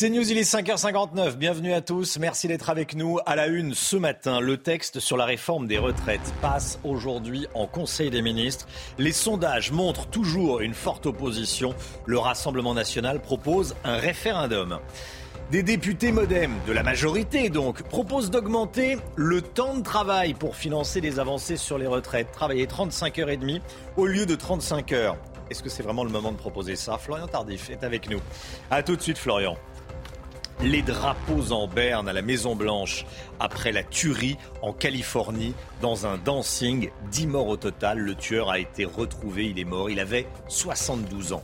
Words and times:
C'est 0.00 0.08
News, 0.08 0.30
il 0.30 0.38
est 0.38 0.50
5h59. 0.50 1.36
Bienvenue 1.36 1.74
à 1.74 1.82
tous. 1.82 2.18
Merci 2.18 2.48
d'être 2.48 2.70
avec 2.70 2.94
nous. 2.94 3.18
À 3.26 3.36
la 3.36 3.48
une 3.48 3.74
ce 3.74 3.96
matin, 3.96 4.40
le 4.40 4.56
texte 4.56 4.98
sur 4.98 5.18
la 5.18 5.26
réforme 5.26 5.66
des 5.66 5.76
retraites 5.76 6.32
passe 6.40 6.78
aujourd'hui 6.84 7.46
en 7.52 7.66
Conseil 7.66 8.08
des 8.08 8.22
ministres. 8.22 8.66
Les 8.96 9.12
sondages 9.12 9.72
montrent 9.72 10.06
toujours 10.06 10.60
une 10.60 10.72
forte 10.72 11.04
opposition. 11.04 11.74
Le 12.06 12.18
Rassemblement 12.18 12.72
national 12.72 13.20
propose 13.20 13.76
un 13.84 13.96
référendum. 13.96 14.78
Des 15.50 15.62
députés 15.62 16.12
modem, 16.12 16.54
de 16.66 16.72
la 16.72 16.82
majorité 16.82 17.50
donc, 17.50 17.82
proposent 17.82 18.30
d'augmenter 18.30 18.96
le 19.16 19.42
temps 19.42 19.74
de 19.74 19.82
travail 19.82 20.32
pour 20.32 20.56
financer 20.56 21.02
des 21.02 21.20
avancées 21.20 21.58
sur 21.58 21.76
les 21.76 21.86
retraites. 21.86 22.32
Travailler 22.32 22.66
35 22.66 23.18
heures 23.18 23.28
et 23.28 23.36
demie 23.36 23.60
au 23.98 24.06
lieu 24.06 24.24
de 24.24 24.34
35 24.34 24.92
heures. 24.92 25.18
Est-ce 25.50 25.62
que 25.62 25.68
c'est 25.68 25.82
vraiment 25.82 26.04
le 26.04 26.10
moment 26.10 26.30
de 26.30 26.36
proposer 26.36 26.76
ça? 26.76 26.96
Florian 26.96 27.26
Tardif 27.26 27.68
est 27.68 27.82
avec 27.82 28.08
nous. 28.08 28.20
A 28.70 28.82
tout 28.82 28.96
de 28.96 29.02
suite 29.02 29.18
Florian. 29.18 29.56
Les 30.62 30.82
drapeaux 30.82 31.52
en 31.52 31.66
berne 31.66 32.06
à 32.06 32.12
la 32.12 32.20
Maison 32.20 32.54
Blanche 32.54 33.06
après 33.38 33.72
la 33.72 33.82
tuerie 33.82 34.36
en 34.60 34.74
Californie 34.74 35.54
dans 35.80 36.06
un 36.06 36.18
dancing. 36.18 36.90
10 37.10 37.26
morts 37.28 37.48
au 37.48 37.56
total. 37.56 37.98
Le 37.98 38.14
tueur 38.14 38.50
a 38.50 38.58
été 38.58 38.84
retrouvé. 38.84 39.46
Il 39.46 39.58
est 39.58 39.64
mort. 39.64 39.88
Il 39.88 39.98
avait 39.98 40.26
72 40.48 41.32
ans. 41.32 41.42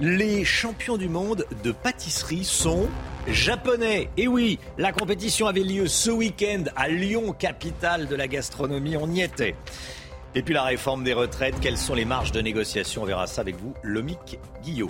Les 0.00 0.46
champions 0.46 0.96
du 0.96 1.10
monde 1.10 1.44
de 1.62 1.72
pâtisserie 1.72 2.44
sont 2.44 2.88
japonais. 3.28 4.08
Et 4.16 4.28
oui, 4.28 4.58
la 4.78 4.92
compétition 4.92 5.46
avait 5.46 5.60
lieu 5.60 5.86
ce 5.86 6.10
week-end 6.10 6.64
à 6.74 6.88
Lyon, 6.88 7.34
capitale 7.34 8.08
de 8.08 8.16
la 8.16 8.28
gastronomie. 8.28 8.96
On 8.96 9.10
y 9.10 9.20
était. 9.20 9.56
Et 10.34 10.42
puis 10.42 10.54
la 10.54 10.62
réforme 10.62 11.04
des 11.04 11.12
retraites, 11.12 11.60
quelles 11.60 11.76
sont 11.76 11.94
les 11.94 12.06
marges 12.06 12.32
de 12.32 12.40
négociation? 12.40 13.02
On 13.02 13.04
verra 13.04 13.26
ça 13.26 13.42
avec 13.42 13.56
vous, 13.56 13.74
Lomic 13.82 14.38
Guillot. 14.62 14.88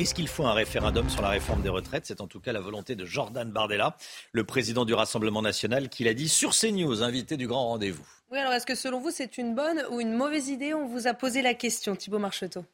Est-ce 0.00 0.12
qu'il 0.12 0.26
faut 0.26 0.44
un 0.44 0.54
référendum 0.54 1.08
sur 1.08 1.22
la 1.22 1.28
réforme 1.28 1.62
des 1.62 1.68
retraites? 1.68 2.04
C'est 2.04 2.20
en 2.20 2.26
tout 2.26 2.40
cas 2.40 2.52
la 2.52 2.60
volonté 2.60 2.96
de 2.96 3.04
Jordan 3.04 3.48
Bardella, 3.48 3.96
le 4.32 4.42
président 4.42 4.84
du 4.84 4.92
Rassemblement 4.92 5.40
national, 5.40 5.88
qui 5.88 6.02
l'a 6.02 6.14
dit 6.14 6.28
sur 6.28 6.50
CNews, 6.50 7.04
invité 7.04 7.36
du 7.36 7.46
grand 7.46 7.68
rendez-vous. 7.68 8.04
Oui, 8.32 8.38
alors 8.38 8.52
est-ce 8.54 8.66
que 8.66 8.74
selon 8.74 8.98
vous 8.98 9.12
c'est 9.12 9.38
une 9.38 9.54
bonne 9.54 9.84
ou 9.92 10.00
une 10.00 10.12
mauvaise 10.12 10.48
idée? 10.48 10.74
On 10.74 10.88
vous 10.88 11.06
a 11.06 11.14
posé 11.14 11.42
la 11.42 11.54
question, 11.54 11.94
Thibault 11.94 12.18
Marcheteau. 12.18 12.64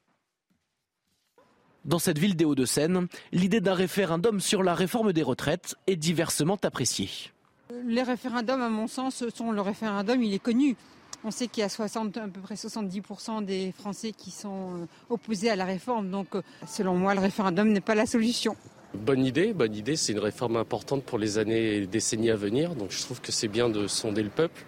Dans 1.85 1.99
cette 1.99 2.19
ville 2.19 2.37
des 2.37 2.47
Hauts-de-Seine, 2.47 3.07
l'idée 3.33 3.61
d'un 3.61 3.75
référendum 3.75 4.41
sur 4.41 4.63
la 4.63 4.75
réforme 4.75 5.13
des 5.13 5.23
retraites 5.23 5.75
est 5.87 5.97
diversement 5.97 6.59
appréciée. 6.63 7.11
Les 7.85 8.03
référendums, 8.03 8.63
à 8.63 8.71
mon 8.71 8.87
sens, 8.87 9.23
sont 9.35 9.53
le 9.53 9.61
référendum, 9.61 10.23
il 10.23 10.33
est 10.33 10.39
connu. 10.39 10.75
On 11.23 11.31
sait 11.31 11.49
qu'il 11.49 11.61
y 11.61 11.65
a 11.65 11.69
60, 11.69 12.17
à 12.17 12.29
peu 12.29 12.41
près 12.41 12.55
70% 12.55 13.45
des 13.45 13.73
Français 13.73 14.13
qui 14.13 14.31
sont 14.31 14.77
euh, 14.77 14.87
opposés 15.11 15.51
à 15.51 15.57
la 15.57 15.67
réforme. 15.67 16.11
Donc, 16.11 16.35
euh, 16.35 16.43
selon 16.67 16.95
moi, 16.95 17.15
le 17.15 17.21
référendum 17.21 17.69
n'est 17.69 17.83
pas 17.83 17.95
la 17.95 18.07
solution. 18.07 18.57
Bonne 18.95 19.25
idée, 19.25 19.53
bonne 19.53 19.75
idée. 19.75 19.97
C'est 19.97 20.13
une 20.13 20.19
réforme 20.19 20.57
importante 20.57 21.05
pour 21.05 21.19
les 21.19 21.37
années 21.37 21.77
et 21.77 21.87
décennies 21.87 22.31
à 22.31 22.37
venir. 22.37 22.75
Donc, 22.75 22.91
je 22.91 23.03
trouve 23.03 23.21
que 23.21 23.33
c'est 23.33 23.49
bien 23.49 23.69
de 23.69 23.87
sonder 23.87 24.23
le 24.23 24.31
peuple. 24.31 24.65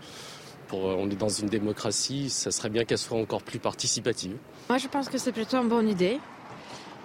Pour, 0.69 0.91
euh, 0.91 0.97
on 0.99 1.09
est 1.09 1.17
dans 1.17 1.31
une 1.31 1.49
démocratie, 1.49 2.29
ça 2.29 2.51
serait 2.51 2.71
bien 2.71 2.85
qu'elle 2.85 2.99
soit 2.99 3.19
encore 3.19 3.43
plus 3.43 3.59
participative. 3.59 4.37
Moi, 4.69 4.77
je 4.77 4.89
pense 4.89 5.09
que 5.09 5.17
c'est 5.17 5.33
plutôt 5.33 5.57
une 5.57 5.69
bonne 5.69 5.89
idée 5.89 6.21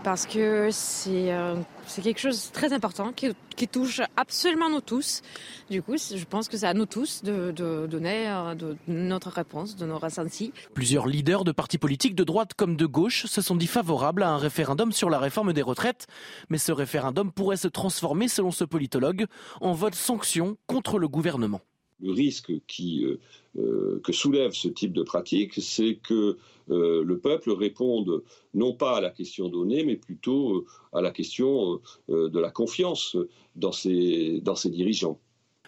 parce 0.04 0.26
que 0.26 0.70
c'est 0.72 1.34
euh, 1.34 1.56
quelque 2.02 2.20
chose 2.20 2.48
de 2.48 2.54
très 2.54 2.74
important 2.74 3.12
qui, 3.12 3.30
qui, 3.56 3.68
touche 3.68 4.02
absolument 4.16 4.70
nous 4.70 4.82
tous. 4.82 5.22
Du 5.70 5.82
coup, 5.82 5.96
je 5.98 6.24
pense 6.26 6.48
que 6.48 6.58
c'est 6.58 6.68
à 6.68 6.74
nous 6.74 6.86
tous 6.86 7.24
de, 7.24 7.52
de 7.52 7.88
donner 7.88 8.28
euh, 8.28 8.56
de, 8.56 8.78
notre 8.88 9.30
réponse, 9.30 9.76
de 9.76 9.86
nos 9.86 9.98
ressentis. 9.98 10.54
Plusieurs 10.74 11.08
leaders 11.08 11.44
de 11.44 11.52
partis 11.52 11.78
politiques 11.78 12.16
de 12.16 12.24
droite 12.24 12.54
comme 12.54 12.76
de 12.76 12.86
gauche 12.86 13.26
se 13.26 13.42
sont 13.42 13.56
dit 13.56 13.68
favorables 13.68 14.24
à 14.24 14.30
un 14.30 14.38
référendum 14.38 14.92
sur 14.92 15.10
la 15.10 15.20
réforme 15.20 15.54
des 15.54 15.62
retraites. 15.62 16.08
Mais 16.50 16.58
ce 16.58 16.72
référendum 16.72 17.32
pourrait 17.32 17.58
se 17.58 17.68
transformer, 17.68 18.28
selon 18.28 18.52
ce 18.52 18.64
politologue, 18.64 19.26
en 19.62 19.74
vote 19.74 19.96
sanction 19.96 20.58
contre 20.68 21.00
le 21.00 21.08
gouvernement. 21.08 21.62
Le 22.00 22.12
risque 22.12 22.52
qui, 22.68 23.04
euh, 23.04 23.20
euh, 23.58 24.00
que 24.04 24.14
soulève 24.14 24.52
ce 24.52 24.68
type 24.68 24.94
de 24.94 25.02
pratique, 25.02 25.56
c'est 25.62 25.96
que 25.96 26.38
euh, 26.70 27.04
le 27.04 27.20
peuple 27.20 27.52
réponde 27.52 28.24
non 28.54 28.74
pas 28.74 28.98
à 28.98 29.02
la 29.02 29.10
question 29.10 29.50
donnée, 29.50 29.84
mais 29.84 29.96
plutôt 29.96 30.66
à 30.94 31.02
la 31.02 31.12
question 31.12 31.80
de 32.08 32.40
la 32.40 32.52
confiance 32.52 33.18
dans 33.56 33.72
ses, 33.72 34.42
dans 34.42 34.56
ses 34.56 34.70
dirigeants. 34.70 35.20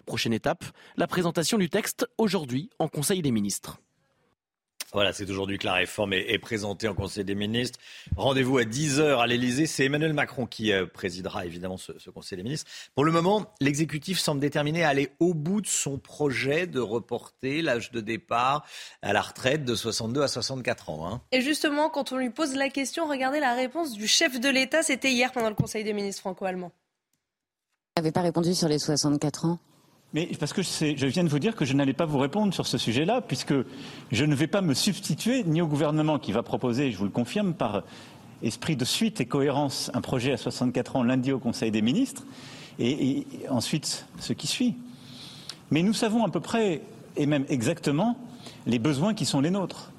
Prochaine 0.06 0.34
étape, 0.34 0.66
la 0.98 1.08
présentation 1.08 1.58
du 1.58 1.70
texte 1.70 2.08
aujourd'hui 2.18 2.70
en 2.80 2.88
Conseil 2.88 3.22
des 3.22 3.32
ministres. 3.32 3.80
Voilà, 4.92 5.14
c'est 5.14 5.30
aujourd'hui 5.30 5.60
que 5.60 5.68
la 5.68 5.74
réforme 5.74 6.14
est, 6.14 6.40
présentée 6.40 6.88
en 6.88 6.96
Conseil 6.96 7.24
des 7.24 7.36
ministres. 7.36 7.78
Rendez-vous 8.18 8.58
à 8.58 8.64
10h 8.64 9.20
à 9.20 9.28
l'Elysée. 9.28 9.68
C'est 9.68 9.86
Emmanuel 9.86 10.14
Macron 10.14 10.48
qui 10.48 10.72
euh, 10.72 10.88
présidera 10.88 11.46
évidemment 11.46 11.78
ce, 11.78 12.10
Conseil 12.10 12.38
des 12.38 12.44
ministres. 12.44 12.70
Pour 12.96 13.06
le 13.06 13.12
moment, 13.12 13.54
l'exécutif 13.62 14.18
semble 14.18 14.42
déterminé 14.42 14.84
à 14.84 14.90
aller 14.90 15.12
au 15.20 15.36
bout 15.36 15.62
de 15.62 15.68
son 15.68 16.00
projet 16.00 16.66
de 16.66 16.80
reporter 16.80 17.62
l'âge 17.62 17.92
de 17.92 18.02
départ 18.02 18.66
à 19.04 19.14
la 19.14 19.22
retraite 19.22 19.64
de 19.64 19.76
62 19.76 20.24
à 20.24 20.28
64 20.28 20.90
ans. 20.90 21.08
Hein. 21.08 21.22
Et 21.32 21.42
justement, 21.42 21.90
quand 21.90 22.12
on 22.12 22.18
lui 22.18 22.32
pose 22.32 22.56
la 22.56 22.70
question, 22.70 23.08
regardez 23.08 23.40
la 23.40 23.54
réponse 23.54 23.94
du 23.94 24.08
chef 24.08 24.40
de 24.40 24.50
l'État. 24.50 24.82
C'était 24.82 25.12
hier 25.12 25.32
pendant 25.32 25.50
le 25.50 25.56
Conseil 25.56 25.84
des 25.84 25.94
ministres 25.94 26.22
franco-allemand. 26.22 26.72
Vous 27.96 28.02
n'avez 28.02 28.12
pas 28.12 28.22
répondu 28.22 28.56
sur 28.56 28.68
les 28.68 28.80
64 28.80 29.46
ans 29.46 29.60
mais 30.14 30.26
parce 30.40 30.54
que 30.54 30.64
je 30.64 31.06
viens 31.06 31.24
de 31.24 31.30
vous 31.30 31.40
dire 31.40 31.56
que 31.56 31.66
je 31.66 31.74
n'allais 31.74 31.94
pas 31.94 32.06
vous 32.06 32.18
répondre 32.18 32.52
sur 32.54 32.66
ce 32.66 32.80
sujet-là, 32.80 33.22
puisque 33.22 33.54
je 34.12 34.26
ne 34.26 34.34
vais 34.34 34.48
pas 34.48 34.62
me 34.62 34.74
substituer 34.74 35.44
ni 35.44 35.62
au 35.62 35.68
gouvernement 35.68 36.18
qui 36.18 36.32
va 36.32 36.42
proposer, 36.42 36.92
je 36.92 36.98
vous 36.98 37.06
le 37.06 37.12
confirme, 37.12 37.54
par 37.54 37.84
esprit 38.42 38.76
de 38.76 38.86
suite 38.86 39.22
et 39.22 39.28
cohérence, 39.28 39.92
un 39.94 40.02
projet 40.02 40.32
à 40.32 40.38
64 40.38 40.96
ans 40.96 41.04
lundi 41.04 41.32
au 41.32 41.40
Conseil 41.40 41.70
des 41.70 41.84
ministres, 41.84 42.24
et, 42.80 43.26
ensuite 43.50 44.08
ce 44.20 44.34
qui 44.34 44.48
suit. 44.48 44.76
Mais 45.70 45.84
nous 45.84 45.94
savons 45.94 46.26
à 46.26 46.30
peu 46.30 46.40
près, 46.40 46.82
et 47.16 47.28
même 47.28 47.46
exactement, 47.48 48.18
les 48.66 48.80
besoins 48.80 49.14
qui 49.14 49.26
sont 49.26 49.42
les 49.42 49.52
nôtres. 49.52 49.92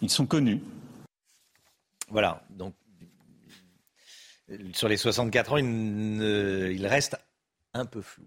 Ils 0.00 0.10
sont 0.10 0.26
connus. 0.26 0.60
Voilà, 2.08 2.42
donc 2.50 2.74
sur 4.72 4.88
les 4.88 4.96
64 4.96 5.52
ans, 5.52 5.56
il, 5.58 6.72
il 6.74 6.86
reste 6.88 7.16
un 7.72 7.86
peu 7.86 8.02
flou. 8.02 8.24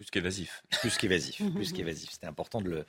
Plus 0.00 0.10
qu'évasif. 0.10 0.62
Plus 0.80 0.96
qu'évasif. 0.96 1.42
plus 1.54 1.72
qu'évasif. 1.74 2.08
C'était 2.12 2.26
important 2.26 2.62
de 2.62 2.70
le, 2.70 2.86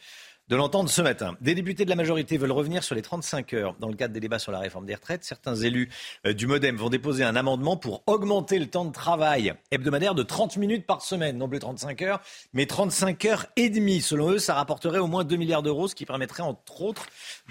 de 0.48 0.56
l'entendre 0.56 0.90
ce 0.90 1.02
matin. 1.02 1.36
Des 1.40 1.56
députés 1.56 1.86
de 1.86 1.90
la 1.90 1.96
majorité 1.96 2.38
veulent 2.38 2.52
revenir 2.52 2.84
sur 2.84 2.94
les 2.94 3.02
35 3.02 3.54
heures 3.54 3.76
dans 3.80 3.88
le 3.88 3.96
cadre 3.96 4.14
des 4.14 4.20
débats 4.20 4.40
sur 4.40 4.52
la 4.52 4.60
réforme 4.60 4.86
des 4.86 4.96
retraites. 4.96 5.24
Certains 5.24 5.56
élus 5.56 5.90
euh, 6.26 6.34
du 6.34 6.46
Modem 6.46 6.76
vont 6.76 6.90
déposer 6.90 7.24
un 7.24 7.36
amendement 7.36 7.78
pour 7.78 8.04
augmenter 8.06 8.60
le 8.60 8.68
temps 8.68 8.84
de 8.84 8.92
travail 8.92 9.54
hebdomadaire 9.72 10.14
de 10.14 10.24
30 10.24 10.58
minutes 10.58 10.86
par 10.86 11.02
semaine, 11.02 11.38
non 11.38 11.48
plus 11.48 11.60
35 11.60 12.02
heures, 12.02 12.22
mais 12.54 12.66
35 12.66 13.24
heures 13.26 13.46
et 13.56 13.70
demie. 13.70 14.02
Selon 14.02 14.32
eux, 14.32 14.40
ça 14.40 14.56
rapporterait 14.56 15.00
au 15.00 15.08
moins 15.08 15.24
2 15.24 15.38
milliards 15.38 15.64
d'euros, 15.64 15.88
ce 15.88 15.96
qui 15.96 16.06
permettrait 16.06 16.44
entre 16.44 16.82
autres 16.82 17.06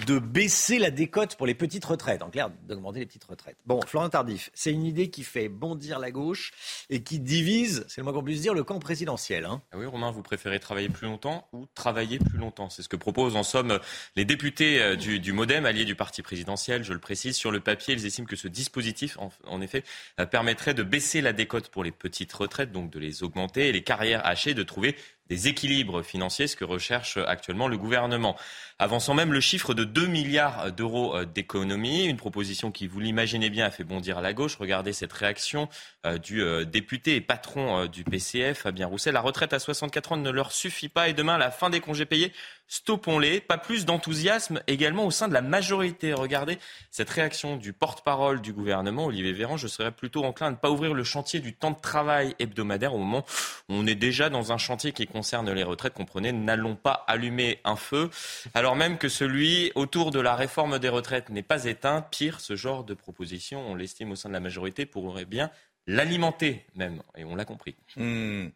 de 0.07 0.19
baisser 0.19 0.79
la 0.79 0.91
décote 0.91 1.37
pour 1.37 1.47
les 1.47 1.55
petites 1.55 1.85
retraites. 1.85 2.23
En 2.23 2.29
clair, 2.29 2.51
d'augmenter 2.69 3.01
les 3.01 3.07
petites 3.07 3.25
retraites. 3.25 3.57
Bon, 3.65 3.81
Florent 3.87 4.11
Tardif, 4.11 4.51
c'est 4.53 4.73
une 4.73 4.85
idée 4.85 5.09
qui 5.09 5.23
fait 5.23 5.49
bondir 5.49 5.99
la 5.99 6.11
gauche 6.11 6.53
et 6.91 7.03
qui 7.03 7.19
divise, 7.19 7.87
c'est 7.89 8.03
le 8.03 8.05
moins 8.05 8.13
qu'on 8.13 8.23
puisse 8.23 8.43
dire, 8.43 8.53
le 8.53 8.65
camp 8.65 8.79
présidentiel. 8.79 9.47
Hein. 9.47 9.63
Ah 9.73 9.79
oui, 9.79 9.87
Romain, 9.87 10.11
vous 10.11 10.23
préférez 10.23 10.61
travailler 10.61 10.91
plus 10.91 11.07
longtemps 11.07 11.49
ou 11.53 11.67
travailler 11.75 12.19
plus 12.19 12.39
longtemps? 12.39 12.69
C'est 12.69 12.90
que 12.91 12.97
proposent 12.97 13.37
en 13.37 13.43
somme 13.43 13.79
les 14.17 14.27
députés 14.27 14.83
euh, 14.83 14.97
du, 14.97 15.33
Modem, 15.33 15.65
alliés 15.65 15.87
du 15.87 15.95
parti 15.95 16.21
présidentiel. 16.21 16.85
Je 16.85 16.93
le 16.93 16.99
précise, 16.99 17.37
sur 17.37 17.51
le 17.51 17.61
papier, 17.61 17.95
ils 17.95 18.05
estiment 18.05 18.27
que 18.27 18.37
ce 18.37 18.49
dispositif, 18.49 19.17
en, 19.47 19.61
effet, 19.63 19.85
euh, 20.19 20.27
permettrait 20.27 20.75
de 20.75 20.83
baisser 20.83 21.23
la 21.23 21.33
décote 21.33 21.69
pour 21.69 21.85
les 21.85 21.93
petites 21.93 22.33
retraites, 22.33 22.73
donc 22.73 22.91
de 22.91 22.99
les 22.99 23.23
augmenter, 23.23 23.69
et 23.69 23.73
les 23.73 23.83
carrières 23.83 24.27
hachées, 24.27 24.53
de 24.53 24.63
trouver 24.63 24.97
des 25.31 25.49
équilibres 25.49 26.03
financiers, 26.03 26.49
ce 26.49 26.57
que 26.57 26.65
recherche 26.65 27.17
actuellement 27.17 27.69
le 27.69 27.79
gouvernement 27.79 28.37
avançant 28.81 29.13
même 29.13 29.33
le 29.35 29.41
chiffre 29.41 29.75
de 29.75 29.85
2 29.85 30.07
milliards 30.07 30.73
d'euros 30.73 31.15
euh, 31.15 31.27
d'économies. 31.27 32.07
Une 32.07 32.17
proposition 32.17 32.73
qui, 32.73 32.87
vous 32.87 32.99
l'imaginez 32.99 33.51
bien, 33.51 33.67
a 33.67 33.71
fait 33.71 33.85
bondir 33.85 34.23
la 34.23 34.33
gauche. 34.33 34.57
Regardez 34.57 34.95
cette 34.95 35.13
réaction 35.13 35.69
euh, 36.07 36.17
du 36.17 36.43
euh, 36.43 36.65
député 36.65 37.15
et 37.17 37.21
patron 37.21 37.87
du 37.87 38.05
PCF, 38.05 38.61
Fabien 38.61 38.87
Roussel. 38.87 39.13
La 39.13 39.21
retraite 39.21 39.53
à 39.53 39.59
64 39.59 40.13
ans 40.13 40.17
ne 40.17 40.31
leur 40.31 40.51
suffit 40.51 40.89
pas 40.89 41.09
et 41.09 41.13
demain, 41.13 41.37
la 41.37 41.51
fin 41.51 41.69
des 41.69 41.81
congés 41.81 42.07
payés, 42.07 42.33
stoppons-les. 42.69 43.41
Pas 43.41 43.59
plus 43.59 43.85
d'enthousiasme 43.85 44.63
également 44.67 45.05
au 45.05 45.11
sein 45.11 45.29
de 45.29 45.35
la 45.35 45.43
majorité. 45.43 46.15
Regardez 46.15 46.59
cette 46.91 47.11
réaction 47.11 47.57
du 47.57 47.75
porte-parole 47.75 48.41
du 48.41 48.55
gouvernement, 48.55 49.07
Olivier 49.07 49.35
Véran. 49.35 49.59
Je 49.59 49.69
serais 49.69 49.93
plutôt 49.93 50.25
enclin 50.25 50.47
à 50.47 50.51
ne 50.53 50.57
pas 50.57 50.71
ouvrir 50.71 50.95
le 50.95 51.05
chantier 51.05 51.41
du 51.41 51.55
temps 51.55 51.73
de 51.73 51.81
travail 51.81 52.35
hebdomadaire 52.39 52.95
au 52.95 52.99
moment 52.99 53.27
où 53.69 53.75
on 53.75 53.87
est 53.87 53.95
déjà 53.95 54.31
dans 54.31 54.53
un 54.53 54.59
chantier 54.59 54.93
qui 54.93 55.03
concerne 55.21 55.53
les 55.53 55.65
retraites. 55.65 55.93
Comprenez, 55.93 56.33
n'allons 56.33 56.77
pas 56.77 57.05
allumer 57.07 57.61
un 57.65 57.77
feu. 57.77 58.09
Alors, 58.55 58.75
même 58.75 58.97
que 58.97 59.11
celui 59.11 59.71
autour 59.75 60.13
de 60.13 60.19
la 60.19 60.35
réforme 60.35 60.79
des 60.79 60.89
retraites 60.89 61.29
n'est 61.29 61.43
pas 61.43 61.67
éteint. 61.67 62.01
Pire, 62.01 62.41
ce 62.41 62.57
genre 62.57 62.85
de 62.85 62.95
proposition, 62.95 63.61
on 63.69 63.75
l'estime 63.75 64.13
au 64.13 64.17
sein 64.17 64.31
de 64.31 64.33
la 64.33 64.41
majorité, 64.41 64.87
pourrait 64.87 65.27
bien 65.27 65.51
l'alimenter 65.87 66.65
même. 66.75 67.03
Et 67.19 67.25
on 67.25 67.37
l'a 67.37 67.45
compris. 67.45 67.77
Hmm. 67.97 68.47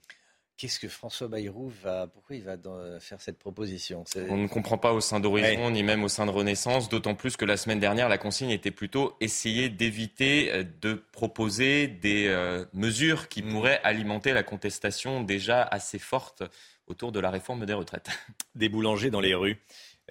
Qu'est-ce 0.57 0.79
que 0.79 0.89
François 0.89 1.27
Bayrou 1.27 1.69
va, 1.83 2.07
pourquoi 2.07 2.37
il 2.37 2.43
va 2.43 2.57
faire 3.01 3.21
cette 3.21 3.39
proposition? 3.39 4.05
On 4.29 4.37
ne 4.37 4.47
comprend 4.47 4.79
pas 4.79 4.93
au 4.93 5.01
sein 5.01 5.19
d'Horizon 5.19 5.71
ni 5.71 5.83
même 5.83 6.05
au 6.05 6.09
sein 6.09 6.27
de 6.27 6.31
Renaissance, 6.31 6.89
d'autant 6.89 7.17
plus 7.17 7.37
que 7.37 7.45
la 7.45 7.57
semaine 7.57 7.81
dernière, 7.81 8.09
la 8.09 8.19
consigne 8.19 8.51
était 8.51 8.71
plutôt 8.71 9.17
essayer 9.21 9.69
d'éviter 9.69 10.53
euh, 10.53 10.65
de 10.81 10.95
proposer 10.95 11.89
des 11.89 12.29
euh, 12.29 12.65
mesures 12.73 13.29
qui 13.29 13.43
hmm. 13.43 13.51
pourraient 13.51 13.81
alimenter 13.83 14.33
la 14.33 14.45
contestation 14.45 15.23
déjà 15.23 15.63
assez 15.63 15.99
forte 15.99 16.45
autour 16.87 17.11
de 17.11 17.19
la 17.19 17.31
réforme 17.31 17.67
des 17.67 17.75
retraites. 17.75 18.11
Des 18.55 18.69
boulangers 18.69 19.11
dans 19.11 19.21
les 19.21 19.35
rues. 19.35 19.59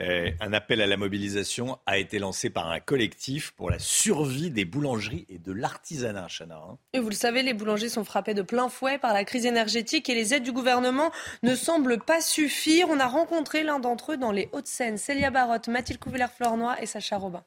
Euh, 0.01 0.31
un 0.39 0.53
appel 0.53 0.81
à 0.81 0.87
la 0.87 0.97
mobilisation 0.97 1.77
a 1.85 1.99
été 1.99 2.17
lancé 2.17 2.49
par 2.49 2.71
un 2.71 2.79
collectif 2.79 3.51
pour 3.51 3.69
la 3.69 3.77
survie 3.77 4.49
des 4.49 4.65
boulangeries 4.65 5.27
et 5.29 5.37
de 5.37 5.51
l'artisanat, 5.51 6.27
Chana. 6.29 6.55
Hein. 6.57 6.77
Et 6.93 6.99
vous 6.99 7.09
le 7.09 7.15
savez, 7.15 7.43
les 7.43 7.53
boulangers 7.53 7.89
sont 7.89 8.03
frappés 8.03 8.33
de 8.33 8.41
plein 8.41 8.69
fouet 8.69 8.97
par 8.97 9.13
la 9.13 9.23
crise 9.23 9.45
énergétique 9.45 10.09
et 10.09 10.15
les 10.15 10.33
aides 10.33 10.43
du 10.43 10.51
gouvernement 10.51 11.11
ne 11.43 11.53
semblent 11.53 11.99
pas 11.99 12.21
suffire. 12.21 12.87
On 12.89 12.99
a 12.99 13.07
rencontré 13.07 13.63
l'un 13.63 13.79
d'entre 13.79 14.13
eux 14.13 14.17
dans 14.17 14.31
les 14.31 14.49
Hauts-de-Seine, 14.51 14.97
Célia 14.97 15.29
Barotte, 15.29 15.67
Mathilde 15.67 15.99
Couvillère-Flornois 15.99 16.81
et 16.81 16.87
Sacha 16.87 17.17
Robin. 17.17 17.43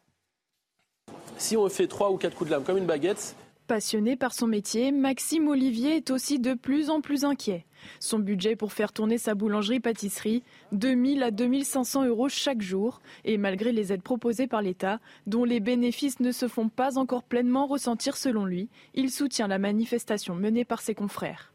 Si 1.38 1.56
on 1.56 1.68
fait 1.68 1.88
trois 1.88 2.12
ou 2.12 2.16
quatre 2.16 2.36
coups 2.36 2.48
de 2.48 2.54
lame 2.54 2.64
comme 2.64 2.78
une 2.78 2.86
baguette, 2.86 3.34
Passionné 3.66 4.14
par 4.14 4.32
son 4.32 4.46
métier, 4.46 4.92
Maxime 4.92 5.48
Olivier 5.48 5.96
est 5.96 6.12
aussi 6.12 6.38
de 6.38 6.54
plus 6.54 6.88
en 6.88 7.00
plus 7.00 7.24
inquiet. 7.24 7.66
Son 7.98 8.20
budget 8.20 8.54
pour 8.54 8.72
faire 8.72 8.92
tourner 8.92 9.18
sa 9.18 9.34
boulangerie-pâtisserie, 9.34 10.44
2000 10.70 11.24
à 11.24 11.32
2500 11.32 12.04
euros 12.04 12.28
chaque 12.28 12.62
jour, 12.62 13.00
et 13.24 13.38
malgré 13.38 13.72
les 13.72 13.92
aides 13.92 14.02
proposées 14.02 14.46
par 14.46 14.62
l'État, 14.62 15.00
dont 15.26 15.42
les 15.42 15.58
bénéfices 15.58 16.20
ne 16.20 16.30
se 16.30 16.46
font 16.46 16.68
pas 16.68 16.96
encore 16.96 17.24
pleinement 17.24 17.66
ressentir 17.66 18.16
selon 18.16 18.44
lui, 18.44 18.68
il 18.94 19.10
soutient 19.10 19.48
la 19.48 19.58
manifestation 19.58 20.36
menée 20.36 20.64
par 20.64 20.80
ses 20.80 20.94
confrères. 20.94 21.52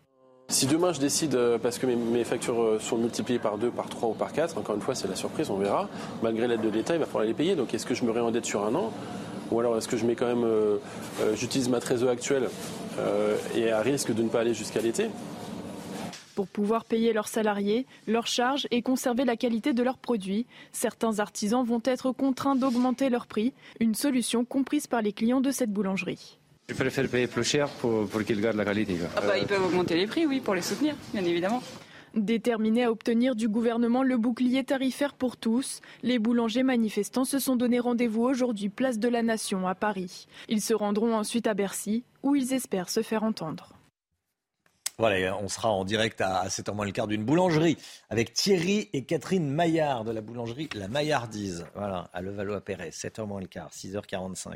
Si 0.50 0.68
demain 0.68 0.92
je 0.92 1.00
décide, 1.00 1.36
euh, 1.36 1.58
parce 1.58 1.80
que 1.80 1.86
mes, 1.86 2.26
factures 2.26 2.62
euh, 2.62 2.80
sont 2.80 2.98
multipliées 2.98 3.40
par 3.40 3.58
2, 3.58 3.72
par 3.72 3.88
3 3.88 4.10
ou 4.10 4.14
par 4.14 4.34
4, 4.34 4.58
encore 4.58 4.76
une 4.76 4.82
fois 4.82 4.96
c'est 4.96 5.08
la 5.08 5.16
surprise, 5.16 5.50
on 5.50 5.56
verra, 5.56 5.88
malgré 6.22 6.50
l'aide 6.50 6.60
de 6.60 6.68
l'État, 6.68 6.94
il 6.94 7.00
va 7.00 7.06
falloir 7.06 7.24
les 7.24 7.34
payer. 7.34 7.56
Donc 7.56 7.74
est-ce 7.74 7.86
que 7.86 7.96
je 7.96 8.04
me 8.04 8.12
réendette 8.12 8.46
sur 8.46 8.66
un 8.66 8.76
an? 8.76 8.92
Ou 9.52 9.60
alors 9.60 9.78
est-ce 9.78 9.88
que 9.88 9.98
je 9.98 10.06
mets 10.06 10.16
quand 10.16 10.28
même, 10.28 10.44
euh, 10.44 10.78
euh, 11.22 11.36
j'utilise 11.36 11.70
ma 11.70 11.80
trésorerie 11.80 12.14
actuelle 12.14 12.50
euh, 13.00 13.38
et 13.56 13.72
à 13.72 13.82
risque 13.82 14.14
de 14.14 14.24
ne 14.24 14.30
pas 14.30 14.40
aller 14.40 14.54
jusqu'à 14.54 14.82
l'été? 14.82 15.08
Pour 16.36 16.48
pouvoir 16.48 16.86
payer 16.86 17.12
leurs 17.12 17.28
salariés, 17.28 17.86
leurs 18.08 18.28
charges 18.28 18.66
et 18.72 18.82
conserver 18.82 19.26
la 19.26 19.36
qualité 19.36 19.74
de 19.74 19.84
leurs 19.84 19.98
produits, 19.98 20.48
certains 20.72 21.20
artisans 21.20 21.64
vont 21.66 21.82
être 21.84 22.12
contraints 22.14 22.56
d'augmenter 22.56 23.10
leurs 23.10 23.28
prix, 23.28 23.54
une 23.82 23.94
solution 23.94 24.46
comprise 24.46 24.88
par 24.88 25.02
les 25.02 25.12
clients 25.12 25.42
de 25.42 25.52
cette 25.52 25.72
boulangerie. 25.72 26.40
Je 26.70 26.74
préfère 26.74 27.10
payer 27.10 27.28
plus 27.28 27.44
cher 27.44 27.68
pour, 27.68 28.08
pour 28.08 28.24
qu'ils 28.24 28.40
gardent 28.40 28.56
la 28.56 28.64
qualité. 28.64 28.96
Ah 29.18 29.22
bah, 29.28 29.38
ils 29.38 29.46
peuvent 29.46 29.66
augmenter 29.66 29.96
les 29.96 30.08
prix, 30.08 30.26
oui, 30.26 30.40
pour 30.40 30.56
les 30.56 30.62
soutenir, 30.62 30.96
bien 31.14 31.26
évidemment. 31.26 31.62
Déterminés 32.16 32.84
à 32.84 32.92
obtenir 32.92 33.36
du 33.36 33.48
gouvernement 33.48 34.04
le 34.04 34.18
bouclier 34.18 34.66
tarifaire 34.66 35.14
pour 35.14 35.38
tous, 35.38 35.80
les 36.04 36.20
boulangers 36.20 36.64
manifestants 36.64 37.24
se 37.24 37.40
sont 37.40 37.56
donné 37.56 37.80
rendez-vous 37.80 38.24
aujourd'hui 38.24 38.68
place 38.68 39.00
de 39.00 39.08
la 39.08 39.24
Nation 39.24 39.66
à 39.66 39.76
Paris. 39.76 40.28
Ils 40.50 40.62
se 40.62 40.74
rendront 40.74 41.16
ensuite 41.16 41.48
à 41.48 41.54
Bercy, 41.54 42.04
où 42.22 42.36
ils 42.36 42.54
espèrent 42.54 42.90
se 42.90 43.02
faire 43.02 43.24
entendre. 43.24 43.81
Voilà, 44.98 45.38
on 45.38 45.48
sera 45.48 45.70
en 45.70 45.84
direct 45.84 46.22
à 46.22 46.48
7h 46.48 46.74
moins 46.74 46.86
le 46.86 46.92
quart 46.92 47.08
d'une 47.08 47.24
boulangerie 47.24 47.78
avec 48.10 48.34
Thierry 48.34 48.90
et 48.94 49.04
Catherine 49.04 49.50
Maillard 49.50 50.04
de 50.04 50.12
la 50.12 50.22
boulangerie 50.22 50.70
La 50.76 50.88
Maillardise. 50.88 51.66
Voilà, 51.76 52.10
à 52.14 52.22
Levallois-Perret, 52.22 52.90
7h 52.90 53.26
moins 53.26 53.42
le 53.42 53.48
quart, 53.48 53.72
6h45. 53.72 54.56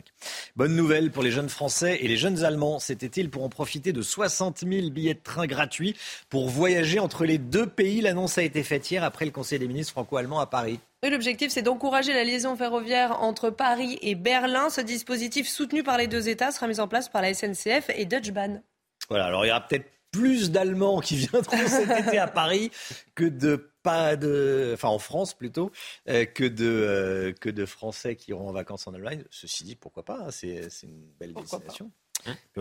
Bonne 0.55 0.75
nouvelle 0.75 1.11
pour 1.11 1.23
les 1.23 1.31
jeunes 1.31 1.49
Français 1.49 1.97
et 2.01 2.07
les 2.07 2.17
jeunes 2.17 2.43
Allemands. 2.43 2.79
Cet 2.79 3.03
été, 3.03 3.21
ils 3.21 3.29
pourront 3.29 3.49
profiter 3.49 3.93
de 3.93 4.01
60 4.01 4.59
000 4.59 4.89
billets 4.89 5.15
de 5.15 5.19
train 5.19 5.47
gratuits 5.47 5.95
pour 6.29 6.49
voyager 6.49 6.99
entre 6.99 7.25
les 7.25 7.37
deux 7.37 7.67
pays. 7.67 8.01
L'annonce 8.01 8.37
a 8.37 8.43
été 8.43 8.63
faite 8.63 8.89
hier 8.91 9.03
après 9.03 9.25
le 9.25 9.31
Conseil 9.31 9.59
des 9.59 9.67
ministres 9.67 9.93
franco-allemands 9.93 10.39
à 10.39 10.47
Paris. 10.47 10.79
L'objectif, 11.03 11.51
c'est 11.51 11.61
d'encourager 11.61 12.13
la 12.13 12.23
liaison 12.23 12.55
ferroviaire 12.55 13.21
entre 13.21 13.49
Paris 13.49 13.99
et 14.01 14.15
Berlin. 14.15 14.69
Ce 14.69 14.81
dispositif 14.81 15.47
soutenu 15.47 15.83
par 15.83 15.97
les 15.97 16.07
deux 16.07 16.29
États 16.29 16.51
sera 16.51 16.67
mis 16.67 16.79
en 16.79 16.87
place 16.87 17.09
par 17.09 17.21
la 17.21 17.33
SNCF 17.33 17.89
et 17.95 18.05
Deutsche 18.05 18.31
Bahn. 18.31 18.63
Voilà, 19.09 19.25
alors 19.25 19.45
il 19.45 19.49
y 19.49 19.51
aura 19.51 19.61
peut-être 19.61 19.85
plus 20.15 20.51
d'Allemands 20.51 21.01
qui 21.01 21.15
viendront 21.17 21.67
cet 21.67 21.89
été 22.07 22.17
à 22.17 22.27
Paris 22.27 22.71
que 23.15 23.25
de 23.25 23.69
pas 23.83 24.15
de, 24.15 24.71
enfin 24.73 24.87
en 24.87 24.97
France 24.97 25.35
plutôt, 25.35 25.71
euh, 26.09 26.25
que 26.25 26.43
de 26.43 26.65
euh, 26.65 27.33
que 27.33 27.49
de 27.49 27.65
Français 27.65 28.15
qui 28.15 28.31
iront 28.31 28.49
en 28.49 28.51
vacances 28.51 28.87
en 28.87 28.93
Allemagne. 28.93 29.23
Ceci 29.29 29.63
dit, 29.63 29.75
pourquoi 29.75 30.03
pas 30.03 30.25
hein, 30.25 30.31
C'est 30.31 30.67
une 30.83 31.05
belle 31.19 31.33
destination. 31.33 31.91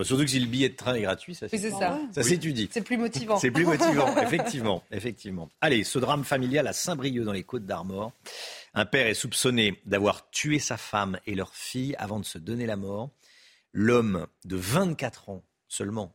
surtout 0.03 0.25
que 0.25 0.31
si 0.31 0.41
le 0.41 0.47
billet 0.47 0.69
de 0.69 0.77
train 0.77 0.95
est 0.95 1.03
gratuit, 1.03 1.35
ça, 1.35 1.49
c'est 1.49 1.71
ça. 1.71 1.99
ça 2.13 2.23
s'étudie. 2.23 2.69
C'est 2.71 2.83
plus 2.83 2.99
motivant. 2.99 3.39
C'est 3.39 3.51
plus 3.51 3.65
motivant, 3.65 4.15
effectivement, 4.23 4.83
effectivement. 4.91 5.49
Allez, 5.63 5.85
ce 5.85 5.99
drame 5.99 6.25
familial 6.25 6.67
à 6.67 6.73
Saint-Brieuc 6.73 7.25
dans 7.25 7.33
les 7.33 7.45
Côtes 7.45 7.65
d'Armor. 7.67 8.13
Un 8.75 8.85
père 8.85 9.07
est 9.07 9.15
soupçonné 9.15 9.81
d'avoir 9.87 10.29
tué 10.31 10.59
sa 10.59 10.77
femme 10.77 11.19
et 11.27 11.35
leur 11.35 11.55
fille 11.55 11.95
avant 11.99 12.19
de 12.19 12.25
se 12.25 12.39
donner 12.39 12.67
la 12.67 12.77
mort. 12.77 13.11
L'homme 13.73 14.27
de 14.45 14.57
24 14.57 15.31
ans 15.31 15.43
seulement 15.69 16.15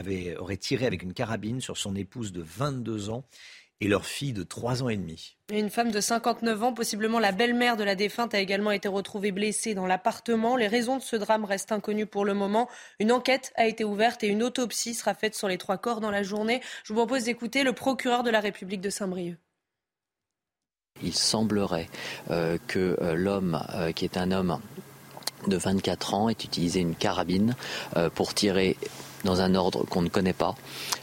avait, 0.00 0.36
aurait 0.36 0.56
tiré 0.56 0.86
avec 0.86 1.02
une 1.02 1.14
carabine 1.14 1.60
sur 1.60 1.76
son 1.76 1.94
épouse 1.94 2.32
de 2.32 2.42
22 2.42 3.10
ans 3.10 3.24
et 3.80 3.88
leur 3.88 4.04
fille 4.04 4.32
de 4.32 4.42
3 4.42 4.82
ans 4.82 4.88
et 4.88 4.96
demi. 4.96 5.36
une 5.50 5.70
femme 5.70 5.90
de 5.90 6.00
59 6.00 6.62
ans, 6.62 6.72
possiblement 6.74 7.18
la 7.18 7.32
belle-mère 7.32 7.76
de 7.76 7.84
la 7.84 7.94
défunte, 7.94 8.34
a 8.34 8.40
également 8.40 8.72
été 8.72 8.88
retrouvée 8.88 9.32
blessée 9.32 9.74
dans 9.74 9.86
l'appartement. 9.86 10.56
Les 10.56 10.68
raisons 10.68 10.98
de 10.98 11.02
ce 11.02 11.16
drame 11.16 11.44
restent 11.44 11.72
inconnues 11.72 12.06
pour 12.06 12.24
le 12.24 12.34
moment. 12.34 12.68
Une 12.98 13.12
enquête 13.12 13.52
a 13.56 13.66
été 13.66 13.84
ouverte 13.84 14.22
et 14.22 14.28
une 14.28 14.42
autopsie 14.42 14.94
sera 14.94 15.14
faite 15.14 15.34
sur 15.34 15.48
les 15.48 15.56
trois 15.56 15.78
corps 15.78 16.00
dans 16.00 16.10
la 16.10 16.22
journée. 16.22 16.60
Je 16.84 16.92
vous 16.92 16.98
propose 16.98 17.24
d'écouter 17.24 17.62
le 17.62 17.72
procureur 17.72 18.22
de 18.22 18.30
la 18.30 18.40
République 18.40 18.82
de 18.82 18.90
Saint-Brieuc. 18.90 19.38
Il 21.02 21.14
semblerait 21.14 21.88
euh, 22.30 22.58
que 22.66 22.98
euh, 23.00 23.14
l'homme, 23.14 23.62
euh, 23.74 23.92
qui 23.92 24.04
est 24.04 24.18
un 24.18 24.32
homme 24.32 24.60
de 25.46 25.56
24 25.56 26.14
ans, 26.14 26.28
ait 26.28 26.32
utilisé 26.32 26.80
une 26.80 26.94
carabine 26.94 27.56
pour 28.14 28.34
tirer 28.34 28.76
dans 29.24 29.40
un 29.40 29.54
ordre 29.54 29.84
qu'on 29.84 30.02
ne 30.02 30.08
connaît 30.08 30.32
pas 30.32 30.54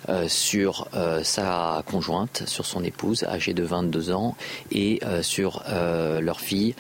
euh, 0.10 0.28
sur 0.28 0.88
euh, 0.94 1.24
sa 1.24 1.84
conjointe, 1.86 2.44
sur 2.46 2.66
son 2.66 2.84
épouse 2.84 3.24
âgée 3.24 3.54
de 3.54 3.64
22 3.64 4.12
ans 4.12 4.36
et 4.72 5.00
euh, 5.04 5.22
sur 5.22 5.64
leur 5.68 6.40
fille 6.40 6.76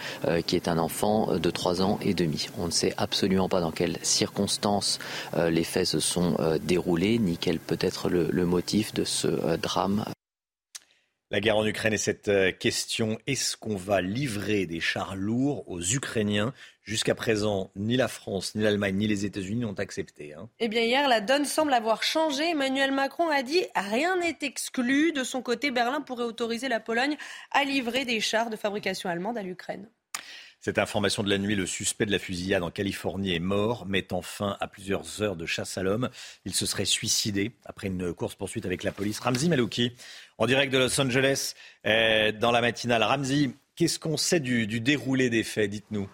qui 0.45 0.55
est 0.55 0.67
un 0.67 0.77
enfant 0.77 1.37
de 1.37 1.49
3 1.49 1.81
ans 1.81 1.99
et 2.01 2.13
demi. 2.13 2.49
On 2.57 2.67
ne 2.67 2.71
sait 2.71 2.93
absolument 2.97 3.49
pas 3.49 3.61
dans 3.61 3.71
quelles 3.71 3.97
circonstances 4.01 4.99
les 5.35 5.63
faits 5.63 5.87
se 5.87 5.99
sont 5.99 6.35
déroulés 6.63 7.19
ni 7.19 7.37
quel 7.37 7.59
peut 7.59 7.77
être 7.79 8.09
le 8.09 8.45
motif 8.45 8.93
de 8.93 9.03
ce 9.03 9.57
drame. 9.57 10.05
La 11.29 11.41
guerre 11.41 11.57
en 11.57 11.65
Ukraine 11.65 11.91
et 11.91 11.97
cette 11.97 12.31
question, 12.57 13.19
est-ce 13.27 13.57
qu'on 13.57 13.75
va 13.75 13.99
livrer 13.99 14.65
des 14.65 14.79
chars 14.79 15.17
lourds 15.17 15.69
aux 15.69 15.81
Ukrainiens? 15.81 16.53
Jusqu'à 16.83 17.15
présent, 17.15 17.69
ni 17.75 17.97
la 17.97 18.07
France, 18.07 18.55
ni 18.55 18.63
l'Allemagne, 18.63 18.95
ni 18.95 19.07
les 19.07 19.25
États-Unis 19.25 19.59
n'ont 19.59 19.73
accepté. 19.73 20.33
Hein. 20.33 20.47
Eh 20.61 20.69
bien, 20.69 20.83
hier, 20.83 21.09
la 21.09 21.19
donne 21.19 21.43
semble 21.43 21.73
avoir 21.73 22.01
changé. 22.01 22.51
Emmanuel 22.51 22.93
Macron 22.93 23.29
a 23.29 23.43
dit 23.43 23.65
rien 23.75 24.15
n'est 24.15 24.37
exclu. 24.41 25.11
De 25.11 25.25
son 25.25 25.41
côté, 25.41 25.69
Berlin 25.69 25.99
pourrait 25.99 26.23
autoriser 26.23 26.69
la 26.69 26.79
Pologne 26.79 27.17
à 27.51 27.65
livrer 27.65 28.05
des 28.05 28.21
chars 28.21 28.49
de 28.49 28.55
fabrication 28.55 29.09
allemande 29.09 29.37
à 29.37 29.43
l'Ukraine. 29.43 29.89
Cette 30.59 30.79
information 30.79 31.23
de 31.23 31.29
la 31.29 31.37
nuit, 31.37 31.55
le 31.55 31.65
suspect 31.65 32.05
de 32.05 32.11
la 32.11 32.19
fusillade 32.19 32.63
en 32.63 32.71
Californie 32.71 33.33
est 33.33 33.39
mort, 33.39 33.85
mettant 33.85 34.21
fin 34.21 34.57
à 34.59 34.67
plusieurs 34.67 35.21
heures 35.21 35.35
de 35.35 35.45
chasse 35.45 35.77
à 35.77 35.83
l'homme. 35.83 36.09
Il 36.45 36.53
se 36.53 36.65
serait 36.65 36.85
suicidé 36.85 37.51
après 37.65 37.87
une 37.87 38.13
course-poursuite 38.13 38.65
avec 38.65 38.83
la 38.83 38.91
police. 38.91 39.19
Ramzi 39.19 39.49
Malouki, 39.49 39.93
en 40.37 40.45
direct 40.45 40.73
de 40.73 40.79
Los 40.79 40.99
Angeles, 40.99 41.53
euh, 41.85 42.31
dans 42.31 42.51
la 42.51 42.61
matinale. 42.61 43.03
Ramzi, 43.03 43.55
qu'est-ce 43.75 43.99
qu'on 43.99 44.17
sait 44.17 44.39
du 44.39 44.81
déroulé 44.81 45.29
des 45.29 45.43
faits? 45.43 45.69
Dites-nous. 45.69 46.09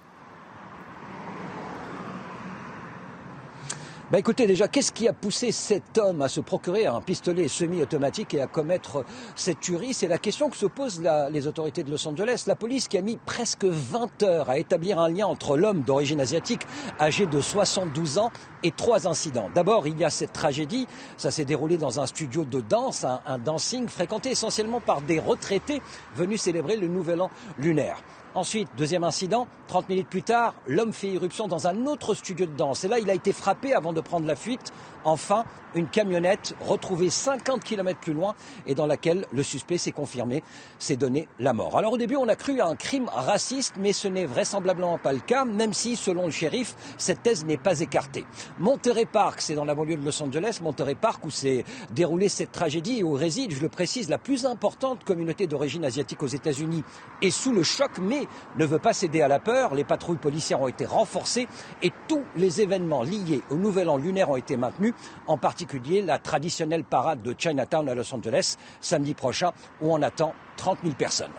Bah 4.13 4.19
écoutez 4.19 4.45
déjà, 4.45 4.67
qu'est-ce 4.67 4.91
qui 4.91 5.07
a 5.07 5.11
poussé 5.11 5.51
cet 5.51 5.97
homme 5.97 6.21
à 6.21 6.27
se 6.27 6.39
procurer 6.39 6.85
un 6.85 7.01
pistolet 7.01 7.47
semi-automatique 7.47 8.35
et 8.35 8.41
à 8.41 8.45
commettre 8.45 9.03
cette 9.35 9.59
tuerie? 9.59 9.95
C'est 9.95 10.07
la 10.07 10.19
question 10.19 10.51
que 10.51 10.55
se 10.55 10.67
posent 10.67 11.01
les 11.31 11.47
autorités 11.47 11.81
de 11.81 11.89
Los 11.89 12.07
Angeles. 12.07 12.43
La 12.45 12.55
police 12.55 12.87
qui 12.87 12.99
a 12.99 13.01
mis 13.01 13.17
presque 13.17 13.65
20 13.65 14.21
heures 14.21 14.51
à 14.51 14.59
établir 14.59 14.99
un 14.99 15.09
lien 15.09 15.25
entre 15.25 15.57
l'homme 15.57 15.81
d'origine 15.81 16.21
asiatique 16.21 16.61
âgé 16.99 17.25
de 17.25 17.41
72 17.41 18.19
ans 18.19 18.29
et 18.61 18.69
trois 18.69 19.07
incidents. 19.07 19.49
D'abord, 19.55 19.87
il 19.87 19.97
y 19.97 20.03
a 20.03 20.11
cette 20.11 20.33
tragédie. 20.33 20.85
Ça 21.17 21.31
s'est 21.31 21.43
déroulé 21.43 21.77
dans 21.77 21.99
un 21.99 22.05
studio 22.05 22.45
de 22.45 22.61
danse, 22.61 23.05
un, 23.05 23.19
un 23.25 23.39
dancing 23.39 23.87
fréquenté 23.87 24.29
essentiellement 24.29 24.79
par 24.79 25.01
des 25.01 25.17
retraités 25.17 25.81
venus 26.15 26.39
célébrer 26.39 26.77
le 26.77 26.87
nouvel 26.87 27.19
an 27.19 27.31
lunaire. 27.57 27.97
Ensuite, 28.35 28.67
deuxième 28.75 29.03
incident, 29.03 29.47
30 29.67 29.89
minutes 29.89 30.09
plus 30.09 30.23
tard, 30.23 30.55
l'homme 30.67 30.91
fait 30.91 31.07
irruption 31.07 31.47
dans 31.47 31.67
un 31.67 31.85
autre 31.85 32.15
studio 32.15 32.47
de 32.47 32.55
danse. 32.55 32.83
Et 32.83 32.87
là, 32.87 32.97
il 32.97 33.07
a 33.11 33.13
été 33.13 33.31
frappé 33.31 33.75
avant 33.75 33.93
de 33.93 34.01
prendre 34.01 34.25
la 34.25 34.35
fuite. 34.35 34.71
Enfin, 35.05 35.45
une 35.75 35.87
camionnette 35.87 36.55
retrouvée 36.61 37.09
50 37.09 37.63
km 37.63 37.99
plus 37.99 38.13
loin 38.13 38.35
et 38.65 38.75
dans 38.75 38.85
laquelle 38.85 39.25
le 39.31 39.43
suspect 39.43 39.77
s'est 39.77 39.91
confirmé, 39.91 40.43
s'est 40.79 40.95
donné 40.95 41.27
la 41.39 41.53
mort. 41.53 41.77
Alors 41.77 41.93
au 41.93 41.97
début, 41.97 42.15
on 42.15 42.27
a 42.27 42.35
cru 42.35 42.59
à 42.61 42.67
un 42.67 42.75
crime 42.75 43.09
raciste, 43.13 43.75
mais 43.77 43.91
ce 43.91 44.07
n'est 44.07 44.25
vraisemblablement 44.25 44.97
pas 44.97 45.13
le 45.13 45.19
cas, 45.19 45.45
même 45.45 45.73
si, 45.73 45.95
selon 45.95 46.25
le 46.25 46.31
shérif, 46.31 46.75
cette 46.97 47.23
thèse 47.23 47.45
n'est 47.45 47.57
pas 47.57 47.79
écartée. 47.81 48.25
Monterey 48.59 49.05
Park, 49.05 49.41
c'est 49.41 49.55
dans 49.55 49.65
la 49.65 49.75
banlieue 49.75 49.97
de 49.97 50.05
Los 50.05 50.21
Angeles, 50.21 50.59
Monterey 50.61 50.95
Park, 50.95 51.25
où 51.25 51.29
s'est 51.29 51.65
déroulée 51.91 52.29
cette 52.29 52.51
tragédie 52.51 52.99
et 52.99 53.03
où 53.03 53.13
réside, 53.13 53.51
je 53.51 53.61
le 53.61 53.69
précise, 53.69 54.09
la 54.09 54.17
plus 54.17 54.45
importante 54.45 55.03
communauté 55.03 55.47
d'origine 55.47 55.85
asiatique 55.85 56.23
aux 56.23 56.27
États-Unis, 56.27 56.83
est 57.21 57.31
sous 57.31 57.51
le 57.51 57.63
choc, 57.63 57.91
mais 57.99 58.22
ne 58.57 58.65
veut 58.65 58.79
pas 58.79 58.93
céder 58.93 59.21
à 59.21 59.27
la 59.27 59.39
peur. 59.39 59.75
Les 59.75 59.83
patrouilles 59.83 60.17
policières 60.17 60.61
ont 60.61 60.67
été 60.67 60.85
renforcées 60.85 61.47
et 61.81 61.91
tous 62.07 62.23
les 62.35 62.61
événements 62.61 63.03
liés 63.03 63.41
au 63.49 63.55
nouvel 63.55 63.89
an 63.89 63.97
lunaire 63.97 64.29
ont 64.29 64.37
été 64.37 64.57
maintenus, 64.57 64.93
en 65.27 65.37
particulier 65.37 66.01
la 66.01 66.19
traditionnelle 66.19 66.83
parade 66.83 67.21
de 67.21 67.35
Chinatown 67.37 67.87
à 67.89 67.95
Los 67.95 68.13
Angeles 68.13 68.57
samedi 68.81 69.13
prochain 69.13 69.51
où 69.81 69.93
on 69.93 70.01
attend 70.01 70.33
30 70.57 70.79
000 70.83 70.95
personnes. 70.95 71.31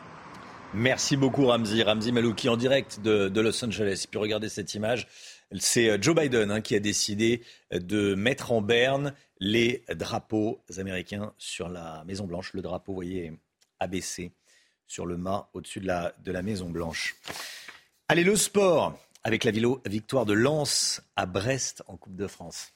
Merci 0.76 1.16
beaucoup 1.16 1.46
Ramzi. 1.46 1.84
Ramzi 1.84 2.10
Malouki 2.10 2.48
en 2.48 2.56
direct 2.56 3.00
de, 3.00 3.40
Los 3.40 3.64
Angeles. 3.64 4.06
Puis 4.10 4.18
regardez 4.18 4.48
cette 4.48 4.74
image. 4.74 5.06
C'est 5.56 5.88
euh, 5.88 5.98
Joe 6.00 6.16
Biden 6.16 6.50
hein, 6.50 6.60
qui 6.60 6.74
a 6.74 6.80
décidé 6.80 7.42
de 7.70 8.16
mettre 8.16 8.50
en 8.50 8.60
berne 8.60 9.14
les 9.38 9.84
drapeaux 9.94 10.60
américains 10.78 11.32
sur 11.38 11.68
la 11.68 12.02
Maison 12.06 12.24
Blanche. 12.24 12.52
Le 12.54 12.62
drapeau, 12.62 12.92
vous 12.92 12.96
voyez, 12.96 13.32
abaissé 13.78 14.32
sur 14.86 15.06
le 15.06 15.16
mât 15.16 15.48
au-dessus 15.54 15.80
de 15.80 15.86
la, 15.86 16.14
de 16.24 16.32
la 16.32 16.42
Maison 16.42 16.68
Blanche. 16.70 17.16
Allez, 18.08 18.24
le 18.24 18.36
sport 18.36 18.98
avec 19.22 19.44
la 19.44 19.52
victoire 19.86 20.26
de 20.26 20.34
Lens 20.34 21.00
à 21.16 21.26
Brest 21.26 21.82
en 21.88 21.96
Coupe 21.96 22.16
de 22.16 22.26
France. 22.26 22.72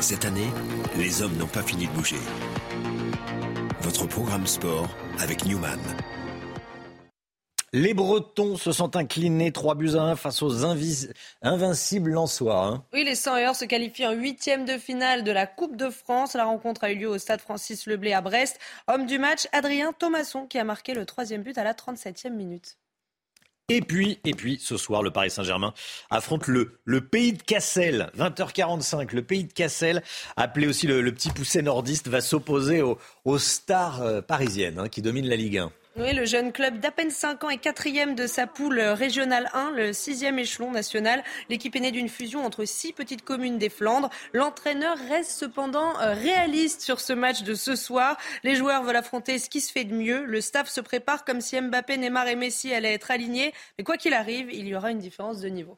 Cette 0.00 0.24
année, 0.24 0.48
les 0.96 1.22
hommes 1.22 1.36
n'ont 1.36 1.46
pas 1.46 1.62
fini 1.62 1.86
de 1.86 1.92
bouger. 1.92 2.16
Votre 3.80 4.06
programme 4.06 4.46
sport 4.46 4.88
avec 5.18 5.44
Newman. 5.44 5.80
Les 7.74 7.94
Bretons 7.94 8.58
se 8.58 8.70
sont 8.70 8.96
inclinés 8.96 9.50
3 9.50 9.76
buts 9.76 9.94
à 9.94 10.02
1 10.02 10.16
face 10.16 10.42
aux 10.42 10.66
invincibles 11.40 12.10
Lensois. 12.10 12.66
Hein. 12.66 12.84
Oui, 12.92 13.02
les 13.02 13.14
100 13.14 13.36
heures 13.36 13.56
se 13.56 13.64
qualifient 13.64 14.04
en 14.04 14.12
huitième 14.12 14.66
de 14.66 14.76
finale 14.76 15.24
de 15.24 15.32
la 15.32 15.46
Coupe 15.46 15.76
de 15.76 15.88
France. 15.88 16.34
La 16.34 16.44
rencontre 16.44 16.84
a 16.84 16.92
eu 16.92 16.96
lieu 16.96 17.08
au 17.08 17.16
stade 17.16 17.40
Francis 17.40 17.86
Leblé 17.86 18.12
à 18.12 18.20
Brest. 18.20 18.58
Homme 18.88 19.06
du 19.06 19.18
match, 19.18 19.48
Adrien 19.52 19.94
Thomasson, 19.94 20.46
qui 20.46 20.58
a 20.58 20.64
marqué 20.64 20.92
le 20.92 21.06
troisième 21.06 21.42
but 21.42 21.56
à 21.56 21.64
la 21.64 21.72
37e 21.72 22.34
minute. 22.34 22.76
Et 23.70 23.80
puis, 23.80 24.18
et 24.24 24.34
puis, 24.34 24.58
ce 24.60 24.76
soir, 24.76 25.02
le 25.02 25.10
Paris 25.10 25.30
Saint-Germain 25.30 25.72
affronte 26.10 26.48
le, 26.48 26.78
le 26.84 27.00
pays 27.00 27.32
de 27.32 27.42
Cassel. 27.42 28.10
20h45, 28.18 29.14
le 29.14 29.22
pays 29.22 29.44
de 29.44 29.52
Cassel, 29.54 30.02
appelé 30.36 30.66
aussi 30.66 30.86
le, 30.86 31.10
petit 31.14 31.30
pousset 31.30 31.62
nordiste, 31.62 32.08
va 32.08 32.20
s'opposer 32.20 32.82
aux, 32.82 33.38
stars 33.38 34.02
euh, 34.02 34.20
parisiennes 34.20 34.78
hein, 34.78 34.88
qui 34.90 35.00
dominent 35.00 35.28
la 35.28 35.36
Ligue 35.36 35.56
1. 35.56 35.72
Oui, 35.94 36.14
le 36.14 36.24
jeune 36.24 36.52
club 36.52 36.78
d'à 36.78 36.90
peine 36.90 37.10
5 37.10 37.44
ans 37.44 37.50
est 37.50 37.58
quatrième 37.58 38.14
de 38.14 38.26
sa 38.26 38.46
poule 38.46 38.80
régionale 38.80 39.50
1, 39.52 39.72
le 39.72 39.92
sixième 39.92 40.38
échelon 40.38 40.70
national. 40.70 41.22
L'équipe 41.50 41.76
est 41.76 41.80
née 41.80 41.90
d'une 41.90 42.08
fusion 42.08 42.46
entre 42.46 42.64
six 42.64 42.94
petites 42.94 43.22
communes 43.22 43.58
des 43.58 43.68
Flandres. 43.68 44.08
L'entraîneur 44.32 44.96
reste 45.10 45.32
cependant 45.32 46.00
euh, 46.00 46.14
réaliste 46.14 46.80
sur 46.80 46.98
ce 46.98 47.12
match 47.12 47.42
de 47.42 47.52
ce 47.52 47.76
soir. 47.76 48.16
Les 48.42 48.54
joueurs 48.56 48.82
veulent 48.84 48.96
affronter 48.96 49.38
ce 49.38 49.50
qui 49.50 49.60
se 49.60 49.70
fait 49.70 49.84
de 49.84 49.94
mieux. 49.94 50.24
Le 50.24 50.40
staff 50.40 50.70
se 50.70 50.80
prépare 50.80 51.26
comme 51.26 51.42
si 51.42 51.60
Mbappé, 51.60 51.98
Neymar 51.98 52.26
et 52.26 52.36
Messi 52.36 52.72
allaient 52.72 52.94
être 52.94 53.10
alignés. 53.10 53.52
Mais 53.76 53.84
quoi 53.84 53.98
qu'il 53.98 54.14
arrive, 54.14 54.50
il 54.50 54.66
y 54.66 54.74
aura 54.74 54.92
une 54.92 54.98
différence 54.98 55.40
de 55.40 55.48
niveau. 55.48 55.76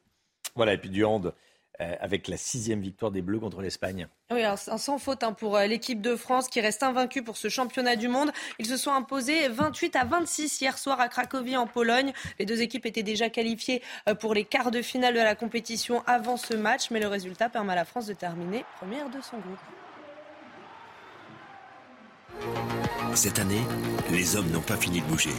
Voilà, 0.55 0.75
et 0.75 0.79
puis 0.79 0.91
du 0.91 1.05
hand 1.05 1.35
euh, 1.81 1.95
avec 1.99 2.29
la 2.29 2.37
sixième 2.37 2.81
victoire 2.81 3.11
des 3.11 3.21
Bleus 3.21 3.41
contre 3.41 3.61
l'Espagne. 3.61 4.07
Oui, 4.31 4.43
alors, 4.45 4.59
sans 4.59 4.99
faute 4.99 5.25
hein, 5.25 5.33
pour 5.33 5.57
euh, 5.57 5.67
l'équipe 5.67 6.01
de 6.01 6.15
France 6.15 6.49
qui 6.49 6.61
reste 6.61 6.85
invaincue 6.85 7.23
pour 7.23 7.37
ce 7.37 7.49
championnat 7.49 7.97
du 7.97 8.07
monde. 8.07 8.31
Ils 8.61 8.67
se 8.67 8.77
sont 8.77 8.93
imposés 8.93 9.49
28 9.49 9.97
à 9.97 10.05
26 10.05 10.61
hier 10.61 10.79
soir 10.79 11.01
à 11.01 11.09
Cracovie 11.09 11.57
en 11.57 11.67
Pologne. 11.67 12.13
Les 12.39 12.47
deux 12.47 12.63
équipes 12.63 12.87
étaient 12.87 13.03
déjà 13.03 13.29
qualifiées 13.29 13.83
euh, 14.09 14.15
pour 14.15 14.35
les 14.35 14.45
quarts 14.45 14.71
de 14.71 14.83
finale 14.83 15.15
de 15.15 15.19
la 15.19 15.35
compétition 15.35 16.05
avant 16.07 16.37
ce 16.37 16.55
match, 16.55 16.93
mais 16.93 17.01
le 17.01 17.09
résultat 17.09 17.49
permet 17.49 17.73
à 17.73 17.77
la 17.77 17.85
France 17.85 18.07
de 18.07 18.15
terminer 18.15 18.65
première 18.79 19.11
de 19.11 19.21
son 19.21 19.39
groupe. 19.39 19.59
Cette 23.15 23.41
année, 23.41 23.63
les 24.13 24.37
hommes 24.37 24.51
n'ont 24.51 24.61
pas 24.61 24.77
fini 24.77 25.01
de 25.01 25.07
bouger. 25.07 25.31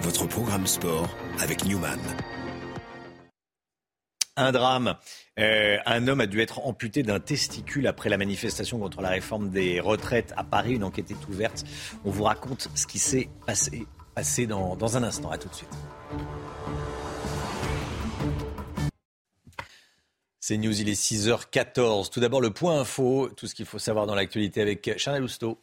Votre 0.00 0.26
programme 0.26 0.66
sport 0.66 1.08
avec 1.38 1.66
Newman. 1.66 2.00
Un 4.36 4.52
drame. 4.52 4.96
Euh, 5.38 5.78
un 5.86 6.06
homme 6.08 6.20
a 6.20 6.26
dû 6.26 6.40
être 6.40 6.60
amputé 6.66 7.02
d'un 7.02 7.20
testicule 7.20 7.86
après 7.86 8.08
la 8.08 8.16
manifestation 8.16 8.78
contre 8.78 9.00
la 9.02 9.10
réforme 9.10 9.50
des 9.50 9.80
retraites 9.80 10.32
à 10.36 10.44
Paris. 10.44 10.74
Une 10.74 10.84
enquête 10.84 11.10
est 11.10 11.28
ouverte. 11.28 11.64
On 12.04 12.10
vous 12.10 12.24
raconte 12.24 12.68
ce 12.74 12.86
qui 12.86 12.98
s'est 12.98 13.28
passé, 13.46 13.86
passé 14.14 14.46
dans, 14.46 14.96
un 14.96 15.02
instant. 15.02 15.30
À 15.30 15.38
tout 15.38 15.48
de 15.48 15.54
suite. 15.54 15.70
C'est 20.38 20.56
News, 20.56 20.80
il 20.80 20.88
est 20.88 21.00
6h14. 21.00 22.10
Tout 22.10 22.20
d'abord, 22.20 22.40
le 22.40 22.50
point 22.50 22.80
info, 22.80 23.28
tout 23.36 23.46
ce 23.46 23.54
qu'il 23.54 23.66
faut 23.66 23.78
savoir 23.78 24.06
dans 24.06 24.14
l'actualité 24.14 24.60
avec 24.60 24.98
Chanel 24.98 25.22
Housteau. 25.22 25.58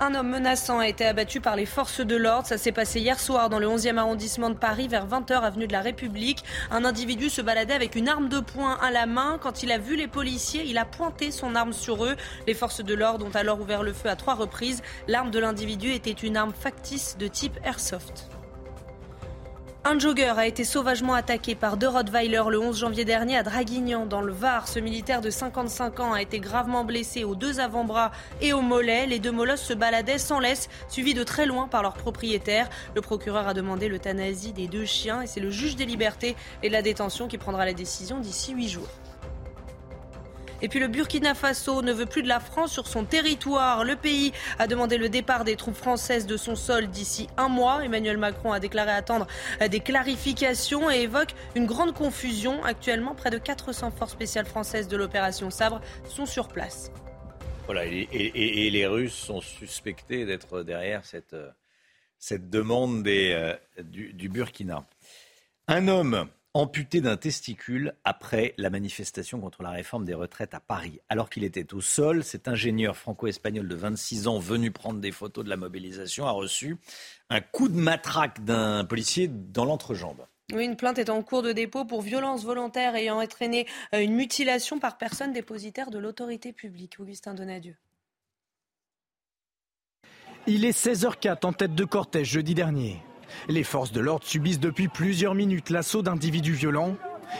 Un 0.00 0.14
homme 0.14 0.28
menaçant 0.28 0.78
a 0.78 0.86
été 0.86 1.04
abattu 1.04 1.40
par 1.40 1.56
les 1.56 1.66
forces 1.66 2.00
de 2.00 2.14
l'ordre. 2.14 2.46
Ça 2.46 2.56
s'est 2.56 2.70
passé 2.70 3.00
hier 3.00 3.18
soir 3.18 3.50
dans 3.50 3.58
le 3.58 3.66
11e 3.66 3.96
arrondissement 3.96 4.48
de 4.48 4.54
Paris 4.54 4.86
vers 4.86 5.08
20h 5.08 5.40
avenue 5.40 5.66
de 5.66 5.72
la 5.72 5.80
République. 5.80 6.44
Un 6.70 6.84
individu 6.84 7.28
se 7.28 7.42
baladait 7.42 7.74
avec 7.74 7.96
une 7.96 8.08
arme 8.08 8.28
de 8.28 8.38
poing 8.38 8.78
à 8.80 8.92
la 8.92 9.06
main. 9.06 9.38
Quand 9.42 9.64
il 9.64 9.72
a 9.72 9.78
vu 9.78 9.96
les 9.96 10.06
policiers, 10.06 10.62
il 10.64 10.78
a 10.78 10.84
pointé 10.84 11.32
son 11.32 11.56
arme 11.56 11.72
sur 11.72 12.04
eux. 12.04 12.14
Les 12.46 12.54
forces 12.54 12.84
de 12.84 12.94
l'ordre 12.94 13.26
ont 13.26 13.34
alors 13.34 13.60
ouvert 13.60 13.82
le 13.82 13.92
feu 13.92 14.08
à 14.08 14.14
trois 14.14 14.34
reprises. 14.34 14.82
L'arme 15.08 15.32
de 15.32 15.40
l'individu 15.40 15.90
était 15.90 16.12
une 16.12 16.36
arme 16.36 16.52
factice 16.52 17.16
de 17.18 17.26
type 17.26 17.58
airsoft. 17.64 18.37
Un 19.84 19.98
jogger 19.98 20.34
a 20.36 20.46
été 20.46 20.64
sauvagement 20.64 21.14
attaqué 21.14 21.54
par 21.54 21.76
deux 21.76 21.88
Rottweiler 21.88 22.42
le 22.50 22.58
11 22.58 22.76
janvier 22.76 23.04
dernier 23.04 23.38
à 23.38 23.42
Draguignan, 23.42 24.06
dans 24.06 24.20
le 24.20 24.32
Var. 24.32 24.66
Ce 24.66 24.80
militaire 24.80 25.20
de 25.20 25.30
55 25.30 26.00
ans 26.00 26.12
a 26.12 26.20
été 26.20 26.40
gravement 26.40 26.84
blessé 26.84 27.24
aux 27.24 27.36
deux 27.36 27.60
avant-bras 27.60 28.10
et 28.42 28.52
au 28.52 28.60
mollet. 28.60 29.06
Les 29.06 29.20
deux 29.20 29.30
molosses 29.30 29.62
se 29.62 29.74
baladaient 29.74 30.18
sans 30.18 30.40
laisse, 30.40 30.68
suivis 30.88 31.14
de 31.14 31.22
très 31.22 31.46
loin 31.46 31.68
par 31.68 31.82
leur 31.82 31.94
propriétaire. 31.94 32.68
Le 32.96 33.00
procureur 33.00 33.46
a 33.46 33.54
demandé 33.54 33.88
l'euthanasie 33.88 34.52
des 34.52 34.66
deux 34.66 34.84
chiens 34.84 35.22
et 35.22 35.26
c'est 35.26 35.40
le 35.40 35.50
juge 35.50 35.76
des 35.76 35.86
libertés 35.86 36.34
et 36.62 36.68
de 36.68 36.72
la 36.72 36.82
détention 36.82 37.28
qui 37.28 37.38
prendra 37.38 37.64
la 37.64 37.72
décision 37.72 38.18
d'ici 38.18 38.52
huit 38.52 38.68
jours. 38.68 38.88
Et 40.60 40.68
puis 40.68 40.80
le 40.80 40.88
Burkina 40.88 41.34
Faso 41.34 41.82
ne 41.82 41.92
veut 41.92 42.06
plus 42.06 42.22
de 42.22 42.28
la 42.28 42.40
France 42.40 42.72
sur 42.72 42.86
son 42.86 43.04
territoire. 43.04 43.84
Le 43.84 43.94
pays 43.94 44.32
a 44.58 44.66
demandé 44.66 44.98
le 44.98 45.08
départ 45.08 45.44
des 45.44 45.56
troupes 45.56 45.76
françaises 45.76 46.26
de 46.26 46.36
son 46.36 46.56
sol 46.56 46.88
d'ici 46.88 47.28
un 47.36 47.48
mois. 47.48 47.84
Emmanuel 47.84 48.16
Macron 48.16 48.52
a 48.52 48.58
déclaré 48.58 48.90
attendre 48.90 49.26
des 49.70 49.80
clarifications 49.80 50.90
et 50.90 51.02
évoque 51.02 51.34
une 51.54 51.66
grande 51.66 51.94
confusion. 51.94 52.64
Actuellement, 52.64 53.14
près 53.14 53.30
de 53.30 53.38
400 53.38 53.92
forces 53.92 54.12
spéciales 54.12 54.46
françaises 54.46 54.88
de 54.88 54.96
l'opération 54.96 55.50
Sabre 55.50 55.80
sont 56.08 56.26
sur 56.26 56.48
place. 56.48 56.90
Voilà, 57.66 57.84
et, 57.84 58.70
les 58.70 58.86
Russes 58.86 59.14
sont 59.14 59.40
suspectés 59.40 60.24
d'être 60.24 60.62
derrière 60.62 61.04
cette, 61.04 61.36
cette 62.18 62.48
demande 62.48 63.06
euh, 63.06 63.54
du 63.82 64.28
Burkina. 64.28 64.86
Un 65.68 65.86
homme 65.86 66.28
amputé 66.58 67.00
d'un 67.00 67.16
testicule 67.16 67.94
après 68.04 68.54
la 68.58 68.68
manifestation 68.68 69.40
contre 69.40 69.62
la 69.62 69.70
réforme 69.70 70.04
des 70.04 70.14
retraites 70.14 70.54
à 70.54 70.60
Paris. 70.60 70.98
Alors 71.08 71.30
qu'il 71.30 71.44
était 71.44 71.72
au 71.72 71.80
sol, 71.80 72.24
cet 72.24 72.48
ingénieur 72.48 72.96
franco-espagnol 72.96 73.68
de 73.68 73.74
26 73.76 74.26
ans 74.26 74.38
venu 74.40 74.72
prendre 74.72 75.00
des 75.00 75.12
photos 75.12 75.44
de 75.44 75.50
la 75.50 75.56
mobilisation 75.56 76.26
a 76.26 76.32
reçu 76.32 76.76
un 77.30 77.40
coup 77.40 77.68
de 77.68 77.78
matraque 77.78 78.44
d'un 78.44 78.84
policier 78.84 79.28
dans 79.28 79.64
l'entrejambe. 79.64 80.26
Oui, 80.52 80.64
une 80.64 80.76
plainte 80.76 80.98
est 80.98 81.10
en 81.10 81.22
cours 81.22 81.42
de 81.42 81.52
dépôt 81.52 81.84
pour 81.84 82.02
violence 82.02 82.42
volontaire 82.42 82.96
ayant 82.96 83.20
entraîné 83.20 83.66
euh, 83.94 84.00
une 84.00 84.14
mutilation 84.14 84.80
par 84.80 84.98
personne 84.98 85.32
dépositaire 85.32 85.90
de 85.90 85.98
l'autorité 85.98 86.52
publique. 86.52 86.96
Augustin 86.98 87.34
Donadieu. 87.34 87.76
Il 90.46 90.64
est 90.64 90.76
16h04 90.76 91.46
en 91.46 91.52
tête 91.52 91.74
de 91.74 91.84
cortège 91.84 92.30
jeudi 92.30 92.54
dernier. 92.54 93.02
Les 93.48 93.64
forces 93.64 93.92
de 93.92 94.00
l'ordre 94.00 94.26
subissent 94.26 94.60
depuis 94.60 94.88
plusieurs 94.88 95.34
minutes 95.34 95.70
l'assaut 95.70 96.02
d'individus 96.02 96.54
violents. 96.54 96.96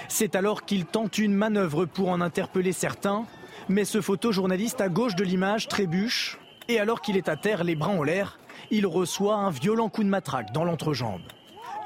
C'est 0.09 0.37
alors 0.37 0.64
qu'ils 0.64 0.85
tentent 0.85 1.18
une 1.18 1.35
manœuvre 1.35 1.87
pour 1.87 2.11
en 2.11 2.21
interpeller 2.21 2.73
certains. 2.73 3.25
Mais 3.68 3.85
ce 3.85 4.00
photojournaliste 4.00 4.80
à 4.80 4.88
gauche 4.88 5.14
de 5.14 5.25
l'image 5.25 5.68
trébuche. 5.68 6.38
Et 6.68 6.78
alors 6.78 7.00
qu'il 7.00 7.16
est 7.16 7.28
à 7.28 7.37
terre, 7.37 7.64
les 7.64 7.76
bras 7.76 7.90
en 7.90 8.02
l'air, 8.02 8.38
il 8.71 8.87
reçoit 8.87 9.37
un 9.37 9.50
violent 9.50 9.88
coup 9.88 10.04
de 10.04 10.09
matraque 10.09 10.52
dans 10.52 10.64
l'entrejambe. 10.64 11.23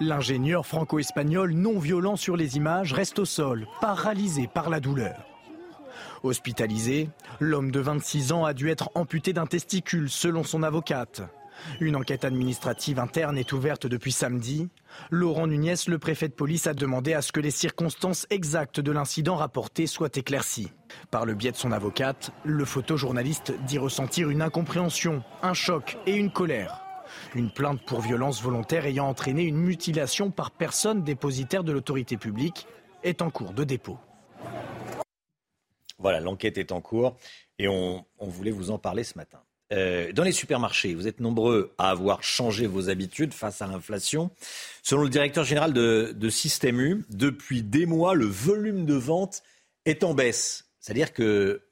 L'ingénieur 0.01 0.67
franco-espagnol 0.67 1.53
non 1.53 1.79
violent 1.79 2.17
sur 2.17 2.37
les 2.37 2.57
images 2.57 2.93
reste 2.93 3.19
au 3.21 3.25
sol, 3.25 3.67
paralysé 3.81 4.49
par 4.53 4.71
la 4.71 4.81
douleur. 4.81 5.17
Hospitalisé, 6.23 7.11
l'homme 7.41 7.71
de 7.71 7.81
26 7.81 8.33
ans 8.33 8.45
a 8.45 8.55
dû 8.55 8.71
être 8.71 8.91
amputé 8.95 9.33
d'un 9.33 9.47
testicule 9.47 10.09
selon 10.09 10.45
son 10.45 10.63
avocate. 10.63 11.23
Une 11.81 11.97
enquête 11.97 12.25
administrative 12.25 12.99
interne 12.99 13.39
est 13.39 13.53
ouverte 13.53 13.87
depuis 13.87 14.13
samedi. 14.13 14.69
Laurent 15.11 15.47
Nunez, 15.47 15.75
le 15.87 15.99
préfet 15.99 16.29
de 16.29 16.35
police, 16.35 16.67
a 16.67 16.75
demandé 16.75 17.15
à 17.15 17.23
ce 17.23 17.33
que 17.33 17.41
les 17.41 17.51
circonstances 17.51 18.27
exactes 18.31 18.81
de 18.81 18.93
l'incident 18.93 19.37
rapporté 19.37 19.87
soient 19.87 20.11
éclaircies. 20.15 20.73
Par 21.11 21.27
le 21.27 21.35
biais 21.35 21.53
de 21.53 21.57
son 21.57 21.73
avocate, 21.73 22.33
le 22.45 22.65
photojournaliste 22.65 23.53
dit 23.67 23.79
ressentir 23.79 24.31
une 24.31 24.43
incompréhension, 24.43 25.23
un 25.43 25.55
choc 25.55 25.97
et 26.07 26.15
une 26.15 26.33
colère. 26.33 26.83
Une 27.35 27.51
plainte 27.51 27.85
pour 27.85 28.01
violence 28.01 28.43
volontaire 28.43 28.87
ayant 28.87 29.09
entraîné 29.09 29.43
une 29.43 29.57
mutilation 29.57 30.31
par 30.31 30.51
personne 30.51 31.03
dépositaire 31.03 31.65
de 31.65 31.73
l'autorité 31.73 32.17
publique 32.17 32.67
est 33.03 33.23
en 33.23 33.31
cours 33.31 33.53
de 33.53 33.65
dépôt. 33.65 33.99
Voilà, 35.99 36.21
l'enquête 36.21 36.59
est 36.59 36.73
en 36.73 36.81
cours 36.81 37.17
et 37.59 37.69
on, 37.69 38.05
on 38.19 38.29
voulait 38.29 38.51
vous 38.51 38.71
en 38.71 38.79
parler 38.79 39.05
ce 39.05 39.17
matin. 39.17 39.41
Euh, 39.73 40.13
dans 40.13 40.23
les 40.23 40.33
supermarchés, 40.33 40.95
vous 40.95 41.09
êtes 41.09 41.21
nombreux 41.21 41.75
à 41.79 41.91
avoir 41.91 42.23
changé 42.23 42.67
vos 42.67 42.91
habitudes 42.91 43.33
face 43.33 43.63
à 43.63 43.67
l'inflation. 43.67 44.31
Selon 44.83 45.03
le 45.03 45.09
directeur 45.09 45.45
général 45.45 45.73
de, 45.73 46.13
de 46.15 46.31
Système 46.31 46.81
U, 46.81 47.05
depuis 47.11 47.63
des 47.63 47.87
mois, 47.87 48.15
le 48.15 48.27
volume 48.27 48.85
de 48.85 48.95
vente 48.95 49.43
est 49.87 50.05
en 50.05 50.15
baisse. 50.15 50.67
C'est-à-dire 50.79 51.13
que 51.13 51.63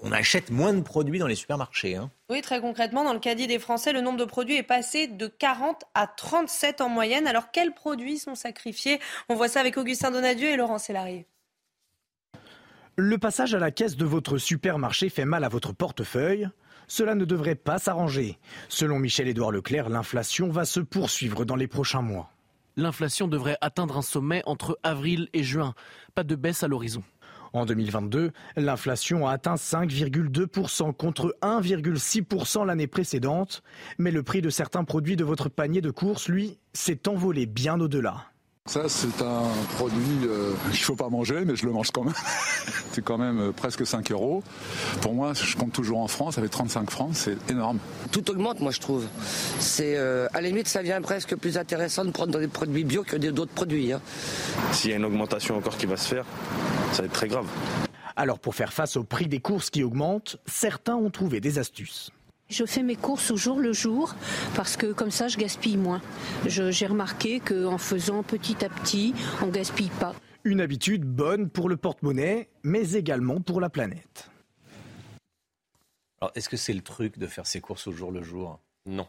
on 0.00 0.10
achète 0.10 0.50
moins 0.50 0.72
de 0.72 0.80
produits 0.80 1.18
dans 1.18 1.26
les 1.26 1.34
supermarchés. 1.34 1.94
Hein. 1.94 2.10
Oui, 2.30 2.40
très 2.40 2.60
concrètement, 2.60 3.04
dans 3.04 3.12
le 3.12 3.20
caddie 3.20 3.46
des 3.46 3.58
Français, 3.58 3.92
le 3.92 4.00
nombre 4.00 4.18
de 4.18 4.24
produits 4.24 4.56
est 4.56 4.64
passé 4.64 5.06
de 5.06 5.26
40 5.26 5.84
à 5.94 6.06
37 6.06 6.80
en 6.80 6.88
moyenne. 6.88 7.26
Alors, 7.26 7.50
quels 7.52 7.72
produits 7.72 8.18
sont 8.18 8.34
sacrifiés? 8.34 8.98
On 9.28 9.34
voit 9.34 9.48
ça 9.48 9.60
avec 9.60 9.76
Augustin 9.76 10.10
Donadieu 10.10 10.48
et 10.48 10.56
Laurent 10.56 10.78
Sélarié. 10.78 11.26
Le 12.96 13.18
passage 13.18 13.54
à 13.54 13.58
la 13.58 13.70
caisse 13.70 13.96
de 13.96 14.04
votre 14.04 14.38
supermarché 14.38 15.08
fait 15.08 15.24
mal 15.24 15.44
à 15.44 15.48
votre 15.48 15.72
portefeuille 15.72 16.48
cela 16.92 17.14
ne 17.14 17.24
devrait 17.24 17.54
pas 17.54 17.78
s'arranger. 17.78 18.38
Selon 18.68 18.98
Michel-Édouard 18.98 19.50
Leclerc, 19.50 19.88
l'inflation 19.88 20.50
va 20.50 20.66
se 20.66 20.78
poursuivre 20.78 21.46
dans 21.46 21.56
les 21.56 21.66
prochains 21.66 22.02
mois. 22.02 22.30
L'inflation 22.76 23.28
devrait 23.28 23.56
atteindre 23.62 23.96
un 23.96 24.02
sommet 24.02 24.42
entre 24.44 24.78
avril 24.82 25.30
et 25.32 25.42
juin. 25.42 25.74
Pas 26.14 26.22
de 26.22 26.36
baisse 26.36 26.62
à 26.62 26.68
l'horizon. 26.68 27.02
En 27.54 27.64
2022, 27.64 28.32
l'inflation 28.56 29.26
a 29.26 29.32
atteint 29.32 29.54
5,2% 29.54 30.92
contre 30.92 31.34
1,6% 31.40 32.66
l'année 32.66 32.86
précédente, 32.86 33.62
mais 33.96 34.10
le 34.10 34.22
prix 34.22 34.42
de 34.42 34.50
certains 34.50 34.84
produits 34.84 35.16
de 35.16 35.24
votre 35.24 35.48
panier 35.48 35.80
de 35.80 35.90
courses, 35.90 36.28
lui, 36.28 36.58
s'est 36.74 37.08
envolé 37.08 37.46
bien 37.46 37.80
au-delà. 37.80 38.31
Ça, 38.66 38.88
c'est 38.88 39.20
un 39.20 39.42
produit 39.74 40.24
euh, 40.24 40.52
qu'il 40.70 40.80
ne 40.80 40.84
faut 40.84 40.94
pas 40.94 41.08
manger, 41.08 41.44
mais 41.44 41.56
je 41.56 41.66
le 41.66 41.72
mange 41.72 41.90
quand 41.90 42.04
même. 42.04 42.14
c'est 42.92 43.02
quand 43.02 43.18
même 43.18 43.40
euh, 43.40 43.52
presque 43.52 43.84
5 43.84 44.12
euros. 44.12 44.44
Pour 45.00 45.14
moi, 45.14 45.32
je 45.34 45.56
compte 45.56 45.72
toujours 45.72 45.98
en 45.98 46.06
France, 46.06 46.38
avec 46.38 46.52
35 46.52 46.88
francs, 46.88 47.10
c'est 47.12 47.50
énorme. 47.50 47.80
Tout 48.12 48.30
augmente, 48.30 48.60
moi, 48.60 48.70
je 48.70 48.78
trouve. 48.78 49.04
C'est 49.58 49.96
euh, 49.96 50.28
À 50.32 50.40
la 50.40 50.46
limite, 50.46 50.68
ça 50.68 50.80
vient 50.80 51.02
presque 51.02 51.34
plus 51.34 51.58
intéressant 51.58 52.04
de 52.04 52.12
prendre 52.12 52.38
des 52.38 52.46
produits 52.46 52.84
bio 52.84 53.02
que 53.02 53.16
d'autres 53.16 53.52
produits. 53.52 53.92
Hein. 53.92 54.00
S'il 54.70 54.92
y 54.92 54.94
a 54.94 54.96
une 54.96 55.04
augmentation 55.04 55.56
encore 55.56 55.76
qui 55.76 55.86
va 55.86 55.96
se 55.96 56.06
faire, 56.06 56.24
ça 56.92 57.02
va 57.02 57.06
être 57.06 57.12
très 57.12 57.28
grave. 57.28 57.46
Alors, 58.14 58.38
pour 58.38 58.54
faire 58.54 58.72
face 58.72 58.96
au 58.96 59.02
prix 59.02 59.26
des 59.26 59.40
courses 59.40 59.70
qui 59.70 59.82
augmentent, 59.82 60.36
certains 60.46 60.94
ont 60.94 61.10
trouvé 61.10 61.40
des 61.40 61.58
astuces. 61.58 62.12
Je 62.52 62.66
fais 62.66 62.82
mes 62.82 62.96
courses 62.96 63.30
au 63.30 63.36
jour 63.38 63.58
le 63.58 63.72
jour 63.72 64.14
parce 64.54 64.76
que 64.76 64.92
comme 64.92 65.10
ça 65.10 65.26
je 65.26 65.38
gaspille 65.38 65.78
moins. 65.78 66.02
J'ai 66.44 66.86
remarqué 66.86 67.40
qu'en 67.40 67.78
faisant 67.78 68.22
petit 68.22 68.62
à 68.62 68.68
petit, 68.68 69.14
on 69.42 69.46
gaspille 69.46 69.88
pas. 69.98 70.14
Une 70.44 70.60
habitude 70.60 71.02
bonne 71.02 71.48
pour 71.48 71.70
le 71.70 71.78
porte-monnaie, 71.78 72.50
mais 72.62 72.92
également 72.92 73.40
pour 73.40 73.58
la 73.58 73.70
planète. 73.70 74.28
Alors, 76.20 76.32
est-ce 76.34 76.50
que 76.50 76.58
c'est 76.58 76.74
le 76.74 76.82
truc 76.82 77.18
de 77.18 77.26
faire 77.26 77.46
ses 77.46 77.62
courses 77.62 77.86
au 77.86 77.92
jour 77.92 78.12
le 78.12 78.22
jour? 78.22 78.60
Non. 78.84 79.08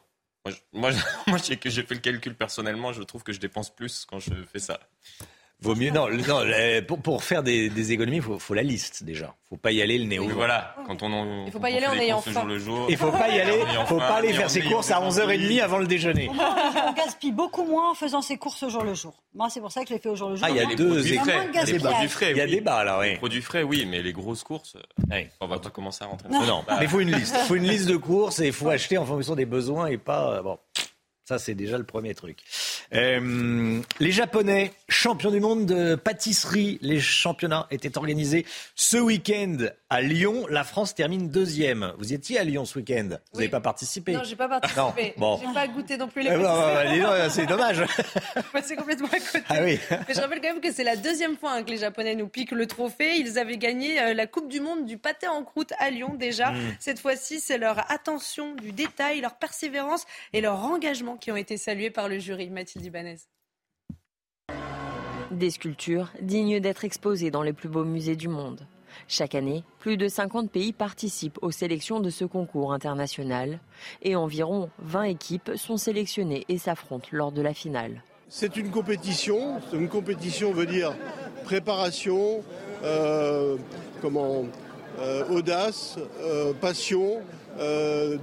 Moi, 0.72 0.92
moi 1.28 1.38
j'ai 1.44 1.58
fait 1.58 1.96
le 1.96 2.00
calcul 2.00 2.36
personnellement, 2.36 2.94
je 2.94 3.04
trouve 3.04 3.24
que 3.24 3.34
je 3.34 3.42
dépense 3.42 3.76
plus 3.76 4.06
quand 4.06 4.20
je 4.20 4.34
fais 4.46 4.60
ça. 4.60 4.80
Vaut 5.64 5.76
mieux, 5.76 5.92
non, 5.92 6.10
non 6.10 6.98
pour, 7.02 7.24
faire 7.24 7.42
des, 7.42 7.92
économies, 7.94 8.18
il 8.18 8.40
faut, 8.40 8.54
la 8.54 8.64
liste 8.64 9.04
déjà. 9.04 9.34
Il 9.50 9.56
ne 9.56 9.58
faut 9.58 9.62
pas 9.62 9.72
y 9.72 9.82
aller 9.82 9.98
le 9.98 10.06
néo. 10.06 10.28
voilà, 10.30 10.76
quand 10.88 11.02
on, 11.04 11.46
il 11.46 11.52
faut 11.54 11.60
pas 11.60 11.70
y 11.70 11.78
aller 11.78 11.88
en 11.88 11.94
ayant 11.94 12.22
faim. 12.22 12.46
Il 12.90 12.92
ne 12.92 12.98
faut 12.98 13.12
pas 13.12 13.30
y 13.30 13.40
aller, 13.40 13.64
faut 13.88 13.98
pas 13.98 14.16
aller 14.16 14.34
faire 14.34 14.50
ses 14.50 14.62
courses 14.62 14.92
à 14.92 15.00
11h30 15.00 15.62
avant 15.62 15.78
le 15.78 15.88
déjeuner. 15.88 16.30
On 16.30 16.92
gaspille 16.94 17.32
beaucoup 17.32 17.64
moins 17.64 17.92
en 17.92 17.94
faisant 17.94 18.22
ses 18.22 18.38
courses 18.38 18.62
au 18.64 18.70
jour 18.70 18.84
le 18.84 18.94
jour. 18.94 19.14
Moi, 19.34 19.50
c'est 19.50 19.62
pour 19.62 19.72
ça 19.72 19.84
que 19.84 19.90
je 19.90 19.94
les 19.94 20.00
fais 20.00 20.10
au 20.10 20.16
jour 20.16 20.30
le 20.30 20.36
jour. 20.36 20.46
Ah, 20.46 20.52
il 20.52 20.58
y 20.58 20.60
a 20.60 20.76
deux 20.76 21.14
extraits. 21.14 21.50
Il 21.68 21.80
produits 21.80 22.10
frais. 22.10 22.32
Il 22.32 22.38
y 22.38 22.42
a 22.42 22.48
débat 22.48 22.84
là, 22.84 23.00
oui. 23.00 23.12
Les 23.12 23.18
produits 23.18 23.42
frais, 23.42 23.64
oui, 23.64 23.88
mais 23.90 24.02
les 24.02 24.12
grosses 24.12 24.44
courses, 24.44 24.76
on 25.40 25.48
va 25.48 25.60
pas 25.60 25.70
commencer 25.70 26.04
à 26.04 26.08
rentrer. 26.08 26.28
Non, 26.30 26.46
non, 26.46 26.64
mais 26.68 26.84
il 26.86 26.90
faut 26.90 27.00
une 27.00 27.16
liste. 27.16 27.36
Il 27.40 27.48
faut 27.48 27.56
une 27.56 27.68
liste 27.68 27.88
de 27.88 27.96
courses 27.96 28.40
et 28.40 28.48
il 28.48 28.54
faut 28.54 28.70
acheter 28.70 28.98
en 28.98 29.06
fonction 29.06 29.36
des 29.36 29.46
besoins 29.46 29.88
et 29.88 29.98
pas. 29.98 30.42
Bon. 30.42 30.58
Ça, 31.26 31.40
c'est 31.40 31.56
déjà 31.56 31.78
le 31.78 31.86
premier 31.86 32.14
truc. 32.16 32.40
Euh, 32.94 33.80
les 34.02 34.12
Japonais, 34.12 34.74
champions 34.90 35.32
du 35.32 35.40
monde 35.40 35.66
de 35.66 35.96
pâtisserie, 35.96 36.80
les 36.82 37.00
championnats 37.00 37.66
étaient 37.72 37.98
organisés 37.98 38.46
ce 38.76 38.98
week-end 38.98 39.56
à 39.90 40.02
Lyon. 40.02 40.46
La 40.50 40.66
France 40.66 40.96
termine 40.96 41.30
deuxième. 41.30 41.94
Vous 41.98 42.12
étiez 42.12 42.40
à 42.40 42.44
Lyon 42.44 42.66
ce 42.66 42.78
week-end 42.80 43.12
Vous 43.32 43.40
n'avez 43.40 43.50
pas 43.50 43.62
participé 43.62 44.12
Non, 44.12 44.24
j'ai 44.26 44.36
pas 44.36 44.50
participé. 44.50 45.14
bon. 45.16 45.40
J'ai 45.40 45.54
pas 45.54 45.66
goûté 45.70 45.96
non 45.96 46.10
plus 46.10 46.24
les 46.24 46.30
eh 46.34 46.38
ben, 46.38 46.44
pâtisseries. 46.44 47.32
c'est 47.32 47.46
dommage. 47.46 47.86
c'est 48.62 48.76
complètement 48.76 49.08
à 49.08 49.20
côté. 49.20 49.44
Ah 49.48 49.60
oui. 49.62 49.80
Mais 49.92 50.14
je 50.14 50.20
rappelle 50.20 50.42
quand 50.42 50.54
même 50.54 50.62
que 50.62 50.74
c'est 50.74 50.84
la 50.84 50.98
deuxième 50.98 51.38
fois 51.38 51.54
hein, 51.54 51.64
que 51.64 51.70
les 51.70 51.78
Japonais 51.78 52.16
nous 52.16 52.28
piquent 52.28 52.52
le 52.52 52.68
trophée. 52.68 53.16
Ils 53.16 53.40
avaient 53.40 53.58
gagné 53.58 53.98
euh, 54.02 54.14
la 54.14 54.28
Coupe 54.28 54.50
du 54.50 54.60
Monde 54.60 54.86
du 54.86 54.98
pâté 54.98 55.30
en 55.30 55.46
croûte 55.46 55.72
à 55.80 55.90
Lyon 55.90 56.16
déjà. 56.16 56.52
Mm. 56.52 56.76
Cette 56.82 57.00
fois-ci, 57.00 57.40
c'est 57.40 57.58
leur 57.58 57.90
attention 57.90 58.56
du 58.56 58.74
détail, 58.74 59.22
leur 59.22 59.36
persévérance 59.36 60.06
et 60.34 60.42
leur 60.42 60.66
engagement 60.66 61.13
qui 61.18 61.32
ont 61.32 61.36
été 61.36 61.58
salués 61.58 61.90
par 61.90 62.10
le 62.10 62.20
jury. 62.20 62.50
Mathilde 62.50 62.86
Ibanez. 62.86 63.18
Des 65.32 65.50
sculptures 65.50 66.12
dignes 66.22 66.60
d'être 66.60 66.86
exposées 66.86 67.32
dans 67.32 67.42
les 67.42 67.54
plus 67.54 67.70
beaux 67.70 67.86
musées 67.86 68.16
du 68.16 68.28
monde. 68.28 68.68
Chaque 69.08 69.36
année, 69.36 69.64
plus 69.80 69.98
de 69.98 70.08
50 70.08 70.52
pays 70.52 70.74
participent 70.74 71.40
aux 71.42 71.52
sélections 71.52 72.00
de 72.00 72.10
ce 72.10 72.26
concours 72.26 72.74
international 72.74 73.60
et 74.02 74.16
environ 74.16 74.70
20 74.80 75.04
équipes 75.04 75.52
sont 75.56 75.78
sélectionnées 75.78 76.46
et 76.50 76.58
s'affrontent 76.58 77.10
lors 77.12 77.32
de 77.32 77.42
la 77.42 77.54
finale. 77.54 78.04
C'est 78.30 78.58
une 78.58 78.72
compétition. 78.72 79.62
Une 79.74 79.90
compétition 79.90 80.52
veut 80.52 80.66
dire 80.66 80.94
préparation, 81.44 82.44
euh, 82.84 83.58
comment, 84.02 84.46
euh, 85.00 85.24
audace, 85.30 85.98
euh, 86.22 86.54
passion, 86.54 87.22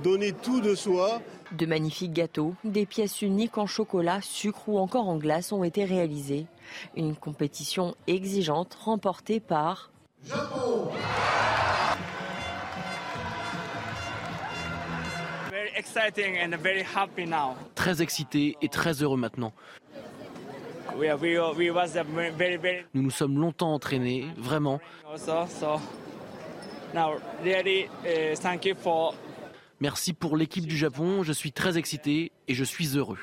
donner 0.03 0.33
tout 0.33 0.61
de 0.61 0.74
soi. 0.74 1.22
De 1.52 1.66
magnifiques 1.66 2.12
gâteaux, 2.12 2.54
des 2.64 2.86
pièces 2.86 3.22
uniques 3.22 3.58
en 3.58 3.66
chocolat, 3.66 4.20
sucre 4.22 4.68
ou 4.68 4.78
encore 4.78 5.08
en 5.08 5.16
glace 5.16 5.52
ont 5.52 5.64
été 5.64 5.84
réalisées. 5.84 6.46
Une 6.96 7.16
compétition 7.16 7.96
exigeante 8.06 8.74
remportée 8.74 9.40
par 9.40 9.90
Japon. 10.24 10.90
Très 17.74 18.02
excité 18.02 18.56
et 18.62 18.68
très 18.68 19.02
heureux 19.02 19.16
maintenant. 19.16 19.52
Nous 22.94 23.02
nous 23.02 23.10
sommes 23.10 23.38
longtemps 23.38 23.72
entraînés, 23.74 24.26
vraiment. 24.36 24.80
Merci 29.80 30.12
pour 30.12 30.36
l'équipe 30.36 30.66
du 30.66 30.76
Japon. 30.76 31.22
Je 31.22 31.32
suis 31.32 31.52
très 31.52 31.78
excité 31.78 32.32
et 32.48 32.54
je 32.54 32.64
suis 32.64 32.98
heureux. 32.98 33.18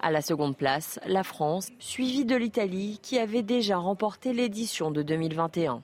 À 0.00 0.10
la 0.10 0.22
seconde 0.22 0.56
place, 0.56 1.00
la 1.06 1.24
France, 1.24 1.70
suivie 1.80 2.24
de 2.24 2.36
l'Italie, 2.36 3.00
qui 3.02 3.18
avait 3.18 3.42
déjà 3.42 3.76
remporté 3.76 4.32
l'édition 4.32 4.92
de 4.92 5.02
2021. 5.02 5.82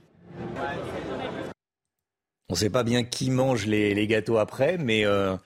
On 2.49 2.55
ne 2.55 2.57
sait 2.57 2.71
pas 2.71 2.83
bien 2.85 3.03
qui 3.05 3.31
mange 3.31 3.67
les, 3.67 4.07
gâteaux 4.07 4.39
après, 4.39 4.77
mais 4.79 5.05
euh, 5.05 5.37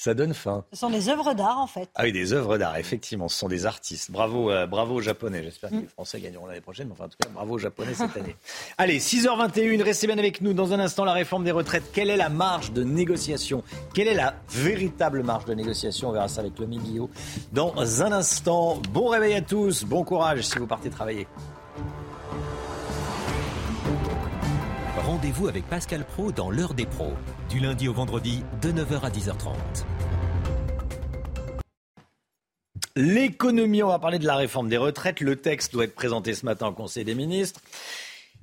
Ça 0.00 0.14
donne 0.14 0.32
faim. 0.32 0.64
Ce 0.72 0.78
sont 0.78 0.88
des 0.88 1.10
œuvres 1.10 1.34
d'art, 1.34 1.58
en 1.58 1.66
fait. 1.66 1.90
Ah 1.94 2.04
oui, 2.04 2.12
des 2.12 2.32
œuvres 2.32 2.56
d'art, 2.56 2.78
effectivement. 2.78 3.28
Ce 3.28 3.36
sont 3.38 3.48
des 3.48 3.66
artistes. 3.66 4.10
Bravo, 4.10 4.50
euh, 4.50 4.66
bravo 4.66 4.94
aux 4.94 5.00
Japonais. 5.02 5.42
J'espère 5.42 5.68
que 5.68 5.74
les 5.74 5.88
Français 5.88 6.18
gagneront 6.22 6.46
l'année 6.46 6.62
prochaine. 6.62 6.86
Mais 6.86 6.94
enfin, 6.94 7.04
en 7.04 7.08
tout 7.08 7.18
cas, 7.22 7.28
bravo 7.28 7.56
aux 7.56 7.58
Japonais 7.58 7.92
cette 7.92 8.16
année. 8.16 8.34
Allez, 8.78 8.98
6h21, 8.98 9.82
restez 9.82 10.06
bien 10.06 10.16
avec 10.16 10.40
nous. 10.40 10.54
Dans 10.54 10.72
un 10.72 10.80
instant, 10.80 11.04
la 11.04 11.12
réforme 11.12 11.44
des 11.44 11.50
retraites. 11.50 11.92
Quelle 11.92 12.08
est 12.08 12.16
la 12.16 12.30
marge 12.30 12.72
de 12.72 12.82
négociation? 12.82 13.62
Quelle 13.92 14.08
est 14.08 14.14
la 14.14 14.36
véritable 14.48 15.22
marge 15.22 15.44
de 15.44 15.52
négociation? 15.52 16.08
On 16.08 16.12
verra 16.12 16.28
ça 16.28 16.40
avec 16.40 16.58
le 16.58 16.64
Guillot 16.64 17.10
dans 17.52 18.02
un 18.02 18.12
instant. 18.12 18.80
Bon 18.94 19.08
réveil 19.08 19.34
à 19.34 19.42
tous. 19.42 19.84
Bon 19.84 20.02
courage 20.02 20.46
si 20.46 20.58
vous 20.58 20.66
partez 20.66 20.88
travailler. 20.88 21.28
Rendez-vous 25.20 25.48
avec 25.48 25.68
Pascal 25.68 26.06
Pro 26.06 26.32
dans 26.32 26.50
l'heure 26.50 26.72
des 26.72 26.86
pros, 26.86 27.12
du 27.50 27.60
lundi 27.60 27.88
au 27.88 27.92
vendredi 27.92 28.42
de 28.62 28.72
9h 28.72 29.02
à 29.02 29.10
10h30. 29.10 29.52
L'économie, 32.96 33.82
on 33.82 33.88
va 33.88 33.98
parler 33.98 34.18
de 34.18 34.24
la 34.24 34.36
réforme 34.36 34.70
des 34.70 34.78
retraites. 34.78 35.20
Le 35.20 35.36
texte 35.36 35.74
doit 35.74 35.84
être 35.84 35.94
présenté 35.94 36.32
ce 36.32 36.46
matin 36.46 36.68
au 36.68 36.72
Conseil 36.72 37.04
des 37.04 37.14
ministres. 37.14 37.60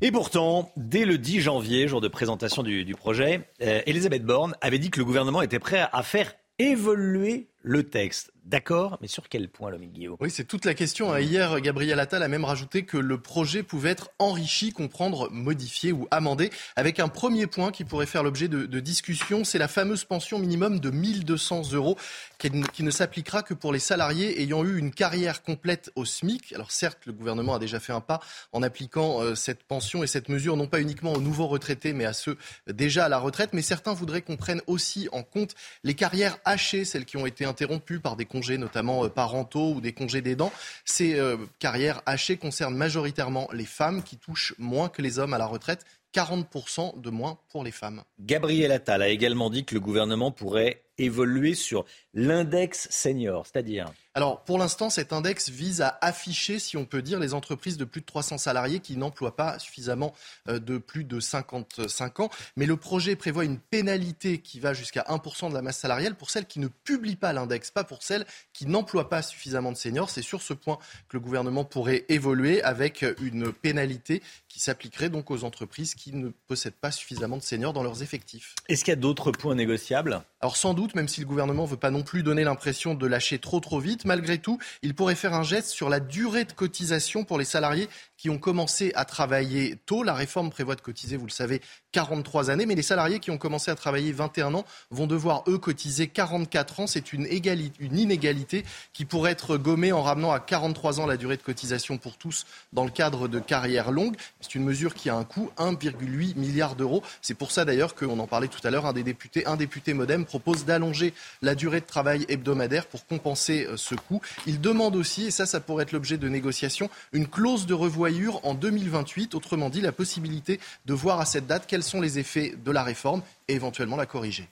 Et 0.02 0.12
pourtant, 0.12 0.72
dès 0.78 1.06
le 1.06 1.18
10 1.18 1.42
janvier, 1.42 1.88
jour 1.88 2.00
de 2.00 2.08
présentation 2.08 2.62
du, 2.62 2.94
projet, 2.94 3.50
euh, 3.64 3.82
Elisabeth 3.88 4.24
Borne 4.24 4.54
avait 4.62 4.78
dit 4.78 4.92
que 4.92 5.00
le 5.00 5.06
gouvernement 5.06 5.42
était 5.42 5.58
prêt 5.58 5.90
à 5.92 6.04
faire 6.04 6.32
évoluer 6.60 7.48
le 7.62 7.84
texte. 7.84 8.32
D'accord, 8.48 8.98
mais 9.02 9.10
sur 9.10 9.28
quel 9.28 9.50
point, 9.50 9.70
Lomique 9.72 9.92
Guillaume? 9.92 10.16
Oui, 10.22 10.32
c'est 10.32 10.46
toute 10.46 10.64
la 10.64 10.74
question. 10.74 11.12
Hein. 11.12 11.20
Hier, 11.20 11.60
Gabriel 11.60 12.00
Attal 12.00 12.24
a 12.24 12.30
même 12.30 12.46
rajouté 12.46 12.84
que 12.84 12.96
le 12.96 13.20
projet 13.20 13.62
pouvait 13.62 13.90
être 13.90 14.10
enrichi, 14.20 14.72
comprendre, 14.72 15.30
modifié 15.32 15.92
ou 15.92 16.08
amendé, 16.12 16.50
avec 16.78 17.02
un 17.02 17.10
premier 17.10 17.46
point 17.46 17.72
qui 17.72 17.84
pourrait 17.84 18.06
faire 18.06 18.24
l'objet 18.24 18.48
de, 18.48 18.66
de 18.66 18.80
discussion, 18.80 19.44
c'est 19.44 19.58
la 19.58 19.68
fameuse 19.68 20.06
pension 20.06 20.40
minimum 20.40 20.80
de 20.80 20.90
1200 20.90 21.74
euros 21.74 21.98
qui, 22.38 22.50
qui 22.72 22.84
ne 22.84 22.92
s'appliquera 22.92 23.44
que 23.44 23.54
pour 23.54 23.74
les 23.74 23.80
salariés 23.80 24.42
ayant 24.42 24.64
eu 24.64 24.78
une 24.78 24.92
carrière 24.92 25.44
complète 25.44 25.92
au 25.96 26.06
SMIC. 26.06 26.54
Alors 26.54 26.72
certes, 26.72 27.00
le 27.06 27.12
gouvernement 27.12 27.56
a 27.56 27.60
déjà 27.60 27.82
fait 27.82 27.92
un 27.92 28.00
pas 28.00 28.22
en 28.54 28.64
appliquant 28.64 29.22
euh, 29.22 29.36
cette 29.36 29.64
pension 29.64 30.04
et 30.04 30.08
cette 30.08 30.30
mesure 30.30 30.56
non 30.56 30.68
pas 30.68 30.80
uniquement 30.80 31.12
aux 31.12 31.22
nouveaux 31.22 31.48
retraités, 31.48 31.92
mais 31.92 32.06
à 32.06 32.14
ceux 32.14 32.38
déjà 32.68 33.06
à 33.06 33.10
la 33.10 33.20
retraite. 33.20 33.50
Mais 33.52 33.62
certains 33.62 33.94
voudraient 33.94 34.22
qu'on 34.22 34.38
prenne 34.38 34.62
aussi 34.68 35.10
en 35.12 35.24
compte 35.24 35.54
les 35.84 35.96
carrières 35.96 36.38
hachées, 36.46 36.86
celles 36.86 37.04
qui 37.04 37.18
ont 37.18 37.26
été 37.26 37.46
interrompues 37.48 38.00
par 38.00 38.16
des 38.16 38.26
congés 38.26 38.58
notamment 38.58 39.06
euh, 39.06 39.10
parentaux 39.10 39.74
ou 39.74 39.82
des 39.82 39.94
congés 39.94 40.22
d'aidants. 40.22 40.52
Ces 40.86 41.20
euh, 41.20 41.38
carrières 41.60 42.02
hachées 42.06 42.38
concernent 42.38 42.76
majoritairement 42.76 43.50
les 43.54 43.66
femmes 43.66 44.04
qui 44.04 44.18
touchent 44.18 44.54
moins 44.60 44.90
que 44.90 45.02
les 45.02 45.20
hommes 45.20 45.34
à 45.34 45.38
la 45.38 45.48
retraite. 45.48 45.86
40% 46.14 47.00
de 47.00 47.10
moins 47.10 47.38
pour 47.50 47.64
les 47.64 47.72
femmes. 47.72 48.02
Gabriel 48.20 48.72
Attal 48.72 49.02
a 49.02 49.10
également 49.10 49.50
dit 49.50 49.66
que 49.66 49.76
le 49.76 49.82
gouvernement 49.82 50.32
pourrait 50.32 50.82
évoluer 50.98 51.54
sur 51.54 51.86
l'index 52.18 52.88
senior, 52.90 53.46
c'est-à-dire 53.46 53.94
alors, 54.18 54.44
pour 54.46 54.58
l'instant, 54.58 54.90
cet 54.90 55.14
index 55.14 55.50
vise 55.50 55.82
à 55.82 56.00
afficher, 56.02 56.58
si 56.58 56.76
on 56.76 56.86
peut 56.86 57.04
dire, 57.04 57.20
les 57.20 57.36
entreprises 57.36 57.78
de 57.78 57.86
plus 57.86 58.02
de 58.02 58.08
300 58.08 58.40
salariés 58.40 58.80
qui 58.80 58.98
n'emploient 58.98 59.36
pas 59.36 59.60
suffisamment 59.60 60.12
euh, 60.50 60.58
de 60.58 60.80
plus 60.80 61.04
de 61.04 61.20
55 61.20 62.22
ans. 62.22 62.30
Mais 62.56 62.66
le 62.66 62.78
projet 62.78 63.16
prévoit 63.16 63.46
une 63.46 63.60
pénalité 63.60 64.40
qui 64.40 64.60
va 64.60 64.74
jusqu'à 64.74 65.04
1% 65.08 65.50
de 65.50 65.54
la 65.54 65.62
masse 65.62 65.78
salariale 65.78 66.16
pour 66.16 66.32
celles 66.32 66.48
qui 66.48 66.60
ne 66.60 66.68
publient 66.68 67.16
pas 67.16 67.32
l'index, 67.32 67.70
pas 67.70 67.84
pour 67.84 68.02
celles 68.02 68.26
qui 68.54 68.66
n'emploient 68.66 69.08
pas 69.08 69.22
suffisamment 69.22 69.72
de 69.72 69.78
seniors. 69.78 70.10
C'est 70.10 70.24
sur 70.24 70.42
ce 70.42 70.56
point 70.56 70.80
que 71.10 71.18
le 71.18 71.20
gouvernement 71.20 71.64
pourrait 71.64 72.04
évoluer 72.10 72.64
avec 72.64 73.06
une 73.22 73.54
pénalité 73.54 74.24
qui 74.48 74.60
s'appliquerait 74.60 75.10
donc 75.10 75.30
aux 75.30 75.44
entreprises 75.44 75.94
qui 75.94 76.12
ne 76.12 76.30
possèdent 76.48 76.74
pas 76.74 76.90
suffisamment 76.90 77.38
de 77.38 77.44
seniors 77.44 77.74
dans 77.74 77.84
leurs 77.84 78.02
effectifs. 78.02 78.56
Est-ce 78.68 78.84
qu'il 78.84 78.94
y 78.94 78.98
a 78.98 79.00
d'autres 79.00 79.32
points 79.32 79.54
négociables? 79.54 80.24
Alors 80.42 80.58
sans 80.58 80.74
doute, 80.74 80.96
même 80.96 81.08
si 81.08 81.22
le 81.22 81.28
gouvernement 81.28 81.66
ne 81.66 81.70
veut 81.70 81.78
pas 81.78 81.92
non 81.92 82.02
plus 82.08 82.24
donner 82.24 82.46
l'impression 82.46 82.96
de 82.96 83.06
lâcher 83.06 83.38
trop 83.38 83.60
trop 83.60 83.80
vite, 83.80 84.06
malgré 84.06 84.38
tout, 84.38 84.58
il 84.82 84.96
pourrait 84.96 85.14
faire 85.14 85.34
un 85.34 85.44
geste 85.44 85.70
sur 85.70 85.90
la 85.90 86.00
durée 86.00 86.46
de 86.46 86.54
cotisation 86.54 87.26
pour 87.26 87.38
les 87.38 87.46
salariés 87.46 87.90
qui 88.18 88.30
ont 88.30 88.40
commencé 88.40 88.92
à 88.96 89.06
travailler 89.06 89.78
tôt. 89.86 90.04
La 90.04 90.14
réforme 90.14 90.50
prévoit 90.50 90.76
de 90.76 90.82
cotiser, 90.82 91.18
vous 91.18 91.28
le 91.28 91.32
savez, 91.32 91.62
43 91.92 92.50
années, 92.50 92.66
mais 92.66 92.76
les 92.76 92.82
salariés 92.82 93.20
qui 93.20 93.32
ont 93.32 93.38
commencé 93.38 93.72
à 93.72 93.76
travailler 93.76 94.12
21 94.12 94.54
ans 94.56 94.66
vont 94.90 95.08
devoir, 95.08 95.44
eux, 95.48 95.58
cotiser 95.58 96.08
44 96.08 96.82
ans. 96.82 96.88
C'est 96.88 97.14
une, 97.14 97.28
inégalité 97.28 98.66
qui 98.94 99.06
pourrait 99.06 99.32
être 99.32 99.58
gommée 99.58 99.92
en 99.92 100.02
ramenant 100.02 100.32
à 100.32 100.40
43 100.40 101.00
ans 101.00 101.06
la 101.06 101.18
durée 101.18 101.38
de 101.38 101.44
cotisation 101.44 101.98
pour 101.98 102.18
tous 102.18 102.46
dans 102.74 102.84
le 102.84 102.92
cadre 102.92 103.28
de 103.28 103.40
carrières 103.40 103.92
longues. 103.92 104.16
C'est 104.42 104.56
une 104.56 104.64
mesure 104.64 104.96
qui 104.96 105.10
a 105.10 105.16
un 105.16 105.24
coût, 105.24 105.52
1,8 105.58 106.38
milliard 106.38 106.76
d'euros. 106.76 107.04
C'est 107.22 107.36
pour 107.36 107.52
ça 107.52 107.66
d'ailleurs 107.66 107.96
qu'on 107.96 108.20
en 108.20 108.28
parlait 108.28 108.48
tout 108.48 108.66
à 108.66 108.72
l'heure, 108.72 108.86
un 108.86 108.94
des 108.94 109.04
députés, 109.04 109.46
un 109.46 109.56
député 109.56 109.94
modem 109.94 110.26
propose 110.26 110.66
d'allonger 110.66 111.14
la 111.42 111.56
durée 111.56 111.82
de 111.82 111.86
travail 111.86 112.26
hebdomadaire 112.30 112.88
pour 112.88 113.06
compenser 113.06 113.66
euh, 113.66 113.78
ce 113.78 113.96
coût. 113.96 114.22
Il 114.46 114.60
demande 114.60 114.96
aussi, 114.96 115.28
et 115.28 115.32
ça, 115.32 115.46
ça 115.46 115.60
pourrait 115.60 115.84
être 115.84 115.92
l'objet 115.92 116.18
de 116.18 116.28
négociations, 116.28 116.90
une 117.14 117.28
clause 117.28 117.66
de 117.66 117.74
revoyure 117.74 118.07
en 118.44 118.54
2028, 118.54 119.36
autrement 119.36 119.70
dit 119.70 119.82
la 119.82 119.92
possibilité 119.92 120.60
de 120.86 120.94
voir 120.94 121.20
à 121.20 121.26
cette 121.26 121.48
date 121.48 121.66
quels 121.68 121.84
sont 121.84 122.02
les 122.02 122.20
effets 122.20 122.54
de 122.64 122.72
la 122.72 122.84
réforme 122.84 123.22
et 123.48 123.54
éventuellement 123.54 123.98
la 123.98 124.06
corriger. 124.06 124.48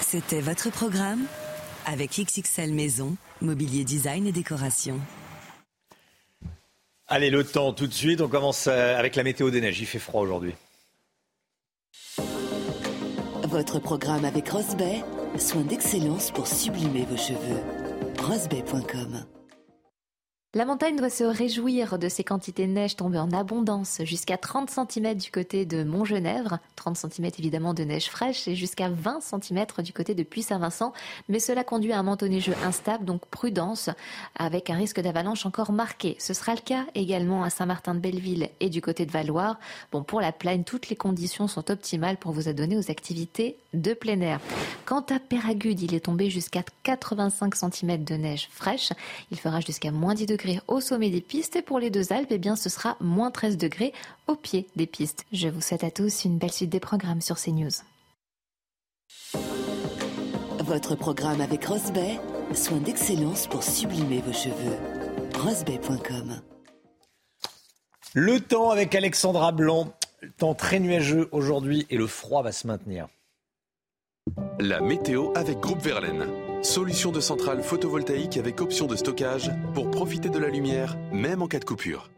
C'était 0.00 0.40
votre 0.40 0.70
programme 0.70 1.24
avec 1.86 2.18
XXL 2.18 2.72
Maison, 2.72 3.16
mobilier 3.40 3.84
design 3.84 4.26
et 4.26 4.32
décoration. 4.32 5.00
Allez, 7.06 7.30
le 7.30 7.44
temps 7.44 7.72
tout 7.72 7.86
de 7.86 7.92
suite. 7.92 8.20
On 8.20 8.28
commence 8.28 8.66
euh, 8.68 8.96
avec 8.96 9.16
la 9.16 9.24
météo 9.24 9.50
des 9.50 9.60
neiges. 9.60 9.80
Il 9.80 9.86
fait 9.86 9.98
froid 9.98 10.22
aujourd'hui. 10.22 10.54
Votre 13.44 13.80
programme 13.80 14.24
avec 14.24 14.48
Rosbay, 14.48 15.02
soin 15.38 15.62
d'excellence 15.62 16.30
pour 16.30 16.46
sublimer 16.46 17.04
vos 17.04 17.16
cheveux. 17.16 17.79
Rosbay.com 18.20 19.39
la 20.52 20.64
montagne 20.64 20.96
doit 20.96 21.10
se 21.10 21.22
réjouir 21.22 21.96
de 21.96 22.08
ces 22.08 22.24
quantités 22.24 22.66
de 22.66 22.72
neige 22.72 22.96
tombées 22.96 23.20
en 23.20 23.30
abondance, 23.30 24.00
jusqu'à 24.02 24.36
30 24.36 24.68
cm 24.68 25.14
du 25.14 25.30
côté 25.30 25.64
de 25.64 25.84
Montgenèvre, 25.84 26.58
30 26.74 26.96
cm 26.96 27.30
évidemment 27.38 27.72
de 27.72 27.84
neige 27.84 28.10
fraîche 28.10 28.48
et 28.48 28.56
jusqu'à 28.56 28.88
20 28.88 29.20
cm 29.20 29.64
du 29.84 29.92
côté 29.92 30.16
de 30.16 30.24
Puy-Saint-Vincent, 30.24 30.92
mais 31.28 31.38
cela 31.38 31.62
conduit 31.62 31.92
à 31.92 32.00
un 32.00 32.02
manteau 32.02 32.26
neigeux 32.26 32.56
instable, 32.64 33.04
donc 33.04 33.26
prudence, 33.26 33.90
avec 34.34 34.70
un 34.70 34.74
risque 34.74 35.00
d'avalanche 35.00 35.46
encore 35.46 35.70
marqué. 35.70 36.16
Ce 36.18 36.34
sera 36.34 36.56
le 36.56 36.60
cas 36.60 36.84
également 36.96 37.44
à 37.44 37.50
Saint-Martin-de-Belleville 37.50 38.48
et 38.58 38.70
du 38.70 38.82
côté 38.82 39.06
de 39.06 39.12
Valoir. 39.12 39.60
Bon, 39.92 40.02
pour 40.02 40.20
la 40.20 40.32
plaine, 40.32 40.64
toutes 40.64 40.88
les 40.88 40.96
conditions 40.96 41.46
sont 41.46 41.70
optimales 41.70 42.16
pour 42.16 42.32
vous 42.32 42.48
adonner 42.48 42.76
aux 42.76 42.90
activités 42.90 43.56
de 43.72 43.94
plein 43.94 44.20
air. 44.20 44.40
Quant 44.84 45.06
à 45.10 45.20
Péragude, 45.20 45.80
il 45.80 45.94
est 45.94 46.06
tombé 46.06 46.28
jusqu'à 46.28 46.64
85 46.82 47.54
cm 47.54 48.02
de 48.02 48.14
neige 48.14 48.48
fraîche. 48.50 48.92
Il 49.30 49.38
fera 49.38 49.60
jusqu'à 49.60 49.92
moins 49.92 50.14
10 50.14 50.26
degrés 50.26 50.39
au 50.68 50.80
sommet 50.80 51.10
des 51.10 51.20
pistes 51.20 51.56
et 51.56 51.62
pour 51.62 51.78
les 51.78 51.90
deux 51.90 52.12
Alpes, 52.12 52.30
eh 52.30 52.38
bien, 52.38 52.56
ce 52.56 52.68
sera 52.68 52.96
moins 53.00 53.30
13 53.30 53.56
degrés 53.56 53.92
au 54.26 54.36
pied 54.36 54.66
des 54.76 54.86
pistes. 54.86 55.24
Je 55.32 55.48
vous 55.48 55.60
souhaite 55.60 55.84
à 55.84 55.90
tous 55.90 56.24
une 56.24 56.38
belle 56.38 56.52
suite 56.52 56.70
des 56.70 56.80
programmes 56.80 57.20
sur 57.20 57.36
CNews. 57.36 57.70
Votre 60.60 60.94
programme 60.94 61.40
avec 61.40 61.64
Rosbay, 61.64 62.20
soin 62.54 62.78
d'excellence 62.78 63.46
pour 63.46 63.62
sublimer 63.62 64.20
vos 64.20 64.32
cheveux. 64.32 64.76
Rosbay.com 65.38 66.40
Le 68.14 68.40
temps 68.40 68.70
avec 68.70 68.94
Alexandra 68.94 69.52
Blanc. 69.52 69.92
Temps 70.36 70.54
très 70.54 70.78
nuageux 70.80 71.28
aujourd'hui 71.32 71.86
et 71.88 71.96
le 71.96 72.06
froid 72.06 72.42
va 72.42 72.52
se 72.52 72.66
maintenir. 72.66 73.08
La 74.58 74.80
météo 74.80 75.32
avec 75.34 75.58
Groupe 75.60 75.80
Verlaine. 75.80 76.49
Solution 76.62 77.10
de 77.10 77.20
centrale 77.20 77.62
photovoltaïque 77.62 78.36
avec 78.36 78.60
option 78.60 78.86
de 78.86 78.94
stockage 78.94 79.50
pour 79.72 79.90
profiter 79.90 80.28
de 80.28 80.38
la 80.38 80.50
lumière, 80.50 80.98
même 81.10 81.40
en 81.40 81.46
cas 81.46 81.58
de 81.58 81.64
coupure. 81.64 82.10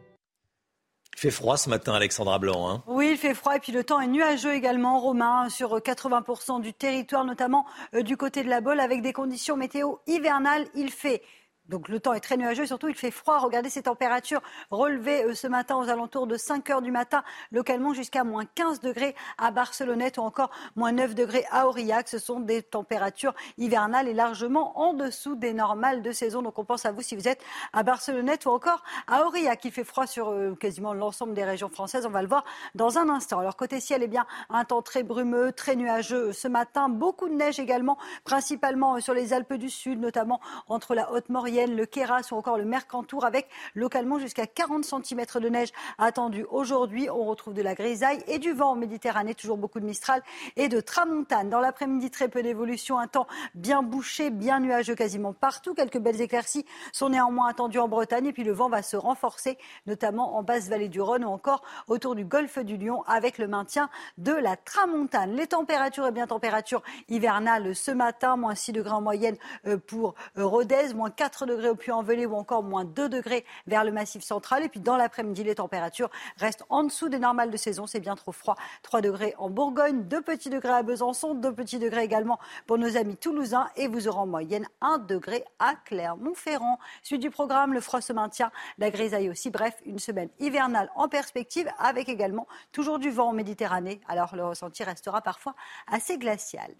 Il 1.14 1.20
fait 1.20 1.30
froid 1.30 1.56
ce 1.56 1.70
matin, 1.70 1.92
Alexandra 1.92 2.40
Blanc. 2.40 2.68
Hein? 2.68 2.82
oui, 2.88 3.10
il 3.12 3.16
fait 3.16 3.34
froid 3.34 3.54
et 3.54 3.60
puis 3.60 3.70
le 3.70 3.84
temps 3.84 4.00
est 4.00 4.08
nuageux 4.08 4.52
également, 4.52 4.98
Romain, 4.98 5.48
sur 5.48 5.78
80% 5.78 6.60
du 6.60 6.74
territoire, 6.74 7.24
notamment 7.24 7.64
euh, 7.94 8.02
du 8.02 8.16
côté 8.16 8.42
de 8.42 8.48
la 8.48 8.60
Bolle, 8.60 8.80
avec 8.80 9.00
des 9.00 9.12
conditions 9.12 9.56
météo 9.56 9.98
hivernales. 10.08 10.66
Il 10.74 10.90
fait 10.90 11.22
donc 11.68 11.88
le 11.88 12.00
temps 12.00 12.12
est 12.12 12.20
très 12.20 12.36
nuageux, 12.36 12.66
surtout 12.66 12.88
il 12.88 12.94
fait 12.94 13.12
froid. 13.12 13.38
Regardez 13.38 13.70
ces 13.70 13.82
températures 13.82 14.42
relevées 14.70 15.24
euh, 15.24 15.34
ce 15.34 15.46
matin 15.46 15.76
aux 15.76 15.88
alentours 15.88 16.26
de 16.26 16.36
5 16.36 16.68
heures 16.70 16.82
du 16.82 16.90
matin, 16.90 17.22
localement 17.52 17.94
jusqu'à 17.94 18.24
moins 18.24 18.44
15 18.44 18.80
degrés 18.80 19.14
à 19.38 19.52
Barcelonnette 19.52 20.18
ou 20.18 20.22
encore 20.22 20.50
moins 20.74 20.90
9 20.90 21.14
degrés 21.14 21.44
à 21.52 21.68
Aurillac. 21.68 22.08
Ce 22.08 22.18
sont 22.18 22.40
des 22.40 22.62
températures 22.62 23.34
hivernales 23.58 24.08
et 24.08 24.12
largement 24.12 24.80
en 24.80 24.92
dessous 24.92 25.36
des 25.36 25.52
normales 25.52 26.02
de 26.02 26.10
saison. 26.10 26.42
Donc 26.42 26.58
on 26.58 26.64
pense 26.64 26.84
à 26.84 26.90
vous 26.90 27.00
si 27.00 27.14
vous 27.14 27.28
êtes 27.28 27.42
à 27.72 27.84
Barcelonnette 27.84 28.44
ou 28.46 28.50
encore 28.50 28.82
à 29.06 29.24
Aurillac. 29.24 29.64
Il 29.64 29.70
fait 29.70 29.84
froid 29.84 30.08
sur 30.08 30.30
euh, 30.30 30.56
quasiment 30.56 30.94
l'ensemble 30.94 31.32
des 31.32 31.44
régions 31.44 31.68
françaises. 31.68 32.06
On 32.06 32.10
va 32.10 32.22
le 32.22 32.28
voir 32.28 32.44
dans 32.74 32.98
un 32.98 33.08
instant. 33.08 33.38
Alors 33.38 33.56
côté 33.56 33.78
ciel, 33.78 34.02
eh 34.02 34.08
bien 34.08 34.26
un 34.50 34.64
temps 34.64 34.82
très 34.82 35.04
brumeux, 35.04 35.52
très 35.52 35.76
nuageux 35.76 36.32
ce 36.32 36.48
matin. 36.48 36.88
Beaucoup 36.88 37.28
de 37.28 37.34
neige 37.34 37.60
également, 37.60 37.98
principalement 38.24 39.00
sur 39.00 39.14
les 39.14 39.32
Alpes 39.32 39.54
du 39.54 39.70
Sud, 39.70 40.00
notamment 40.00 40.40
entre 40.66 40.96
la 40.96 41.12
Haute-Maurienne 41.12 41.51
Le 41.52 41.84
Queyras 41.84 42.28
ou 42.32 42.36
encore 42.36 42.56
le 42.56 42.64
Mercantour 42.64 43.26
avec 43.26 43.46
localement 43.74 44.18
jusqu'à 44.18 44.46
40 44.46 44.84
cm 44.84 45.26
de 45.34 45.48
neige 45.50 45.68
attendus 45.98 46.46
aujourd'hui. 46.50 47.10
On 47.10 47.24
retrouve 47.24 47.52
de 47.52 47.60
la 47.60 47.74
grisaille 47.74 48.22
et 48.26 48.38
du 48.38 48.52
vent 48.52 48.70
en 48.70 48.74
Méditerranée, 48.74 49.34
toujours 49.34 49.58
beaucoup 49.58 49.78
de 49.78 49.84
Mistral 49.84 50.22
et 50.56 50.68
de 50.68 50.80
Tramontane. 50.80 51.50
Dans 51.50 51.60
l'après-midi, 51.60 52.10
très 52.10 52.28
peu 52.28 52.42
d'évolution, 52.42 52.98
un 52.98 53.06
temps 53.06 53.26
bien 53.54 53.82
bouché, 53.82 54.30
bien 54.30 54.60
nuageux 54.60 54.94
quasiment 54.94 55.34
partout. 55.34 55.74
Quelques 55.74 55.98
belles 55.98 56.22
éclaircies 56.22 56.64
sont 56.90 57.10
néanmoins 57.10 57.48
attendues 57.48 57.78
en 57.78 57.88
Bretagne 57.88 58.26
et 58.26 58.32
puis 58.32 58.44
le 58.44 58.52
vent 58.52 58.70
va 58.70 58.82
se 58.82 58.96
renforcer, 58.96 59.58
notamment 59.86 60.36
en 60.38 60.42
basse 60.42 60.70
vallée 60.70 60.88
du 60.88 61.02
Rhône 61.02 61.24
ou 61.24 61.28
encore 61.28 61.62
autour 61.86 62.14
du 62.14 62.24
golfe 62.24 62.58
du 62.60 62.78
Lion 62.78 63.02
avec 63.06 63.36
le 63.36 63.46
maintien 63.46 63.90
de 64.16 64.32
la 64.32 64.56
Tramontane. 64.56 65.34
Les 65.36 65.48
températures, 65.48 66.06
et 66.06 66.08
eh 66.08 66.12
bien 66.12 66.26
températures 66.26 66.82
hivernales 67.10 67.74
ce 67.74 67.90
matin, 67.90 68.36
moins 68.36 68.54
6 68.54 68.72
degrés 68.72 68.92
en 68.92 69.02
moyenne 69.02 69.36
euh, 69.66 69.76
pour 69.76 70.14
euh, 70.38 70.46
Rodez, 70.46 70.94
moins 70.94 71.10
4 71.10 71.41
degrés 71.46 71.68
au 71.68 71.74
Puy-en-Velay 71.74 72.26
ou 72.26 72.34
encore 72.34 72.62
moins 72.62 72.84
2 72.84 73.08
degrés 73.08 73.44
vers 73.66 73.84
le 73.84 73.92
Massif 73.92 74.22
central. 74.22 74.62
Et 74.62 74.68
puis 74.68 74.80
dans 74.80 74.96
l'après-midi, 74.96 75.44
les 75.44 75.54
températures 75.54 76.10
restent 76.36 76.64
en 76.68 76.84
dessous 76.84 77.08
des 77.08 77.18
normales 77.18 77.50
de 77.50 77.56
saison. 77.56 77.86
C'est 77.86 78.00
bien 78.00 78.16
trop 78.16 78.32
froid. 78.32 78.56
3 78.82 79.00
degrés 79.00 79.34
en 79.38 79.50
Bourgogne, 79.50 80.04
2 80.04 80.22
petits 80.22 80.50
degrés 80.50 80.72
à 80.72 80.82
Besançon, 80.82 81.34
2 81.34 81.52
petits 81.52 81.78
degrés 81.78 82.04
également 82.04 82.38
pour 82.66 82.78
nos 82.78 82.96
amis 82.96 83.16
toulousains 83.16 83.68
et 83.76 83.88
vous 83.88 84.08
aurez 84.08 84.18
en 84.18 84.26
moyenne 84.26 84.66
1 84.80 84.98
degré 84.98 85.44
à 85.58 85.74
Clermont-Ferrand. 85.84 86.78
Suite 87.02 87.20
du 87.20 87.30
programme, 87.30 87.72
le 87.72 87.80
froid 87.80 88.00
se 88.00 88.12
maintient, 88.12 88.50
la 88.78 88.90
grisaille 88.90 89.30
aussi. 89.30 89.50
Bref, 89.50 89.80
une 89.84 89.98
semaine 89.98 90.30
hivernale 90.38 90.90
en 90.94 91.08
perspective 91.08 91.68
avec 91.78 92.08
également 92.08 92.46
toujours 92.72 92.98
du 92.98 93.10
vent 93.10 93.28
en 93.28 93.32
Méditerranée. 93.32 94.00
Alors 94.08 94.34
le 94.36 94.44
ressenti 94.44 94.84
restera 94.84 95.22
parfois 95.22 95.54
assez 95.86 96.18
glacial. 96.18 96.72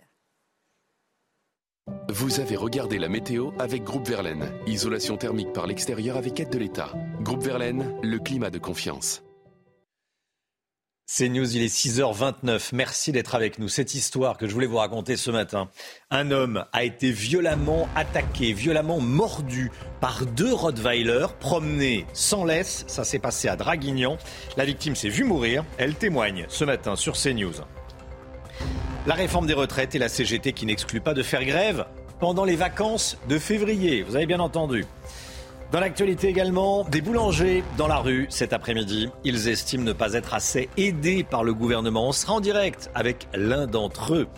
Vous 2.09 2.41
avez 2.41 2.57
regardé 2.57 2.99
la 2.99 3.09
météo 3.09 3.51
avec 3.59 3.83
Groupe 3.85 4.07
Verlaine. 4.07 4.53
Isolation 4.67 5.17
thermique 5.17 5.53
par 5.53 5.67
l'extérieur 5.67 6.17
avec 6.17 6.39
aide 6.39 6.51
de 6.51 6.59
l'État. 6.59 6.93
Groupe 7.21 7.43
Verlaine, 7.43 7.95
le 8.03 8.19
climat 8.19 8.51
de 8.51 8.59
confiance. 8.59 9.23
C'est 11.07 11.29
News, 11.29 11.57
il 11.57 11.63
est 11.63 11.75
6h29. 11.75 12.71
Merci 12.73 13.13
d'être 13.13 13.35
avec 13.35 13.59
nous. 13.59 13.69
Cette 13.69 13.95
histoire 13.95 14.39
que 14.39 14.47
je 14.47 14.53
voulais 14.53 14.67
vous 14.67 14.77
raconter 14.77 15.17
ce 15.17 15.31
matin. 15.31 15.71
Un 16.11 16.31
homme 16.31 16.65
a 16.73 16.85
été 16.85 17.11
violemment 17.11 17.89
attaqué, 17.97 18.53
violemment 18.53 19.01
mordu 19.01 19.73
par 20.01 20.25
deux 20.25 20.55
Rottweilers 20.55 21.35
promenés 21.41 22.07
sans 22.13 22.45
laisse. 22.45 22.85
Ça 22.87 23.05
s'est 23.05 23.19
passé 23.19 23.49
à 23.49 23.57
Draguignan. 23.57 24.19
La 24.57 24.65
victime 24.65 24.95
s'est 24.95 25.09
vue 25.09 25.25
mourir. 25.25 25.65
Elle 25.79 25.95
témoigne 25.95 26.47
ce 26.49 26.65
matin 26.65 26.95
sur 26.95 27.15
CNews. 27.15 27.55
La 29.07 29.15
réforme 29.15 29.47
des 29.47 29.55
retraites 29.55 29.95
et 29.95 29.99
la 29.99 30.09
CGT 30.09 30.53
qui 30.53 30.67
n'exclut 30.67 31.01
pas 31.01 31.15
de 31.15 31.23
faire 31.23 31.45
grève 31.45 31.87
pendant 32.21 32.45
les 32.45 32.57
vacances 32.57 33.19
de 33.29 33.39
février. 33.39 34.03
Vous 34.03 34.15
avez 34.15 34.27
bien 34.27 34.41
entendu. 34.41 34.87
Dans 35.73 35.81
l'actualité 35.81 36.29
également, 36.29 36.85
des 36.85 37.01
boulangers 37.01 37.65
dans 37.79 37.89
la 37.89 37.97
rue 37.97 38.27
cet 38.29 38.53
après-midi. 38.53 39.09
Ils 39.25 39.49
estiment 39.49 39.85
ne 39.85 39.93
pas 39.93 40.13
être 40.13 40.35
assez 40.35 40.69
aidés 40.77 41.25
par 41.25 41.45
le 41.45 41.55
gouvernement. 41.55 42.07
On 42.07 42.13
sera 42.13 42.35
en 42.35 42.41
direct 42.41 42.91
avec 42.95 43.27
l'un 43.35 43.67
d'entre 43.67 44.15
eux 44.15 44.29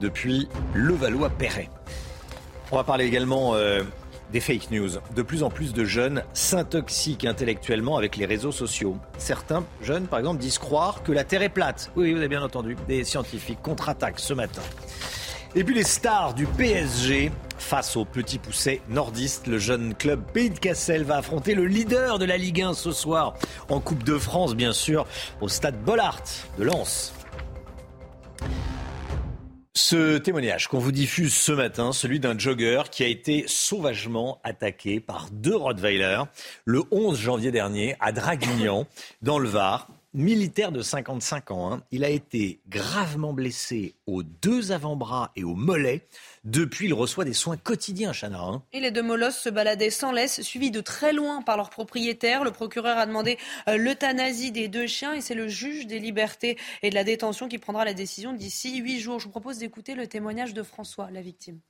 depuis 0.00 0.48
Levallois-Perret. 0.74 1.70
On 2.72 2.76
va 2.76 2.84
parler 2.84 3.04
également 3.04 3.54
euh, 3.54 3.82
des 4.32 4.40
fake 4.40 4.70
news. 4.70 4.90
De 5.14 5.22
plus 5.22 5.42
en 5.42 5.50
plus 5.50 5.72
de 5.72 5.84
jeunes 5.84 6.22
s'intoxiquent 6.32 7.24
intellectuellement 7.24 7.96
avec 7.96 8.16
les 8.16 8.26
réseaux 8.26 8.52
sociaux. 8.52 8.96
Certains 9.18 9.64
jeunes, 9.82 10.06
par 10.06 10.18
exemple, 10.18 10.40
disent 10.40 10.58
croire 10.58 11.02
que 11.02 11.12
la 11.12 11.24
Terre 11.24 11.42
est 11.42 11.48
plate. 11.48 11.90
Oui, 11.96 12.12
vous 12.12 12.18
avez 12.18 12.28
bien 12.28 12.42
entendu. 12.42 12.76
Des 12.88 13.04
scientifiques 13.04 13.62
contre-attaquent 13.62 14.20
ce 14.20 14.34
matin. 14.34 14.62
Et 15.56 15.64
puis 15.64 15.74
les 15.74 15.82
stars 15.82 16.34
du 16.34 16.46
PSG 16.46 17.32
face 17.58 17.96
au 17.96 18.04
petit 18.04 18.38
pousset 18.38 18.80
nordiste. 18.88 19.48
Le 19.48 19.58
jeune 19.58 19.94
club 19.94 20.22
Pays 20.32 20.50
de 20.50 20.58
Cassel 20.58 21.02
va 21.02 21.16
affronter 21.16 21.54
le 21.54 21.66
leader 21.66 22.18
de 22.18 22.24
la 22.24 22.36
Ligue 22.36 22.62
1 22.62 22.74
ce 22.74 22.92
soir 22.92 23.34
en 23.68 23.80
Coupe 23.80 24.04
de 24.04 24.16
France, 24.16 24.54
bien 24.54 24.72
sûr, 24.72 25.06
au 25.40 25.48
stade 25.48 25.80
Bollard 25.82 26.22
de 26.58 26.64
Lens. 26.64 27.12
Ce 29.74 30.18
témoignage 30.18 30.66
qu'on 30.66 30.80
vous 30.80 30.90
diffuse 30.90 31.32
ce 31.32 31.52
matin, 31.52 31.92
celui 31.92 32.18
d'un 32.18 32.36
jogger 32.36 32.82
qui 32.90 33.04
a 33.04 33.06
été 33.06 33.44
sauvagement 33.46 34.40
attaqué 34.42 34.98
par 34.98 35.28
deux 35.30 35.54
Rottweilers 35.54 36.24
le 36.64 36.82
11 36.90 37.16
janvier 37.16 37.52
dernier 37.52 37.94
à 38.00 38.10
Draguignan, 38.10 38.88
dans 39.22 39.38
le 39.38 39.48
Var. 39.48 39.86
Militaire 40.12 40.72
de 40.72 40.82
55 40.82 41.52
ans, 41.52 41.72
hein. 41.72 41.84
il 41.92 42.02
a 42.02 42.08
été 42.08 42.58
gravement 42.68 43.32
blessé 43.32 43.94
aux 44.08 44.24
deux 44.24 44.72
avant-bras 44.72 45.30
et 45.36 45.44
aux 45.44 45.54
mollets. 45.54 46.04
Depuis, 46.42 46.86
il 46.86 46.94
reçoit 46.94 47.24
des 47.24 47.32
soins 47.32 47.56
quotidiens, 47.56 48.10
Chana. 48.12 48.40
Hein. 48.40 48.64
Et 48.72 48.80
les 48.80 48.90
deux 48.90 49.04
molosses 49.04 49.38
se 49.38 49.48
baladaient 49.48 49.90
sans 49.90 50.10
laisse, 50.10 50.42
suivis 50.42 50.72
de 50.72 50.80
très 50.80 51.12
loin 51.12 51.42
par 51.42 51.56
leur 51.56 51.70
propriétaire. 51.70 52.42
Le 52.42 52.50
procureur 52.50 52.98
a 52.98 53.06
demandé 53.06 53.38
euh, 53.68 53.76
l'euthanasie 53.76 54.50
des 54.50 54.66
deux 54.66 54.88
chiens 54.88 55.14
et 55.14 55.20
c'est 55.20 55.36
le 55.36 55.46
juge 55.46 55.86
des 55.86 56.00
libertés 56.00 56.58
et 56.82 56.90
de 56.90 56.96
la 56.96 57.04
détention 57.04 57.46
qui 57.46 57.58
prendra 57.58 57.84
la 57.84 57.94
décision 57.94 58.32
d'ici 58.32 58.80
huit 58.80 58.98
jours. 58.98 59.20
Je 59.20 59.26
vous 59.26 59.30
propose 59.30 59.58
d'écouter 59.58 59.94
le 59.94 60.08
témoignage 60.08 60.54
de 60.54 60.64
François, 60.64 61.08
la 61.12 61.22
victime. 61.22 61.60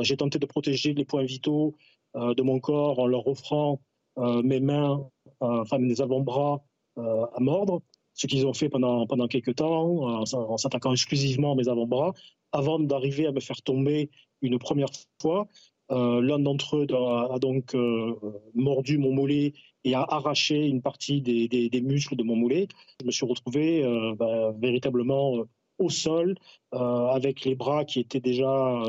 J'ai 0.00 0.16
tenté 0.16 0.38
de 0.38 0.46
protéger 0.46 0.94
les 0.94 1.04
points 1.04 1.24
vitaux 1.24 1.76
euh, 2.16 2.32
de 2.32 2.42
mon 2.42 2.58
corps 2.58 3.00
en 3.00 3.06
leur 3.06 3.26
offrant 3.26 3.82
euh, 4.16 4.40
mes 4.42 4.60
mains, 4.60 5.06
enfin 5.40 5.76
mes 5.76 6.00
avant-bras 6.00 6.62
à 6.98 7.40
mordre 7.40 7.80
ce 8.14 8.26
qu'ils 8.26 8.46
ont 8.46 8.52
fait 8.52 8.68
pendant, 8.68 9.06
pendant 9.06 9.28
quelques 9.28 9.56
temps, 9.56 10.24
en, 10.32 10.56
s'attaquant 10.56 10.92
exclusivement 10.92 11.52
à 11.52 11.54
mes 11.54 11.68
avant-bras, 11.68 12.12
avant 12.52 12.78
d'arriver 12.78 13.26
à 13.26 13.32
me 13.32 13.40
faire 13.40 13.62
tomber 13.62 14.10
une 14.42 14.58
première 14.58 14.90
fois. 15.20 15.46
Euh, 15.90 16.20
l'un 16.20 16.38
d'entre 16.38 16.76
eux 16.76 16.86
a, 16.92 17.38
donc 17.38 17.74
euh, 17.74 18.14
mordu 18.54 18.98
mon 18.98 19.14
mollet 19.14 19.54
et 19.84 19.94
a 19.94 20.02
arraché 20.02 20.66
une 20.66 20.82
partie 20.82 21.22
des, 21.22 21.48
des, 21.48 21.80
muscles 21.80 22.16
de 22.16 22.22
mon 22.22 22.36
mollet. 22.36 22.68
Je 23.00 23.06
me 23.06 23.10
suis 23.10 23.24
retrouvé 23.24 23.82
euh, 23.82 24.14
bah, 24.14 24.52
véritablement 24.58 25.44
au 25.78 25.90
sol, 25.90 26.34
avec 26.72 27.44
les 27.44 27.54
bras 27.54 27.84
qui 27.84 28.00
étaient 28.00 28.18
déjà 28.18 28.82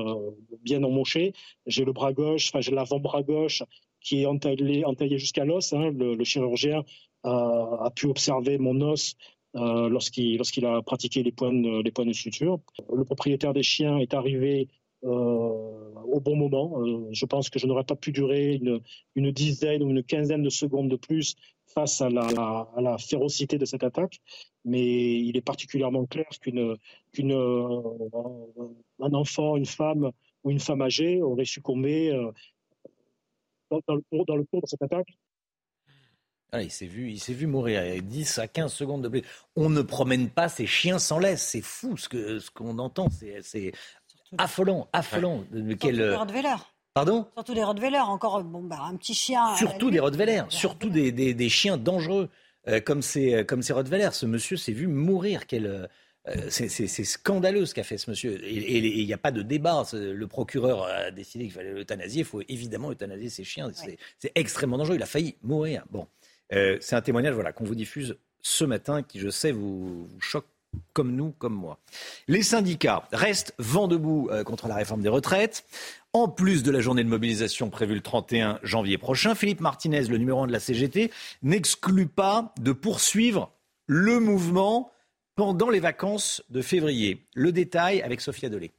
bien 0.63 0.81
emmanchés. 0.81 1.33
J'ai 1.67 1.85
le 1.85 1.93
bras 1.93 2.13
gauche, 2.13 2.49
enfin 2.49 2.61
j'ai 2.61 2.71
l'avant-bras 2.71 3.21
gauche 3.21 3.61
qui 4.01 4.21
est 4.21 4.25
entaillé, 4.25 5.17
jusqu'à 5.19 5.45
l'os. 5.45 5.73
Hein. 5.73 5.91
Le, 5.91 6.23
chirurgien 6.23 6.83
a 7.23 7.91
pu 7.95 8.07
observer 8.07 8.57
mon 8.57 8.81
os 8.81 9.15
euh, 9.55 9.89
lorsqu'il 9.89 10.65
a 10.65 10.81
pratiqué 10.83 11.23
les 11.23 11.31
points 11.31 11.51
de, 11.51 12.13
suture. 12.13 12.59
Le 12.95 13.03
propriétaire 13.03 13.53
des 13.53 13.63
chiens 13.63 13.97
est 13.97 14.13
arrivé 14.13 14.67
euh, 15.03 15.07
au 15.09 16.19
bon 16.19 16.35
moment. 16.35 16.79
Euh, 16.81 17.07
je 17.11 17.25
pense 17.25 17.49
que 17.49 17.57
je 17.57 17.65
n'aurais 17.65 17.83
pas 17.83 17.95
pu 17.95 18.11
durer 18.11 18.61
une, 19.15 19.31
dizaine 19.31 19.81
ou 19.81 19.89
une 19.89 20.03
quinzaine 20.03 20.43
de 20.43 20.49
secondes 20.49 20.89
de 20.89 20.97
plus 20.97 21.35
face 21.65 21.99
à 22.01 22.09
la, 22.09 22.97
férocité 22.99 23.57
de 23.57 23.65
cette 23.65 23.83
attaque, 23.83 24.19
mais 24.65 25.19
il 25.19 25.35
est 25.35 25.41
particulièrement 25.41 26.05
clair 26.05 26.27
qu'une 26.41 26.77
qu'une 27.11 27.33
un 27.33 29.13
enfant, 29.13 29.55
une 29.55 29.65
femme 29.65 30.11
ou 30.43 30.51
une 30.51 30.59
femme 30.59 30.81
âgée 30.81 31.21
aurait 31.23 31.45
succombé 31.45 32.11
dans 33.71 34.35
le 34.35 34.43
cours 34.45 34.61
de 34.61 34.67
cette 34.67 34.81
attaque 34.81 35.17
ah, 36.51 36.63
il 36.63 36.71
s'est 36.71 36.87
vu, 36.87 37.11
il 37.11 37.19
s'est 37.19 37.33
vu 37.33 37.45
mourir. 37.45 37.85
Il 37.85 37.95
y 37.95 37.97
a 37.97 38.01
10 38.01 38.39
à 38.39 38.47
15 38.47 38.73
secondes 38.73 39.07
de 39.07 39.21
On 39.55 39.69
ne 39.69 39.81
promène 39.81 40.29
pas 40.29 40.49
ses 40.49 40.65
chiens 40.65 40.97
sans 40.97 41.19
laisse. 41.19 41.43
C'est 41.43 41.61
fou 41.61 41.95
ce 41.95 42.09
que 42.09 42.39
ce 42.39 42.49
qu'on 42.49 42.79
entend. 42.79 43.07
C'est 43.09 43.71
affolant, 44.37 44.87
affolant. 44.93 45.43
Ouais. 45.53 45.75
Quel... 45.79 46.17
Pardon? 46.93 47.27
Surtout 47.35 47.53
des 47.53 47.63
Rottweilers. 47.63 47.99
Encore 47.99 48.43
bon, 48.43 48.63
bah, 48.63 48.79
un 48.81 48.95
petit 48.95 49.13
chien. 49.13 49.55
Surtout 49.55 49.91
des 49.91 49.99
Rottweilers. 49.99 50.45
Surtout 50.49 50.89
des, 50.89 51.11
des, 51.11 51.33
des, 51.33 51.49
chiens 51.49 51.77
dangereux 51.77 52.29
euh, 52.67 52.81
comme 52.81 53.01
ces 53.01 53.35
euh, 53.35 53.43
comme 53.43 53.61
ces 53.61 53.73
Rottweilers. 53.73 54.11
Ce 54.13 54.25
monsieur 54.25 54.57
s'est 54.57 54.71
vu 54.71 54.87
mourir. 54.87 55.45
Quel 55.45 55.67
euh, 56.27 56.47
c'est 56.49 56.87
scandaleux 57.05 57.65
ce 57.65 57.73
qu'a 57.73 57.83
fait 57.83 57.97
ce 57.97 58.09
monsieur. 58.09 58.43
Et 58.43 58.99
il 58.99 59.05
n'y 59.05 59.13
a 59.13 59.17
pas 59.17 59.31
de 59.31 59.41
débat. 59.41 59.83
Le 59.93 60.25
procureur 60.27 60.83
a 60.83 61.11
décidé 61.11 61.45
qu'il 61.45 61.53
fallait 61.53 61.73
l'euthanasier. 61.73 62.21
Il 62.21 62.25
faut 62.25 62.41
évidemment 62.49 62.91
euthanasier 62.91 63.29
ces 63.29 63.43
chiens. 63.43 63.71
C'est 64.17 64.31
extrêmement 64.35 64.77
dangereux. 64.77 64.95
Il 64.95 65.03
a 65.03 65.07
failli 65.07 65.35
mourir. 65.43 65.85
Bon. 65.91 66.07
Euh, 66.53 66.77
c'est 66.81 66.95
un 66.95 67.01
témoignage 67.01 67.33
voilà, 67.33 67.53
qu'on 67.53 67.65
vous 67.65 67.75
diffuse 67.75 68.17
ce 68.41 68.63
matin 68.63 69.03
qui, 69.03 69.19
je 69.19 69.29
sais, 69.29 69.51
vous, 69.51 70.07
choque 70.19 70.45
comme 70.93 71.15
nous, 71.15 71.31
comme 71.31 71.53
moi. 71.53 71.79
Les 72.27 72.43
syndicats 72.43 73.07
restent 73.11 73.53
vent 73.57 73.87
debout 73.87 74.29
euh, 74.31 74.43
contre 74.43 74.67
la 74.67 74.75
réforme 74.75 75.01
des 75.01 75.09
retraites. 75.09 75.65
En 76.13 76.27
plus 76.27 76.63
de 76.63 76.71
la 76.71 76.79
journée 76.79 77.03
de 77.03 77.09
mobilisation 77.09 77.69
prévue 77.69 77.95
le 77.95 78.01
31 78.01 78.59
janvier 78.63 78.97
prochain, 78.97 79.35
Philippe 79.35 79.61
Martinez, 79.61 80.03
le 80.03 80.17
numéro 80.17 80.43
1 80.43 80.47
de 80.47 80.51
la 80.51 80.59
CGT, 80.59 81.11
n'exclut 81.43 82.07
pas 82.07 82.53
de 82.59 82.71
poursuivre 82.71 83.51
le 83.87 84.19
mouvement 84.19 84.91
pendant 85.35 85.69
les 85.69 85.79
vacances 85.79 86.43
de 86.49 86.61
février. 86.61 87.25
Le 87.33 87.51
détail 87.51 88.01
avec 88.01 88.21
Sophia 88.21 88.49
Dolé. 88.49 88.71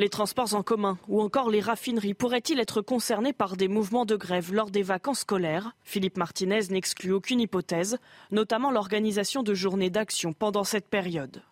Les 0.00 0.08
transports 0.08 0.54
en 0.54 0.62
commun 0.62 0.96
ou 1.08 1.20
encore 1.20 1.50
les 1.50 1.60
raffineries 1.60 2.14
pourraient-ils 2.14 2.58
être 2.58 2.80
concernés 2.80 3.34
par 3.34 3.58
des 3.58 3.68
mouvements 3.68 4.06
de 4.06 4.16
grève 4.16 4.50
lors 4.50 4.70
des 4.70 4.82
vacances 4.82 5.20
scolaires? 5.20 5.72
Philippe 5.84 6.16
Martinez 6.16 6.68
n'exclut 6.70 7.12
aucune 7.12 7.38
hypothèse, 7.38 7.98
notamment 8.30 8.70
l'organisation 8.70 9.42
de 9.42 9.52
journées 9.52 9.90
d'action 9.90 10.32
pendant 10.32 10.64
cette 10.64 10.88
période. 10.88 11.42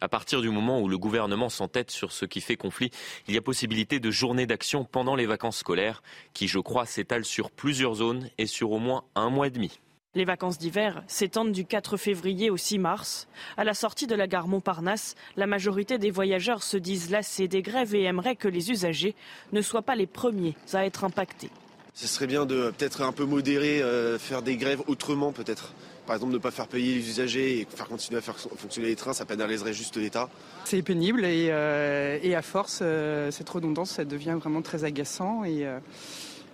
À 0.00 0.06
partir 0.06 0.40
du 0.40 0.50
moment 0.50 0.80
où 0.80 0.88
le 0.88 0.98
gouvernement 0.98 1.48
s'entête 1.48 1.90
sur 1.90 2.12
ce 2.12 2.26
qui 2.26 2.40
fait 2.40 2.54
conflit, 2.54 2.92
il 3.26 3.34
y 3.34 3.38
a 3.38 3.42
possibilité 3.42 3.98
de 3.98 4.12
journées 4.12 4.46
d'action 4.46 4.84
pendant 4.84 5.16
les 5.16 5.26
vacances 5.26 5.56
scolaires, 5.56 6.00
qui, 6.32 6.46
je 6.46 6.60
crois, 6.60 6.86
s'étalent 6.86 7.24
sur 7.24 7.50
plusieurs 7.50 7.94
zones 7.94 8.30
et 8.38 8.46
sur 8.46 8.70
au 8.70 8.78
moins 8.78 9.02
un 9.16 9.30
mois 9.30 9.48
et 9.48 9.50
demi. 9.50 9.80
Les 10.16 10.24
vacances 10.24 10.56
d'hiver 10.56 11.02
s'étendent 11.08 11.52
du 11.52 11.66
4 11.66 11.98
février 11.98 12.48
au 12.48 12.56
6 12.56 12.78
mars. 12.78 13.28
À 13.58 13.64
la 13.64 13.74
sortie 13.74 14.06
de 14.06 14.14
la 14.14 14.26
gare 14.26 14.48
Montparnasse, 14.48 15.14
la 15.36 15.46
majorité 15.46 15.98
des 15.98 16.10
voyageurs 16.10 16.62
se 16.62 16.78
disent 16.78 17.10
lassés 17.10 17.48
des 17.48 17.60
grèves 17.60 17.94
et 17.94 18.04
aimeraient 18.04 18.34
que 18.34 18.48
les 18.48 18.70
usagers 18.70 19.14
ne 19.52 19.60
soient 19.60 19.82
pas 19.82 19.94
les 19.94 20.06
premiers 20.06 20.54
à 20.72 20.86
être 20.86 21.04
impactés. 21.04 21.50
Ce 21.92 22.06
serait 22.06 22.26
bien 22.26 22.46
de 22.46 22.70
peut-être 22.70 23.02
un 23.02 23.12
peu 23.12 23.26
modérer, 23.26 23.82
euh, 23.82 24.18
faire 24.18 24.40
des 24.40 24.56
grèves 24.56 24.80
autrement 24.86 25.32
peut-être. 25.32 25.74
Par 26.06 26.16
exemple, 26.16 26.32
ne 26.32 26.38
pas 26.38 26.50
faire 26.50 26.68
payer 26.68 26.94
les 26.94 27.10
usagers 27.10 27.60
et 27.60 27.66
faire 27.68 27.86
continuer 27.86 28.16
à 28.16 28.22
faire 28.22 28.38
fonctionner 28.38 28.88
les 28.88 28.96
trains, 28.96 29.12
ça 29.12 29.26
pénaliserait 29.26 29.74
juste 29.74 29.98
l'État. 29.98 30.30
C'est 30.64 30.80
pénible 30.80 31.26
et, 31.26 31.48
euh, 31.50 32.18
et, 32.22 32.34
à 32.34 32.40
force, 32.40 32.78
euh, 32.80 33.30
cette 33.30 33.50
redondance, 33.50 33.90
ça 33.90 34.06
devient 34.06 34.38
vraiment 34.40 34.62
très 34.62 34.84
agaçant. 34.84 35.44
Et, 35.44 35.66
euh, 35.66 35.78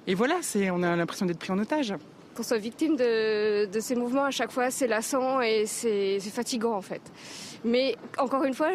et 0.08 0.14
voilà, 0.14 0.40
on 0.72 0.82
a 0.82 0.96
l'impression 0.96 1.26
d'être 1.26 1.38
pris 1.38 1.52
en 1.52 1.60
otage. 1.60 1.94
Qu'on 2.34 2.42
soit 2.42 2.58
victime 2.58 2.96
de, 2.96 3.68
ces 3.80 3.94
mouvements 3.94 4.24
à 4.24 4.30
chaque 4.30 4.50
fois, 4.50 4.70
c'est 4.70 4.86
lassant 4.86 5.40
et 5.40 5.66
c'est 5.66 6.18
fatigant 6.20 6.74
en 6.74 6.82
fait. 6.82 7.02
Mais 7.64 7.96
encore 8.18 8.44
une 8.44 8.54
fois, 8.54 8.70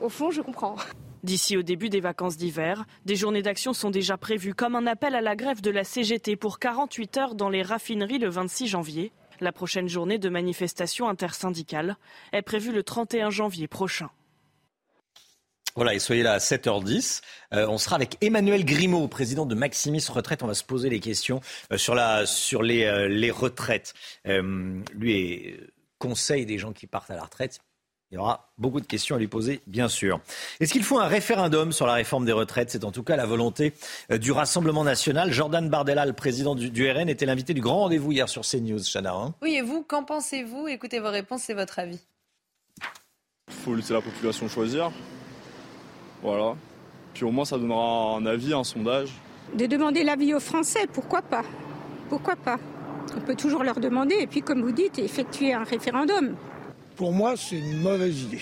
au 0.00 0.08
fond, 0.08 0.30
je 0.30 0.42
comprends. 0.42 0.76
D'ici 1.22 1.56
au 1.56 1.62
début 1.62 1.88
des 1.88 2.00
vacances 2.00 2.36
d'hiver, 2.36 2.84
des 3.06 3.16
journées 3.16 3.40
d'action 3.40 3.72
sont 3.72 3.88
déjà 3.88 4.18
prévues 4.18 4.54
comme 4.54 4.76
un 4.76 4.86
appel 4.86 5.14
à 5.14 5.22
la 5.22 5.34
grève 5.36 5.62
de 5.62 5.70
la 5.70 5.82
CGT 5.82 6.36
pour 6.36 6.58
48 6.58 7.16
heures 7.16 7.34
dans 7.34 7.48
les 7.48 7.62
raffineries 7.62 8.18
le 8.18 8.28
26 8.28 8.66
janvier 8.66 9.12
la 9.40 9.52
prochaine 9.52 9.88
journée 9.88 10.18
de 10.18 10.28
manifestation 10.28 11.08
intersyndicale 11.08 11.96
est 12.32 12.42
prévue 12.42 12.72
le 12.72 12.82
31 12.82 13.30
janvier 13.30 13.68
prochain. 13.68 14.10
Voilà, 15.76 15.92
et 15.92 15.98
soyez 15.98 16.22
là 16.22 16.34
à 16.34 16.38
7h10. 16.38 17.20
Euh, 17.52 17.66
on 17.68 17.78
sera 17.78 17.96
avec 17.96 18.16
Emmanuel 18.20 18.64
Grimaud, 18.64 19.08
président 19.08 19.44
de 19.44 19.56
Maximis 19.56 20.04
Retraite. 20.08 20.44
On 20.44 20.46
va 20.46 20.54
se 20.54 20.62
poser 20.62 20.88
les 20.88 21.00
questions 21.00 21.40
euh, 21.72 21.78
sur, 21.78 21.96
la, 21.96 22.26
sur 22.26 22.62
les, 22.62 22.84
euh, 22.84 23.08
les 23.08 23.32
retraites. 23.32 23.92
lui 24.24 25.12
est 25.12 25.60
conseil 25.98 26.46
des 26.46 26.58
gens 26.58 26.72
qui 26.72 26.86
partent 26.86 27.10
à 27.10 27.16
la 27.16 27.24
retraite. 27.24 27.58
Il 28.12 28.14
y 28.14 28.18
aura 28.18 28.52
beaucoup 28.56 28.80
de 28.80 28.86
questions 28.86 29.16
à 29.16 29.18
lui 29.18 29.26
poser, 29.26 29.62
bien 29.66 29.88
sûr. 29.88 30.20
Est-ce 30.60 30.72
qu'il 30.72 30.84
faut 30.84 31.00
un 31.00 31.08
référendum 31.08 31.72
sur 31.72 31.86
la 31.88 31.94
réforme 31.94 32.24
des 32.24 32.32
retraites? 32.32 32.70
C'est 32.70 32.84
en 32.84 32.92
tout 32.92 33.02
cas 33.02 33.16
la 33.16 33.26
volonté 33.26 33.72
du 34.10 34.30
Rassemblement 34.30 34.84
national. 34.84 35.32
Jordan 35.32 35.68
Bardella, 35.68 36.06
le 36.06 36.12
président 36.12 36.54
du, 36.54 36.88
RN, 36.88 37.08
était 37.08 37.26
l'invité 37.26 37.54
du 37.54 37.60
grand 37.60 37.80
rendez-vous 37.80 38.12
hier 38.12 38.28
sur 38.28 38.42
CNews, 38.42 38.78
Chana. 38.84 39.14
Hein. 39.14 39.34
oui, 39.42 39.56
et 39.56 39.62
vous, 39.62 39.82
qu'en 39.82 40.04
pensez-vous? 40.04 40.68
Écoutez 40.68 41.00
vos 41.00 41.10
réponses 41.10 41.50
et 41.50 41.54
votre 41.54 41.80
avis. 41.80 41.98
Il 43.48 43.54
faut 43.54 43.74
laisser 43.74 43.94
la 43.94 44.02
population 44.02 44.48
choisir. 44.48 44.92
Voilà. 46.24 46.56
Puis 47.12 47.24
au 47.24 47.30
moins, 47.30 47.44
ça 47.44 47.58
donnera 47.58 48.16
un 48.16 48.24
avis, 48.24 48.54
un 48.54 48.64
sondage. 48.64 49.10
De 49.54 49.66
demander 49.66 50.02
l'avis 50.02 50.32
aux 50.32 50.40
Français, 50.40 50.86
pourquoi 50.92 51.20
pas? 51.20 51.44
Pourquoi 52.08 52.34
pas? 52.34 52.58
On 53.14 53.20
peut 53.20 53.36
toujours 53.36 53.62
leur 53.62 53.78
demander 53.78 54.16
et 54.18 54.26
puis, 54.26 54.40
comme 54.40 54.62
vous 54.62 54.72
dites, 54.72 54.98
effectuer 54.98 55.52
un 55.52 55.64
référendum. 55.64 56.34
Pour 56.96 57.12
moi, 57.12 57.34
c'est 57.36 57.58
une 57.58 57.82
mauvaise 57.82 58.22
idée. 58.22 58.40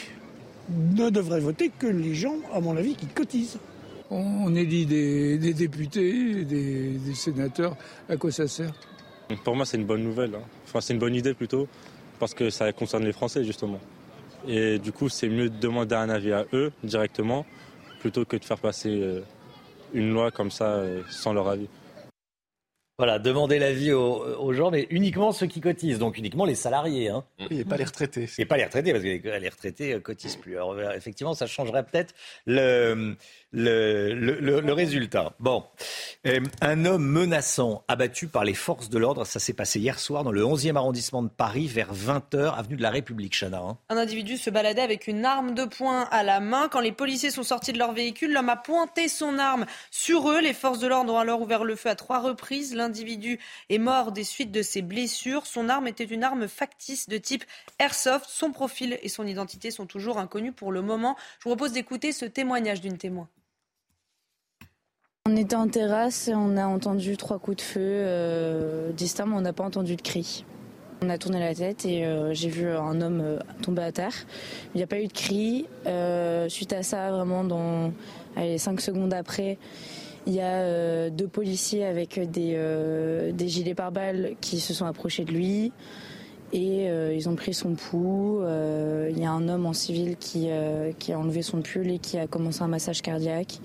Ne 0.71 1.11
devraient 1.11 1.41
voter 1.41 1.71
que 1.77 1.89
les 1.89 2.15
gens, 2.15 2.37
à 2.55 2.61
mon 2.61 2.77
avis, 2.77 2.95
qui 2.95 3.07
cotisent. 3.07 3.59
On 4.11 4.55
élit 4.55 4.87
des, 4.87 5.39
des 5.39 5.53
députés, 5.53 6.45
des, 6.45 6.91
des, 6.91 7.15
sénateurs. 7.15 7.77
À 8.09 8.17
quoi 8.17 8.31
ça 8.31 8.47
sert? 8.47 8.73
Pour 9.43 9.57
moi, 9.57 9.67
c'est 9.67 9.79
une 9.79 9.87
bonne 9.87 10.05
nouvelle. 10.05 10.35
Hein. 10.37 10.43
Enfin, 10.67 10.81
c'est 10.81 10.93
une 10.93 11.01
bonne 11.01 11.15
idée 11.15 11.35
plutôt, 11.35 11.67
parce 12.21 12.35
que 12.35 12.49
ça 12.49 12.73
concerne 12.73 13.05
les 13.05 13.13
Français, 13.13 13.43
justement. 13.43 13.81
Et 14.47 14.79
du 14.79 14.93
coup, 14.93 15.09
c'est 15.09 15.29
mieux 15.29 15.49
de 15.49 15.59
demander 15.59 15.95
un 15.95 16.11
avis 16.11 16.33
à 16.33 16.45
eux 16.53 16.73
directement, 16.85 17.45
plutôt 18.03 18.25
que 18.25 18.37
de 18.37 18.45
faire 18.45 18.59
passer 18.59 19.01
euh, 19.01 19.21
une 19.95 20.13
loi 20.13 20.33
comme 20.33 20.51
ça 20.51 20.65
euh, 20.65 21.03
sans 21.09 21.33
leur 21.33 21.49
avis. 21.49 21.69
Voilà, 23.03 23.19
demander 23.19 23.59
l'avis 23.59 23.91
aux, 23.91 24.23
aux, 24.39 24.53
gens, 24.53 24.71
mais 24.71 24.87
uniquement 24.91 25.33
ceux 25.33 25.49
qui 25.49 25.61
cotisent, 25.61 25.99
donc 25.99 26.19
uniquement 26.19 26.45
les 26.45 26.55
salariés. 26.55 27.09
Hein. 27.09 27.25
Oui, 27.51 27.59
et 27.59 27.65
pas 27.65 27.77
les 27.77 27.83
retraités. 27.83 28.29
Et 28.39 28.45
pas 28.45 28.57
les 28.57 28.65
retraités, 28.65 28.93
parce 28.93 29.03
que 29.03 29.41
les 29.41 29.49
retraités 29.49 30.01
cotisent 30.01 30.37
plus. 30.37 30.55
Alors, 30.55 30.81
effectivement, 30.93 31.35
ça 31.35 31.49
changerait 31.49 31.83
peut-être 31.83 32.15
le, 32.47 33.17
le, 33.51 34.15
le, 34.15 34.61
le, 34.61 34.73
résultat. 34.73 35.35
Bon, 35.41 35.65
euh, 36.29 36.39
un 36.61 36.85
homme 36.85 37.05
menaçant 37.05 37.83
abattu 37.89 38.29
par 38.29 38.45
les 38.45 38.55
forces 38.55 38.89
de 38.89 38.99
l'ordre, 38.99 39.27
ça 39.27 39.41
s'est 39.41 39.53
passé 39.53 39.81
hier 39.81 39.99
soir 39.99 40.25
dans 40.25 40.31
le 40.33 40.43
11e 40.43 40.77
arrondissement 40.77 41.23
de 41.23 41.29
Paris 41.29 41.67
vers 41.67 41.93
20h, 41.93 42.55
avenue 42.57 42.77
de 42.77 42.83
la 42.83 42.91
République, 42.91 43.37
Chana. 43.37 43.59
Hein. 43.59 43.79
Un 43.89 43.97
individu 43.97 44.37
se 44.37 44.49
baladait 44.49 44.81
avec 44.81 45.09
une 45.09 45.25
arme 45.25 45.55
de 45.55 45.65
poing 45.65 46.03
à 46.11 46.23
la 46.23 46.41
main. 46.41 46.69
Quand 46.69 46.81
les 46.81 46.93
policiers 46.93 47.31
sont 47.31 47.43
sortis 47.43 47.73
de 47.73 47.79
leur 47.79 47.93
véhicule, 47.93 48.33
l'homme 48.33 48.49
a 48.49 48.57
pointé 48.57 49.09
son 49.09 49.39
arme 49.39 49.67
sur 49.91 50.31
eux. 50.31 50.41
Les 50.41 50.55
forces 50.55 50.79
de 50.79 50.87
l'ordre 50.87 51.13
ont 51.13 51.19
alors 51.19 51.43
ouvert 51.43 51.65
le 51.65 51.77
feu 51.77 51.91
à 51.91 51.95
trois 51.95 52.21
reprises. 52.21 52.75
L'individu 52.93 53.39
est 53.71 53.79
mort 53.79 54.13
des 54.13 54.23
suites 54.23 54.53
de 54.53 54.61
ses 54.61 54.83
blessures. 54.83 55.47
Son 55.47 55.71
arme 55.71 55.87
était 55.87 56.05
une 56.05 56.23
arme 56.23 56.47
factice 56.47 57.09
de 57.09 57.17
type 57.17 57.43
airsoft. 57.79 58.27
Son 58.29 58.53
profil 58.53 58.99
et 59.01 59.09
son 59.09 59.27
identité 59.27 59.71
sont 59.71 59.87
toujours 59.87 60.19
inconnus 60.19 60.53
pour 60.55 60.73
le 60.73 60.83
moment. 60.83 61.17
Je 61.39 61.45
vous 61.49 61.57
propose 61.57 61.73
d'écouter 61.73 62.13
ce 62.13 62.27
témoignage 62.27 62.83
d'une 62.83 62.99
témoin. 62.99 63.31
On 65.25 65.35
était 65.37 65.57
en 65.57 65.69
terrasse, 65.69 66.29
on 66.35 66.59
a 66.59 66.67
entendu 66.67 67.17
trois 67.17 67.39
coups 67.39 67.57
de 67.57 67.63
feu 67.63 67.81
euh, 67.81 68.93
distincts, 68.93 69.25
mais 69.25 69.37
on 69.37 69.41
n'a 69.41 69.55
pas 69.55 69.65
entendu 69.65 69.97
de 69.97 70.03
cri. 70.03 70.45
On 71.01 71.09
a 71.09 71.17
tourné 71.17 71.41
la 71.41 71.55
tête 71.55 71.87
et 71.87 72.05
euh, 72.05 72.35
j'ai 72.35 72.51
vu 72.51 72.69
un 72.69 73.01
homme 73.01 73.23
euh, 73.23 73.39
tomber 73.63 73.85
à 73.85 73.93
terre. 73.93 74.15
Il 74.75 74.79
n'y 74.79 74.85
a 74.85 74.87
pas 74.87 75.01
eu 75.01 75.07
de 75.07 75.13
cri. 75.15 75.67
Suite 76.51 76.75
à 76.75 76.83
ça, 76.83 77.11
vraiment, 77.11 77.43
dans 77.43 77.91
allez, 78.37 78.59
cinq 78.59 78.83
secondes 78.83 79.15
après, 79.15 79.57
il 80.27 80.35
y 80.35 80.41
a 80.41 81.11
deux 81.11 81.29
policiers 81.29 81.85
avec 81.85 82.19
des, 82.31 83.33
des 83.33 83.49
gilets 83.49 83.75
pare-balles 83.75 84.37
qui 84.41 84.61
se 84.61 84.75
sont 84.75 84.87
approchés 84.87 85.25
de 85.25 85.33
lui 85.33 85.73
et 86.53 86.87
ils 86.87 87.29
ont 87.29 87.35
pris 87.35 87.55
son 87.55 87.75
pouls. 87.75 88.43
Il 89.11 89.19
y 89.19 89.25
a 89.25 89.31
un 89.31 89.49
homme 89.49 89.67
en 89.67 89.73
civil 89.73 90.17
qui, 90.17 90.49
qui 90.99 91.13
a 91.13 91.19
enlevé 91.19 91.43
son 91.43 91.63
pull 91.63 91.91
et 91.91 91.99
qui 91.99 92.19
a 92.19 92.27
commencé 92.27 92.63
un 92.63 92.69
massage 92.69 93.03
cardiaque. 93.03 93.59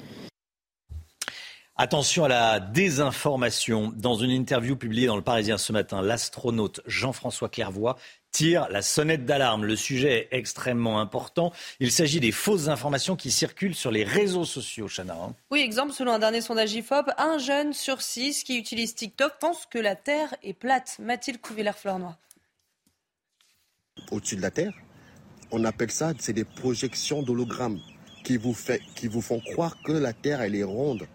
Attention 1.80 2.24
à 2.24 2.28
la 2.28 2.60
désinformation. 2.60 3.94
Dans 3.96 4.16
une 4.16 4.32
interview 4.32 4.76
publiée 4.76 5.06
dans 5.06 5.16
le 5.16 5.22
Parisien 5.22 5.60
ce 5.60 5.72
matin, 5.72 6.02
l'astronaute 6.02 6.82
Jean-François 6.88 7.50
Clairvoy 7.50 7.96
tire 8.38 8.68
la 8.70 8.84
sonnette 8.84 9.26
d'alarme. 9.26 9.66
Le 9.66 9.76
sujet 9.76 10.28
est 10.32 10.38
extrêmement 10.38 11.00
important. 11.00 11.52
Il 11.80 11.92
s'agit 11.92 12.20
des 12.20 12.32
fausses 12.32 12.68
informations 12.68 13.16
qui 13.16 13.32
circulent 13.32 13.74
sur 13.74 13.90
les 13.90 14.04
réseaux 14.04 14.46
sociaux, 14.46 14.88
Chana. 14.88 15.16
Hein. 15.16 15.34
Oui, 15.50 15.62
exemple, 15.62 15.92
selon 15.92 16.12
un 16.12 16.20
dernier 16.20 16.42
sondage 16.42 16.72
IFOP, 16.74 17.10
un 17.18 17.40
jeune 17.40 17.74
sur 17.74 18.04
six 18.04 18.44
qui 18.44 18.60
utilise 18.60 18.94
TikTok 18.94 19.34
pense 19.40 19.66
que 19.66 19.80
la 19.80 19.96
Terre 19.96 20.36
est 20.44 20.54
plate. 20.54 20.98
Mathilde 21.00 21.42
Couvillère-Fleurnoy. 21.42 22.16
Au-dessus 24.12 24.36
de 24.36 24.44
la 24.44 24.52
Terre, 24.52 24.74
on 25.50 25.66
appelle 25.66 25.90
ça, 25.90 26.14
c'est 26.20 26.34
des 26.34 26.46
projections 26.46 27.24
d'hologrammes 27.24 27.80
qui 28.24 28.38
vous, 28.38 28.54
fait, 28.54 28.82
qui 28.96 29.08
vous 29.08 29.22
font 29.22 29.40
croire 29.40 29.82
que 29.82 29.94
la 29.94 30.14
Terre, 30.14 30.42
elle 30.42 30.54
est 30.54 30.64
ronde. 30.64 31.08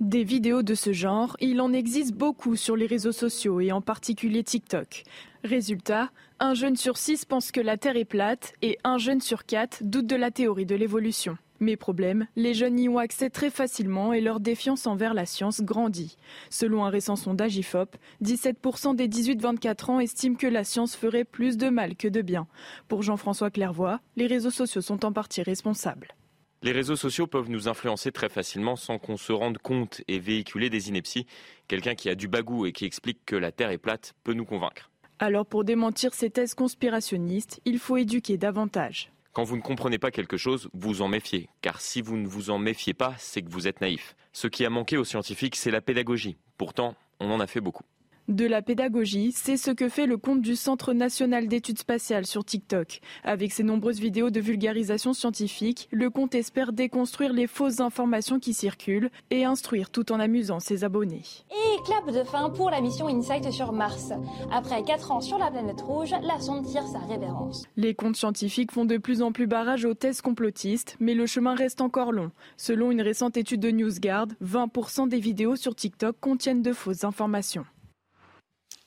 Des 0.00 0.24
vidéos 0.24 0.62
de 0.62 0.74
ce 0.74 0.92
genre, 0.92 1.36
il 1.40 1.60
en 1.60 1.72
existe 1.72 2.12
beaucoup 2.12 2.56
sur 2.56 2.76
les 2.76 2.86
réseaux 2.86 3.12
sociaux 3.12 3.60
et 3.60 3.72
en 3.72 3.80
particulier 3.80 4.42
TikTok. 4.42 5.04
Résultat, 5.42 6.10
un 6.38 6.52
jeune 6.52 6.76
sur 6.76 6.98
six 6.98 7.24
pense 7.24 7.50
que 7.50 7.60
la 7.60 7.78
Terre 7.78 7.96
est 7.96 8.04
plate 8.04 8.52
et 8.60 8.78
un 8.84 8.98
jeune 8.98 9.22
sur 9.22 9.46
quatre 9.46 9.82
doute 9.82 10.06
de 10.06 10.16
la 10.16 10.30
théorie 10.30 10.66
de 10.66 10.74
l'évolution. 10.74 11.38
Mais 11.60 11.76
problème, 11.76 12.26
les 12.36 12.52
jeunes 12.52 12.78
y 12.78 12.88
ont 12.88 12.98
accès 12.98 13.30
très 13.30 13.50
facilement 13.50 14.12
et 14.12 14.20
leur 14.20 14.40
défiance 14.40 14.86
envers 14.86 15.14
la 15.14 15.24
science 15.24 15.62
grandit. 15.62 16.16
Selon 16.50 16.84
un 16.84 16.90
récent 16.90 17.16
sondage 17.16 17.56
IFOP, 17.56 17.96
17% 18.22 18.96
des 18.96 19.08
18-24 19.08 19.90
ans 19.90 20.00
estiment 20.00 20.36
que 20.36 20.46
la 20.46 20.64
science 20.64 20.94
ferait 20.94 21.24
plus 21.24 21.56
de 21.56 21.70
mal 21.70 21.96
que 21.96 22.08
de 22.08 22.20
bien. 22.20 22.46
Pour 22.88 23.02
Jean-François 23.02 23.50
Clairvoy, 23.50 23.98
les 24.16 24.26
réseaux 24.26 24.50
sociaux 24.50 24.82
sont 24.82 25.06
en 25.06 25.12
partie 25.12 25.42
responsables. 25.42 26.14
Les 26.62 26.72
réseaux 26.72 26.96
sociaux 26.96 27.26
peuvent 27.26 27.48
nous 27.48 27.68
influencer 27.68 28.12
très 28.12 28.28
facilement 28.28 28.76
sans 28.76 28.98
qu'on 28.98 29.16
se 29.16 29.32
rende 29.32 29.56
compte 29.56 30.02
et 30.06 30.18
véhiculer 30.18 30.68
des 30.68 30.90
inepties. 30.90 31.26
Quelqu'un 31.68 31.94
qui 31.94 32.10
a 32.10 32.14
du 32.14 32.28
bagou 32.28 32.66
et 32.66 32.72
qui 32.72 32.84
explique 32.84 33.24
que 33.24 33.36
la 33.36 33.52
Terre 33.52 33.70
est 33.70 33.78
plate 33.78 34.14
peut 34.24 34.34
nous 34.34 34.44
convaincre. 34.44 34.89
Alors 35.22 35.44
pour 35.44 35.64
démentir 35.64 36.14
ces 36.14 36.30
thèses 36.30 36.54
conspirationnistes, 36.54 37.60
il 37.66 37.78
faut 37.78 37.98
éduquer 37.98 38.38
davantage. 38.38 39.12
Quand 39.34 39.44
vous 39.44 39.56
ne 39.56 39.60
comprenez 39.60 39.98
pas 39.98 40.10
quelque 40.10 40.38
chose, 40.38 40.70
vous 40.72 41.02
en 41.02 41.08
méfiez. 41.08 41.50
Car 41.60 41.82
si 41.82 42.00
vous 42.00 42.16
ne 42.16 42.26
vous 42.26 42.48
en 42.48 42.58
méfiez 42.58 42.94
pas, 42.94 43.14
c'est 43.18 43.42
que 43.42 43.50
vous 43.50 43.68
êtes 43.68 43.82
naïf. 43.82 44.16
Ce 44.32 44.46
qui 44.46 44.64
a 44.64 44.70
manqué 44.70 44.96
aux 44.96 45.04
scientifiques, 45.04 45.56
c'est 45.56 45.70
la 45.70 45.82
pédagogie. 45.82 46.38
Pourtant, 46.56 46.94
on 47.20 47.30
en 47.30 47.38
a 47.38 47.46
fait 47.46 47.60
beaucoup. 47.60 47.84
De 48.30 48.46
la 48.46 48.62
pédagogie, 48.62 49.32
c'est 49.32 49.56
ce 49.56 49.72
que 49.72 49.88
fait 49.88 50.06
le 50.06 50.16
compte 50.16 50.40
du 50.40 50.54
Centre 50.54 50.92
national 50.92 51.48
d'études 51.48 51.80
spatiales 51.80 52.26
sur 52.26 52.44
TikTok. 52.44 53.00
Avec 53.24 53.50
ses 53.50 53.64
nombreuses 53.64 53.98
vidéos 53.98 54.30
de 54.30 54.38
vulgarisation 54.38 55.12
scientifique, 55.14 55.88
le 55.90 56.10
compte 56.10 56.36
espère 56.36 56.72
déconstruire 56.72 57.32
les 57.32 57.48
fausses 57.48 57.80
informations 57.80 58.38
qui 58.38 58.54
circulent 58.54 59.10
et 59.32 59.44
instruire 59.44 59.90
tout 59.90 60.12
en 60.12 60.20
amusant 60.20 60.60
ses 60.60 60.84
abonnés. 60.84 61.24
Et 61.50 61.82
clap 61.84 62.06
de 62.06 62.22
fin 62.22 62.50
pour 62.50 62.70
la 62.70 62.80
mission 62.80 63.08
Insight 63.08 63.50
sur 63.50 63.72
Mars. 63.72 64.12
Après 64.52 64.84
4 64.84 65.10
ans 65.10 65.20
sur 65.20 65.38
la 65.38 65.50
planète 65.50 65.80
rouge, 65.80 66.14
la 66.22 66.38
sonde 66.38 66.64
tire 66.64 66.86
sa 66.86 67.00
révérence. 67.00 67.64
Les 67.76 67.96
comptes 67.96 68.14
scientifiques 68.14 68.70
font 68.70 68.84
de 68.84 68.98
plus 68.98 69.22
en 69.22 69.32
plus 69.32 69.48
barrage 69.48 69.84
aux 69.84 69.94
thèses 69.94 70.20
complotistes, 70.20 70.96
mais 71.00 71.14
le 71.14 71.26
chemin 71.26 71.56
reste 71.56 71.80
encore 71.80 72.12
long. 72.12 72.30
Selon 72.56 72.92
une 72.92 73.02
récente 73.02 73.36
étude 73.36 73.60
de 73.60 73.72
NewsGuard, 73.72 74.28
20% 74.40 75.08
des 75.08 75.18
vidéos 75.18 75.56
sur 75.56 75.74
TikTok 75.74 76.14
contiennent 76.20 76.62
de 76.62 76.72
fausses 76.72 77.02
informations. 77.02 77.66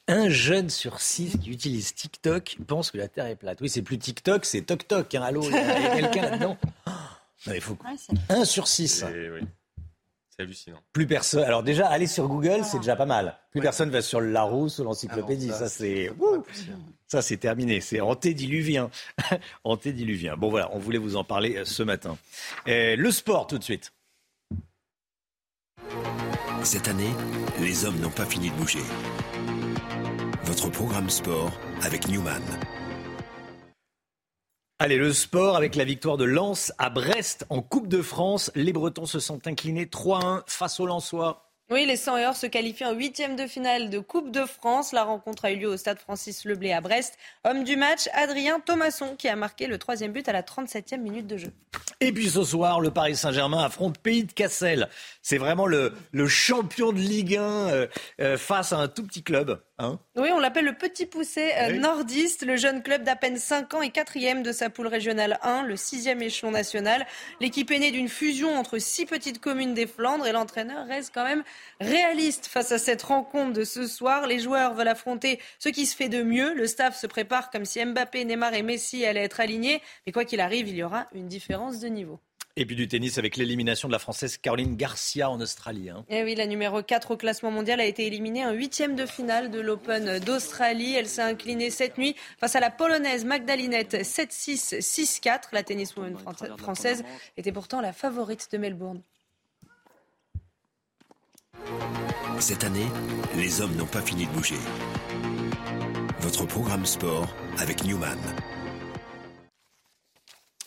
Un 0.07 0.27
jeune 0.29 0.69
sur 0.69 0.99
six 0.99 1.37
qui 1.37 1.49
utilise 1.49 1.93
TikTok 1.93 2.57
pense 2.67 2.91
que 2.91 2.97
la 2.97 3.07
Terre 3.07 3.27
est 3.27 3.35
plate. 3.35 3.61
Oui, 3.61 3.69
c'est 3.69 3.81
plus 3.81 3.97
TikTok, 3.97 4.45
c'est 4.45 4.61
Toc 4.61 4.87
Toc. 4.87 5.15
Hein. 5.15 5.21
Allô, 5.21 5.43
il 5.43 5.51
y 5.51 5.55
a, 5.55 5.95
quelqu'un 5.95 6.21
là-dedans 6.23 6.57
il 7.47 7.61
faut... 7.61 7.77
Un 8.29 8.45
sur 8.45 8.67
six. 8.67 9.03
C'est 10.29 10.41
hallucinant. 10.41 10.79
Plus 10.93 11.05
personne. 11.05 11.43
Alors 11.43 11.61
déjà, 11.61 11.87
aller 11.87 12.07
sur 12.07 12.27
Google, 12.27 12.63
c'est 12.63 12.79
déjà 12.79 12.95
pas 12.95 13.05
mal. 13.05 13.37
Plus 13.51 13.61
personne 13.61 13.89
va 13.89 14.01
sur 14.01 14.19
le 14.19 14.31
Larousse 14.31 14.79
ou 14.79 14.83
l'encyclopédie. 14.83 15.49
ça, 15.49 15.69
c'est. 15.69 16.11
Ça, 17.07 17.21
c'est 17.21 17.37
terminé. 17.37 17.81
C'est 17.81 18.01
antédiluvien. 18.01 18.89
antédiluvien. 19.63 20.35
Bon, 20.35 20.49
voilà, 20.49 20.71
on 20.73 20.79
voulait 20.79 20.97
vous 20.97 21.15
en 21.15 21.23
parler 21.23 21.57
euh, 21.57 21.65
ce 21.65 21.83
matin. 21.83 22.17
Et 22.65 22.95
le 22.95 23.11
sport, 23.11 23.45
tout 23.45 23.59
de 23.59 23.63
suite. 23.63 23.93
Cette 26.63 26.87
année, 26.87 27.11
les 27.59 27.85
hommes 27.85 27.99
n'ont 27.99 28.09
pas 28.09 28.25
fini 28.25 28.49
de 28.49 28.55
bouger. 28.55 28.79
Votre 30.53 30.69
programme 30.69 31.09
sport 31.09 31.51
avec 31.81 32.07
Newman. 32.07 32.43
Allez, 34.77 34.97
le 34.97 35.11
sport 35.11 35.57
avec 35.57 35.75
la 35.75 35.83
victoire 35.83 36.15
de 36.15 36.25
Lens 36.25 36.71
à 36.77 36.91
Brest 36.91 37.47
en 37.49 37.63
Coupe 37.63 37.87
de 37.87 38.03
France. 38.03 38.51
Les 38.53 38.71
Bretons 38.71 39.07
se 39.07 39.19
sont 39.19 39.47
inclinés 39.47 39.85
3-1 39.85 40.43
face 40.45 40.79
aux 40.79 40.85
Lensois. 40.85 41.49
Oui, 41.71 41.87
les 41.87 41.97
100 41.97 42.17
et 42.17 42.25
or 42.27 42.35
se 42.35 42.45
qualifient 42.45 42.85
en 42.85 42.93
huitième 42.93 43.35
de 43.35 43.47
finale 43.47 43.89
de 43.89 43.97
Coupe 43.97 44.29
de 44.29 44.45
France. 44.45 44.91
La 44.91 45.03
rencontre 45.03 45.45
a 45.45 45.51
eu 45.51 45.55
lieu 45.55 45.69
au 45.69 45.77
stade 45.77 45.97
Francis 45.97 46.45
Leblé 46.45 46.71
à 46.71 46.81
Brest. 46.81 47.17
Homme 47.45 47.63
du 47.63 47.75
match, 47.75 48.07
Adrien 48.13 48.59
Thomasson, 48.59 49.15
qui 49.17 49.29
a 49.29 49.35
marqué 49.35 49.65
le 49.65 49.79
troisième 49.79 50.11
but 50.11 50.29
à 50.29 50.33
la 50.33 50.43
37e 50.43 50.99
minute 50.99 51.25
de 51.25 51.37
jeu. 51.37 51.51
Et 51.99 52.11
puis 52.11 52.29
ce 52.29 52.43
soir, 52.43 52.81
le 52.81 52.91
Paris 52.91 53.15
Saint-Germain 53.15 53.63
affronte 53.63 53.97
Pays 53.97 54.25
de 54.25 54.33
Cassel. 54.33 54.89
C'est 55.21 55.37
vraiment 55.37 55.65
le, 55.65 55.93
le, 56.11 56.27
champion 56.27 56.91
de 56.91 56.99
Ligue 56.99 57.37
1 57.37 57.41
euh, 57.41 57.87
euh, 58.19 58.37
face 58.37 58.73
à 58.73 58.77
un 58.77 58.89
tout 58.89 59.03
petit 59.03 59.23
club. 59.23 59.59
Hein 59.79 59.99
oui, 60.15 60.29
on 60.31 60.37
l'appelle 60.37 60.65
le 60.65 60.75
petit 60.75 61.07
poussé 61.07 61.51
euh, 61.57 61.73
nordiste. 61.79 62.45
Le 62.45 62.57
jeune 62.57 62.83
club 62.83 63.03
d'à 63.03 63.15
peine 63.15 63.37
5 63.37 63.73
ans 63.73 63.81
et 63.81 63.89
quatrième 63.89 64.43
de 64.43 64.51
sa 64.51 64.69
poule 64.69 64.85
régionale 64.85 65.39
1, 65.41 65.63
le 65.63 65.75
sixième 65.75 66.21
échelon 66.21 66.51
national. 66.51 67.07
L'équipe 67.41 67.71
est 67.71 67.79
née 67.79 67.89
d'une 67.89 68.07
fusion 68.07 68.55
entre 68.55 68.77
six 68.77 69.07
petites 69.07 69.39
communes 69.39 69.73
des 69.73 69.87
Flandres 69.87 70.27
et 70.27 70.31
l'entraîneur 70.31 70.85
reste 70.85 71.11
quand 71.11 71.23
même 71.23 71.43
réaliste 71.81 72.45
face 72.45 72.71
à 72.71 72.77
cette 72.77 73.01
rencontre 73.01 73.53
de 73.53 73.63
ce 73.63 73.87
soir. 73.87 74.27
Les 74.27 74.37
joueurs 74.37 74.75
veulent 74.75 74.87
affronter 74.87 75.39
ce 75.57 75.69
qui 75.69 75.87
se 75.87 75.95
fait 75.95 76.09
de 76.09 76.21
mieux. 76.21 76.53
Le 76.53 76.67
staff 76.67 76.95
se 76.95 77.07
prépare 77.07 77.49
comme 77.49 77.65
si 77.65 77.83
Mbappé, 77.83 78.25
Neymar 78.25 78.53
et 78.53 78.61
Messi 78.61 79.05
allaient 79.05 79.23
être 79.23 79.39
alignés. 79.39 79.81
Mais 80.05 80.11
quoi 80.11 80.23
qu'il 80.23 80.39
arrive, 80.39 80.67
il 80.67 80.75
y 80.75 80.83
aura 80.83 81.07
une 81.13 81.27
différence 81.27 81.79
de 81.79 81.87
niveau. 81.87 82.19
Et 82.55 82.67
puis 82.67 82.75
du 82.75 82.87
tennis 82.87 83.17
avec 83.17 83.35
l'élimination 83.35 83.87
de 83.87 83.93
la 83.93 83.99
Française 83.99 84.37
Caroline 84.37 84.75
Garcia 84.75 85.27
en 85.27 85.41
Australie. 85.41 85.89
Hein. 85.89 86.05
Et 86.07 86.17
eh 86.17 86.23
oui, 86.23 86.35
la 86.35 86.45
numéro 86.45 86.83
4 86.83 87.11
au 87.11 87.17
classement 87.17 87.49
mondial 87.49 87.79
a 87.79 87.85
été 87.85 88.05
éliminée 88.05 88.45
en 88.45 88.51
huitième 88.51 88.95
de 88.95 89.07
finale 89.07 89.49
de 89.49 89.59
l'Open 89.59 90.19
d'Australie. 90.19 90.93
Elle 90.93 91.07
s'est 91.07 91.23
inclinée 91.23 91.71
cette 91.71 91.97
nuit 91.97 92.15
face 92.39 92.55
à 92.55 92.59
la 92.59 92.69
Polonaise 92.69 93.25
Magdalinette 93.25 93.95
7-6, 93.95 94.79
6-4. 94.81 95.45
La 95.51 95.63
tenniswoman 95.63 96.15
française 96.57 97.03
était 97.37 97.51
pourtant 97.51 97.81
la 97.81 97.91
favorite 97.91 98.47
de 98.51 98.57
Melbourne. 98.59 99.01
Cette 102.39 102.63
année, 102.63 102.87
les 103.35 103.61
hommes 103.61 103.75
n'ont 103.75 103.87
pas 103.87 104.01
fini 104.01 104.27
de 104.27 104.31
bouger. 104.31 104.57
Votre 106.19 106.45
programme 106.45 106.85
sport 106.85 107.27
avec 107.57 107.83
Newman. 107.83 108.19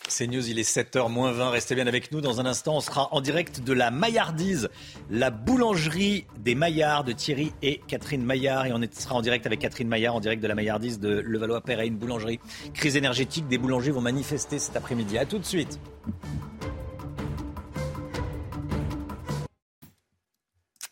C'est 0.09 0.27
News, 0.27 0.49
il 0.49 0.57
est 0.57 0.69
7h 0.69 1.09
moins 1.11 1.33
20. 1.33 1.49
Restez 1.49 1.75
bien 1.75 1.85
avec 1.85 2.11
nous. 2.13 2.21
Dans 2.21 2.39
un 2.39 2.45
instant, 2.45 2.77
on 2.77 2.79
sera 2.79 3.13
en 3.13 3.19
direct 3.19 3.61
de 3.61 3.73
la 3.73 3.91
Maillardise, 3.91 4.69
la 5.09 5.31
boulangerie 5.31 6.25
des 6.39 6.55
Maillards 6.55 7.03
de 7.03 7.11
Thierry 7.11 7.51
et 7.61 7.81
Catherine 7.87 8.23
Maillard. 8.23 8.67
Et 8.67 8.73
on 8.73 8.81
sera 8.91 9.15
en 9.15 9.21
direct 9.21 9.45
avec 9.45 9.59
Catherine 9.59 9.89
Maillard, 9.89 10.15
en 10.15 10.21
direct 10.21 10.41
de 10.41 10.47
la 10.47 10.55
Maillardise 10.55 10.99
de 10.99 11.19
Levallois-Perret, 11.19 11.87
une 11.87 11.97
boulangerie. 11.97 12.39
Crise 12.73 12.95
énergétique, 12.95 13.47
des 13.49 13.57
boulangers 13.57 13.91
vont 13.91 14.01
manifester 14.01 14.59
cet 14.59 14.77
après-midi. 14.77 15.17
A 15.17 15.25
tout 15.25 15.39
de 15.39 15.45
suite. 15.45 15.77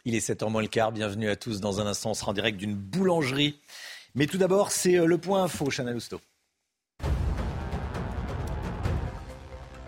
Il 0.03 0.13
est 0.13 0.27
7h 0.27 0.49
moins 0.51 0.61
le 0.61 0.67
quart. 0.67 0.91
Bienvenue 0.91 1.29
à 1.29 1.37
tous. 1.37 1.61
Dans 1.61 1.79
un 1.79 1.87
instant, 1.87 2.11
on 2.11 2.15
sera 2.15 2.31
en 2.31 2.33
direct 2.33 2.57
d'une 2.57 2.75
boulangerie. 2.75 3.59
Mais 4.13 4.27
tout 4.27 4.37
d'abord, 4.37 4.71
c'est 4.71 4.97
euh, 4.97 5.05
le 5.05 5.17
point 5.17 5.43
info, 5.43 5.69
Chana 5.69 5.91
Lousteau. 5.91 6.19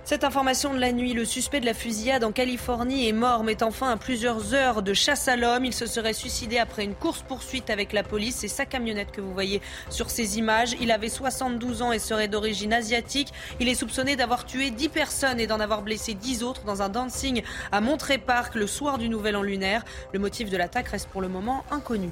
Cette 0.07 0.23
information 0.23 0.73
de 0.73 0.79
la 0.79 0.93
nuit, 0.93 1.11
le 1.11 1.25
suspect 1.25 1.59
de 1.59 1.65
la 1.65 1.73
fusillade 1.73 2.23
en 2.23 2.31
Californie 2.31 3.09
est 3.09 3.11
mort, 3.11 3.43
mettant 3.43 3.71
fin 3.71 3.91
à 3.91 3.97
plusieurs 3.97 4.53
heures 4.53 4.81
de 4.81 4.93
chasse 4.93 5.27
à 5.27 5.35
l'homme. 5.35 5.65
Il 5.65 5.73
se 5.73 5.85
serait 5.85 6.13
suicidé 6.13 6.59
après 6.59 6.85
une 6.85 6.95
course-poursuite 6.95 7.69
avec 7.69 7.91
la 7.91 8.03
police. 8.03 8.37
C'est 8.37 8.47
sa 8.47 8.65
camionnette 8.65 9.11
que 9.11 9.19
vous 9.19 9.33
voyez 9.33 9.61
sur 9.89 10.09
ces 10.09 10.37
images. 10.37 10.77
Il 10.79 10.91
avait 10.91 11.09
72 11.09 11.81
ans 11.81 11.91
et 11.91 11.99
serait 11.99 12.29
d'origine 12.29 12.71
asiatique. 12.71 13.33
Il 13.59 13.67
est 13.67 13.75
soupçonné 13.75 14.15
d'avoir 14.15 14.45
tué 14.45 14.71
10 14.71 14.87
personnes 14.87 15.41
et 15.41 15.47
d'en 15.47 15.59
avoir 15.59 15.81
blessé 15.81 16.13
10 16.13 16.41
autres 16.41 16.63
dans 16.63 16.81
un 16.81 16.87
dancing 16.87 17.43
à 17.73 17.81
Monterey 17.81 18.17
Park 18.17 18.55
le 18.55 18.65
soir 18.65 18.99
du 18.99 19.09
Nouvel 19.09 19.35
An 19.35 19.41
lunaire. 19.41 19.83
Le 20.13 20.19
motif 20.19 20.49
de 20.49 20.55
l'attaque 20.55 20.87
reste 20.87 21.09
pour 21.09 21.19
le 21.19 21.27
moment 21.27 21.65
inconnu. 21.69 22.11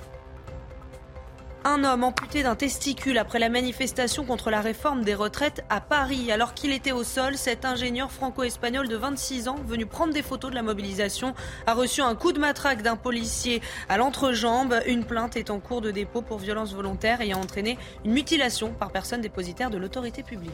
Un 1.68 1.84
homme 1.84 2.04
amputé 2.04 2.44
d'un 2.44 2.54
testicule 2.54 3.18
après 3.18 3.40
la 3.40 3.50
manifestation 3.50 4.24
contre 4.24 4.52
la 4.52 4.62
réforme 4.62 5.04
des 5.04 5.16
retraites 5.16 5.66
à 5.72 5.82
Paris. 5.82 6.32
Alors 6.32 6.54
qu'il 6.54 6.72
était 6.72 6.92
au 6.92 7.04
sol, 7.04 7.38
cet 7.38 7.66
ingénieur 7.66 8.12
franco-espagnol 8.12 8.88
de 8.88 8.96
26 8.96 9.48
ans, 9.48 9.56
venu 9.66 9.88
prendre 9.88 10.14
des 10.14 10.22
photos 10.22 10.52
de 10.52 10.56
la 10.56 10.62
mobilisation, 10.62 11.34
a 11.66 11.74
reçu 11.74 12.02
un 12.02 12.14
coup 12.14 12.34
de 12.34 12.40
matraque 12.40 12.84
d'un 12.84 12.96
policier 12.96 13.64
à 13.90 13.98
l'entrejambe. 13.98 14.80
Une 14.86 15.06
plainte 15.06 15.38
est 15.38 15.50
en 15.50 15.60
cours 15.60 15.82
de 15.82 15.90
dépôt 15.90 16.22
pour 16.22 16.38
violence 16.38 16.72
volontaire 16.72 17.20
ayant 17.22 17.42
entraîné 17.42 17.80
une 18.06 18.12
mutilation 18.12 18.72
par 18.72 18.92
personne 18.92 19.22
dépositaire 19.22 19.72
de 19.72 19.80
l'autorité 19.80 20.22
publique. 20.22 20.54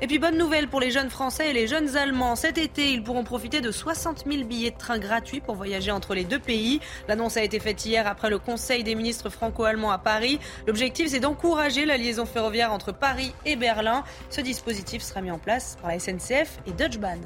Et 0.00 0.06
puis 0.06 0.20
bonne 0.20 0.38
nouvelle 0.38 0.68
pour 0.68 0.78
les 0.78 0.92
jeunes 0.92 1.10
Français 1.10 1.50
et 1.50 1.52
les 1.52 1.66
jeunes 1.66 1.96
Allemands. 1.96 2.36
Cet 2.36 2.56
été, 2.56 2.92
ils 2.92 3.02
pourront 3.02 3.24
profiter 3.24 3.60
de 3.60 3.72
60 3.72 4.26
000 4.30 4.44
billets 4.44 4.70
de 4.70 4.78
train 4.78 5.00
gratuits 5.00 5.40
pour 5.40 5.56
voyager 5.56 5.90
entre 5.90 6.14
les 6.14 6.22
deux 6.22 6.38
pays. 6.38 6.78
L'annonce 7.08 7.36
a 7.36 7.42
été 7.42 7.58
faite 7.58 7.84
hier 7.84 8.06
après 8.06 8.30
le 8.30 8.38
Conseil 8.38 8.84
des 8.84 8.94
ministres 8.94 9.28
franco-allemands 9.28 9.90
à 9.90 9.98
Paris. 9.98 10.38
L'objectif, 10.68 11.08
c'est 11.08 11.18
d'encourager 11.18 11.84
la 11.84 11.96
liaison 11.96 12.26
ferroviaire 12.26 12.72
entre 12.72 12.92
Paris 12.92 13.34
et 13.44 13.56
Berlin. 13.56 14.04
Ce 14.30 14.40
dispositif 14.40 15.02
sera 15.02 15.20
mis 15.20 15.32
en 15.32 15.38
place 15.40 15.76
par 15.82 15.90
la 15.90 15.98
SNCF 15.98 16.60
et 16.68 16.70
Deutsche 16.70 16.98
Bahn. 16.98 17.20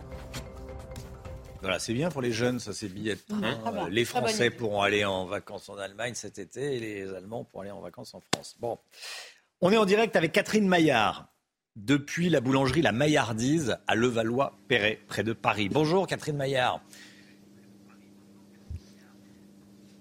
Voilà, 1.61 1.79
c'est 1.79 1.93
bien 1.93 2.11
pour 2.11 2.23
les 2.23 2.33
jeunes, 2.33 2.59
ça, 2.59 2.73
ces 2.73 2.89
billets 2.89 3.17
de 3.17 3.21
train. 3.29 3.61
Ah 3.67 3.71
bah, 3.71 3.87
les 3.91 4.07
Français 4.07 4.49
pourront 4.49 4.81
aller 4.81 5.05
en 5.05 5.27
vacances 5.27 5.69
en 5.69 5.77
Allemagne 5.77 6.15
cet 6.15 6.39
été 6.39 6.77
et 6.77 6.81
les 6.81 7.15
Allemands 7.15 7.45
pourront 7.45 7.61
aller 7.61 7.71
en 7.71 7.83
vacances 7.83 8.15
en 8.15 8.23
France. 8.33 8.57
Bon, 8.61 8.79
on 9.61 9.71
est 9.71 9.77
en 9.77 9.85
direct 9.85 10.17
avec 10.17 10.33
Catherine 10.33 10.67
Maillard 10.67 11.32
depuis 11.77 12.29
la 12.29 12.41
boulangerie 12.41 12.83
La 12.83 12.93
Maillardise 12.93 13.77
à 13.87 13.95
Levallois-Perret, 13.95 15.01
près 15.09 15.25
de 15.25 15.33
Paris. 15.33 15.69
Bonjour 15.69 16.07
Catherine 16.07 16.37
Maillard. 16.37 16.81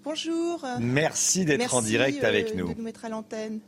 Bonjour. 0.04 0.66
Merci 0.80 1.44
d'être 1.44 1.74
en 1.74 1.82
direct 1.82 2.24
avec 2.24 2.50
euh, 2.50 2.54
nous. 2.56 2.68
De 2.72 2.78
nous 2.78 2.82
mettre 2.82 3.04
à 3.04 3.08
l'antenne. 3.08 3.60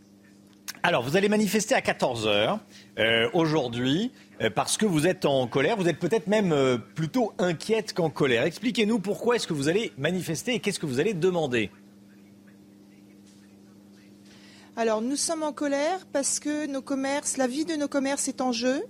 Alors, 0.82 1.02
vous 1.02 1.16
allez 1.16 1.28
manifester 1.28 1.74
à 1.74 1.80
14h 1.80 2.58
euh, 2.98 3.30
aujourd'hui 3.32 4.10
euh, 4.42 4.50
parce 4.50 4.76
que 4.76 4.84
vous 4.84 5.06
êtes 5.06 5.24
en 5.24 5.46
colère. 5.46 5.76
Vous 5.76 5.88
êtes 5.88 5.98
peut-être 5.98 6.26
même 6.26 6.80
plutôt 6.94 7.32
inquiète 7.38 7.94
qu'en 7.94 8.10
colère. 8.10 8.42
Expliquez-nous 8.42 8.98
pourquoi 8.98 9.36
est-ce 9.36 9.46
que 9.46 9.54
vous 9.54 9.68
allez 9.68 9.92
manifester 9.96 10.54
et 10.54 10.60
qu'est-ce 10.60 10.80
que 10.80 10.86
vous 10.86 11.00
allez 11.00 11.14
demander. 11.14 11.70
Alors 14.76 15.02
nous 15.02 15.14
sommes 15.14 15.44
en 15.44 15.52
colère 15.52 16.04
parce 16.12 16.40
que 16.40 16.66
la 17.38 17.46
vie 17.46 17.64
de 17.64 17.76
nos 17.76 17.86
commerces 17.86 18.26
est 18.26 18.40
en 18.40 18.50
jeu. 18.50 18.82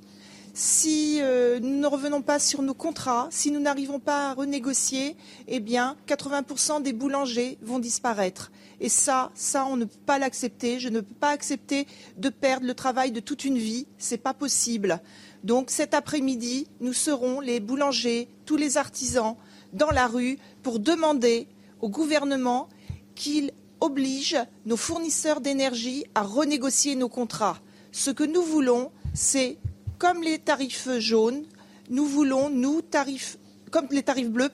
Si 0.54 1.18
euh, 1.20 1.60
nous 1.60 1.78
ne 1.78 1.86
revenons 1.86 2.22
pas 2.22 2.38
sur 2.38 2.62
nos 2.62 2.72
contrats, 2.72 3.28
si 3.30 3.50
nous 3.50 3.60
n'arrivons 3.60 4.00
pas 4.00 4.30
à 4.30 4.34
renégocier, 4.34 5.14
eh 5.46 5.60
bien 5.60 5.98
80% 6.06 6.80
des 6.80 6.94
boulangers 6.94 7.58
vont 7.60 7.78
disparaître. 7.78 8.50
Et 8.80 8.88
ça, 8.88 9.30
ça, 9.34 9.66
on 9.66 9.76
ne 9.76 9.84
peut 9.84 9.98
pas 10.06 10.18
l'accepter. 10.18 10.80
Je 10.80 10.88
ne 10.88 11.00
peux 11.00 11.14
pas 11.14 11.30
accepter 11.30 11.86
de 12.16 12.30
perdre 12.30 12.66
le 12.66 12.74
travail 12.74 13.12
de 13.12 13.20
toute 13.20 13.44
une 13.44 13.58
vie. 13.58 13.86
C'est 13.98 14.16
pas 14.16 14.32
possible. 14.32 15.02
Donc 15.42 15.68
cet 15.68 15.92
après-midi, 15.92 16.66
nous 16.80 16.94
serons 16.94 17.40
les 17.40 17.60
boulangers, 17.60 18.28
tous 18.46 18.56
les 18.56 18.78
artisans, 18.78 19.36
dans 19.74 19.90
la 19.90 20.06
rue 20.06 20.38
pour 20.62 20.78
demander 20.78 21.46
au 21.82 21.90
gouvernement 21.90 22.70
qu'il 23.14 23.52
oblige 23.80 24.36
nos 24.66 24.76
fournisseurs 24.76 25.40
d'énergie 25.40 26.04
à 26.14 26.22
renégocier 26.22 26.94
nos 26.96 27.08
contrats. 27.08 27.58
Ce 27.92 28.10
que 28.10 28.24
nous 28.24 28.42
voulons, 28.42 28.90
c'est, 29.14 29.58
comme 29.98 30.22
les 30.22 30.38
tarifs 30.38 30.88
jaunes, 30.98 31.44
nous 31.90 32.06
voulons, 32.06 32.50
nous, 32.50 32.82
tarifs 32.82 33.38
comme 33.74 33.88
les 33.90 34.04
tarifs 34.04 34.30
bleus, 34.30 34.50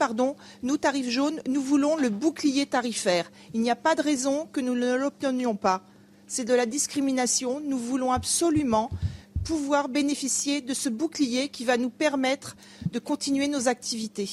nous, 0.63 0.79
tarifs 0.79 1.11
jaunes, 1.11 1.43
nous 1.47 1.61
voulons 1.61 1.97
le 1.97 2.09
bouclier 2.09 2.65
tarifaire. 2.65 3.31
Il 3.53 3.61
n'y 3.61 3.71
a 3.71 3.77
pas 3.77 3.95
de 3.95 4.01
raison 4.01 4.49
que 4.51 4.63
nous 4.63 4.75
ne 4.75 4.95
l'obtenions 4.95 5.57
pas. 5.57 5.83
C'est 6.27 6.47
de 6.47 6.55
la 6.55 6.65
discrimination. 6.65 7.61
Nous 7.61 7.77
voulons 7.77 8.13
absolument 8.13 8.89
pouvoir 9.45 9.91
bénéficier 9.91 10.63
de 10.63 10.73
ce 10.73 10.89
bouclier 10.89 11.51
qui 11.51 11.67
va 11.67 11.77
nous 11.77 11.91
permettre 11.91 12.57
de 12.93 12.99
continuer 12.99 13.47
nos 13.47 13.69
activités. 13.69 14.31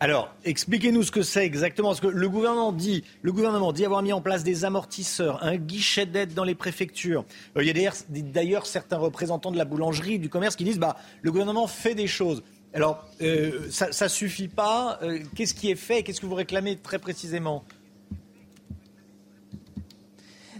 Alors, 0.00 0.34
expliquez-nous 0.44 1.04
ce 1.04 1.10
que 1.10 1.22
c'est 1.22 1.44
exactement. 1.46 1.88
Parce 1.88 2.00
que 2.00 2.08
le 2.08 2.28
gouvernement 2.28 2.72
dit, 2.72 3.04
le 3.22 3.32
gouvernement 3.32 3.72
dit 3.72 3.84
avoir 3.84 4.02
mis 4.02 4.12
en 4.12 4.20
place 4.20 4.42
des 4.42 4.64
amortisseurs, 4.64 5.42
un 5.42 5.56
guichet 5.56 6.04
d'aide 6.04 6.34
dans 6.34 6.44
les 6.44 6.54
préfectures. 6.54 7.24
Euh, 7.56 7.62
il 7.62 7.78
y 7.78 7.86
a 7.86 7.92
d'ailleurs 8.10 8.66
certains 8.66 8.98
représentants 8.98 9.52
de 9.52 9.56
la 9.56 9.64
boulangerie, 9.64 10.18
du 10.18 10.28
commerce, 10.28 10.56
qui 10.56 10.64
disent 10.64 10.78
bah, 10.78 10.96
le 11.22 11.30
gouvernement 11.30 11.66
fait 11.66 11.94
des 11.94 12.08
choses. 12.08 12.42
Alors, 12.74 13.08
euh, 13.22 13.70
ça 13.70 13.88
ne 14.04 14.08
suffit 14.08 14.48
pas. 14.48 14.98
Euh, 15.02 15.20
qu'est-ce 15.36 15.54
qui 15.54 15.70
est 15.70 15.76
fait 15.76 16.02
Qu'est-ce 16.02 16.20
que 16.20 16.26
vous 16.26 16.34
réclamez 16.34 16.76
très 16.76 16.98
précisément? 16.98 17.64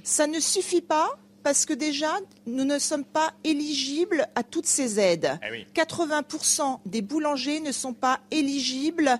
Ça 0.04 0.28
ne 0.28 0.38
suffit 0.38 0.82
pas 0.82 1.18
parce 1.44 1.66
que 1.66 1.74
déjà, 1.74 2.10
nous 2.46 2.64
ne 2.64 2.78
sommes 2.78 3.04
pas 3.04 3.34
éligibles 3.44 4.26
à 4.34 4.42
toutes 4.42 4.66
ces 4.66 4.98
aides. 4.98 5.38
80% 5.74 6.78
eh 6.86 6.88
des 6.88 7.02
boulangers 7.02 7.60
ne 7.60 7.70
sont 7.70 7.92
pas 7.92 8.18
éligibles 8.30 9.18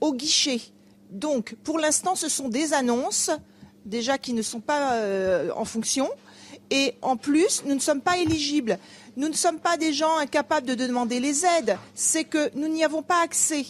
au 0.00 0.14
guichet. 0.14 0.60
Donc, 1.10 1.54
pour 1.62 1.78
l'instant, 1.78 2.14
ce 2.14 2.30
sont 2.30 2.48
des 2.48 2.72
annonces, 2.72 3.30
déjà 3.84 4.16
qui 4.16 4.32
ne 4.32 4.40
sont 4.40 4.60
pas 4.60 4.94
euh, 4.94 5.50
en 5.54 5.66
fonction. 5.66 6.08
Et 6.70 6.94
en 7.02 7.18
plus, 7.18 7.62
nous 7.66 7.74
ne 7.74 7.80
sommes 7.80 8.00
pas 8.00 8.16
éligibles. 8.16 8.78
Nous 9.16 9.28
ne 9.28 9.34
sommes 9.34 9.60
pas 9.60 9.76
des 9.76 9.92
gens 9.92 10.16
incapables 10.16 10.66
de 10.66 10.74
demander 10.74 11.20
les 11.20 11.44
aides. 11.44 11.76
C'est 11.94 12.24
que 12.24 12.50
nous 12.56 12.68
n'y 12.68 12.84
avons 12.84 13.02
pas 13.02 13.22
accès. 13.22 13.66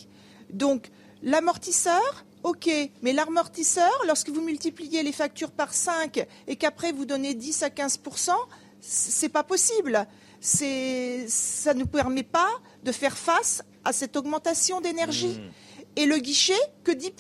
Donc, 0.51 0.91
l'amortisseur, 1.25 2.25
OK, 2.47 2.71
mais 3.03 3.13
l'amortisseur, 3.13 3.91
lorsque 4.07 4.29
vous 4.31 4.41
multipliez 4.41 5.03
les 5.03 5.11
factures 5.11 5.51
par 5.51 5.75
5 5.75 6.25
et 6.47 6.55
qu'après 6.57 6.93
vous 6.93 7.05
donnez 7.05 7.35
10 7.35 7.65
à 7.65 7.69
15% 7.69 8.31
c'est 8.81 9.29
pas 9.29 9.43
possible. 9.43 10.07
Ça 10.41 11.75
ne 11.75 11.81
nous 11.81 11.87
permet 11.87 12.23
pas 12.23 12.51
de 12.85 12.93
faire 12.93 13.17
face 13.17 13.63
à 13.85 13.93
cette 13.93 14.17
augmentation 14.17 14.81
d'énergie. 14.81 15.39
Mmh. 15.41 15.51
Et 15.97 16.07
le 16.07 16.19
guichet, 16.19 16.59
que 16.85 16.93
10 16.93 17.13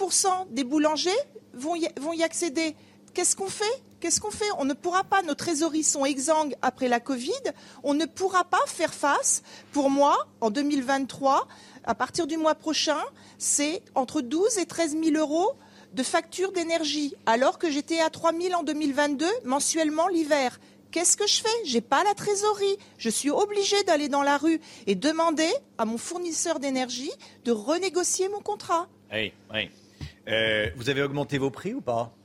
des 0.50 0.64
boulangers 0.64 1.10
vont 1.54 1.74
y, 1.74 2.22
accéder. 2.22 2.76
Qu'est-ce 3.14 3.34
qu'on 3.34 3.48
fait? 3.48 3.64
Qu'est-ce 4.07 4.20
qu'on 4.20 4.30
fait? 4.30 4.46
On 4.59 4.64
ne 4.64 4.72
pourra 4.72 5.02
pas, 5.02 5.22
nos 5.22 5.34
trésoreries 5.34 5.82
sont 5.82 6.04
exsangues 6.04 6.54
après 6.62 6.86
la 6.86 7.00
Covid, 7.00 7.32
on 7.82 7.92
ne 7.92 8.04
pourra 8.04 8.44
pas 8.44 8.64
faire 8.68 8.94
face, 8.94 9.42
pour 9.72 9.90
moi, 9.90 10.28
en 10.40 10.50
2023, 10.50 11.48
à 11.82 11.94
partir 11.96 12.28
du 12.28 12.36
mois 12.36 12.54
prochain, 12.54 13.00
c'est 13.36 13.82
entre 13.96 14.20
12 14.20 14.59
et 14.59 14.66
13 14.66 14.96
000 15.02 15.16
euros 15.16 15.54
de 15.92 16.04
facture 16.04 16.52
d'énergie, 16.52 17.16
alors 17.26 17.59
que 17.59 17.68
j'étais 17.68 17.98
à 17.98 18.09
3 18.09 18.30
000 18.40 18.54
en 18.54 18.62
2022 18.62 19.26
mensuellement 19.44 20.07
l'hiver. 20.07 20.61
Qu'est-ce 20.92 21.16
que 21.16 21.26
je 21.26 21.42
fais? 21.42 21.48
J'ai 21.64 21.80
pas 21.80 22.04
la 22.04 22.14
trésorerie. 22.14 22.78
Je 22.98 23.11
suis 23.11 23.30
obligée 23.30 23.82
d'aller 23.88 24.09
dans 24.09 24.22
la 24.22 24.38
rue 24.38 24.61
et 24.86 24.94
demander 24.94 25.50
à 25.78 25.84
mon 25.84 25.98
fournisseur 25.98 26.61
d'énergie 26.61 27.11
de 27.44 27.50
renégocier 27.50 28.28
mon 28.28 28.40
contrat. 28.40 28.86
Euh, 30.28 30.70
vous 30.76 30.90
avez 30.90 31.02
augmenté 31.02 31.38
vos 31.38 31.50
prix 31.50 31.74
ou 31.74 31.80
pas? 31.80 32.15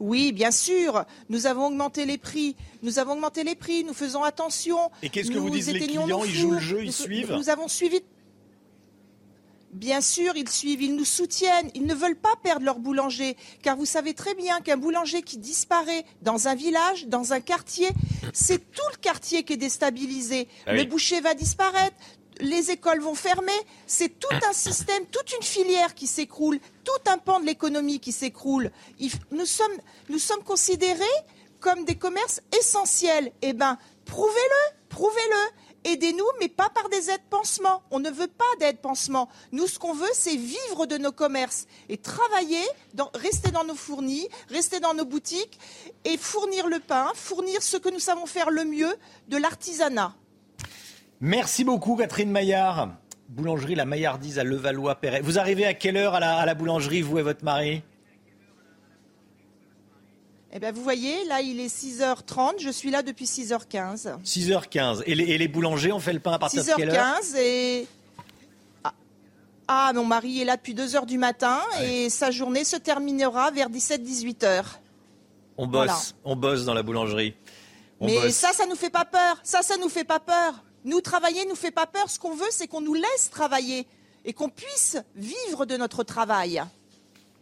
Oui, 0.00 0.32
bien 0.32 0.50
sûr, 0.50 1.04
nous 1.28 1.46
avons 1.46 1.66
augmenté 1.66 2.06
les 2.06 2.18
prix. 2.18 2.56
Nous 2.82 2.98
avons 2.98 3.12
augmenté 3.12 3.44
les 3.44 3.54
prix, 3.54 3.84
nous 3.84 3.94
faisons 3.94 4.22
attention. 4.22 4.78
Et 5.02 5.08
qu'est-ce 5.08 5.30
que 5.30 5.38
vous 5.38 5.50
dites 5.50 5.66
les 5.66 5.80
clients 5.80 6.06
Ils 6.24 6.34
jouent 6.34 6.52
le 6.52 6.58
jeu, 6.58 6.84
ils 6.84 6.92
suivent 6.92 7.32
Nous 7.32 7.48
avons 7.48 7.68
suivi 7.68 8.00
Bien 9.72 10.00
sûr, 10.00 10.36
ils 10.36 10.48
suivent, 10.48 10.80
ils 10.80 10.96
nous 10.96 11.04
soutiennent, 11.04 11.70
ils 11.74 11.84
ne 11.84 11.92
veulent 11.92 12.16
pas 12.16 12.34
perdre 12.42 12.64
leur 12.64 12.78
boulanger, 12.78 13.36
car 13.62 13.76
vous 13.76 13.84
savez 13.84 14.14
très 14.14 14.34
bien 14.34 14.62
qu'un 14.62 14.78
boulanger 14.78 15.20
qui 15.20 15.36
disparaît 15.36 16.06
dans 16.22 16.48
un 16.48 16.54
village, 16.54 17.08
dans 17.08 17.34
un 17.34 17.40
quartier, 17.40 17.88
c'est 18.32 18.72
tout 18.72 18.88
le 18.92 18.96
quartier 18.98 19.42
qui 19.42 19.52
est 19.52 19.58
déstabilisé. 19.58 20.48
Ah 20.66 20.72
le 20.72 20.84
boucher 20.84 21.20
va 21.20 21.34
disparaître, 21.34 21.94
les 22.40 22.70
écoles 22.70 23.00
vont 23.00 23.14
fermer, 23.14 23.52
c'est 23.86 24.18
tout 24.18 24.34
un 24.48 24.52
système, 24.52 25.06
toute 25.06 25.32
une 25.34 25.42
filière 25.42 25.94
qui 25.94 26.06
s'écroule, 26.06 26.58
tout 26.84 27.10
un 27.10 27.18
pan 27.18 27.40
de 27.40 27.46
l'économie 27.46 28.00
qui 28.00 28.12
s'écroule. 28.12 28.70
Nous 29.30 29.46
sommes, 29.46 30.42
considérés 30.44 31.04
comme 31.60 31.84
des 31.84 31.96
commerces 31.96 32.40
essentiels. 32.58 33.32
Eh 33.42 33.52
bien, 33.52 33.78
prouvez-le, 34.04 34.76
prouvez-le. 34.88 35.90
Aidez-nous, 35.92 36.26
mais 36.40 36.48
pas 36.48 36.68
par 36.68 36.88
des 36.88 37.10
aides 37.10 37.28
pansements. 37.30 37.82
On 37.92 38.00
ne 38.00 38.10
veut 38.10 38.26
pas 38.26 38.44
d'aide 38.58 38.80
pansement. 38.80 39.28
Nous, 39.52 39.68
ce 39.68 39.78
qu'on 39.78 39.94
veut, 39.94 40.10
c'est 40.14 40.34
vivre 40.34 40.86
de 40.86 40.98
nos 40.98 41.12
commerces 41.12 41.66
et 41.88 41.96
travailler, 41.96 42.64
rester 43.14 43.52
dans 43.52 43.62
nos 43.62 43.76
fournis, 43.76 44.28
rester 44.48 44.80
dans 44.80 44.94
nos 44.94 45.04
boutiques 45.04 45.60
et 46.04 46.16
fournir 46.16 46.66
le 46.66 46.80
pain, 46.80 47.12
fournir 47.14 47.62
ce 47.62 47.76
que 47.76 47.88
nous 47.88 48.00
savons 48.00 48.26
faire 48.26 48.50
le 48.50 48.64
mieux, 48.64 48.96
de 49.28 49.36
l'artisanat. 49.36 50.16
Merci 51.20 51.64
beaucoup, 51.64 51.96
Catherine 51.96 52.30
Maillard. 52.30 52.90
Boulangerie 53.28 53.74
La 53.74 53.84
Maillardise 53.84 54.38
à 54.38 54.44
Levallois-Perret. 54.44 55.20
Vous 55.22 55.38
arrivez 55.38 55.66
à 55.66 55.74
quelle 55.74 55.96
heure 55.96 56.14
à 56.14 56.46
la, 56.46 56.54
boulangerie, 56.54 57.02
vous 57.02 57.18
et 57.18 57.22
votre 57.22 57.44
mari? 57.44 57.82
Eh 60.52 60.58
bien, 60.58 60.72
vous 60.72 60.82
voyez, 60.82 61.24
là, 61.24 61.40
il 61.40 61.58
est 61.58 61.74
6h30. 61.74 62.60
Je 62.60 62.70
suis 62.70 62.90
là 62.90 63.02
depuis 63.02 63.24
6h15. 63.24 64.22
6h15. 64.22 65.02
Et 65.06 65.14
les, 65.14 65.48
boulangers, 65.48 65.92
on 65.92 65.98
fait 65.98 66.12
le 66.12 66.20
pain 66.20 66.32
à 66.32 66.38
partir 66.38 66.64
de 66.64 66.70
quelle 66.76 66.90
heure? 66.90 67.20
6h15 67.20 67.36
et... 67.38 67.86
Ah, 68.84 68.92
ah, 69.68 69.92
mon 69.94 70.04
mari 70.04 70.42
est 70.42 70.44
là 70.44 70.56
depuis 70.56 70.74
2h 70.74 71.06
du 71.06 71.18
matin 71.18 71.60
et 71.82 72.10
sa 72.10 72.30
journée 72.30 72.64
se 72.64 72.76
terminera 72.76 73.50
vers 73.50 73.70
17-18h. 73.70 74.64
On 75.58 75.66
bosse, 75.66 76.14
on 76.24 76.36
bosse 76.36 76.64
dans 76.64 76.74
la 76.74 76.82
boulangerie. 76.82 77.34
Mais 78.00 78.30
ça, 78.30 78.52
ça 78.52 78.66
nous 78.66 78.76
fait 78.76 78.90
pas 78.90 79.06
peur. 79.06 79.40
Ça, 79.42 79.62
ça 79.62 79.76
nous 79.78 79.88
fait 79.88 80.04
pas 80.04 80.20
peur. 80.20 80.62
Nous, 80.86 81.00
travailler 81.00 81.44
ne 81.44 81.50
nous 81.50 81.56
fait 81.56 81.72
pas 81.72 81.86
peur. 81.86 82.08
Ce 82.08 82.18
qu'on 82.18 82.34
veut, 82.34 82.46
c'est 82.50 82.68
qu'on 82.68 82.80
nous 82.80 82.94
laisse 82.94 83.28
travailler 83.30 83.86
et 84.24 84.32
qu'on 84.32 84.48
puisse 84.48 84.96
vivre 85.16 85.66
de 85.66 85.76
notre 85.76 86.04
travail. 86.04 86.62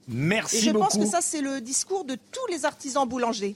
Merci 0.09 0.57
et 0.57 0.61
je 0.61 0.71
pense 0.71 0.97
que 0.97 1.05
ça, 1.05 1.21
c'est 1.21 1.43
le 1.43 1.61
discours 1.61 2.07
de 2.07 2.15
tous 2.15 2.47
les 2.51 2.65
artisans 2.65 3.07
boulangers. 3.07 3.55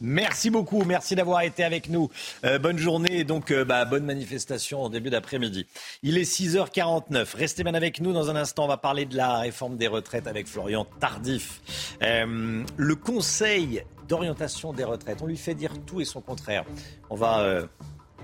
Merci 0.00 0.50
beaucoup, 0.50 0.84
merci 0.84 1.16
d'avoir 1.16 1.42
été 1.42 1.64
avec 1.64 1.88
nous. 1.88 2.08
Euh, 2.44 2.60
bonne 2.60 2.78
journée 2.78 3.18
et 3.18 3.24
donc 3.24 3.50
euh, 3.50 3.64
bah, 3.64 3.84
bonne 3.84 4.04
manifestation 4.04 4.82
en 4.82 4.88
début 4.88 5.10
d'après-midi. 5.10 5.66
Il 6.04 6.16
est 6.16 6.22
6h49. 6.22 7.34
Restez 7.34 7.64
bien 7.64 7.74
avec 7.74 8.00
nous. 8.00 8.12
Dans 8.12 8.30
un 8.30 8.36
instant, 8.36 8.66
on 8.66 8.68
va 8.68 8.76
parler 8.76 9.06
de 9.06 9.16
la 9.16 9.38
réforme 9.38 9.76
des 9.76 9.88
retraites 9.88 10.28
avec 10.28 10.46
Florian 10.46 10.86
Tardif. 11.00 11.96
Euh, 12.04 12.62
le 12.76 12.94
Conseil 12.94 13.82
d'orientation 14.06 14.72
des 14.72 14.84
retraites, 14.84 15.18
on 15.22 15.26
lui 15.26 15.36
fait 15.36 15.54
dire 15.54 15.72
tout 15.84 16.00
et 16.00 16.04
son 16.04 16.20
contraire. 16.20 16.64
On 17.10 17.16
va 17.16 17.68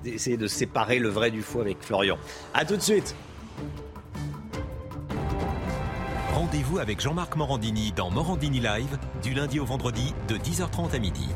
essayer 0.07 0.37
de 0.37 0.47
séparer 0.47 0.99
le 0.99 1.09
vrai 1.09 1.31
du 1.31 1.43
faux 1.43 1.61
avec 1.61 1.79
Florian. 1.81 2.19
A 2.53 2.65
tout 2.65 2.77
de 2.77 2.83
suite. 2.83 3.15
Rendez-vous 6.33 6.79
avec 6.79 7.01
Jean-Marc 7.01 7.37
Morandini 7.37 7.93
dans 7.93 8.11
Morandini 8.11 8.61
Live 8.61 8.99
du 9.23 9.35
lundi 9.35 9.61
au 9.61 9.65
vendredi 9.65 10.15
de 10.29 10.37
10h30 10.37 10.95
à 10.95 10.99
midi. 10.99 11.29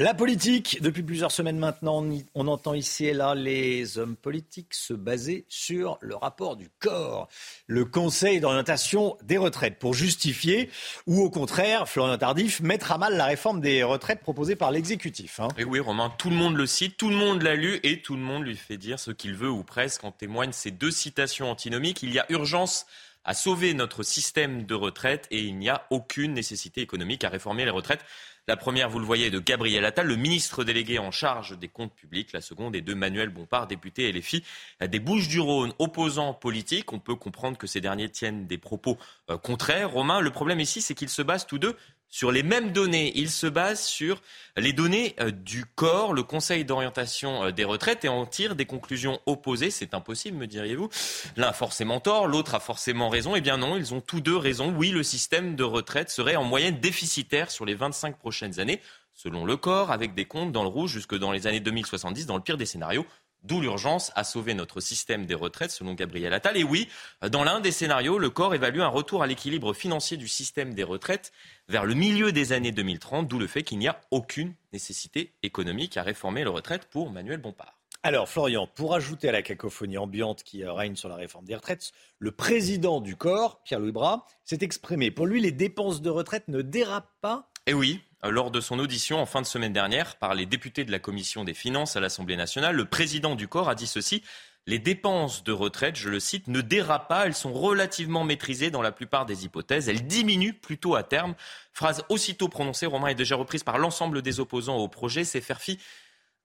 La 0.00 0.14
politique, 0.14 0.80
depuis 0.80 1.02
plusieurs 1.02 1.30
semaines 1.30 1.58
maintenant, 1.58 2.02
on 2.34 2.48
entend 2.48 2.72
ici 2.72 3.04
et 3.04 3.12
là 3.12 3.34
les 3.34 3.98
hommes 3.98 4.16
politiques 4.16 4.72
se 4.72 4.94
baser 4.94 5.44
sur 5.50 5.98
le 6.00 6.16
rapport 6.16 6.56
du 6.56 6.70
corps, 6.78 7.28
le 7.66 7.84
Conseil 7.84 8.40
d'orientation 8.40 9.18
des 9.22 9.36
retraites, 9.36 9.78
pour 9.78 9.92
justifier 9.92 10.70
ou 11.06 11.20
au 11.20 11.28
contraire, 11.28 11.86
Florian 11.86 12.16
Tardif, 12.16 12.62
mettre 12.62 12.92
à 12.92 12.96
mal 12.96 13.14
la 13.18 13.26
réforme 13.26 13.60
des 13.60 13.82
retraites 13.82 14.22
proposée 14.22 14.56
par 14.56 14.70
l'exécutif. 14.70 15.38
Hein. 15.38 15.48
Et 15.58 15.64
oui, 15.64 15.80
Romain, 15.80 16.10
tout 16.16 16.30
le 16.30 16.36
monde 16.36 16.56
le 16.56 16.66
cite, 16.66 16.96
tout 16.96 17.10
le 17.10 17.16
monde 17.16 17.42
l'a 17.42 17.54
lu 17.54 17.78
et 17.82 18.00
tout 18.00 18.14
le 18.16 18.22
monde 18.22 18.44
lui 18.44 18.56
fait 18.56 18.78
dire 18.78 18.98
ce 18.98 19.10
qu'il 19.10 19.34
veut 19.34 19.50
ou 19.50 19.64
presque. 19.64 20.02
En 20.04 20.12
témoignent 20.12 20.52
ces 20.52 20.70
deux 20.70 20.90
citations 20.90 21.50
antinomiques. 21.50 22.02
Il 22.02 22.14
y 22.14 22.18
a 22.18 22.24
urgence 22.30 22.86
à 23.24 23.34
sauver 23.34 23.74
notre 23.74 24.02
système 24.02 24.64
de 24.64 24.74
retraite 24.74 25.26
et 25.30 25.40
il 25.40 25.58
n'y 25.58 25.68
a 25.68 25.86
aucune 25.90 26.32
nécessité 26.32 26.80
économique 26.80 27.22
à 27.22 27.28
réformer 27.28 27.64
les 27.64 27.70
retraites. 27.70 28.04
La 28.48 28.56
première, 28.56 28.88
vous 28.88 28.98
le 28.98 29.04
voyez, 29.04 29.30
de 29.30 29.38
Gabriel 29.38 29.84
Attal, 29.84 30.06
le 30.06 30.16
ministre 30.16 30.64
délégué 30.64 30.98
en 30.98 31.10
charge 31.10 31.58
des 31.58 31.68
comptes 31.68 31.94
publics. 31.94 32.32
La 32.32 32.40
seconde 32.40 32.74
est 32.74 32.80
de 32.80 32.94
Manuel 32.94 33.28
Bompard, 33.28 33.66
député 33.66 34.10
LFI 34.12 34.42
des 34.80 34.98
Bouches-du-Rhône, 34.98 35.72
opposant 35.78 36.34
politique. 36.34 36.92
On 36.92 36.98
peut 36.98 37.14
comprendre 37.14 37.58
que 37.58 37.66
ces 37.66 37.80
derniers 37.80 38.08
tiennent 38.08 38.46
des 38.46 38.58
propos 38.58 38.98
euh, 39.30 39.38
contraires. 39.38 39.90
Romain, 39.90 40.20
le 40.20 40.30
problème 40.30 40.60
ici, 40.60 40.80
c'est 40.82 40.94
qu'ils 40.94 41.08
se 41.08 41.22
basent 41.22 41.46
tous 41.46 41.58
deux 41.58 41.76
sur 42.10 42.32
les 42.32 42.42
mêmes 42.42 42.72
données. 42.72 43.12
Il 43.14 43.30
se 43.30 43.46
base 43.46 43.82
sur 43.82 44.20
les 44.56 44.72
données 44.72 45.14
euh, 45.20 45.30
du 45.30 45.64
corps, 45.64 46.12
le 46.12 46.22
Conseil 46.22 46.64
d'orientation 46.64 47.44
euh, 47.44 47.50
des 47.52 47.64
retraites, 47.64 48.04
et 48.04 48.08
en 48.08 48.26
tire 48.26 48.56
des 48.56 48.66
conclusions 48.66 49.20
opposées. 49.26 49.70
C'est 49.70 49.94
impossible, 49.94 50.36
me 50.36 50.46
diriez-vous. 50.46 50.90
L'un 51.36 51.48
a 51.48 51.52
forcément 51.52 52.00
tort, 52.00 52.26
l'autre 52.26 52.54
a 52.54 52.60
forcément 52.60 53.08
raison. 53.08 53.36
Eh 53.36 53.40
bien 53.40 53.56
non, 53.56 53.76
ils 53.76 53.94
ont 53.94 54.00
tous 54.00 54.20
deux 54.20 54.36
raison. 54.36 54.74
Oui, 54.76 54.90
le 54.90 55.02
système 55.02 55.56
de 55.56 55.64
retraite 55.64 56.10
serait 56.10 56.36
en 56.36 56.44
moyenne 56.44 56.80
déficitaire 56.80 57.50
sur 57.50 57.64
les 57.64 57.74
25 57.74 58.18
prochaines 58.18 58.58
années, 58.58 58.80
selon 59.14 59.44
le 59.44 59.56
corps, 59.56 59.92
avec 59.92 60.14
des 60.14 60.24
comptes 60.24 60.52
dans 60.52 60.64
le 60.64 60.68
rouge 60.68 60.90
jusque 60.90 61.16
dans 61.16 61.30
les 61.30 61.46
années 61.46 61.60
2070, 61.60 62.26
dans 62.26 62.36
le 62.36 62.42
pire 62.42 62.56
des 62.56 62.66
scénarios. 62.66 63.06
D'où 63.42 63.60
l'urgence 63.60 64.12
à 64.14 64.24
sauver 64.24 64.54
notre 64.54 64.80
système 64.80 65.26
des 65.26 65.34
retraites, 65.34 65.70
selon 65.70 65.94
Gabriel 65.94 66.34
Attal. 66.34 66.56
Et 66.56 66.64
oui, 66.64 66.88
dans 67.30 67.42
l'un 67.42 67.60
des 67.60 67.72
scénarios, 67.72 68.18
le 68.18 68.30
corps 68.30 68.54
évalue 68.54 68.80
un 68.80 68.88
retour 68.88 69.22
à 69.22 69.26
l'équilibre 69.26 69.72
financier 69.72 70.16
du 70.16 70.28
système 70.28 70.74
des 70.74 70.84
retraites 70.84 71.32
vers 71.68 71.84
le 71.84 71.94
milieu 71.94 72.32
des 72.32 72.52
années 72.52 72.72
2030, 72.72 73.28
d'où 73.28 73.38
le 73.38 73.46
fait 73.46 73.62
qu'il 73.62 73.78
n'y 73.78 73.88
a 73.88 74.00
aucune 74.10 74.54
nécessité 74.72 75.32
économique 75.42 75.96
à 75.96 76.02
réformer 76.02 76.44
les 76.44 76.50
retraites 76.50 76.86
pour 76.86 77.10
Manuel 77.10 77.40
Bompard. 77.40 77.80
Alors, 78.02 78.30
Florian, 78.30 78.66
pour 78.66 78.94
ajouter 78.94 79.28
à 79.28 79.32
la 79.32 79.42
cacophonie 79.42 79.98
ambiante 79.98 80.42
qui 80.42 80.64
règne 80.64 80.96
sur 80.96 81.10
la 81.10 81.16
réforme 81.16 81.44
des 81.44 81.54
retraites, 81.54 81.92
le 82.18 82.32
président 82.32 83.02
du 83.02 83.14
corps, 83.14 83.62
Pierre-Louis 83.62 83.92
Bras, 83.92 84.24
s'est 84.44 84.58
exprimé. 84.62 85.10
Pour 85.10 85.26
lui, 85.26 85.40
les 85.40 85.52
dépenses 85.52 86.00
de 86.00 86.08
retraite 86.08 86.48
ne 86.48 86.62
dérapent 86.62 87.12
pas 87.20 87.50
Eh 87.66 87.74
oui, 87.74 88.00
lors 88.22 88.50
de 88.50 88.60
son 88.60 88.78
audition 88.78 89.20
en 89.20 89.26
fin 89.26 89.40
de 89.40 89.46
semaine 89.46 89.72
dernière 89.72 90.16
par 90.16 90.34
les 90.34 90.46
députés 90.46 90.84
de 90.84 90.92
la 90.92 90.98
commission 90.98 91.44
des 91.44 91.54
finances 91.54 91.96
à 91.96 92.00
l'Assemblée 92.00 92.36
nationale, 92.36 92.76
le 92.76 92.84
président 92.84 93.34
du 93.34 93.48
corps 93.48 93.68
a 93.68 93.74
dit 93.74 93.86
ceci. 93.86 94.22
Les 94.66 94.78
dépenses 94.78 95.42
de 95.42 95.52
retraite, 95.52 95.96
je 95.96 96.10
le 96.10 96.20
cite, 96.20 96.46
ne 96.46 96.60
dérapent 96.60 97.08
pas, 97.08 97.26
elles 97.26 97.34
sont 97.34 97.52
relativement 97.52 98.24
maîtrisées 98.24 98.70
dans 98.70 98.82
la 98.82 98.92
plupart 98.92 99.24
des 99.24 99.46
hypothèses, 99.46 99.88
elles 99.88 100.06
diminuent 100.06 100.52
plutôt 100.52 100.94
à 100.94 101.02
terme. 101.02 101.34
Phrase 101.72 102.04
aussitôt 102.10 102.48
prononcée, 102.48 102.84
Romain 102.84 103.08
est 103.08 103.14
déjà 103.14 103.36
reprise 103.36 103.64
par 103.64 103.78
l'ensemble 103.78 104.20
des 104.20 104.38
opposants 104.38 104.76
au 104.76 104.86
projet, 104.86 105.24
c'est 105.24 105.40
faire 105.40 105.62
fi 105.62 105.78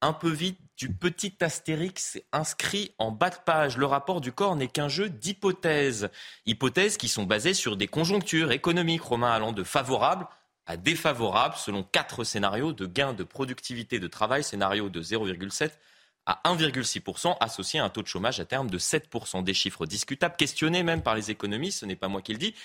un 0.02 0.14
peu 0.14 0.30
vite 0.30 0.60
du 0.78 0.94
petit 0.94 1.36
astérix 1.42 2.20
inscrit 2.32 2.94
en 3.00 3.12
bas 3.12 3.30
de 3.30 3.38
page. 3.46 3.78
Le 3.78 3.86
rapport 3.86 4.22
du 4.22 4.32
corps 4.32 4.56
n'est 4.56 4.68
qu'un 4.68 4.90
jeu 4.90 5.10
d'hypothèses. 5.10 6.10
Hypothèses 6.46 6.98
qui 6.98 7.08
sont 7.08 7.24
basées 7.24 7.54
sur 7.54 7.76
des 7.76 7.88
conjonctures 7.88 8.52
économiques, 8.52 9.02
Romain 9.02 9.32
allant 9.32 9.52
de 9.52 9.64
favorables 9.64 10.28
à 10.66 10.78
défavorable 10.78 11.56
selon 11.56 11.84
quatre 11.84 12.24
scénarios 12.24 12.74
de 12.74 12.86
gains 12.86 13.14
de 13.14 13.24
productivité 13.24 14.00
de 14.00 14.08
travail, 14.08 14.44
scénario 14.44 14.90
de 14.90 15.02
0,7 15.02 15.72
à 16.26 16.42
1,6%, 16.46 17.38
associé 17.40 17.80
à 17.80 17.86
un 17.86 17.90
taux 17.90 18.02
de 18.02 18.08
chômage 18.08 18.40
à 18.40 18.46
terme 18.46 18.70
de 18.70 18.80
7%. 18.80 19.44
Des 19.44 19.54
chiffres 19.54 19.86
discutables, 19.86 20.36
questionnés 20.36 20.84
même 20.84 21.04
par 21.04 21.16
les 21.16 21.30
économistes, 21.30 21.82
ce 21.82 21.86
n'est 21.86 21.96
pas 21.96 22.08
moi 22.08 22.22
qui 22.22 22.34
le 22.34 22.40
dis, 22.40 22.56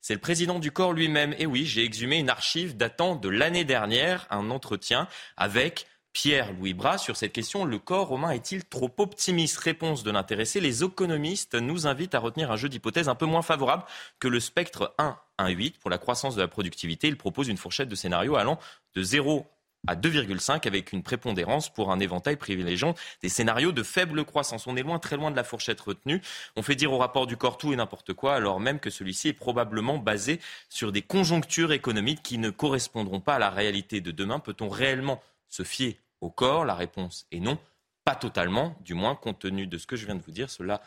c'est 0.00 0.14
le 0.14 0.20
président 0.20 0.58
du 0.58 0.70
corps 0.70 0.92
lui-même. 0.92 1.34
Et 1.38 1.46
oui, 1.46 1.64
j'ai 1.64 1.84
exhumé 1.84 2.18
une 2.18 2.28
archive 2.28 2.76
datant 2.76 3.16
de 3.16 3.28
l'année 3.28 3.64
dernière, 3.64 4.26
un 4.30 4.50
entretien 4.50 5.08
avec 5.36 5.86
Pierre-Louis 6.14 6.74
Bras 6.74 6.96
sur 6.96 7.16
cette 7.16 7.32
question. 7.32 7.64
Le 7.64 7.78
corps 7.78 8.06
romain 8.06 8.30
est-il 8.30 8.64
trop 8.64 8.90
optimiste? 8.98 9.58
Réponse 9.58 10.04
de 10.04 10.10
l'intéressé. 10.10 10.60
Les 10.60 10.82
économistes 10.82 11.56
nous 11.56 11.86
invitent 11.86 12.14
à 12.14 12.20
retenir 12.20 12.50
un 12.50 12.56
jeu 12.56 12.68
d'hypothèses 12.68 13.08
un 13.08 13.14
peu 13.14 13.26
moins 13.26 13.42
favorable 13.42 13.84
que 14.20 14.28
le 14.28 14.40
spectre 14.40 14.94
1 14.98 15.18
1,8 15.38 15.78
pour 15.80 15.90
la 15.90 15.98
croissance 15.98 16.36
de 16.36 16.40
la 16.40 16.48
productivité. 16.48 17.08
Il 17.08 17.16
propose 17.16 17.48
une 17.48 17.56
fourchette 17.56 17.88
de 17.88 17.96
scénarios 17.96 18.36
allant 18.36 18.58
de 18.94 19.02
0 19.02 19.44
à 19.86 19.96
2,5 19.96 20.66
avec 20.66 20.92
une 20.92 21.02
prépondérance 21.02 21.68
pour 21.68 21.90
un 21.90 21.98
éventail 21.98 22.36
privilégiant 22.36 22.94
des 23.20 23.28
scénarios 23.28 23.72
de 23.72 23.82
faible 23.82 24.24
croissance. 24.24 24.68
On 24.68 24.76
est 24.76 24.82
loin, 24.82 25.00
très 25.00 25.16
loin 25.16 25.32
de 25.32 25.36
la 25.36 25.44
fourchette 25.44 25.80
retenue. 25.80 26.22
On 26.56 26.62
fait 26.62 26.76
dire 26.76 26.92
au 26.92 26.98
rapport 26.98 27.26
du 27.26 27.36
corps 27.36 27.58
tout 27.58 27.72
et 27.72 27.76
n'importe 27.76 28.14
quoi, 28.14 28.34
alors 28.34 28.60
même 28.60 28.78
que 28.78 28.88
celui-ci 28.88 29.28
est 29.28 29.34
probablement 29.34 29.98
basé 29.98 30.40
sur 30.68 30.92
des 30.92 31.02
conjonctures 31.02 31.72
économiques 31.72 32.22
qui 32.22 32.38
ne 32.38 32.50
correspondront 32.50 33.20
pas 33.20 33.34
à 33.34 33.38
la 33.40 33.50
réalité 33.50 34.00
de 34.00 34.12
demain. 34.12 34.38
Peut-on 34.38 34.68
réellement 34.68 35.20
se 35.48 35.64
fier 35.64 35.98
au 36.20 36.30
corps 36.30 36.64
La 36.64 36.74
réponse 36.74 37.26
est 37.32 37.40
non. 37.40 37.58
Pas 38.04 38.14
totalement, 38.14 38.76
du 38.80 38.94
moins 38.94 39.14
compte 39.14 39.38
tenu 39.38 39.66
de 39.66 39.78
ce 39.78 39.86
que 39.86 39.96
je 39.96 40.04
viens 40.04 40.14
de 40.14 40.22
vous 40.22 40.30
dire. 40.30 40.50
Cela, 40.50 40.82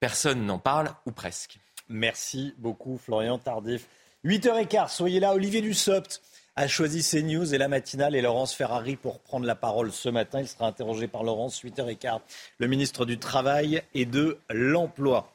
personne 0.00 0.44
n'en 0.44 0.58
parle, 0.58 0.90
ou 1.06 1.12
presque. 1.12 1.58
Merci 1.88 2.54
beaucoup, 2.58 2.98
Florian 2.98 3.38
Tardif. 3.38 3.86
8h15, 4.24 4.90
soyez 4.90 5.20
là. 5.20 5.34
Olivier 5.34 5.62
Dussopt 5.62 6.20
a 6.56 6.68
choisi 6.68 7.02
CNews 7.02 7.54
et 7.54 7.58
la 7.58 7.68
matinale 7.68 8.14
et 8.14 8.20
Laurence 8.20 8.54
Ferrari 8.54 8.96
pour 8.96 9.20
prendre 9.20 9.46
la 9.46 9.54
parole 9.54 9.92
ce 9.92 10.08
matin. 10.08 10.40
Il 10.40 10.48
sera 10.48 10.66
interrogé 10.66 11.08
par 11.08 11.24
Laurence, 11.24 11.62
8h15, 11.62 12.20
le 12.58 12.66
ministre 12.66 13.04
du 13.06 13.18
Travail 13.18 13.82
et 13.94 14.04
de 14.04 14.38
l'Emploi. 14.50 15.32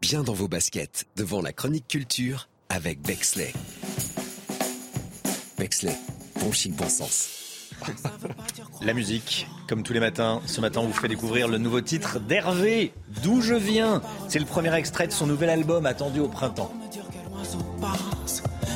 Bien 0.00 0.22
dans 0.22 0.32
vos 0.32 0.48
baskets, 0.48 1.06
devant 1.16 1.40
la 1.40 1.52
chronique 1.52 1.88
culture 1.88 2.48
avec 2.68 3.00
Bexley. 3.00 3.52
Bexley, 5.56 5.96
bon 6.40 6.52
chic, 6.52 6.74
bon 6.74 6.88
sens. 6.88 7.28
La 8.82 8.92
musique, 8.92 9.46
comme 9.68 9.82
tous 9.82 9.92
les 9.92 10.00
matins, 10.00 10.40
ce 10.46 10.60
matin 10.60 10.80
on 10.80 10.86
vous 10.86 10.92
fait 10.92 11.08
découvrir 11.08 11.48
le 11.48 11.58
nouveau 11.58 11.80
titre 11.80 12.18
d'Hervé, 12.18 12.92
D'où 13.22 13.40
je 13.40 13.54
viens? 13.54 14.02
C'est 14.28 14.38
le 14.38 14.44
premier 14.44 14.74
extrait 14.74 15.06
de 15.06 15.12
son 15.12 15.26
nouvel 15.26 15.50
album 15.50 15.86
attendu 15.86 16.20
au 16.20 16.28
printemps. 16.28 16.72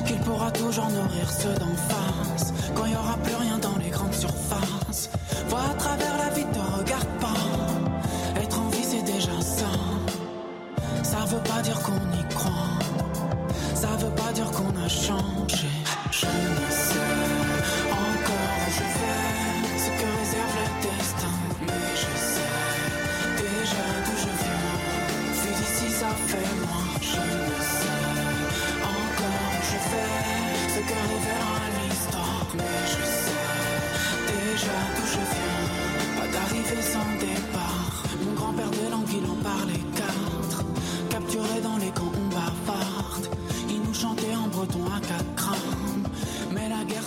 Qu'il 0.06 0.18
pourra 0.20 0.50
toujours 0.50 0.88
nourrir 0.88 1.30
ceux 1.30 1.54
d'en 1.54 1.74
face 1.74 2.52
quand 2.74 2.84
il 2.86 2.90
n'y 2.90 2.96
aura 2.96 3.16
plus 3.18 3.34
rien 3.34 3.58
dans 3.58 3.76
les 3.78 3.90
grandes 3.90 4.14
surfaces. 4.14 5.10
Vois 5.48 5.62
à 5.70 5.74
travers 5.74 6.16
la 6.18 6.30
vie, 6.30 6.44
te 6.44 6.78
regarde 6.78 7.08
pas. 7.20 8.40
Être 8.40 8.60
en 8.60 8.68
vie, 8.70 8.82
c'est 8.82 9.02
déjà 9.02 9.40
ça. 9.40 9.66
Ça 11.02 11.18
veut 11.26 11.42
pas 11.42 11.62
dire 11.62 11.78
qu'on 11.82 11.92
y 11.92 12.34
croit. 12.34 12.78
Ça 13.74 13.88
veut 13.98 14.14
pas 14.14 14.32
dire 14.32 14.50
qu'on 14.50 14.74
a 14.84 14.88
changé. 14.88 15.68
Je 16.10 16.26
ne 16.26 16.70
sais 16.70 17.01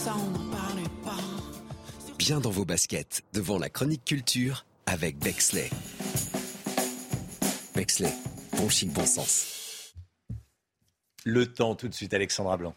ça, 0.06 0.14
on 0.16 0.30
n'en 0.30 0.52
parlait 0.52 0.84
pas. 1.04 1.18
Bien 2.20 2.40
dans 2.40 2.52
vos 2.52 2.64
baskets, 2.64 3.24
devant 3.34 3.58
la 3.58 3.70
chronique 3.70 4.06
culture 4.06 4.66
avec 4.86 5.18
Bexley. 5.18 5.72
Bexley, 7.74 8.14
bon 8.56 8.70
chic, 8.70 8.92
bon 8.94 9.06
sens. 9.08 9.94
Le 11.24 11.52
temps 11.52 11.74
tout 11.74 11.88
de 11.88 11.94
suite, 11.96 12.14
Alexandra 12.14 12.56
Blanc. 12.56 12.76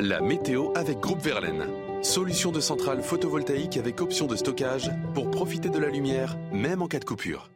La 0.00 0.20
météo 0.20 0.72
avec 0.74 0.98
Groupe 0.98 1.22
Verlaine. 1.22 1.64
Solution 2.02 2.50
de 2.50 2.58
centrale 2.58 3.00
photovoltaïque 3.02 3.76
avec 3.76 4.00
option 4.00 4.26
de 4.26 4.34
stockage 4.34 4.90
pour 5.14 5.30
profiter 5.30 5.68
de 5.68 5.78
la 5.78 5.88
lumière, 5.88 6.36
même 6.50 6.82
en 6.82 6.88
cas 6.88 6.98
de 6.98 7.04
coupure. 7.04 7.48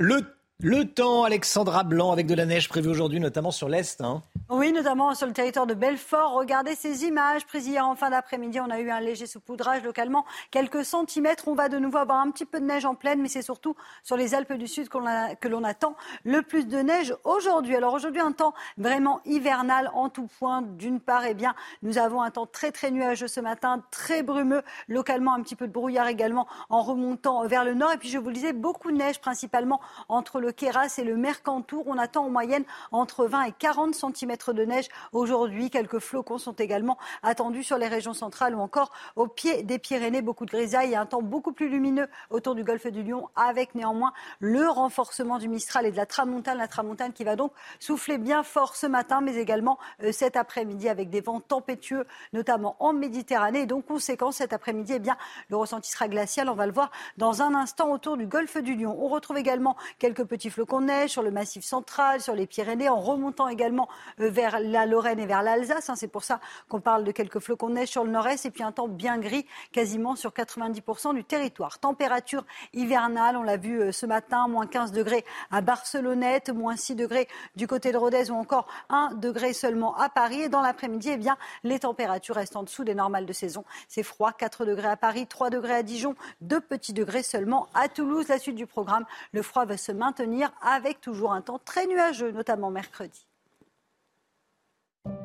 Le, 0.00 0.22
le 0.60 0.84
temps, 0.86 1.22
Alexandra 1.22 1.84
Blanc, 1.84 2.10
avec 2.10 2.26
de 2.26 2.34
la 2.34 2.44
neige 2.44 2.68
prévue 2.68 2.88
aujourd'hui, 2.88 3.20
notamment 3.20 3.52
sur 3.52 3.68
l'Est. 3.68 4.00
hein. 4.00 4.22
Oui, 4.50 4.72
notamment 4.72 5.14
sur 5.14 5.28
le 5.28 5.32
territoire 5.32 5.68
de 5.68 5.74
Belfort. 5.74 6.32
Regardez 6.32 6.74
ces 6.74 7.04
images 7.04 7.46
prises 7.46 7.68
hier 7.68 7.86
en 7.86 7.94
fin 7.94 8.10
d'après-midi. 8.10 8.58
On 8.58 8.68
a 8.70 8.80
eu 8.80 8.90
un 8.90 8.98
léger 8.98 9.26
saupoudrage 9.26 9.84
localement, 9.84 10.24
quelques 10.50 10.84
centimètres. 10.84 11.46
On 11.46 11.54
va 11.54 11.68
de 11.68 11.78
nouveau 11.78 11.98
avoir 11.98 12.18
un 12.18 12.30
petit 12.32 12.44
peu 12.44 12.58
de 12.58 12.64
neige 12.64 12.84
en 12.86 12.96
pleine, 12.96 13.22
mais 13.22 13.28
c'est 13.28 13.42
surtout 13.42 13.76
sur 14.02 14.16
les 14.16 14.34
Alpes 14.34 14.54
du 14.54 14.66
Sud 14.66 14.88
a- 15.06 15.36
que 15.36 15.46
l'on 15.46 15.62
attend 15.62 15.94
le 16.24 16.42
plus 16.42 16.66
de 16.66 16.78
neige 16.78 17.14
aujourd'hui. 17.22 17.76
Alors 17.76 17.94
aujourd'hui, 17.94 18.20
un 18.20 18.32
temps 18.32 18.52
vraiment 18.78 19.20
hivernal 19.26 19.92
en 19.94 20.08
tout 20.08 20.28
point. 20.40 20.62
D'une 20.62 20.98
part, 20.98 21.24
eh 21.24 21.34
bien, 21.34 21.54
nous 21.82 21.98
avons 21.98 22.20
un 22.20 22.30
temps 22.32 22.46
très 22.46 22.72
très 22.72 22.90
nuageux 22.90 23.28
ce 23.28 23.38
matin, 23.40 23.84
très 23.92 24.24
brumeux, 24.24 24.62
localement 24.88 25.34
un 25.34 25.42
petit 25.42 25.56
peu 25.56 25.68
de 25.68 25.72
brouillard 25.72 26.08
également 26.08 26.48
en 26.68 26.82
remontant 26.82 27.46
vers 27.46 27.64
le 27.64 27.74
nord. 27.74 27.92
Et 27.92 27.98
puis 27.98 28.08
je 28.08 28.18
vous 28.18 28.26
le 28.28 28.34
disais, 28.34 28.52
beaucoup 28.52 28.90
de 28.90 28.96
neige 28.96 29.20
principalement 29.20 29.80
entre 30.08 30.40
le 30.40 30.47
Queyras 30.50 30.94
et 30.98 31.04
le 31.04 31.16
Mercantour. 31.16 31.84
On 31.86 31.98
attend 31.98 32.26
en 32.26 32.30
moyenne 32.30 32.64
entre 32.92 33.26
20 33.26 33.42
et 33.44 33.52
40 33.52 33.94
cm 33.94 34.36
de 34.48 34.64
neige 34.64 34.88
aujourd'hui. 35.12 35.70
Quelques 35.70 35.98
flocons 35.98 36.38
sont 36.38 36.52
également 36.52 36.98
attendus 37.22 37.64
sur 37.64 37.78
les 37.78 37.88
régions 37.88 38.14
centrales 38.14 38.54
ou 38.54 38.60
encore 38.60 38.92
au 39.16 39.26
pied 39.26 39.62
des 39.62 39.78
Pyrénées. 39.78 40.22
Beaucoup 40.22 40.46
de 40.46 40.50
grisailles 40.50 40.92
et 40.92 40.96
un 40.96 41.06
temps 41.06 41.22
beaucoup 41.22 41.52
plus 41.52 41.68
lumineux 41.68 42.08
autour 42.30 42.54
du 42.54 42.64
golfe 42.64 42.86
du 42.86 43.02
Lion 43.02 43.28
avec 43.36 43.74
néanmoins 43.74 44.12
le 44.40 44.68
renforcement 44.68 45.38
du 45.38 45.48
Mistral 45.48 45.86
et 45.86 45.90
de 45.90 45.96
la 45.96 46.06
tramontane. 46.06 46.58
La 46.58 46.68
tramontane 46.68 47.12
qui 47.12 47.24
va 47.24 47.36
donc 47.36 47.52
souffler 47.80 48.18
bien 48.18 48.42
fort 48.42 48.76
ce 48.76 48.86
matin 48.86 49.20
mais 49.20 49.36
également 49.36 49.78
euh, 50.02 50.12
cet 50.12 50.36
après-midi 50.36 50.88
avec 50.88 51.10
des 51.10 51.20
vents 51.20 51.40
tempétueux 51.40 52.06
notamment 52.32 52.76
en 52.78 52.92
Méditerranée. 52.92 53.62
Et 53.62 53.66
donc 53.66 53.86
conséquence 53.86 54.36
cet 54.36 54.52
après-midi, 54.52 54.92
eh 54.96 54.98
bien, 55.00 55.16
le 55.48 55.56
ressenti 55.56 55.90
sera 55.90 56.06
glacial. 56.06 56.48
On 56.48 56.54
va 56.54 56.66
le 56.66 56.72
voir 56.72 56.90
dans 57.16 57.42
un 57.42 57.54
instant 57.54 57.90
autour 57.90 58.16
du 58.16 58.26
golfe 58.26 58.56
du 58.58 58.76
Lion. 58.76 58.96
On 58.98 59.08
retrouve 59.08 59.36
également 59.38 59.76
quelques 59.98 60.24
petits 60.24 60.37
petits 60.38 60.50
flocons 60.50 60.80
de 60.80 60.86
neige 60.86 61.10
sur 61.10 61.22
le 61.22 61.32
massif 61.32 61.64
central, 61.64 62.20
sur 62.20 62.32
les 62.32 62.46
Pyrénées, 62.46 62.88
en 62.88 63.00
remontant 63.00 63.48
également 63.48 63.88
euh, 64.20 64.30
vers 64.30 64.60
la 64.60 64.86
Lorraine 64.86 65.18
et 65.18 65.26
vers 65.26 65.42
l'Alsace. 65.42 65.90
Hein. 65.90 65.96
C'est 65.96 66.06
pour 66.06 66.22
ça 66.22 66.38
qu'on 66.68 66.80
parle 66.80 67.02
de 67.02 67.10
quelques 67.10 67.40
flocons 67.40 67.68
de 67.70 67.74
neige 67.74 67.88
sur 67.88 68.04
le 68.04 68.10
nord-est 68.12 68.46
et 68.46 68.52
puis 68.52 68.62
un 68.62 68.70
temps 68.70 68.86
bien 68.86 69.18
gris 69.18 69.46
quasiment 69.72 70.14
sur 70.14 70.30
90% 70.30 71.12
du 71.12 71.24
territoire. 71.24 71.80
Température 71.80 72.44
hivernale, 72.72 73.36
on 73.36 73.42
l'a 73.42 73.56
vu 73.56 73.80
euh, 73.80 73.90
ce 73.90 74.06
matin, 74.06 74.46
moins 74.46 74.68
15 74.68 74.92
degrés 74.92 75.24
à 75.50 75.60
Barcelonnette, 75.60 76.50
moins 76.50 76.76
6 76.76 76.94
degrés 76.94 77.26
du 77.56 77.66
côté 77.66 77.90
de 77.90 77.96
Rodez 77.96 78.30
ou 78.30 78.34
encore 78.34 78.68
1 78.90 79.14
degré 79.14 79.52
seulement 79.52 79.96
à 79.96 80.08
Paris. 80.08 80.42
Et 80.42 80.48
dans 80.48 80.62
l'après-midi, 80.62 81.10
eh 81.14 81.16
bien, 81.16 81.36
les 81.64 81.80
températures 81.80 82.36
restent 82.36 82.54
en 82.54 82.62
dessous 82.62 82.84
des 82.84 82.94
normales 82.94 83.26
de 83.26 83.32
saison. 83.32 83.64
C'est 83.88 84.04
froid, 84.04 84.30
4 84.30 84.64
degrés 84.64 84.88
à 84.88 84.96
Paris, 84.96 85.26
3 85.26 85.50
degrés 85.50 85.74
à 85.74 85.82
Dijon, 85.82 86.14
2 86.42 86.60
petits 86.60 86.92
degrés 86.92 87.24
seulement 87.24 87.66
à 87.74 87.88
Toulouse. 87.88 88.28
La 88.28 88.38
suite 88.38 88.54
du 88.54 88.68
programme, 88.68 89.04
le 89.32 89.42
froid 89.42 89.64
va 89.64 89.76
se 89.76 89.90
maintenir 89.90 90.27
avec 90.62 91.00
toujours 91.00 91.32
un 91.32 91.40
temps 91.40 91.60
très 91.64 91.86
nuageux, 91.86 92.32
notamment 92.32 92.70
mercredi. 92.70 93.26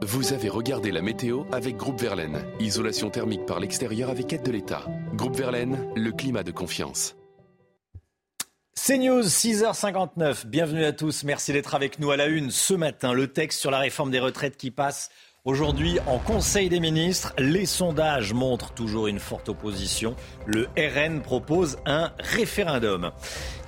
Vous 0.01 0.33
avez 0.33 0.49
regardé 0.49 0.91
la 0.91 1.01
météo 1.01 1.43
avec 1.51 1.77
Groupe 1.77 1.99
Verlaine. 1.99 2.45
Isolation 2.59 3.09
thermique 3.09 3.45
par 3.45 3.59
l'extérieur 3.59 4.09
avec 4.09 4.31
aide 4.33 4.43
de 4.43 4.51
l'État. 4.51 4.85
Groupe 5.13 5.35
Verlaine, 5.35 5.91
le 5.95 6.11
climat 6.11 6.43
de 6.43 6.51
confiance. 6.51 7.15
C'est 8.73 8.97
News, 8.97 9.23
6h59. 9.23 10.45
Bienvenue 10.45 10.83
à 10.83 10.91
tous. 10.91 11.23
Merci 11.23 11.53
d'être 11.53 11.73
avec 11.73 11.99
nous 11.99 12.11
à 12.11 12.17
la 12.17 12.27
une 12.27 12.51
ce 12.51 12.73
matin. 12.73 13.13
Le 13.13 13.31
texte 13.31 13.59
sur 13.61 13.71
la 13.71 13.79
réforme 13.79 14.11
des 14.11 14.19
retraites 14.19 14.57
qui 14.57 14.71
passe 14.71 15.09
Aujourd'hui, 15.45 15.99
en 16.07 16.19
Conseil 16.19 16.69
des 16.69 16.79
ministres, 16.79 17.33
les 17.37 17.65
sondages 17.65 18.31
montrent 18.31 18.71
toujours 18.71 19.07
une 19.07 19.19
forte 19.19 19.49
opposition. 19.49 20.15
Le 20.45 20.69
RN 20.77 21.19
propose 21.19 21.79
un 21.85 22.13
référendum. 22.17 23.11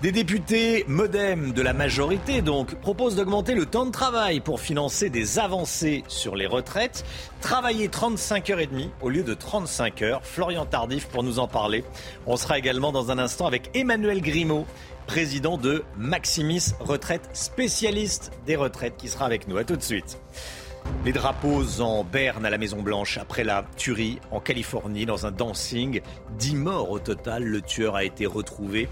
Des 0.01 0.13
députés 0.13 0.86
modem 0.88 1.51
de 1.51 1.61
la 1.61 1.73
majorité, 1.73 2.41
donc, 2.41 2.76
proposent 2.76 3.17
d'augmenter 3.17 3.55
le 3.55 3.65
temps 3.65 3.86
de 3.86 3.91
travail 3.91 4.39
pour 4.39 4.61
financer 4.61 5.09
des 5.09 5.38
avancées 5.38 6.05
sur 6.07 6.38
les 6.38 6.47
retraites. 6.47 7.03
Travailler 7.41 7.89
35 7.89 8.51
heures 8.51 8.61
et 8.61 8.67
demie 8.67 8.89
au 9.01 9.09
lieu 9.09 9.23
de 9.23 9.34
35 9.34 10.01
heures. 10.01 10.21
Florian 10.23 10.65
Tardif 10.65 11.07
pour 11.09 11.23
nous 11.23 11.39
en 11.39 11.49
parler. 11.49 11.84
On 12.26 12.38
sera 12.38 12.57
également 12.57 12.93
dans 12.93 13.11
un 13.11 13.19
instant 13.19 13.47
avec 13.47 13.69
Emmanuel 13.73 14.21
Grimaud, 14.21 14.65
président 15.07 15.57
de 15.57 15.84
Maximis 15.97 16.71
Retraite, 16.80 17.30
spécialiste 17.34 18.32
des 18.45 18.55
retraites, 18.55 18.95
qui 18.95 19.09
sera 19.09 19.26
avec 19.26 19.49
nous. 19.49 19.57
À 19.57 19.65
tout 19.65 19.76
de 19.76 19.84
suite. 19.84 20.17
Les 21.05 21.13
drapeaux 21.13 21.81
en 21.81 22.03
berne 22.03 22.45
à 22.45 22.49
la 22.49 22.57
Maison 22.57 22.81
Blanche 22.81 23.19
après 23.19 23.43
la 23.43 23.63
tuerie 23.77 24.19
en 24.31 24.39
Californie 24.39 25.05
dans 25.05 25.27
un 25.27 25.31
dancing. 25.31 26.01
10 26.39 26.55
morts 26.55 26.89
au 26.89 26.97
total. 26.97 27.43
Le 27.43 27.61
tueur 27.61 27.95
a 27.95 28.03
été 28.03 28.25
retrouvé. 28.25 28.89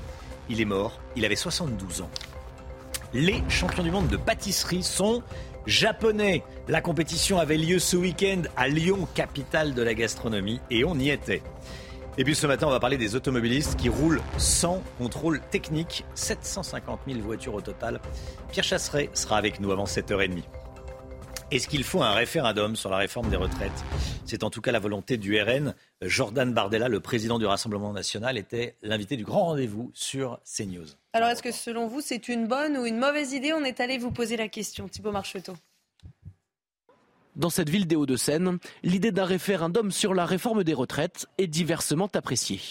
Il 0.49 0.61
est 0.61 0.65
mort. 0.65 0.99
Il 1.15 1.25
avait 1.25 1.35
72 1.35 2.01
ans. 2.01 2.09
Les 3.13 3.43
champions 3.49 3.83
du 3.83 3.91
monde 3.91 4.07
de 4.07 4.17
pâtisserie 4.17 4.83
sont 4.83 5.23
japonais. 5.65 6.43
La 6.67 6.81
compétition 6.81 7.39
avait 7.39 7.57
lieu 7.57 7.79
ce 7.79 7.97
week-end 7.97 8.43
à 8.57 8.67
Lyon, 8.67 9.07
capitale 9.15 9.73
de 9.73 9.81
la 9.81 9.93
gastronomie, 9.93 10.59
et 10.69 10.83
on 10.83 10.95
y 10.95 11.09
était. 11.09 11.41
Et 12.17 12.23
puis 12.23 12.35
ce 12.35 12.45
matin, 12.45 12.67
on 12.67 12.71
va 12.71 12.79
parler 12.79 12.97
des 12.97 13.15
automobilistes 13.15 13.75
qui 13.75 13.89
roulent 13.89 14.21
sans 14.37 14.83
contrôle 14.99 15.41
technique. 15.49 16.05
750 16.13 16.99
000 17.07 17.21
voitures 17.21 17.55
au 17.55 17.61
total. 17.61 17.99
Pierre 18.51 18.63
Chasseret 18.63 19.09
sera 19.13 19.37
avec 19.37 19.59
nous 19.59 19.71
avant 19.71 19.85
7h30. 19.85 20.43
Est-ce 21.53 21.67
qu'il 21.67 21.83
faut 21.83 22.01
un 22.01 22.13
référendum 22.13 22.75
sur 22.75 22.89
la 22.89 22.97
réforme 22.97 23.29
des 23.29 23.35
retraites? 23.35 23.85
C'est 24.25 24.43
en 24.43 24.49
tout 24.49 24.59
cas 24.59 24.71
la 24.71 24.79
volonté 24.79 25.17
du 25.17 25.39
RN. 25.39 25.75
Jordan 26.01 26.51
Bardella, 26.51 26.89
le 26.89 26.99
président 26.99 27.37
du 27.37 27.45
Rassemblement 27.45 27.93
national, 27.93 28.39
était 28.39 28.75
l'invité 28.81 29.17
du 29.17 29.23
grand 29.23 29.43
rendez-vous 29.43 29.91
sur 29.93 30.39
CNews. 30.45 30.87
Alors 31.13 31.29
est-ce 31.29 31.43
que 31.43 31.51
selon 31.51 31.85
vous, 31.85 32.01
c'est 32.01 32.27
une 32.27 32.47
bonne 32.47 32.75
ou 32.75 32.87
une 32.87 32.97
mauvaise 32.97 33.33
idée? 33.33 33.53
On 33.53 33.63
est 33.63 33.81
allé 33.81 33.99
vous 33.99 34.09
poser 34.09 34.35
la 34.35 34.47
question, 34.47 34.87
Thibault 34.87 35.11
Marcheteau. 35.11 35.53
Dans 37.35 37.51
cette 37.51 37.69
ville 37.69 37.85
des 37.85 37.95
Hauts-de-Seine, 37.95 38.57
l'idée 38.81 39.11
d'un 39.11 39.25
référendum 39.25 39.91
sur 39.91 40.15
la 40.15 40.25
réforme 40.25 40.63
des 40.63 40.73
retraites 40.73 41.27
est 41.37 41.45
diversement 41.45 42.09
appréciée. 42.15 42.61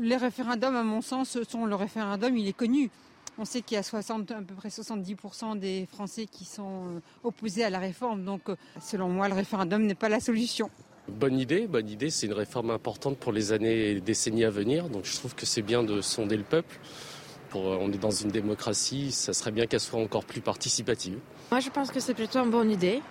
Les 0.00 0.16
référendums, 0.16 0.76
à 0.76 0.82
mon 0.82 1.02
sens, 1.02 1.36
sont 1.42 1.66
le 1.66 1.74
référendum, 1.74 2.34
il 2.34 2.48
est 2.48 2.54
connu. 2.54 2.90
On 3.38 3.44
sait 3.44 3.60
qu'il 3.60 3.74
y 3.74 3.78
a 3.78 3.82
60, 3.82 4.30
à 4.30 4.40
peu 4.40 4.54
près 4.54 4.70
70% 4.70 5.58
des 5.58 5.86
Français 5.92 6.26
qui 6.26 6.46
sont 6.46 6.86
euh, 6.86 7.00
opposés 7.22 7.64
à 7.64 7.70
la 7.70 7.78
réforme. 7.78 8.24
Donc, 8.24 8.48
euh, 8.48 8.56
selon 8.80 9.08
moi, 9.08 9.28
le 9.28 9.34
référendum 9.34 9.82
n'est 9.82 9.94
pas 9.94 10.08
la 10.08 10.20
solution. 10.20 10.70
Bonne 11.08 11.38
idée, 11.38 11.66
bonne 11.66 11.88
idée. 11.88 12.08
C'est 12.08 12.26
une 12.26 12.32
réforme 12.32 12.70
importante 12.70 13.18
pour 13.18 13.32
les 13.32 13.52
années 13.52 13.90
et 13.90 14.00
décennies 14.00 14.44
à 14.44 14.50
venir. 14.50 14.88
Donc, 14.88 15.04
je 15.04 15.14
trouve 15.16 15.34
que 15.34 15.44
c'est 15.44 15.62
bien 15.62 15.82
de 15.82 16.00
sonder 16.00 16.36
le 16.38 16.44
peuple. 16.44 16.78
Pour, 17.50 17.68
euh, 17.68 17.78
on 17.78 17.92
est 17.92 17.98
dans 17.98 18.10
une 18.10 18.30
démocratie, 18.30 19.12
ça 19.12 19.34
serait 19.34 19.52
bien 19.52 19.66
qu'elle 19.66 19.80
soit 19.80 20.00
encore 20.00 20.24
plus 20.24 20.40
participative. 20.40 21.18
Moi, 21.50 21.60
je 21.60 21.68
pense 21.68 21.90
que 21.90 22.00
c'est 22.00 22.14
plutôt 22.14 22.38
une 22.42 22.50
bonne 22.50 22.70
idée 22.70 23.02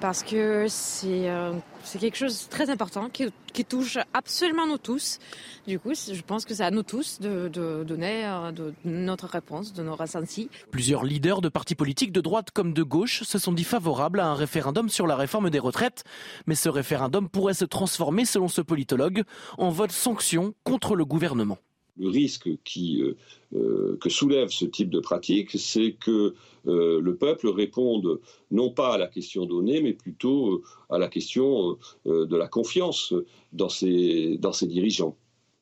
parce 0.00 0.22
que 0.22 0.66
c'est 0.68 1.28
euh, 1.30 1.52
quelque 1.98 2.16
chose 2.16 2.44
de 2.44 2.50
très 2.50 2.70
important 2.70 3.08
qui, 3.08 3.26
touche 3.64 3.96
absolument 4.12 4.66
nous 4.66 4.76
tous. 4.76 5.18
Du 5.66 5.78
coup, 5.78 5.94
je 5.94 6.20
pense 6.20 6.44
que 6.44 6.54
c'est 6.54 6.62
à 6.62 6.70
nous 6.70 6.82
tous 6.82 7.20
de, 7.20 7.48
donner 7.84 8.26
euh, 8.26 8.52
de, 8.52 8.74
notre 8.84 9.26
réponse, 9.26 9.72
de 9.72 9.82
nos 9.82 9.96
ressentis. 9.96 10.50
Plusieurs 10.70 11.04
leaders 11.04 11.40
de 11.40 11.48
partis 11.48 11.74
politiques 11.74 12.12
de 12.12 12.20
droite 12.20 12.50
comme 12.50 12.74
de 12.74 12.82
gauche 12.82 13.22
se 13.22 13.38
sont 13.38 13.52
dit 13.52 13.64
favorables 13.64 14.20
à 14.20 14.26
un 14.26 14.34
référendum 14.34 14.90
sur 14.90 15.06
la 15.06 15.16
réforme 15.16 15.48
des 15.48 15.58
retraites. 15.58 16.04
Mais 16.46 16.54
ce 16.54 16.68
référendum 16.68 17.28
pourrait 17.30 17.54
se 17.54 17.64
transformer, 17.64 18.26
selon 18.26 18.48
ce 18.48 18.60
politologue, 18.60 19.22
en 19.56 19.70
vote 19.70 19.92
sanction 19.92 20.54
contre 20.64 20.94
le 20.94 21.06
gouvernement 21.06 21.58
le 21.98 22.08
risque 22.08 22.48
qui, 22.64 23.02
euh, 23.02 23.16
euh, 23.54 23.96
que 24.00 24.10
soulève 24.10 24.48
ce 24.50 24.64
type 24.64 24.90
de 24.90 25.00
pratique, 25.00 25.52
c'est 25.58 25.92
que 25.92 26.34
euh, 26.66 27.00
le 27.00 27.16
peuple 27.16 27.48
réponde 27.48 28.20
non 28.50 28.70
pas 28.70 28.94
à 28.94 28.98
la 28.98 29.06
question 29.06 29.46
donnée, 29.46 29.80
mais 29.80 29.92
plutôt 29.92 30.62
à 30.90 30.98
la 30.98 31.08
question 31.08 31.78
de 32.04 32.36
la 32.36 32.48
confiance 32.48 33.14
dans 33.52 33.68
ses, 33.68 34.38
dans 34.38 34.52
ses 34.52 34.66
dirigeants. 34.66 35.16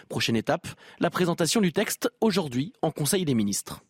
Prochaine 0.09 0.36
étape, 0.36 0.68
la 1.00 1.11
présentation 1.11 1.61
du 1.61 1.72
texte 1.72 2.11
aujourd'hui 2.20 2.72
en 2.82 2.90
Conseil 2.90 3.24
des 3.24 3.34
ministres. 3.34 3.82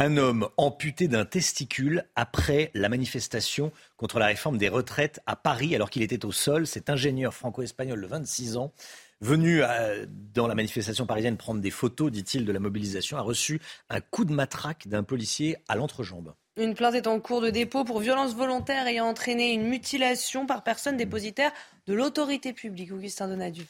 Un 0.00 0.16
homme 0.16 0.48
amputé 0.56 1.08
d'un 1.08 1.24
testicule 1.24 2.04
après 2.14 2.70
la 2.74 2.88
manifestation 2.88 3.72
contre 3.96 4.20
la 4.20 4.26
réforme 4.26 4.56
des 4.56 4.68
retraites 4.68 5.20
à 5.26 5.34
Paris 5.34 5.74
alors 5.74 5.90
qu'il 5.90 6.02
était 6.02 6.24
au 6.24 6.30
sol. 6.30 6.68
Cet 6.68 6.88
ingénieur 6.88 7.34
franco-espagnol 7.34 8.00
de 8.00 8.06
26 8.06 8.58
ans 8.58 8.72
venu 9.20 9.62
euh, 9.62 10.06
dans 10.34 10.46
la 10.46 10.54
manifestation 10.54 11.06
parisienne 11.06 11.36
prendre 11.36 11.60
des 11.60 11.70
photos, 11.70 12.10
dit-il, 12.10 12.44
de 12.44 12.52
la 12.52 12.60
mobilisation, 12.60 13.16
a 13.16 13.20
reçu 13.20 13.60
un 13.90 14.00
coup 14.00 14.24
de 14.24 14.32
matraque 14.32 14.88
d'un 14.88 15.02
policier 15.02 15.56
à 15.68 15.76
l'entrejambe. 15.76 16.34
Une 16.56 16.74
plainte 16.74 16.94
est 16.94 17.06
en 17.06 17.20
cours 17.20 17.40
de 17.40 17.50
dépôt 17.50 17.84
pour 17.84 18.00
violence 18.00 18.34
volontaire 18.34 18.86
ayant 18.86 19.06
entraîné 19.06 19.52
une 19.52 19.68
mutilation 19.68 20.46
par 20.46 20.64
personne 20.64 20.96
dépositaire 20.96 21.52
de 21.86 21.94
l'autorité 21.94 22.52
publique. 22.52 22.92
Augustin 22.92 23.28
Donadieu. 23.28 23.64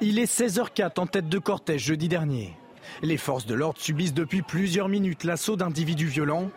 Il 0.00 0.18
est 0.18 0.30
16h04 0.30 1.00
en 1.00 1.06
tête 1.06 1.28
de 1.28 1.38
cortège 1.38 1.82
jeudi 1.82 2.08
dernier. 2.08 2.54
Les 3.02 3.16
forces 3.16 3.46
de 3.46 3.54
l'ordre 3.54 3.80
subissent 3.80 4.14
depuis 4.14 4.42
plusieurs 4.42 4.88
minutes 4.88 5.24
l'assaut 5.24 5.56
d'individus 5.56 6.06
violents. 6.06 6.50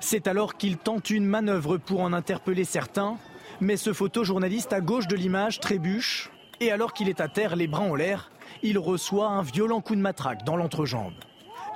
C'est 0.00 0.28
alors 0.28 0.56
qu'ils 0.56 0.78
tentent 0.78 1.10
une 1.10 1.26
manœuvre 1.26 1.76
pour 1.76 2.00
en 2.00 2.12
interpeller 2.12 2.64
certains. 2.64 3.18
Mais 3.60 3.76
ce 3.76 3.92
photojournaliste 3.92 4.72
à 4.72 4.80
gauche 4.80 5.08
de 5.08 5.16
l'image 5.16 5.60
trébuche 5.60 6.30
et 6.64 6.70
alors 6.70 6.94
qu'il 6.94 7.10
est 7.10 7.20
à 7.20 7.28
terre, 7.28 7.56
les 7.56 7.66
bras 7.66 7.82
en 7.82 7.94
l'air, 7.94 8.30
il 8.62 8.78
reçoit 8.78 9.28
un 9.28 9.42
violent 9.42 9.82
coup 9.82 9.94
de 9.96 10.00
matraque 10.00 10.44
dans 10.44 10.56
l'entrejambe. 10.56 11.12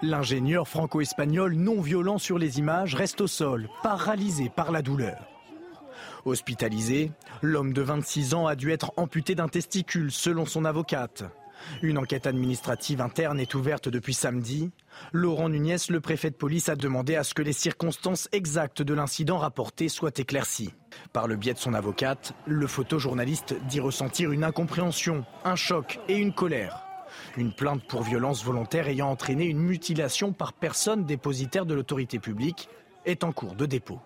L'ingénieur 0.02 0.66
franco-espagnol 0.66 1.54
non 1.54 1.80
violent 1.80 2.18
sur 2.18 2.38
les 2.38 2.58
images 2.58 2.94
reste 2.94 3.20
au 3.20 3.26
sol, 3.26 3.68
paralysé 3.82 4.48
par 4.48 4.72
la 4.72 4.80
douleur. 4.80 5.18
Hospitalisé, 6.24 7.12
l'homme 7.42 7.72
de 7.72 7.82
26 7.82 8.32
ans 8.34 8.46
a 8.46 8.54
dû 8.54 8.72
être 8.72 8.92
amputé 8.96 9.34
d'un 9.34 9.48
testicule 9.48 10.10
selon 10.10 10.46
son 10.46 10.64
avocate. 10.64 11.24
Une 11.82 11.98
enquête 11.98 12.26
administrative 12.26 13.00
interne 13.00 13.40
est 13.40 13.54
ouverte 13.54 13.88
depuis 13.88 14.14
samedi. 14.14 14.70
Laurent 15.12 15.48
Nunez, 15.48 15.76
le 15.88 16.00
préfet 16.00 16.30
de 16.30 16.36
police, 16.36 16.68
a 16.68 16.76
demandé 16.76 17.16
à 17.16 17.24
ce 17.24 17.34
que 17.34 17.42
les 17.42 17.52
circonstances 17.52 18.28
exactes 18.32 18.82
de 18.82 18.94
l'incident 18.94 19.38
rapporté 19.38 19.88
soient 19.88 20.10
éclaircies. 20.16 20.74
Par 21.12 21.28
le 21.28 21.36
biais 21.36 21.54
de 21.54 21.58
son 21.58 21.74
avocate, 21.74 22.34
le 22.46 22.66
photojournaliste 22.66 23.54
dit 23.68 23.80
ressentir 23.80 24.32
une 24.32 24.44
incompréhension, 24.44 25.24
un 25.44 25.56
choc 25.56 26.00
et 26.08 26.16
une 26.16 26.32
colère. 26.32 26.84
Une 27.36 27.52
plainte 27.52 27.86
pour 27.86 28.02
violence 28.02 28.44
volontaire 28.44 28.88
ayant 28.88 29.10
entraîné 29.10 29.46
une 29.46 29.60
mutilation 29.60 30.32
par 30.32 30.52
personne 30.52 31.04
dépositaire 31.04 31.66
de 31.66 31.74
l'autorité 31.74 32.18
publique 32.18 32.68
est 33.04 33.24
en 33.24 33.32
cours 33.32 33.54
de 33.54 33.66
dépôt. 33.66 34.00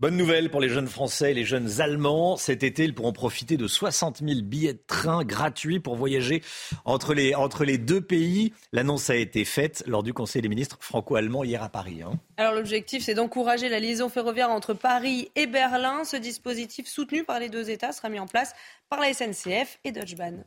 Bonne 0.00 0.16
nouvelle 0.16 0.50
pour 0.50 0.60
les 0.60 0.68
jeunes 0.68 0.88
Français 0.88 1.30
et 1.30 1.34
les 1.34 1.44
jeunes 1.44 1.80
Allemands. 1.80 2.36
Cet 2.36 2.64
été, 2.64 2.82
ils 2.82 2.96
pourront 2.96 3.12
profiter 3.12 3.56
de 3.56 3.68
60 3.68 4.24
000 4.26 4.40
billets 4.42 4.72
de 4.72 4.82
train 4.84 5.24
gratuits 5.24 5.78
pour 5.78 5.94
voyager 5.94 6.42
entre 6.84 7.14
les, 7.14 7.36
entre 7.36 7.64
les 7.64 7.78
deux 7.78 8.00
pays. 8.00 8.52
L'annonce 8.72 9.08
a 9.08 9.14
été 9.14 9.44
faite 9.44 9.84
lors 9.86 10.02
du 10.02 10.12
Conseil 10.12 10.42
des 10.42 10.48
ministres 10.48 10.78
franco-allemand 10.80 11.44
hier 11.44 11.62
à 11.62 11.68
Paris. 11.68 12.02
Hein. 12.02 12.18
Alors 12.36 12.54
l'objectif, 12.54 13.04
c'est 13.04 13.14
d'encourager 13.14 13.68
la 13.68 13.78
liaison 13.78 14.08
ferroviaire 14.08 14.50
entre 14.50 14.74
Paris 14.74 15.30
et 15.36 15.46
Berlin. 15.46 16.02
Ce 16.02 16.16
dispositif 16.16 16.88
soutenu 16.88 17.22
par 17.22 17.38
les 17.38 17.48
deux 17.48 17.70
États 17.70 17.92
sera 17.92 18.08
mis 18.08 18.18
en 18.18 18.26
place 18.26 18.52
par 18.88 18.98
la 18.98 19.14
SNCF 19.14 19.78
et 19.84 19.92
Deutsche 19.92 20.16
Bahn. 20.16 20.44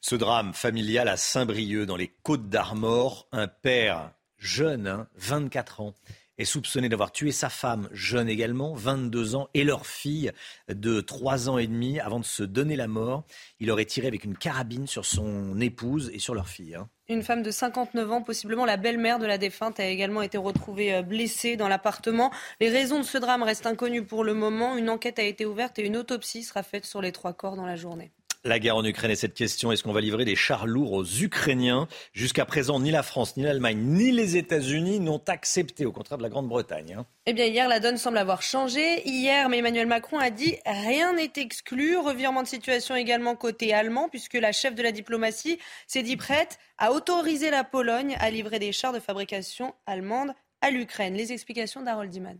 Ce 0.00 0.14
drame 0.14 0.54
familial 0.54 1.08
à 1.08 1.18
Saint-Brieuc, 1.18 1.84
dans 1.84 1.96
les 1.96 2.08
Côtes 2.22 2.48
d'Armor, 2.48 3.28
un 3.32 3.48
père 3.48 4.12
jeune, 4.38 5.06
24 5.16 5.80
hein, 5.80 5.84
ans, 5.84 5.94
est 6.38 6.44
soupçonné 6.44 6.88
d'avoir 6.88 7.12
tué 7.12 7.32
sa 7.32 7.48
femme, 7.48 7.88
jeune 7.92 8.28
également, 8.28 8.74
22 8.74 9.34
ans, 9.34 9.48
et 9.54 9.64
leur 9.64 9.86
fille 9.86 10.32
de 10.68 11.00
3 11.00 11.48
ans 11.48 11.58
et 11.58 11.66
demi 11.66 12.00
avant 12.00 12.20
de 12.20 12.24
se 12.24 12.42
donner 12.42 12.76
la 12.76 12.88
mort. 12.88 13.24
Il 13.60 13.70
aurait 13.70 13.84
tiré 13.84 14.06
avec 14.06 14.24
une 14.24 14.36
carabine 14.36 14.86
sur 14.86 15.04
son 15.04 15.60
épouse 15.60 16.10
et 16.12 16.18
sur 16.18 16.34
leur 16.34 16.48
fille. 16.48 16.74
Hein. 16.74 16.88
Une 17.08 17.22
femme 17.22 17.42
de 17.42 17.50
59 17.50 18.10
ans, 18.10 18.22
possiblement 18.22 18.64
la 18.64 18.76
belle-mère 18.76 19.18
de 19.18 19.26
la 19.26 19.38
défunte, 19.38 19.78
a 19.78 19.86
également 19.86 20.22
été 20.22 20.38
retrouvée 20.38 20.94
euh, 20.94 21.02
blessée 21.02 21.56
dans 21.56 21.68
l'appartement. 21.68 22.32
Les 22.60 22.68
raisons 22.68 22.98
de 22.98 23.04
ce 23.04 23.18
drame 23.18 23.44
restent 23.44 23.66
inconnues 23.66 24.04
pour 24.04 24.24
le 24.24 24.34
moment. 24.34 24.76
Une 24.76 24.90
enquête 24.90 25.18
a 25.18 25.22
été 25.22 25.46
ouverte 25.46 25.78
et 25.78 25.86
une 25.86 25.96
autopsie 25.96 26.42
sera 26.42 26.62
faite 26.62 26.84
sur 26.84 27.00
les 27.00 27.12
trois 27.12 27.32
corps 27.32 27.56
dans 27.56 27.66
la 27.66 27.76
journée 27.76 28.10
la 28.46 28.58
guerre 28.58 28.76
en 28.76 28.84
Ukraine 28.84 29.10
et 29.10 29.16
cette 29.16 29.34
question, 29.34 29.72
est-ce 29.72 29.82
qu'on 29.82 29.92
va 29.92 30.00
livrer 30.00 30.24
des 30.24 30.36
chars 30.36 30.66
lourds 30.66 30.92
aux 30.92 31.04
Ukrainiens? 31.04 31.88
Jusqu'à 32.12 32.44
présent, 32.44 32.80
ni 32.80 32.90
la 32.90 33.02
France, 33.02 33.36
ni 33.36 33.42
l'Allemagne, 33.42 33.78
ni 33.78 34.12
les 34.12 34.36
États-Unis 34.36 35.00
n'ont 35.00 35.22
accepté, 35.26 35.84
au 35.84 35.92
contraire 35.92 36.18
de 36.18 36.22
la 36.22 36.28
Grande-Bretagne. 36.28 36.96
Hein. 36.98 37.06
Eh 37.26 37.32
bien, 37.32 37.46
hier, 37.46 37.68
la 37.68 37.80
donne 37.80 37.96
semble 37.96 38.18
avoir 38.18 38.42
changé. 38.42 39.02
Hier, 39.08 39.48
mais 39.48 39.58
Emmanuel 39.58 39.86
Macron 39.86 40.18
a 40.18 40.30
dit 40.30 40.56
rien 40.64 41.12
n'est 41.12 41.32
exclu. 41.36 41.96
Revirement 41.96 42.42
de 42.42 42.48
situation 42.48 42.94
également 42.94 43.34
côté 43.34 43.74
allemand, 43.74 44.08
puisque 44.08 44.34
la 44.34 44.52
chef 44.52 44.74
de 44.74 44.82
la 44.82 44.92
diplomatie 44.92 45.58
s'est 45.86 46.02
dit 46.02 46.16
prête 46.16 46.58
à 46.78 46.92
autoriser 46.92 47.50
la 47.50 47.64
Pologne 47.64 48.16
à 48.20 48.30
livrer 48.30 48.58
des 48.58 48.72
chars 48.72 48.92
de 48.92 49.00
fabrication 49.00 49.74
allemande 49.86 50.32
à 50.60 50.70
l'Ukraine. 50.70 51.14
Les 51.14 51.32
explications 51.32 51.82
d'Harold 51.82 52.10
Diman. 52.10 52.38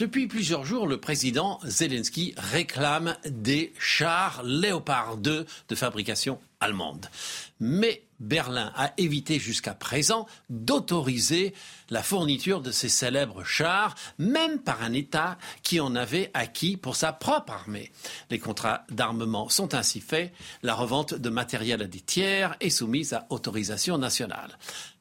Depuis 0.00 0.28
plusieurs 0.28 0.64
jours, 0.64 0.86
le 0.86 0.96
président 0.96 1.60
Zelensky 1.62 2.32
réclame 2.38 3.18
des 3.26 3.74
chars 3.78 4.42
Léopard 4.42 5.18
2 5.18 5.44
de 5.68 5.74
fabrication 5.74 6.40
allemande. 6.58 7.04
Mais 7.60 8.04
Berlin 8.18 8.72
a 8.76 8.94
évité 8.96 9.38
jusqu'à 9.38 9.74
présent 9.74 10.26
d'autoriser 10.48 11.52
la 11.90 12.02
fourniture 12.02 12.62
de 12.62 12.70
ces 12.70 12.88
célèbres 12.88 13.44
chars, 13.44 13.94
même 14.16 14.60
par 14.60 14.82
un 14.82 14.94
État 14.94 15.36
qui 15.62 15.80
en 15.80 15.94
avait 15.94 16.30
acquis 16.32 16.78
pour 16.78 16.96
sa 16.96 17.12
propre 17.12 17.52
armée. 17.52 17.92
Les 18.30 18.38
contrats 18.38 18.86
d'armement 18.88 19.50
sont 19.50 19.74
ainsi 19.74 20.00
faits, 20.00 20.32
la 20.62 20.72
revente 20.72 21.12
de 21.12 21.28
matériel 21.28 21.82
à 21.82 21.86
des 21.86 22.00
tiers 22.00 22.56
est 22.60 22.70
soumise 22.70 23.12
à 23.12 23.26
autorisation 23.28 23.98
nationale. 23.98 24.56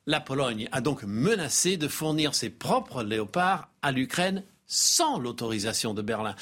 La 0.08 0.20
Pologne 0.20 0.68
a 0.74 0.82
donc 0.82 1.04
menacé 1.04 1.78
de 1.78 1.88
fournir 1.88 2.36
ses 2.36 2.50
propres 2.50 3.02
léopards 3.02 3.70
à 3.82 3.94
l'Ukraine 3.94 4.44
sans 4.70 5.20
l'autorisation 5.20 5.94
de 5.94 6.02
Berlin. 6.02 6.36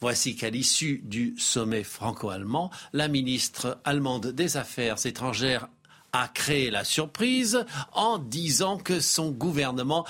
Voici 0.00 0.36
qu'à 0.36 0.48
l'issue 0.48 1.02
du 1.04 1.34
sommet 1.38 1.82
franco-allemand, 1.82 2.70
la 2.92 3.08
ministre 3.08 3.80
allemande 3.84 4.28
des 4.28 4.56
Affaires 4.56 5.04
étrangères 5.04 5.68
a 6.12 6.28
créé 6.28 6.70
la 6.70 6.84
surprise 6.84 7.66
en 7.92 8.18
disant 8.18 8.78
que 8.78 9.00
son 9.00 9.30
gouvernement 9.30 10.06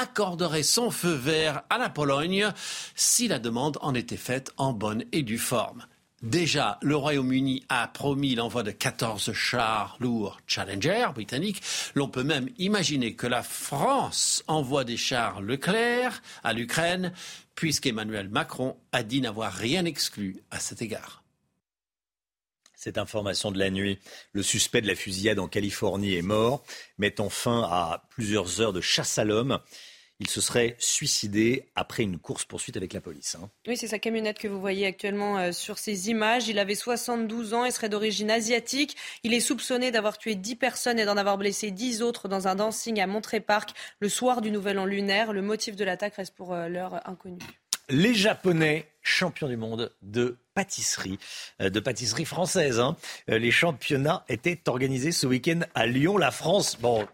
accorderait 0.00 0.62
son 0.62 0.90
feu 0.90 1.12
vert 1.12 1.62
à 1.68 1.76
la 1.76 1.90
Pologne 1.90 2.48
si 2.94 3.28
la 3.28 3.38
demande 3.38 3.78
en 3.82 3.94
était 3.94 4.16
faite 4.16 4.52
en 4.56 4.72
bonne 4.72 5.04
et 5.12 5.22
due 5.22 5.38
forme. 5.38 5.84
Déjà, 6.22 6.78
le 6.82 6.94
Royaume-Uni 6.94 7.64
a 7.68 7.88
promis 7.88 8.36
l'envoi 8.36 8.62
de 8.62 8.70
14 8.70 9.32
chars 9.32 9.96
lourds 9.98 10.38
Challenger 10.46 11.08
britanniques. 11.12 11.60
L'on 11.96 12.08
peut 12.08 12.22
même 12.22 12.48
imaginer 12.58 13.16
que 13.16 13.26
la 13.26 13.42
France 13.42 14.44
envoie 14.46 14.84
des 14.84 14.96
chars 14.96 15.40
Leclerc 15.40 16.22
à 16.44 16.52
l'Ukraine, 16.52 17.12
puisqu'Emmanuel 17.56 18.28
Macron 18.28 18.76
a 18.92 19.02
dit 19.02 19.20
n'avoir 19.20 19.52
rien 19.52 19.84
exclu 19.84 20.36
à 20.52 20.60
cet 20.60 20.80
égard. 20.80 21.24
Cette 22.76 22.98
information 22.98 23.50
de 23.50 23.58
la 23.58 23.70
nuit, 23.70 23.98
le 24.32 24.44
suspect 24.44 24.80
de 24.80 24.86
la 24.86 24.94
fusillade 24.94 25.40
en 25.40 25.48
Californie 25.48 26.14
est 26.14 26.22
mort, 26.22 26.62
mettant 26.98 27.30
fin 27.30 27.62
à 27.62 28.06
plusieurs 28.10 28.60
heures 28.60 28.72
de 28.72 28.80
chasse 28.80 29.18
à 29.18 29.24
l'homme. 29.24 29.58
Il 30.22 30.30
se 30.30 30.40
serait 30.40 30.76
suicidé 30.78 31.64
après 31.74 32.04
une 32.04 32.16
course-poursuite 32.16 32.76
avec 32.76 32.92
la 32.92 33.00
police. 33.00 33.34
Hein. 33.34 33.50
Oui, 33.66 33.76
c'est 33.76 33.88
sa 33.88 33.98
camionnette 33.98 34.38
que 34.38 34.46
vous 34.46 34.60
voyez 34.60 34.86
actuellement 34.86 35.36
euh, 35.36 35.50
sur 35.50 35.78
ces 35.80 36.10
images. 36.10 36.46
Il 36.46 36.60
avait 36.60 36.76
72 36.76 37.54
ans 37.54 37.64
et 37.64 37.72
serait 37.72 37.88
d'origine 37.88 38.30
asiatique. 38.30 38.96
Il 39.24 39.34
est 39.34 39.40
soupçonné 39.40 39.90
d'avoir 39.90 40.18
tué 40.18 40.36
10 40.36 40.54
personnes 40.54 41.00
et 41.00 41.04
d'en 41.04 41.16
avoir 41.16 41.38
blessé 41.38 41.72
10 41.72 42.02
autres 42.02 42.28
dans 42.28 42.46
un 42.46 42.54
dancing 42.54 43.00
à 43.00 43.08
Montré 43.08 43.40
Park 43.40 43.70
le 43.98 44.08
soir 44.08 44.42
du 44.42 44.52
Nouvel 44.52 44.78
An 44.78 44.84
lunaire. 44.84 45.32
Le 45.32 45.42
motif 45.42 45.74
de 45.74 45.84
l'attaque 45.84 46.14
reste 46.14 46.36
pour 46.36 46.52
euh, 46.52 46.68
l'heure 46.68 47.00
inconnu. 47.04 47.38
Les 47.88 48.14
Japonais 48.14 48.92
champions 49.02 49.48
du 49.48 49.56
monde 49.56 49.92
de 50.02 50.36
pâtisserie, 50.54 51.18
euh, 51.60 51.70
de 51.70 51.80
pâtisserie 51.80 52.24
française. 52.24 52.80
Hein. 52.80 52.96
Euh, 53.30 53.38
les 53.38 53.50
championnats 53.50 54.24
étaient 54.28 54.60
organisés 54.68 55.12
ce 55.12 55.26
week-end 55.26 55.60
à 55.74 55.86
Lyon. 55.86 56.18
La 56.18 56.30
France, 56.30 56.78
bon, 56.80 57.06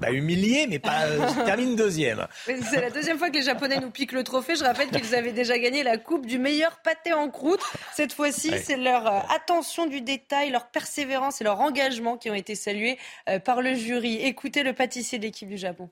pas 0.00 0.10
humiliée, 0.10 0.66
mais 0.68 0.78
pas 0.78 1.06
euh, 1.06 1.44
termine 1.44 1.76
deuxième. 1.76 2.26
C'est 2.44 2.80
la 2.80 2.90
deuxième 2.90 3.18
fois 3.18 3.30
que 3.30 3.36
les 3.36 3.42
Japonais 3.42 3.80
nous 3.80 3.90
piquent 3.90 4.12
le 4.12 4.24
trophée. 4.24 4.56
Je 4.56 4.64
rappelle 4.64 4.90
qu'ils 4.90 5.14
avaient 5.14 5.32
déjà 5.32 5.58
gagné 5.58 5.82
la 5.82 5.98
coupe 5.98 6.26
du 6.26 6.38
meilleur 6.38 6.80
pâté 6.82 7.12
en 7.12 7.30
croûte. 7.30 7.62
Cette 7.94 8.12
fois-ci, 8.12 8.52
c'est 8.62 8.76
leur 8.76 9.30
attention 9.30 9.86
du 9.86 10.00
détail, 10.00 10.50
leur 10.50 10.70
persévérance 10.70 11.40
et 11.40 11.44
leur 11.44 11.60
engagement 11.60 12.16
qui 12.16 12.30
ont 12.30 12.34
été 12.34 12.54
salués 12.54 12.98
par 13.44 13.62
le 13.62 13.74
jury. 13.74 14.16
Écoutez 14.16 14.62
le 14.62 14.72
pâtissier 14.72 15.18
de 15.18 15.24
l'équipe 15.24 15.48
du 15.48 15.58
Japon. 15.58 15.90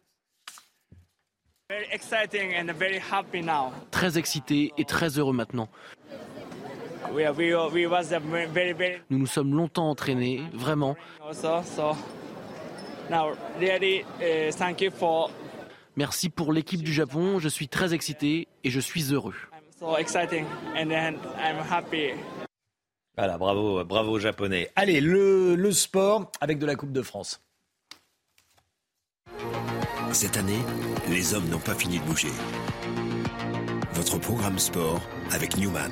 Très 3.91 4.17
excité 4.17 4.73
et 4.79 4.85
très 4.87 5.19
heureux 5.19 5.35
maintenant. 5.35 5.69
Nous 9.11 9.19
nous 9.19 9.27
sommes 9.27 9.55
longtemps 9.55 9.91
entraînés, 9.91 10.43
vraiment. 10.53 10.97
Merci 15.97 16.29
pour 16.29 16.53
l'équipe 16.53 16.83
du 16.83 16.93
Japon, 16.93 17.39
je 17.39 17.49
suis 17.49 17.69
très 17.69 17.95
excité 17.95 18.47
et 18.65 18.71
je 18.71 18.81
suis 18.81 19.13
heureux. 19.13 19.35
Voilà, 23.17 23.37
bravo, 23.37 23.85
bravo 23.85 24.13
aux 24.13 24.19
Japonais. 24.21 24.71
Allez, 24.77 25.01
le, 25.01 25.57
le 25.57 25.73
sport 25.73 26.31
avec 26.41 26.59
de 26.59 26.67
la 26.67 26.77
Coupe 26.77 26.93
de 26.93 27.03
France. 27.03 27.41
Cette 30.13 30.37
année, 30.37 30.61
les 31.09 31.35
hommes 31.35 31.49
n'ont 31.49 31.59
pas 31.59 31.75
fini 31.75 31.99
de 31.99 32.05
bouger. 32.05 32.31
Votre 33.93 34.19
programme 34.19 34.59
sport 34.59 35.01
avec 35.33 35.57
Newman. 35.57 35.91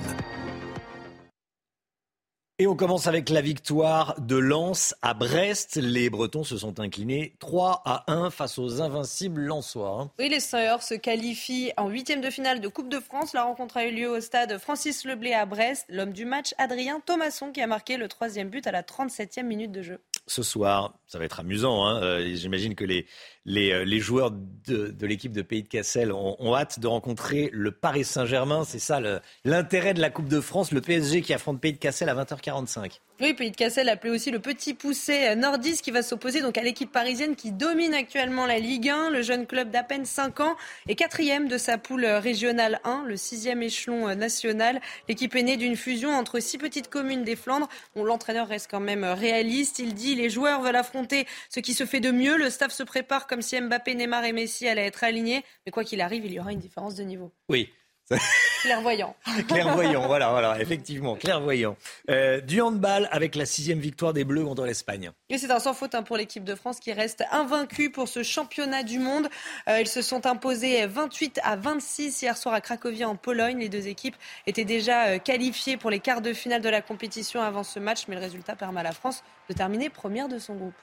Et 2.58 2.66
on 2.66 2.74
commence 2.74 3.06
avec 3.06 3.28
la 3.28 3.42
victoire 3.42 4.18
de 4.18 4.34
Lens 4.34 4.94
à 5.02 5.12
Brest. 5.12 5.76
Les 5.76 6.08
Bretons 6.08 6.42
se 6.42 6.56
sont 6.56 6.80
inclinés 6.80 7.34
3 7.38 7.82
à 7.84 8.10
1 8.10 8.30
face 8.30 8.58
aux 8.58 8.80
invincibles 8.80 9.42
lensois. 9.42 10.10
Oui, 10.18 10.30
les 10.30 10.40
Sœurs 10.40 10.82
se 10.82 10.94
qualifient 10.94 11.72
en 11.76 11.90
huitième 11.90 12.22
de 12.22 12.30
finale 12.30 12.62
de 12.62 12.68
Coupe 12.68 12.88
de 12.88 12.98
France. 12.98 13.34
La 13.34 13.42
rencontre 13.42 13.76
a 13.76 13.84
eu 13.84 13.90
lieu 13.90 14.08
au 14.08 14.22
stade 14.22 14.56
Francis 14.56 15.04
Leblé 15.04 15.34
à 15.34 15.44
Brest. 15.44 15.84
L'homme 15.90 16.14
du 16.14 16.24
match, 16.24 16.54
Adrien 16.56 17.00
Thomasson, 17.00 17.52
qui 17.52 17.60
a 17.60 17.66
marqué 17.66 17.98
le 17.98 18.08
troisième 18.08 18.48
but 18.48 18.66
à 18.66 18.72
la 18.72 18.82
37e 18.82 19.42
minute 19.42 19.70
de 19.70 19.82
jeu. 19.82 20.00
Ce 20.26 20.42
soir, 20.42 20.94
ça 21.06 21.18
va 21.18 21.26
être 21.26 21.40
amusant. 21.40 21.84
Hein. 21.84 22.02
Euh, 22.02 22.34
j'imagine 22.36 22.74
que 22.74 22.86
les, 22.86 23.06
euh, 23.48 23.84
les, 23.84 24.00
joueurs 24.00 24.32
de, 24.32 24.94
l'équipe 25.06 25.32
de 25.32 25.42
Pays 25.42 25.62
de 25.62 25.68
Cassel 25.68 26.12
ont, 26.12 26.54
hâte 26.54 26.80
de 26.80 26.86
rencontrer 26.86 27.50
le 27.52 27.70
Paris 27.70 28.04
Saint-Germain. 28.04 28.64
C'est 28.64 28.78
ça 28.78 29.00
l'intérêt 29.44 29.94
de 29.94 30.00
la 30.00 30.10
Coupe 30.10 30.28
de 30.28 30.40
France, 30.40 30.72
le 30.72 30.80
PSG 30.80 31.22
qui 31.22 31.32
affronte 31.32 31.60
Pays 31.60 31.72
de 31.72 31.78
Cassel 31.78 32.08
à 32.08 32.14
20h45. 32.14 33.00
Oui, 33.20 33.32
Pays 33.32 33.50
de 33.50 33.56
Cassel 33.56 33.88
appelé 33.88 34.12
aussi 34.12 34.30
le 34.30 34.40
petit 34.40 34.74
poussé 34.74 35.34
nordiste 35.36 35.82
qui 35.82 35.90
va 35.90 36.02
s'opposer 36.02 36.42
donc 36.42 36.58
à 36.58 36.62
l'équipe 36.62 36.92
parisienne 36.92 37.34
qui 37.34 37.50
domine 37.50 37.94
actuellement 37.94 38.44
la 38.44 38.58
Ligue 38.58 38.90
1. 38.90 39.10
Le 39.10 39.22
jeune 39.22 39.46
club 39.46 39.70
d'à 39.70 39.82
peine 39.82 40.04
5 40.04 40.40
ans 40.40 40.56
est 40.88 40.96
quatrième 40.96 41.48
de 41.48 41.56
sa 41.56 41.78
poule 41.78 42.04
régionale 42.04 42.80
1, 42.84 43.04
le 43.06 43.16
sixième 43.16 43.62
échelon 43.62 44.14
national. 44.14 44.80
L'équipe 45.08 45.34
est 45.34 45.42
née 45.42 45.56
d'une 45.56 45.76
fusion 45.76 46.10
entre 46.10 46.40
six 46.40 46.58
petites 46.58 46.88
communes 46.88 47.24
des 47.24 47.36
Flandres. 47.36 47.68
L'entraîneur 47.94 48.48
reste 48.48 48.68
quand 48.70 48.80
même 48.80 49.04
réaliste. 49.04 49.78
Il 49.78 49.94
dit 49.94 50.14
les 50.14 50.28
joueurs 50.28 50.60
veulent 50.60 50.76
affronter 50.76 51.26
ce 51.48 51.60
qui 51.60 51.72
se 51.72 51.86
fait 51.86 52.00
de 52.00 52.10
mieux. 52.10 52.36
Le 52.36 52.50
staff 52.50 52.72
se 52.72 52.82
prépare 52.82 53.26
comme 53.26 53.35
si 53.42 53.60
Mbappé, 53.60 53.94
Neymar 53.94 54.24
et 54.24 54.32
Messi 54.32 54.68
allaient 54.68 54.86
être 54.86 55.04
alignés. 55.04 55.44
Mais 55.64 55.72
quoi 55.72 55.84
qu'il 55.84 56.00
arrive, 56.00 56.24
il 56.26 56.32
y 56.32 56.40
aura 56.40 56.52
une 56.52 56.58
différence 56.58 56.94
de 56.94 57.02
niveau. 57.02 57.32
Oui, 57.48 57.70
Clairvoyant. 58.62 59.14
clairvoyant, 59.48 60.06
voilà, 60.06 60.30
voilà, 60.30 60.60
effectivement, 60.60 61.14
clairvoyant. 61.14 61.76
Euh, 62.10 62.40
du 62.40 62.60
handball 62.60 63.08
avec 63.12 63.34
la 63.34 63.46
sixième 63.46 63.78
victoire 63.78 64.12
des 64.12 64.24
Bleus 64.24 64.44
contre 64.44 64.64
l'Espagne. 64.64 65.10
Et 65.28 65.38
c'est 65.38 65.50
un 65.50 65.58
sans 65.58 65.74
faute 65.74 65.94
hein, 65.94 66.02
pour 66.02 66.16
l'équipe 66.16 66.44
de 66.44 66.54
France 66.54 66.80
qui 66.80 66.92
reste 66.92 67.24
invaincue 67.30 67.90
pour 67.90 68.08
ce 68.08 68.22
championnat 68.22 68.82
du 68.82 68.98
monde. 68.98 69.28
Euh, 69.68 69.80
ils 69.80 69.88
se 69.88 70.02
sont 70.02 70.26
imposés 70.26 70.86
28 70.86 71.40
à 71.42 71.56
26 71.56 72.22
hier 72.22 72.36
soir 72.36 72.54
à 72.54 72.60
Cracovie 72.60 73.04
en 73.04 73.16
Pologne. 73.16 73.58
Les 73.58 73.68
deux 73.68 73.86
équipes 73.86 74.16
étaient 74.46 74.64
déjà 74.64 75.06
euh, 75.06 75.18
qualifiées 75.18 75.76
pour 75.76 75.90
les 75.90 76.00
quarts 76.00 76.22
de 76.22 76.32
finale 76.32 76.62
de 76.62 76.68
la 76.68 76.82
compétition 76.82 77.42
avant 77.42 77.62
ce 77.62 77.78
match, 77.78 78.04
mais 78.08 78.14
le 78.14 78.20
résultat 78.20 78.56
permet 78.56 78.80
à 78.80 78.84
la 78.84 78.92
France 78.92 79.22
de 79.48 79.54
terminer 79.54 79.90
première 79.90 80.28
de 80.28 80.38
son 80.38 80.54
groupe. 80.54 80.74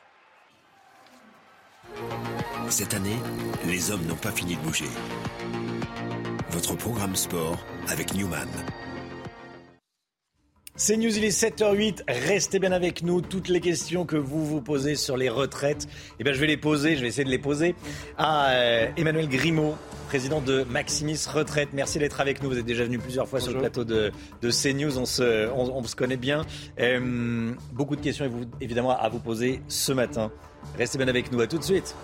Cette 2.70 2.94
année, 2.94 3.18
les 3.66 3.92
hommes 3.92 4.06
n'ont 4.06 4.16
pas 4.16 4.32
fini 4.32 4.56
de 4.56 4.62
bouger. 4.62 4.90
Votre 6.50 6.76
programme 6.76 7.16
sport 7.16 7.58
avec 7.88 8.14
Newman. 8.14 8.50
C'est 10.76 10.98
News, 10.98 11.16
il 11.16 11.24
est 11.24 11.30
7h08. 11.30 12.02
Restez 12.08 12.58
bien 12.58 12.72
avec 12.72 13.04
nous. 13.04 13.22
Toutes 13.22 13.48
les 13.48 13.60
questions 13.62 14.08
que 14.08 14.16
vous 14.16 14.44
vous 14.44 14.60
posez 14.60 14.96
sur 14.96 15.18
les 15.18 15.30
retraites, 15.30 15.88
eh 16.20 16.24
bien, 16.24 16.34
je 16.34 16.40
vais 16.40 16.48
les 16.48 16.58
poser, 16.58 16.96
je 16.96 17.02
vais 17.02 17.10
essayer 17.10 17.24
de 17.24 17.30
les 17.30 17.38
poser 17.38 17.76
à 18.18 18.50
euh, 18.50 18.88
Emmanuel 18.98 19.30
Grimaud, 19.30 19.76
président 20.08 20.42
de 20.42 20.64
Maximis 20.64 21.20
Retraite. 21.32 21.70
Merci 21.74 22.00
d'être 22.00 22.20
avec 22.20 22.42
nous. 22.42 22.50
Vous 22.50 22.58
êtes 22.58 22.66
déjà 22.66 22.86
venu 22.86 22.98
plusieurs 22.98 23.28
fois 23.28 23.40
sur 23.40 23.54
le 23.54 23.60
plateau 23.60 23.84
de, 23.84 24.12
de 24.42 24.50
CNews. 24.50 24.98
On 24.98 25.06
se, 25.06 25.48
on, 25.52 25.78
on 25.78 25.84
se 25.84 25.96
connaît 25.96 26.18
bien. 26.18 26.44
Euh, 26.80 27.54
beaucoup 27.72 27.96
de 27.96 28.02
questions, 28.02 28.28
évidemment, 28.60 28.98
à 28.98 29.10
vous 29.10 29.20
poser 29.20 29.62
ce 29.68 29.92
matin. 29.92 30.32
Restez 30.76 30.98
bien 30.98 31.08
avec 31.08 31.32
nous. 31.32 31.40
À 31.40 31.46
tout 31.46 31.60
de 31.60 31.64
suite. 31.64 31.96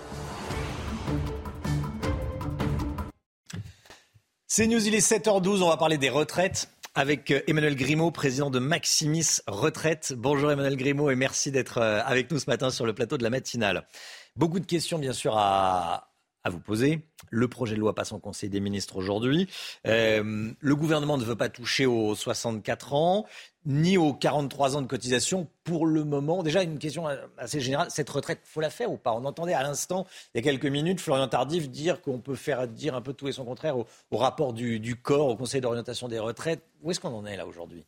CNews, 4.47 4.88
il 4.88 4.93
est 4.93 5.11
7h12. 5.11 5.63
On 5.63 5.70
va 5.70 5.78
parler 5.78 5.97
des 5.97 6.09
retraites 6.09 6.70
avec 7.00 7.32
euh, 7.32 7.39
Emmanuel 7.47 7.78
Grimaud, 7.78 8.12
président 8.12 8.50
de 8.50 8.60
Maximis 8.60 9.38
Retraite. 9.47 10.14
Bonjour 10.18 10.52
Emmanuel 10.52 10.76
Grimaud 10.76 11.10
et 11.10 11.16
merci 11.16 11.50
d'être 11.50 11.78
euh, 11.78 12.02
avec 12.04 12.30
nous 12.30 12.39
ce 12.39 12.50
matin 12.50 12.72
sur 12.72 12.86
le 12.86 12.91
plateau 12.91 13.18
de 13.18 13.24
la 13.24 13.30
matinale. 13.30 13.88
Beaucoup 14.36 14.60
de 14.60 14.66
questions 14.66 15.00
bien 15.00 15.14
sûr 15.14 15.38
à, 15.38 16.09
à 16.43 16.49
vous 16.49 16.59
poser. 16.59 17.01
Le 17.29 17.47
projet 17.47 17.75
de 17.75 17.79
loi 17.79 17.93
passe 17.93 18.11
en 18.11 18.19
Conseil 18.19 18.49
des 18.49 18.59
ministres 18.59 18.95
aujourd'hui. 18.95 19.47
Euh, 19.87 20.51
le 20.59 20.75
gouvernement 20.75 21.17
ne 21.17 21.23
veut 21.23 21.35
pas 21.35 21.49
toucher 21.49 21.85
aux 21.85 22.15
64 22.15 22.93
ans 22.93 23.25
ni 23.65 23.97
aux 23.97 24.13
43 24.13 24.77
ans 24.77 24.81
de 24.81 24.87
cotisation 24.87 25.47
pour 25.63 25.85
le 25.85 26.03
moment. 26.03 26.43
Déjà, 26.43 26.63
une 26.63 26.79
question 26.79 27.05
assez 27.37 27.59
générale, 27.59 27.87
cette 27.91 28.09
retraite, 28.09 28.39
faut 28.43 28.61
la 28.61 28.69
faire 28.69 28.91
ou 28.91 28.97
pas? 28.97 29.11
On 29.13 29.25
entendait 29.25 29.53
à 29.53 29.63
l'instant, 29.63 30.07
il 30.33 30.37
y 30.37 30.39
a 30.39 30.43
quelques 30.43 30.65
minutes, 30.65 31.01
Florian 31.01 31.27
Tardif 31.27 31.69
dire 31.69 32.01
qu'on 32.01 32.19
peut 32.19 32.35
faire 32.35 32.67
dire 32.67 32.95
un 32.95 33.01
peu 33.01 33.13
tout 33.13 33.27
et 33.27 33.31
son 33.31 33.45
contraire 33.45 33.77
au, 33.77 34.17
rapport 34.17 34.53
du, 34.53 34.79
du, 34.79 34.95
corps, 34.95 35.27
au 35.27 35.35
Conseil 35.35 35.61
d'orientation 35.61 36.07
des 36.07 36.19
retraites. 36.19 36.63
Où 36.81 36.91
est-ce 36.91 36.99
qu'on 36.99 37.13
en 37.13 37.25
est 37.25 37.35
là 37.35 37.45
aujourd'hui? 37.45 37.85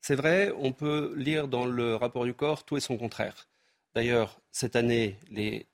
C'est 0.00 0.14
vrai, 0.14 0.52
on 0.56 0.72
peut 0.72 1.12
lire 1.16 1.46
dans 1.46 1.66
le 1.66 1.96
rapport 1.96 2.24
du 2.24 2.32
corps 2.32 2.64
tout 2.64 2.76
et 2.76 2.80
son 2.80 2.96
contraire. 2.96 3.48
D'ailleurs, 3.94 4.40
cette 4.50 4.76
année, 4.76 5.18
les 5.30 5.66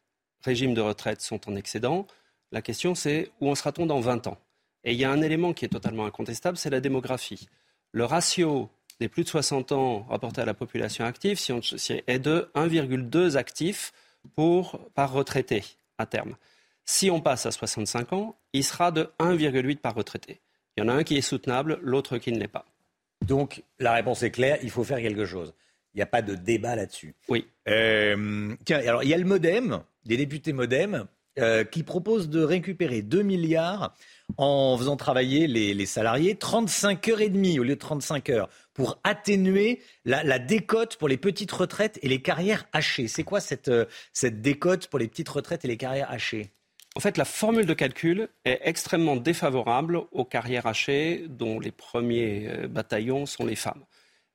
régimes 0.46 0.74
de 0.74 0.80
retraite 0.80 1.20
sont 1.20 1.48
en 1.48 1.56
excédent. 1.56 2.06
La 2.52 2.62
question, 2.62 2.94
c'est 2.94 3.30
où 3.40 3.50
en 3.50 3.54
sera-t-on 3.54 3.86
dans 3.86 4.00
20 4.00 4.26
ans? 4.28 4.38
Et 4.84 4.92
il 4.92 4.98
y 4.98 5.04
a 5.04 5.10
un 5.10 5.20
élément 5.20 5.52
qui 5.52 5.64
est 5.64 5.68
totalement 5.68 6.06
incontestable, 6.06 6.56
c'est 6.56 6.70
la 6.70 6.80
démographie. 6.80 7.48
Le 7.92 8.04
ratio 8.04 8.70
des 9.00 9.08
plus 9.08 9.24
de 9.24 9.28
60 9.28 9.72
ans 9.72 10.06
rapporté 10.08 10.40
à 10.40 10.44
la 10.44 10.54
population 10.54 11.04
active 11.04 11.38
si 11.38 11.52
on, 11.52 11.60
est 12.06 12.18
de 12.18 12.48
1,2 12.54 13.36
actifs 13.36 13.92
pour, 14.34 14.78
par 14.94 15.12
retraité 15.12 15.64
à 15.98 16.06
terme. 16.06 16.36
Si 16.84 17.10
on 17.10 17.20
passe 17.20 17.46
à 17.46 17.50
65 17.50 18.12
ans, 18.12 18.36
il 18.52 18.64
sera 18.64 18.92
de 18.92 19.10
1,8 19.18 19.78
par 19.78 19.94
retraité. 19.94 20.40
Il 20.76 20.84
y 20.84 20.86
en 20.86 20.88
a 20.88 20.92
un 20.94 21.04
qui 21.04 21.16
est 21.16 21.22
soutenable, 21.22 21.78
l'autre 21.82 22.18
qui 22.18 22.32
ne 22.32 22.38
l'est 22.38 22.48
pas. 22.48 22.64
Donc 23.26 23.62
la 23.78 23.92
réponse 23.92 24.22
est 24.22 24.30
claire, 24.30 24.58
il 24.62 24.70
faut 24.70 24.84
faire 24.84 24.98
quelque 24.98 25.24
chose. 25.24 25.52
Il 25.94 25.98
n'y 25.98 26.02
a 26.02 26.06
pas 26.06 26.22
de 26.22 26.34
débat 26.34 26.76
là-dessus. 26.76 27.14
Oui. 27.28 27.46
Euh, 27.68 28.54
tiens, 28.64 28.78
alors 28.78 29.02
il 29.02 29.08
y 29.08 29.14
a 29.14 29.18
le 29.18 29.24
modem, 29.24 29.82
des 30.06 30.16
députés 30.16 30.52
modem, 30.52 31.06
euh, 31.38 31.64
qui 31.64 31.82
proposent 31.82 32.30
de 32.30 32.42
récupérer 32.42 33.02
2 33.02 33.20
milliards 33.20 33.94
en 34.38 34.74
faisant 34.78 34.96
travailler 34.96 35.46
les, 35.46 35.84
salariés 35.84 36.34
35 36.34 37.08
heures 37.08 37.20
et 37.20 37.28
demie 37.28 37.58
au 37.58 37.62
lieu 37.62 37.74
de 37.74 37.80
35 37.80 38.30
heures 38.30 38.48
pour 38.72 38.98
atténuer 39.04 39.82
la, 40.06 40.38
décote 40.38 40.96
pour 40.96 41.08
les 41.08 41.18
petites 41.18 41.52
retraites 41.52 41.98
et 42.00 42.08
les 42.08 42.22
carrières 42.22 42.64
hachées. 42.72 43.06
C'est 43.06 43.22
quoi 43.22 43.40
cette, 43.40 43.68
euh, 43.68 43.84
cette 44.14 44.40
décote 44.40 44.86
pour 44.86 44.98
les 44.98 45.08
petites 45.08 45.28
retraites 45.28 45.66
et 45.66 45.68
les 45.68 45.76
carrières 45.76 46.10
hachées? 46.10 46.52
En 46.94 47.00
fait, 47.00 47.18
la 47.18 47.26
formule 47.26 47.66
de 47.66 47.74
calcul 47.74 48.30
est 48.46 48.60
extrêmement 48.62 49.16
défavorable 49.16 50.00
aux 50.12 50.24
carrières 50.24 50.66
hachées 50.66 51.26
dont 51.28 51.60
les 51.60 51.70
premiers 51.70 52.66
bataillons 52.70 53.26
sont 53.26 53.44
les 53.44 53.56
femmes. 53.56 53.84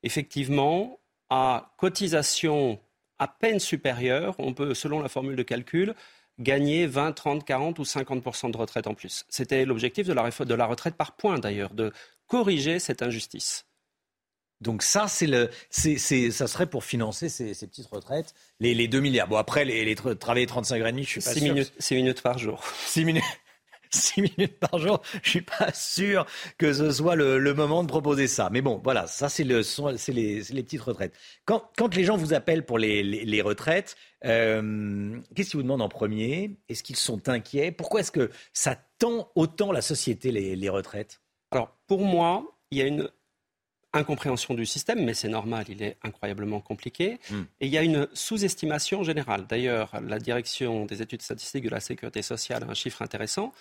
Effectivement, 0.03 0.99
à 1.32 1.74
cotisation 1.78 2.80
à 3.22 3.28
peine 3.28 3.59
supérieure, 3.59 4.34
on 4.39 4.53
peut, 4.53 4.74
selon 4.74 4.99
la 4.99 5.07
formule 5.07 5.36
de 5.36 5.43
calcul, 5.43 5.93
gagner 6.39 6.88
20, 6.88 7.11
30, 7.11 7.45
40 7.45 7.78
ou 7.78 7.86
50 7.86 8.51
de 8.51 8.57
retraite 8.57 8.88
en 8.88 8.95
plus. 8.95 9.26
C'était 9.30 9.63
l'objectif 9.63 10.07
de 10.07 10.13
la, 10.13 10.28
de 10.32 10.53
la 10.55 10.65
retraite 10.65 10.95
par 10.95 11.15
points 11.15 11.38
d'ailleurs, 11.38 11.76
de 11.76 11.93
corriger 12.26 12.80
cette 12.80 13.03
injustice. 13.03 13.67
Donc 14.59 14.82
ça, 14.82 15.07
c'est 15.07 15.28
le, 15.28 15.51
c'est, 15.69 15.97
ça 15.97 16.47
serait 16.47 16.65
pour 16.65 16.84
financer 16.84 17.30
ces, 17.30 17.53
petites 17.67 17.88
retraites, 17.88 18.34
les, 18.59 18.74
les, 18.74 18.88
2 18.88 18.99
milliards. 18.99 19.28
Bon 19.28 19.38
après, 19.38 19.65
les, 19.65 19.86
les 19.86 19.95
travailler 19.95 20.47
35 20.47 20.82
heures 20.82 20.88
et 20.88 20.91
demie, 20.91 21.03
je 21.03 21.09
suis 21.09 21.22
pas 21.22 21.34
6 21.34 21.39
sûr. 21.39 21.53
Minutes, 21.53 21.74
6 21.78 21.95
minutes 21.95 22.22
par 22.24 22.39
jour. 22.39 22.63
6 22.88 23.05
minutes. 23.05 23.24
6 23.93 24.21
minutes 24.21 24.59
par 24.59 24.79
jour, 24.79 25.01
je 25.23 25.29
suis 25.29 25.41
pas 25.41 25.71
sûr 25.73 26.25
que 26.57 26.73
ce 26.73 26.91
soit 26.91 27.15
le, 27.15 27.53
moment 27.53 27.83
de 27.83 27.87
proposer 27.87 28.27
ça. 28.27 28.49
Mais 28.51 28.61
bon, 28.61 28.79
voilà, 28.83 29.07
ça 29.07 29.29
c'est 29.29 29.43
le, 29.43 29.61
les, 30.11 30.41
les, 30.41 30.63
petites 30.63 30.81
retraites. 30.81 31.13
Quand, 31.45 31.69
quand, 31.77 31.93
les 31.95 32.03
gens 32.03 32.17
vous 32.17 32.33
appellent 32.33 32.65
pour 32.65 32.79
les, 32.79 33.03
les, 33.03 33.41
retraites, 33.41 33.95
euh, 34.25 35.19
qu'est-ce 35.35 35.51
qu'ils 35.51 35.57
vous 35.57 35.63
demandent 35.63 35.81
en 35.81 35.89
premier? 35.89 36.57
Est-ce 36.69 36.83
qu'ils 36.83 36.95
sont 36.95 37.27
inquiets? 37.29 37.71
Pourquoi 37.71 37.99
est-ce 37.99 38.11
que 38.11 38.31
ça 38.53 38.77
tend 38.99 39.31
autant 39.35 39.71
la 39.71 39.81
société 39.81 40.31
les, 40.31 40.69
retraites? 40.69 41.21
Alors 41.51 41.75
pour 41.87 42.05
moi, 42.05 42.57
il 42.71 42.77
y 42.77 42.81
a 42.81 42.85
une 42.85 43.09
incompréhension 43.93 44.53
du 44.53 44.65
système, 44.65 45.03
mais 45.03 45.13
c'est 45.13 45.27
normal, 45.27 45.65
il 45.67 45.83
est 45.83 45.97
incroyablement 46.01 46.61
compliqué. 46.61 47.19
Hmm. 47.29 47.41
Et 47.59 47.65
il 47.65 47.71
y 47.73 47.77
a 47.77 47.83
une 47.83 48.07
sous-estimation 48.13 49.03
générale. 49.03 49.45
D'ailleurs, 49.47 49.91
la 50.01 50.17
direction 50.17 50.85
des 50.85 51.01
études 51.01 51.21
statistiques 51.21 51.65
de 51.65 51.69
la 51.69 51.81
sécurité 51.81 52.21
sociale 52.21 52.63
a 52.63 52.71
un 52.71 52.73
chiffre 52.73 53.01
intéressant. 53.01 53.51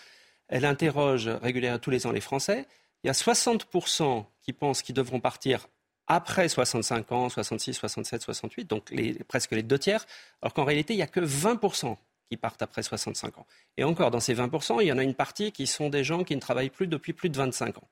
Elle 0.51 0.65
interroge 0.65 1.29
régulièrement 1.29 1.79
tous 1.79 1.91
les 1.91 2.07
ans 2.07 2.13
les 2.13 2.21
Français. 2.21 2.67
Il 3.03 3.07
y 3.07 3.11
a 3.11 3.15
60% 3.15 4.27
qui 4.43 4.53
pensent 4.53 4.83
qu'ils 4.83 4.95
devront 4.95 5.21
partir 5.21 5.69
après 6.09 6.49
65 6.49 7.13
ans, 7.13 7.29
66, 7.29 7.75
67, 7.75 8.23
68, 8.23 8.69
donc 8.69 8.93
presque 9.29 9.53
les 9.53 9.63
deux 9.63 9.79
tiers, 9.79 10.05
alors 10.43 10.53
qu'en 10.53 10.65
réalité, 10.65 10.93
il 10.93 10.97
n'y 10.97 11.05
a 11.05 11.07
que 11.07 11.21
20% 11.21 11.97
qui 12.29 12.37
partent 12.37 12.63
après 12.63 12.83
65 12.83 13.39
ans. 13.39 13.47
Et 13.77 13.85
encore, 13.85 14.11
dans 14.11 14.19
ces 14.19 14.35
20%, 14.35 14.79
il 14.81 14.89
y 14.89 14.93
en 14.93 14.99
a 14.99 15.05
une 15.05 15.15
partie 15.15 15.53
qui 15.53 15.69
sont 15.69 15.89
des 15.89 16.03
gens 16.03 16.25
qui 16.25 16.35
ne 16.35 16.41
travaillent 16.41 16.71
plus 16.71 16.89
depuis 16.89 17.13
plus 17.13 17.31
de 17.31 17.37
25 17.37 17.79
ans. 17.79 17.89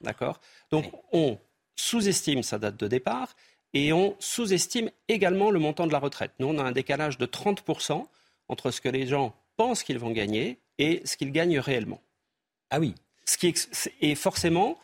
D'accord? 0.00 0.40
Donc, 0.70 0.92
on 1.12 1.36
sous-estime 1.74 2.44
sa 2.44 2.58
date 2.58 2.76
de 2.76 2.86
départ 2.86 3.34
et 3.74 3.92
on 3.92 4.14
sous-estime 4.20 4.90
également 5.08 5.50
le 5.50 5.58
montant 5.58 5.88
de 5.88 5.92
la 5.92 5.98
retraite. 5.98 6.32
Nous, 6.38 6.46
on 6.46 6.58
a 6.58 6.62
un 6.62 6.72
décalage 6.72 7.18
de 7.18 7.26
30% 7.26 8.06
entre 8.48 8.70
ce 8.70 8.80
que 8.80 8.88
les 8.88 9.06
gens 9.06 9.34
pensent 9.56 9.82
qu'ils 9.82 9.98
vont 9.98 10.12
gagner 10.12 10.60
et 10.78 11.02
ce 11.04 11.16
qu'ils 11.16 11.32
gagnent 11.32 11.58
réellement. 11.58 12.00
Ah 12.70 12.80
oui. 12.80 12.94
Ce 13.24 13.36
qui 13.36 13.54
est, 14.00 14.14
forcément 14.14 14.78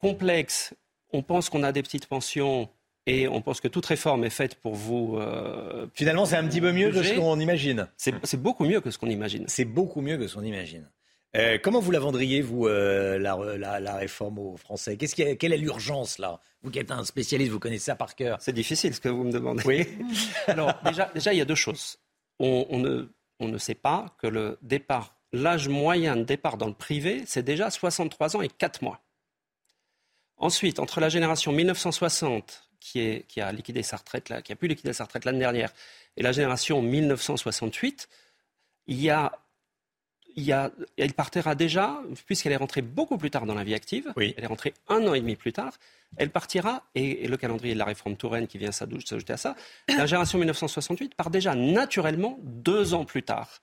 complexe. 0.00 0.74
On 1.12 1.22
pense 1.22 1.50
qu'on 1.50 1.62
a 1.62 1.72
des 1.72 1.82
petites 1.82 2.06
pensions 2.06 2.68
et 3.06 3.26
on 3.26 3.42
pense 3.42 3.60
que 3.60 3.68
toute 3.68 3.86
réforme 3.86 4.24
est 4.24 4.30
faite 4.30 4.54
pour 4.56 4.74
vous. 4.74 5.16
Euh, 5.18 5.86
Finalement, 5.94 6.24
c'est 6.24 6.36
un 6.36 6.46
petit 6.46 6.60
peu 6.60 6.72
mieux 6.72 6.90
que 6.90 7.02
ce 7.02 7.14
qu'on 7.14 7.40
imagine. 7.40 7.88
C'est 7.96 8.40
beaucoup 8.40 8.64
mieux 8.64 8.80
que 8.80 8.90
ce 8.90 8.98
qu'on 8.98 9.10
imagine. 9.10 9.44
C'est 9.48 9.64
beaucoup 9.64 10.00
mieux 10.00 10.16
que 10.16 10.28
ce 10.28 10.34
qu'on 10.34 10.44
imagine. 10.44 10.88
Euh, 11.34 11.58
comment 11.60 11.80
vous 11.80 11.90
la 11.90 11.98
vendriez, 11.98 12.42
vous, 12.42 12.66
euh, 12.66 13.18
la, 13.18 13.96
réforme 13.96 14.38
aux 14.38 14.56
Français? 14.56 14.96
Quelle 14.96 15.52
est 15.52 15.58
l'urgence, 15.58 16.18
là? 16.18 16.40
Vous 16.62 16.70
qui 16.70 16.78
êtes 16.78 16.90
un 16.90 17.04
spécialiste, 17.04 17.50
vous 17.50 17.58
connaissez 17.58 17.86
ça 17.86 17.96
par 17.96 18.14
cœur. 18.14 18.38
C'est 18.40 18.52
difficile 18.52 18.94
ce 18.94 19.00
que 19.00 19.08
vous 19.08 19.24
me 19.24 19.32
demandez. 19.32 19.62
Oui. 19.64 19.88
Alors, 20.46 20.74
déjà, 20.84 21.10
déjà, 21.14 21.32
il 21.32 21.38
y 21.38 21.40
a 21.40 21.44
deux 21.46 21.56
choses. 21.56 21.98
On, 22.38 22.66
on, 22.70 22.78
ne, 22.78 23.08
on 23.40 23.48
ne 23.48 23.58
sait 23.58 23.74
pas 23.74 24.14
que 24.18 24.26
le 24.26 24.58
départ 24.62 25.16
l'âge 25.32 25.68
moyen 25.68 26.16
de 26.16 26.24
départ 26.24 26.56
dans 26.56 26.66
le 26.66 26.74
privé, 26.74 27.22
c'est 27.26 27.42
déjà 27.42 27.70
63 27.70 28.36
ans 28.36 28.42
et 28.42 28.48
4 28.48 28.82
mois. 28.82 29.00
Ensuite, 30.36 30.78
entre 30.78 31.00
la 31.00 31.08
génération 31.08 31.52
1960, 31.52 32.68
qui, 32.80 33.40
a 33.40 33.52
liquidé 33.52 33.82
sa 33.82 33.96
retraite, 33.96 34.32
qui 34.42 34.52
a 34.52 34.56
pu 34.56 34.66
liquider 34.66 34.92
sa 34.92 35.04
retraite 35.04 35.24
l'année 35.24 35.38
dernière, 35.38 35.72
et 36.16 36.22
la 36.22 36.32
génération 36.32 36.82
1968, 36.82 38.08
il 38.88 39.00
y 39.00 39.10
a, 39.10 39.32
elle 40.96 41.12
partira 41.12 41.54
déjà, 41.54 42.00
puisqu'elle 42.26 42.52
est 42.52 42.56
rentrée 42.56 42.82
beaucoup 42.82 43.18
plus 43.18 43.30
tard 43.30 43.46
dans 43.46 43.54
la 43.54 43.64
vie 43.64 43.74
active, 43.74 44.12
elle 44.16 44.34
est 44.36 44.46
rentrée 44.46 44.74
un 44.88 45.06
an 45.06 45.14
et 45.14 45.20
demi 45.20 45.36
plus 45.36 45.52
tard, 45.52 45.74
elle 46.16 46.30
partira, 46.30 46.82
et, 46.94 47.26
le 47.28 47.36
calendrier 47.36 47.74
de 47.74 47.78
la 47.78 47.84
réforme 47.84 48.16
Touraine 48.16 48.46
qui 48.48 48.58
vient 48.58 48.72
s'ajouter 48.72 49.32
à 49.32 49.36
ça, 49.36 49.54
la 49.88 50.06
génération 50.06 50.38
1968 50.38 51.14
part 51.14 51.30
déjà 51.30 51.54
naturellement 51.54 52.38
deux 52.42 52.94
ans 52.94 53.04
plus 53.04 53.22
tard 53.22 53.60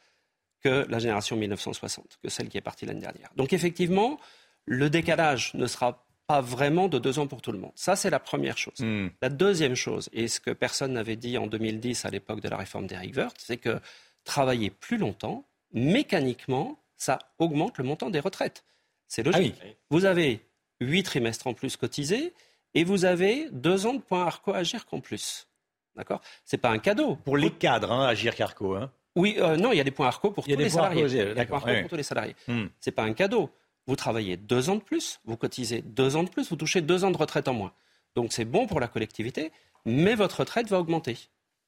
que 0.63 0.85
la 0.89 0.99
génération 0.99 1.35
1960, 1.35 2.19
que 2.21 2.29
celle 2.29 2.49
qui 2.49 2.57
est 2.57 2.61
partie 2.61 2.85
l'année 2.85 3.01
dernière. 3.01 3.29
Donc 3.35 3.53
effectivement, 3.53 4.19
le 4.65 4.89
décalage 4.89 5.53
ne 5.53 5.67
sera 5.67 6.05
pas 6.27 6.41
vraiment 6.41 6.87
de 6.87 6.99
deux 6.99 7.17
ans 7.17 7.27
pour 7.27 7.41
tout 7.41 7.51
le 7.51 7.57
monde. 7.57 7.71
Ça, 7.73 7.95
c'est 7.95 8.11
la 8.11 8.19
première 8.19 8.57
chose. 8.57 8.79
Hmm. 8.79 9.07
La 9.21 9.29
deuxième 9.29 9.75
chose, 9.75 10.09
et 10.13 10.27
ce 10.27 10.39
que 10.39 10.51
personne 10.51 10.93
n'avait 10.93 11.15
dit 11.15 11.37
en 11.37 11.47
2010 11.47 12.05
à 12.05 12.09
l'époque 12.09 12.41
de 12.41 12.49
la 12.49 12.57
réforme 12.57 12.85
d'Eric 12.85 13.15
Woerth, 13.15 13.37
c'est 13.39 13.57
que 13.57 13.79
travailler 14.25 14.69
plus 14.69 14.97
longtemps, 14.97 15.45
mécaniquement, 15.73 16.79
ça 16.97 17.17
augmente 17.39 17.79
le 17.79 17.83
montant 17.83 18.11
des 18.11 18.19
retraites. 18.19 18.63
C'est 19.07 19.23
logique. 19.23 19.55
Ah 19.63 19.67
vous 19.89 20.05
avez 20.05 20.45
huit 20.79 21.03
trimestres 21.03 21.47
en 21.47 21.55
plus 21.55 21.77
cotisés 21.77 22.33
et 22.75 22.83
vous 22.83 23.05
avez 23.05 23.47
deux 23.51 23.87
ans 23.87 23.95
de 23.95 24.01
points 24.01 24.25
Arco 24.25 24.53
Agir 24.53 24.85
en 24.91 24.99
plus. 24.99 25.47
D'accord? 25.95 26.21
C'est 26.45 26.59
pas 26.59 26.69
un 26.69 26.77
cadeau. 26.77 27.15
Pour 27.15 27.37
les 27.37 27.51
cadres, 27.51 27.91
hein, 27.91 28.05
Agir 28.05 28.35
Carco. 28.35 28.75
Hein. 28.75 28.91
Oui, 29.19 29.35
euh, 29.39 29.57
non, 29.57 29.71
il 29.71 29.77
y 29.77 29.81
a 29.81 29.83
des 29.83 29.91
points 29.91 30.07
ARCO 30.07 30.31
pour 30.31 30.45
tous 30.45 30.55
les 30.55 30.69
salariés. 30.69 31.05
Il 31.05 31.15
y 31.15 31.21
a 31.21 31.33
des 31.33 31.45
points 31.45 31.57
ARCO 31.57 31.81
pour 31.81 31.89
tous 31.89 31.95
les 31.95 32.03
salariés. 32.03 32.35
Ce 32.47 32.53
n'est 32.53 32.93
pas 32.93 33.03
un 33.03 33.13
cadeau. 33.13 33.49
Vous 33.87 33.95
travaillez 33.95 34.37
deux 34.37 34.69
ans 34.69 34.75
de 34.75 34.81
plus, 34.81 35.19
vous 35.25 35.35
cotisez 35.35 35.81
deux 35.81 36.15
ans 36.15 36.23
de 36.23 36.29
plus, 36.29 36.49
vous 36.49 36.55
touchez 36.55 36.81
deux 36.81 37.03
ans 37.05 37.11
de 37.11 37.17
retraite 37.17 37.47
en 37.47 37.53
moins. 37.53 37.73
Donc 38.15 38.33
c'est 38.33 38.45
bon 38.45 38.67
pour 38.67 38.79
la 38.79 38.87
collectivité, 38.87 39.51
mais 39.85 40.13
votre 40.13 40.41
retraite 40.41 40.67
va 40.67 40.79
augmenter. 40.79 41.17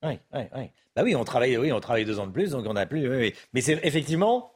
Oui, 0.03 0.19
oui, 0.33 0.41
oui. 0.55 0.69
Bah 0.95 1.01
oui, 1.03 1.15
on 1.15 1.23
travaille, 1.23 1.57
oui, 1.57 1.71
on 1.71 1.79
travaille 1.79 2.05
deux 2.05 2.19
ans 2.19 2.27
de 2.27 2.31
plus, 2.31 2.51
donc 2.51 2.65
on 2.67 2.75
a 2.75 2.85
plus. 2.85 3.09
Oui, 3.09 3.17
oui. 3.17 3.33
Mais 3.53 3.61
c'est 3.61 3.79
effectivement, 3.83 4.50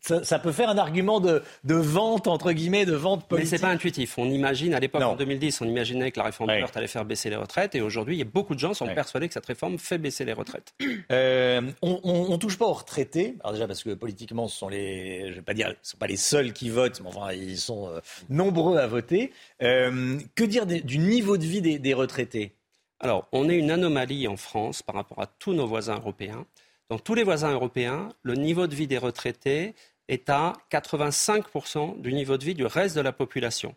ça, 0.00 0.38
peut 0.38 0.52
faire 0.52 0.68
un 0.68 0.78
argument 0.78 1.20
de, 1.20 1.42
vente, 1.64 2.26
entre 2.26 2.52
guillemets, 2.52 2.86
de 2.86 2.94
vente 2.94 3.26
politique. 3.26 3.52
Mais 3.52 3.58
c'est 3.58 3.62
pas 3.62 3.72
intuitif. 3.72 4.18
On 4.18 4.26
imagine, 4.30 4.74
à 4.74 4.80
l'époque, 4.80 5.02
en 5.02 5.16
2010, 5.16 5.60
on 5.60 5.64
imaginait 5.66 6.10
que 6.10 6.18
la 6.18 6.26
réforme 6.26 6.50
ouais. 6.50 6.64
allait 6.74 6.86
faire 6.86 7.04
baisser 7.04 7.30
les 7.30 7.36
retraites. 7.36 7.74
Et 7.74 7.80
aujourd'hui, 7.80 8.16
il 8.16 8.18
y 8.18 8.22
a 8.22 8.26
beaucoup 8.26 8.54
de 8.54 8.60
gens 8.60 8.74
sont 8.74 8.86
persuadés 8.86 9.28
que 9.28 9.34
cette 9.34 9.46
réforme 9.46 9.78
fait 9.78 9.98
baisser 9.98 10.24
les 10.24 10.32
retraites. 10.32 10.74
Euh, 11.10 11.62
on, 11.82 12.28
ne 12.30 12.36
touche 12.36 12.58
pas 12.58 12.66
aux 12.66 12.72
retraités. 12.72 13.36
Alors 13.40 13.52
déjà, 13.52 13.66
parce 13.66 13.82
que 13.82 13.90
politiquement, 13.90 14.48
ce 14.48 14.58
sont 14.58 14.68
les, 14.68 15.30
je 15.30 15.36
vais 15.36 15.42
pas 15.42 15.54
dire, 15.54 15.74
ce 15.82 15.92
sont 15.92 15.98
pas 15.98 16.06
les 16.06 16.16
seuls 16.16 16.52
qui 16.52 16.70
votent, 16.70 17.00
mais 17.02 17.08
enfin, 17.08 17.32
ils 17.32 17.58
sont 17.58 17.88
euh, 17.88 18.00
nombreux 18.28 18.78
à 18.78 18.86
voter. 18.86 19.32
Euh, 19.62 20.18
que 20.34 20.44
dire 20.44 20.66
du 20.66 20.98
niveau 20.98 21.36
de 21.36 21.44
vie 21.44 21.62
des, 21.62 21.78
des 21.78 21.94
retraités? 21.94 22.54
Alors, 23.00 23.28
on 23.32 23.48
est 23.48 23.56
une 23.56 23.70
anomalie 23.70 24.26
en 24.26 24.36
France 24.36 24.82
par 24.82 24.96
rapport 24.96 25.20
à 25.20 25.26
tous 25.26 25.52
nos 25.52 25.66
voisins 25.66 25.94
européens. 25.96 26.44
Dans 26.88 26.98
tous 26.98 27.14
les 27.14 27.22
voisins 27.22 27.52
européens, 27.52 28.08
le 28.22 28.34
niveau 28.34 28.66
de 28.66 28.74
vie 28.74 28.86
des 28.86 28.96
retraités 28.96 29.74
est 30.08 30.30
à 30.30 30.54
85% 30.70 32.00
du 32.00 32.14
niveau 32.14 32.38
de 32.38 32.44
vie 32.44 32.54
du 32.54 32.64
reste 32.64 32.96
de 32.96 33.02
la 33.02 33.12
population. 33.12 33.74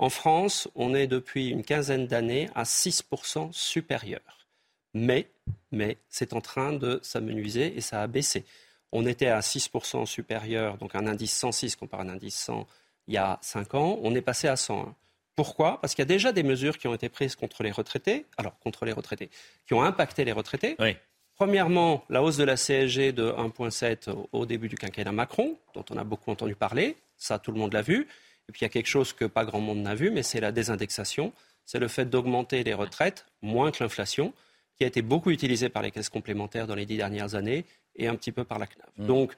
En 0.00 0.10
France, 0.10 0.68
on 0.74 0.92
est 0.92 1.06
depuis 1.06 1.50
une 1.50 1.62
quinzaine 1.62 2.08
d'années 2.08 2.48
à 2.56 2.64
6% 2.64 3.52
supérieur. 3.52 4.48
Mais, 4.94 5.30
mais 5.70 5.98
c'est 6.08 6.32
en 6.32 6.40
train 6.40 6.72
de 6.72 6.98
s'amenuiser 7.02 7.76
et 7.76 7.80
ça 7.80 8.02
a 8.02 8.08
baissé. 8.08 8.44
On 8.90 9.06
était 9.06 9.28
à 9.28 9.38
6% 9.38 10.04
supérieur, 10.06 10.76
donc 10.78 10.96
un 10.96 11.06
indice 11.06 11.38
106 11.38 11.76
comparé 11.76 12.02
à 12.02 12.06
un 12.06 12.08
indice 12.08 12.36
100 12.36 12.66
il 13.06 13.14
y 13.14 13.18
a 13.18 13.38
5 13.42 13.74
ans. 13.74 14.00
On 14.02 14.14
est 14.16 14.22
passé 14.22 14.48
à 14.48 14.56
101. 14.56 14.96
Pourquoi? 15.36 15.80
Parce 15.80 15.94
qu'il 15.94 16.02
y 16.02 16.06
a 16.06 16.06
déjà 16.06 16.32
des 16.32 16.42
mesures 16.42 16.78
qui 16.78 16.88
ont 16.88 16.94
été 16.94 17.08
prises 17.08 17.36
contre 17.36 17.62
les 17.62 17.70
retraités, 17.70 18.26
alors 18.36 18.58
contre 18.58 18.84
les 18.84 18.92
retraités, 18.92 19.30
qui 19.66 19.74
ont 19.74 19.82
impacté 19.82 20.24
les 20.24 20.32
retraités. 20.32 20.74
Oui. 20.80 20.96
Premièrement, 21.40 22.04
la 22.10 22.22
hausse 22.22 22.36
de 22.36 22.44
la 22.44 22.56
CSG 22.56 23.12
de 23.12 23.30
1,7 23.30 24.14
au 24.32 24.44
début 24.44 24.68
du 24.68 24.76
quinquennat 24.76 25.10
Macron, 25.10 25.56
dont 25.72 25.86
on 25.88 25.96
a 25.96 26.04
beaucoup 26.04 26.30
entendu 26.30 26.54
parler, 26.54 26.96
ça 27.16 27.38
tout 27.38 27.50
le 27.50 27.58
monde 27.58 27.72
l'a 27.72 27.80
vu. 27.80 28.06
Et 28.46 28.52
puis 28.52 28.60
il 28.60 28.64
y 28.64 28.66
a 28.66 28.68
quelque 28.68 28.88
chose 28.88 29.14
que 29.14 29.24
pas 29.24 29.46
grand 29.46 29.62
monde 29.62 29.78
n'a 29.78 29.94
vu, 29.94 30.10
mais 30.10 30.22
c'est 30.22 30.40
la 30.40 30.52
désindexation. 30.52 31.32
C'est 31.64 31.78
le 31.78 31.88
fait 31.88 32.04
d'augmenter 32.04 32.62
les 32.62 32.74
retraites 32.74 33.24
moins 33.40 33.70
que 33.70 33.82
l'inflation, 33.82 34.34
qui 34.76 34.84
a 34.84 34.86
été 34.86 35.00
beaucoup 35.00 35.30
utilisée 35.30 35.70
par 35.70 35.80
les 35.80 35.90
caisses 35.90 36.10
complémentaires 36.10 36.66
dans 36.66 36.74
les 36.74 36.84
dix 36.84 36.98
dernières 36.98 37.34
années 37.34 37.64
et 37.96 38.06
un 38.06 38.16
petit 38.16 38.32
peu 38.32 38.44
par 38.44 38.58
la 38.58 38.66
CNAV. 38.66 38.90
Mmh. 38.98 39.06
Donc, 39.06 39.32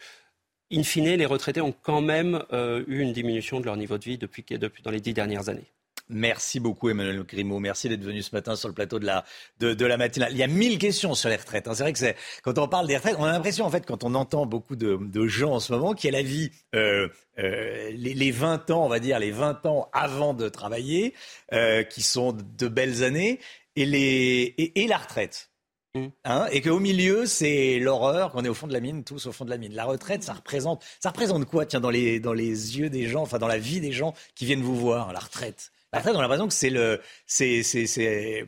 in 0.72 0.82
fine, 0.82 1.14
les 1.14 1.26
retraités 1.26 1.61
ont 1.61 1.74
quand 1.82 2.00
même 2.00 2.42
euh, 2.53 2.82
eu 2.88 2.98
une 2.98 3.12
diminution 3.12 3.61
de 3.61 3.66
leur 3.66 3.76
niveau 3.76 3.96
de 3.96 4.05
vie 4.05 4.18
depuis, 4.18 4.42
depuis 4.42 4.82
dans 4.82 4.90
les 4.90 5.00
dix 5.00 5.14
dernières 5.14 5.48
années. 5.48 5.70
Merci 6.12 6.60
beaucoup 6.60 6.88
Emmanuel 6.88 7.22
Grimaud. 7.24 7.58
Merci 7.58 7.88
d'être 7.88 8.04
venu 8.04 8.22
ce 8.22 8.34
matin 8.34 8.56
sur 8.56 8.68
le 8.68 8.74
plateau 8.74 8.98
de 8.98 9.06
la, 9.06 9.24
de, 9.60 9.84
la 9.84 9.96
matinale. 9.96 10.32
Il 10.32 10.38
y 10.38 10.42
a 10.42 10.46
mille 10.46 10.78
questions 10.78 11.14
sur 11.14 11.28
les 11.28 11.36
retraites. 11.36 11.68
Hein. 11.68 11.74
C'est 11.74 11.82
vrai 11.82 11.92
que 11.92 11.98
c'est, 11.98 12.16
quand 12.42 12.58
on 12.58 12.68
parle 12.68 12.86
des 12.86 12.96
retraites, 12.96 13.16
on 13.18 13.24
a 13.24 13.32
l'impression 13.32 13.64
en 13.64 13.70
fait 13.70 13.86
quand 13.86 14.04
on 14.04 14.14
entend 14.14 14.46
beaucoup 14.46 14.76
de, 14.76 15.26
gens 15.26 15.54
en 15.54 15.60
ce 15.60 15.72
moment 15.72 15.94
qui 15.94 16.08
a 16.08 16.10
la 16.10 16.22
vie 16.22 16.50
euh, 16.74 17.08
euh, 17.38 17.90
les, 17.94 18.30
20 18.30 18.70
ans, 18.70 18.84
on 18.84 18.88
va 18.88 18.98
dire 18.98 19.18
les 19.18 19.30
20 19.30 19.66
ans 19.66 19.88
avant 19.92 20.34
de 20.34 20.48
travailler, 20.48 21.14
euh, 21.52 21.82
qui 21.82 22.02
sont 22.02 22.32
de 22.32 22.68
belles 22.68 23.02
années, 23.02 23.40
et, 23.76 23.86
les, 23.86 24.54
et, 24.74 24.86
la 24.86 24.98
retraite. 24.98 25.50
Mm. 25.94 26.06
Hein, 26.24 26.46
et 26.52 26.60
qu'au 26.60 26.80
milieu, 26.80 27.26
c'est 27.26 27.78
l'horreur, 27.78 28.32
qu'on 28.32 28.44
est 28.44 28.48
au 28.48 28.54
fond 28.54 28.66
de 28.66 28.72
la 28.72 28.80
mine, 28.80 29.04
tous 29.04 29.26
au 29.26 29.32
fond 29.32 29.44
de 29.44 29.50
la 29.50 29.58
mine. 29.58 29.74
La 29.74 29.84
retraite, 29.84 30.22
ça 30.22 30.34
représente, 30.34 30.84
ça 31.00 31.10
représente 31.10 31.46
quoi, 31.46 31.66
tiens, 31.66 31.80
dans 31.80 31.90
les, 31.90 32.20
dans 32.20 32.32
les 32.32 32.78
yeux 32.78 32.90
des 32.90 33.06
gens, 33.06 33.22
enfin 33.22 33.38
dans 33.38 33.48
la 33.48 33.58
vie 33.58 33.80
des 33.80 33.92
gens 33.92 34.14
qui 34.34 34.44
viennent 34.44 34.62
vous 34.62 34.76
voir, 34.76 35.12
la 35.12 35.20
retraite? 35.20 35.72
La 35.93 35.99
retraite, 35.99 36.14
on 36.16 36.18
a 36.18 36.22
l'impression 36.22 36.49
que 36.49 36.55
c'est 36.55 36.70
le, 36.70 37.01
c'est, 37.26 37.62
c'est, 37.62 37.86
c'est, 37.86 38.47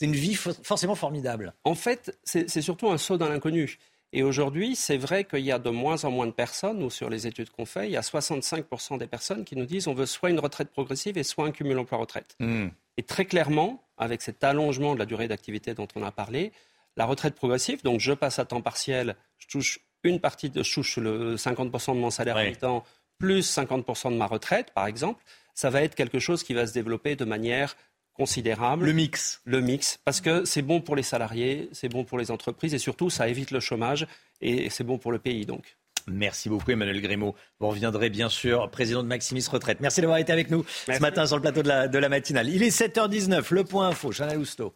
une 0.00 0.14
vie 0.14 0.34
forcément 0.34 0.94
formidable. 0.94 1.54
En 1.64 1.74
fait, 1.74 2.18
c'est 2.24 2.62
surtout 2.62 2.88
un 2.88 2.98
saut 2.98 3.16
dans 3.16 3.28
l'inconnu. 3.28 3.78
Et 4.12 4.22
aujourd'hui, 4.22 4.74
c'est 4.74 4.96
vrai 4.96 5.24
qu'il 5.24 5.40
y 5.40 5.52
a 5.52 5.58
de 5.58 5.68
moins 5.68 6.04
en 6.04 6.10
moins 6.10 6.26
de 6.26 6.32
personnes, 6.32 6.82
ou 6.82 6.88
sur 6.88 7.10
les 7.10 7.26
études 7.26 7.50
qu'on 7.50 7.66
fait, 7.66 7.86
il 7.88 7.92
y 7.92 7.96
a 7.96 8.00
65% 8.00 8.96
des 8.96 9.06
personnes 9.06 9.44
qui 9.44 9.54
nous 9.54 9.66
disent 9.66 9.86
on 9.86 9.92
veut 9.92 10.06
soit 10.06 10.30
une 10.30 10.40
retraite 10.40 10.70
progressive 10.70 11.18
et 11.18 11.22
soit 11.22 11.44
un 11.44 11.50
cumul 11.50 11.78
emploi-retraite. 11.78 12.34
Hmm. 12.40 12.68
Et 12.96 13.02
très 13.02 13.26
clairement, 13.26 13.84
avec 13.98 14.22
cet 14.22 14.42
allongement 14.44 14.94
de 14.94 14.98
la 14.98 15.04
durée 15.04 15.28
d'activité 15.28 15.74
dont 15.74 15.88
on 15.94 16.02
a 16.02 16.10
parlé, 16.10 16.52
la 16.96 17.04
retraite 17.04 17.34
progressive, 17.34 17.82
donc 17.82 18.00
je 18.00 18.12
passe 18.12 18.38
à 18.38 18.44
temps 18.44 18.62
partiel, 18.62 19.14
je 19.36 19.46
touche 19.46 19.80
une 20.04 20.20
partie 20.20 20.48
de, 20.48 20.62
je 20.62 20.72
touche 20.72 20.96
le 20.96 21.36
50% 21.36 21.94
de 21.94 22.00
mon 22.00 22.10
salaire 22.10 22.36
ouais. 22.36 22.54
temps, 22.54 22.84
plus 23.18 23.56
50% 23.56 24.12
de 24.12 24.16
ma 24.16 24.26
retraite, 24.26 24.72
par 24.72 24.86
exemple, 24.86 25.22
ça 25.58 25.70
va 25.70 25.82
être 25.82 25.96
quelque 25.96 26.20
chose 26.20 26.44
qui 26.44 26.54
va 26.54 26.68
se 26.68 26.72
développer 26.72 27.16
de 27.16 27.24
manière 27.24 27.76
considérable. 28.12 28.86
Le 28.86 28.92
mix. 28.92 29.40
Le 29.44 29.60
mix, 29.60 29.98
parce 30.04 30.20
que 30.20 30.44
c'est 30.44 30.62
bon 30.62 30.80
pour 30.80 30.94
les 30.94 31.02
salariés, 31.02 31.68
c'est 31.72 31.88
bon 31.88 32.04
pour 32.04 32.16
les 32.16 32.30
entreprises 32.30 32.74
et 32.74 32.78
surtout 32.78 33.10
ça 33.10 33.26
évite 33.28 33.50
le 33.50 33.58
chômage 33.58 34.06
et 34.40 34.70
c'est 34.70 34.84
bon 34.84 34.98
pour 34.98 35.10
le 35.10 35.18
pays 35.18 35.46
donc. 35.46 35.76
Merci 36.06 36.48
beaucoup 36.48 36.70
Emmanuel 36.70 37.00
Grimaud. 37.02 37.34
Vous 37.58 37.66
reviendrez 37.66 38.08
bien 38.08 38.28
sûr, 38.28 38.70
président 38.70 39.02
de 39.02 39.08
Maximis 39.08 39.44
Retraite. 39.50 39.80
Merci 39.80 40.00
d'avoir 40.00 40.18
été 40.18 40.32
avec 40.32 40.48
nous 40.48 40.64
ce 40.86 41.00
matin 41.00 41.26
sur 41.26 41.34
le 41.34 41.42
plateau 41.42 41.64
de 41.64 41.68
la, 41.68 41.88
de 41.88 41.98
la 41.98 42.08
matinale. 42.08 42.48
Il 42.48 42.62
est 42.62 42.68
7h19, 42.68 43.52
le 43.52 43.64
point 43.64 43.88
info, 43.88 44.12
Chana 44.12 44.34
Lousteau. 44.34 44.74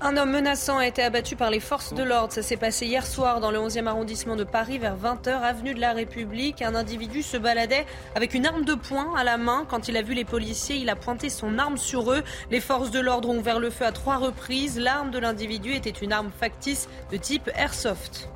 Un 0.00 0.16
homme 0.16 0.30
menaçant 0.30 0.78
a 0.78 0.86
été 0.86 1.02
abattu 1.02 1.34
par 1.34 1.50
les 1.50 1.58
forces 1.58 1.92
de 1.92 2.04
l'ordre. 2.04 2.32
Ça 2.32 2.42
s'est 2.42 2.56
passé 2.56 2.86
hier 2.86 3.04
soir 3.04 3.40
dans 3.40 3.50
le 3.50 3.58
11e 3.58 3.86
arrondissement 3.86 4.36
de 4.36 4.44
Paris 4.44 4.78
vers 4.78 4.96
20h, 4.96 5.40
avenue 5.42 5.74
de 5.74 5.80
la 5.80 5.92
République. 5.92 6.62
Un 6.62 6.76
individu 6.76 7.20
se 7.24 7.36
baladait 7.36 7.84
avec 8.14 8.32
une 8.32 8.46
arme 8.46 8.64
de 8.64 8.74
poing 8.74 9.12
à 9.16 9.24
la 9.24 9.38
main. 9.38 9.66
Quand 9.68 9.88
il 9.88 9.96
a 9.96 10.02
vu 10.02 10.14
les 10.14 10.24
policiers, 10.24 10.76
il 10.76 10.88
a 10.88 10.94
pointé 10.94 11.28
son 11.28 11.58
arme 11.58 11.76
sur 11.76 12.12
eux. 12.12 12.22
Les 12.52 12.60
forces 12.60 12.92
de 12.92 13.00
l'ordre 13.00 13.28
ont 13.28 13.38
ouvert 13.38 13.58
le 13.58 13.70
feu 13.70 13.86
à 13.86 13.92
trois 13.92 14.18
reprises. 14.18 14.78
L'arme 14.78 15.10
de 15.10 15.18
l'individu 15.18 15.72
était 15.72 15.90
une 15.90 16.12
arme 16.12 16.30
factice 16.30 16.88
de 17.10 17.16
type 17.16 17.50
airsoft. 17.56 18.28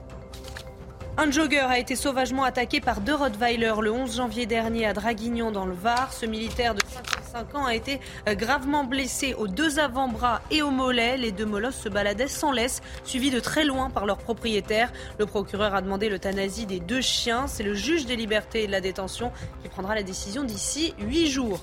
Un 1.18 1.30
jogger 1.30 1.58
a 1.58 1.78
été 1.78 1.94
sauvagement 1.94 2.42
attaqué 2.42 2.80
par 2.80 3.02
deux 3.02 3.14
Rottweilers 3.14 3.82
le 3.82 3.92
11 3.92 4.16
janvier 4.16 4.46
dernier 4.46 4.86
à 4.86 4.94
Draguignan 4.94 5.52
dans 5.52 5.66
le 5.66 5.74
Var. 5.74 6.10
Ce 6.10 6.24
militaire 6.24 6.74
de 6.74 6.80
55 6.88 7.54
ans 7.54 7.66
a 7.66 7.74
été 7.74 8.00
euh, 8.26 8.34
gravement 8.34 8.84
blessé 8.84 9.34
aux 9.34 9.46
deux 9.46 9.78
avant-bras 9.78 10.40
et 10.50 10.62
au 10.62 10.70
mollet. 10.70 11.18
Les 11.18 11.30
deux 11.30 11.44
molosses 11.44 11.76
se 11.76 11.90
baladaient 11.90 12.28
sans 12.28 12.50
laisse, 12.50 12.80
suivis 13.04 13.30
de 13.30 13.40
très 13.40 13.64
loin 13.64 13.90
par 13.90 14.06
leur 14.06 14.16
propriétaire. 14.16 14.90
Le 15.18 15.26
procureur 15.26 15.74
a 15.74 15.82
demandé 15.82 16.08
l'euthanasie 16.08 16.64
des 16.64 16.80
deux 16.80 17.02
chiens. 17.02 17.46
C'est 17.46 17.62
le 17.62 17.74
juge 17.74 18.06
des 18.06 18.16
libertés 18.16 18.64
et 18.64 18.66
de 18.66 18.72
la 18.72 18.80
détention 18.80 19.32
qui 19.62 19.68
prendra 19.68 19.94
la 19.94 20.02
décision 20.02 20.44
d'ici 20.44 20.94
huit 20.98 21.26
jours. 21.26 21.60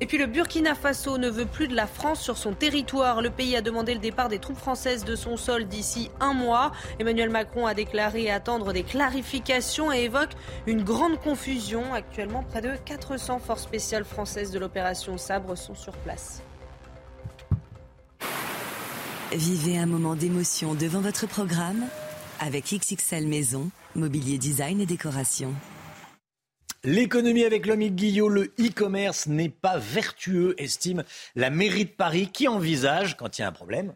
Et 0.00 0.06
puis 0.06 0.18
le 0.18 0.26
Burkina 0.26 0.74
Faso 0.74 1.16
ne 1.16 1.30
veut 1.30 1.46
plus 1.46 1.68
de 1.68 1.74
la 1.74 1.86
France 1.86 2.20
sur 2.20 2.36
son 2.36 2.52
territoire. 2.52 3.22
Le 3.22 3.30
pays 3.30 3.56
a 3.56 3.62
demandé 3.62 3.94
le 3.94 4.00
départ 4.00 4.28
des 4.28 4.38
troupes 4.38 4.58
françaises 4.58 5.04
de 5.04 5.16
son 5.16 5.38
sol 5.38 5.64
d'ici 5.66 6.10
un 6.20 6.34
mois. 6.34 6.72
Emmanuel 6.98 7.30
Macron 7.30 7.66
a 7.66 7.72
déclaré 7.72 8.30
attendre 8.30 8.74
des 8.74 8.82
clarifications 8.82 9.90
et 9.90 10.04
évoque 10.04 10.32
une 10.66 10.82
grande 10.82 11.18
confusion. 11.18 11.94
Actuellement, 11.94 12.42
près 12.42 12.60
de 12.60 12.72
400 12.84 13.38
forces 13.38 13.62
spéciales 13.62 14.04
françaises 14.04 14.50
de 14.50 14.58
l'opération 14.58 15.16
Sabre 15.16 15.54
sont 15.56 15.74
sur 15.74 15.94
place. 15.94 16.42
Vivez 19.32 19.78
un 19.78 19.86
moment 19.86 20.14
d'émotion 20.14 20.74
devant 20.74 21.00
votre 21.00 21.26
programme 21.26 21.84
avec 22.38 22.66
XXL 22.66 23.26
Maison, 23.26 23.70
mobilier 23.94 24.36
design 24.36 24.80
et 24.80 24.86
décoration. 24.86 25.54
L'économie 26.86 27.42
avec 27.42 27.66
l'homme 27.66 27.82
Guillot, 27.82 28.28
le 28.28 28.54
e-commerce 28.60 29.26
n'est 29.26 29.48
pas 29.48 29.76
vertueux, 29.76 30.54
estime 30.56 31.02
la 31.34 31.50
mairie 31.50 31.86
de 31.86 31.90
Paris 31.90 32.30
qui 32.32 32.46
envisage, 32.46 33.16
quand 33.16 33.36
il 33.36 33.40
y 33.40 33.44
a 33.44 33.48
un 33.48 33.52
problème, 33.52 33.92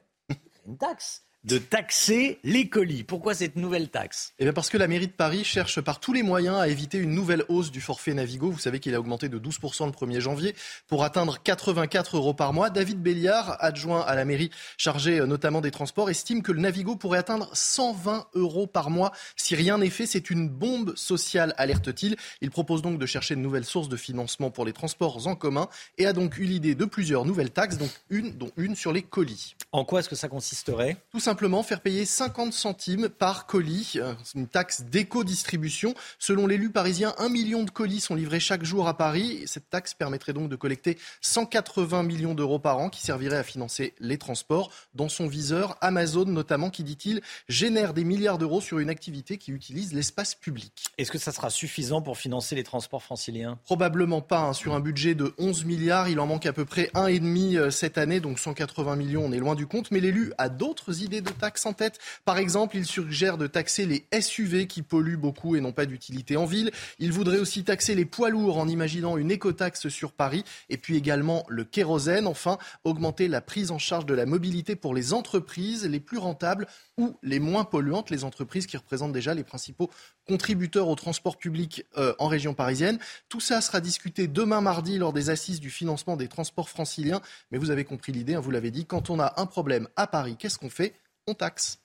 une 0.67 0.77
taxe 0.77 1.23
de 1.45 1.57
taxer 1.57 2.39
les 2.45 2.69
colis. 2.69 3.03
Pourquoi 3.03 3.33
cette 3.35 3.57
nouvelle 3.57 3.89
taxe? 3.89 4.35
Eh 4.39 4.45
bien 4.45 4.53
parce 4.53 4.69
que 4.69 4.77
la 4.77 4.89
mairie 4.89 5.07
de 5.07 5.13
Paris 5.13 5.43
cherche 5.43 5.81
par 5.81 5.99
tous 5.99 6.13
les 6.13 6.23
moyens 6.23 6.57
à 6.57 6.69
éviter 6.69 6.99
une 6.99 7.15
nouvelle 7.15 7.45
hausse 7.49 7.71
du 7.71 7.81
forfait 7.81 8.13
Navigo. 8.13 8.51
Vous 8.51 8.59
savez 8.59 8.79
qu'il 8.79 8.95
a 8.95 9.01
augmenté 9.01 9.29
de 9.29 9.39
12% 9.39 9.87
le 9.87 9.93
1er 9.93 10.21
janvier 10.21 10.55
pour 10.87 11.03
atteindre 11.03 11.39
84 11.43 12.17
euros 12.17 12.35
par 12.35 12.53
mois. 12.53 12.69
David 12.69 13.01
Béliard, 13.01 13.57
adjoint 13.61 14.03
à 14.03 14.15
la 14.15 14.27
mairie 14.27 14.51
chargé 14.77 15.21
euh, 15.21 15.27
notamment 15.27 15.63
des 15.63 15.71
transports, 15.71 16.11
estime 16.11 16.43
que 16.43 16.53
le 16.53 16.61
Navigo 16.61 16.97
pourrait 16.97 17.19
atteindre 17.19 17.49
120 17.55 18.27
euros 18.35 18.67
par 18.67 18.91
mois 18.91 19.13
si 19.35 19.55
rien 19.55 19.79
n'est 19.79 19.89
fait. 19.89 20.07
C'est 20.07 20.29
une 20.29 20.49
bombe 20.49 20.95
sociale, 20.97 21.55
alerte-t-il. 21.57 22.17
Il 22.43 22.51
propose 22.51 22.83
donc 22.83 22.99
de 22.99 23.07
chercher 23.07 23.35
de 23.35 23.41
nouvelles 23.41 23.65
sources 23.65 23.89
de 23.89 23.97
financement 23.97 24.51
pour 24.51 24.67
les 24.67 24.75
transports 24.75 25.27
en 25.27 25.35
commun 25.35 25.69
et 25.97 26.05
a 26.05 26.13
donc 26.13 26.37
eu 26.37 26.45
l'idée 26.45 26.75
de 26.75 26.85
plusieurs 26.85 27.25
nouvelles 27.25 27.51
taxes, 27.51 27.79
donc 27.79 27.91
une, 28.11 28.33
dont 28.33 28.51
une 28.57 28.77
sur 28.77 28.93
les 28.93 29.03
colis. 29.03 29.55
En 29.73 29.85
quoi 29.85 30.01
est-ce 30.01 30.09
que 30.09 30.17
ça 30.17 30.29
consisterait? 30.29 30.97
Tout 31.11 31.21
simplement 31.31 31.63
faire 31.63 31.81
payer 31.81 32.07
50 32.07 32.53
centimes 32.53 33.09
par 33.09 33.47
colis, 33.47 33.93
euh, 33.99 34.15
une 34.35 34.49
taxe 34.49 34.83
d'éco-distribution. 34.83 35.95
Selon 36.19 36.49
l'élu 36.49 36.71
parisien, 36.71 37.15
un 37.19 37.29
million 37.29 37.63
de 37.63 37.71
colis 37.71 38.01
sont 38.01 38.17
livrés 38.17 38.41
chaque 38.41 38.65
jour 38.65 38.89
à 38.89 38.97
Paris. 38.97 39.45
Cette 39.47 39.71
taxe 39.71 39.95
permettrait 39.95 40.33
donc 40.33 40.49
de 40.49 40.57
collecter 40.57 40.99
180 41.21 42.03
millions 42.03 42.35
d'euros 42.35 42.59
par 42.59 42.79
an 42.79 42.89
qui 42.89 43.01
serviraient 43.01 43.37
à 43.37 43.45
financer 43.45 43.95
les 44.01 44.19
transports. 44.19 44.73
Dans 44.97 45.09
son 45.09 45.29
viseur, 45.29 45.77
Amazon 45.81 46.25
notamment, 46.25 46.69
qui 46.69 46.83
dit-il, 46.83 47.21
génère 47.49 47.95
des 47.95 48.03
milliards 48.03 48.39
d'euros 48.39 48.61
sur 48.61 48.81
une 48.81 48.91
activité 48.91 49.39
qui 49.39 49.53
utilise 49.53 49.95
l'espace 49.95 50.35
public. 50.35 50.83
Est-ce 50.99 51.13
que 51.13 51.19
ça 51.19 51.31
sera 51.31 51.49
suffisant 51.49 52.03
pour 52.03 52.19
financer 52.19 52.57
les 52.57 52.65
transports 52.65 53.05
franciliens? 53.05 53.57
Probablement 53.67 54.21
pas. 54.21 54.41
Hein. 54.41 54.53
Sur 54.53 54.75
un 54.75 54.81
budget 54.81 55.15
de 55.15 55.33
11 55.39 55.65
milliards, 55.65 56.09
il 56.09 56.19
en 56.19 56.27
manque 56.27 56.47
à 56.47 56.53
peu 56.53 56.65
près 56.65 56.91
1,5 56.95 57.57
euh, 57.57 57.71
cette 57.71 57.99
année, 57.99 58.19
donc 58.19 58.41
180 58.41 58.97
millions, 58.97 59.27
on 59.27 59.31
est 59.31 59.39
loin 59.39 59.55
du 59.55 59.69
compte. 59.69 59.93
Mais 59.93 60.01
l'élu 60.01 60.33
a 60.37 60.49
d'autres 60.49 61.05
idées 61.05 61.20
de 61.21 61.31
taxes 61.31 61.67
en 61.67 61.73
tête. 61.73 61.99
Par 62.25 62.39
exemple, 62.39 62.77
il 62.77 62.87
suggère 62.87 63.39
de 63.39 63.47
taxer 63.47 63.87
les 63.87 64.07
SUV 64.21 64.67
qui 64.67 64.83
polluent 64.83 65.17
beaucoup 65.17 65.57
et 65.57 65.61
n'ont 65.61 65.73
pas 65.73 65.87
d'utilité 65.87 66.37
en 66.37 66.45
ville. 66.45 66.71
Il 66.99 67.13
voudrait 67.13 67.39
aussi 67.39 67.65
taxer 67.65 67.95
les 67.95 68.05
poids 68.05 68.31
lourds 68.31 68.59
en 68.59 68.69
imaginant 68.69 69.17
une 69.17 69.31
écotaxe 69.31 69.89
sur 69.89 70.13
Paris 70.13 70.45
et 70.69 70.77
puis 70.77 70.97
également 70.97 71.45
le 71.49 71.65
kérosène. 71.65 72.27
Enfin, 72.27 72.59
augmenter 72.85 73.29
la 73.29 73.41
prise 73.41 73.71
en 73.71 73.79
charge 73.79 74.07
de 74.07 74.15
la 74.15 74.27
mobilité 74.27 74.77
pour 74.77 74.95
les 74.95 75.13
entreprises 75.13 75.87
les 75.87 76.01
plus 76.01 76.19
rentables 76.19 76.67
ou 76.97 77.17
les 77.23 77.39
moins 77.39 77.65
polluantes, 77.65 78.11
les 78.11 78.25
entreprises 78.25 78.67
qui 78.67 78.77
représentent 78.77 79.13
déjà 79.13 79.35
les 79.35 79.45
principaux 79.45 79.91
contributeurs 80.29 80.89
au 80.89 80.95
transport 80.95 81.37
public 81.39 81.85
euh, 81.97 82.15
en 82.19 82.29
région 82.29 82.55
parisienne. 82.55 82.99
Tout 83.29 83.41
ça 83.41 83.61
sera 83.61 83.81
discuté 83.81 84.29
demain 84.29 84.61
mardi 84.61 84.99
lors 84.99 85.13
des 85.13 85.31
assises 85.31 85.61
du 85.61 85.71
financement 85.71 86.17
des 86.17 86.29
transports 86.29 86.69
franciliens. 86.69 87.21
Mais 87.51 87.59
vous 87.59 87.71
avez 87.71 87.85
compris 87.85 88.13
l'idée, 88.13 88.35
hein, 88.35 88.41
vous 88.41 88.51
l'avez 88.51 88.71
dit, 88.71 88.87
quand 88.87 89.11
on 89.11 89.19
a 89.19 89.35
un 89.37 89.47
problème 89.47 89.89
à 89.97 90.07
Paris, 90.07 90.37
qu'est-ce 90.39 90.59
qu'on 90.59 90.71
fait? 90.71 90.95
On 91.27 91.35
taxe. 91.35 91.79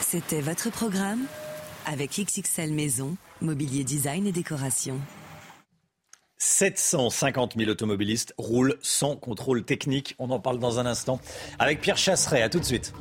C'était 0.00 0.40
votre 0.40 0.70
programme 0.70 1.26
avec 1.86 2.18
XXL 2.18 2.72
Maison, 2.72 3.16
Mobilier 3.40 3.84
Design 3.84 4.26
et 4.26 4.32
Décoration. 4.32 5.00
750 6.38 7.56
000 7.56 7.70
automobilistes 7.70 8.34
roulent 8.38 8.78
sans 8.80 9.16
contrôle 9.16 9.64
technique. 9.64 10.14
On 10.18 10.30
en 10.30 10.40
parle 10.40 10.58
dans 10.58 10.78
un 10.78 10.86
instant 10.86 11.20
avec 11.58 11.80
Pierre 11.80 11.98
Chasseret. 11.98 12.42
À 12.42 12.48
tout 12.48 12.60
de 12.60 12.64
suite. 12.64 12.92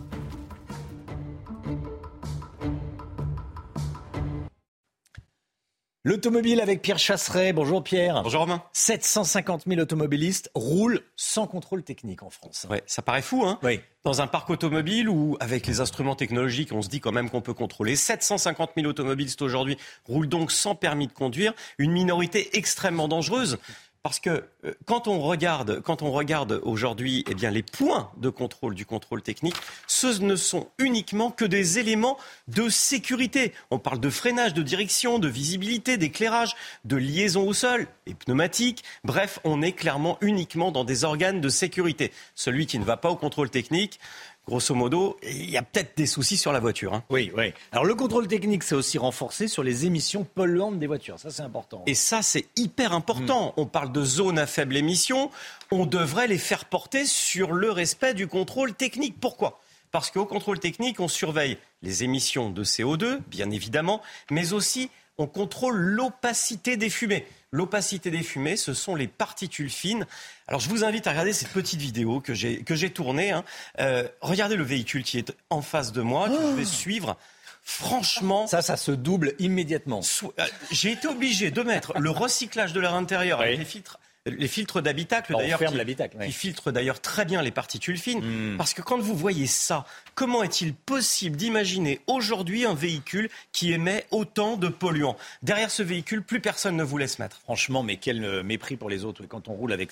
L'automobile 6.08 6.62
avec 6.62 6.82
Pierre 6.82 7.00
Chasseret. 7.00 7.52
Bonjour 7.52 7.84
Pierre. 7.84 8.24
Bonjour 8.24 8.40
Romain. 8.40 8.64
750 8.72 9.64
000 9.68 9.82
automobilistes 9.82 10.50
roulent 10.56 11.02
sans 11.18 11.48
contrôle 11.48 11.84
technique 11.84 12.24
en 12.24 12.30
France. 12.30 12.66
Ouais, 12.70 12.82
ça 12.86 13.02
paraît 13.02 13.22
fou, 13.22 13.44
hein 13.46 13.60
Oui. 13.62 13.82
Dans 14.06 14.22
un 14.22 14.28
parc 14.28 14.50
automobile 14.50 15.10
où, 15.10 15.36
avec 15.42 15.68
les 15.68 15.82
instruments 15.82 16.16
technologiques, 16.16 16.72
on 16.72 16.82
se 16.82 16.88
dit 16.88 17.02
quand 17.02 17.12
même 17.12 17.30
qu'on 17.30 17.42
peut 17.42 17.54
contrôler. 17.54 17.98
750 17.98 18.72
000 18.78 18.88
automobilistes 18.88 19.42
aujourd'hui 19.42 19.78
roulent 20.06 20.30
donc 20.30 20.54
sans 20.54 20.76
permis 20.76 21.08
de 21.08 21.12
conduire. 21.12 21.54
Une 21.78 21.92
minorité 21.92 22.58
extrêmement 22.58 23.10
dangereuse. 23.10 23.58
Parce 24.04 24.20
que 24.20 24.46
euh, 24.66 24.74
quand 24.86 25.08
on 25.08 25.20
regarde, 25.20 25.82
regarde 26.12 26.62
aujourd'hui 26.64 27.26
eh 27.30 27.50
les 27.52 27.64
points 27.64 28.12
de 28.18 28.30
contrôle 28.30 28.76
du 28.76 28.86
contrôle 28.86 29.22
technique, 29.22 29.56
ce 29.88 30.22
ne 30.22 30.36
sont 30.36 30.70
uniquement 30.80 31.32
que 31.32 31.46
des 31.46 31.80
éléments 31.80 32.18
de 32.48 32.70
sécurité. 32.70 33.54
On 33.72 33.80
parle 33.80 34.00
de 34.00 34.10
freinage, 34.10 34.54
de 34.54 34.62
direction, 34.62 35.20
de 35.20 35.28
visibilité, 35.28 35.98
d'éclairage, 35.98 36.56
de 36.86 36.96
liaison 36.96 37.48
au 37.48 37.54
sol, 37.54 37.88
et 38.06 38.14
pneumatique. 38.14 38.84
Bref, 39.04 39.40
on 39.44 39.62
est 39.62 39.74
clairement 39.74 40.18
uniquement 40.22 40.72
dans 40.72 40.84
des 40.84 41.04
organes 41.04 41.42
de 41.42 41.50
sécurité. 41.50 42.12
Celui 42.36 42.66
qui 42.66 42.80
ne 42.80 42.86
va 42.86 42.98
pas 42.98 43.10
au 43.10 43.16
contrôle 43.16 43.50
technique, 43.50 44.00
grosso 44.48 44.74
modo, 44.74 45.18
il 45.24 45.50
y 45.50 45.58
a 45.58 45.62
peut-être 45.62 45.98
des 45.98 46.06
soucis 46.06 46.38
sur 46.38 46.52
la 46.52 46.60
voiture. 46.60 46.94
Hein. 46.94 47.04
Oui, 47.10 47.32
oui. 47.36 47.54
Alors 47.72 47.86
le 47.86 47.96
contrôle 47.96 48.28
technique, 48.28 48.64
c'est 48.64 48.76
aussi 48.76 48.98
renforcé 48.98 49.48
sur 49.48 49.64
les 49.64 49.86
émissions 49.86 50.24
polluantes 50.24 50.80
des 50.80 50.88
voitures. 50.88 51.20
Ça, 51.20 51.30
c'est 51.30 51.42
important. 51.42 51.84
Et 51.86 51.96
ça, 51.96 52.22
c'est 52.22 52.46
hyper 52.56 52.94
important. 52.94 53.54
On 53.58 53.66
parle 53.66 53.92
de 53.92 54.04
zones 54.04 54.40
à 54.40 54.48
faible 54.48 54.78
émission. 54.78 55.30
On 55.72 55.86
devrait 55.86 56.28
les 56.28 56.38
faire 56.38 56.66
porter 56.66 57.06
sur 57.06 57.52
le 57.52 57.72
respect 57.72 58.14
du 58.14 58.28
contrôle 58.28 58.74
technique. 58.74 59.20
Pourquoi? 59.20 59.60
Parce 59.92 60.12
qu'au 60.12 60.26
contrôle 60.26 60.60
technique, 60.60 61.00
on 61.00 61.08
surveille 61.08 61.58
les 61.82 62.04
émissions 62.04 62.50
de 62.50 62.64
CO2, 62.64 63.20
bien 63.28 63.52
évidemment, 63.52 64.02
mais 64.32 64.54
aussi 64.54 64.90
on 65.18 65.28
contrôle 65.28 65.78
l'opacité 65.78 66.78
des 66.78 66.90
fumées. 66.90 67.26
L'opacité 67.52 68.12
des 68.12 68.24
fumées, 68.24 68.58
ce 68.58 68.74
sont 68.74 68.96
les 68.96 69.08
particules 69.08 69.70
fines. 69.70 70.06
Alors 70.48 70.60
je 70.60 70.70
vous 70.70 70.84
invite 70.84 71.08
à 71.08 71.12
regarder 71.12 71.34
cette 71.34 71.50
petite 71.50 71.80
vidéo 71.80 72.20
que 72.20 72.34
j'ai 72.34 72.64
que 72.64 72.76
j'ai 72.76 72.90
tournée. 72.90 73.32
Hein. 73.32 73.44
Euh, 73.80 74.08
regardez 74.22 74.56
le 74.56 74.64
véhicule 74.64 75.04
qui 75.04 75.18
est 75.18 75.34
en 75.50 75.62
face 75.62 75.92
de 75.94 76.02
moi, 76.02 76.28
que 76.28 76.36
je 76.36 76.56
vais 76.56 76.66
suivre. 76.66 77.18
Franchement, 77.64 78.48
ça, 78.48 78.62
ça 78.62 78.78
se 78.78 78.92
double 78.92 79.34
immédiatement. 79.40 80.02
Euh, 80.24 80.46
j'ai 80.72 80.92
été 80.92 81.08
obligé 81.08 81.52
de 81.52 81.62
mettre 81.64 81.98
le 82.00 82.10
recyclage 82.10 82.74
de 82.74 82.80
l'air 82.80 82.94
intérieur 82.94 83.42
avec 83.42 83.58
les 83.58 83.66
filtres 83.66 84.00
les 84.30 84.48
filtres 84.48 84.82
d'habitacle 84.82 85.34
d'ailleurs 85.38 85.60
qui, 85.60 86.32
filtrent 86.32 86.72
d'ailleurs 86.72 87.02
très 87.02 87.26
bien 87.26 87.42
les 87.42 87.52
particules 87.52 87.98
fines. 87.98 88.22
Hmm. 88.22 88.58
Parce 88.58 88.74
que 88.74 88.82
quand 88.82 89.00
vous 89.00 89.16
voyez 89.16 89.48
ça, 89.48 89.86
comment 90.16 90.44
est-il 90.44 90.74
possible 90.74 91.36
d'imaginer 91.36 92.02
aujourd'hui 92.08 92.66
un 92.66 92.74
véhicule 92.74 93.30
qui 93.52 93.72
émet 93.72 94.06
autant 94.12 94.58
de 94.58 94.68
polluants? 94.68 95.18
Derrière 95.42 95.72
ce 95.72 95.84
véhicule, 95.84 96.24
plus 96.24 96.40
personne 96.40 96.76
ne 96.76 96.84
vous 96.84 96.98
laisse 96.98 97.20
mettre. 97.20 97.40
Franchement, 97.42 97.84
mais 97.84 97.98
quel 97.98 98.24
euh, 98.24 98.44
mépris 98.44 98.76
pour 98.76 98.90
les 98.90 99.06
autres 99.06 99.26
quand 99.26 99.48
on 99.48 99.54
roule 99.54 99.74
avec 99.74 99.92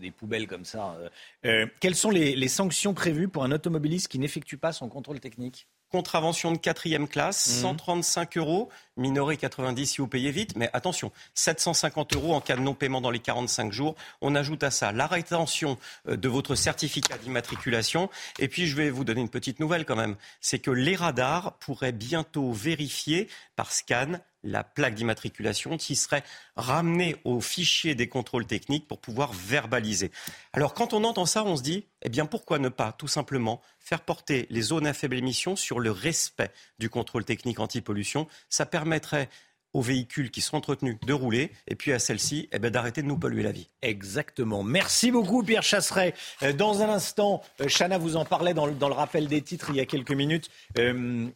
des 0.00 0.10
poubelles 0.10 0.46
comme 0.46 0.64
ça. 0.64 0.96
Euh, 1.44 1.66
quelles 1.80 1.94
sont 1.94 2.10
les 2.10 2.48
sanctions 2.48 2.94
prévues 2.94 3.28
pour 3.28 3.44
un 3.44 3.52
automobiliste 3.52 4.08
qui 4.08 4.18
n'effectue 4.18 4.56
pas 4.56 4.72
son 4.72 4.88
contrôle 4.88 5.20
technique? 5.20 5.66
Contravention 5.94 6.50
de 6.50 6.58
quatrième 6.58 7.06
classe, 7.06 7.38
135 7.60 8.34
mhm. 8.34 8.42
euros, 8.42 8.68
minoré 8.96 9.36
90 9.36 9.86
si 9.86 9.98
vous 9.98 10.08
payez 10.08 10.32
vite, 10.32 10.56
mais 10.56 10.68
attention, 10.72 11.12
750 11.34 12.16
euros 12.16 12.34
en 12.34 12.40
cas 12.40 12.56
de 12.56 12.62
non-paiement 12.62 13.00
dans 13.00 13.12
les 13.12 13.20
45 13.20 13.70
jours. 13.70 13.94
On 14.20 14.34
ajoute 14.34 14.64
à 14.64 14.72
ça 14.72 14.90
la 14.90 15.06
rétention 15.06 15.78
euh, 16.08 16.16
de 16.16 16.28
votre 16.28 16.56
certificat 16.56 17.16
d'immatriculation. 17.18 18.10
Et 18.40 18.48
puis, 18.48 18.66
je 18.66 18.74
vais 18.74 18.90
vous 18.90 19.04
donner 19.04 19.20
une 19.20 19.28
petite 19.28 19.60
nouvelle 19.60 19.84
quand 19.84 19.94
même. 19.94 20.16
C'est 20.40 20.58
que 20.58 20.72
les 20.72 20.96
radars 20.96 21.52
pourraient 21.60 21.92
bientôt 21.92 22.50
vérifier 22.50 23.28
par 23.54 23.70
scan 23.70 24.14
la 24.44 24.62
plaque 24.62 24.94
d'immatriculation 24.94 25.76
qui 25.76 25.96
serait 25.96 26.22
ramenée 26.54 27.16
au 27.24 27.40
fichier 27.40 27.94
des 27.94 28.08
contrôles 28.08 28.46
techniques 28.46 28.86
pour 28.86 29.00
pouvoir 29.00 29.32
verbaliser. 29.32 30.12
Alors 30.52 30.74
quand 30.74 30.92
on 30.92 31.02
entend 31.04 31.26
ça, 31.26 31.44
on 31.44 31.56
se 31.56 31.62
dit, 31.62 31.86
eh 32.02 32.08
bien 32.08 32.26
pourquoi 32.26 32.58
ne 32.58 32.68
pas 32.68 32.92
tout 32.92 33.08
simplement 33.08 33.60
faire 33.80 34.02
porter 34.02 34.46
les 34.50 34.62
zones 34.62 34.86
à 34.86 34.92
faible 34.92 35.16
émission 35.16 35.56
sur 35.56 35.80
le 35.80 35.90
respect 35.90 36.52
du 36.78 36.88
contrôle 36.88 37.24
technique 37.24 37.58
anti-pollution 37.58 38.28
Ça 38.48 38.66
permettrait 38.66 39.28
aux 39.74 39.82
véhicules 39.82 40.30
qui 40.30 40.40
sont 40.40 40.56
entretenus 40.56 40.96
de 41.04 41.12
rouler 41.12 41.50
et 41.66 41.74
puis 41.74 41.92
à 41.92 41.98
celles-ci 41.98 42.48
eh 42.52 42.58
ben, 42.58 42.70
d'arrêter 42.70 43.02
de 43.02 43.08
nous 43.08 43.18
polluer 43.18 43.42
la 43.42 43.52
vie. 43.52 43.68
Exactement. 43.82 44.62
Merci 44.62 45.10
beaucoup 45.10 45.42
Pierre 45.42 45.64
Chasseret. 45.64 46.14
Euh, 46.42 46.52
dans 46.52 46.80
un 46.80 46.88
instant, 46.88 47.42
euh, 47.60 47.68
Chana 47.68 47.98
vous 47.98 48.16
en 48.16 48.24
parlait 48.24 48.54
dans 48.54 48.66
le, 48.66 48.94
rappel 48.94 49.26
des 49.26 49.42
titres 49.42 49.70
il 49.70 49.76
y 49.76 49.80
a 49.80 49.86
quelques 49.86 50.12
minutes. 50.12 50.48
Euh, 50.78 51.28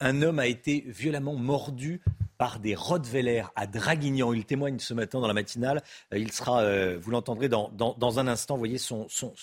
un 0.00 0.22
homme 0.22 0.38
a 0.38 0.46
été 0.46 0.84
violemment 0.86 1.34
mordu 1.34 2.00
par 2.38 2.58
des 2.60 2.74
Rottweiler 2.74 3.44
à 3.54 3.66
Draguignan. 3.66 4.32
Il 4.32 4.44
témoigne 4.44 4.78
ce 4.78 4.94
matin 4.94 5.20
dans 5.20 5.26
la 5.26 5.34
matinale. 5.34 5.82
Euh, 6.12 6.18
il 6.18 6.32
sera, 6.32 6.60
euh, 6.62 6.98
vous 7.00 7.10
l'entendrez 7.10 7.48
dans, 7.48 8.18
un 8.18 8.28
instant, 8.28 8.56
voyez 8.56 8.78
son, 8.78 9.06
son, 9.08 9.34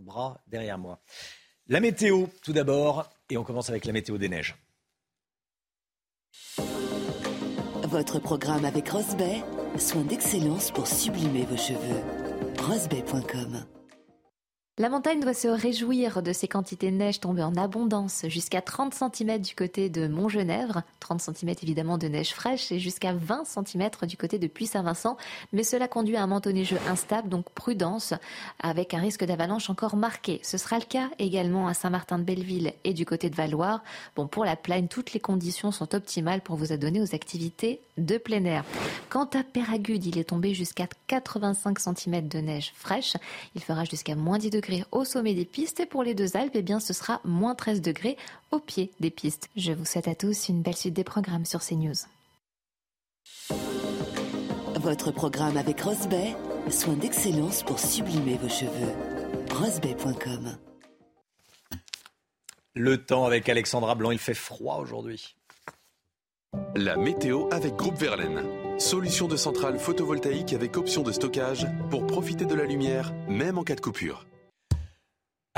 bras 0.00 0.40
derrière 0.46 0.78
moi. 0.78 1.00
La 1.68 1.80
météo, 1.80 2.26
tout 2.42 2.52
d'abord, 2.52 3.10
et 3.28 3.36
on 3.36 3.44
commence 3.44 3.68
avec 3.68 3.84
la 3.84 3.92
météo 3.92 4.16
des 4.16 4.28
neiges. 4.28 4.56
Votre 7.84 8.18
programme 8.18 8.64
avec 8.64 8.88
Rosbay, 8.88 9.42
soin 9.78 10.02
d'excellence 10.02 10.70
pour 10.70 10.86
sublimer 10.86 11.44
vos 11.44 11.56
cheveux. 11.56 12.02
Rosbay.com 12.58 13.64
la 14.78 14.88
montagne 14.88 15.18
doit 15.18 15.34
se 15.34 15.48
réjouir 15.48 16.22
de 16.22 16.32
ces 16.32 16.46
quantités 16.46 16.92
de 16.92 16.96
neige 16.96 17.18
tombées 17.18 17.42
en 17.42 17.56
abondance, 17.56 18.24
jusqu'à 18.28 18.62
30 18.62 18.94
cm 18.94 19.38
du 19.40 19.56
côté 19.56 19.88
de 19.88 20.06
Montgenèvre, 20.06 20.82
30 21.00 21.20
cm 21.20 21.56
évidemment 21.64 21.98
de 21.98 22.06
neige 22.06 22.30
fraîche 22.30 22.70
et 22.70 22.78
jusqu'à 22.78 23.12
20 23.12 23.42
cm 23.44 23.90
du 24.06 24.16
côté 24.16 24.38
de 24.38 24.46
Puy-Saint-Vincent, 24.46 25.16
mais 25.52 25.64
cela 25.64 25.88
conduit 25.88 26.16
à 26.16 26.22
un 26.22 26.28
manteau 26.28 26.52
neigeux 26.52 26.78
instable, 26.88 27.28
donc 27.28 27.50
prudence, 27.50 28.14
avec 28.60 28.94
un 28.94 29.00
risque 29.00 29.24
d'avalanche 29.24 29.68
encore 29.68 29.96
marqué. 29.96 30.38
Ce 30.44 30.58
sera 30.58 30.78
le 30.78 30.84
cas 30.84 31.10
également 31.18 31.66
à 31.66 31.74
Saint-Martin-de-Belleville 31.74 32.72
et 32.84 32.94
du 32.94 33.04
côté 33.04 33.30
de 33.30 33.34
Valoir. 33.34 33.82
Bon, 34.14 34.28
pour 34.28 34.44
la 34.44 34.54
plaine, 34.54 34.86
toutes 34.86 35.12
les 35.12 35.20
conditions 35.20 35.72
sont 35.72 35.92
optimales 35.96 36.40
pour 36.40 36.54
vous 36.54 36.72
adonner 36.72 37.00
aux 37.00 37.16
activités 37.16 37.80
de 37.96 38.16
plein 38.16 38.44
air. 38.44 38.64
Quant 39.08 39.28
à 39.34 39.42
Péragude, 39.42 40.06
il 40.06 40.18
est 40.18 40.28
tombé 40.28 40.54
jusqu'à 40.54 40.86
85 41.08 41.80
cm 41.80 42.28
de 42.28 42.38
neige 42.38 42.72
fraîche. 42.76 43.16
Il 43.56 43.62
fera 43.62 43.84
jusqu'à 43.84 44.14
moins 44.14 44.38
10 44.38 44.50
degrés 44.50 44.67
au 44.92 45.04
sommet 45.04 45.34
des 45.34 45.44
pistes 45.44 45.80
et 45.80 45.86
pour 45.86 46.02
les 46.02 46.14
deux 46.14 46.36
Alpes, 46.36 46.54
eh 46.54 46.62
bien, 46.62 46.80
ce 46.80 46.92
sera 46.92 47.20
moins 47.24 47.54
13 47.54 47.80
degrés 47.80 48.16
au 48.50 48.58
pied 48.58 48.90
des 49.00 49.10
pistes. 49.10 49.48
Je 49.56 49.72
vous 49.72 49.84
souhaite 49.84 50.08
à 50.08 50.14
tous 50.14 50.48
une 50.48 50.62
belle 50.62 50.76
suite 50.76 50.94
des 50.94 51.04
programmes 51.04 51.44
sur 51.44 51.60
CNews. 51.60 51.94
Votre 54.76 55.10
programme 55.10 55.56
avec 55.56 55.80
Rosbay, 55.80 56.34
soin 56.70 56.94
d'excellence 56.94 57.62
pour 57.62 57.78
sublimer 57.78 58.36
vos 58.36 58.48
cheveux. 58.48 58.92
rosebay.com. 59.50 60.56
Le 62.74 63.04
temps 63.04 63.24
avec 63.24 63.48
Alexandra 63.48 63.94
Blanc, 63.96 64.12
il 64.12 64.18
fait 64.18 64.34
froid 64.34 64.76
aujourd'hui. 64.76 65.34
La 66.76 66.96
météo 66.96 67.48
avec 67.50 67.74
Groupe 67.74 67.98
Verlaine. 67.98 68.42
Solution 68.78 69.26
de 69.26 69.36
centrale 69.36 69.78
photovoltaïque 69.78 70.52
avec 70.52 70.76
option 70.76 71.02
de 71.02 71.10
stockage 71.10 71.66
pour 71.90 72.06
profiter 72.06 72.44
de 72.44 72.54
la 72.54 72.64
lumière, 72.64 73.12
même 73.28 73.58
en 73.58 73.64
cas 73.64 73.74
de 73.74 73.80
coupure. 73.80 74.26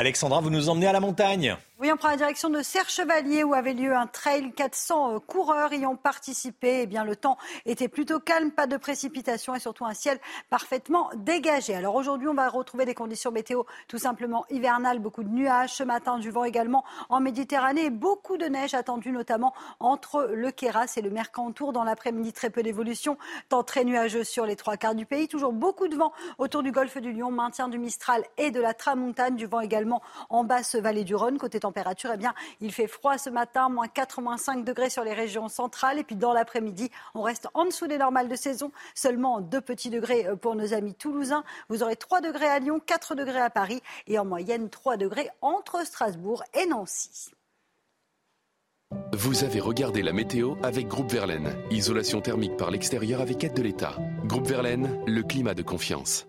Alexandra, 0.01 0.41
vous 0.41 0.49
nous 0.49 0.71
emmenez 0.71 0.87
à 0.87 0.93
la 0.93 1.01
montagne. 1.01 1.57
Oui, 1.83 1.91
on 1.91 1.97
prend 1.97 2.09
la 2.11 2.19
direction 2.19 2.51
de 2.51 2.61
Serre-Chevalier 2.61 3.43
où 3.43 3.55
avait 3.55 3.73
lieu 3.73 3.97
un 3.97 4.07
trail. 4.07 4.53
400 4.53 5.15
euh, 5.15 5.19
coureurs 5.19 5.73
y 5.73 5.87
ont 5.87 5.97
participé. 5.97 6.81
Eh 6.83 6.87
bien, 6.87 7.05
le 7.05 7.17
temps 7.17 7.39
était 7.65 7.89
plutôt 7.89 8.21
calme, 8.21 8.51
pas 8.51 8.67
de 8.67 8.77
précipitations 8.77 9.55
et 9.55 9.61
surtout 9.61 9.87
un 9.87 9.95
ciel 9.95 10.21
parfaitement 10.51 11.09
dégagé. 11.17 11.75
Alors 11.75 11.95
aujourd'hui, 11.95 12.29
on 12.29 12.35
va 12.35 12.51
retrouver 12.51 12.85
des 12.85 12.93
conditions 12.93 13.31
météo 13.31 13.63
tout 13.89 13.97
simplement 13.97 14.45
hivernales, 14.51 14.99
beaucoup 14.99 15.23
de 15.23 15.31
nuages 15.31 15.73
ce 15.73 15.83
matin, 15.83 16.19
du 16.19 16.31
vent 16.31 16.45
également 16.45 16.85
en 17.09 17.19
Méditerranée 17.19 17.87
et 17.87 17.91
beaucoup 17.91 18.37
de 18.37 18.45
neige 18.45 18.75
attendue 18.75 19.11
notamment 19.11 19.55
entre 19.79 20.29
le 20.35 20.51
Kéras 20.51 20.93
et 20.99 21.01
le 21.01 21.09
Mercantour 21.09 21.73
dans 21.73 21.85
l'après-midi. 21.85 22.35
Très 22.35 22.51
peu 22.51 22.63
d'évolution, 22.63 23.17
temps 23.49 23.63
très 23.63 23.85
nuageux 23.85 24.25
sur 24.25 24.45
les 24.45 24.57
trois 24.57 24.77
quarts 24.77 24.95
du 24.95 25.07
pays. 25.07 25.29
Toujours 25.29 25.55
beaucoup 25.55 25.89
de 25.89 25.97
vent 25.97 26.13
autour 26.37 26.63
du 26.63 26.73
golfe 26.73 26.99
du 26.99 27.15
Lion, 27.15 27.31
maintien 27.31 27.69
du 27.69 27.79
Mistral 27.79 28.23
et 28.37 28.51
de 28.51 28.61
la 28.61 28.75
Tramontane, 28.75 29.35
du 29.35 29.47
vent 29.47 29.61
également 29.61 30.03
en 30.29 30.45
basse 30.45 30.75
vallée 30.75 31.05
du 31.05 31.15
Rhône. 31.15 31.39
Côté 31.39 31.59
température, 31.71 32.11
eh 32.13 32.17
bien, 32.17 32.35
il 32.61 32.73
fait 32.73 32.89
froid 32.89 33.17
ce 33.17 33.31
matin, 33.31 33.69
moins 33.69 33.87
4, 33.87 34.21
moins 34.21 34.37
5 34.37 34.65
degrés 34.65 34.91
sur 34.91 35.05
les 35.05 35.13
régions 35.13 35.49
centrales. 35.49 35.99
Et 36.01 36.05
puis 36.05 36.17
dans 36.17 36.33
l'après-midi, 36.33 36.91
on 37.15 37.23
reste 37.23 37.47
en 37.55 37.65
dessous 37.65 37.87
des 37.87 37.99
normales 37.99 38.29
de 38.29 38.35
saison, 38.35 38.73
seulement 38.95 39.41
2 39.41 39.61
petits 39.61 39.91
degrés 39.91 40.27
euh, 40.27 40.35
pour 40.35 40.57
nos 40.57 40.75
amis 40.75 40.95
toulousains. 40.95 41.45
Vous 41.69 41.85
aurez 41.85 41.95
3 41.95 42.21
degrés 42.21 42.49
à 42.49 42.59
Lyon, 42.59 42.81
4 42.85 43.15
degrés 43.15 43.41
à 43.41 43.51
Paris 43.51 43.83
et 44.09 44.19
en 44.19 44.25
moyenne 44.25 44.69
3 44.69 44.97
degrés 44.97 45.31
entre 45.43 45.87
Strasbourg 45.87 46.43
et 46.55 46.67
Nancy. 46.67 47.31
Vous 49.13 49.45
avez 49.45 49.61
regardé 49.61 50.03
la 50.03 50.13
météo 50.13 50.57
avec 50.65 50.89
Groupe 50.89 51.13
Verlaine. 51.13 51.55
Isolation 51.71 52.21
thermique 52.21 52.57
par 52.57 52.73
l'extérieur 52.73 53.21
avec 53.21 53.45
aide 53.45 53.55
de 53.55 53.63
l'État. 53.63 53.95
Groupe 54.25 54.49
Verlaine, 54.49 55.05
le 55.07 55.23
climat 55.23 55.55
de 55.55 55.63
confiance. 55.63 56.27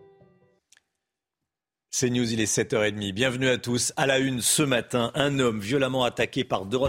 C'est 1.94 2.10
News, 2.10 2.32
il 2.32 2.40
est 2.40 2.46
7h30. 2.46 3.12
Bienvenue 3.12 3.50
à 3.50 3.58
tous. 3.58 3.92
À 3.98 4.08
la 4.08 4.18
une 4.18 4.40
ce 4.40 4.64
matin, 4.64 5.12
un 5.14 5.40
homme 5.40 5.60
violemment 5.60 6.06
attaqué 6.06 6.46
par 6.46 6.64
deux 6.64 6.80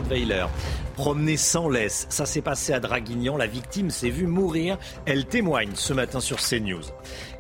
promené 0.95 1.37
sans 1.37 1.69
laisse. 1.69 2.07
Ça 2.09 2.25
s'est 2.25 2.41
passé 2.41 2.73
à 2.73 2.79
Draguignan. 2.79 3.37
La 3.37 3.49
victime 3.49 3.91
s'est 3.91 4.11
vue 4.11 4.29
mourir. 4.29 4.79
Elle 5.05 5.27
témoigne 5.27 5.73
ce 5.75 5.93
matin 5.93 6.21
sur 6.21 6.39
CNews. 6.39 6.85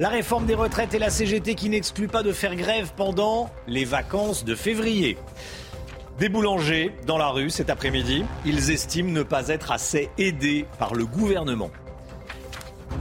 La 0.01 0.09
réforme 0.09 0.45
des 0.45 0.57
retraites 0.57 0.93
et 0.95 0.99
la 0.99 1.09
CGT 1.09 1.55
qui 1.55 1.69
n'exclut 1.69 2.09
pas 2.09 2.25
de 2.25 2.33
faire 2.33 2.57
grève 2.57 2.95
pendant 2.97 3.49
les 3.69 3.85
vacances 3.85 4.45
de 4.45 4.57
février. 4.57 5.17
Des 6.19 6.29
boulangers 6.29 6.91
dans 7.07 7.17
la 7.17 7.29
rue 7.29 7.49
cet 7.49 7.71
après-midi. 7.71 8.25
Ils 8.45 8.73
estiment 8.73 9.13
ne 9.13 9.23
pas 9.23 9.47
être 9.47 9.71
assez 9.71 10.11
aidés 10.19 10.67
par 10.81 10.95
le 10.95 11.07
gouvernement. 11.07 11.71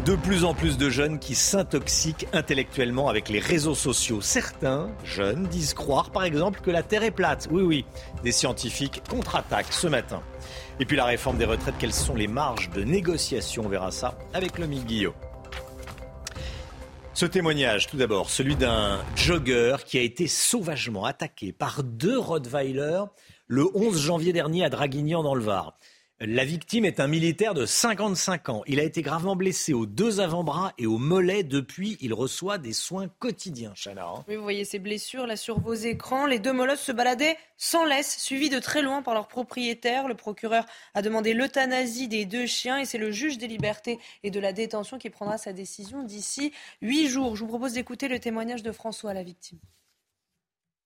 De 0.06 0.16
plus 0.16 0.46
en 0.46 0.56
plus 0.56 0.80
de 0.80 0.90
jeunes 0.90 1.20
qui 1.20 1.36
s'intoxiquent 1.36 2.28
intellectuellement 2.34 3.08
avec 3.08 3.30
les 3.30 3.38
réseaux 3.38 3.76
sociaux. 3.76 4.20
Certains 4.20 4.90
jeunes 5.04 5.44
disent 5.44 5.76
croire, 5.76 6.10
par 6.10 6.24
exemple, 6.24 6.62
que 6.62 6.72
la 6.72 6.82
Terre 6.82 7.04
est 7.04 7.12
plate. 7.12 7.48
Oui, 7.52 7.62
oui, 7.62 7.86
des 8.24 8.32
scientifiques 8.32 9.04
contre-attaquent 9.10 9.72
ce 9.72 9.86
matin. 9.88 10.24
Et 10.80 10.86
puis 10.86 10.98
la 10.98 11.06
réforme 11.06 11.38
des 11.38 11.46
retraites, 11.46 11.76
quelles 11.78 11.94
sont 11.94 12.16
les 12.16 12.28
marges 12.28 12.72
de 12.72 12.84
négociation? 12.84 13.64
On 13.66 13.70
verra 13.70 13.92
ça 13.92 14.18
avec 14.34 14.58
le 14.58 14.66
Guillot. 14.66 15.14
Ce 17.14 17.28
témoignage, 17.28 17.88
tout 17.88 17.98
d'abord, 17.98 18.32
celui 18.32 18.56
d'un 18.56 19.00
jogger 19.16 19.76
qui 19.86 20.00
a 20.00 20.02
été 20.02 20.26
sauvagement 20.26 21.06
attaqué 21.06 21.52
par 21.52 21.84
deux 21.84 22.18
Rottweiler 22.18 23.04
le 23.46 23.68
11 23.76 24.02
janvier 24.02 24.34
dernier 24.34 24.66
à 24.66 24.70
Draguignan 24.70 25.22
dans 25.22 25.36
le 25.36 25.44
Var. 25.44 25.78
La 26.24 26.46
victime 26.46 26.86
est 26.86 27.00
un 27.00 27.08
militaire 27.08 27.56
de 27.56 27.66
55 27.66 28.50
ans. 28.50 28.62
Il 28.68 28.80
a 28.80 28.84
été 28.84 29.02
gravement 29.02 29.36
blessé 29.36 29.74
aux 29.74 29.88
deux 29.88 30.20
avant-bras 30.20 30.72
et 30.78 30.86
au 30.86 31.00
mollet. 31.00 31.42
Depuis, 31.42 31.98
il 32.00 32.14
reçoit 32.14 32.60
des 32.60 32.74
soins 32.74 33.08
quotidiens, 33.08 33.74
Chana. 33.74 34.06
hein. 34.06 34.24
Oui, 34.28 34.36
vous 34.36 34.44
voyez 34.44 34.64
ces 34.64 34.78
blessures 34.78 35.26
là 35.26 35.36
sur 35.36 35.60
vos 35.60 35.74
écrans. 35.74 36.28
Les 36.28 36.38
deux 36.38 36.54
molosses 36.54 36.82
se 36.82 36.92
baladaient 36.92 37.38
sans 37.58 37.86
laisse, 37.86 38.20
suivis 38.22 38.50
de 38.50 38.60
très 38.60 38.84
loin 38.84 39.02
par 39.02 39.16
leur 39.16 39.28
propriétaire. 39.28 40.08
Le 40.08 40.14
procureur 40.14 40.68
a 40.94 41.02
demandé 41.02 41.34
l'euthanasie 41.34 42.08
des 42.08 42.26
deux 42.26 42.46
chiens 42.46 42.78
et 42.78 42.86
c'est 42.86 43.00
le 43.00 43.10
juge 43.10 43.40
des 43.40 43.48
libertés 43.48 43.98
et 44.22 44.30
de 44.30 44.40
la 44.40 44.54
détention 44.54 45.00
qui 45.00 45.10
prendra 45.10 45.40
sa 45.40 45.54
décision 45.54 46.04
d'ici 46.04 46.52
huit 46.84 47.08
jours. 47.08 47.36
Je 47.36 47.42
vous 47.42 47.50
propose 47.50 47.74
d'écouter 47.74 48.08
le 48.08 48.20
témoignage 48.20 48.62
de 48.62 48.72
François, 48.72 49.16
la 49.16 49.24
victime. 49.24 49.58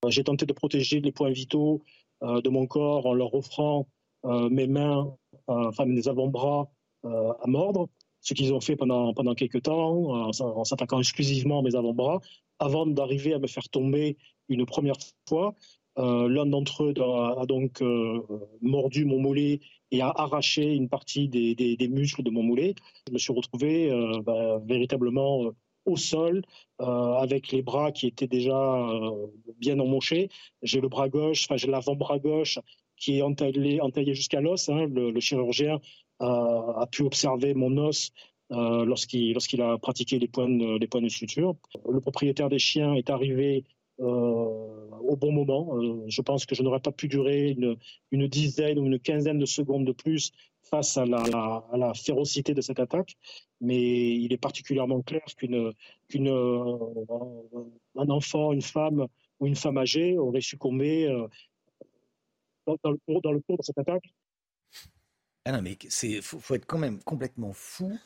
J'ai 0.07 0.23
tenté 0.23 0.45
de 0.45 0.53
protéger 0.53 1.01
les 1.01 1.11
points 1.11 1.31
vitaux 1.31 1.81
euh, 2.23 2.39
de 2.39 2.47
mon 2.47 2.67
corps 2.67 3.05
en 3.05 3.13
leur 3.13 3.33
offrant 3.33 3.85
euh, 4.25 4.49
mes 4.49 4.65
mains, 4.65 5.15
enfin 5.47 5.85
mes 5.85 6.07
avant-bras 6.07 6.69
euh, 7.05 7.33
à 7.41 7.47
mordre, 7.47 7.87
ce 8.21 8.33
qu'ils 8.33 8.53
ont 8.53 8.61
fait 8.61 8.75
pendant, 8.75 9.13
pendant 9.13 9.35
quelques 9.35 9.61
temps, 9.63 10.31
en 10.31 10.63
s'attaquant 10.63 10.99
exclusivement 10.99 11.59
à 11.59 11.61
mes 11.61 11.75
avant-bras, 11.75 12.19
avant 12.59 12.85
d'arriver 12.87 13.33
à 13.33 13.39
me 13.39 13.47
faire 13.47 13.69
tomber 13.69 14.17
une 14.49 14.65
première 14.65 14.95
fois. 15.29 15.53
Euh, 15.97 16.27
L'un 16.27 16.45
d'entre 16.45 16.83
eux 16.83 16.93
a, 16.99 17.45
donc 17.45 17.81
euh, 17.81 18.21
mordu 18.61 19.05
mon 19.05 19.19
mollet 19.21 19.59
et 19.91 20.01
a 20.01 20.09
arraché 20.09 20.73
une 20.73 20.89
partie 20.89 21.29
des, 21.29 21.55
des- 21.55 21.77
des 21.77 21.87
muscles 21.87 22.23
de 22.23 22.31
mon 22.31 22.43
mollet. 22.43 22.75
Je 23.07 23.13
me 23.13 23.17
suis 23.17 23.31
retrouvé 23.31 23.89
euh, 23.91 24.19
bah, 24.21 24.59
véritablement 24.65 25.45
euh, 25.45 25.51
au 25.85 25.95
sol, 25.95 26.41
euh, 26.81 26.85
avec 27.13 27.51
les 27.51 27.61
bras 27.61 27.91
qui 27.91 28.07
étaient 28.07 28.27
déjà 28.27 28.57
euh, 28.89 29.27
bien 29.59 29.79
emmanchés. 29.79 30.29
J'ai 30.63 30.81
le 30.81 30.89
bras 30.89 31.07
gauche, 31.09 31.45
enfin 31.45 31.55
j'ai 31.57 31.67
l'avant-bras 31.67 32.19
gauche 32.19 32.59
qui 32.97 33.19
est 33.19 33.21
entaillé, 33.21 34.13
jusqu'à 34.13 34.41
l'os. 34.41 34.69
hein. 34.69 34.87
Le, 34.87 35.19
chirurgien 35.19 35.79
a 36.19 36.87
pu 36.91 37.03
observer 37.03 37.53
mon 37.53 37.77
os 37.77 38.11
euh, 38.51 38.85
lorsqu'il 38.85 39.61
a 39.61 39.77
pratiqué 39.79 40.19
les 40.19 40.27
points, 40.27 40.47
de, 40.47 41.09
suture. 41.09 41.55
Le 41.89 41.99
propriétaire 41.99 42.49
des 42.49 42.59
chiens 42.59 42.93
est 42.93 43.09
arrivé 43.09 43.63
euh, 43.99 44.03
au 44.03 45.15
bon 45.15 45.31
moment. 45.31 45.77
Euh, 45.77 46.03
je 46.07 46.21
pense 46.21 46.45
que 46.45 46.53
je 46.53 46.61
n'aurais 46.61 46.79
pas 46.79 46.91
pu 46.91 47.07
durer 47.07 47.57
une, 48.11 48.27
dizaine 48.27 48.77
ou 48.77 48.85
une 48.85 48.99
quinzaine 48.99 49.39
de 49.39 49.45
secondes 49.45 49.85
de 49.85 49.93
plus 49.93 50.31
face 50.61 50.95
à 50.97 51.05
la, 51.05 51.93
férocité 51.95 52.53
de 52.53 52.61
cette 52.61 52.79
attaque. 52.79 53.15
Mais 53.61 54.15
il 54.15 54.31
est 54.31 54.37
particulièrement 54.37 55.01
clair 55.01 55.25
qu'une, 55.37 55.73
qu'une, 56.07 56.29
un 56.29 58.09
enfant, 58.09 58.53
une 58.53 58.61
femme 58.61 59.07
ou 59.39 59.47
une 59.47 59.55
femme 59.55 59.77
âgée 59.77 60.19
aurait 60.19 60.41
succombé 60.41 61.07
dans, 62.65 62.77
dans 62.83 62.91
le 62.91 62.97
cours, 63.05 63.21
dans 63.21 63.31
le 63.31 63.39
cours 63.41 63.57
de 63.57 63.63
cette 63.63 63.77
attaque. 63.77 64.03
Ah 65.45 65.51
non, 65.51 65.61
mais 65.61 65.77
c'est 65.89 66.21
faut, 66.21 66.39
faut 66.39 66.55
être 66.55 66.65
quand 66.65 66.79
même 66.79 66.99
complètement 67.03 67.53
fou 67.53 67.97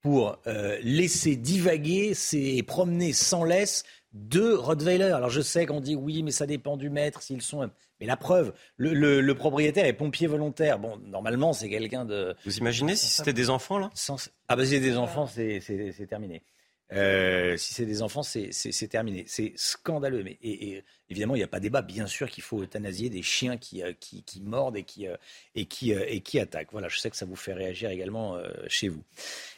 pour 0.00 0.38
euh, 0.46 0.78
laisser 0.82 1.36
divaguer 1.36 2.14
ces- 2.14 2.56
et 2.56 2.62
promener 2.62 3.12
sans 3.12 3.44
laisse 3.44 3.84
deux 4.12 4.54
Rottweiler. 4.56 5.10
Alors 5.10 5.30
je 5.30 5.40
sais 5.42 5.66
qu'on 5.66 5.80
dit 5.80 5.94
oui, 5.96 6.22
mais 6.22 6.30
ça 6.30 6.46
dépend 6.46 6.76
du 6.76 6.88
maître 6.88 7.20
s'ils 7.22 7.42
sont. 7.42 7.68
Mais 8.00 8.06
la 8.06 8.16
preuve, 8.16 8.54
le, 8.76 8.94
le- 8.94 9.20
le 9.20 9.34
propriétaire 9.34 9.84
est 9.84 9.92
pompier 9.92 10.26
volontaire. 10.26 10.78
Bon, 10.78 10.96
normalement 10.98 11.52
c'est 11.52 11.68
quelqu'un 11.68 12.04
de. 12.04 12.34
Vous 12.44 12.56
imaginez 12.58 12.94
si 12.96 13.06
c'était 13.08 13.32
des 13.34 13.50
enfants 13.50 13.78
là? 13.78 13.90
Sans- 13.94 14.30
Ah 14.48 14.56
bah 14.56 14.64
si 14.64 14.70
c'est 14.72 14.80
des 14.80 14.96
enfants, 14.96 15.26
c'est 15.26 15.60
terminé. 16.08 16.42
Euh, 16.92 17.56
si 17.56 17.74
c'est 17.74 17.86
des 17.86 18.00
enfants, 18.02 18.22
c'est 18.22 18.88
terminé. 18.88 19.24
C'est 19.26 19.52
scandaleux. 19.56 20.22
Mais 20.22 20.38
et, 20.42 20.68
et 20.70 20.84
évidemment, 21.10 21.34
il 21.34 21.38
n'y 21.38 21.44
a 21.44 21.48
pas 21.48 21.58
débat. 21.58 21.82
Bien 21.82 22.06
sûr 22.06 22.30
qu'il 22.30 22.44
faut 22.44 22.62
euthanasier 22.62 23.10
des 23.10 23.22
chiens 23.22 23.56
qui, 23.56 23.82
euh, 23.82 23.92
qui, 23.98 24.22
qui 24.22 24.40
mordent 24.40 24.76
et 24.76 24.84
qui, 24.84 25.08
euh, 25.08 25.16
et, 25.56 25.66
qui, 25.66 25.90
et 25.90 26.20
qui 26.20 26.38
attaquent. 26.38 26.70
Voilà, 26.70 26.88
je 26.88 26.98
sais 26.98 27.10
que 27.10 27.16
ça 27.16 27.26
vous 27.26 27.34
fait 27.34 27.54
réagir 27.54 27.90
également 27.90 28.36
chez 28.68 28.88
vous. 28.88 29.02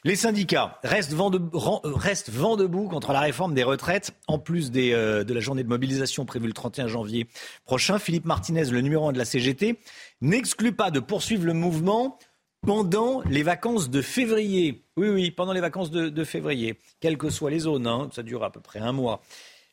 Les 0.04 0.16
syndicats 0.16 0.78
restent 0.82 1.12
vent, 1.12 1.30
de- 1.30 1.40
restent 1.84 2.30
vent 2.30 2.56
debout 2.56 2.88
contre 2.88 3.12
la 3.12 3.20
réforme 3.20 3.54
des 3.54 3.64
retraites. 3.64 4.12
En 4.26 4.38
plus 4.38 4.70
des, 4.70 4.92
de 4.92 5.34
la 5.34 5.40
journée 5.40 5.62
de 5.64 5.68
mobilisation 5.68 6.24
prévue 6.24 6.46
le 6.46 6.52
31 6.54 6.88
janvier 6.88 7.26
prochain, 7.64 7.98
Philippe 7.98 8.24
Martinez, 8.24 8.64
le 8.70 8.80
numéro 8.80 9.08
1 9.08 9.12
de 9.12 9.18
la 9.18 9.24
CGT, 9.24 9.78
n'exclut 10.22 10.72
pas 10.72 10.90
de 10.90 11.00
poursuivre 11.00 11.44
le 11.44 11.52
mouvement 11.52 12.18
pendant 12.62 13.22
les 13.22 13.42
vacances 13.42 13.90
de 13.90 14.02
février. 14.02 14.84
Oui, 14.96 15.08
oui, 15.08 15.30
pendant 15.30 15.52
les 15.52 15.60
vacances 15.60 15.90
de, 15.90 16.08
de 16.08 16.24
février, 16.24 16.78
quelles 17.00 17.18
que 17.18 17.30
soient 17.30 17.50
les 17.50 17.60
zones, 17.60 17.86
hein, 17.86 18.08
ça 18.12 18.22
dure 18.22 18.44
à 18.44 18.50
peu 18.50 18.60
près 18.60 18.80
un 18.80 18.92
mois. 18.92 19.22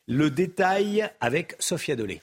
Le 0.06 0.30
détail 0.30 1.10
avec 1.20 1.56
Sophia 1.58 1.96
Dolé. 1.96 2.22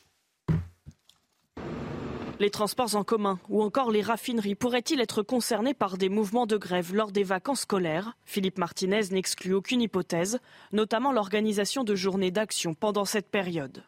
Les 2.40 2.49
transports 2.49 2.95
en 2.95 3.03
commun 3.03 3.40
ou 3.48 3.61
encore 3.61 3.91
les 3.91 4.02
raffineries 4.02 4.56
pourraient-ils 4.56 4.99
être 4.99 5.22
concernés 5.22 5.73
par 5.73 5.98
des 5.98 6.10
mouvements 6.10 6.45
de 6.45 6.57
grève 6.57 6.94
lors 6.94 7.11
des 7.11 7.23
vacances 7.23 7.61
scolaires? 7.61 8.18
Philippe 8.26 8.57
Martinez 8.57 9.03
n'exclut 9.11 9.53
aucune 9.53 9.81
hypothèse, 9.81 10.40
notamment 10.72 11.11
l'organisation 11.11 11.84
de 11.84 11.95
journées 11.95 12.31
d'action 12.31 12.73
pendant 12.73 13.06
cette 13.06 13.30
période. 13.30 13.84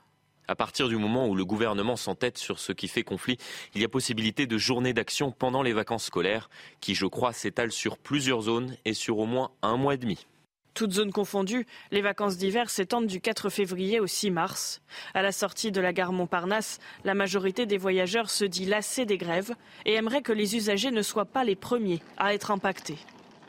À 0.47 0.55
partir 0.55 0.87
du 0.87 0.97
moment 0.97 1.27
où 1.27 1.35
le 1.35 1.45
gouvernement 1.45 1.95
s'entête 1.95 2.37
sur 2.37 2.59
ce 2.59 2.71
qui 2.71 2.87
fait 2.87 3.03
conflit, 3.03 3.37
il 3.73 3.81
y 3.81 3.85
a 3.85 3.89
possibilité 3.89 4.45
de 4.45 4.57
journées 4.57 4.93
d'action 4.93 5.31
pendant 5.31 5.63
les 5.63 5.73
vacances 5.73 6.05
scolaires, 6.05 6.49
qui, 6.81 6.93
je 6.93 7.05
crois, 7.05 7.33
s'étalent 7.33 7.71
sur 7.71 7.97
plusieurs 7.97 8.41
zones 8.41 8.77
et 8.85 8.93
sur 8.93 9.17
au 9.17 9.25
moins 9.25 9.51
un 9.61 9.77
mois 9.77 9.95
et 9.95 9.97
demi. 9.97 10.27
Toutes 10.75 10.91
zones 10.91 11.13
confondues, 11.13 11.65
les 11.91 12.01
vacances 12.01 12.35
d'hiver 12.35 12.69
s'étendent 12.69 13.07
du 13.07 13.21
4 13.21 13.49
février 13.49 14.01
au 14.01 14.07
6 14.07 14.29
mars. 14.29 14.81
À 15.13 15.21
la 15.21 15.31
sortie 15.31 15.71
de 15.71 15.79
la 15.79 15.93
gare 15.93 16.11
Montparnasse, 16.11 16.79
la 17.05 17.13
majorité 17.13 17.65
des 17.65 17.77
voyageurs 17.77 18.29
se 18.29 18.43
dit 18.43 18.65
lassée 18.65 19.05
des 19.05 19.17
grèves 19.17 19.55
et 19.85 19.93
aimerait 19.93 20.21
que 20.21 20.33
les 20.33 20.57
usagers 20.57 20.91
ne 20.91 21.01
soient 21.01 21.25
pas 21.25 21.45
les 21.45 21.55
premiers 21.55 22.01
à 22.17 22.33
être 22.33 22.51
impactés. 22.51 22.97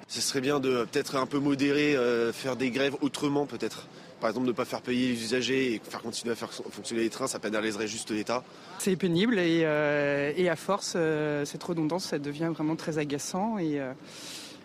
Ce 0.06 0.20
serait 0.20 0.40
bien 0.40 0.60
de 0.60 0.84
peut-être 0.84 1.16
un 1.16 1.26
peu 1.26 1.40
modérer, 1.40 1.96
euh, 1.96 2.32
faire 2.32 2.54
des 2.54 2.70
grèves 2.70 2.94
autrement 3.00 3.44
peut-être. 3.44 3.88
Par 4.20 4.30
exemple, 4.30 4.46
ne 4.46 4.52
pas 4.52 4.64
faire 4.64 4.82
payer 4.82 5.08
les 5.08 5.22
usagers 5.22 5.74
et 5.74 5.80
faire 5.82 6.00
continuer 6.00 6.32
à 6.32 6.36
faire 6.36 6.52
fonctionner 6.52 7.02
les 7.02 7.10
trains, 7.10 7.26
ça 7.26 7.38
pénaliserait 7.38 7.86
juste 7.86 8.10
l'État. 8.10 8.42
C'est 8.78 8.96
pénible 8.96 9.38
et, 9.38 9.62
euh, 9.64 10.32
et, 10.36 10.48
à 10.48 10.56
force, 10.56 10.94
euh, 10.96 11.44
cette 11.44 11.62
redondance, 11.62 12.06
ça 12.06 12.18
devient 12.18 12.50
vraiment 12.52 12.76
très 12.76 12.98
agaçant. 12.98 13.58
Et, 13.58 13.80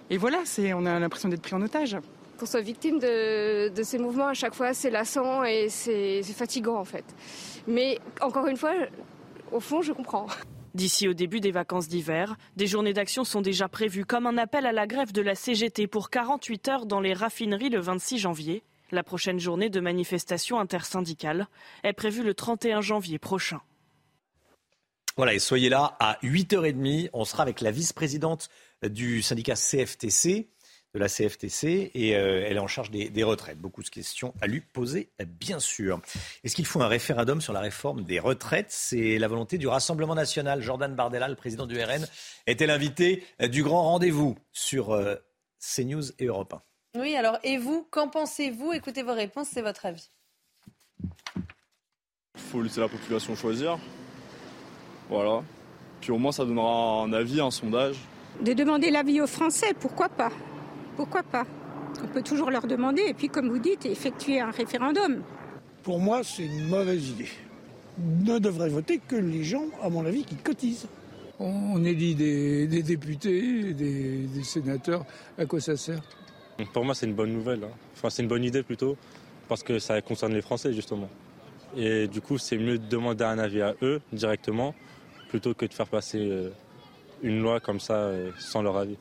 et 0.09 0.17
voilà, 0.17 0.39
on 0.75 0.85
a 0.85 0.99
l'impression 0.99 1.29
d'être 1.29 1.41
pris 1.41 1.55
en 1.55 1.61
otage 1.61 1.97
qu'on 2.39 2.47
soit 2.47 2.61
victime 2.61 2.97
de, 2.97 3.69
de, 3.69 3.83
ces 3.83 3.99
mouvements 3.99 4.29
à 4.29 4.33
chaque 4.33 4.55
fois, 4.55 4.73
c'est 4.73 4.89
lassant 4.89 5.43
et 5.43 5.69
c'est 5.69 6.23
fatigant 6.23 6.77
en 6.77 6.85
fait. 6.85 7.05
Mais 7.67 7.99
encore 8.19 8.47
une 8.47 8.57
fois, 8.57 8.73
au 9.51 9.59
fond, 9.59 9.83
je 9.83 9.93
comprends. 9.93 10.25
D'ici 10.73 11.07
au 11.09 11.13
début 11.13 11.41
des 11.41 11.51
vacances 11.51 11.89
d'hiver, 11.89 12.37
des 12.55 12.65
journées 12.65 12.93
d'action 12.93 13.25
sont 13.25 13.41
déjà 13.41 13.67
prévues 13.67 14.05
comme 14.05 14.25
un 14.25 14.37
appel 14.37 14.65
à 14.65 14.71
la 14.71 14.87
grève 14.87 15.11
de 15.11 15.21
la 15.21 15.35
CGT 15.35 15.85
pour 15.87 16.09
48 16.09 16.67
heures 16.69 16.85
dans 16.85 17.01
les 17.01 17.13
raffineries 17.13 17.69
le 17.69 17.79
26 17.79 18.19
janvier. 18.19 18.63
La 18.91 19.03
prochaine 19.03 19.39
journée 19.39 19.69
de 19.69 19.79
manifestation 19.79 20.59
intersyndicale 20.59 21.47
est 21.83 21.93
prévue 21.93 22.23
le 22.23 22.33
31 22.33 22.81
janvier 22.81 23.19
prochain. 23.19 23.61
Voilà, 25.15 25.33
et 25.33 25.39
soyez 25.39 25.69
là 25.69 25.95
à 25.99 26.17
8h30. 26.23 27.09
On 27.13 27.25
sera 27.25 27.43
avec 27.43 27.61
la 27.61 27.71
vice-présidente 27.71 28.49
du 28.83 29.21
syndicat 29.21 29.55
CFTC, 29.55 30.49
de 30.93 30.99
la 30.99 31.07
CFTC 31.07 31.91
et 31.93 32.15
euh, 32.15 32.45
elle 32.45 32.57
est 32.57 32.59
en 32.59 32.67
charge 32.67 32.91
des, 32.91 33.23
retraites. 33.23 33.57
Beaucoup 33.57 33.83
de 33.83 33.89
questions 33.89 34.33
à 34.41 34.47
lui 34.47 34.59
poser, 34.59 35.09
bien 35.25 35.59
sûr. 35.59 36.01
Est-ce 36.43 36.55
qu'il 36.55 36.65
faut 36.65 36.81
un 36.81 36.87
référendum 36.87 37.39
sur 37.39 37.53
la 37.53 37.61
réforme 37.61 38.03
des 38.03 38.19
retraites? 38.19 38.71
C'est 38.71 39.17
la 39.17 39.27
volonté 39.27 39.57
du 39.57 39.67
Rassemblement 39.67 40.15
national. 40.15 40.61
Jordan 40.61 40.93
Bardella, 40.93 41.29
le 41.29 41.35
président 41.35 41.65
du 41.65 41.81
RN, 41.81 42.05
était 42.45 42.67
l'invité 42.67 43.23
du 43.39 43.63
grand 43.63 43.83
rendez-vous 43.83 44.37
sur 44.51 44.91
euh, 44.91 45.15
CNews 45.59 46.11
et 46.19 46.25
Europe 46.25 46.53
1. 46.53 46.61
Oui, 46.97 47.15
alors 47.15 47.37
et 47.43 47.57
vous, 47.57 47.85
qu'en 47.89 48.09
pensez-vous? 48.09 48.73
Écoutez 48.73 49.01
vos 49.01 49.13
réponses, 49.13 49.47
c'est 49.53 49.61
votre 49.61 49.85
avis. 49.85 50.09
Il 52.35 52.41
faut 52.41 52.61
laisser 52.61 52.81
la 52.81 52.89
population 52.89 53.33
choisir. 53.35 53.79
Voilà. 55.09 55.41
Puis 56.01 56.11
au 56.11 56.17
moins, 56.17 56.33
ça 56.33 56.43
donnera 56.43 57.03
un 57.03 57.13
avis, 57.13 57.39
un 57.39 57.51
sondage. 57.51 57.97
De 58.41 58.51
demander 58.53 58.91
l'avis 58.91 59.21
aux 59.21 59.27
Français, 59.27 59.73
pourquoi 59.79 60.09
pas? 60.09 60.31
Pourquoi 60.97 61.23
pas? 61.23 61.45
On 62.03 62.07
peut 62.07 62.23
toujours 62.23 62.51
leur 62.51 62.67
demander 62.67 63.03
et 63.07 63.13
puis, 63.13 63.29
comme 63.29 63.49
vous 63.49 63.59
dites, 63.59 63.85
effectuer 63.85 64.41
un 64.41 64.51
référendum. 64.51 65.23
Pour 65.83 65.99
moi, 65.99 66.23
c'est 66.23 66.45
une 66.45 66.67
mauvaise 66.67 67.09
idée. 67.09 67.29
Ne 67.99 68.39
devraient 68.39 68.69
voter 68.69 68.99
que 68.99 69.15
les 69.15 69.43
gens, 69.43 69.65
à 69.81 69.89
mon 69.89 70.05
avis, 70.05 70.23
qui 70.23 70.35
cotisent. 70.35 70.87
On 71.39 71.83
élit 71.83 72.15
des, 72.15 72.67
députés, 72.83 73.73
des, 73.73 74.43
sénateurs. 74.43 75.05
À 75.37 75.45
quoi 75.45 75.59
ça 75.59 75.75
sert? 75.75 76.01
Pour 76.73 76.85
moi, 76.85 76.95
c'est 76.95 77.05
une 77.05 77.13
bonne 77.13 77.33
nouvelle. 77.33 77.63
Hein. 77.63 77.71
Enfin, 77.93 78.09
c'est 78.09 78.21
une 78.21 78.27
bonne 78.27 78.43
idée 78.43 78.63
plutôt, 78.63 78.97
parce 79.47 79.63
que 79.63 79.79
ça 79.79 80.01
concerne 80.01 80.33
les 80.33 80.41
Français, 80.41 80.73
justement. 80.73 81.09
Et 81.75 82.07
du 82.07 82.21
coup, 82.21 82.37
c'est 82.37 82.57
mieux 82.57 82.77
de 82.77 82.87
demander 82.87 83.23
un 83.23 83.39
avis 83.39 83.61
à 83.61 83.75
eux 83.81 84.01
directement, 84.11 84.75
plutôt 85.29 85.53
que 85.53 85.65
de 85.65 85.73
faire 85.73 85.87
passer 85.87 86.19
euh, 86.19 86.49
une 87.23 87.41
loi 87.41 87.59
comme 87.59 87.79
ça 87.79 87.95
euh, 87.95 88.31
sans 88.39 88.61
leur 88.61 88.77
avis. 88.77 88.97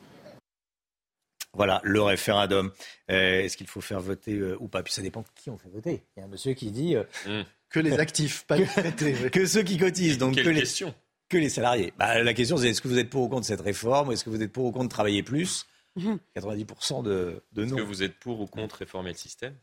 Voilà, 1.53 1.81
le 1.83 2.01
référendum. 2.01 2.71
Euh, 3.09 3.41
est-ce 3.41 3.57
qu'il 3.57 3.67
faut 3.67 3.81
faire 3.81 3.99
voter 3.99 4.35
euh, 4.35 4.57
ou 4.59 4.67
pas? 4.67 4.83
Puis 4.83 4.93
ça 4.93 5.01
dépend 5.01 5.21
de 5.21 5.27
qui 5.35 5.49
on 5.49 5.57
fait 5.57 5.69
voter. 5.69 6.03
Il 6.15 6.19
y 6.19 6.23
a 6.23 6.25
un 6.25 6.29
monsieur 6.29 6.53
qui 6.53 6.71
dit... 6.71 6.95
Euh, 6.95 7.03
hmm. 7.25 7.43
Que 7.69 7.79
les 7.79 7.99
actifs, 7.99 8.43
pas 8.47 8.57
les 8.57 8.65
traités. 8.65 9.13
que 9.31 9.45
ceux 9.45 9.63
qui 9.63 9.77
cotisent. 9.77 10.17
Donc 10.17 10.35
Quelle 10.35 10.43
que, 10.43 10.49
les, 10.49 10.59
question 10.59 10.93
que 11.29 11.37
les 11.37 11.47
salariés. 11.47 11.93
Bah, 11.97 12.21
la 12.21 12.33
question, 12.33 12.57
c'est 12.57 12.69
est-ce 12.69 12.81
que 12.81 12.89
vous 12.89 12.97
êtes 12.97 13.09
pour 13.09 13.23
ou 13.23 13.29
contre 13.29 13.45
cette 13.45 13.61
réforme 13.61 14.11
est-ce 14.11 14.25
que 14.25 14.29
vous 14.29 14.41
êtes 14.41 14.51
pour 14.51 14.65
ou 14.65 14.71
contre 14.71 14.89
travailler 14.89 15.23
plus? 15.23 15.65
90% 15.97 17.03
de, 17.03 17.43
de 17.51 17.65
non. 17.65 17.75
Est-ce 17.75 17.83
que 17.83 17.87
vous 17.87 18.03
êtes 18.03 18.17
pour 18.19 18.39
ou 18.39 18.47
contre 18.47 18.77
réformer 18.77 19.11
le 19.11 19.17
système 19.17 19.55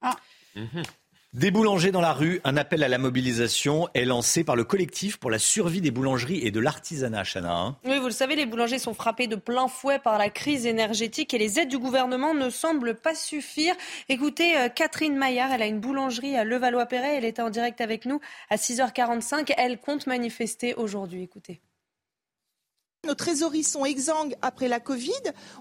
Ah. 0.00 0.16
Mhm. 0.54 0.82
Des 1.34 1.50
boulangers 1.50 1.92
dans 1.92 2.02
la 2.02 2.12
rue, 2.12 2.42
un 2.44 2.58
appel 2.58 2.84
à 2.84 2.88
la 2.88 2.98
mobilisation 2.98 3.88
est 3.94 4.04
lancé 4.04 4.44
par 4.44 4.54
le 4.54 4.64
collectif 4.64 5.16
pour 5.16 5.30
la 5.30 5.38
survie 5.38 5.80
des 5.80 5.90
boulangeries 5.90 6.46
et 6.46 6.50
de 6.50 6.60
l'artisanat, 6.60 7.24
Chana. 7.24 7.56
Hein. 7.56 7.78
oui, 7.86 7.98
vous 7.98 8.04
le 8.04 8.12
savez, 8.12 8.36
les 8.36 8.44
boulangers 8.44 8.78
sont 8.78 8.92
frappés 8.92 9.28
de 9.28 9.36
plein 9.36 9.66
fouet 9.66 9.98
par 9.98 10.18
la 10.18 10.28
crise 10.28 10.66
énergétique 10.66 11.32
et 11.32 11.38
les 11.38 11.58
aides 11.58 11.70
du 11.70 11.78
gouvernement 11.78 12.34
ne 12.34 12.50
semblent 12.50 12.94
pas 12.94 13.14
suffire. 13.14 13.74
Écoutez, 14.10 14.58
euh, 14.58 14.68
Catherine 14.68 15.16
Maillard, 15.16 15.50
elle 15.52 15.62
a 15.62 15.66
une 15.66 15.80
boulangerie 15.80 16.36
à 16.36 16.44
Levallois-Perret, 16.44 17.16
elle 17.16 17.24
était 17.24 17.40
en 17.40 17.48
direct 17.48 17.80
avec 17.80 18.04
nous 18.04 18.20
à 18.50 18.56
6h45. 18.56 19.54
Elle 19.56 19.80
compte 19.80 20.06
manifester 20.06 20.74
aujourd'hui. 20.74 21.22
Écoutez. 21.22 21.62
Nos 23.04 23.16
trésoreries 23.16 23.64
sont 23.64 23.84
exsangues 23.84 24.36
après 24.42 24.68
la 24.68 24.78
Covid. 24.78 25.10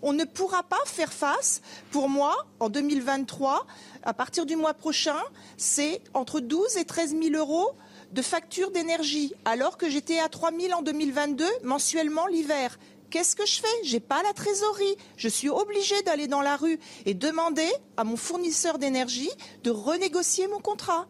On 0.04 0.14
ne 0.14 0.26
pourra 0.26 0.62
pas 0.62 0.78
faire 0.86 1.12
face, 1.12 1.64
pour 1.90 2.08
moi, 2.08 2.46
en 2.60 2.70
2023, 2.70 3.66
à 4.04 4.14
partir 4.14 4.46
du 4.46 4.56
mois 4.56 4.76
prochain, 4.76 5.18
c'est 5.58 6.02
entre 6.14 6.40
12 6.40 6.78
et 6.78 6.86
13 6.86 7.16
000 7.20 7.36
euros 7.36 7.72
de 8.12 8.22
facture 8.22 8.70
d'énergie, 8.70 9.34
alors 9.44 9.80
que 9.80 9.90
j'étais 9.90 10.20
à 10.20 10.30
3 10.30 10.52
000 10.52 10.78
en 10.78 10.84
2022 10.84 11.44
mensuellement 11.64 12.28
l'hiver. 12.28 12.78
Qu'est-ce 13.10 13.36
que 13.36 13.48
je 13.48 13.60
fais? 13.60 13.68
J'ai 13.86 14.00
pas 14.00 14.22
la 14.22 14.34
trésorerie. 14.34 14.96
Je 15.18 15.28
suis 15.28 15.50
obligée 15.50 16.00
d'aller 16.04 16.28
dans 16.28 16.42
la 16.42 16.56
rue 16.56 16.80
et 17.08 17.16
demander 17.16 17.68
à 17.98 18.04
mon 18.04 18.18
fournisseur 18.18 18.78
d'énergie 18.78 19.32
de 19.64 19.72
renégocier 19.72 20.48
mon 20.48 20.60
contrat. 20.60 21.08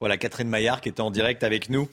Voilà 0.00 0.16
Catherine 0.18 0.48
Maillard 0.48 0.80
qui 0.80 0.88
était 0.88 1.00
en 1.00 1.12
direct 1.12 1.44
avec 1.44 1.70
nous 1.70 1.88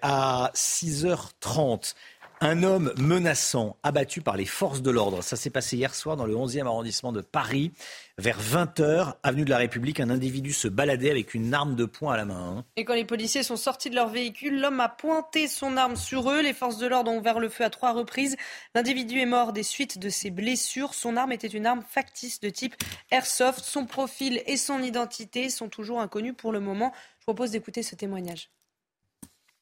à 0.00 0.50
6h30. 0.54 1.92
Un 2.40 2.62
homme 2.62 2.92
menaçant, 2.96 3.76
abattu 3.82 4.20
par 4.20 4.36
les 4.36 4.44
forces 4.44 4.80
de 4.80 4.92
l'ordre. 4.92 5.22
Ça 5.24 5.34
s'est 5.34 5.50
passé 5.50 5.76
hier 5.76 5.92
soir 5.92 6.16
dans 6.16 6.24
le 6.24 6.34
11e 6.34 6.66
arrondissement 6.66 7.10
de 7.10 7.20
Paris. 7.20 7.72
Vers 8.16 8.40
20h, 8.40 9.14
avenue 9.24 9.44
de 9.44 9.50
la 9.50 9.58
République, 9.58 9.98
un 9.98 10.08
individu 10.08 10.52
se 10.52 10.68
baladait 10.68 11.10
avec 11.10 11.34
une 11.34 11.52
arme 11.52 11.74
de 11.74 11.84
poing 11.84 12.14
à 12.14 12.16
la 12.16 12.24
main. 12.24 12.58
Hein. 12.58 12.64
Et 12.76 12.84
quand 12.84 12.94
les 12.94 13.04
policiers 13.04 13.42
sont 13.42 13.56
sortis 13.56 13.90
de 13.90 13.96
leur 13.96 14.08
véhicule, 14.08 14.60
l'homme 14.60 14.78
a 14.78 14.88
pointé 14.88 15.48
son 15.48 15.76
arme 15.76 15.96
sur 15.96 16.30
eux. 16.30 16.40
Les 16.40 16.52
forces 16.52 16.78
de 16.78 16.86
l'ordre 16.86 17.10
ont 17.10 17.18
ouvert 17.18 17.40
le 17.40 17.48
feu 17.48 17.64
à 17.64 17.70
trois 17.70 17.92
reprises. 17.92 18.36
L'individu 18.72 19.18
est 19.18 19.26
mort 19.26 19.52
des 19.52 19.64
suites 19.64 19.98
de 19.98 20.08
ses 20.08 20.30
blessures. 20.30 20.94
Son 20.94 21.16
arme 21.16 21.32
était 21.32 21.48
une 21.48 21.66
arme 21.66 21.82
factice 21.82 22.38
de 22.38 22.50
type 22.50 22.76
airsoft. 23.10 23.64
Son 23.64 23.84
profil 23.84 24.44
et 24.46 24.56
son 24.56 24.80
identité 24.80 25.50
sont 25.50 25.68
toujours 25.68 26.00
inconnus 26.00 26.34
pour 26.38 26.52
le 26.52 26.60
moment. 26.60 26.92
Je 27.18 27.24
propose 27.24 27.50
d'écouter 27.50 27.82
ce 27.82 27.96
témoignage. 27.96 28.48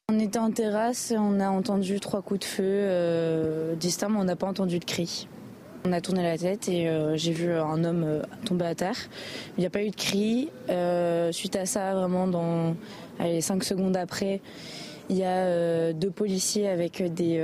On 0.09 0.19
était 0.19 0.39
en 0.39 0.51
terrasse, 0.51 1.13
on 1.17 1.41
a 1.41 1.49
entendu 1.49 1.99
trois 1.99 2.21
coups 2.21 2.39
de 2.39 2.45
feu 2.45 2.63
euh, 2.63 3.75
distincts, 3.75 4.07
mais 4.07 4.19
on 4.19 4.23
n'a 4.23 4.37
pas 4.37 4.47
entendu 4.47 4.79
de 4.79 4.85
cri. 4.85 5.27
On 5.83 5.91
a 5.91 5.99
tourné 5.99 6.23
la 6.23 6.37
tête 6.37 6.69
et 6.69 6.87
euh, 6.87 7.17
j'ai 7.17 7.33
vu 7.33 7.51
un 7.51 7.83
homme 7.83 8.05
euh, 8.05 8.21
tomber 8.45 8.67
à 8.67 8.73
terre. 8.73 8.95
Il 9.57 9.59
n'y 9.59 9.67
a 9.67 9.69
pas 9.69 9.83
eu 9.83 9.89
de 9.89 9.95
cri. 9.97 10.49
Euh, 10.69 11.33
suite 11.33 11.57
à 11.57 11.65
ça, 11.65 11.93
vraiment, 11.93 12.25
dans 12.25 12.77
allez, 13.19 13.41
cinq 13.41 13.65
secondes 13.65 13.97
après, 13.97 14.39
il 15.09 15.17
y 15.17 15.25
a 15.25 15.91
deux 15.91 16.09
policiers 16.09 16.69
avec 16.69 17.03
des, 17.13 17.43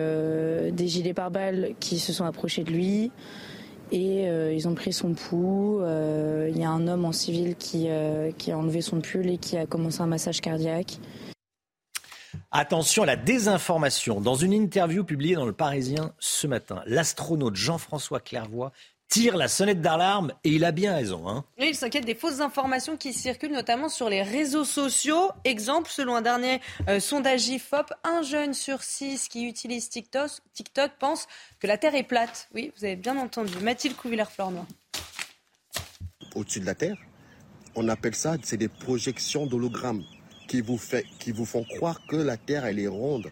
des 0.72 0.88
gilets 0.88 1.14
pare-balles 1.14 1.72
qui 1.82 2.00
se 2.00 2.14
sont 2.14 2.24
approchés 2.24 2.64
de 2.64 2.72
lui 2.72 3.12
et 3.92 4.24
ils 4.26 4.68
ont 4.70 4.74
pris 4.74 4.94
son 4.94 5.14
pouls. 5.14 5.82
Il 6.48 6.58
y 6.58 6.64
a 6.64 6.70
un 6.70 6.88
homme 6.88 7.04
en 7.04 7.12
civil 7.12 7.56
qui, 7.56 7.88
qui 8.38 8.52
a 8.52 8.58
enlevé 8.58 8.82
son 8.82 9.02
pull 9.02 9.30
et 9.30 9.38
qui 9.38 9.58
a 9.58 9.66
commencé 9.66 10.02
un 10.02 10.08
massage 10.08 10.40
cardiaque. 10.40 11.00
Attention 12.52 13.04
à 13.04 13.06
la 13.06 13.16
désinformation. 13.16 14.22
Dans 14.22 14.36
une 14.36 14.54
interview 14.54 15.04
publiée 15.04 15.36
dans 15.36 15.46
Le 15.46 15.54
Parisien 15.54 16.14
ce 16.20 16.48
matin, 16.48 16.82
l'astronaute 16.86 17.56
Jean-François 17.56 18.20
Clairvoy 18.20 18.72
tire 19.14 19.38
la 19.38 19.48
sonnette 19.48 19.82
d'alarme 19.82 20.34
et 20.44 20.50
il 20.50 20.66
a 20.66 20.72
bien 20.72 20.96
raison. 20.96 21.30
Hein. 21.30 21.46
il 21.60 21.76
s'inquiète 21.76 22.06
des 22.06 22.16
fausses 22.16 22.40
informations 22.40 22.98
qui 22.98 23.14
circulent 23.14 23.52
notamment 23.52 23.88
sur 23.88 24.10
les 24.10 24.24
réseaux 24.24 24.64
sociaux. 24.64 25.30
Exemple, 25.44 25.92
selon 25.92 26.16
un 26.16 26.24
dernier 26.24 26.62
euh, 26.90 27.00
sondage 27.00 27.48
IFOP, 27.48 27.94
un 28.04 28.24
jeune 28.24 28.56
sur 28.56 28.82
six 28.82 29.28
qui 29.28 29.48
utilise 29.48 29.90
TikTok, 29.90 30.32
TikTok 30.54 30.94
pense 30.98 31.28
que 31.60 31.68
la 31.68 31.78
Terre 31.78 31.94
est 31.94 32.04
plate. 32.04 32.50
Oui, 32.56 32.72
vous 32.76 32.86
avez 32.86 32.96
bien 32.96 33.16
entendu. 33.18 33.54
Mathilde 33.62 33.96
Couvillère-Flornois. 33.96 34.66
Au-dessus 36.34 36.62
de 36.62 36.66
la 36.66 36.74
Terre, 36.74 36.98
on 37.76 37.88
appelle 37.90 38.16
ça, 38.16 38.38
c'est 38.42 38.58
des 38.58 38.68
projections 38.68 39.46
d'hologrammes 39.46 40.04
qui 41.20 41.32
vous, 41.32 41.46
font 41.46 41.64
croire 41.64 42.06
que 42.06 42.16
la 42.16 42.38
Terre, 42.38 42.66
elle 42.66 42.80
est 42.80 42.88
ronde. 42.88 43.32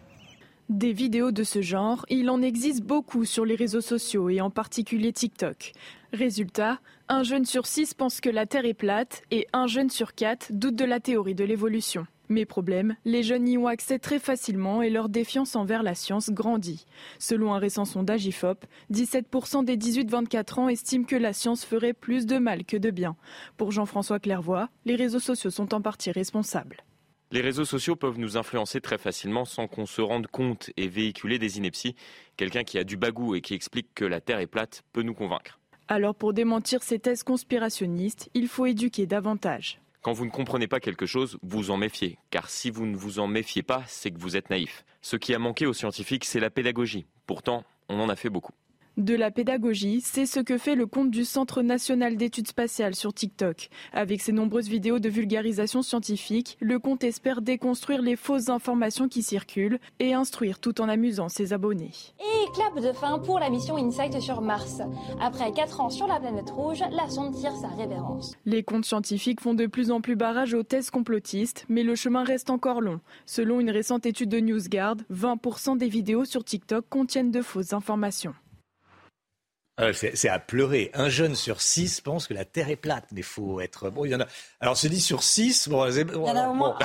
Des 0.69 0.93
vidéos 0.93 1.31
de 1.31 1.43
ce 1.43 1.61
genre, 1.61 2.05
il 2.09 2.29
en 2.29 2.41
existe 2.41 2.81
beaucoup 2.81 3.25
sur 3.25 3.45
les 3.45 3.55
réseaux 3.55 3.81
sociaux 3.81 4.29
et 4.29 4.41
en 4.41 4.49
particulier 4.49 5.11
TikTok. 5.13 5.73
Résultat, 6.13 6.79
un 7.09 7.23
jeune 7.23 7.45
sur 7.45 7.67
six 7.67 7.93
pense 7.93 8.21
que 8.21 8.29
la 8.29 8.45
Terre 8.45 8.65
est 8.65 8.73
plate 8.73 9.21
et 9.31 9.47
un 9.53 9.67
jeune 9.67 9.89
sur 9.89 10.15
quatre 10.15 10.51
doute 10.51 10.75
de 10.75 10.85
la 10.85 10.99
théorie 10.99 11.35
de 11.35 11.43
l'évolution. 11.43 12.07
Mais 12.29 12.45
problème, 12.45 12.95
les 13.03 13.23
jeunes 13.23 13.47
y 13.47 13.57
ont 13.57 13.67
accès 13.67 13.99
très 13.99 14.17
facilement 14.17 14.81
et 14.81 14.89
leur 14.89 15.09
défiance 15.09 15.57
envers 15.57 15.83
la 15.83 15.93
science 15.93 16.29
grandit. 16.29 16.85
Selon 17.19 17.53
un 17.53 17.59
récent 17.59 17.83
sondage 17.83 18.25
IFOP, 18.25 18.65
17% 18.93 19.65
des 19.65 19.75
18-24 19.75 20.59
ans 20.61 20.69
estiment 20.69 21.03
que 21.03 21.17
la 21.17 21.33
science 21.33 21.65
ferait 21.65 21.93
plus 21.93 22.25
de 22.25 22.37
mal 22.37 22.63
que 22.63 22.77
de 22.77 22.89
bien. 22.89 23.17
Pour 23.57 23.73
Jean-François 23.73 24.19
Clairvoy, 24.19 24.69
les 24.85 24.95
réseaux 24.95 25.19
sociaux 25.19 25.49
sont 25.49 25.73
en 25.73 25.81
partie 25.81 26.11
responsables. 26.11 26.77
Les 27.33 27.39
réseaux 27.39 27.63
sociaux 27.63 27.95
peuvent 27.95 28.19
nous 28.19 28.35
influencer 28.35 28.81
très 28.81 28.97
facilement 28.97 29.45
sans 29.45 29.69
qu'on 29.69 29.85
se 29.85 30.01
rende 30.01 30.27
compte 30.27 30.69
et 30.75 30.89
véhiculer 30.89 31.39
des 31.39 31.57
inepties. 31.57 31.95
Quelqu'un 32.35 32.65
qui 32.65 32.77
a 32.77 32.83
du 32.83 32.97
bagou 32.97 33.35
et 33.35 33.41
qui 33.41 33.53
explique 33.53 33.87
que 33.95 34.03
la 34.03 34.19
Terre 34.19 34.39
est 34.39 34.47
plate 34.47 34.83
peut 34.91 35.01
nous 35.01 35.13
convaincre. 35.13 35.57
Alors 35.87 36.13
pour 36.13 36.33
démentir 36.33 36.83
ces 36.83 36.99
thèses 36.99 37.23
conspirationnistes, 37.23 38.29
il 38.33 38.49
faut 38.49 38.65
éduquer 38.65 39.05
davantage. 39.05 39.79
Quand 40.01 40.11
vous 40.11 40.25
ne 40.25 40.29
comprenez 40.29 40.67
pas 40.67 40.81
quelque 40.81 41.05
chose, 41.05 41.37
vous 41.41 41.71
en 41.71 41.77
méfiez. 41.77 42.17
Car 42.31 42.49
si 42.49 42.69
vous 42.69 42.85
ne 42.85 42.97
vous 42.97 43.19
en 43.19 43.27
méfiez 43.27 43.63
pas, 43.63 43.83
c'est 43.87 44.11
que 44.11 44.19
vous 44.19 44.35
êtes 44.35 44.49
naïf. 44.49 44.83
Ce 45.01 45.15
qui 45.15 45.33
a 45.33 45.39
manqué 45.39 45.65
aux 45.65 45.73
scientifiques, 45.73 46.25
c'est 46.25 46.41
la 46.41 46.49
pédagogie. 46.49 47.05
Pourtant, 47.27 47.63
on 47.87 48.01
en 48.01 48.09
a 48.09 48.17
fait 48.17 48.29
beaucoup. 48.29 48.53
De 49.01 49.15
la 49.15 49.31
pédagogie, 49.31 49.99
c'est 49.99 50.27
ce 50.27 50.39
que 50.39 50.59
fait 50.59 50.75
le 50.75 50.85
compte 50.85 51.09
du 51.09 51.25
Centre 51.25 51.63
national 51.63 52.17
d'études 52.17 52.47
spatiales 52.47 52.93
sur 52.93 53.15
TikTok. 53.15 53.69
Avec 53.93 54.21
ses 54.21 54.31
nombreuses 54.31 54.67
vidéos 54.67 54.99
de 54.99 55.09
vulgarisation 55.09 55.81
scientifique, 55.81 56.55
le 56.61 56.77
compte 56.77 57.03
espère 57.03 57.41
déconstruire 57.41 58.03
les 58.03 58.15
fausses 58.15 58.49
informations 58.49 59.07
qui 59.07 59.23
circulent 59.23 59.79
et 59.97 60.13
instruire 60.13 60.59
tout 60.59 60.81
en 60.81 60.87
amusant 60.87 61.29
ses 61.29 61.51
abonnés. 61.51 61.89
Et 62.19 62.51
clap 62.53 62.79
de 62.79 62.93
fin 62.93 63.17
pour 63.17 63.39
la 63.39 63.49
mission 63.49 63.75
Insight 63.75 64.19
sur 64.19 64.39
Mars. 64.39 64.83
Après 65.19 65.51
4 65.51 65.81
ans 65.81 65.89
sur 65.89 66.05
la 66.05 66.19
planète 66.19 66.51
rouge, 66.51 66.83
la 66.91 67.09
sonde 67.09 67.33
tire 67.33 67.55
sa 67.55 67.69
révérence. 67.69 68.35
Les 68.45 68.61
comptes 68.61 68.85
scientifiques 68.85 69.41
font 69.41 69.55
de 69.55 69.65
plus 69.65 69.89
en 69.89 70.01
plus 70.01 70.15
barrage 70.15 70.53
aux 70.53 70.61
thèses 70.61 70.91
complotistes, 70.91 71.65
mais 71.69 71.81
le 71.81 71.95
chemin 71.95 72.23
reste 72.23 72.51
encore 72.51 72.81
long. 72.81 72.99
Selon 73.25 73.61
une 73.61 73.71
récente 73.71 74.05
étude 74.05 74.29
de 74.29 74.39
NewsGuard, 74.39 74.97
20% 75.11 75.79
des 75.79 75.89
vidéos 75.89 76.25
sur 76.25 76.43
TikTok 76.43 76.85
contiennent 76.87 77.31
de 77.31 77.41
fausses 77.41 77.73
informations. 77.73 78.35
Ah 79.77 79.93
c'est 79.93 80.29
à 80.29 80.37
pleurer. 80.37 80.91
Un 80.93 81.09
jeune 81.09 81.33
sur 81.33 81.61
six 81.61 82.01
pense 82.01 82.27
que 82.27 82.33
la 82.33 82.45
Terre 82.45 82.69
est 82.69 82.75
plate, 82.75 83.05
mais 83.13 83.21
faut 83.21 83.61
être 83.61 83.89
bon. 83.89 84.05
Il 84.05 84.11
y 84.11 84.15
en 84.15 84.19
a. 84.19 84.27
Alors, 84.59 84.77
se 84.77 84.87
dit 84.87 84.99
sur 84.99 85.23
six. 85.23 85.69
Bon, 85.69 85.89
il 85.89 85.97
y 85.97 86.15
en 86.15 86.35
a 86.35 86.49
au 86.49 86.53
moins. 86.53 86.77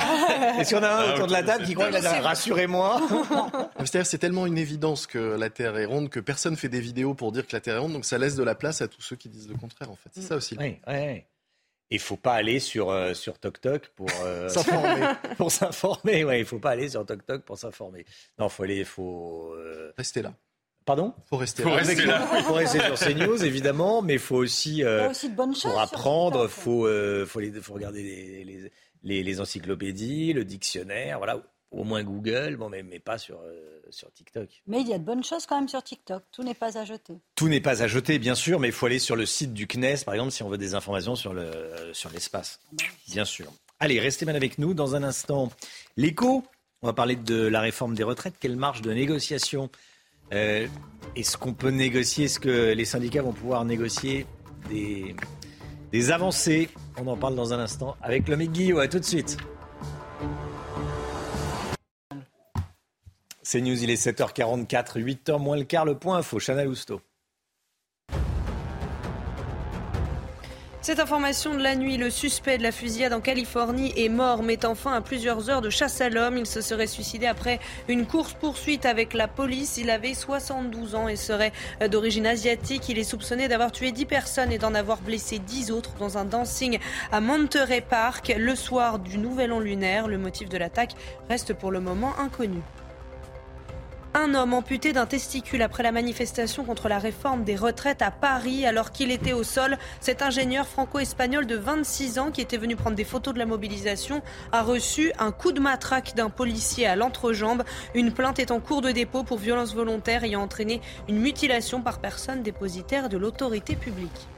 Est-ce 0.59 0.69
qu'il 0.69 0.79
y 0.79 0.81
en 0.81 0.85
a 0.85 0.89
un 0.89 1.15
autour 1.15 1.27
de 1.27 1.33
la 1.33 1.43
table 1.43 1.65
qui 1.65 1.75
croit 1.75 1.89
que 1.89 1.95
la 1.95 2.21
Rassurez-moi. 2.21 3.01
C'est-à-dire, 3.81 4.07
c'est 4.07 4.19
tellement 4.19 4.47
une 4.47 4.59
évidence 4.59 5.07
que 5.07 5.19
la 5.19 5.51
Terre 5.51 5.77
est 5.77 5.85
ronde 5.85 6.09
que 6.11 6.21
personne 6.21 6.57
fait 6.57 6.69
des 6.69 6.81
vidéos 6.81 7.15
pour 7.15 7.33
dire 7.33 7.47
que 7.47 7.55
la 7.55 7.61
Terre 7.61 7.77
est 7.77 7.81
ronde, 7.81 7.93
donc 7.93 8.05
ça 8.05 8.19
laisse 8.19 8.37
de 8.37 8.45
la 8.45 8.55
place 8.55 8.81
à 8.81 8.89
tous 8.89 9.03
ceux 9.03 9.17
qui 9.17 9.29
disent 9.29 9.49
le 9.49 9.57
contraire. 9.57 9.91
En 9.91 9.97
fait, 9.97 10.11
c'est 10.13 10.23
ça 10.23 10.37
aussi. 10.37 10.57
Oui, 10.59 10.79
oui. 10.87 11.25
Il 11.91 12.01
faut 12.01 12.17
pas 12.17 12.35
aller 12.35 12.59
sur 12.59 12.91
euh, 12.91 13.15
sur 13.15 13.39
TokTok 13.39 13.89
pour 13.95 14.09
euh, 14.23 14.49
s'informer. 14.49 15.07
pour 15.37 15.53
s'informer, 15.53 16.25
ouais. 16.25 16.41
Il 16.41 16.47
faut 16.47 16.59
pas 16.59 16.71
aller 16.71 16.89
sur 16.89 17.07
TokTok 17.07 17.43
pour 17.43 17.59
s'informer. 17.59 18.05
Non, 18.39 18.49
faut 18.49 18.65
aller, 18.65 18.85
faut 18.85 19.53
euh, 19.55 19.93
rester 19.97 20.23
là. 20.23 20.35
Pardon 20.87 21.13
Faut 21.29 21.37
rester 21.37 21.65
faut 21.65 21.71
là. 21.71 21.77
Rester 21.77 22.07
là. 22.07 22.29
Il 22.39 22.45
faut 22.45 22.55
rester 22.55 22.79
sur 22.79 22.95
CNews, 22.95 23.45
évidemment, 23.45 24.03
mais 24.03 24.15
il 24.15 24.19
faut 24.21 24.37
aussi, 24.37 24.85
euh, 24.85 25.11
aussi 25.11 25.29
de 25.29 25.35
bonnes 25.35 25.55
choses 25.55 25.73
pour 25.73 25.81
apprendre, 25.81 26.45
il 26.45 26.49
faut, 26.49 26.87
euh, 26.87 27.27
faut, 27.27 27.41
faut, 27.61 27.75
regarder 27.75 28.05
les, 28.05 28.45
les, 28.45 28.71
les, 29.03 29.23
les, 29.25 29.41
encyclopédies, 29.41 30.33
le 30.33 30.45
dictionnaire, 30.45 31.19
voilà, 31.19 31.43
au 31.73 31.83
moins 31.83 32.05
Google, 32.05 32.55
bon, 32.57 32.69
mais, 32.69 32.85
mais 32.85 33.01
pas 33.01 33.19
sur, 33.19 33.41
euh, 33.41 33.81
sur 33.91 34.13
TikTok. 34.13 34.49
Mais 34.69 34.81
il 34.81 34.87
y 34.87 34.95
a 34.95 34.99
de 34.99 35.05
bonnes 35.05 35.25
choses 35.25 35.45
quand 35.45 35.59
même 35.59 35.69
sur 35.69 35.83
TikTok, 35.83 36.23
tout 36.31 36.45
n'est 36.45 36.55
pas 36.55 36.79
à 36.79 36.85
jeter. 36.85 37.15
Tout 37.35 37.49
n'est 37.49 37.61
pas 37.61 37.83
à 37.83 37.89
jeter, 37.89 38.21
bien 38.21 38.37
sûr, 38.37 38.61
mais 38.61 38.69
il 38.69 38.73
faut 38.73 38.87
aller 38.87 39.01
sur 39.01 39.17
le 39.17 39.27
site 39.27 39.53
du 39.53 39.67
CNES, 39.67 40.05
par 40.05 40.15
exemple, 40.15 40.31
si 40.31 40.45
on 40.45 40.49
veut 40.49 40.57
des 40.57 40.77
informations 40.77 41.17
sur 41.17 41.35
l'espace, 41.35 42.61
sur 42.79 43.13
bien 43.13 43.25
sûr. 43.25 43.53
Allez, 43.81 43.99
restez 43.99 44.25
bien 44.25 44.37
avec 44.37 44.59
nous 44.59 44.73
dans 44.73 44.95
un 44.95 45.03
instant. 45.03 45.51
L'écho, 45.97 46.45
on 46.81 46.87
va 46.87 46.93
parler 46.93 47.17
de 47.17 47.45
la 47.49 47.61
réforme 47.61 47.97
des 47.97 48.05
retraites, 48.05 48.35
quelle 48.39 48.57
marge 48.57 48.83
de 48.83 48.93
négociation 48.93 49.69
euh, 50.33 50.67
est-ce 51.15 51.37
qu'on 51.37 51.55
peut 51.55 51.71
négocier 51.71 52.27
Est-ce 52.27 52.41
que 52.41 52.73
les 52.73 52.85
syndicats 52.85 53.23
vont 53.23 53.33
pouvoir 53.33 53.65
négocier 53.65 54.27
des, 54.69 55.15
des 55.93 56.11
avancées? 56.11 56.69
On 56.99 57.07
en 57.07 57.17
parle 57.17 57.35
dans 57.35 57.53
un 57.53 57.59
instant 57.59 57.97
avec 58.03 58.29
le 58.29 58.37
Guillaume. 58.37 58.81
À 58.81 58.89
tout 58.89 58.99
de 58.99 59.05
suite. 59.05 59.37
C'est 63.43 63.61
News, 63.61 63.81
il 63.81 63.91
est 63.91 64.05
7h44, 64.05 64.99
8h 64.99 65.39
moins 65.39 65.57
le 65.57 65.63
quart, 65.63 65.85
le 65.85 65.97
point 65.97 66.19
info, 66.19 66.41
Chanel 66.41 66.67
Housteau. 66.67 67.01
Cette 70.87 71.01
information 71.01 71.53
de 71.53 71.61
la 71.65 71.75
nuit, 71.75 71.97
le 71.97 72.11
suspect 72.11 72.59
de 72.59 72.63
la 72.63 72.71
fusillade 72.71 73.13
en 73.13 73.21
Californie 73.21 73.93
est 73.97 74.09
mort, 74.09 74.45
mettant 74.45 74.77
fin 74.77 74.93
à 74.93 75.01
plusieurs 75.01 75.51
heures 75.51 75.61
de 75.61 75.69
chasse 75.69 76.01
à 76.01 76.11
l'homme. 76.11 76.37
Il 76.37 76.47
se 76.47 76.61
serait 76.61 76.87
suicidé 76.87 77.27
après 77.27 77.59
une 77.89 78.07
course-poursuite 78.07 78.87
avec 78.87 79.13
la 79.13 79.27
police. 79.27 79.79
Il 79.79 79.91
avait 79.91 80.15
72 80.15 80.95
ans 80.95 81.09
et 81.09 81.17
serait 81.17 81.51
d'origine 81.91 82.25
asiatique. 82.25 82.89
Il 82.89 83.01
est 83.01 83.03
soupçonné 83.03 83.49
d'avoir 83.49 83.73
tué 83.73 83.91
10 83.91 84.05
personnes 84.07 84.53
et 84.53 84.59
d'en 84.59 84.75
avoir 84.75 85.01
blessé 85.01 85.41
10 85.41 85.73
autres 85.73 85.95
dans 85.99 86.19
un 86.19 86.25
dancing 86.25 86.79
à 87.11 87.21
Monterey 87.21 87.81
Park 87.81 88.33
le 88.39 88.55
soir 88.55 89.01
du 89.01 89.19
Nouvel 89.19 89.51
An 89.51 89.59
lunaire. 89.59 90.07
Le 90.07 90.19
motif 90.19 90.49
de 90.49 90.57
l'attaque 90.57 90.93
reste 91.29 91.53
pour 91.53 91.73
le 91.73 91.81
moment 91.81 92.17
inconnu. 92.21 92.63
Un 94.19 94.33
homme 94.33 94.55
amputé 94.55 94.95
d'un 94.95 95.05
testicule 95.05 95.61
après 95.61 95.83
la 95.83 95.93
manifestation 95.93 96.65
contre 96.65 96.89
la 96.89 96.99
réforme 96.99 97.45
des 97.45 97.55
retraites 97.55 98.01
à 98.01 98.11
Paris 98.11 98.65
alors 98.65 98.91
qu'il 98.91 99.11
était 99.11 99.35
au 99.35 99.43
sol. 99.43 99.77
Cet 100.01 100.23
ingénieur 100.23 100.67
franco-espagnol 100.67 101.45
de 101.45 101.55
26 101.55 102.19
ans 102.19 102.31
qui 102.31 102.41
était 102.41 102.57
venu 102.57 102.77
prendre 102.77 102.97
des 102.97 103.05
photos 103.05 103.35
de 103.35 103.39
la 103.39 103.45
mobilisation 103.45 104.23
a 104.53 104.63
reçu 104.63 105.13
un 105.19 105.33
coup 105.33 105.53
de 105.53 105.61
matraque 105.61 106.15
d'un 106.15 106.31
policier 106.31 106.87
à 106.87 106.97
l'entrejambe. 106.97 107.63
Une 107.95 108.11
plainte 108.11 108.39
est 108.39 108.53
en 108.53 108.59
cours 108.59 108.81
de 108.81 108.91
dépôt 108.91 109.23
pour 109.23 109.37
violence 109.37 109.75
volontaire 109.75 110.25
ayant 110.25 110.41
entraîné 110.41 110.81
une 111.11 111.21
mutilation 111.21 111.83
par 111.83 111.99
personne 111.99 112.43
dépositaire 112.43 113.11
de 113.11 113.19
l'autorité 113.19 113.77
publique. 113.77 114.29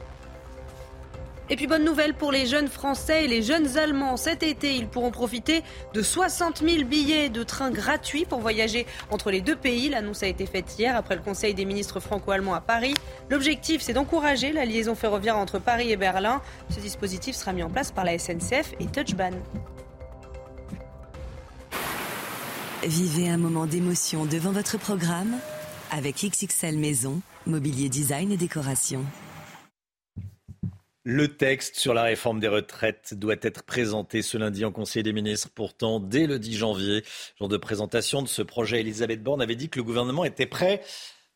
Et 1.51 1.55
puis 1.55 1.65
bonne 1.65 1.83
nouvelle 1.83 2.13
pour 2.13 2.31
les 2.31 2.45
jeunes 2.45 2.67
Français 2.67 3.25
et 3.25 3.27
les 3.27 3.41
jeunes 3.41 3.75
Allemands. 3.77 4.17
Cet 4.17 4.43
été, 4.43 4.75
ils 4.75 4.87
pourront 4.87 5.09
profiter 5.09 5.63
de 5.95 6.03
60 6.03 6.61
000 6.63 6.83
billets 6.83 7.29
de 7.29 7.41
train 7.41 7.71
gratuits 7.71 8.25
pour 8.25 8.39
voyager 8.39 8.85
entre 9.09 9.31
les 9.31 9.41
deux 9.41 9.55
pays. 9.55 9.89
L'annonce 9.89 10.21
a 10.21 10.27
été 10.27 10.45
faite 10.45 10.75
hier 10.77 10.95
après 10.95 11.15
le 11.15 11.21
Conseil 11.21 11.55
des 11.55 11.65
ministres 11.65 11.99
franco-allemands 11.99 12.53
à 12.53 12.61
Paris. 12.61 12.93
L'objectif, 13.31 13.81
c'est 13.81 13.93
d'encourager 13.93 14.51
la 14.51 14.63
liaison 14.65 14.93
ferroviaire 14.93 15.37
entre 15.37 15.57
Paris 15.57 15.91
et 15.91 15.97
Berlin. 15.97 16.39
Ce 16.69 16.79
dispositif 16.79 17.35
sera 17.35 17.51
mis 17.51 17.63
en 17.63 17.69
place 17.69 17.91
par 17.91 18.05
la 18.05 18.19
SNCF 18.19 18.73
et 18.79 18.85
Touchban. 18.85 19.31
Vivez 22.83 23.27
un 23.27 23.37
moment 23.37 23.65
d'émotion 23.65 24.25
devant 24.25 24.51
votre 24.51 24.77
programme 24.77 25.35
avec 25.91 26.23
XXL 26.23 26.77
Maison, 26.77 27.21
mobilier 27.47 27.89
design 27.89 28.31
et 28.31 28.37
décoration. 28.37 29.03
Le 31.11 31.27
texte 31.27 31.77
sur 31.77 31.95
la 31.95 32.03
réforme 32.03 32.39
des 32.39 32.47
retraites 32.47 33.15
doit 33.15 33.35
être 33.41 33.63
présenté 33.63 34.21
ce 34.21 34.37
lundi 34.37 34.63
en 34.63 34.71
Conseil 34.71 35.01
des 35.01 35.11
ministres. 35.11 35.49
Pourtant, 35.55 35.99
dès 35.99 36.27
le 36.27 36.37
10 36.37 36.55
janvier, 36.55 37.03
jour 37.39 37.47
de 37.47 37.57
présentation 37.57 38.21
de 38.21 38.27
ce 38.27 38.43
projet, 38.43 38.81
Elisabeth 38.81 39.23
Borne 39.23 39.41
avait 39.41 39.55
dit 39.55 39.69
que 39.69 39.79
le 39.79 39.83
gouvernement 39.83 40.23
était 40.23 40.45
prêt 40.45 40.83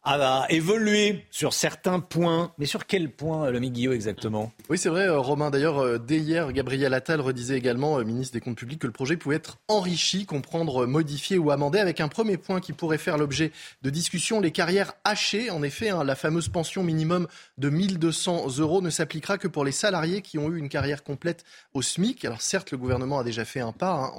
à 0.03 0.45
évoluer 0.49 1.25
sur 1.31 1.53
certains 1.53 1.99
points. 1.99 2.53
Mais 2.57 2.65
sur 2.65 2.85
quel 2.85 3.09
point, 3.09 3.49
le 3.49 3.59
Guillaume, 3.59 3.93
exactement? 3.93 4.51
Oui, 4.69 4.77
c'est 4.77 4.89
vrai, 4.89 5.07
Romain. 5.09 5.49
D'ailleurs, 5.49 5.99
dès 5.99 6.17
hier, 6.17 6.51
Gabriel 6.51 6.93
Attal 6.93 7.21
redisait 7.21 7.57
également, 7.57 7.97
ministre 8.03 8.33
des 8.33 8.41
Comptes 8.41 8.57
publics, 8.57 8.79
que 8.79 8.87
le 8.87 8.93
projet 8.93 9.17
pouvait 9.17 9.37
être 9.37 9.57
enrichi, 9.67 10.25
comprendre, 10.25 10.85
modifié 10.85 11.37
ou 11.37 11.51
amendé, 11.51 11.79
avec 11.79 12.01
un 12.01 12.07
premier 12.07 12.37
point 12.37 12.59
qui 12.59 12.73
pourrait 12.73 12.97
faire 12.97 13.17
l'objet 13.17 13.51
de 13.81 13.89
discussions, 13.89 14.41
les 14.41 14.51
carrières 14.51 14.93
hachées. 15.03 15.49
En 15.49 15.63
effet, 15.63 15.89
hein, 15.89 16.03
la 16.03 16.15
fameuse 16.15 16.49
pension 16.49 16.83
minimum 16.83 17.27
de 17.57 17.69
1200 17.69 18.59
euros 18.59 18.81
ne 18.81 18.89
s'appliquera 18.89 19.37
que 19.37 19.47
pour 19.47 19.63
les 19.63 19.71
salariés 19.71 20.21
qui 20.21 20.37
ont 20.37 20.49
eu 20.49 20.57
une 20.57 20.69
carrière 20.69 21.03
complète 21.03 21.43
au 21.73 21.81
SMIC. 21.81 22.25
Alors 22.25 22.41
certes, 22.41 22.71
le 22.71 22.77
gouvernement 22.77 23.19
a 23.19 23.23
déjà 23.23 23.45
fait 23.45 23.59
un 23.59 23.71
pas 23.71 23.91
hein, 23.91 24.11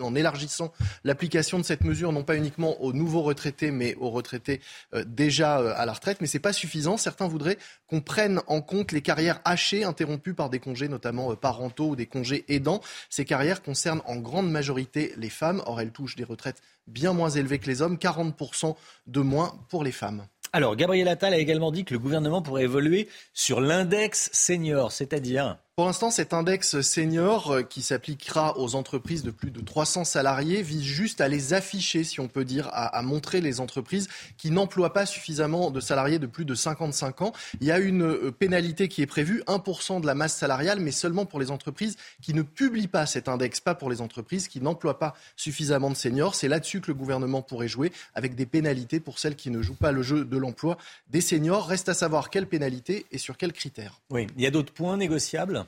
en, 0.00 0.14
élargissant 0.14 0.72
l'application 1.04 1.58
de 1.58 1.64
cette 1.64 1.84
mesure, 1.84 2.12
non 2.12 2.24
pas 2.24 2.36
uniquement 2.36 2.80
aux 2.82 2.92
nouveaux 2.92 3.22
retraités, 3.22 3.70
mais 3.70 3.94
aux 3.96 4.10
retraités 4.10 4.60
euh, 4.94 5.04
déjà 5.18 5.56
à 5.56 5.84
la 5.84 5.92
retraite, 5.92 6.22
mais 6.22 6.26
c'est 6.26 6.38
pas 6.38 6.54
suffisant. 6.54 6.96
Certains 6.96 7.28
voudraient 7.28 7.58
qu'on 7.88 8.00
prenne 8.00 8.40
en 8.46 8.62
compte 8.62 8.92
les 8.92 9.02
carrières 9.02 9.40
hachées 9.44 9.84
interrompues 9.84 10.32
par 10.32 10.48
des 10.48 10.60
congés, 10.60 10.88
notamment 10.88 11.34
parentaux 11.36 11.88
ou 11.88 11.96
des 11.96 12.06
congés 12.06 12.44
aidants. 12.48 12.80
Ces 13.10 13.24
carrières 13.24 13.62
concernent 13.62 14.02
en 14.06 14.16
grande 14.16 14.50
majorité 14.50 15.12
les 15.16 15.28
femmes. 15.28 15.62
Or, 15.66 15.80
elles 15.80 15.90
touchent 15.90 16.16
des 16.16 16.24
retraites 16.24 16.62
bien 16.86 17.12
moins 17.12 17.30
élevées 17.30 17.58
que 17.58 17.66
les 17.66 17.82
hommes, 17.82 17.96
40% 17.96 18.76
de 19.06 19.20
moins 19.20 19.58
pour 19.68 19.84
les 19.84 19.92
femmes. 19.92 20.26
Alors, 20.52 20.76
Gabriel 20.76 21.08
Attal 21.08 21.34
a 21.34 21.38
également 21.38 21.72
dit 21.72 21.84
que 21.84 21.92
le 21.92 21.98
gouvernement 21.98 22.40
pourrait 22.40 22.62
évoluer 22.62 23.08
sur 23.34 23.60
l'index 23.60 24.30
senior, 24.32 24.92
c'est-à-dire 24.92 25.58
Pour 25.78 25.86
l'instant, 25.86 26.10
cet 26.10 26.34
index 26.34 26.80
senior 26.80 27.52
euh, 27.52 27.62
qui 27.62 27.82
s'appliquera 27.82 28.58
aux 28.58 28.74
entreprises 28.74 29.22
de 29.22 29.30
plus 29.30 29.52
de 29.52 29.60
300 29.60 30.02
salariés 30.02 30.60
vise 30.60 30.82
juste 30.82 31.20
à 31.20 31.28
les 31.28 31.54
afficher, 31.54 32.02
si 32.02 32.18
on 32.18 32.26
peut 32.26 32.44
dire, 32.44 32.68
à, 32.72 33.00
montrer 33.02 33.40
les 33.40 33.60
entreprises 33.60 34.08
qui 34.36 34.50
n'emploient 34.50 34.92
pas 34.92 35.06
suffisamment 35.06 35.70
de 35.70 35.78
salariés 35.78 36.18
de 36.18 36.26
plus 36.26 36.44
de 36.44 36.56
55 36.56 37.22
ans. 37.22 37.32
Il 37.60 37.68
y 37.68 37.70
a 37.70 37.78
une 37.78 38.02
euh, 38.02 38.32
pénalité 38.32 38.88
qui 38.88 39.02
est 39.02 39.06
prévue, 39.06 39.44
1% 39.46 40.00
de 40.00 40.06
la 40.08 40.16
masse 40.16 40.34
salariale, 40.36 40.80
mais 40.80 40.90
seulement 40.90 41.26
pour 41.26 41.38
les 41.38 41.52
entreprises 41.52 41.96
qui 42.22 42.34
ne 42.34 42.42
publient 42.42 42.88
pas 42.88 43.06
cet 43.06 43.28
index, 43.28 43.60
pas 43.60 43.76
pour 43.76 43.88
les 43.88 44.00
entreprises 44.00 44.48
qui 44.48 44.60
n'emploient 44.60 44.98
pas 44.98 45.14
suffisamment 45.36 45.90
de 45.90 45.96
seniors. 45.96 46.34
C'est 46.34 46.48
là-dessus 46.48 46.80
que 46.80 46.88
le 46.88 46.94
gouvernement 46.94 47.40
pourrait 47.40 47.68
jouer, 47.68 47.92
avec 48.16 48.34
des 48.34 48.46
pénalités 48.46 48.98
pour 48.98 49.20
celles 49.20 49.36
qui 49.36 49.50
ne 49.50 49.62
jouent 49.62 49.74
pas 49.74 49.92
le 49.92 50.02
jeu 50.02 50.24
de 50.24 50.38
l'emploi 50.38 50.76
des 51.10 51.20
seniors. 51.20 51.68
Reste 51.68 51.88
à 51.88 51.94
savoir 51.94 52.30
quelles 52.30 52.48
pénalités 52.48 53.06
et 53.12 53.18
sur 53.18 53.36
quels 53.36 53.52
critères. 53.52 54.00
Oui, 54.10 54.26
il 54.36 54.42
y 54.42 54.46
a 54.48 54.50
d'autres 54.50 54.72
points 54.72 54.96
négociables? 54.96 55.67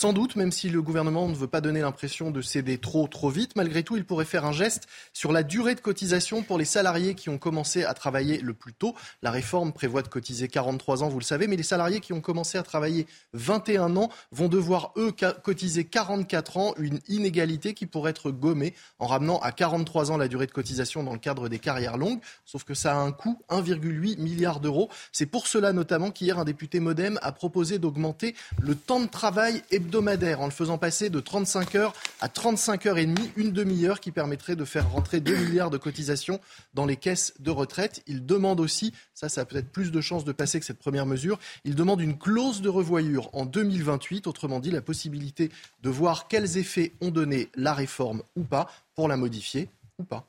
sans 0.00 0.14
doute, 0.14 0.34
même 0.34 0.50
si 0.50 0.70
le 0.70 0.80
gouvernement 0.80 1.28
ne 1.28 1.34
veut 1.34 1.46
pas 1.46 1.60
donner 1.60 1.82
l'impression 1.82 2.30
de 2.30 2.40
céder 2.40 2.78
trop 2.78 3.06
trop 3.06 3.28
vite, 3.28 3.54
malgré 3.54 3.82
tout, 3.82 3.98
il 3.98 4.06
pourrait 4.06 4.24
faire 4.24 4.46
un 4.46 4.52
geste 4.52 4.88
sur 5.12 5.30
la 5.30 5.42
durée 5.42 5.74
de 5.74 5.80
cotisation 5.80 6.42
pour 6.42 6.56
les 6.56 6.64
salariés 6.64 7.14
qui 7.14 7.28
ont 7.28 7.36
commencé 7.36 7.84
à 7.84 7.92
travailler 7.92 8.38
le 8.38 8.54
plus 8.54 8.72
tôt. 8.72 8.94
La 9.20 9.30
réforme 9.30 9.74
prévoit 9.74 10.00
de 10.00 10.08
cotiser 10.08 10.48
43 10.48 11.02
ans, 11.02 11.10
vous 11.10 11.18
le 11.18 11.24
savez, 11.24 11.48
mais 11.48 11.56
les 11.56 11.62
salariés 11.62 12.00
qui 12.00 12.14
ont 12.14 12.22
commencé 12.22 12.56
à 12.56 12.62
travailler 12.62 13.06
21 13.34 13.94
ans 13.96 14.08
vont 14.32 14.48
devoir, 14.48 14.94
eux, 14.96 15.14
cotiser 15.42 15.84
44 15.84 16.56
ans, 16.56 16.74
une 16.78 17.00
inégalité 17.08 17.74
qui 17.74 17.84
pourrait 17.84 18.12
être 18.12 18.30
gommée 18.30 18.72
en 19.00 19.06
ramenant 19.06 19.38
à 19.40 19.52
43 19.52 20.12
ans 20.12 20.16
la 20.16 20.28
durée 20.28 20.46
de 20.46 20.52
cotisation 20.52 21.02
dans 21.04 21.12
le 21.12 21.18
cadre 21.18 21.50
des 21.50 21.58
carrières 21.58 21.98
longues. 21.98 22.20
Sauf 22.46 22.64
que 22.64 22.72
ça 22.72 22.94
a 22.94 23.00
un 23.00 23.12
coût, 23.12 23.38
1,8 23.50 24.18
milliard 24.18 24.60
d'euros. 24.60 24.88
C'est 25.12 25.26
pour 25.26 25.46
cela 25.46 25.74
notamment 25.74 26.10
qu'hier, 26.10 26.38
un 26.38 26.46
député 26.46 26.80
modem 26.80 27.18
a 27.20 27.32
proposé 27.32 27.78
d'augmenter 27.78 28.34
le 28.62 28.74
temps 28.74 29.00
de 29.00 29.06
travail 29.06 29.62
en 29.96 30.44
le 30.46 30.50
faisant 30.50 30.78
passer 30.78 31.10
de 31.10 31.20
35 31.20 31.74
heures 31.74 31.92
à 32.20 32.28
35 32.28 32.86
heures 32.86 32.98
et 32.98 33.06
demie, 33.06 33.30
une 33.36 33.52
demi-heure 33.52 34.00
qui 34.00 34.12
permettrait 34.12 34.56
de 34.56 34.64
faire 34.64 34.90
rentrer 34.90 35.20
2 35.20 35.34
milliards 35.34 35.70
de 35.70 35.78
cotisations 35.78 36.40
dans 36.74 36.86
les 36.86 36.96
caisses 36.96 37.34
de 37.40 37.50
retraite. 37.50 38.02
Il 38.06 38.24
demande 38.24 38.60
aussi, 38.60 38.92
ça, 39.14 39.28
ça 39.28 39.42
a 39.42 39.44
peut-être 39.44 39.70
plus 39.70 39.90
de 39.90 40.00
chances 40.00 40.24
de 40.24 40.32
passer 40.32 40.60
que 40.60 40.66
cette 40.66 40.78
première 40.78 41.06
mesure, 41.06 41.38
il 41.64 41.74
demande 41.74 42.00
une 42.00 42.18
clause 42.18 42.62
de 42.62 42.68
revoyure 42.68 43.30
en 43.34 43.44
2028, 43.44 44.26
autrement 44.26 44.60
dit 44.60 44.70
la 44.70 44.82
possibilité 44.82 45.50
de 45.82 45.90
voir 45.90 46.28
quels 46.28 46.58
effets 46.58 46.94
ont 47.00 47.10
donné 47.10 47.48
la 47.54 47.74
réforme 47.74 48.22
ou 48.36 48.44
pas 48.44 48.68
pour 48.94 49.08
la 49.08 49.16
modifier 49.16 49.68
ou 49.98 50.04
pas. 50.04 50.26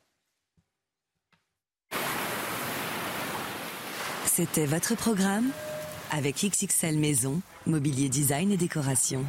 C'était 4.25 4.65
votre 4.65 4.95
programme 4.95 5.51
avec 6.09 6.43
XXL 6.43 6.97
Maison, 6.97 7.41
Mobilier 7.65 8.09
Design 8.09 8.51
et 8.51 8.57
Décoration. 8.57 9.25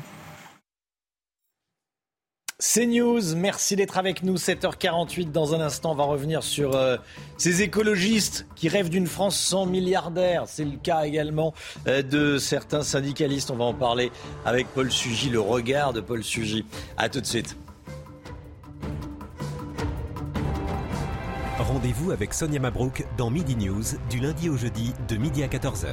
C'est 2.65 2.87
News, 2.87 3.35
merci 3.35 3.75
d'être 3.75 3.99
avec 3.99 4.23
nous. 4.23 4.37
7h48 4.37 5.33
dans 5.33 5.53
un 5.53 5.61
instant, 5.61 5.91
on 5.91 5.95
va 5.97 6.05
revenir 6.05 6.45
sur 6.45 6.77
euh, 6.77 6.97
ces 7.37 7.63
écologistes 7.63 8.47
qui 8.55 8.69
rêvent 8.69 8.89
d'une 8.89 9.09
France 9.09 9.37
sans 9.37 9.67
milliardaires. 9.67 10.45
C'est 10.47 10.65
le 10.65 10.77
cas 10.77 11.03
également 11.03 11.55
euh, 11.89 12.03
de 12.03 12.39
certains 12.39 12.85
syndicalistes. 12.85 13.51
On 13.51 13.57
va 13.57 13.65
en 13.65 13.75
parler 13.75 14.13
avec 14.45 14.69
Paul 14.69 14.93
Sugy, 14.93 15.29
le 15.29 15.41
regard 15.41 15.93
de 15.93 16.01
Paul 16.01 16.23
Sugy. 16.23 16.65
A 16.97 17.09
tout 17.09 17.21
de 17.21 17.27
suite. 17.27 17.57
Rendez-vous 21.59 22.13
avec 22.13 22.33
Sonia 22.33 22.61
Mabrouk 22.61 23.05
dans 23.19 23.31
Midi 23.31 23.57
News 23.57 23.83
du 24.09 24.21
lundi 24.21 24.49
au 24.49 24.57
jeudi 24.57 24.93
de 25.09 25.17
midi 25.17 25.43
à 25.43 25.49
14h. 25.49 25.89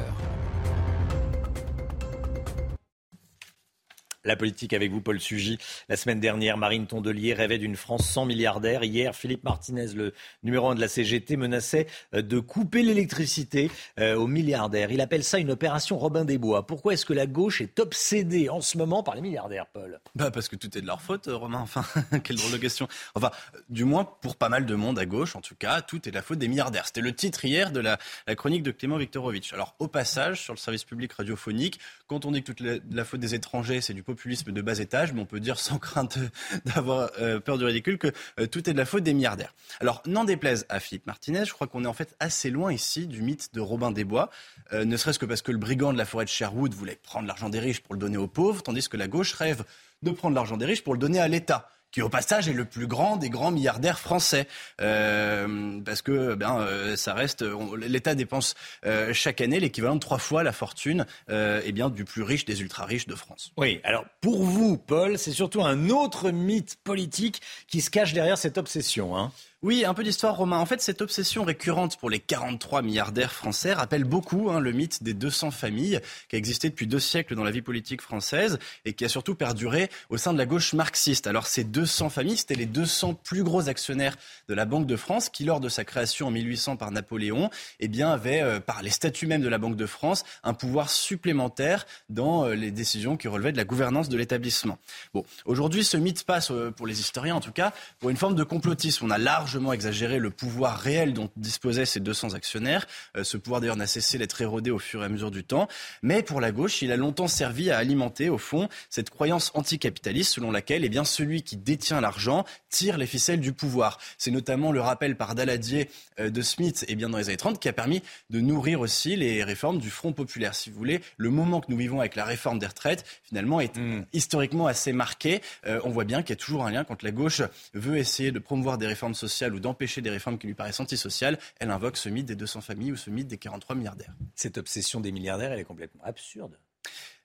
La 4.30 4.36
politique 4.36 4.74
avec 4.74 4.92
vous, 4.92 5.02
Paul 5.02 5.20
Sugy. 5.20 5.58
La 5.90 5.98
semaine 5.98 6.20
dernière, 6.20 6.56
Marine 6.56 6.86
Tondelier 6.86 7.34
rêvait 7.34 7.58
d'une 7.58 7.76
France 7.76 8.08
sans 8.08 8.26
milliardaires. 8.26 8.84
Hier, 8.84 9.16
Philippe 9.16 9.44
Martinez, 9.44 9.88
le 9.96 10.14
numéro 10.44 10.70
1 10.70 10.76
de 10.76 10.82
la 10.82 10.88
CGT, 10.88 11.36
menaçait 11.36 11.88
euh, 12.14 12.22
de 12.22 12.40
couper 12.40 12.84
l'électricité 12.84 13.72
euh, 14.00 14.14
aux 14.14 14.28
milliardaires. 14.28 14.92
Il 14.92 15.02
appelle 15.02 15.24
ça 15.24 15.40
une 15.40 15.50
opération 15.50 15.98
Robin 15.98 16.26
des 16.26 16.38
Bois. 16.38 16.68
Pourquoi 16.68 16.94
est-ce 16.94 17.08
que 17.08 17.14
la 17.14 17.26
gauche 17.26 17.60
est 17.62 17.80
obsédée 17.80 18.50
en 18.50 18.62
ce 18.62 18.78
moment 18.78 19.02
par 19.02 19.16
les 19.16 19.22
milliardaires, 19.22 19.66
Paul? 19.66 20.00
Bah 20.14 20.30
Parce 20.30 20.48
que 20.48 20.56
tout 20.56 20.78
est 20.78 20.82
de 20.82 20.86
leur 20.86 21.02
faute, 21.02 21.28
euh, 21.28 21.36
Romain. 21.36 21.62
Enfin, 21.62 21.84
quelle 22.24 22.36
drôle 22.36 22.52
de 22.52 22.58
question. 22.58 22.88
Enfin, 23.16 23.32
du 23.70 23.84
moins, 23.84 24.06
pour 24.06 24.36
pas 24.36 24.50
mal 24.50 24.68
de 24.68 24.76
monde 24.76 25.00
à 25.00 25.08
gauche, 25.08 25.36
en 25.36 25.42
tout 25.42 25.56
cas, 25.56 25.82
tout 25.82 26.08
est 26.08 26.12
de 26.12 26.16
la 26.16 26.22
faute 26.22 26.38
des 26.38 26.48
milliardaires. 26.48 26.86
C'était 26.86 27.02
le 27.02 27.16
titre 27.16 27.46
hier 27.46 27.72
de 27.72 27.80
la, 27.80 27.98
chronique 28.36 28.62
de 28.62 28.70
Clément 28.70 28.98
Viktorovitch. 28.98 29.54
Alors, 29.54 29.76
au 29.80 29.88
passage, 29.88 30.44
sur 30.44 30.54
le 30.54 30.60
service 30.60 30.84
public 30.84 31.14
radiophonique, 31.14 31.80
quand 32.06 32.26
on 32.26 32.32
dit 32.32 32.44
que 32.44 32.52
toute 32.52 32.60
la, 32.60 32.76
la 32.92 33.06
faute 33.06 33.22
des 33.22 33.34
étrangers, 33.34 33.82
c'est 33.82 33.96
du 33.96 34.04
populisme 34.04 34.19
de 34.28 34.62
bas 34.62 34.80
étage, 34.80 35.14
mais 35.14 35.22
on 35.22 35.26
peut 35.26 35.40
dire 35.40 35.60
sans 35.60 35.78
crainte 35.78 36.18
d'avoir 36.66 37.12
euh, 37.20 37.40
peur 37.40 37.58
du 37.58 37.66
ridicule 37.66 37.98
que 37.98 38.12
euh, 38.40 38.48
tout 38.48 38.70
est 38.70 38.74
de 38.74 38.78
la 38.78 38.86
faute 38.86 39.04
des 39.04 39.14
milliardaires. 39.14 39.54
Alors, 39.80 40.02
n'en 40.06 40.24
déplaise 40.24 40.66
à 40.70 40.80
Philippe 40.80 41.08
Martinez, 41.08 41.46
je 41.46 41.54
crois 41.54 41.68
qu'on 41.68 41.84
est 41.84 41.88
en 41.88 41.94
fait 41.94 42.16
assez 42.20 42.50
loin 42.50 42.74
ici 42.74 43.08
du 43.08 43.22
mythe 43.22 43.54
de 43.54 43.62
Robin 43.62 43.92
des 43.92 44.04
Bois, 44.04 44.30
euh, 44.74 44.86
ne 44.86 44.98
serait-ce 44.98 45.20
que 45.20 45.26
parce 45.26 45.42
que 45.42 45.52
le 45.52 45.58
brigand 45.58 45.94
de 45.94 45.98
la 45.98 46.06
forêt 46.06 46.26
de 46.26 46.30
Sherwood 46.30 46.74
voulait 46.74 47.00
prendre 47.02 47.28
l'argent 47.28 47.50
des 47.50 47.60
riches 47.60 47.82
pour 47.82 47.94
le 47.94 48.00
donner 48.00 48.18
aux 48.18 48.28
pauvres, 48.28 48.62
tandis 48.62 48.88
que 48.88 48.98
la 48.98 49.08
gauche 49.08 49.34
rêve 49.34 49.64
de 50.02 50.12
prendre 50.12 50.36
l'argent 50.36 50.58
des 50.58 50.66
riches 50.66 50.84
pour 50.84 50.94
le 50.94 51.00
donner 51.00 51.20
à 51.20 51.28
l'État 51.28 51.70
qui 51.92 52.02
au 52.02 52.10
passage 52.10 52.48
est 52.48 52.54
le 52.54 52.66
plus 52.66 52.88
grand 52.88 53.18
des 53.18 53.30
grands 53.30 53.52
milliardaires 53.52 54.00
français, 54.00 54.48
euh, 54.82 55.80
parce 55.84 56.02
que 56.02 56.36
ben 56.36 56.60
euh, 56.60 56.96
ça 56.96 57.14
reste, 57.14 57.44
l'État 57.78 58.16
dépense 58.16 58.56
euh, 58.86 59.14
chaque 59.14 59.42
année 59.42 59.60
l'équivalent 59.60 59.96
de 59.96 60.00
trois 60.00 60.18
fois 60.18 60.44
la 60.44 60.52
fortune 60.52 61.06
euh, 61.30 61.62
eh 61.66 61.72
bien 61.72 61.90
du 61.90 62.06
plus 62.06 62.24
riche 62.24 62.46
des 62.46 62.62
ultra 62.62 62.86
riches 62.86 63.08
de 63.08 63.16
France. 63.16 63.52
Oui, 63.58 63.82
alors 63.84 64.06
pour 64.22 64.44
vous, 64.44 64.78
Paul, 64.78 65.18
c'est 65.18 65.32
surtout 65.32 65.64
un 65.64 65.90
autre 65.90 66.32
mythe 66.32 66.78
politique 66.84 67.42
qui 67.68 67.82
se 67.82 67.90
cache 67.90 68.14
derrière 68.14 68.38
cette 68.38 68.58
obsession. 68.58 69.18
Hein. 69.18 69.32
Oui, 69.62 69.84
un 69.84 69.94
peu 69.94 70.06
d'histoire, 70.06 70.38
Romain. 70.38 70.58
En 70.58 70.66
fait, 70.66 70.80
cette 70.80 71.02
obsession 71.02 71.44
récurrente 71.44 71.98
pour 71.98 72.10
les 72.10 72.22
43 72.22 72.82
milliardaires 72.82 73.34
français 73.34 73.74
rappelle 73.74 74.06
beaucoup 74.06 74.50
hein, 74.50 74.62
le 74.62 74.72
mythe 74.72 75.04
des 75.04 75.14
200 75.14 75.52
familles 75.52 76.00
qui 76.30 76.38
a 76.38 76.40
existé 76.40 76.70
depuis 76.70 76.88
deux 76.88 77.02
siècles 77.02 77.36
dans 77.36 77.44
la 77.44 77.52
vie 77.52 77.62
politique 77.62 78.02
française 78.02 78.58
et 78.86 78.94
qui 78.94 79.04
a 79.04 79.10
surtout 79.10 79.36
perduré 79.36 79.90
au 80.10 80.16
sein 80.16 80.32
de 80.32 80.38
la 80.38 80.46
gauche 80.46 80.72
marxiste. 80.72 81.28
Alors, 81.28 81.46
ces 81.46 81.66
200 81.66 82.08
familles, 82.08 82.38
c'était 82.38 82.56
les 82.56 82.68
200 82.68 83.16
plus 83.16 83.44
gros 83.44 83.68
actionnaires 83.68 84.16
de 84.48 84.54
la 84.54 84.64
Banque 84.64 84.86
de 84.86 84.96
France 84.96 85.28
qui, 85.28 85.44
lors 85.44 85.60
de 85.60 85.68
sa 85.68 85.84
création 85.84 86.28
en 86.28 86.32
1800 86.32 86.78
par 86.78 86.92
Napoléon, 86.92 87.50
eh 87.82 87.90
bien, 87.90 88.12
avaient, 88.12 88.42
euh, 88.42 88.62
par 88.62 88.82
les 88.82 88.92
statuts 88.92 89.28
même 89.28 89.42
de 89.42 89.50
la 89.50 89.58
Banque 89.58 89.76
de 89.76 89.86
France, 89.86 90.24
un 90.42 90.54
pouvoir 90.54 90.90
supplémentaire 90.90 91.86
dans 92.08 92.46
euh, 92.46 92.56
les 92.56 92.72
décisions 92.72 93.18
qui 93.18 93.28
relevaient 93.28 93.52
de 93.52 93.58
la 93.58 93.66
gouvernance 93.66 94.08
de 94.08 94.18
l'établissement. 94.18 94.78
Bon, 95.14 95.26
aujourd'hui, 95.44 95.84
ce 95.84 95.98
mythe 95.98 96.24
passe, 96.24 96.50
euh, 96.50 96.72
pour 96.72 96.88
les 96.88 97.02
historiens 97.02 97.36
en 97.36 97.42
tout 97.42 97.52
cas, 97.52 97.74
pour 98.00 98.10
une 98.10 98.16
forme 98.16 98.36
de 98.36 98.46
complotisme. 98.46 99.04
On 99.06 99.12
a 99.12 99.18
large 99.18 99.49
largement 99.50 99.74
exagéré 99.74 100.20
le 100.20 100.30
pouvoir 100.30 100.78
réel 100.78 101.12
dont 101.14 101.28
disposaient 101.36 101.88
ces 101.88 102.00
200 102.00 102.36
actionnaires. 102.36 102.86
Euh, 103.18 103.24
ce 103.24 103.36
pouvoir 103.36 103.62
d'ailleurs 103.62 103.78
n'a 103.78 103.88
cessé 103.88 104.20
d'être 104.20 104.40
érodé 104.40 104.70
au 104.70 104.78
fur 104.78 105.02
et 105.02 105.06
à 105.06 105.10
mesure 105.10 105.32
du 105.32 105.44
temps. 105.44 105.68
Mais 106.04 106.22
pour 106.22 106.40
la 106.40 106.52
gauche, 106.52 106.84
il 106.84 106.92
a 106.92 106.98
longtemps 106.98 107.28
servi 107.28 107.72
à 107.72 107.80
alimenter, 107.80 108.30
au 108.30 108.38
fond, 108.38 108.70
cette 108.92 109.10
croyance 109.10 109.50
anticapitaliste 109.56 110.34
selon 110.34 110.52
laquelle 110.52 110.86
eh 110.86 110.90
bien, 110.90 111.04
celui 111.04 111.42
qui 111.42 111.58
détient 111.58 112.00
l'argent 112.00 112.46
tire 112.70 113.00
les 113.00 113.08
ficelles 113.08 113.40
du 113.40 113.52
pouvoir. 113.52 113.98
C'est 114.20 114.30
notamment 114.30 114.72
le 114.72 114.82
rappel 114.82 115.16
par 115.16 115.34
Daladier 115.34 115.90
euh, 116.20 116.30
de 116.30 116.42
Smith 116.44 116.86
eh 116.88 116.94
bien, 116.94 117.10
dans 117.10 117.18
les 117.18 117.30
années 117.30 117.38
30 117.38 117.60
qui 117.60 117.70
a 117.70 117.74
permis 117.74 118.04
de 118.30 118.42
nourrir 118.42 118.82
aussi 118.82 119.16
les 119.16 119.44
réformes 119.44 119.80
du 119.80 119.90
Front 119.90 120.14
populaire. 120.14 120.54
Si 120.54 120.70
vous 120.70 120.78
voulez, 120.78 121.02
le 121.18 121.32
moment 121.32 121.60
que 121.60 121.72
nous 121.72 121.78
vivons 121.78 122.02
avec 122.02 122.16
la 122.16 122.24
réforme 122.24 122.60
des 122.60 122.68
retraites, 122.68 123.04
finalement, 123.24 123.62
est 123.62 123.76
hmm. 123.76 124.06
historiquement 124.14 124.68
assez 124.68 124.94
marqué. 124.94 125.42
Euh, 125.66 125.82
on 125.86 125.90
voit 125.90 126.06
bien 126.06 126.22
qu'il 126.22 126.30
y 126.30 126.34
a 126.34 126.36
toujours 126.36 126.68
un 126.68 126.72
lien 126.72 126.84
quand 126.84 127.02
la 127.02 127.10
gauche 127.10 127.42
veut 127.74 127.98
essayer 127.98 128.32
de 128.32 128.38
promouvoir 128.38 128.78
des 128.78 128.86
réformes 128.86 129.16
sociales 129.16 129.39
ou 129.48 129.60
d'empêcher 129.60 130.02
des 130.02 130.10
réformes 130.10 130.38
qui 130.38 130.48
lui 130.48 130.54
paraissent 130.54 130.80
antisociales, 130.80 131.40
elle 131.60 131.72
invoque 131.72 131.98
ce 131.98 132.10
mythe 132.10 132.26
des 132.26 132.36
200 132.36 132.62
familles 132.62 132.92
ou 132.92 132.98
ce 132.98 133.10
mythe 133.10 133.28
des 133.28 133.38
43 133.38 133.76
milliardaires. 133.76 134.14
Cette 134.36 134.58
obsession 134.58 135.00
des 135.00 135.12
milliardaires, 135.12 135.52
elle 135.52 135.60
est 135.60 135.66
complètement 135.66 136.04
absurde. 136.04 136.58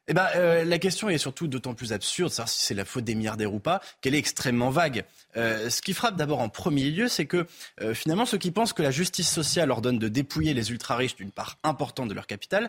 Eh 0.06 0.12
ben, 0.12 0.26
euh, 0.36 0.64
la 0.64 0.78
question 0.78 1.08
est 1.08 1.16
surtout 1.16 1.48
d'autant 1.48 1.72
plus 1.72 1.94
absurde, 1.94 2.30
savoir 2.30 2.48
si 2.48 2.62
c'est 2.62 2.74
la 2.74 2.84
faute 2.84 3.04
des 3.04 3.14
milliardaires 3.14 3.54
ou 3.54 3.58
pas, 3.58 3.80
qu'elle 4.02 4.14
est 4.14 4.18
extrêmement 4.18 4.68
vague. 4.68 5.04
Euh, 5.36 5.70
ce 5.70 5.80
qui 5.80 5.94
frappe 5.94 6.16
d'abord 6.16 6.40
en 6.40 6.50
premier 6.50 6.90
lieu, 6.90 7.08
c'est 7.08 7.24
que 7.24 7.46
euh, 7.80 7.94
finalement, 7.94 8.26
ceux 8.26 8.36
qui 8.36 8.50
pensent 8.50 8.74
que 8.74 8.82
la 8.82 8.90
justice 8.90 9.30
sociale 9.30 9.70
ordonne 9.70 9.98
de 9.98 10.08
dépouiller 10.08 10.52
les 10.52 10.70
ultra-riches 10.70 11.16
d'une 11.16 11.30
part 11.30 11.58
importante 11.62 12.08
de 12.08 12.14
leur 12.14 12.26
capital, 12.26 12.68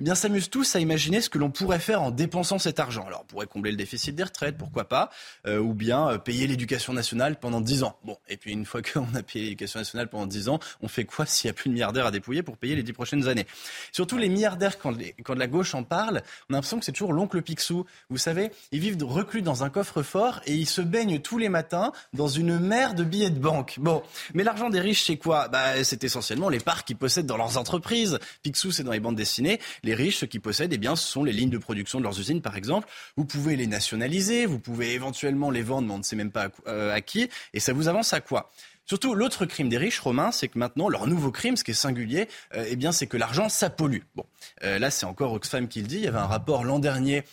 eh 0.00 0.02
bien, 0.02 0.16
s'amusent 0.16 0.50
tous 0.50 0.74
à 0.74 0.80
imaginer 0.80 1.20
ce 1.20 1.30
que 1.30 1.38
l'on 1.38 1.52
pourrait 1.52 1.78
faire 1.78 2.02
en 2.02 2.10
dépensant 2.10 2.58
cet 2.58 2.80
argent. 2.80 3.06
Alors, 3.06 3.20
on 3.22 3.26
pourrait 3.26 3.46
combler 3.46 3.70
le 3.70 3.76
déficit 3.76 4.12
des 4.16 4.24
retraites, 4.24 4.56
pourquoi 4.56 4.88
pas, 4.88 5.08
euh, 5.46 5.60
ou 5.60 5.72
bien 5.72 6.08
euh, 6.08 6.18
payer 6.18 6.48
l'éducation 6.48 6.92
nationale 6.92 7.38
pendant 7.38 7.60
10 7.60 7.84
ans. 7.84 7.96
Bon, 8.02 8.18
et 8.28 8.36
puis 8.36 8.50
une 8.50 8.66
fois 8.66 8.82
qu'on 8.92 9.06
a 9.14 9.22
payé 9.22 9.44
l'éducation 9.44 9.78
nationale 9.78 10.08
pendant 10.08 10.26
10 10.26 10.48
ans, 10.48 10.58
on 10.82 10.88
fait 10.88 11.04
quoi 11.04 11.26
s'il 11.26 11.46
n'y 11.46 11.50
a 11.50 11.54
plus 11.54 11.68
de 11.68 11.74
milliardaires 11.74 12.06
à 12.06 12.10
dépouiller 12.10 12.42
pour 12.42 12.56
payer 12.56 12.74
les 12.74 12.82
10 12.82 12.92
prochaines 12.92 13.28
années? 13.28 13.46
Surtout 13.92 14.18
les 14.18 14.28
milliardaires, 14.28 14.78
quand, 14.78 14.96
quand 15.22 15.34
la 15.34 15.46
gauche 15.46 15.76
en 15.76 15.84
parle, 15.84 16.22
on 16.48 16.54
a 16.54 16.56
l'impression 16.56 16.80
que 16.80 16.84
c'est 16.84 16.92
toujours 16.92 17.12
l'oncle 17.12 17.40
Picsou. 17.40 17.86
Vous 18.10 18.18
savez, 18.18 18.50
ils 18.72 18.80
vivent 18.80 18.98
reclus 19.04 19.42
dans 19.42 19.62
un 19.62 19.70
coffre-fort 19.70 20.40
et 20.46 20.54
ils 20.54 20.68
se 20.68 20.80
baignent 20.80 21.20
tous 21.20 21.38
les 21.38 21.48
matins 21.48 21.92
dans 22.12 22.28
une 22.28 22.58
mer 22.58 22.94
de 22.94 23.04
billets 23.04 23.30
de 23.30 23.38
banque. 23.38 23.76
Bon, 23.78 24.02
mais 24.34 24.42
l'argent 24.42 24.70
des 24.70 24.80
riches, 24.80 25.04
c'est 25.04 25.18
quoi? 25.18 25.46
Bah, 25.46 25.84
C'est 25.84 26.02
essentiellement 26.02 26.48
les 26.48 26.58
parts 26.58 26.84
qu'ils 26.84 26.96
possèdent 26.96 27.26
dans 27.26 27.36
leurs 27.36 27.58
entreprises. 27.58 28.18
Picsou, 28.42 28.72
c'est 28.72 28.82
dans 28.82 28.90
les 28.90 28.98
bandes 28.98 29.14
dessinées. 29.14 29.60
Les 29.84 29.94
riches, 29.94 30.16
ceux 30.16 30.26
qui 30.26 30.38
possèdent, 30.40 30.72
eh 30.72 30.78
bien, 30.78 30.96
ce 30.96 31.06
sont 31.06 31.22
les 31.22 31.32
lignes 31.32 31.50
de 31.50 31.58
production 31.58 31.98
de 31.98 32.04
leurs 32.04 32.18
usines, 32.18 32.42
par 32.42 32.56
exemple. 32.56 32.88
Vous 33.16 33.24
pouvez 33.24 33.54
les 33.54 33.66
nationaliser, 33.66 34.46
vous 34.46 34.58
pouvez 34.58 34.94
éventuellement 34.94 35.50
les 35.50 35.62
vendre, 35.62 35.86
mais 35.86 35.94
on 35.94 35.98
ne 35.98 36.02
sait 36.02 36.16
même 36.16 36.32
pas 36.32 36.46
à, 36.46 36.70
euh, 36.70 37.00
qui. 37.00 37.28
Et 37.52 37.60
ça 37.60 37.72
vous 37.72 37.86
avance 37.86 38.12
à 38.12 38.20
quoi? 38.20 38.50
Surtout, 38.86 39.14
l'autre 39.14 39.46
crime 39.46 39.68
des 39.68 39.78
riches, 39.78 40.00
Romains, 40.00 40.30
c'est 40.30 40.48
que 40.48 40.58
maintenant, 40.58 40.88
leur 40.88 41.06
nouveau 41.06 41.30
crime, 41.30 41.56
ce 41.56 41.64
qui 41.64 41.70
est 41.70 41.74
singulier, 41.74 42.28
euh, 42.54 42.66
eh 42.68 42.76
bien, 42.76 42.92
c'est 42.92 43.06
que 43.06 43.16
l'argent, 43.16 43.48
ça 43.48 43.70
pollue. 43.70 44.02
Bon, 44.14 44.26
euh, 44.62 44.78
là, 44.78 44.90
c'est 44.90 45.06
encore 45.06 45.32
Oxfam 45.32 45.68
qui 45.68 45.80
le 45.80 45.86
dit. 45.86 45.96
Il 45.96 46.04
y 46.04 46.08
avait 46.08 46.18
un 46.18 46.26
rapport 46.26 46.64
l'an 46.64 46.78
dernier 46.78 47.24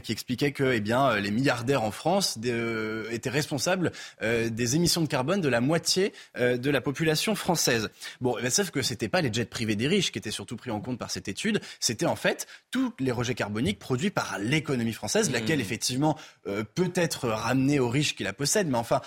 qui 0.00 0.12
expliquait 0.12 0.52
que 0.52 0.72
eh 0.72 0.80
bien, 0.80 1.10
euh, 1.10 1.20
les 1.20 1.30
milliardaires 1.30 1.82
en 1.82 1.90
France 1.90 2.38
euh, 2.44 3.08
étaient 3.10 3.30
responsables 3.30 3.92
des 4.22 4.76
émissions 4.76 5.00
de 5.00 5.06
carbone 5.06 5.40
de 5.40 5.48
la 5.48 5.60
moitié 5.60 6.12
de 6.38 6.70
la 6.70 6.80
population 6.80 7.34
française. 7.34 7.90
Bon, 8.20 8.36
eh 8.42 8.50
sauf 8.50 8.70
que 8.70 8.82
c'était 8.82 9.08
pas 9.08 9.20
les 9.20 9.32
jets 9.32 9.44
privés 9.44 9.76
des 9.76 9.88
riches 9.88 10.12
qui 10.12 10.18
étaient 10.18 10.30
surtout 10.30 10.56
pris 10.56 10.70
en 10.70 10.80
compte 10.80 10.98
par 10.98 11.10
cette 11.10 11.28
étude, 11.28 11.60
c'était 11.80 12.06
en 12.06 12.16
fait 12.16 12.46
tous 12.70 12.92
les 12.98 13.10
rejets 13.12 13.34
carboniques 13.34 13.78
produits 13.78 14.10
par 14.10 14.38
l'économie 14.38 14.92
française, 14.92 15.30
mmh. 15.30 15.32
laquelle 15.32 15.60
effectivement 15.60 16.16
peut 16.44 16.92
être 16.94 17.28
ramenée 17.28 17.80
aux 17.80 17.88
riches 17.88 18.14
qui 18.14 18.22
la 18.22 18.32
possèdent, 18.32 18.68
mais 18.68 18.78
enfin, 18.78 19.00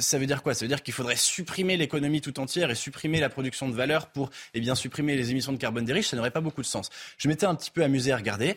ça 0.00 0.18
veut 0.18 0.26
dire 0.26 0.42
quoi? 0.42 0.54
Ça 0.54 0.64
veut 0.64 0.68
dire 0.68 0.82
qu'il 0.82 0.94
faudrait 0.94 1.16
supprimer 1.16 1.76
l'économie 1.76 2.20
tout 2.20 2.38
entière 2.40 2.70
et 2.70 2.74
supprimer 2.74 3.20
la 3.20 3.28
production 3.28 3.68
de 3.68 3.74
valeur 3.74 4.08
pour 4.08 4.30
eh 4.54 4.60
bien, 4.60 4.74
supprimer 4.74 5.16
les 5.16 5.30
émissions 5.30 5.52
de 5.52 5.58
carbone 5.58 5.84
des 5.84 5.92
riches, 5.92 6.08
ça 6.08 6.16
n'aurait 6.16 6.30
pas 6.30 6.40
beaucoup 6.40 6.62
de 6.62 6.66
sens. 6.66 6.90
Je 7.18 7.28
m'étais 7.28 7.46
un 7.46 7.54
petit 7.54 7.70
peu 7.70 7.82
amusé 7.82 8.12
à 8.12 8.16
regarder. 8.16 8.56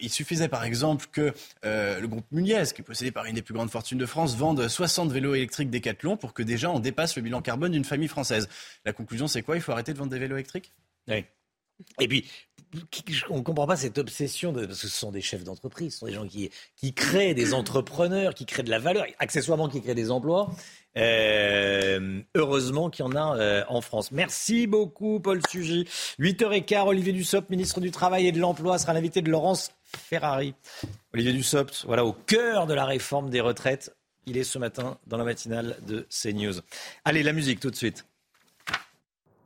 il 0.00 0.10
suffisait 0.10 0.48
par 0.48 0.64
exemple 0.64 0.93
que 0.96 1.32
euh, 1.64 2.00
le 2.00 2.08
groupe 2.08 2.24
Muniez, 2.32 2.64
qui 2.74 2.80
est 2.80 2.84
possédé 2.84 3.10
par 3.10 3.26
une 3.26 3.34
des 3.34 3.42
plus 3.42 3.54
grandes 3.54 3.70
fortunes 3.70 3.98
de 3.98 4.06
France, 4.06 4.36
vende 4.36 4.66
60 4.66 5.10
vélos 5.10 5.34
électriques 5.34 5.70
Decathlon 5.70 6.16
pour 6.16 6.34
que 6.34 6.42
déjà 6.42 6.70
on 6.70 6.80
dépasse 6.80 7.16
le 7.16 7.22
bilan 7.22 7.42
carbone 7.42 7.72
d'une 7.72 7.84
famille 7.84 8.08
française. 8.08 8.48
La 8.84 8.92
conclusion, 8.92 9.26
c'est 9.26 9.42
quoi? 9.42 9.56
Il 9.56 9.62
faut 9.62 9.72
arrêter 9.72 9.92
de 9.92 9.98
vendre 9.98 10.10
des 10.10 10.18
vélos 10.18 10.36
électriques? 10.36 10.72
Oui. 11.08 11.24
Et 12.00 12.08
puis, 12.08 12.24
on 13.30 13.38
ne 13.38 13.42
comprend 13.42 13.66
pas 13.66 13.76
cette 13.76 13.98
obsession, 13.98 14.52
parce 14.52 14.66
que 14.66 14.74
ce 14.74 14.88
sont 14.88 15.10
des 15.10 15.20
chefs 15.20 15.44
d'entreprise, 15.44 15.94
ce 15.94 15.98
sont 16.00 16.06
des 16.06 16.12
gens 16.12 16.26
qui, 16.26 16.50
qui 16.76 16.92
créent 16.92 17.34
des 17.34 17.54
entrepreneurs, 17.54 18.34
qui 18.34 18.46
créent 18.46 18.62
de 18.62 18.70
la 18.70 18.78
valeur, 18.78 19.04
accessoirement 19.18 19.68
qui 19.68 19.80
créent 19.80 19.94
des 19.94 20.10
emplois. 20.10 20.50
Euh, 20.96 22.20
heureusement 22.36 22.88
qu'il 22.88 23.04
y 23.04 23.08
en 23.08 23.16
a 23.16 23.36
euh, 23.36 23.64
en 23.68 23.80
France. 23.80 24.12
Merci 24.12 24.66
beaucoup, 24.68 25.18
Paul 25.18 25.40
Sugy. 25.48 25.88
8h15, 26.20 26.86
Olivier 26.86 27.12
Dussopt, 27.12 27.50
ministre 27.50 27.80
du 27.80 27.90
Travail 27.90 28.28
et 28.28 28.32
de 28.32 28.38
l'Emploi, 28.38 28.78
sera 28.78 28.92
l'invité 28.92 29.20
de 29.20 29.30
Laurence 29.30 29.72
Ferrari. 29.96 30.54
Olivier 31.12 31.32
Dussopt, 31.32 31.84
voilà, 31.86 32.04
au 32.04 32.12
cœur 32.12 32.66
de 32.66 32.74
la 32.74 32.84
réforme 32.84 33.30
des 33.30 33.40
retraites. 33.40 33.94
Il 34.26 34.36
est 34.36 34.44
ce 34.44 34.58
matin 34.58 34.98
dans 35.06 35.18
la 35.18 35.24
matinale 35.24 35.76
de 35.86 36.06
CNews. 36.10 36.60
Allez, 37.04 37.22
la 37.22 37.32
musique 37.32 37.60
tout 37.60 37.70
de 37.70 37.76
suite. 37.76 38.06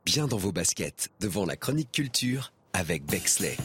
Bien 0.05 0.27
dans 0.27 0.37
vos 0.37 0.53
baskets, 0.53 1.11
devant 1.20 1.45
la 1.45 1.57
chronique 1.57 1.93
culture 1.93 2.53
avec 2.73 3.05
Bexley. 3.05 3.57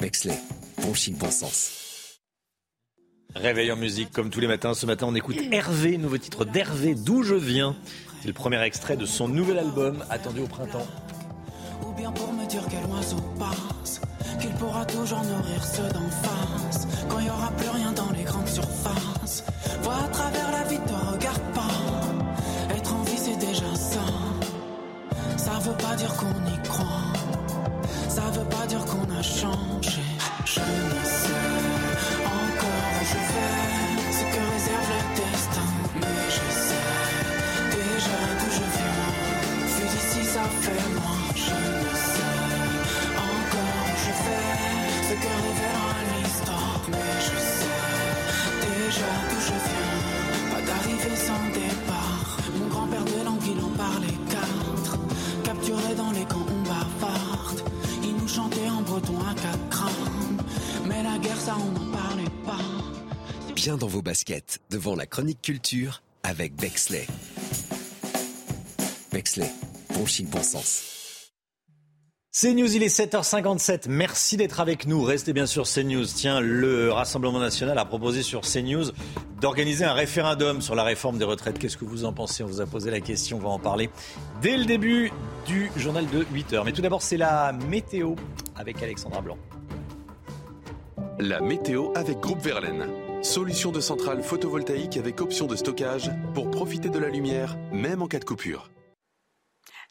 Bexley, 0.00 0.38
bon 0.82 0.94
chic, 0.94 1.16
bon 1.16 1.30
sens. 1.30 2.20
Réveil 3.34 3.70
en 3.72 3.76
musique 3.76 4.12
comme 4.12 4.30
tous 4.30 4.40
les 4.40 4.46
matins. 4.46 4.74
Ce 4.74 4.86
matin, 4.86 5.06
on 5.08 5.14
écoute 5.14 5.36
Hervé, 5.52 5.98
nouveau 5.98 6.18
titre 6.18 6.44
d'Hervé, 6.44 6.94
D'où 6.94 7.22
je 7.22 7.34
viens. 7.34 7.76
C'est 8.20 8.28
le 8.28 8.34
premier 8.34 8.60
extrait 8.62 8.96
de 8.96 9.04
son 9.04 9.28
nouvel 9.28 9.58
album 9.58 10.04
attendu 10.10 10.40
au 10.40 10.46
printemps. 10.46 10.86
Ou 11.86 11.92
bien 11.92 12.12
pour 12.12 12.32
me 12.32 12.46
dire 12.46 12.62
quel 12.70 12.84
oiseau 12.86 13.20
passe 13.38 14.00
qu'il 14.38 14.52
pourra 14.54 14.84
toujours 14.84 15.22
nourrir 15.24 15.64
ceux 15.64 15.88
d'en 15.88 16.10
face. 16.10 16.86
Quand 17.08 17.18
il 17.18 17.30
aura 17.30 17.50
plus 17.56 17.68
rien 17.68 17.92
dans 17.92 18.10
les 18.16 18.24
grandes 18.24 18.48
surfaces. 18.48 19.44
Vois 19.82 19.96
à 20.04 20.08
travers 20.08 20.50
la 20.50 20.64
vie, 20.64 20.78
te 20.78 21.12
regarde 21.12 21.42
pas. 21.54 22.74
Être 22.74 22.94
en 22.94 23.02
vie, 23.02 23.18
c'est 23.18 23.36
déjà 23.36 23.74
ça. 23.74 24.06
Ça 25.36 25.52
veut 25.60 25.76
pas 25.76 25.94
dire 25.96 26.14
qu'on 26.16 26.26
y 26.26 26.68
croit. 26.68 27.12
Ça 28.08 28.22
veut 28.32 28.48
pas 28.48 28.66
dire 28.66 28.84
qu'on 28.84 29.08
a 29.18 29.22
changé. 29.22 30.02
Bien 63.54 63.76
dans 63.76 63.86
vos 63.86 64.02
baskets, 64.02 64.60
devant 64.70 64.94
la 64.94 65.06
chronique 65.06 65.42
culture 65.42 66.02
avec 66.22 66.54
Bexley. 66.56 67.06
Bexley, 69.12 69.50
bon 69.94 70.06
chic, 70.06 70.28
bon 70.28 70.42
sens. 70.42 70.95
CNews, 72.38 72.76
il 72.76 72.82
est 72.82 72.94
7h57. 72.94 73.84
Merci 73.88 74.36
d'être 74.36 74.60
avec 74.60 74.86
nous. 74.86 75.02
Restez 75.02 75.32
bien 75.32 75.46
sur 75.46 75.64
CNews. 75.64 76.04
Tiens, 76.04 76.38
le 76.40 76.92
Rassemblement 76.92 77.38
national 77.38 77.78
a 77.78 77.86
proposé 77.86 78.22
sur 78.22 78.42
CNews 78.42 78.90
d'organiser 79.40 79.86
un 79.86 79.94
référendum 79.94 80.60
sur 80.60 80.74
la 80.74 80.82
réforme 80.82 81.16
des 81.16 81.24
retraites. 81.24 81.58
Qu'est-ce 81.58 81.78
que 81.78 81.86
vous 81.86 82.04
en 82.04 82.12
pensez? 82.12 82.42
On 82.42 82.46
vous 82.46 82.60
a 82.60 82.66
posé 82.66 82.90
la 82.90 83.00
question. 83.00 83.38
On 83.38 83.40
va 83.40 83.48
en 83.48 83.58
parler 83.58 83.88
dès 84.42 84.58
le 84.58 84.66
début 84.66 85.10
du 85.46 85.70
journal 85.78 86.04
de 86.10 86.24
8h. 86.24 86.62
Mais 86.66 86.72
tout 86.72 86.82
d'abord, 86.82 87.00
c'est 87.00 87.16
la 87.16 87.54
météo 87.54 88.16
avec 88.54 88.82
Alexandra 88.82 89.22
Blanc. 89.22 89.38
La 91.18 91.40
météo 91.40 91.92
avec 91.94 92.20
Groupe 92.20 92.42
Verlaine. 92.42 92.86
Solution 93.22 93.72
de 93.72 93.80
centrale 93.80 94.22
photovoltaïque 94.22 94.98
avec 94.98 95.22
option 95.22 95.46
de 95.46 95.56
stockage 95.56 96.10
pour 96.34 96.50
profiter 96.50 96.90
de 96.90 96.98
la 96.98 97.08
lumière, 97.08 97.56
même 97.72 98.02
en 98.02 98.08
cas 98.08 98.18
de 98.18 98.26
coupure. 98.26 98.68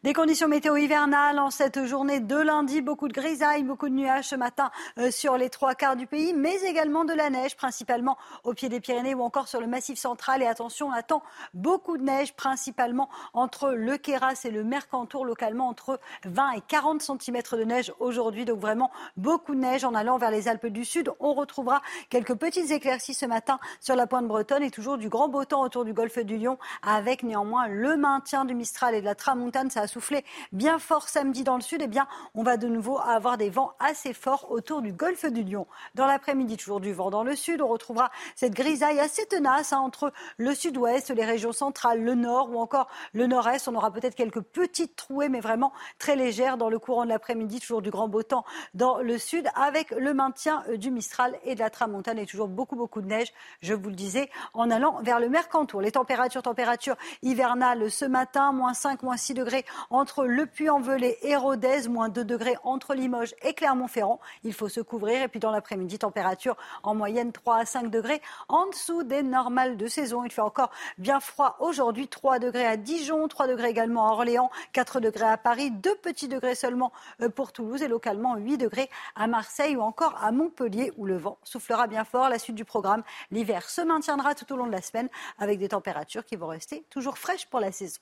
Des 0.06 0.14
conditions 0.14 0.48
météo 0.48 0.78
hivernales 0.78 1.40
en 1.40 1.50
cette 1.50 1.84
journée 1.86 2.20
de 2.20 2.36
lundi, 2.36 2.82
beaucoup 2.82 3.08
de 3.08 3.14
grisailles, 3.14 3.64
beaucoup 3.64 3.90
de 3.90 3.96
nuages 3.96 4.26
ce 4.26 4.36
matin 4.36 4.70
euh, 5.00 5.10
sur 5.10 5.36
les 5.36 5.50
trois 5.50 5.74
quarts 5.74 5.96
du 5.96 6.06
pays, 6.06 6.32
mais 6.32 6.54
également 6.58 7.06
de 7.06 7.14
la 7.14 7.32
neige, 7.32 7.56
principalement 7.56 8.16
au 8.44 8.54
pied 8.54 8.70
des 8.70 8.80
Pyrénées 8.80 9.16
ou 9.16 9.24
encore 9.24 9.48
sur 9.48 9.60
le 9.60 9.66
massif 9.66 9.98
central. 9.98 10.44
Et 10.44 10.46
attention, 10.46 10.90
on 10.90 10.92
attend 10.92 11.24
beaucoup 11.56 11.98
de 11.98 12.04
neige, 12.04 12.36
principalement 12.36 13.10
entre 13.34 13.72
le 13.72 13.98
Queyras 13.98 14.42
et 14.46 14.52
le 14.52 14.64
Mercantour, 14.64 15.26
localement 15.26 15.70
entre 15.70 16.00
20 16.26 16.52
et 16.52 16.62
40 16.62 17.02
cm 17.02 17.42
de 17.54 17.64
neige 17.64 17.92
aujourd'hui. 18.00 18.46
Donc 18.46 18.60
vraiment 18.60 18.92
beaucoup 19.18 19.56
de 19.56 19.60
neige 19.62 19.86
en 19.86 19.96
allant 19.96 20.20
vers 20.20 20.30
les 20.30 20.48
Alpes 20.48 20.68
du 20.68 20.86
Sud. 20.86 21.10
On 21.20 21.34
retrouvera 21.34 21.82
quelques 22.12 22.36
petites 22.36 22.70
éclaircies 22.70 23.16
ce 23.16 23.26
matin 23.26 23.58
sur 23.82 23.96
la 23.96 24.06
pointe 24.06 24.28
bretonne 24.28 24.62
et 24.62 24.70
toujours 24.70 25.00
du 25.00 25.10
grand 25.10 25.30
beau 25.30 25.46
temps 25.46 25.64
autour 25.64 25.84
du 25.84 25.94
golfe 25.94 26.20
du 26.20 26.38
Lion, 26.38 26.60
avec 26.84 27.24
néanmoins 27.24 27.68
le 27.68 27.98
maintien 27.98 28.46
du 28.46 28.54
Mistral 28.54 28.94
et 28.94 29.00
de 29.02 29.06
la 29.06 29.16
Tramontane. 29.16 29.72
Souffler 29.96 30.26
bien 30.52 30.78
fort 30.78 31.08
samedi 31.08 31.46
dans 31.46 31.56
le 31.56 31.62
sud, 31.62 31.82
eh 31.82 31.88
bien, 31.88 32.06
on 32.34 32.44
va 32.44 32.58
de 32.58 32.68
nouveau 32.68 33.00
avoir 33.00 33.38
des 33.38 33.50
vents 33.50 33.72
assez 33.80 34.14
forts 34.14 34.52
autour 34.52 34.82
du 34.82 34.92
golfe 34.92 35.26
du 35.26 35.42
Lion. 35.42 35.68
Dans 35.94 36.06
l'après-midi, 36.06 36.58
toujours 36.58 36.82
du 36.82 36.92
vent 36.92 37.10
dans 37.10 37.24
le 37.24 37.34
sud, 37.34 37.62
on 37.62 37.70
retrouvera 37.70 38.12
cette 38.36 38.54
grisaille 38.54 39.00
assez 39.00 39.26
tenace 39.26 39.72
hein, 39.72 39.80
entre 39.80 40.12
le 40.36 40.54
sud-ouest, 40.54 41.12
les 41.12 41.24
régions 41.24 41.54
centrales, 41.54 42.04
le 42.04 42.14
nord 42.14 42.52
ou 42.52 42.60
encore 42.60 42.90
le 43.14 43.26
nord-est. 43.26 43.70
On 43.70 43.76
aura 43.76 43.90
peut-être 43.90 44.16
quelques 44.16 44.42
petites 44.42 44.98
trouées, 44.98 45.30
mais 45.30 45.40
vraiment 45.40 45.72
très 45.98 46.18
légères 46.18 46.58
dans 46.58 46.70
le 46.70 46.78
courant 46.78 47.06
de 47.06 47.10
l'après-midi, 47.10 47.62
toujours 47.62 47.82
du 47.82 47.90
grand 47.90 48.10
beau 48.10 48.22
temps 48.22 48.44
dans 48.74 48.98
le 48.98 49.18
sud, 49.18 49.48
avec 49.56 49.92
le 49.92 50.14
maintien 50.14 50.66
euh, 50.68 50.76
du 50.76 50.92
Mistral 50.92 51.40
et 51.46 51.56
de 51.56 51.60
la 51.62 51.70
Tramontane 51.70 52.20
et 52.20 52.26
toujours 52.26 52.50
beaucoup, 52.50 52.76
beaucoup 52.76 53.00
de 53.00 53.08
neige, 53.08 53.32
je 53.62 53.74
vous 53.74 53.88
le 53.88 53.96
disais, 53.96 54.30
en 54.54 54.70
allant 54.70 55.02
vers 55.04 55.22
le 55.22 55.30
Mercantour. 55.30 55.80
Les 55.80 55.94
températures, 55.94 56.42
températures 56.42 56.98
hivernales 57.22 57.90
ce 57.90 58.04
matin, 58.04 58.52
moins 58.52 58.74
5, 58.74 59.02
moins 59.02 59.16
6 59.16 59.36
degrés 59.36 59.64
entre 59.90 60.26
Le 60.26 60.46
Puy-en-Velay 60.46 61.18
et 61.22 61.36
Rodez, 61.36 61.88
moins 61.88 62.10
2 62.10 62.24
degrés 62.24 62.56
entre 62.64 62.94
Limoges 62.94 63.36
et 63.44 63.54
Clermont-Ferrand. 63.54 64.20
Il 64.44 64.54
faut 64.54 64.70
se 64.70 64.82
couvrir. 64.82 65.22
Et 65.22 65.28
puis 65.28 65.40
dans 65.40 65.52
l'après-midi, 65.52 66.00
température 66.00 66.56
en 66.84 66.96
moyenne 66.96 67.32
3 67.32 67.58
à 67.58 67.66
5 67.66 67.90
degrés 67.90 68.22
en 68.48 68.68
dessous 68.68 69.04
des 69.04 69.24
normales 69.24 69.78
de 69.78 69.88
saison. 69.88 70.24
Il 70.24 70.32
fait 70.32 70.42
encore 70.42 70.72
bien 70.98 71.20
froid 71.20 71.58
aujourd'hui. 71.60 72.08
3 72.08 72.40
degrés 72.40 72.66
à 72.66 72.78
Dijon, 72.78 73.28
3 73.28 73.48
degrés 73.48 73.70
également 73.70 74.08
à 74.08 74.12
Orléans, 74.12 74.50
4 74.74 75.00
degrés 75.00 75.26
à 75.26 75.38
Paris, 75.38 75.72
2 75.72 75.96
petits 75.96 76.28
degrés 76.28 76.56
seulement 76.56 76.92
euh, 77.22 77.30
pour 77.30 77.52
Toulouse 77.52 77.82
et 77.82 77.88
localement 77.88 78.36
8 78.36 78.58
degrés 78.58 78.90
à 79.16 79.28
Marseille 79.28 79.76
ou 79.76 79.82
encore 79.82 80.16
à 80.22 80.32
Montpellier 80.32 80.92
où 80.98 81.06
le 81.06 81.18
vent 81.18 81.38
soufflera 81.44 81.88
bien 81.88 82.04
fort. 82.04 82.30
La 82.30 82.40
suite 82.40 82.56
du 82.56 82.66
programme, 82.66 83.04
l'hiver 83.32 83.70
se 83.70 83.82
maintiendra 83.82 84.36
tout 84.36 84.52
au 84.54 84.58
long 84.58 84.68
de 84.68 84.72
la 84.72 84.82
semaine 84.82 85.10
avec 85.38 85.60
des 85.60 85.70
températures 85.70 86.26
qui 86.26 86.36
vont 86.36 86.48
rester 86.48 86.86
toujours 86.90 87.18
fraîches 87.18 87.48
pour 87.48 87.60
la 87.60 87.72
saison. 87.72 88.00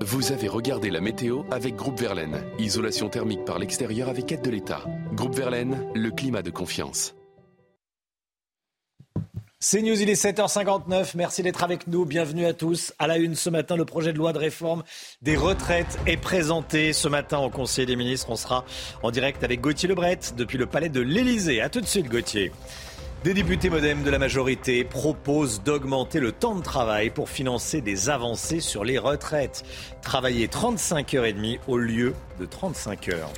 Vous 0.00 0.32
avez 0.32 0.48
regardé 0.48 0.90
la 0.90 1.00
météo 1.00 1.42
avec 1.50 1.76
Groupe 1.76 2.00
Verlaine. 2.00 2.42
Isolation 2.58 3.08
thermique 3.08 3.44
par 3.44 3.58
l'extérieur 3.58 4.08
avec 4.08 4.32
aide 4.32 4.42
de 4.42 4.50
l'État. 4.50 4.84
Groupe 5.12 5.34
Verlaine, 5.34 5.86
le 5.94 6.10
climat 6.10 6.42
de 6.42 6.50
confiance. 6.50 7.14
C'est 9.62 9.82
News, 9.82 10.00
il 10.00 10.08
est 10.08 10.14
7h59. 10.14 11.10
Merci 11.16 11.42
d'être 11.42 11.62
avec 11.62 11.86
nous. 11.86 12.06
Bienvenue 12.06 12.46
à 12.46 12.54
tous. 12.54 12.94
À 12.98 13.06
la 13.06 13.18
une 13.18 13.34
ce 13.34 13.50
matin, 13.50 13.76
le 13.76 13.84
projet 13.84 14.14
de 14.14 14.16
loi 14.16 14.32
de 14.32 14.38
réforme 14.38 14.84
des 15.20 15.36
retraites 15.36 15.98
est 16.06 16.16
présenté 16.16 16.94
ce 16.94 17.08
matin 17.08 17.40
au 17.40 17.50
Conseil 17.50 17.84
des 17.84 17.94
ministres. 17.94 18.30
On 18.30 18.36
sera 18.36 18.64
en 19.02 19.10
direct 19.10 19.44
avec 19.44 19.60
Gauthier 19.60 19.86
Lebret 19.86 20.18
depuis 20.34 20.56
le 20.56 20.64
palais 20.64 20.88
de 20.88 21.02
l'Élysée. 21.02 21.60
À 21.60 21.68
tout 21.68 21.82
de 21.82 21.86
suite, 21.86 22.08
Gauthier. 22.08 22.52
Des 23.22 23.34
députés 23.34 23.68
modem 23.68 24.02
de 24.02 24.08
la 24.08 24.18
majorité 24.18 24.82
proposent 24.82 25.62
d'augmenter 25.62 26.20
le 26.20 26.32
temps 26.32 26.54
de 26.54 26.62
travail 26.62 27.10
pour 27.10 27.28
financer 27.28 27.82
des 27.82 28.08
avancées 28.08 28.60
sur 28.60 28.82
les 28.82 28.96
retraites. 28.96 29.62
Travailler 30.00 30.48
35 30.48 31.12
heures 31.12 31.26
et 31.26 31.34
demie 31.34 31.58
au 31.68 31.76
lieu 31.76 32.14
de 32.38 32.46
35 32.46 33.10
heures. 33.10 33.32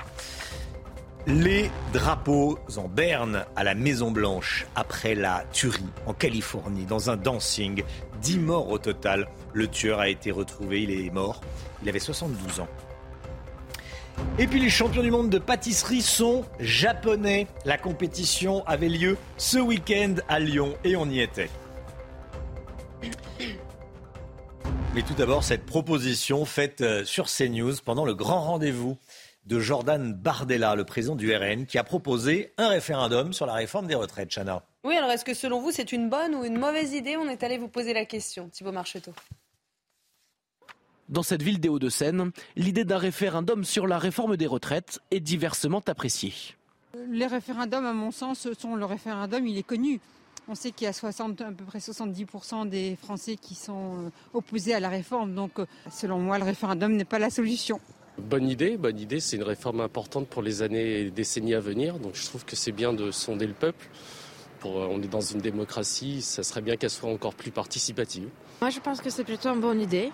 Les 1.26 1.68
drapeaux 1.92 2.60
en 2.76 2.86
berne 2.86 3.44
à 3.56 3.64
la 3.64 3.74
Maison 3.74 4.12
Blanche 4.12 4.68
après 4.76 5.16
la 5.16 5.42
tuerie 5.52 5.82
en 6.06 6.14
Californie 6.14 6.84
dans 6.84 7.10
un 7.10 7.16
dancing. 7.16 7.82
10 8.20 8.38
morts 8.38 8.68
au 8.68 8.78
total. 8.78 9.28
Le 9.52 9.66
tueur 9.66 9.98
a 9.98 10.09
été 10.09 10.30
retrouvé, 10.30 10.82
il 10.82 10.92
est 10.92 11.10
mort. 11.10 11.40
Il 11.82 11.88
avait 11.88 11.98
72 11.98 12.60
ans. 12.60 12.68
Et 14.39 14.47
puis 14.47 14.60
les 14.60 14.70
champions 14.70 15.02
du 15.02 15.10
monde 15.10 15.30
de 15.30 15.39
pâtisserie 15.39 16.02
sont 16.02 16.44
japonais. 16.59 17.47
La 17.64 17.78
compétition 17.78 18.64
avait 18.66 18.89
lieu 18.89 19.16
ce 19.36 19.59
week-end 19.59 20.14
à 20.28 20.39
Lyon 20.39 20.74
et 20.84 20.97
on 20.97 21.09
y 21.09 21.20
était. 21.20 21.51
Mais 24.94 25.02
tout 25.02 25.14
d'abord, 25.14 25.43
cette 25.43 25.64
proposition 25.64 26.44
faite 26.44 26.82
euh, 26.82 27.02
sur 27.05 27.26
CNews 27.26 27.74
pendant 27.82 28.05
le 28.05 28.14
grand 28.14 28.43
rendez-vous 28.43 28.98
de 29.47 29.59
Jordan 29.59 30.12
Bardella, 30.12 30.74
le 30.74 30.84
président 30.84 31.16
du 31.16 31.34
RN, 31.34 31.66
qui 31.66 31.78
a 31.78 31.84
proposé 31.84 32.52
un 32.59 32.68
référendum 32.68 33.32
sur 33.32 33.47
la 33.47 33.55
réforme 33.55 33.86
des 33.86 33.94
retraites. 33.94 34.30
Chana. 34.30 34.62
Oui, 34.84 34.97
alors 34.97 35.10
est-ce 35.10 35.24
que 35.24 35.34
selon 35.34 35.60
vous, 35.60 35.70
c'est 35.70 35.93
une 35.93 36.10
bonne 36.10 36.34
ou 36.34 36.44
une 36.44 36.59
mauvaise 36.59 36.93
idée? 36.93 37.16
On 37.16 37.28
est 37.28 37.43
allé 37.43 37.56
vous 37.56 37.68
poser 37.68 37.94
la 37.94 38.05
question, 38.05 38.48
Thibault 38.48 38.72
Marcheteau. 38.72 39.12
Dans 41.12 41.22
cette 41.22 41.43
ville 41.43 41.60
des 41.60 41.68
Hauts-de-Seine, 41.68 42.32
l'idée 42.56 42.86
d'un 42.86 42.97
référendum 42.97 43.64
sur 43.64 43.86
la 43.86 43.98
réforme 43.98 44.39
des 44.39 44.47
retraites 44.47 44.98
est 45.10 45.20
diversement 45.20 45.82
appréciée. 45.86 46.32
Les 47.10 47.26
référendums, 47.26 47.84
à 47.84 47.93
mon 47.93 48.10
sens, 48.10 48.48
sont 48.59 48.76
le 48.76 48.86
référendum, 48.86 49.47
il 49.47 49.59
est 49.59 49.62
connu. 49.62 50.01
On 50.48 50.55
sait 50.55 50.70
qu'il 50.70 50.86
y 50.86 50.89
a 50.89 50.94
60, 50.94 51.43
à 51.43 51.52
peu 51.52 51.64
près 51.64 51.80
70% 51.80 52.66
des 52.66 52.97
Français 52.97 53.36
qui 53.36 53.55
sont 53.55 54.06
euh, 54.06 54.10
opposés 54.32 54.72
à 54.72 54.80
la 54.80 54.89
réforme. 54.89 55.34
Donc, 55.34 55.59
euh, 55.59 55.66
selon 55.90 56.18
moi, 56.18 56.39
le 56.39 56.44
référendum 56.44 56.97
n'est 56.97 57.05
pas 57.05 57.18
la 57.18 57.28
solution. 57.28 57.78
Bonne 58.16 58.48
idée, 58.48 58.78
bonne 58.78 58.98
idée. 58.98 59.20
C'est 59.20 59.36
une 59.36 59.43
réforme 59.43 59.82
importante 59.82 60.28
pour 60.28 60.40
les 60.40 60.62
années 60.62 61.01
et 61.01 61.10
décennies 61.10 61.55
à 61.55 61.60
venir. 61.60 61.98
Donc 61.98 62.14
je 62.14 62.24
trouve 62.24 62.47
que 62.47 62.56
c'est 62.56 62.72
bien 62.72 62.94
de 62.94 63.10
sonder 63.10 63.47
le 63.47 63.52
peuple. 63.52 63.86
Pour, 64.60 64.80
euh, 64.80 64.89
on 64.90 65.02
est 65.02 65.09
dans 65.09 65.20
une 65.20 65.40
démocratie, 65.40 66.22
ça 66.22 66.43
serait 66.43 66.62
bien 66.62 66.76
qu'elle 66.76 66.89
soit 66.89 67.10
encore 67.10 67.34
plus 67.34 67.51
participative. 67.51 68.30
Moi, 68.62 68.70
je 68.70 68.80
pense 68.80 69.02
que 69.02 69.10
c'est 69.10 69.24
plutôt 69.24 69.51
une 69.51 69.60
bonne 69.60 69.82
idée 69.82 70.10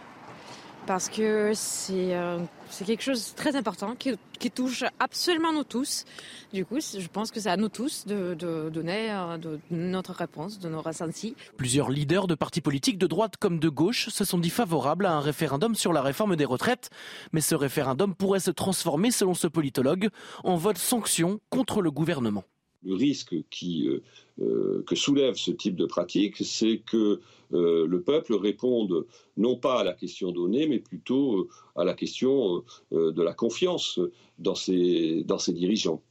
parce 0.89 1.11
que 1.11 1.53
c'est 1.55 2.17
euh, 2.17 2.39
c'est 2.71 2.87
quelque 2.87 3.03
chose 3.03 3.33
de 3.33 3.37
très 3.37 3.57
important 3.57 3.95
qui, 3.95 4.17
touche 4.51 4.85
absolument 4.99 5.53
nous 5.53 5.63
tous. 5.63 6.07
Du 6.55 6.65
coup, 6.65 6.79
je 6.81 7.07
pense 7.09 7.31
que 7.31 7.41
c'est 7.41 7.51
à 7.51 7.59
nous 7.59 7.69
tous 7.69 8.07
de, 8.07 8.35
donner 8.71 9.11
euh, 9.11 9.37
notre 9.71 10.13
réponse, 10.13 10.59
de 10.59 10.71
nos 10.71 10.81
ressentis. 10.81 11.37
Plusieurs 11.59 11.91
leaders 11.91 12.27
de 12.27 12.35
partis 12.35 12.63
politiques 12.63 12.97
de 12.97 13.07
droite 13.07 13.35
comme 13.39 13.59
de 13.59 13.69
gauche 13.69 14.09
se 14.09 14.25
sont 14.25 14.39
dit 14.39 14.49
favorables 14.49 15.05
à 15.05 15.13
un 15.13 15.21
référendum 15.21 15.75
sur 15.75 15.93
la 15.93 16.01
réforme 16.01 16.37
des 16.37 16.47
retraites. 16.47 16.89
Mais 17.33 17.43
ce 17.43 17.55
référendum 17.55 18.15
pourrait 18.15 18.41
se 18.41 18.51
transformer, 18.51 19.11
selon 19.11 19.35
ce 19.35 19.47
politologue, 19.47 20.09
en 20.43 20.57
vote 20.57 20.79
sanction 20.79 21.39
contre 21.51 21.83
le 21.83 21.91
gouvernement. 21.91 22.45
Le 22.85 22.95
risque 22.95 23.35
qui, 23.51 23.89
euh, 23.89 24.03
euh, 24.41 24.85
que 24.87 24.95
soulève 24.95 25.35
ce 25.35 25.51
type 25.51 25.75
de 25.75 25.87
pratique, 25.87 26.37
c'est 26.45 26.79
que 26.79 27.21
euh, 27.53 27.87
le 27.87 28.03
peuple 28.03 28.35
réponde 28.35 29.07
non 29.37 29.57
pas 29.57 29.81
à 29.81 29.85
la 29.85 29.95
question 29.95 30.31
donnée, 30.31 30.69
mais 30.69 30.79
plutôt 30.79 31.49
à 31.75 31.85
la 31.85 31.95
question 31.95 32.63
de 32.91 33.23
la 33.23 33.35
confiance 33.35 33.99
dans 34.39 34.55
ses, 34.55 35.25
dans 35.25 35.39
ses 35.39 35.53
dirigeants. 35.53 36.03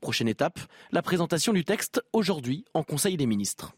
Prochaine 0.00 0.28
étape, 0.28 0.58
la 0.90 1.02
présentation 1.02 1.52
du 1.52 1.64
texte 1.64 2.02
aujourd'hui 2.12 2.64
en 2.74 2.82
Conseil 2.82 3.16
des 3.16 3.26
ministres. 3.26 3.72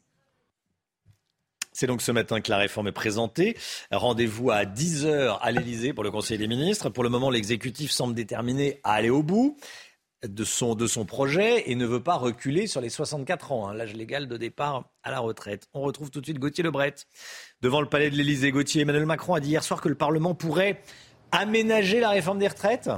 C'est 1.74 1.88
donc 1.88 2.02
ce 2.02 2.12
matin 2.12 2.40
que 2.40 2.50
la 2.50 2.56
réforme 2.56 2.86
est 2.86 2.92
présentée. 2.92 3.56
Rendez-vous 3.90 4.50
à 4.50 4.64
10h 4.64 5.38
à 5.40 5.50
l'Elysée 5.50 5.92
pour 5.92 6.04
le 6.04 6.12
Conseil 6.12 6.38
des 6.38 6.46
ministres. 6.46 6.88
Pour 6.88 7.02
le 7.02 7.10
moment, 7.10 7.30
l'exécutif 7.30 7.90
semble 7.90 8.14
déterminé 8.14 8.80
à 8.84 8.92
aller 8.92 9.10
au 9.10 9.24
bout 9.24 9.56
de 10.28 10.44
son, 10.44 10.74
de 10.74 10.86
son 10.86 11.04
projet 11.04 11.70
et 11.70 11.74
ne 11.74 11.86
veut 11.86 12.02
pas 12.02 12.16
reculer 12.16 12.66
sur 12.66 12.80
les 12.80 12.88
64 12.88 13.52
ans, 13.52 13.68
hein, 13.68 13.74
l'âge 13.74 13.94
légal 13.94 14.26
de 14.26 14.36
départ 14.36 14.90
à 15.02 15.10
la 15.10 15.20
retraite. 15.20 15.68
On 15.74 15.82
retrouve 15.82 16.10
tout 16.10 16.20
de 16.20 16.26
suite 16.26 16.38
Gauthier 16.38 16.64
Lebret 16.64 16.94
devant 17.62 17.80
le 17.80 17.88
palais 17.88 18.10
de 18.10 18.16
l'Élysée. 18.16 18.50
Gauthier, 18.50 18.82
Emmanuel 18.82 19.06
Macron 19.06 19.34
a 19.34 19.40
dit 19.40 19.50
hier 19.50 19.64
soir 19.64 19.80
que 19.80 19.88
le 19.88 19.94
Parlement 19.94 20.34
pourrait 20.34 20.80
aménager 21.32 22.00
la 22.00 22.10
réforme 22.10 22.38
des 22.38 22.48
retraites. 22.48 22.90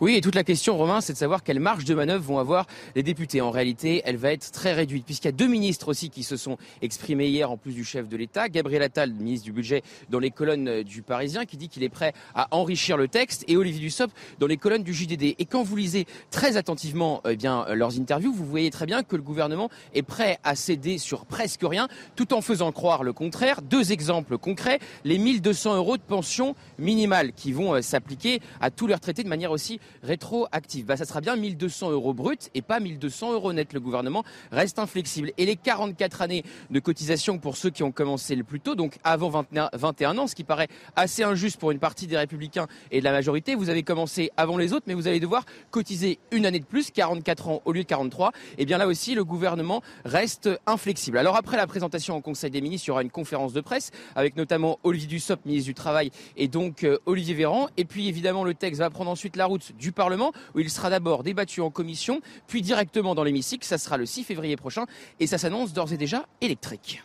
Oui, 0.00 0.14
et 0.14 0.20
toute 0.20 0.36
la 0.36 0.44
question, 0.44 0.76
Romain, 0.76 1.00
c'est 1.00 1.12
de 1.12 1.18
savoir 1.18 1.42
quelle 1.42 1.58
marge 1.58 1.84
de 1.84 1.92
manœuvre 1.92 2.22
vont 2.22 2.38
avoir 2.38 2.66
les 2.94 3.02
députés. 3.02 3.40
En 3.40 3.50
réalité, 3.50 4.00
elle 4.04 4.16
va 4.16 4.32
être 4.32 4.52
très 4.52 4.72
réduite, 4.72 5.04
puisqu'il 5.04 5.26
y 5.26 5.30
a 5.30 5.32
deux 5.32 5.48
ministres 5.48 5.88
aussi 5.88 6.08
qui 6.08 6.22
se 6.22 6.36
sont 6.36 6.56
exprimés 6.82 7.26
hier, 7.26 7.50
en 7.50 7.56
plus 7.56 7.72
du 7.72 7.84
chef 7.84 8.08
de 8.08 8.16
l'État. 8.16 8.48
Gabriel 8.48 8.82
Attal, 8.82 9.12
ministre 9.12 9.44
du 9.44 9.52
Budget, 9.52 9.82
dans 10.08 10.20
les 10.20 10.30
colonnes 10.30 10.84
du 10.84 11.02
Parisien, 11.02 11.46
qui 11.46 11.56
dit 11.56 11.68
qu'il 11.68 11.82
est 11.82 11.88
prêt 11.88 12.12
à 12.36 12.46
enrichir 12.52 12.96
le 12.96 13.08
texte, 13.08 13.44
et 13.48 13.56
Olivier 13.56 13.80
Dussopt 13.80 14.14
dans 14.38 14.46
les 14.46 14.56
colonnes 14.56 14.84
du 14.84 14.94
JDD. 14.94 15.34
Et 15.36 15.46
quand 15.50 15.64
vous 15.64 15.74
lisez 15.74 16.06
très 16.30 16.56
attentivement 16.56 17.20
eh 17.28 17.34
bien, 17.34 17.66
leurs 17.74 17.98
interviews, 17.98 18.32
vous 18.32 18.46
voyez 18.46 18.70
très 18.70 18.86
bien 18.86 19.02
que 19.02 19.16
le 19.16 19.22
gouvernement 19.22 19.68
est 19.94 20.02
prêt 20.02 20.38
à 20.44 20.54
céder 20.54 20.98
sur 20.98 21.26
presque 21.26 21.62
rien, 21.64 21.88
tout 22.14 22.34
en 22.34 22.40
faisant 22.40 22.70
croire 22.70 23.02
le 23.02 23.12
contraire. 23.12 23.62
Deux 23.62 23.90
exemples 23.90 24.38
concrets, 24.38 24.78
les 25.02 25.18
1200 25.18 25.74
euros 25.74 25.96
de 25.96 26.02
pension 26.02 26.54
minimale 26.78 27.32
qui 27.32 27.50
vont 27.50 27.74
euh, 27.74 27.82
s'appliquer 27.82 28.40
à 28.60 28.70
tous 28.70 28.86
les 28.86 28.94
retraités 28.94 29.24
de 29.24 29.28
manière 29.28 29.50
aussi 29.50 29.80
rétroactive. 30.02 30.86
Bah, 30.86 30.96
ça 30.96 31.04
sera 31.04 31.20
bien 31.20 31.36
1200 31.36 31.90
euros 31.90 32.14
brut 32.14 32.50
et 32.54 32.62
pas 32.62 32.80
1200 32.80 33.32
euros 33.32 33.52
net. 33.52 33.72
Le 33.72 33.80
gouvernement 33.80 34.24
reste 34.52 34.78
inflexible. 34.78 35.32
Et 35.38 35.46
les 35.46 35.56
44 35.56 36.22
années 36.22 36.44
de 36.70 36.80
cotisation 36.80 37.38
pour 37.38 37.56
ceux 37.56 37.70
qui 37.70 37.82
ont 37.82 37.92
commencé 37.92 38.34
le 38.34 38.44
plus 38.44 38.60
tôt, 38.60 38.74
donc 38.74 38.98
avant 39.04 39.44
21 39.72 40.18
ans, 40.18 40.26
ce 40.26 40.34
qui 40.34 40.44
paraît 40.44 40.68
assez 40.96 41.22
injuste 41.22 41.58
pour 41.58 41.70
une 41.70 41.78
partie 41.78 42.06
des 42.06 42.16
républicains 42.16 42.66
et 42.90 43.00
de 43.00 43.04
la 43.04 43.12
majorité. 43.12 43.54
Vous 43.54 43.68
avez 43.68 43.82
commencé 43.82 44.30
avant 44.36 44.56
les 44.56 44.72
autres, 44.72 44.84
mais 44.86 44.94
vous 44.94 45.08
allez 45.08 45.20
devoir 45.20 45.44
cotiser 45.70 46.18
une 46.30 46.46
année 46.46 46.60
de 46.60 46.64
plus, 46.64 46.90
44 46.90 47.48
ans 47.48 47.62
au 47.64 47.72
lieu 47.72 47.82
de 47.82 47.88
43. 47.88 48.32
Et 48.58 48.64
bien 48.64 48.78
là 48.78 48.86
aussi, 48.86 49.14
le 49.14 49.24
gouvernement 49.24 49.82
reste 50.04 50.48
inflexible. 50.66 51.18
Alors 51.18 51.36
après 51.36 51.56
la 51.56 51.66
présentation 51.66 52.16
au 52.16 52.20
Conseil 52.20 52.50
des 52.50 52.60
ministres, 52.60 52.86
il 52.86 52.90
y 52.90 52.92
aura 52.92 53.02
une 53.02 53.10
conférence 53.10 53.52
de 53.52 53.60
presse 53.60 53.90
avec 54.14 54.36
notamment 54.36 54.78
Olivier 54.82 55.08
Dussopt, 55.08 55.44
ministre 55.46 55.66
du 55.66 55.74
Travail, 55.74 56.10
et 56.36 56.48
donc 56.48 56.84
euh, 56.84 56.98
Olivier 57.06 57.34
Véran. 57.34 57.68
Et 57.76 57.84
puis 57.84 58.08
évidemment, 58.08 58.44
le 58.44 58.54
texte 58.54 58.80
va 58.80 58.90
prendre 58.90 59.10
ensuite 59.10 59.36
la 59.36 59.46
route 59.46 59.72
du 59.78 59.92
Parlement, 59.92 60.32
où 60.54 60.60
il 60.60 60.70
sera 60.70 60.90
d'abord 60.90 61.22
débattu 61.22 61.60
en 61.60 61.70
commission, 61.70 62.20
puis 62.46 62.62
directement 62.62 63.14
dans 63.14 63.24
l'hémicycle. 63.24 63.66
Ça 63.66 63.78
sera 63.78 63.96
le 63.96 64.06
6 64.06 64.24
février 64.24 64.56
prochain, 64.56 64.86
et 65.20 65.26
ça 65.26 65.38
s'annonce 65.38 65.72
d'ores 65.72 65.92
et 65.92 65.96
déjà 65.96 66.26
électrique. 66.40 67.02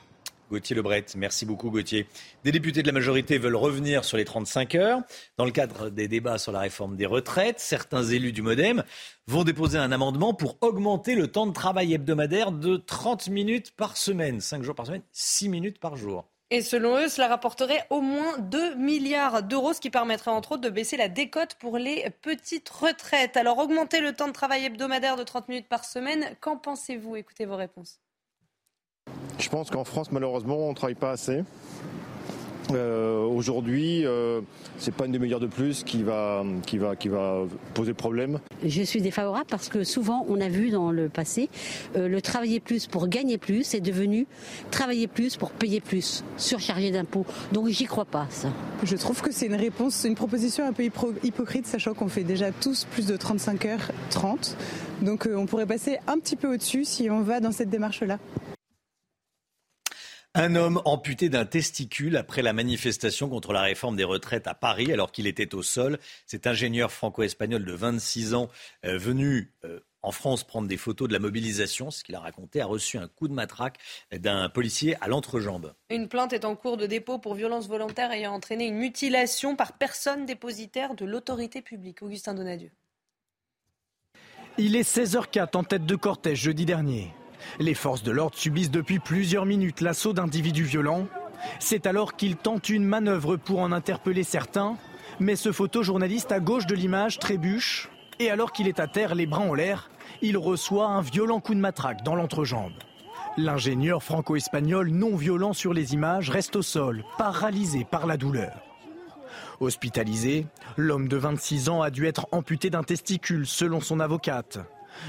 Gauthier 0.53 0.75
Lebret, 0.75 1.05
merci 1.15 1.47
beaucoup 1.47 1.71
Gauthier. 1.71 2.05
Des 2.43 2.51
députés 2.51 2.83
de 2.83 2.87
la 2.87 2.93
majorité 2.93 3.39
veulent 3.39 3.55
revenir 3.55 4.05
sur 4.05 4.17
les 4.17 4.25
35 4.25 4.75
heures 4.75 4.99
dans 5.37 5.45
le 5.45 5.51
cadre 5.51 5.89
des 5.89 6.07
débats 6.07 6.37
sur 6.37 6.51
la 6.51 6.59
réforme 6.59 6.95
des 6.95 7.07
retraites. 7.07 7.59
Certains 7.59 8.03
élus 8.03 8.33
du 8.33 8.43
Modem 8.43 8.83
vont 9.25 9.43
déposer 9.43 9.79
un 9.79 9.91
amendement 9.91 10.35
pour 10.35 10.57
augmenter 10.61 11.15
le 11.15 11.27
temps 11.27 11.47
de 11.47 11.53
travail 11.53 11.93
hebdomadaire 11.93 12.51
de 12.51 12.77
30 12.77 13.29
minutes 13.29 13.71
par 13.75 13.97
semaine, 13.97 14.41
5 14.41 14.61
jours 14.61 14.75
par 14.75 14.85
semaine, 14.85 15.01
6 15.11 15.49
minutes 15.49 15.79
par 15.79 15.95
jour. 15.95 16.25
Et 16.55 16.61
selon 16.61 16.97
eux, 16.97 17.07
cela 17.07 17.30
rapporterait 17.30 17.84
au 17.89 17.99
moins 17.99 18.38
2 18.38 18.75
milliards 18.75 19.41
d'euros, 19.41 19.73
ce 19.73 19.81
qui 19.81 19.89
permettrait 19.89 20.30
entre 20.30 20.51
autres 20.51 20.61
de 20.61 20.69
baisser 20.69 20.97
la 20.97 21.09
décote 21.09 21.55
pour 21.55 21.80
les 21.80 22.11
petites 22.21 22.69
retraites. 22.69 23.38
Alors 23.38 23.57
augmenter 23.57 24.01
le 24.01 24.13
temps 24.13 24.27
de 24.27 24.34
travail 24.34 24.65
hebdomadaire 24.65 25.15
de 25.15 25.23
30 25.23 25.49
minutes 25.49 25.67
par 25.67 25.84
semaine, 25.84 26.35
qu'en 26.41 26.55
pensez-vous? 26.55 27.15
Écoutez 27.15 27.45
vos 27.45 27.55
réponses. 27.55 27.99
Je 29.39 29.49
pense 29.49 29.71
qu'en 29.71 29.84
France, 29.84 30.11
malheureusement, 30.11 30.57
on 30.57 30.69
ne 30.69 30.75
travaille 30.75 30.93
pas 30.93 31.09
assez. 31.09 31.43
Euh, 32.72 33.23
Aujourd'hui, 33.26 34.06
euh, 34.06 34.41
c'est 34.77 34.94
pas 34.94 35.06
une 35.06 35.11
demi-heure 35.11 35.40
de 35.40 35.48
plus 35.48 35.84
qui 35.84 36.03
va, 36.03 36.44
qui, 36.65 36.77
va, 36.77 36.95
qui 36.95 37.07
va 37.07 37.44
poser 37.73 37.94
problème. 37.94 38.40
Je 38.64 38.84
suis 38.84 39.02
défavorable 39.02 39.48
parce 39.49 39.69
que 39.69 39.84
souvent, 39.84 40.26
on 40.30 40.40
a 40.40 40.49
vu 40.49 40.69
dans 40.69 40.91
le 40.91 41.10
passé, 41.10 41.49
euh, 41.95 42.07
le 42.07 42.22
travailler 42.22 42.60
plus 42.60 42.88
pour 42.88 43.07
gagner 43.07 43.38
plus 43.38 43.73
est 43.73 43.81
devenu 43.81 44.27
travailler 44.72 45.07
plus 45.07 45.35
pour 45.35 45.52
payer 45.52 45.81
plus, 45.81 46.23
surchargé 46.38 46.91
d'impôts. 46.91 47.26
Donc 47.52 47.68
j'y 47.69 47.85
crois 47.85 48.06
pas, 48.06 48.27
ça. 48.30 48.49
Je 48.84 48.95
trouve 48.95 49.22
que 49.22 49.31
c'est 49.31 49.48
une 49.48 49.56
réponse, 49.56 50.03
une 50.06 50.15
proposition 50.15 50.65
un 50.65 50.73
peu 50.73 50.84
hypocrite, 51.23 51.65
sachant 51.65 51.94
qu'on 51.94 52.07
fait 52.07 52.23
déjà 52.23 52.52
tous 52.52 52.85
plus 52.85 53.07
de 53.07 53.18
35 53.18 53.65
heures 53.65 53.91
30. 54.11 54.56
Donc 55.02 55.27
euh, 55.27 55.35
on 55.35 55.45
pourrait 55.45 55.65
passer 55.65 55.98
un 56.07 56.18
petit 56.19 56.35
peu 56.35 56.53
au-dessus 56.53 56.85
si 56.85 57.10
on 57.10 57.22
va 57.22 57.40
dans 57.40 57.52
cette 57.52 57.69
démarche-là. 57.69 58.19
Un 60.35 60.55
homme 60.55 60.81
amputé 60.85 61.30
d'un 61.30 61.45
testicule 61.45 62.18
après 62.18 62.41
la 62.41 62.53
manifestation 62.53 63.30
contre 63.30 63.53
la 63.53 63.61
réforme 63.61 63.95
des 63.95 64.03
retraites 64.03 64.47
à 64.47 64.55
Paris 64.55 64.91
alors 64.91 65.11
qu'il 65.11 65.27
était 65.27 65.53
au 65.53 65.61
sol. 65.61 65.99
Cet 66.26 66.47
ingénieur 66.47 66.91
franco-espagnol 66.91 67.64
de 67.64 67.73
26 67.73 68.34
ans 68.34 68.49
euh, 68.84 68.97
venu 68.97 69.51
euh, 69.64 69.80
en 70.01 70.11
France 70.11 70.43
prendre 70.43 70.68
des 70.68 70.76
photos 70.77 71.07
de 71.07 71.14
la 71.14 71.19
mobilisation, 71.19 71.91
ce 71.91 72.03
qu'il 72.03 72.15
a 72.15 72.19
raconté, 72.19 72.61
a 72.61 72.65
reçu 72.65 72.97
un 72.97 73.07
coup 73.07 73.27
de 73.27 73.34
matraque 73.34 73.77
d'un 74.11 74.49
policier 74.49 74.97
à 75.01 75.07
l'entrejambe. 75.07 75.76
Une 75.91 76.07
plainte 76.07 76.34
est 76.34 76.45
en 76.45 76.55
cours 76.55 76.77
de 76.77 76.88
dépôt 76.88 77.19
pour 77.19 77.35
violence 77.35 77.68
volontaire 77.68 78.11
ayant 78.11 78.34
entraîné 78.34 78.65
une 78.65 78.77
mutilation 78.77 79.55
par 79.55 79.73
personne 79.73 80.26
dépositaire 80.26 80.95
de 80.95 81.05
l'autorité 81.05 81.61
publique. 81.61 82.01
Augustin 82.01 82.34
Donadieu. 82.34 82.72
Il 84.57 84.76
est 84.76 84.81
16h04 84.81 85.57
en 85.57 85.64
tête 85.64 85.85
de 85.85 85.95
cortège 85.95 86.41
jeudi 86.41 86.65
dernier. 86.65 87.14
Les 87.59 87.73
forces 87.73 88.03
de 88.03 88.11
l'ordre 88.11 88.37
subissent 88.37 88.71
depuis 88.71 88.99
plusieurs 88.99 89.45
minutes 89.45 89.81
l'assaut 89.81 90.13
d'individus 90.13 90.63
violents. 90.63 91.07
C'est 91.59 91.87
alors 91.87 92.15
qu'ils 92.15 92.35
tentent 92.35 92.69
une 92.69 92.85
manœuvre 92.85 93.35
pour 93.35 93.59
en 93.59 93.71
interpeller 93.71 94.23
certains. 94.23 94.77
Mais 95.19 95.35
ce 95.35 95.51
photojournaliste 95.51 96.31
à 96.31 96.39
gauche 96.39 96.65
de 96.65 96.75
l'image 96.75 97.19
trébuche. 97.19 97.89
Et 98.19 98.29
alors 98.29 98.51
qu'il 98.51 98.67
est 98.67 98.79
à 98.79 98.87
terre, 98.87 99.15
les 99.15 99.25
bras 99.25 99.41
en 99.41 99.53
l'air, 99.53 99.89
il 100.21 100.37
reçoit 100.37 100.87
un 100.87 101.01
violent 101.01 101.39
coup 101.39 101.55
de 101.55 101.59
matraque 101.59 102.03
dans 102.03 102.15
l'entrejambe. 102.15 102.73
L'ingénieur 103.37 104.03
franco-espagnol 104.03 104.89
non 104.89 105.15
violent 105.15 105.53
sur 105.53 105.73
les 105.73 105.93
images 105.93 106.29
reste 106.29 106.55
au 106.55 106.61
sol, 106.61 107.03
paralysé 107.17 107.83
par 107.83 108.05
la 108.05 108.15
douleur. 108.15 108.53
Hospitalisé, 109.59 110.45
l'homme 110.77 111.07
de 111.07 111.17
26 111.17 111.69
ans 111.69 111.81
a 111.81 111.89
dû 111.89 112.05
être 112.05 112.27
amputé 112.31 112.69
d'un 112.69 112.83
testicule 112.83 113.47
selon 113.47 113.81
son 113.81 113.99
avocate. 113.99 114.59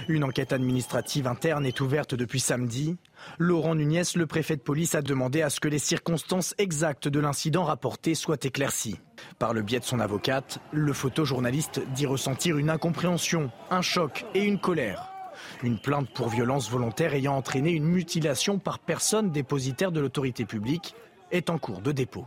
Une 0.09 0.25
enquête 0.25 0.53
administrative 0.53 1.27
interne 1.27 1.67
est 1.67 1.81
ouverte 1.81 2.15
depuis 2.15 2.41
samedi. 2.41 2.97
Laurent 3.39 3.75
Nunez, 3.75 4.03
le 4.15 4.27
préfet 4.27 4.57
de 4.57 4.63
police, 4.63 4.95
a 4.95 5.03
demandé 5.03 5.43
à 5.43 5.51
ce 5.51 5.61
que 5.61 5.69
les 5.69 5.79
circonstances 5.79 6.55
exactes 6.59 7.09
de 7.09 7.21
l'incident 7.21 7.65
rapporté 7.65 8.15
soient 8.15 8.37
éclaircies. 8.43 9.01
Par 9.39 9.55
le 9.55 9.63
biais 9.63 9.81
de 9.81 9.85
son 9.85 10.01
avocate, 10.01 10.59
le 10.73 10.93
photojournaliste 10.93 11.81
dit 11.95 12.07
ressentir 12.07 12.59
une 12.59 12.71
incompréhension, 12.71 13.51
un 13.71 13.83
choc 13.83 14.25
et 14.35 14.43
une 14.43 14.59
colère. 14.59 15.11
Une 15.63 15.79
plainte 15.79 16.11
pour 16.11 16.29
violence 16.29 16.71
volontaire 16.71 17.15
ayant 17.15 17.37
entraîné 17.37 17.71
une 17.71 17.85
mutilation 17.85 18.59
par 18.59 18.79
personne 18.79 19.31
dépositaire 19.31 19.93
de 19.93 20.01
l'autorité 20.01 20.45
publique 20.45 20.95
est 21.31 21.51
en 21.51 21.59
cours 21.59 21.81
de 21.81 21.93
dépôt. 21.93 22.27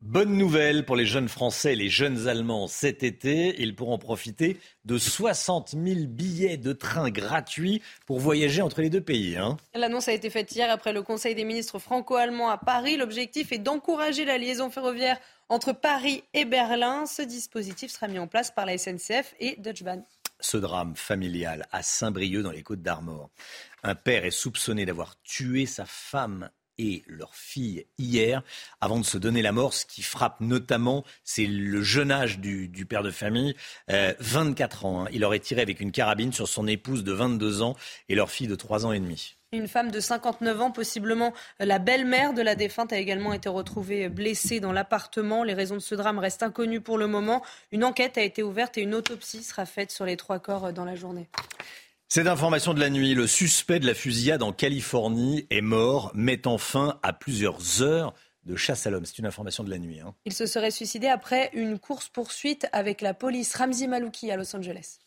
Bonne 0.00 0.36
nouvelle 0.36 0.84
pour 0.84 0.94
les 0.94 1.06
jeunes 1.06 1.28
Français 1.28 1.72
et 1.72 1.76
les 1.76 1.88
jeunes 1.88 2.28
Allemands 2.28 2.68
cet 2.68 3.02
été. 3.02 3.60
Ils 3.60 3.74
pourront 3.74 3.98
profiter 3.98 4.56
de 4.84 4.96
60 4.96 5.70
000 5.70 6.06
billets 6.06 6.56
de 6.56 6.72
train 6.72 7.10
gratuits 7.10 7.82
pour 8.06 8.20
voyager 8.20 8.62
entre 8.62 8.80
les 8.80 8.90
deux 8.90 9.00
pays. 9.00 9.36
Hein. 9.36 9.56
L'annonce 9.74 10.06
a 10.06 10.12
été 10.12 10.30
faite 10.30 10.54
hier 10.54 10.70
après 10.70 10.92
le 10.92 11.02
Conseil 11.02 11.34
des 11.34 11.42
ministres 11.42 11.80
franco-allemands 11.80 12.48
à 12.48 12.58
Paris. 12.58 12.96
L'objectif 12.96 13.50
est 13.50 13.58
d'encourager 13.58 14.24
la 14.24 14.38
liaison 14.38 14.70
ferroviaire 14.70 15.18
entre 15.48 15.72
Paris 15.72 16.22
et 16.32 16.44
Berlin. 16.44 17.04
Ce 17.04 17.22
dispositif 17.22 17.90
sera 17.90 18.06
mis 18.06 18.20
en 18.20 18.28
place 18.28 18.52
par 18.52 18.66
la 18.66 18.78
SNCF 18.78 19.34
et 19.40 19.56
Deutsche 19.56 19.82
Bahn. 19.82 20.04
Ce 20.38 20.56
drame 20.56 20.94
familial 20.94 21.66
à 21.72 21.82
Saint-Brieuc 21.82 22.42
dans 22.42 22.52
les 22.52 22.62
Côtes 22.62 22.82
d'Armor. 22.82 23.30
Un 23.82 23.96
père 23.96 24.24
est 24.24 24.30
soupçonné 24.30 24.86
d'avoir 24.86 25.20
tué 25.22 25.66
sa 25.66 25.84
femme 25.84 26.50
et 26.78 27.02
leur 27.06 27.34
fille 27.34 27.86
hier 27.98 28.42
avant 28.80 28.98
de 28.98 29.04
se 29.04 29.18
donner 29.18 29.42
la 29.42 29.52
mort. 29.52 29.74
Ce 29.74 29.84
qui 29.84 30.02
frappe 30.02 30.40
notamment, 30.40 31.04
c'est 31.24 31.46
le 31.46 31.82
jeune 31.82 32.10
âge 32.10 32.38
du, 32.38 32.86
père 32.88 33.02
de 33.02 33.10
famille, 33.10 33.54
24 33.88 34.84
euh, 34.84 34.88
ans. 34.88 35.04
Hein. 35.04 35.08
Il 35.12 35.24
aurait 35.24 35.40
tiré 35.40 35.60
avec 35.60 35.80
une 35.80 35.92
carabine 35.92 36.32
sur 36.32 36.48
son 36.48 36.66
épouse 36.66 37.04
de 37.04 37.12
22 37.12 37.62
ans 37.62 37.76
et 38.08 38.14
leur 38.14 38.30
fille 38.30 38.46
de 38.46 38.54
3 38.54 38.86
ans 38.86 38.92
et 38.92 39.00
demi. 39.00 39.34
Une 39.50 39.66
femme 39.66 39.90
de 39.90 39.98
59 39.98 40.60
ans, 40.60 40.70
possiblement 40.70 41.32
la 41.58 41.78
belle-mère 41.78 42.34
de 42.34 42.42
la 42.42 42.54
défunte, 42.54 42.92
a 42.92 42.98
également 42.98 43.32
été 43.32 43.48
retrouvée 43.48 44.10
blessée 44.10 44.60
dans 44.60 44.72
l'appartement. 44.72 45.42
Les 45.42 45.54
raisons 45.54 45.76
de 45.76 45.80
ce 45.80 45.94
drame 45.94 46.18
restent 46.18 46.42
inconnues 46.42 46.82
pour 46.82 46.98
le 46.98 47.06
moment. 47.06 47.42
Une 47.72 47.82
enquête 47.82 48.18
a 48.18 48.22
été 48.22 48.42
ouverte 48.42 48.76
et 48.76 48.82
une 48.82 48.94
autopsie 48.94 49.42
sera 49.42 49.64
faite 49.64 49.90
sur 49.90 50.04
les 50.04 50.18
trois 50.18 50.38
corps 50.38 50.74
dans 50.74 50.84
la 50.84 50.96
journée. 50.96 51.28
Cette 52.10 52.26
information 52.26 52.72
de 52.72 52.80
la 52.80 52.88
nuit, 52.88 53.12
le 53.12 53.26
suspect 53.26 53.80
de 53.80 53.86
la 53.86 53.92
fusillade 53.92 54.42
en 54.42 54.50
Californie 54.50 55.46
est 55.50 55.60
mort, 55.60 56.10
mettant 56.14 56.56
fin 56.56 56.98
à 57.02 57.12
plusieurs 57.12 57.82
heures 57.82 58.14
de 58.44 58.56
chasse 58.56 58.86
à 58.86 58.90
l'homme. 58.90 59.04
C'est 59.04 59.18
une 59.18 59.26
information 59.26 59.62
de 59.62 59.68
la 59.68 59.78
nuit. 59.78 60.00
Hein. 60.00 60.14
Il 60.24 60.32
se 60.32 60.46
serait 60.46 60.70
suicidé 60.70 61.08
après 61.08 61.50
une 61.52 61.78
course-poursuite 61.78 62.66
avec 62.72 63.02
la 63.02 63.12
police 63.12 63.54
Ramzi 63.54 63.88
Malouki 63.88 64.30
à 64.30 64.38
Los 64.38 64.56
Angeles. 64.56 65.00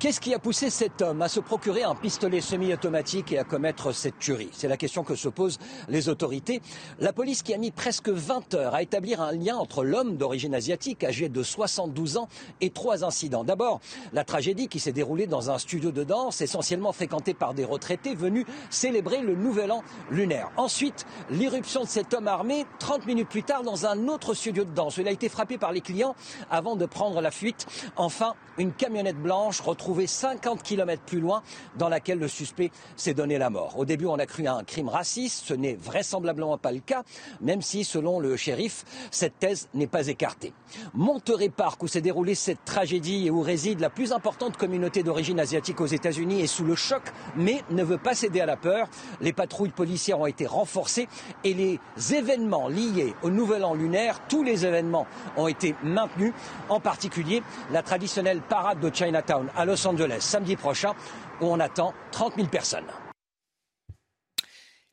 Qu'est-ce 0.00 0.20
qui 0.20 0.34
a 0.34 0.38
poussé 0.38 0.70
cet 0.70 1.00
homme 1.00 1.22
à 1.22 1.28
se 1.28 1.40
procurer 1.40 1.84
un 1.84 1.94
pistolet 1.94 2.40
semi-automatique 2.40 3.32
et 3.32 3.38
à 3.38 3.44
commettre 3.44 3.92
cette 3.92 4.18
tuerie? 4.18 4.50
C'est 4.52 4.68
la 4.68 4.76
question 4.76 5.02
que 5.02 5.14
se 5.14 5.28
posent 5.28 5.58
les 5.88 6.08
autorités. 6.08 6.60
La 6.98 7.12
police 7.12 7.42
qui 7.42 7.54
a 7.54 7.58
mis 7.58 7.70
presque 7.70 8.08
20 8.10 8.54
heures 8.54 8.74
à 8.74 8.82
établir 8.82 9.22
un 9.22 9.32
lien 9.32 9.56
entre 9.56 9.84
l'homme 9.84 10.16
d'origine 10.16 10.54
asiatique 10.54 11.04
âgé 11.04 11.28
de 11.28 11.42
72 11.42 12.18
ans 12.18 12.28
et 12.60 12.70
trois 12.70 13.04
incidents. 13.04 13.44
D'abord, 13.44 13.80
la 14.12 14.24
tragédie 14.24 14.68
qui 14.68 14.80
s'est 14.80 14.92
déroulée 14.92 15.26
dans 15.26 15.50
un 15.50 15.58
studio 15.58 15.90
de 15.90 16.04
danse 16.04 16.40
essentiellement 16.40 16.92
fréquenté 16.92 17.32
par 17.32 17.54
des 17.54 17.64
retraités 17.64 18.14
venus 18.14 18.44
célébrer 18.70 19.22
le 19.22 19.36
nouvel 19.36 19.72
an 19.72 19.82
lunaire. 20.10 20.50
Ensuite, 20.58 21.06
l'irruption 21.30 21.82
de 21.82 21.88
cet 21.88 22.12
homme 22.12 22.28
armé 22.28 22.66
30 22.80 23.06
minutes 23.06 23.28
plus 23.28 23.44
tard 23.44 23.62
dans 23.62 23.86
un 23.86 24.08
autre 24.08 24.34
studio 24.34 24.64
de 24.64 24.74
danse. 24.74 24.98
Il 24.98 25.08
a 25.08 25.12
été 25.12 25.30
frappé 25.30 25.56
par 25.56 25.72
les 25.72 25.80
clients 25.80 26.16
avant 26.50 26.76
de 26.76 26.84
prendre 26.84 27.20
la 27.22 27.30
fuite. 27.30 27.66
Enfin, 27.96 28.34
une 28.58 28.72
camionnette 28.72 29.20
blanche 29.20 29.60
retrouvée 29.60 29.83
trouvé 29.84 30.06
50 30.06 30.62
km 30.62 31.02
plus 31.04 31.20
loin, 31.20 31.42
dans 31.76 31.90
laquelle 31.90 32.18
le 32.18 32.26
suspect 32.26 32.70
s'est 32.96 33.12
donné 33.12 33.36
la 33.36 33.50
mort. 33.50 33.78
Au 33.78 33.84
début, 33.84 34.06
on 34.06 34.14
a 34.14 34.24
cru 34.24 34.46
à 34.46 34.54
un 34.54 34.64
crime 34.64 34.88
raciste. 34.88 35.44
Ce 35.44 35.52
n'est 35.52 35.74
vraisemblablement 35.74 36.56
pas 36.56 36.72
le 36.72 36.80
cas, 36.80 37.02
même 37.42 37.60
si, 37.60 37.84
selon 37.84 38.18
le 38.18 38.34
shérif, 38.38 38.86
cette 39.10 39.38
thèse 39.38 39.68
n'est 39.74 39.86
pas 39.86 40.06
écartée. 40.06 40.54
Monterey 40.94 41.50
Park, 41.50 41.82
où 41.82 41.86
s'est 41.86 42.00
déroulée 42.00 42.34
cette 42.34 42.64
tragédie 42.64 43.26
et 43.26 43.30
où 43.30 43.42
réside 43.42 43.80
la 43.80 43.90
plus 43.90 44.12
importante 44.12 44.56
communauté 44.56 45.02
d'origine 45.02 45.38
asiatique 45.38 45.82
aux 45.82 45.86
États-Unis, 45.86 46.40
est 46.40 46.46
sous 46.46 46.64
le 46.64 46.76
choc, 46.76 47.02
mais 47.36 47.62
ne 47.68 47.84
veut 47.84 47.98
pas 47.98 48.14
céder 48.14 48.40
à 48.40 48.46
la 48.46 48.56
peur. 48.56 48.88
Les 49.20 49.34
patrouilles 49.34 49.68
policières 49.68 50.18
ont 50.18 50.26
été 50.26 50.46
renforcées 50.46 51.08
et 51.44 51.52
les 51.52 51.78
événements 52.14 52.68
liés 52.68 53.12
au 53.22 53.28
Nouvel 53.28 53.62
An 53.62 53.74
lunaire, 53.74 54.20
tous 54.30 54.44
les 54.44 54.64
événements 54.64 55.06
ont 55.36 55.46
été 55.46 55.74
maintenus, 55.82 56.32
en 56.70 56.80
particulier 56.80 57.42
la 57.70 57.82
traditionnelle 57.82 58.40
parade 58.40 58.80
de 58.80 58.90
Chinatown 58.90 59.48
à 59.54 59.66
Angeles 59.86 60.20
samedi 60.20 60.56
prochain 60.56 60.94
où 61.40 61.46
on 61.46 61.60
attend 61.60 61.94
30 62.12 62.36
000 62.36 62.48
personnes. 62.48 62.86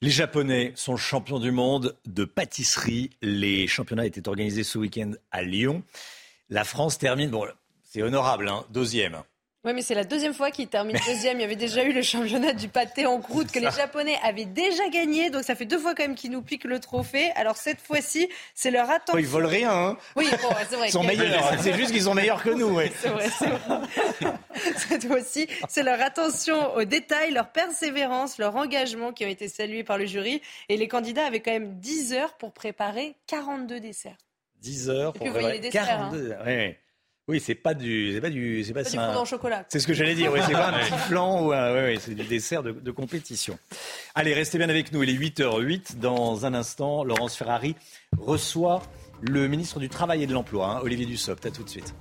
Les 0.02 0.10
Japonais 0.10 0.74
sont 0.76 0.98
champions 0.98 1.40
du 1.40 1.52
monde 1.52 1.96
de 2.08 2.26
pâtisserie. 2.26 3.12
Les 3.22 3.68
championnats 3.68 4.06
étaient 4.08 4.28
organisés 4.28 4.64
ce 4.64 4.80
week-end 4.80 5.12
à 5.32 5.44
Lyon. 5.44 5.84
La 6.50 6.64
France 6.64 6.98
termine, 6.98 7.30
bon, 7.30 7.48
c'est 7.84 8.02
honorable, 8.02 8.50
hein, 8.50 8.66
deuxième. 8.72 9.22
Oui, 9.64 9.74
mais 9.76 9.84
c'est 9.84 9.94
la 9.94 10.04
deuxième 10.04 10.34
fois 10.34 10.50
qu'ils 10.50 10.68
terminent 10.68 11.00
deuxième. 11.06 11.38
Il 11.38 11.42
y 11.42 11.46
avait 11.46 11.56
déjà 11.56 11.84
eu 11.84 11.94
le 11.94 12.02
championnat 12.02 12.54
du 12.54 12.68
pâté 12.68 13.06
en 13.06 13.20
croûte 13.20 13.52
que 13.52 13.60
les 13.60 13.70
Japonais 13.70 14.18
avaient 14.24 14.46
déjà 14.46 14.90
gagné. 14.90 15.30
Donc 15.30 15.44
ça 15.44 15.54
fait 15.54 15.66
deux 15.66 15.78
fois 15.78 15.94
quand 15.94 16.02
même 16.02 16.16
qu'ils 16.16 16.32
nous 16.32 16.42
piquent 16.42 16.64
le 16.64 16.80
trophée. 16.80 17.30
Alors 17.36 17.58
cette 17.58 17.80
fois-ci, 17.80 18.28
c'est 18.56 18.72
leur 18.72 18.90
attention. 18.90 19.14
Oh, 19.14 19.20
ils 19.20 19.28
volent 19.28 19.48
rien. 19.48 19.72
Hein 19.72 19.98
oui, 20.16 20.28
bon, 20.42 20.50
c'est 20.68 20.76
vrai. 20.76 20.88
Ils 20.88 20.92
sont 20.92 21.04
meilleurs. 21.04 21.54
C'est 21.60 21.76
juste 21.76 21.92
qu'ils 21.92 22.04
sont 22.04 22.16
meilleurs 22.16 22.42
que 22.42 22.50
nous. 22.50 22.72
Ouais. 22.72 22.92
C'est 23.02 23.10
vrai, 23.10 23.30
c'est 23.38 23.48
vrai. 23.48 24.34
cette 24.90 25.08
fois-ci, 25.08 25.48
c'est 25.68 25.84
leur 25.84 26.02
attention 26.02 26.76
aux 26.76 26.84
détails, 26.84 27.32
leur 27.32 27.52
persévérance, 27.52 28.38
leur 28.38 28.56
engagement 28.56 29.12
qui 29.12 29.26
ont 29.26 29.30
été 29.30 29.48
salués 29.48 29.84
par 29.84 29.98
le 29.98 30.06
jury. 30.06 30.42
Et 30.70 30.78
les 30.78 30.88
candidats 30.88 31.26
avaient 31.26 31.40
quand 31.40 31.52
même 31.52 31.80
10 31.80 32.14
heures 32.14 32.34
pour 32.34 32.52
préparer 32.52 33.16
42 33.28 33.80
desserts. 33.80 34.18
10 34.62 34.90
heures 34.90 35.14
pour 35.14 35.30
préparer 35.30 35.60
42 35.60 36.34
hein. 36.34 36.72
Oui, 37.28 37.40
c'est 37.40 37.56
pas 37.56 37.74
du, 37.74 38.14
c'est 38.14 38.22
pas 38.22 38.30
du, 38.30 38.64
c'est 38.64 38.74
pas, 38.74 38.84
du 38.84 38.90
fondant 38.90 39.22
au 39.22 39.26
chocolat. 39.26 39.64
C'est 39.70 39.80
ce 39.80 39.88
que 39.88 39.94
j'allais 39.94 40.16
dire. 40.16 40.32
Oui, 40.32 40.40
c'est 40.46 40.54
pas 40.54 40.70
un 40.70 40.80
petit 40.80 40.98
flan 41.08 41.46
ou 41.46 41.52
un, 41.52 41.86
oui, 41.86 41.98
c'est 42.02 42.16
du 42.16 42.24
dessert 42.24 42.64
de, 42.64 42.72
de, 42.72 42.92
compétition. 42.92 43.58
Allez, 44.16 44.34
restez 44.34 44.58
bien 44.58 44.70
avec 44.70 44.92
nous. 44.92 45.04
Il 45.04 45.10
est 45.10 45.14
8h08. 45.14 46.00
Dans 46.00 46.46
un 46.46 46.54
instant, 46.54 47.04
Laurence 47.04 47.36
Ferrari 47.36 47.76
reçoit 48.18 48.82
le 49.22 49.48
ministre 49.48 49.80
du 49.80 49.88
Travail 49.88 50.24
et 50.24 50.28
de 50.28 50.34
l'Emploi, 50.34 50.68
hein, 50.68 50.80
Olivier 50.82 51.06
Dussopt. 51.06 51.46
À 51.46 51.52
tout 51.52 51.64
de 51.64 51.70
suite. 51.70 51.94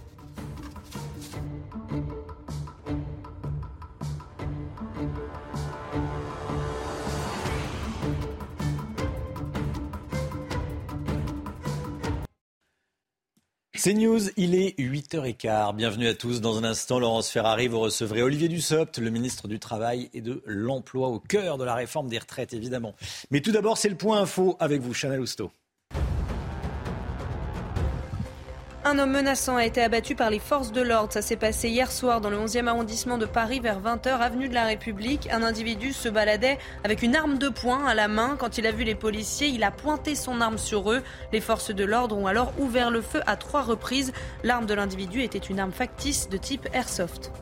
C'est 13.83 13.95
News, 13.95 14.21
il 14.37 14.55
est 14.55 14.79
8h15. 14.79 15.75
Bienvenue 15.75 16.07
à 16.07 16.13
tous. 16.13 16.43
Dans 16.43 16.59
un 16.59 16.65
instant, 16.65 16.99
Laurence 16.99 17.31
Ferrari, 17.31 17.67
vous 17.67 17.81
recevrez 17.81 18.21
Olivier 18.21 18.49
Dussopt, 18.49 18.99
le 18.99 19.09
ministre 19.09 19.49
du 19.49 19.59
Travail 19.59 20.11
et 20.13 20.21
de 20.21 20.43
l'Emploi, 20.45 21.09
au 21.09 21.19
cœur 21.19 21.57
de 21.57 21.65
la 21.65 21.75
réforme 21.75 22.09
des 22.09 22.19
retraites, 22.19 22.53
évidemment. 22.53 22.95
Mais 23.31 23.41
tout 23.41 23.53
d'abord, 23.53 23.79
c'est 23.79 23.89
le 23.89 23.97
point 23.97 24.21
info 24.21 24.55
avec 24.61 24.83
vous, 24.83 24.93
Chanel 24.93 25.19
Housteau. 25.19 25.51
Un 28.83 28.99
homme 28.99 29.11
menaçant 29.11 29.57
a 29.57 29.67
été 29.67 29.83
abattu 29.83 30.15
par 30.15 30.31
les 30.31 30.39
forces 30.39 30.73
de 30.73 30.81
l'ordre. 30.81 31.13
Ça 31.13 31.21
s'est 31.21 31.37
passé 31.37 31.69
hier 31.69 31.93
soir 31.93 32.23
dans 32.23 32.31
le 32.31 32.39
11e 32.39 32.67
arrondissement 32.67 33.19
de 33.19 33.27
Paris 33.27 33.61
vers 33.61 33.79
20h, 33.79 34.09
avenue 34.09 34.49
de 34.49 34.55
la 34.55 34.65
République. 34.65 35.29
Un 35.31 35.43
individu 35.43 35.93
se 35.93 36.09
baladait 36.09 36.59
avec 36.83 37.03
une 37.03 37.15
arme 37.15 37.37
de 37.37 37.51
poing 37.51 37.85
à 37.85 37.95
la 37.95 38.09
main. 38.09 38.37
Quand 38.39 38.57
il 38.57 38.67
a 38.67 38.73
vu 38.73 38.85
les 38.85 38.95
policiers, 38.95 39.49
il 39.49 39.65
a 39.65 39.71
pointé 39.71 40.15
son 40.15 40.41
arme 40.41 40.57
sur 40.57 40.91
eux. 40.91 41.03
Les 41.31 41.43
forces 41.43 41.75
de 41.75 41.85
l'ordre 41.85 42.17
ont 42.17 42.27
alors 42.27 42.55
ouvert 42.59 42.91
le 42.91 43.03
feu 43.03 43.21
à 43.27 43.37
trois 43.37 43.63
reprises. 43.63 44.15
L'arme 44.45 44.65
de 44.65 44.73
l'individu 44.73 45.23
était 45.23 45.39
une 45.39 45.61
arme 45.61 45.73
factice 45.73 46.31
de 46.31 46.39
type 46.39 46.67
airsoft. 46.73 47.33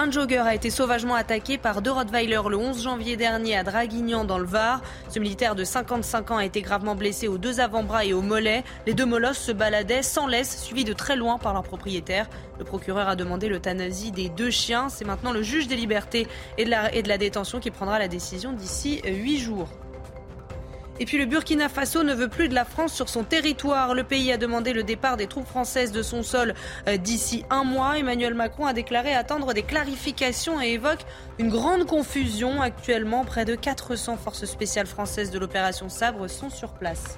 Un 0.00 0.12
jogger 0.12 0.38
a 0.38 0.54
été 0.54 0.70
sauvagement 0.70 1.16
attaqué 1.16 1.58
par 1.58 1.82
deux 1.82 1.90
Rottweilers 1.90 2.48
le 2.48 2.56
11 2.56 2.84
janvier 2.84 3.16
dernier 3.16 3.56
à 3.56 3.64
Draguignan 3.64 4.24
dans 4.24 4.38
le 4.38 4.44
Var. 4.44 4.80
Ce 5.08 5.18
militaire 5.18 5.56
de 5.56 5.64
55 5.64 6.30
ans 6.30 6.36
a 6.36 6.44
été 6.44 6.62
gravement 6.62 6.94
blessé 6.94 7.26
aux 7.26 7.36
deux 7.36 7.58
avant-bras 7.58 8.04
et 8.04 8.12
au 8.12 8.22
mollet. 8.22 8.62
Les 8.86 8.94
deux 8.94 9.06
molosses 9.06 9.40
se 9.40 9.50
baladaient 9.50 10.04
sans 10.04 10.28
laisse, 10.28 10.62
suivis 10.62 10.84
de 10.84 10.92
très 10.92 11.16
loin 11.16 11.38
par 11.38 11.52
leur 11.52 11.64
propriétaire. 11.64 12.30
Le 12.60 12.64
procureur 12.64 13.08
a 13.08 13.16
demandé 13.16 13.48
l'euthanasie 13.48 14.12
des 14.12 14.28
deux 14.28 14.50
chiens. 14.50 14.88
C'est 14.88 15.04
maintenant 15.04 15.32
le 15.32 15.42
juge 15.42 15.66
des 15.66 15.74
libertés 15.74 16.28
et 16.58 16.64
de 16.64 16.70
la, 16.70 16.94
et 16.94 17.02
de 17.02 17.08
la 17.08 17.18
détention 17.18 17.58
qui 17.58 17.72
prendra 17.72 17.98
la 17.98 18.06
décision 18.06 18.52
d'ici 18.52 19.02
huit 19.04 19.38
jours. 19.38 19.68
Et 21.00 21.04
puis 21.04 21.18
le 21.18 21.26
Burkina 21.26 21.68
Faso 21.68 22.02
ne 22.02 22.14
veut 22.14 22.28
plus 22.28 22.48
de 22.48 22.54
la 22.54 22.64
France 22.64 22.92
sur 22.92 23.08
son 23.08 23.22
territoire. 23.22 23.94
Le 23.94 24.02
pays 24.02 24.32
a 24.32 24.36
demandé 24.36 24.72
le 24.72 24.82
départ 24.82 25.16
des 25.16 25.26
troupes 25.26 25.46
françaises 25.46 25.92
de 25.92 26.02
son 26.02 26.22
sol 26.22 26.54
euh, 26.88 26.96
d'ici 26.96 27.44
un 27.50 27.64
mois. 27.64 27.98
Emmanuel 27.98 28.34
Macron 28.34 28.66
a 28.66 28.72
déclaré 28.72 29.14
attendre 29.14 29.54
des 29.54 29.62
clarifications 29.62 30.60
et 30.60 30.72
évoque 30.72 31.04
une 31.38 31.50
grande 31.50 31.86
confusion. 31.86 32.60
Actuellement, 32.62 33.24
près 33.24 33.44
de 33.44 33.54
400 33.54 34.16
forces 34.16 34.44
spéciales 34.44 34.86
françaises 34.86 35.30
de 35.30 35.38
l'opération 35.38 35.88
Sabre 35.88 36.26
sont 36.26 36.50
sur 36.50 36.72
place. 36.72 37.16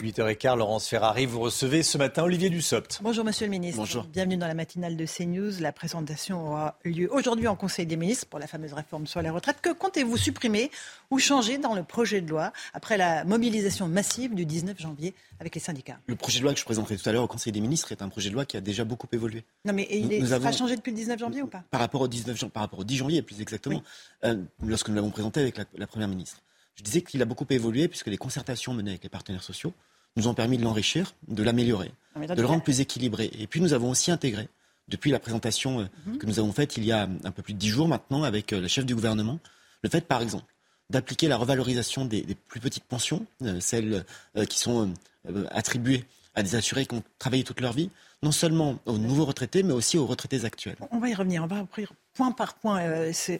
8h15, 0.00 0.56
Laurence 0.56 0.86
Ferrari, 0.88 1.26
vous 1.26 1.40
recevez 1.40 1.82
ce 1.82 1.98
matin 1.98 2.22
Olivier 2.22 2.50
Dussopt. 2.50 3.00
Bonjour 3.02 3.24
Monsieur 3.24 3.46
le 3.46 3.50
Ministre. 3.50 3.78
Bonjour. 3.78 4.04
Bienvenue 4.04 4.36
dans 4.36 4.46
la 4.46 4.54
matinale 4.54 4.96
de 4.96 5.04
CNews. 5.04 5.60
La 5.60 5.72
présentation 5.72 6.46
aura 6.46 6.78
lieu 6.84 7.12
aujourd'hui 7.12 7.48
en 7.48 7.56
Conseil 7.56 7.84
des 7.84 7.96
ministres 7.96 8.26
pour 8.26 8.38
la 8.38 8.46
fameuse 8.46 8.72
réforme 8.74 9.08
sur 9.08 9.20
les 9.22 9.30
retraites. 9.30 9.60
Que 9.60 9.70
comptez-vous 9.72 10.16
supprimer 10.16 10.70
ou 11.10 11.18
changer 11.18 11.58
dans 11.58 11.74
le 11.74 11.82
projet 11.82 12.20
de 12.20 12.30
loi 12.30 12.52
après 12.74 12.96
la 12.96 13.24
mobilisation 13.24 13.88
massive 13.88 14.36
du 14.36 14.46
19 14.46 14.78
janvier 14.80 15.14
avec 15.40 15.56
les 15.56 15.60
syndicats? 15.60 15.98
Le 16.06 16.14
projet 16.14 16.38
de 16.38 16.44
loi 16.44 16.54
que 16.54 16.60
je 16.60 16.64
présenterai 16.64 16.96
tout 16.96 17.08
à 17.08 17.12
l'heure 17.12 17.24
au 17.24 17.28
Conseil 17.28 17.52
des 17.52 17.60
ministres 17.60 17.90
est 17.90 18.00
un 18.00 18.08
projet 18.08 18.28
de 18.30 18.34
loi 18.34 18.44
qui 18.44 18.56
a 18.56 18.60
déjà 18.60 18.84
beaucoup 18.84 19.08
évolué. 19.10 19.42
Non 19.64 19.72
mais 19.72 19.88
il 19.90 20.12
est, 20.12 20.20
Nous 20.20 20.26
sera 20.26 20.36
avons- 20.36 20.52
changé 20.52 20.76
depuis 20.76 20.92
le 20.92 20.96
19 20.96 21.18
janvier 21.18 21.42
ou 21.42 21.48
pas? 21.48 21.64
Par 21.72 21.80
rapport 21.80 22.02
au 22.02 22.08
19 22.08 22.36
jan- 22.38 22.48
par 22.50 22.62
rapport 22.62 22.78
au 22.78 22.84
10 22.84 22.96
janvier 22.98 23.20
plus 23.22 23.40
exactement, 23.40 23.82
euh, 24.24 24.36
lorsque 24.64 24.88
nous 24.90 24.94
l'avons 24.94 25.10
présenté 25.10 25.40
avec 25.40 25.56
la, 25.58 25.64
la 25.76 25.86
première 25.88 26.08
ministre. 26.08 26.38
Je 26.78 26.82
disais 26.84 27.02
qu'il 27.02 27.20
a 27.22 27.24
beaucoup 27.24 27.46
évolué 27.50 27.88
puisque 27.88 28.06
les 28.06 28.16
concertations 28.16 28.72
menées 28.72 28.92
avec 28.92 29.02
les 29.02 29.08
partenaires 29.08 29.42
sociaux 29.42 29.72
nous 30.16 30.26
ont 30.28 30.34
permis 30.34 30.58
de 30.58 30.62
l'enrichir, 30.64 31.12
de 31.28 31.42
l'améliorer, 31.42 31.90
mais 32.16 32.26
de 32.26 32.40
le 32.40 32.46
rendre 32.46 32.62
plus 32.62 32.80
équilibré. 32.80 33.30
Et 33.38 33.46
puis 33.46 33.60
nous 33.60 33.72
avons 33.72 33.90
aussi 33.90 34.10
intégré, 34.10 34.48
depuis 34.88 35.10
la 35.10 35.18
présentation 35.18 35.80
euh, 35.80 35.84
Mhm. 36.06 36.18
que 36.18 36.26
nous 36.26 36.38
avons 36.38 36.52
faite 36.52 36.76
il 36.76 36.84
y 36.84 36.92
a 36.92 37.08
un 37.24 37.30
peu 37.30 37.42
plus 37.42 37.52
de 37.54 37.58
10 37.58 37.68
jours 37.68 37.88
maintenant 37.88 38.22
avec 38.22 38.52
euh, 38.52 38.60
la 38.60 38.68
chef 38.68 38.86
du 38.86 38.94
gouvernement, 38.94 39.38
le 39.82 39.90
fait 39.90 40.06
par 40.06 40.22
exemple 40.22 40.46
d'appliquer 40.90 41.28
la 41.28 41.36
revalorisation 41.36 42.06
des, 42.06 42.22
des 42.22 42.34
plus 42.34 42.60
petites 42.60 42.84
pensions, 42.84 43.26
euh, 43.42 43.60
celles 43.60 44.04
euh, 44.36 44.44
qui 44.46 44.58
sont 44.58 44.90
euh, 45.28 45.44
attribuées 45.50 46.04
à 46.34 46.42
des 46.42 46.54
assurés 46.54 46.86
qui 46.86 46.94
ont 46.94 47.02
travaillé 47.18 47.44
toute 47.44 47.60
leur 47.60 47.72
vie, 47.74 47.90
non 48.22 48.32
seulement 48.32 48.78
aux 48.86 48.96
nouveaux 48.96 49.26
retraités, 49.26 49.62
mais 49.62 49.74
aussi 49.74 49.98
aux 49.98 50.06
retraités 50.06 50.44
actuels. 50.44 50.76
On 50.90 50.98
va 50.98 51.08
y 51.10 51.14
revenir, 51.14 51.42
on 51.44 51.46
va 51.46 51.60
reprendre 51.60 51.92
point 52.14 52.32
par 52.32 52.54
point 52.54 52.80
ce 53.12 53.38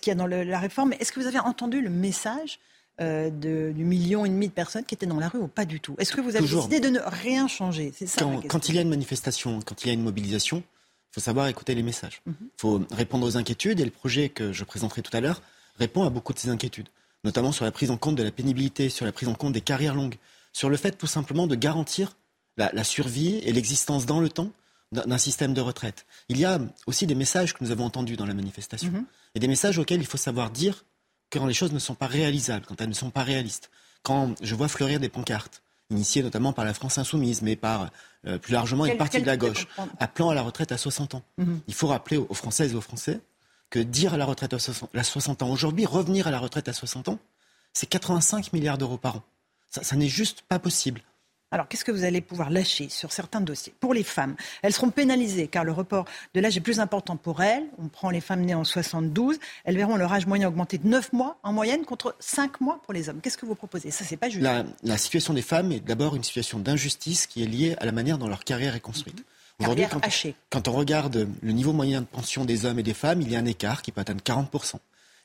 qu'il 0.00 0.10
y 0.10 0.12
a 0.12 0.14
dans 0.14 0.26
le- 0.26 0.44
la 0.44 0.58
réforme. 0.58 0.92
Est-ce 0.94 1.12
que 1.12 1.20
vous 1.20 1.26
avez 1.26 1.38
entendu 1.40 1.80
le 1.82 1.90
message 1.90 2.58
euh, 3.00 3.30
de- 3.30 3.72
du 3.74 3.84
million 3.84 4.24
et 4.24 4.28
demi 4.28 4.48
de 4.48 4.52
personnes 4.52 4.84
qui 4.84 4.94
étaient 4.94 5.06
dans 5.06 5.18
la 5.20 5.28
rue 5.28 5.38
ou 5.38 5.48
pas 5.48 5.64
du 5.64 5.80
tout 5.80 5.94
Est-ce 5.98 6.12
que 6.12 6.20
vous 6.20 6.30
avez 6.30 6.38
Toujours. 6.40 6.66
décidé 6.68 6.80
de 6.86 6.92
ne 6.92 7.00
rien 7.04 7.46
changer? 7.48 7.92
C'est 7.96 8.06
ça 8.06 8.24
ma 8.24 8.40
Quand, 8.42 8.68
il 8.68 8.74
y 8.74 8.78
a 8.78 8.82
une 8.82 8.88
manifestation, 8.88 9.60
quand 9.60 9.84
il 9.84 9.88
y 9.88 9.90
a 9.90 9.94
une 9.94 10.02
mobilisation, 10.02 10.58
il 10.58 11.14
faut 11.14 11.20
savoir 11.20 11.48
écouter 11.48 11.74
les 11.74 11.82
messages. 11.82 12.22
Il 12.26 12.30
Mhm. 12.32 12.36
faut 12.56 12.82
répondre 12.90 13.26
aux 13.26 13.36
inquiétudes 13.36 13.80
et 13.80 13.84
le 13.84 13.90
projet 13.90 14.28
que 14.28 14.52
je 14.52 14.64
présenterai 14.64 15.02
tout 15.02 15.14
à 15.16 15.20
l'heure 15.20 15.42
répond 15.78 16.04
à 16.04 16.10
beaucoup 16.10 16.32
de 16.32 16.38
ces 16.38 16.48
inquiétudes, 16.48 16.88
notamment 17.24 17.52
sur 17.52 17.64
la 17.64 17.70
prise 17.70 17.90
en 17.90 17.96
compte 17.98 18.16
de 18.16 18.22
la 18.22 18.30
pénibilité, 18.30 18.88
sur 18.88 19.04
la 19.04 19.12
prise 19.12 19.28
en 19.28 19.34
compte 19.34 19.52
des 19.52 19.60
carrières 19.60 19.94
longues, 19.94 20.16
sur 20.52 20.70
le 20.70 20.76
fait 20.78 20.92
tout 20.92 21.06
simplement 21.06 21.46
de 21.46 21.54
garantir 21.54 22.16
la, 22.56 22.70
la 22.72 22.84
survie 22.84 23.36
et 23.44 23.52
l'existence 23.52 24.06
dans 24.06 24.20
le 24.20 24.28
temps 24.30 24.50
d'un 24.92 25.02
d'un 25.04 25.18
système 25.18 25.52
de 25.52 25.60
retraite. 25.60 26.06
Il 26.30 26.38
y 26.38 26.44
a 26.46 26.60
aussi 26.86 27.06
des 27.06 27.14
messages 27.16 27.52
que 27.52 27.62
nous 27.62 27.72
avons 27.72 27.84
entendus 27.84 28.16
dans 28.16 28.24
la 28.24 28.34
manifestation 28.34 28.90
Mhm. 28.90 29.04
et 29.34 29.40
des 29.40 29.48
messages 29.48 29.78
auxquels 29.78 30.00
il 30.00 30.06
faut 30.06 30.16
savoir 30.16 30.50
dire 30.50 30.84
quand 31.30 31.46
les 31.46 31.54
choses 31.54 31.72
ne 31.72 31.78
sont 31.78 31.94
pas 31.94 32.06
réalisables, 32.06 32.64
quand 32.66 32.80
elles 32.80 32.88
ne 32.88 32.94
sont 32.94 33.10
pas 33.10 33.22
réalistes. 33.22 33.70
Quand 34.02 34.34
je 34.42 34.54
vois 34.54 34.68
fleurir 34.68 35.00
des 35.00 35.08
pancartes, 35.08 35.62
initiées 35.90 36.22
notamment 36.22 36.52
par 36.52 36.64
la 36.64 36.74
France 36.74 36.98
insoumise, 36.98 37.42
mais 37.42 37.56
par 37.56 37.90
euh, 38.26 38.38
plus 38.38 38.52
largement 38.52 38.84
une 38.86 38.92
Quel- 38.92 38.98
partie 38.98 39.12
quel 39.18 39.22
de 39.22 39.26
la 39.26 39.36
gauche, 39.36 39.66
appelant 40.00 40.30
à 40.30 40.34
la 40.34 40.42
retraite 40.42 40.72
à 40.72 40.78
60 40.78 41.14
ans. 41.14 41.22
Mhm. 41.38 41.60
Il 41.68 41.74
faut 41.74 41.86
rappeler 41.88 42.16
aux 42.16 42.26
aux 42.28 42.34
Françaises 42.34 42.72
et 42.72 42.74
aux 42.76 42.80
Français 42.80 43.20
que 43.70 43.78
dire 43.80 44.14
à 44.14 44.16
la 44.16 44.24
retraite 44.24 44.52
à 44.54 44.58
60 44.58 44.90
à 44.94 45.02
60 45.02 45.42
ans 45.42 45.50
aujourd'hui, 45.50 45.86
revenir 45.86 46.26
à 46.26 46.30
la 46.30 46.38
retraite 46.38 46.68
à 46.68 46.72
60 46.72 47.08
ans, 47.08 47.18
c'est 47.72 47.86
85 47.86 48.52
milliards 48.52 48.78
d'euros 48.78 48.96
par 48.96 49.16
an. 49.16 49.22
Ça, 49.70 49.82
ça 49.82 49.96
n'est 49.96 50.08
juste 50.08 50.42
pas 50.48 50.58
possible. 50.58 51.02
Alors, 51.52 51.68
qu'est-ce 51.68 51.84
que 51.84 51.92
vous 51.92 52.02
allez 52.02 52.20
pouvoir 52.20 52.50
lâcher 52.50 52.88
sur 52.88 53.12
certains 53.12 53.40
dossiers? 53.40 53.72
Pour 53.78 53.94
les 53.94 54.02
femmes, 54.02 54.34
elles 54.62 54.72
seront 54.72 54.90
pénalisées 54.90 55.46
car 55.46 55.62
le 55.62 55.70
report 55.70 56.04
de 56.34 56.40
l'âge 56.40 56.56
est 56.56 56.60
plus 56.60 56.80
important 56.80 57.16
pour 57.16 57.42
elles. 57.42 57.64
On 57.78 57.88
prend 57.88 58.10
les 58.10 58.20
femmes 58.20 58.40
nées 58.40 58.54
en 58.54 58.64
72. 58.64 59.38
Elles 59.64 59.76
verront 59.76 59.96
leur 59.96 60.12
âge 60.12 60.26
moyen 60.26 60.48
augmenter 60.48 60.78
de 60.78 60.88
9 60.88 61.12
mois 61.12 61.38
en 61.44 61.52
moyenne 61.52 61.84
contre 61.84 62.16
5 62.18 62.60
mois 62.60 62.80
pour 62.82 62.92
les 62.92 63.08
hommes. 63.08 63.20
Qu'est-ce 63.22 63.38
que 63.38 63.46
vous 63.46 63.54
proposez? 63.54 63.92
Ça, 63.92 64.04
c'est 64.04 64.16
pas 64.16 64.28
juste. 64.28 64.42
La, 64.42 64.64
la 64.82 64.98
situation 64.98 65.34
des 65.34 65.42
femmes 65.42 65.70
est 65.70 65.80
d'abord 65.80 66.16
une 66.16 66.24
situation 66.24 66.58
d'injustice 66.58 67.28
qui 67.28 67.44
est 67.44 67.46
liée 67.46 67.76
à 67.78 67.86
la 67.86 67.92
manière 67.92 68.18
dont 68.18 68.28
leur 68.28 68.42
carrière 68.42 68.74
est 68.74 68.80
construite. 68.80 69.24
Aujourd'hui, 69.60 69.86
quand, 69.90 70.04
hachée. 70.04 70.34
quand 70.50 70.68
on 70.68 70.72
regarde 70.72 71.28
le 71.40 71.52
niveau 71.52 71.72
moyen 71.72 72.02
de 72.02 72.06
pension 72.06 72.44
des 72.44 72.66
hommes 72.66 72.78
et 72.78 72.82
des 72.82 72.92
femmes, 72.92 73.22
il 73.22 73.30
y 73.30 73.36
a 73.36 73.38
un 73.38 73.46
écart 73.46 73.82
qui 73.82 73.92
peut 73.92 74.00
atteindre 74.00 74.22
40%. 74.22 74.74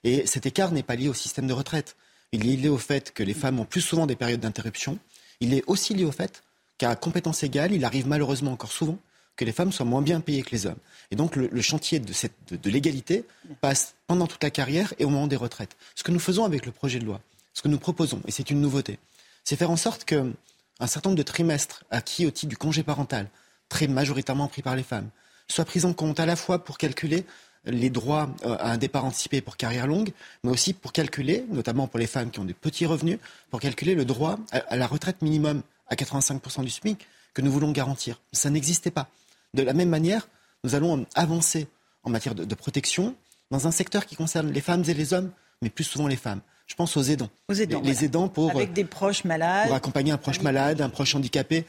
Et 0.04 0.26
cet 0.26 0.46
écart 0.46 0.72
n'est 0.72 0.84
pas 0.84 0.96
lié 0.96 1.10
au 1.10 1.14
système 1.14 1.48
de 1.48 1.54
retraite. 1.54 1.96
Il 2.32 2.48
est 2.48 2.56
lié 2.56 2.70
au 2.70 2.78
fait 2.78 3.12
que 3.12 3.24
les 3.24 3.34
femmes 3.34 3.60
ont 3.60 3.66
plus 3.66 3.82
souvent 3.82 4.06
des 4.06 4.16
périodes 4.16 4.40
d'interruption. 4.40 5.00
Il 5.42 5.54
est 5.54 5.64
aussi 5.68 5.94
lié 5.94 6.06
au 6.06 6.12
fait 6.12 6.44
qu'à 6.78 6.96
compétence 6.96 7.44
égale, 7.44 7.74
il 7.74 7.84
arrive 7.84 8.08
malheureusement 8.08 8.54
encore 8.54 8.72
souvent 8.72 8.98
que 9.36 9.46
les 9.46 9.52
femmes 9.52 9.72
soient 9.72 9.86
moins 9.86 10.02
bien 10.02 10.22
payées 10.22 10.44
que 10.44 10.52
les 10.52 10.66
hommes. 10.66 10.78
Et 11.10 11.16
donc 11.16 11.36
le, 11.36 11.62
chantier 11.62 12.00
de, 12.00 12.14
de 12.56 12.70
l'égalité 12.70 13.26
passe 13.60 13.96
pendant 14.08 14.28
toute 14.28 14.44
la 14.44 14.50
carrière 14.50 14.94
et 15.00 15.06
au 15.06 15.10
moment 15.10 15.28
des 15.28 15.36
retraites. 15.36 15.76
Ce 15.96 16.04
que 16.04 16.12
nous 16.12 16.20
faisons 16.20 16.46
avec 16.46 16.66
le 16.66 16.72
projet 16.72 17.00
de 17.00 17.06
loi, 17.06 17.22
ce 17.54 17.62
que 17.62 17.68
nous 17.68 17.80
proposons, 17.80 18.22
et 18.28 18.32
c'est 18.32 18.50
une 18.50 18.62
nouveauté, 18.62 19.00
c'est 19.44 19.56
faire 19.56 19.72
en 19.72 19.78
sorte 19.78 20.06
que 20.06 20.34
un 20.80 20.88
certain 20.88 21.10
nombre 21.10 21.18
de 21.18 21.24
trimestres 21.24 21.84
acquis 21.92 22.26
au 22.26 22.32
titre 22.32 22.50
du 22.50 22.58
congé 22.58 22.84
parental, 22.84 23.30
très 23.70 23.88
majoritairement 23.88 24.48
pris 24.48 24.62
par 24.62 24.76
les 24.76 24.84
femmes, 24.84 25.10
soient 25.48 25.66
pris 25.66 25.86
en 25.86 25.94
compte 25.94 26.20
à 26.20 26.26
la 26.26 26.36
fois 26.36 26.64
pour 26.64 26.78
calculer 26.78 27.26
les 27.66 27.90
droits 27.90 28.30
euh, 28.46 28.56
à 28.60 28.72
un 28.72 28.78
départ 28.78 29.06
anticipé 29.06 29.42
pour 29.42 29.58
carrière 29.58 29.88
longue, 29.88 30.12
mais 30.44 30.52
aussi 30.52 30.74
pour 30.74 30.94
calculer, 30.94 31.46
notamment 31.50 31.88
pour 31.88 32.00
les 32.00 32.08
femmes 32.08 32.32
qui 32.32 32.40
ont 32.40 32.46
des 32.46 32.54
petits 32.54 32.86
revenus, 32.86 33.20
pour 33.50 33.60
calculer 33.60 33.96
le 33.96 34.06
droit 34.06 34.40
à, 34.52 34.76
la 34.76 34.88
retraite 34.88 35.22
minimum 35.22 35.62
à 35.88 35.96
85% 35.96 36.64
du 36.64 36.70
SMIC 36.70 37.08
que 37.34 37.42
nous 37.42 37.52
voulons 37.52 37.72
garantir. 37.72 38.20
Ça 38.32 38.50
n'existait 38.50 38.92
pas. 38.92 39.10
De 39.54 39.64
la 39.64 39.74
même 39.74 39.90
manière, 39.90 40.28
nous 40.64 40.76
allons 40.76 41.06
avancer 41.16 41.68
en 42.04 42.10
matière 42.10 42.36
de, 42.36 42.46
de 42.46 42.56
protection 42.56 43.16
dans 43.52 43.68
un 43.68 43.72
secteur 43.72 44.06
qui 44.06 44.16
concerne 44.16 44.52
les 44.52 44.62
femmes 44.62 44.84
et 44.88 44.94
les 44.94 45.14
hommes, 45.14 45.32
mais 45.62 45.70
plus 45.70 45.84
souvent 45.84 46.08
les 46.08 46.16
femmes. 46.16 46.42
Je 46.72 46.76
pense 46.76 46.96
aux 46.96 47.04
aidants. 47.04 47.30
Aux 47.50 47.54
aidants, 47.54 47.82
les, 47.82 47.90
les 47.90 48.06
aidants 48.06 48.30
pour, 48.30 48.50
Avec 48.52 48.72
des 48.72 48.86
proches 48.86 49.26
malades. 49.26 49.68
pour 49.68 49.76
accompagner 49.76 50.14
un 50.14 50.18
proche 50.18 50.42
malade, 50.42 50.80
un 50.80 50.90
proche 50.90 51.14
handicapé. 51.16 51.66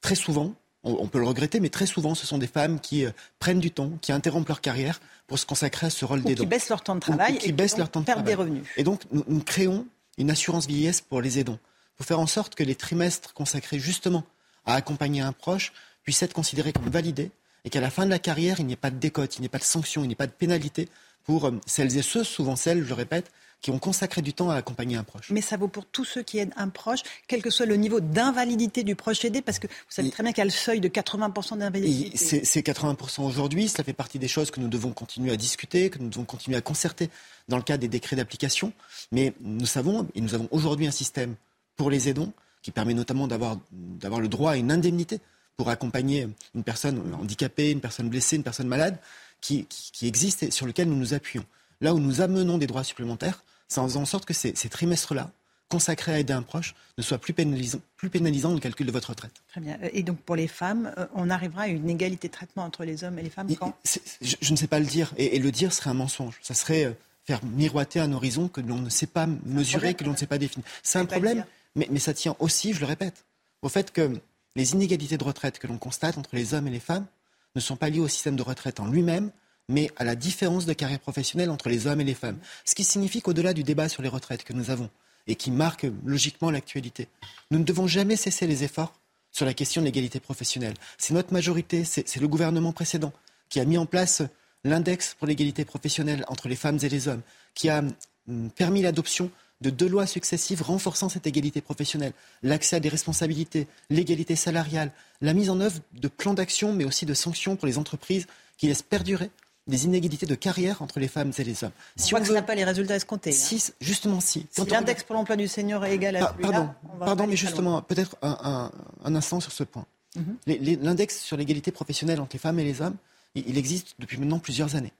Très 0.00 0.16
souvent, 0.16 0.54
on, 0.84 0.92
on 1.00 1.08
peut 1.08 1.18
le 1.18 1.26
regretter, 1.26 1.60
mais 1.60 1.68
très 1.68 1.86
souvent, 1.86 2.14
ce 2.14 2.26
sont 2.26 2.38
des 2.38 2.46
femmes 2.46 2.80
qui 2.80 3.04
euh, 3.04 3.10
prennent 3.38 3.60
du 3.60 3.70
temps, 3.70 3.92
qui 4.00 4.12
interrompent 4.12 4.48
leur 4.48 4.60
carrière 4.60 5.00
pour 5.26 5.38
se 5.38 5.46
consacrer 5.46 5.86
à 5.86 5.90
ce 5.90 6.04
rôle 6.04 6.22
d'aidant. 6.22 6.42
qui 6.42 6.48
baissent 6.48 6.68
leur 6.68 6.82
temps 6.82 6.94
de 6.94 7.00
travail 7.00 7.34
ou 7.34 7.38
qui 7.38 7.52
baissent 7.52 7.78
leur 7.78 7.90
temps 7.90 8.00
de 8.00 8.06
perdent 8.06 8.24
travail. 8.24 8.34
des 8.34 8.40
revenus. 8.40 8.64
Et 8.76 8.84
donc, 8.84 9.02
nous, 9.12 9.24
nous 9.28 9.42
créons 9.42 9.86
une 10.18 10.30
assurance 10.30 10.66
vieillesse 10.66 11.00
pour 11.00 11.20
les 11.20 11.38
aidants, 11.38 11.58
pour 11.96 12.06
faire 12.06 12.20
en 12.20 12.26
sorte 12.26 12.54
que 12.54 12.64
les 12.64 12.74
trimestres 12.74 13.32
consacrés 13.34 13.78
justement 13.78 14.24
à 14.66 14.74
accompagner 14.74 15.20
un 15.20 15.32
proche 15.32 15.72
puissent 16.02 16.22
être 16.22 16.34
considérés 16.34 16.72
comme 16.72 16.88
validés 16.88 17.30
et 17.64 17.70
qu'à 17.70 17.80
la 17.80 17.90
fin 17.90 18.04
de 18.04 18.10
la 18.10 18.18
carrière, 18.18 18.60
il 18.60 18.66
n'y 18.66 18.72
ait 18.72 18.76
pas 18.76 18.90
de 18.90 18.96
décote, 18.96 19.36
il 19.36 19.40
n'y 19.40 19.46
ait 19.46 19.50
pas 19.50 19.58
de 19.58 19.64
sanction, 19.64 20.02
il 20.02 20.06
n'y 20.06 20.12
ait 20.12 20.16
pas 20.16 20.26
de 20.26 20.32
pénalité 20.32 20.88
pour 21.24 21.46
euh, 21.46 21.52
celles 21.66 21.96
et 21.96 22.02
ceux, 22.02 22.24
souvent 22.24 22.56
celles, 22.56 22.82
je 22.82 22.88
le 22.88 22.94
répète, 22.94 23.30
qui 23.60 23.70
ont 23.70 23.78
consacré 23.78 24.22
du 24.22 24.32
temps 24.32 24.50
à 24.50 24.56
accompagner 24.56 24.96
un 24.96 25.04
proche. 25.04 25.30
Mais 25.30 25.42
ça 25.42 25.56
vaut 25.56 25.68
pour 25.68 25.84
tous 25.86 26.04
ceux 26.04 26.22
qui 26.22 26.38
aident 26.38 26.52
un 26.56 26.68
proche, 26.68 27.00
quel 27.26 27.42
que 27.42 27.50
soit 27.50 27.66
le 27.66 27.76
niveau 27.76 28.00
d'invalidité 28.00 28.84
du 28.84 28.96
proche 28.96 29.24
aidé, 29.24 29.42
parce 29.42 29.58
que 29.58 29.66
vous 29.66 29.72
savez 29.88 30.10
très 30.10 30.22
bien 30.22 30.32
qu'il 30.32 30.40
y 30.40 30.42
a 30.42 30.46
le 30.46 30.50
seuil 30.50 30.80
de 30.80 30.88
80% 30.88 31.56
Et 31.56 31.58
d'invalidité. 31.58 32.16
C'est 32.16 32.44
c'est 32.44 32.60
80% 32.62 33.22
aujourd'hui, 33.26 33.68
cela 33.68 33.84
fait 33.84 33.92
partie 33.92 34.18
des 34.18 34.28
choses 34.28 34.50
que 34.50 34.60
nous 34.60 34.68
devons 34.68 34.92
continuer 34.92 35.32
à 35.32 35.36
discuter, 35.36 35.90
que 35.90 35.98
nous 35.98 36.08
devons 36.08 36.24
continuer 36.24 36.56
à 36.56 36.60
concerter 36.60 37.10
dans 37.48 37.56
le 37.56 37.62
cadre 37.62 37.80
des 37.80 37.88
décrets 37.88 38.16
d'application. 38.16 38.72
Mais 39.12 39.34
nous 39.40 39.66
savons, 39.66 40.08
et 40.14 40.20
nous 40.20 40.34
avons 40.34 40.48
aujourd'hui 40.50 40.86
un 40.86 40.90
système 40.92 41.34
pour 41.76 41.90
les 41.90 42.08
aidants 42.08 42.32
qui 42.62 42.70
permet 42.70 42.94
notamment 42.94 43.26
d'avoir 43.26 43.58
d'avoir 43.72 44.20
le 44.20 44.28
droit 44.28 44.52
à 44.52 44.56
une 44.56 44.70
indemnité 44.70 45.20
pour 45.56 45.68
accompagner 45.68 46.28
une 46.54 46.64
personne 46.64 47.14
handicapée, 47.14 47.70
une 47.70 47.80
personne 47.80 48.08
blessée, 48.08 48.36
une 48.36 48.42
personne 48.42 48.68
malade, 48.68 48.98
qui, 49.40 49.66
qui, 49.66 49.92
qui 49.92 50.06
existe 50.06 50.42
et 50.42 50.50
sur 50.50 50.66
lequel 50.66 50.88
nous 50.88 50.96
nous 50.96 51.14
appuyons. 51.14 51.44
Là 51.80 51.94
où 51.94 51.98
nous 51.98 52.20
amenons 52.20 52.58
des 52.58 52.66
droits 52.66 52.84
supplémentaires, 52.84 53.42
c'est 53.68 53.80
en 53.80 53.88
faisant 53.88 54.02
en 54.02 54.06
sorte 54.06 54.24
que 54.24 54.34
ces, 54.34 54.54
ces 54.54 54.68
trimestres-là 54.68 55.30
consacré 55.70 56.12
à 56.12 56.18
aider 56.18 56.32
un 56.32 56.42
proche 56.42 56.74
ne 56.98 57.02
soit 57.02 57.18
plus 57.18 57.32
pénalisant, 57.32 57.78
plus 57.96 58.10
dans 58.10 58.52
le 58.52 58.58
calcul 58.58 58.86
de 58.86 58.92
votre 58.92 59.10
retraite. 59.10 59.42
Très 59.48 59.60
bien. 59.60 59.78
Et 59.92 60.02
donc 60.02 60.18
pour 60.18 60.34
les 60.34 60.48
femmes, 60.48 60.92
euh, 60.98 61.06
on 61.14 61.30
arrivera 61.30 61.62
à 61.62 61.66
une 61.68 61.88
égalité 61.88 62.26
de 62.26 62.32
traitement 62.32 62.64
entre 62.64 62.84
les 62.84 63.04
hommes 63.04 63.18
et 63.18 63.22
les 63.22 63.30
femmes 63.30 63.54
quand? 63.54 63.72
je, 63.84 64.34
je, 64.40 64.52
ne 64.52 64.56
sais 64.56 64.66
pas 64.66 64.80
le 64.80 64.86
dire. 64.86 65.12
Et, 65.16 65.36
et, 65.36 65.38
le 65.38 65.52
dire 65.52 65.72
serait 65.72 65.90
un 65.90 65.94
mensonge. 65.94 66.38
Ça 66.42 66.54
serait 66.54 66.86
euh, 66.86 66.92
faire 67.24 67.44
miroiter 67.44 68.00
un 68.00 68.12
horizon 68.12 68.48
que 68.48 68.60
l'on 68.60 68.78
ne 68.78 68.90
sait 68.90 69.06
pas 69.06 69.26
mesurer, 69.46 69.94
que 69.94 70.02
l'on 70.02 70.12
ne 70.12 70.16
sait 70.16 70.26
pas 70.26 70.38
définir. 70.38 70.66
C'est 70.82 70.98
un 70.98 71.04
problème, 71.04 71.44
mais, 71.76 71.86
mais 71.90 72.00
ça 72.00 72.14
tient 72.14 72.34
aussi, 72.40 72.72
je 72.74 72.80
le 72.80 72.86
répète, 72.86 73.24
au 73.62 73.68
fait 73.68 73.92
que 73.92 74.20
les 74.56 74.72
inégalités 74.72 75.18
de 75.18 75.24
retraite 75.24 75.60
que 75.60 75.68
l'on 75.68 75.78
constate 75.78 76.18
entre 76.18 76.34
les 76.34 76.52
hommes 76.54 76.66
et 76.66 76.70
les 76.70 76.80
femmes 76.80 77.06
ne 77.54 77.60
sont 77.60 77.76
pas 77.76 77.90
liées 77.90 78.00
au 78.00 78.08
système 78.08 78.34
de 78.34 78.42
retraite 78.42 78.80
en 78.80 78.86
lui-même, 78.86 79.30
mais 79.70 79.90
à 79.96 80.04
la 80.04 80.16
différence 80.16 80.66
de 80.66 80.72
carrière 80.72 81.00
professionnelle 81.00 81.50
entre 81.50 81.68
les 81.68 81.86
hommes 81.86 82.00
et 82.00 82.04
les 82.04 82.14
femmes. 82.14 82.38
Ce 82.64 82.74
qui 82.74 82.84
signifie 82.84 83.22
qu'au-delà 83.22 83.54
du 83.54 83.62
débat 83.62 83.88
sur 83.88 84.02
les 84.02 84.08
retraites 84.08 84.44
que 84.44 84.52
nous 84.52 84.70
avons, 84.70 84.90
et 85.26 85.36
qui 85.36 85.50
marque 85.50 85.86
logiquement 86.04 86.50
l'actualité. 86.50 87.08
Nous 87.50 87.58
ne 87.58 87.64
devons 87.64 87.86
jamais 87.86 88.16
cesser 88.16 88.46
les 88.46 88.64
efforts 88.64 88.92
sur 89.30 89.46
la 89.46 89.54
question 89.54 89.80
de 89.80 89.86
l'égalité 89.86 90.18
professionnelle. 90.18 90.74
C'est 90.98 91.14
notre 91.14 91.32
majorité, 91.32 91.84
c'est 91.84 92.16
le 92.20 92.28
gouvernement 92.28 92.72
précédent 92.72 93.12
qui 93.48 93.60
a 93.60 93.64
mis 93.64 93.78
en 93.78 93.86
place 93.86 94.22
l'index 94.64 95.14
pour 95.18 95.26
l'égalité 95.26 95.64
professionnelle 95.64 96.24
entre 96.28 96.48
les 96.48 96.56
femmes 96.56 96.78
et 96.82 96.88
les 96.88 97.08
hommes, 97.08 97.22
qui 97.54 97.68
a 97.68 97.82
hum, 98.28 98.50
permis 98.50 98.82
l'adoption 98.82 99.30
de 99.60 99.70
deux 99.70 99.88
lois 99.88 100.06
successives 100.06 100.62
renforçant 100.62 101.08
cette 101.08 101.26
égalité 101.26 101.60
professionnelle, 101.60 102.12
l'accès 102.42 102.76
à 102.76 102.80
des 102.80 102.88
responsabilités, 102.88 103.66
l'égalité 103.90 104.34
salariale, 104.34 104.90
la 105.20 105.34
mise 105.34 105.50
en 105.50 105.60
œuvre 105.60 105.80
de 105.92 106.08
plans 106.08 106.34
d'action, 106.34 106.72
mais 106.72 106.84
aussi 106.84 107.04
de 107.04 107.14
sanctions 107.14 107.56
pour 107.56 107.66
les 107.66 107.76
entreprises 107.76 108.26
qui 108.56 108.68
laissent 108.68 108.82
perdurer 108.82 109.30
des 109.70 109.84
inégalités 109.86 110.26
de 110.26 110.34
carrière 110.34 110.82
entre 110.82 111.00
les 111.00 111.08
femmes 111.08 111.32
et 111.36 111.44
les 111.44 111.64
hommes. 111.64 111.72
Si 111.96 112.12
on, 112.12 112.18
voit 112.18 112.20
que 112.20 112.26
ça 112.26 112.34
n'a 112.34 112.42
pas 112.42 112.54
les 112.54 112.64
résultats 112.64 112.96
escomptés. 112.96 113.32
Si, 113.32 113.56
hein. 113.56 113.72
justement, 113.80 114.20
si. 114.20 114.46
Si 114.50 114.64
l'index 114.66 115.02
pour 115.04 115.14
l'emploi 115.14 115.36
du 115.36 115.48
senior 115.48 115.84
est 115.84 115.94
égal 115.94 116.16
à 116.16 116.32
celui-là, 116.32 116.50
Pardon, 116.50 116.70
pardon 116.98 117.26
mais 117.26 117.36
justement, 117.36 117.80
peut-être 117.82 118.16
un, 118.22 118.70
un, 119.04 119.14
instant 119.14 119.40
sur 119.40 119.52
ce 119.52 119.64
point. 119.64 119.86
Mhm. 120.16 120.78
L'index 120.82 121.20
sur 121.20 121.36
l'égalité 121.36 121.70
professionnelle 121.70 122.20
entre 122.20 122.34
les 122.34 122.40
femmes 122.40 122.58
et 122.58 122.64
les 122.64 122.82
hommes, 122.82 122.96
il, 123.34 123.56
existe 123.56 123.94
depuis 123.98 124.18
maintenant 124.18 124.40
plusieurs 124.40 124.74
années. 124.74 124.92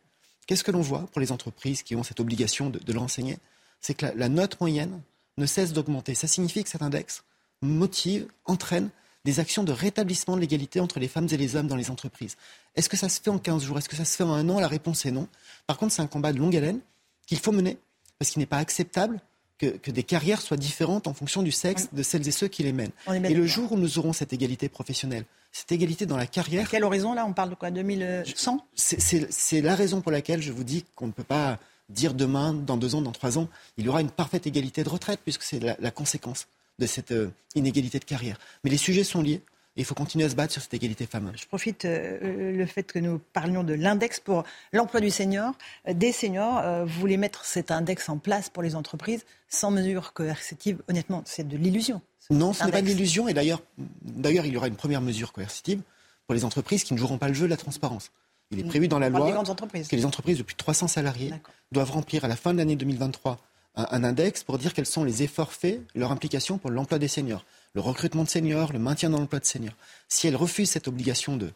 Qu'est-ce 0.47 0.65
que 0.65 0.71
l'on 0.71 0.81
voit 0.81 1.07
pour 1.13 1.21
les 1.21 1.33
entreprises 1.33 1.83
qui 1.83 1.97
ont 1.97 2.03
cette 2.03 2.21
obligation 2.21 2.71
de, 2.71 2.79
de 2.79 2.93
l'enseigner? 2.93 3.39
C'est 3.81 3.95
que 3.95 4.07
la, 4.07 4.15
la 4.15 4.29
note 4.29 4.61
moyenne 4.61 5.01
ne 5.37 5.47
cesse 5.47 5.73
d'augmenter. 5.73 6.15
Ça 6.15 6.29
signifie 6.29 6.63
que 6.63 6.71
cet 6.71 6.83
index 6.83 7.25
motive, 7.63 8.27
entraîne 8.47 8.91
des 9.25 9.41
actions 9.41 9.65
de 9.65 9.73
rétablissement 9.73 10.37
de 10.37 10.41
l'égalité 10.41 10.81
entre 10.81 10.99
les 10.99 11.09
femmes 11.09 11.29
et 11.31 11.37
les 11.37 11.57
hommes 11.57 11.67
dans 11.67 11.77
les 11.77 11.91
entreprises. 11.91 12.37
Est-ce 12.75 12.89
que 12.89 12.97
ça 12.97 13.09
se 13.09 13.21
fait 13.21 13.31
en 13.31 13.39
15 13.39 13.65
jours? 13.65 13.79
Est-ce 13.79 13.89
que 13.89 13.97
ça 13.97 14.05
se 14.05 14.17
fait 14.17 14.25
en 14.25 14.33
un 14.33 14.49
an? 14.49 14.61
La 14.61 14.69
réponse 14.69 15.05
est 15.05 15.11
non. 15.11 15.29
Par 15.67 15.77
contre, 15.77 15.93
c'est 15.93 16.03
un 16.03 16.07
combat 16.07 16.33
de 16.33 16.39
longue 16.39 16.57
haleine 16.57 16.81
qu'il 17.27 17.39
faut 17.39 17.53
mener, 17.53 17.79
parce 18.19 18.31
qu'il 18.31 18.41
n'est 18.41 18.47
pas 18.47 18.59
acceptable 18.59 19.21
que, 19.59 19.91
des 19.91 20.03
carrières 20.03 20.41
soient 20.41 20.57
différentes 20.57 21.07
en 21.07 21.13
fonction 21.13 21.43
du 21.43 21.53
sexe 21.53 21.89
de 21.93 22.03
celles 22.03 22.27
et 22.27 22.31
ceux 22.31 22.49
qui 22.49 22.63
les 22.63 22.73
mènent. 22.73 22.93
Et 23.09 23.35
le 23.35 23.47
jour 23.47 23.73
où 23.73 23.77
nous 23.77 23.99
aurons 23.99 24.15
cette 24.15 24.33
égalité 24.33 24.71
professionnelle, 24.71 25.27
cette 25.53 25.71
égalité 25.71 26.07
dans 26.07 26.17
la 26.17 26.27
carrière... 26.27 26.65
À 26.65 26.71
quel 26.71 26.85
horizon, 26.85 27.13
là? 27.13 27.27
On 27.27 27.35
parle 27.35 27.51
de 27.51 27.55
quoi? 27.57 27.71
2100 27.71 28.65
C'est 28.75 29.61
la 29.61 29.75
raison 29.75 30.01
pour 30.01 30.13
laquelle 30.13 30.41
je 30.41 30.51
vous 30.51 30.65
dis 30.65 30.85
qu'on 30.95 31.09
ne 31.09 31.13
peut 31.13 31.25
pas 31.25 31.59
dire 31.91 32.15
demain, 32.15 32.55
dans 32.55 32.79
deux 32.79 32.95
ans, 32.95 33.03
dans 33.03 33.13
trois 33.13 33.37
ans, 33.37 33.49
il 33.77 33.85
y 33.85 33.89
aura 33.89 34.01
une 34.01 34.11
parfaite 34.11 34.47
égalité 34.47 34.83
de 34.83 34.89
retraite, 34.89 35.21
puisque 35.23 35.43
c'est 35.43 35.61
la 35.61 35.91
conséquence 35.91 36.47
de 36.81 36.87
cette 36.87 37.13
euh, 37.13 37.31
inégalité 37.55 38.01
de 38.01 38.05
carrière. 38.05 38.39
Mais 38.65 38.71
les 38.71 38.77
sujets 38.77 39.05
sont 39.05 39.23
liés. 39.23 39.43
Et 39.77 39.83
il 39.83 39.85
faut 39.85 39.95
continuer 39.95 40.25
à 40.25 40.29
se 40.29 40.35
battre 40.35 40.53
sur 40.53 40.61
cette 40.61 40.75
égalité 40.75 41.07
femmes. 41.07 41.31
Je 41.37 41.47
profite 41.47 41.85
euh, 41.85 42.53
le 42.53 42.67
fait 42.67 42.83
que 42.83 42.99
nous 42.99 43.21
parlions 43.33 43.63
de 43.63 43.73
l'index 43.73 44.19
pour 44.19 44.43
l'emploi 44.73 45.01
du 45.01 45.11
senior, 45.11 45.55
euh, 45.87 45.95
des 45.95 46.11
seniors. 46.11 46.85
vous 46.87 47.01
voulez 47.01 47.17
mettre 47.17 47.45
cet 47.45 47.71
index 47.71 48.09
en 48.09 48.19
place 48.19 48.51
pour 48.51 48.65
les 48.65 48.75
entreprises 48.75 49.25
sans 49.49 49.71
mesure 49.71 50.13
coercitive. 50.13 50.83
Honnêtement, 50.89 51.23
c'est 51.25 51.47
de 51.47 51.57
l'illusion. 51.57 52.03
Non, 52.31 52.53
ce 52.53 52.65
n'est 52.65 52.73
pas 52.73 52.83
de 52.83 52.87
l'illusion. 52.87 53.29
Et 53.29 53.35
d'ailleurs, 53.35 53.63
d'ailleurs, 54.03 54.45
il 54.45 54.53
y 54.53 54.57
aura 54.57 54.67
une 54.67 54.77
première 54.77 55.03
mesure 55.03 55.33
coercitive 55.33 55.81
pour 56.27 56.35
les 56.35 56.45
entreprises 56.45 56.83
qui 56.83 56.95
ne 56.95 56.99
joueront 56.99 57.19
pas 57.19 57.29
le 57.29 57.35
jeu 57.35 57.45
de 57.45 57.51
la 57.51 57.57
transparence. 57.57 58.11
Il 58.51 58.59
est 58.59 58.65
prévu 58.65 58.89
dans 58.89 58.99
la 58.99 59.09
loi 59.09 59.31
que 59.89 59.97
les 59.97 60.05
entreprises 60.05 60.39
de 60.39 60.43
plus 60.43 60.55
de 60.55 60.59
300 60.59 60.89
salariés 60.89 61.33
doivent 61.71 61.93
remplir 61.93 62.25
à 62.25 62.29
la 62.29 62.35
fin 62.35 62.53
de 62.53 62.59
l'année 62.59 62.75
2023 62.75 63.39
un, 63.75 64.05
index 64.05 64.43
pour 64.43 64.59
dire 64.59 64.75
quels 64.75 64.87
sont 64.87 65.05
les 65.05 65.23
efforts 65.23 65.53
faits, 65.53 65.81
leur 65.95 66.13
implication 66.13 66.59
pour 66.59 66.71
l'emploi 66.71 66.99
des 66.99 67.09
seniors, 67.09 67.45
le 67.75 67.81
recrutement 67.81 68.25
de 68.25 68.29
seniors, 68.29 68.73
le 68.73 68.79
maintien 68.79 69.11
dans 69.11 69.19
l'emploi 69.19 69.41
de 69.41 69.45
seniors. 69.45 69.75
Si 70.09 70.27
elles 70.27 70.37
refusent 70.37 70.71
cette 70.71 70.89
obligation 70.89 71.37
de, 71.37 71.53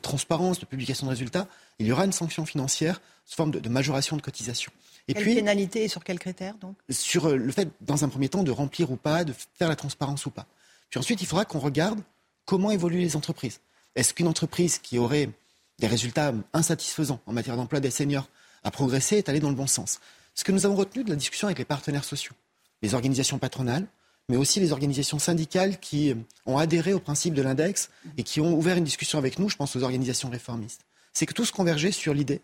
transparence, 0.00 0.58
de 0.58 0.66
publication 0.66 1.06
de 1.06 1.10
résultats, 1.10 1.48
il 1.78 1.86
y 1.86 1.92
aura 1.92 2.04
une 2.04 2.12
sanction 2.12 2.44
financière 2.46 3.00
sous 3.24 3.36
forme 3.36 3.50
de, 3.50 3.68
majoration 3.68 4.16
de 4.16 4.22
cotisation. 4.22 4.72
Et 5.08 5.14
quelle 5.14 5.22
puis, 5.22 5.34
pénalité 5.34 5.84
et 5.84 5.88
sur 5.88 6.04
quels 6.04 6.18
critères 6.18 6.56
donc? 6.58 6.76
Sur 6.90 7.26
euh, 7.26 7.36
le 7.36 7.50
fait, 7.50 7.68
dans 7.80 8.04
un 8.04 8.08
premier 8.08 8.28
temps, 8.28 8.44
de 8.44 8.52
remplir 8.52 8.92
ou 8.92 8.96
pas, 8.96 9.24
de 9.24 9.34
faire 9.58 9.68
la 9.68 9.74
transparence 9.74 10.26
ou 10.26 10.30
pas. 10.30 10.46
Puis 10.90 11.00
ensuite, 11.00 11.20
il 11.22 11.26
faudra 11.26 11.44
qu'on 11.44 11.58
regarde 11.58 12.00
comment 12.44 12.70
évoluent 12.70 13.00
les 13.00 13.16
entreprises. 13.16 13.60
Est-ce 13.96 14.14
qu'une 14.14 14.28
entreprise 14.28 14.78
qui 14.78 14.98
aurait 14.98 15.30
des 15.78 15.86
résultats 15.86 16.32
insatisfaisants 16.52 17.20
en 17.26 17.32
matière 17.32 17.56
d'emploi 17.56 17.80
des 17.80 17.90
seniors 17.90 18.28
a 18.62 18.70
progressé 18.70 19.16
est 19.16 19.28
allée 19.28 19.40
dans 19.40 19.48
le 19.48 19.56
bon 19.56 19.66
sens? 19.66 19.98
Ce 20.34 20.44
que 20.44 20.52
nous 20.52 20.66
avons 20.66 20.76
retenu 20.76 21.04
de 21.04 21.10
la 21.10 21.16
discussion 21.16 21.46
avec 21.48 21.58
les 21.58 21.64
partenaires 21.64 22.04
sociaux, 22.04 22.34
les 22.82 22.94
organisations 22.94 23.38
patronales, 23.38 23.86
mais 24.28 24.36
aussi 24.36 24.60
les 24.60 24.72
organisations 24.72 25.18
syndicales 25.18 25.78
qui 25.78 26.10
euh, 26.10 26.14
ont 26.46 26.58
adhéré 26.58 26.92
au 26.92 27.00
principe 27.00 27.34
de 27.34 27.42
l'index 27.42 27.90
et 28.16 28.22
qui 28.22 28.40
ont 28.40 28.54
ouvert 28.54 28.76
une 28.76 28.84
discussion 28.84 29.18
avec 29.18 29.38
nous, 29.38 29.48
je 29.48 29.56
pense 29.56 29.76
aux 29.76 29.82
organisations 29.82 30.30
réformistes, 30.30 30.82
c'est 31.12 31.26
que 31.26 31.34
tous 31.34 31.50
convergeait 31.50 31.92
sur 31.92 32.14
l'idée 32.14 32.40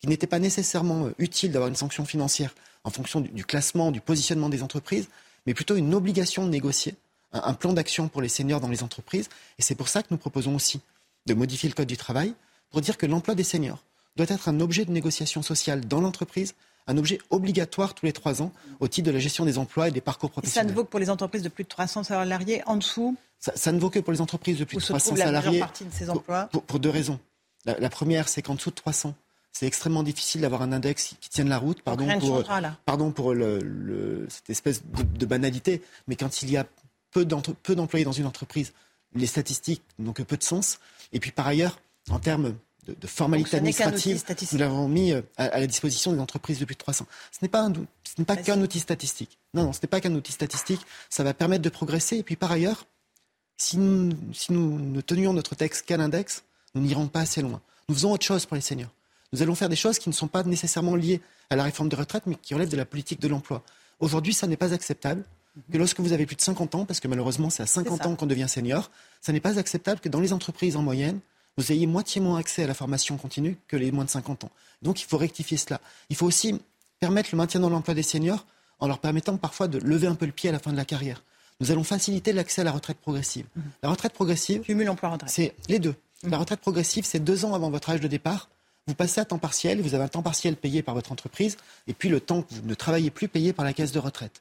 qu'il 0.00 0.10
n'était 0.10 0.28
pas 0.28 0.38
nécessairement 0.38 1.06
euh, 1.06 1.14
utile 1.18 1.52
d'avoir 1.52 1.68
une 1.68 1.76
sanction 1.76 2.04
financière 2.04 2.54
en 2.84 2.90
fonction 2.90 3.20
du, 3.20 3.44
classement, 3.44 3.90
du 3.90 4.00
positionnement 4.00 4.48
des 4.48 4.62
entreprises, 4.62 5.08
mais 5.46 5.54
plutôt 5.54 5.76
une 5.76 5.92
obligation 5.94 6.46
de 6.46 6.50
négocier 6.50 6.94
un, 7.32 7.42
un 7.44 7.54
plan 7.54 7.72
d'action 7.72 8.08
pour 8.08 8.22
les 8.22 8.28
seniors 8.28 8.60
dans 8.60 8.68
les 8.68 8.82
entreprises. 8.82 9.28
Et 9.58 9.62
c'est 9.62 9.74
pour 9.74 9.88
ça 9.88 10.02
que 10.02 10.08
nous 10.10 10.18
proposons 10.18 10.54
aussi 10.54 10.80
de 11.26 11.34
modifier 11.34 11.68
le 11.68 11.74
Code 11.74 11.88
du 11.88 11.96
travail 11.96 12.34
pour 12.70 12.80
dire 12.80 12.96
que 12.96 13.06
l'emploi 13.06 13.34
des 13.34 13.44
seniors 13.44 13.84
doit 14.16 14.26
être 14.28 14.48
un 14.48 14.60
objet 14.60 14.84
de 14.84 14.92
négociation 14.92 15.42
sociale 15.42 15.86
dans 15.86 16.00
l'entreprise 16.00 16.54
un 16.88 16.96
objet 16.96 17.20
obligatoire 17.30 17.94
tous 17.94 18.06
les 18.06 18.12
trois 18.12 18.42
ans 18.42 18.52
au 18.80 18.88
titre 18.88 19.06
de 19.06 19.12
la 19.12 19.20
gestion 19.20 19.44
des 19.44 19.58
emplois 19.58 19.88
et 19.88 19.90
des 19.92 20.00
parcours 20.00 20.30
professionnels. 20.30 20.66
ça 20.66 20.72
ne 20.72 20.76
vaut 20.76 20.84
que 20.84 20.90
pour 20.90 20.98
les 20.98 21.10
entreprises 21.10 21.42
de 21.42 21.48
plus 21.48 21.64
de 21.64 21.68
300 21.68 22.04
salariés 22.04 22.62
en 22.66 22.76
dessous 22.76 23.16
ça, 23.38 23.72
ne 23.72 23.78
vaut 23.78 23.90
que 23.90 24.00
pour 24.00 24.12
les 24.12 24.20
entreprises 24.20 24.58
de 24.58 24.64
plus 24.64 24.78
de 24.78 24.82
300 24.82 25.14
salariés. 25.14 25.60
Partie 25.60 25.84
de 25.84 25.92
ces 25.92 26.10
emplois 26.10 26.48
pour, 26.66 26.80
deux 26.80 26.90
raisons. 26.90 27.20
La, 27.64 27.88
première, 27.88 28.28
c'est 28.28 28.42
qu'en 28.42 28.54
dessous 28.54 28.70
de 28.70 28.74
300, 28.74 29.14
c'est 29.52 29.66
extrêmement 29.66 30.02
difficile 30.02 30.40
d'avoir 30.40 30.62
un 30.62 30.72
index 30.72 31.14
qui, 31.20 31.30
tienne 31.30 31.48
la 31.48 31.58
route. 31.58 31.82
Pardon 31.82 32.18
pour, 32.18 32.42
pardon 32.84 33.12
pour 33.12 33.34
le, 33.34 34.26
cette 34.28 34.50
espèce 34.50 34.82
de, 34.84 35.26
banalité, 35.26 35.82
mais 36.08 36.16
quand 36.16 36.42
il 36.42 36.50
y 36.50 36.56
a 36.56 36.66
peu 37.12 37.24
d'employés 37.24 38.04
dans 38.04 38.12
une 38.12 38.26
entreprise, 38.26 38.72
les 39.14 39.26
statistiques 39.26 39.82
n'ont 39.98 40.12
que 40.12 40.22
peu 40.22 40.36
de 40.36 40.42
sens. 40.42 40.80
Et 41.12 41.20
puis 41.20 41.30
par 41.30 41.46
ailleurs, 41.46 41.80
en 42.10 42.18
termes 42.18 42.54
de, 43.00 43.06
formalités 43.06 43.56
administratives, 43.56 44.22
nous 44.52 44.58
l'avons 44.58 44.88
mis 44.88 45.12
euh, 45.12 45.22
à, 45.36 45.60
la 45.60 45.66
disposition 45.66 46.12
des 46.12 46.18
entreprises 46.18 46.58
de 46.58 46.64
plus 46.64 46.74
de 46.74 46.78
300. 46.78 47.06
Ce 47.32 47.38
n'est 47.42 47.48
pas, 47.48 47.68
pas 48.26 48.36
qu'un 48.36 48.60
outil 48.60 48.80
statistique. 48.80 49.38
Non, 49.54 49.64
non, 49.64 49.72
ce 49.72 49.80
n'est 49.82 49.88
pas 49.88 50.00
qu'un 50.00 50.14
outil 50.14 50.32
statistique. 50.32 50.80
Ça 51.10 51.24
va 51.24 51.34
permettre 51.34 51.62
de 51.62 51.68
progresser. 51.68 52.16
Et 52.16 52.22
puis 52.22 52.36
par 52.36 52.52
ailleurs, 52.52 52.86
si 53.56 53.76
nous, 53.78 54.12
si 54.32 54.52
nous 54.52 54.78
ne 54.78 55.00
tenions 55.00 55.32
notre 55.32 55.54
texte 55.54 55.86
qu'à 55.86 55.96
l'index, 55.96 56.44
nous 56.74 56.82
n'irons 56.82 57.08
pas 57.08 57.20
assez 57.20 57.42
loin. 57.42 57.60
Nous 57.88 57.94
faisons 57.94 58.12
autre 58.12 58.24
chose 58.24 58.46
pour 58.46 58.54
les 58.54 58.60
seniors. 58.60 58.90
Nous 59.32 59.42
allons 59.42 59.54
faire 59.54 59.68
des 59.68 59.76
choses 59.76 59.98
qui 59.98 60.08
ne 60.08 60.14
sont 60.14 60.28
pas 60.28 60.42
nécessairement 60.42 60.96
liées 60.96 61.20
à 61.50 61.56
la 61.56 61.64
réforme 61.64 61.88
des 61.88 61.96
retraites, 61.96 62.24
mais 62.26 62.36
qui 62.36 62.54
relèvent 62.54 62.70
de 62.70 62.76
la 62.76 62.86
politique 62.86 63.20
de 63.20 63.28
l'emploi. 63.28 63.62
Aujourd'hui, 64.00 64.32
ça 64.32 64.46
n'est 64.46 64.56
pas 64.56 64.72
acceptable 64.72 65.24
que 65.72 65.78
lorsque 65.78 66.00
vous 66.00 66.12
avez 66.12 66.26
plus 66.26 66.36
de 66.36 66.40
50 66.40 66.74
ans, 66.74 66.84
parce 66.84 67.00
que 67.00 67.08
malheureusement 67.08 67.50
c'est 67.50 67.62
à 67.62 67.66
50 67.66 68.06
ans 68.06 68.16
qu'on 68.16 68.26
devient 68.26 68.48
senior, 68.48 68.90
ça 69.20 69.32
n'est 69.32 69.40
pas 69.40 69.58
acceptable 69.58 70.00
que 70.00 70.08
dans 70.08 70.20
les 70.20 70.32
entreprises 70.32 70.76
en 70.76 70.82
moyenne, 70.82 71.20
vous 71.58 71.72
ayez 71.72 71.88
moitié 71.88 72.20
moins 72.20 72.38
accès 72.38 72.62
à 72.62 72.66
la 72.68 72.72
formation 72.72 73.16
continue 73.16 73.58
que 73.66 73.76
les 73.76 73.90
moins 73.90 74.04
de 74.04 74.10
50 74.10 74.44
ans. 74.44 74.50
Donc 74.80 75.02
il 75.02 75.06
faut 75.06 75.18
rectifier 75.18 75.56
cela. 75.56 75.80
Il 76.08 76.14
faut 76.14 76.24
aussi 76.24 76.60
permettre 77.00 77.30
le 77.32 77.36
maintien 77.36 77.58
dans 77.58 77.68
l'emploi 77.68 77.94
des 77.94 78.04
seniors 78.04 78.46
en 78.78 78.86
leur 78.86 79.00
permettant 79.00 79.36
parfois 79.36 79.66
de 79.66 79.78
lever 79.78 80.06
un 80.06 80.14
peu 80.14 80.24
le 80.24 80.30
pied 80.30 80.48
à 80.48 80.52
la 80.52 80.60
fin 80.60 80.70
de 80.70 80.76
la 80.76 80.84
carrière. 80.84 81.24
Nous 81.60 81.72
allons 81.72 81.82
faciliter 81.82 82.32
l'accès 82.32 82.60
à 82.60 82.64
la 82.64 82.70
retraite 82.70 82.98
progressive. 82.98 83.44
Mhm. 83.56 83.62
La 83.82 83.90
retraite 83.90 84.12
progressive, 84.12 84.60
cumul 84.60 84.88
emploi-retraite. 84.88 85.30
C'est 85.30 85.54
les 85.68 85.80
deux. 85.80 85.96
Mhm. 86.22 86.30
La 86.30 86.38
retraite 86.38 86.60
progressive, 86.60 87.04
c'est 87.04 87.18
deux 87.18 87.44
ans 87.44 87.54
avant 87.54 87.70
votre 87.70 87.90
âge 87.90 88.00
de 88.00 88.06
départ. 88.06 88.48
Vous 88.86 88.94
passez 88.94 89.20
à 89.20 89.24
temps 89.24 89.38
partiel, 89.38 89.82
vous 89.82 89.94
avez 89.94 90.04
un 90.04 90.08
temps 90.08 90.22
partiel 90.22 90.54
payé 90.54 90.82
par 90.82 90.94
votre 90.94 91.10
entreprise, 91.10 91.56
et 91.88 91.92
puis 91.92 92.08
le 92.08 92.20
temps 92.20 92.42
que 92.42 92.54
vous 92.54 92.62
ne 92.62 92.74
travaillez 92.74 93.10
plus 93.10 93.26
payé 93.26 93.52
par 93.52 93.64
la 93.64 93.72
caisse 93.72 93.90
de 93.90 93.98
retraite. 93.98 94.40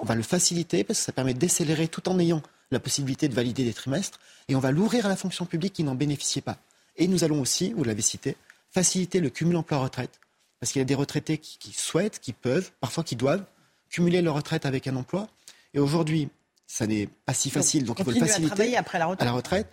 On 0.00 0.04
va 0.04 0.16
le 0.16 0.22
faciliter 0.22 0.82
parce 0.82 0.98
que 0.98 1.04
ça 1.04 1.12
permet 1.12 1.32
d'accélérer 1.32 1.86
tout 1.86 2.08
en 2.08 2.18
ayant 2.18 2.42
la 2.70 2.80
possibilité 2.80 3.28
de 3.28 3.34
valider 3.34 3.64
des 3.64 3.72
trimestres, 3.72 4.18
et 4.48 4.54
on 4.54 4.60
va 4.60 4.70
l'ouvrir 4.70 5.06
à 5.06 5.08
la 5.08 5.16
fonction 5.16 5.46
publique 5.46 5.72
qui 5.72 5.84
n'en 5.84 5.94
bénéficiait 5.94 6.42
pas. 6.42 6.58
Et 6.96 7.08
nous 7.08 7.24
allons 7.24 7.40
aussi, 7.40 7.72
vous 7.72 7.84
l'avez 7.84 8.02
cité, 8.02 8.36
faciliter 8.70 9.20
le 9.20 9.30
cumul 9.30 9.56
emploi-retraite, 9.56 10.20
parce 10.60 10.72
qu'il 10.72 10.80
y 10.80 10.82
a 10.82 10.86
des 10.86 10.94
retraités 10.94 11.38
qui, 11.38 11.72
souhaitent, 11.72 12.20
qui 12.20 12.32
peuvent, 12.32 12.70
parfois 12.80 13.02
qui 13.02 13.16
doivent, 13.16 13.44
cumuler 13.88 14.22
leur 14.22 14.34
retraite 14.34 14.66
avec 14.66 14.86
un 14.86 14.96
emploi. 14.96 15.28
Et 15.74 15.78
aujourd'hui, 15.78 16.28
ça 16.66 16.86
n'est 16.86 17.08
pas 17.24 17.34
si 17.34 17.50
facile, 17.50 17.84
donc, 17.84 17.98
il 17.98 18.04
faut 18.04 18.10
le 18.10 18.20
faciliter 18.20 18.76
après 18.76 18.98
la 18.98 19.06
retraite. 19.06 19.22
à 19.22 19.24
la 19.24 19.32
retraite. 19.32 19.66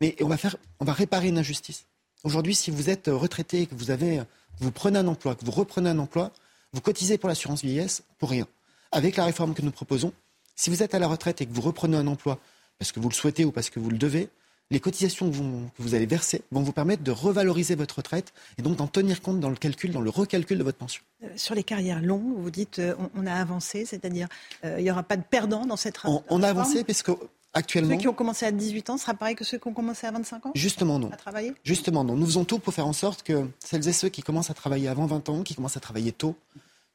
Mais 0.00 0.16
on 0.20 0.28
va, 0.28 0.36
faire, 0.36 0.56
on 0.80 0.84
va 0.84 0.92
réparer 0.92 1.28
une 1.28 1.38
injustice. 1.38 1.86
Aujourd'hui, 2.24 2.54
si 2.54 2.70
vous 2.70 2.90
êtes 2.90 3.08
retraité, 3.08 3.66
que 3.66 3.74
vous, 3.74 3.90
avez, 3.90 4.22
vous 4.58 4.70
prenez 4.70 4.98
un 4.98 5.06
emploi, 5.06 5.34
que 5.34 5.44
vous 5.44 5.50
reprenez 5.50 5.90
un 5.90 5.98
emploi, 5.98 6.32
vous 6.72 6.80
cotisez 6.80 7.18
pour 7.18 7.28
l'assurance 7.28 7.62
vieillesse 7.62 8.02
pour 8.18 8.30
rien. 8.30 8.46
Avec 8.92 9.16
la 9.16 9.24
réforme 9.24 9.54
que 9.54 9.62
nous 9.62 9.70
proposons, 9.70 10.12
Si 10.54 10.70
vous 10.70 10.82
êtes 10.82 10.94
à 10.94 10.98
la 10.98 11.06
retraite 11.06 11.40
et 11.40 11.46
que 11.46 11.52
vous 11.52 11.60
reprenez 11.60 11.96
un 11.96 12.06
emploi 12.06 12.38
parce 12.78 12.92
que 12.92 13.00
vous 13.00 13.08
le 13.08 13.14
souhaitez 13.14 13.44
ou 13.44 13.52
parce 13.52 13.70
que 13.70 13.80
vous 13.80 13.90
le 13.90 13.98
devez, 13.98 14.28
les 14.70 14.80
cotisations 14.80 15.30
que 15.30 15.34
vous, 15.34 15.68
que 15.76 15.82
vous 15.82 15.94
allez 15.94 16.06
verser 16.06 16.42
vont 16.50 16.62
vous 16.62 16.72
permettre 16.72 17.02
de 17.02 17.10
revaloriser 17.10 17.74
votre 17.74 17.96
retraite 17.96 18.32
et 18.58 18.62
donc 18.62 18.76
d'en 18.76 18.86
tenir 18.86 19.20
compte 19.20 19.40
dans 19.40 19.50
le 19.50 19.56
calcul, 19.56 19.92
dans 19.92 20.00
le 20.00 20.10
recalcul 20.10 20.58
de 20.58 20.64
votre 20.64 20.78
pension. 20.78 21.02
Euh, 21.22 21.28
sur 21.36 21.54
les 21.54 21.62
carrières 21.62 22.02
longues, 22.02 22.34
vous 22.36 22.50
dites 22.50 22.78
euh, 22.78 22.94
on, 22.98 23.22
on 23.22 23.26
a 23.26 23.34
avancé, 23.34 23.84
c'est-à-dire 23.84 24.28
euh, 24.64 24.76
il 24.78 24.84
n'y 24.84 24.90
aura 24.90 25.02
pas 25.02 25.16
de 25.16 25.22
perdants 25.22 25.66
dans 25.66 25.76
cette 25.76 25.98
On, 26.04 26.22
on 26.28 26.42
a 26.42 26.48
avancé 26.48 26.82
parce 26.84 27.02
que 27.02 27.12
actuellement. 27.52 27.90
Ceux 27.94 28.00
qui 28.00 28.08
ont 28.08 28.14
commencé 28.14 28.46
à 28.46 28.52
18 28.52 28.90
ans 28.90 28.98
sera 28.98 29.14
pareil 29.14 29.34
que 29.34 29.44
ceux 29.44 29.58
qui 29.58 29.68
ont 29.68 29.72
commencé 29.74 30.06
à 30.06 30.10
25 30.10 30.46
ans 30.46 30.52
Justement 30.54 30.98
non. 30.98 31.10
À 31.10 31.16
travailler 31.16 31.54
Justement 31.62 32.04
non. 32.04 32.16
Nous 32.16 32.26
faisons 32.26 32.44
tout 32.44 32.58
pour 32.58 32.74
faire 32.74 32.86
en 32.86 32.92
sorte 32.92 33.22
que 33.22 33.46
celles 33.58 33.86
et 33.86 33.92
ceux 33.92 34.08
qui 34.08 34.22
commencent 34.22 34.50
à 34.50 34.54
travailler 34.54 34.88
avant 34.88 35.06
20 35.06 35.28
ans, 35.28 35.42
qui 35.42 35.54
commencent 35.54 35.76
à 35.76 35.80
travailler 35.80 36.12
tôt, 36.12 36.36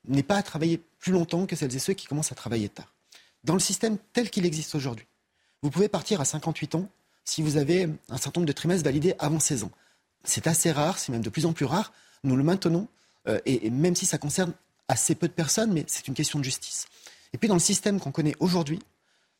n'aient 0.07 0.23
pas 0.23 0.37
à 0.37 0.43
travailler 0.43 0.81
plus 0.99 1.11
longtemps 1.11 1.45
que 1.45 1.55
celles 1.55 1.75
et 1.75 1.79
ceux 1.79 1.93
qui 1.93 2.07
commencent 2.07 2.31
à 2.31 2.35
travailler 2.35 2.69
tard. 2.69 2.91
Dans 3.43 3.53
le 3.53 3.59
système 3.59 3.97
tel 4.13 4.29
qu'il 4.29 4.45
existe 4.45 4.75
aujourd'hui, 4.75 5.05
vous 5.61 5.69
pouvez 5.69 5.89
partir 5.89 6.21
à 6.21 6.25
58 6.25 6.75
ans 6.75 6.89
si 7.25 7.41
vous 7.41 7.57
avez 7.57 7.87
un 8.09 8.17
certain 8.17 8.39
nombre 8.41 8.47
de 8.47 8.53
trimestres 8.53 8.83
validés 8.83 9.15
avant 9.19 9.39
16 9.39 9.63
ans. 9.63 9.71
C'est 10.23 10.47
assez 10.47 10.71
rare, 10.71 10.97
c'est 10.97 11.11
même 11.11 11.21
de 11.21 11.29
plus 11.29 11.45
en 11.45 11.53
plus 11.53 11.65
rare. 11.65 11.93
Nous 12.23 12.35
le 12.35 12.43
maintenons, 12.43 12.87
euh, 13.27 13.39
et, 13.45 13.69
même 13.69 13.95
si 13.95 14.05
ça 14.05 14.17
concerne 14.17 14.53
assez 14.87 15.15
peu 15.15 15.27
de 15.27 15.33
personnes, 15.33 15.71
mais 15.71 15.85
c'est 15.87 16.07
une 16.07 16.13
question 16.13 16.39
de 16.39 16.43
justice. 16.43 16.87
Et 17.33 17.37
puis 17.37 17.47
dans 17.47 17.53
le 17.55 17.59
système 17.59 17.99
qu'on 17.99 18.11
connaît 18.11 18.35
aujourd'hui, 18.39 18.79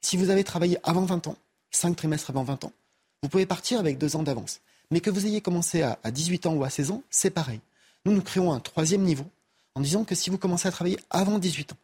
si 0.02 0.16
vous 0.16 0.30
avez 0.30 0.44
travaillé 0.44 0.78
avant 0.84 1.04
20 1.04 1.28
ans, 1.28 1.38
5 1.72 1.96
trimestres 1.96 2.30
avant 2.30 2.44
20 2.44 2.66
ans, 2.66 2.74
vous 3.22 3.30
pouvez 3.30 3.46
partir 3.46 3.80
avec 3.80 3.98
deux 3.98 4.16
ans 4.16 4.24
d'avance. 4.24 4.62
Mais 4.92 5.02
que 5.02 5.10
vous 5.10 5.26
ayez 5.26 5.42
commencé 5.42 5.82
à 5.84 5.98
18 6.10 6.46
ans 6.46 6.54
ou 6.54 6.64
à 6.64 6.70
16 6.70 6.92
ans, 6.92 7.04
c'est 7.10 7.30
pareil. 7.30 7.60
Nous, 8.06 8.14
nous 8.14 8.22
créons 8.22 8.54
un 8.54 8.60
troisième 8.60 9.02
niveau 9.02 9.26
en 9.76 9.82
disant 9.82 10.04
que 10.04 10.16
si 10.16 10.30
vous 10.30 10.38
commencez 10.38 10.68
à 10.68 10.72
travailler 10.72 11.00
avant 11.10 11.38
18 11.38 11.74
ans, 11.74 11.78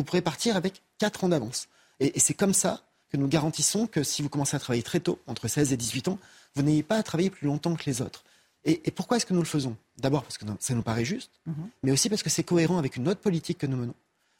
vous 0.00 0.04
pourrez 0.04 0.22
partir 0.22 0.56
avec 0.56 0.82
4 0.96 1.24
ans 1.24 1.28
d'avance. 1.28 1.68
Et, 2.00 2.16
et 2.16 2.20
c'est 2.20 2.32
comme 2.32 2.54
ça 2.54 2.82
que 3.10 3.18
nous 3.18 3.28
garantissons 3.28 3.86
que 3.86 4.02
si 4.02 4.22
vous 4.22 4.30
commencez 4.30 4.56
à 4.56 4.58
travailler 4.58 4.82
très 4.82 5.00
tôt, 5.00 5.18
entre 5.26 5.46
16 5.46 5.74
et 5.74 5.76
18 5.76 6.08
ans, 6.08 6.18
vous 6.54 6.62
n'ayez 6.62 6.82
pas 6.82 6.96
à 6.96 7.02
travailler 7.02 7.28
plus 7.28 7.46
longtemps 7.46 7.74
que 7.74 7.84
les 7.84 8.00
autres. 8.00 8.24
Et, 8.64 8.80
et 8.86 8.90
pourquoi 8.90 9.18
est-ce 9.18 9.26
que 9.26 9.34
nous 9.34 9.42
le 9.42 9.46
faisons? 9.46 9.76
D'abord 9.98 10.22
parce 10.22 10.38
que 10.38 10.46
ça 10.58 10.74
nous 10.74 10.82
paraît 10.82 11.04
juste, 11.04 11.30
mais 11.82 11.92
aussi 11.92 12.08
parce 12.08 12.22
que 12.22 12.30
c'est 12.30 12.44
cohérent 12.44 12.78
avec 12.78 12.96
une 12.96 13.08
autre 13.08 13.20
politique 13.20 13.58
que 13.58 13.66
nous 13.66 13.76
menons, 13.76 13.94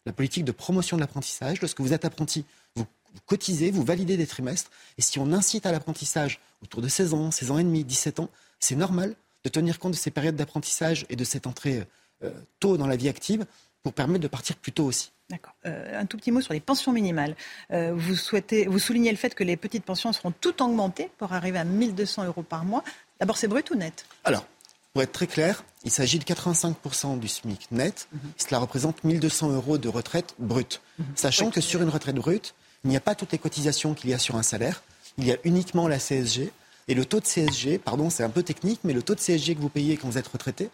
la 0.07 0.15
politique 0.15 0.47
de 0.47 0.53
promotion 0.53 0.97
de 0.97 1.03
l'apprentissage. 1.03 1.61
Lorsque 1.61 1.81
vous 1.81 1.93
êtes 1.93 2.07
apprenti, 2.07 2.47
vous, 2.75 2.87
vous 3.13 3.21
cotisez, 3.27 3.71
vous 3.71 3.85
validez 3.85 4.17
des 4.17 4.27
trimestres, 4.27 4.71
et 4.97 5.03
si 5.03 5.19
on 5.19 5.31
incite 5.33 5.67
à 5.67 5.73
l'apprentissage 5.73 6.41
autour 6.63 6.81
de 6.81 6.89
16 6.89 7.13
ans, 7.13 7.31
16 7.31 7.51
ans 7.51 7.59
et 7.59 7.65
demi, 7.65 7.85
17 7.85 8.21
ans, 8.21 8.31
c'est 8.61 8.77
normal 8.77 9.15
de 9.45 9.51
tenir 9.51 9.79
compte 9.79 9.93
de 9.93 9.99
ces 9.99 10.11
périodes 10.11 10.37
d'apprentissage 10.37 11.05
et 11.11 11.17
de 11.17 11.25
cette 11.25 11.47
entrée 11.47 11.87
euh, 12.23 12.31
tôt 12.61 12.77
dans 12.79 12.87
la 12.87 12.97
vie 12.97 13.09
active 13.09 13.45
pour 13.83 13.93
permettre 13.95 14.23
de 14.23 14.29
partir 14.29 14.57
plus 14.57 14.73
tôt 14.73 14.85
aussi. 14.85 15.13
D'accord. 15.31 15.55
Euh, 15.65 16.01
un 16.01 16.07
tout 16.07 16.17
petit 16.17 16.33
mot 16.33 16.41
sur 16.41 16.53
les 16.53 16.61
pensions 16.61 16.93
minimales. 16.93 17.37
Euh, 17.73 17.93
vous, 17.95 18.17
souhaitez, 18.17 18.67
vous 18.67 18.81
soulignez 18.81 19.11
le 19.13 19.17
fait 19.17 19.35
que 19.35 19.45
les 19.45 19.57
petites 19.57 19.85
pensions 19.85 20.13
seront 20.13 20.33
toutes 20.33 20.61
augmentées 20.61 21.09
pour 21.19 21.33
arriver 21.33 21.59
à 21.59 21.65
1200 21.65 22.25
euros 22.25 22.43
par 22.43 22.65
mois. 22.65 22.83
D'abord, 23.21 23.37
c'est 23.37 23.47
brut 23.47 23.71
ou 23.71 23.77
net? 23.77 24.05
Alors, 24.25 24.45
pour 24.93 25.03
être 25.03 25.13
très 25.13 25.29
clair, 25.29 25.63
il 25.85 25.93
s'agit 25.93 26.19
de 26.19 26.25
85% 26.25 27.21
du 27.21 27.29
SMIC 27.29 27.69
net. 27.71 28.09
Cela 28.37 28.59
représente 28.59 29.05
1200 29.05 29.51
euros 29.51 29.79
de 29.79 29.89
retraite 29.89 30.35
brute. 30.41 30.83
Sachant 31.15 31.51
que 31.51 31.61
sur 31.61 31.81
une 31.81 31.91
retraite 31.91 32.17
brute, 32.17 32.55
il 32.85 32.91
n'y 32.91 32.97
a 32.97 33.01
pas 33.01 33.15
toutes 33.15 33.31
les 33.31 33.39
cotisations 33.39 33.95
qu'il 33.95 34.11
y 34.11 34.15
a 34.15 34.19
sur 34.19 34.35
un 34.35 34.43
salaire. 34.43 34.83
Il 35.17 35.27
y 35.27 35.33
a 35.33 35.37
uniquement 35.45 35.87
la 35.87 35.99
CSG. 35.99 36.51
Et 36.89 36.95
le 36.95 37.05
taux 37.05 37.21
de 37.21 37.27
CSG, 37.27 37.79
pardon, 37.79 38.11
c'est 38.11 38.25
un 38.25 38.31
peu 38.31 38.43
technique, 38.43 38.81
mais 38.83 38.93
le 38.93 39.03
taux 39.03 39.15
de 39.15 39.21
CSG 39.21 39.55
que 39.55 39.61
vous 39.61 39.69
payez 39.69 39.97
quand 39.97 40.09
vous 40.09 40.19
êtes 40.19 40.27
retraité, 40.27 40.71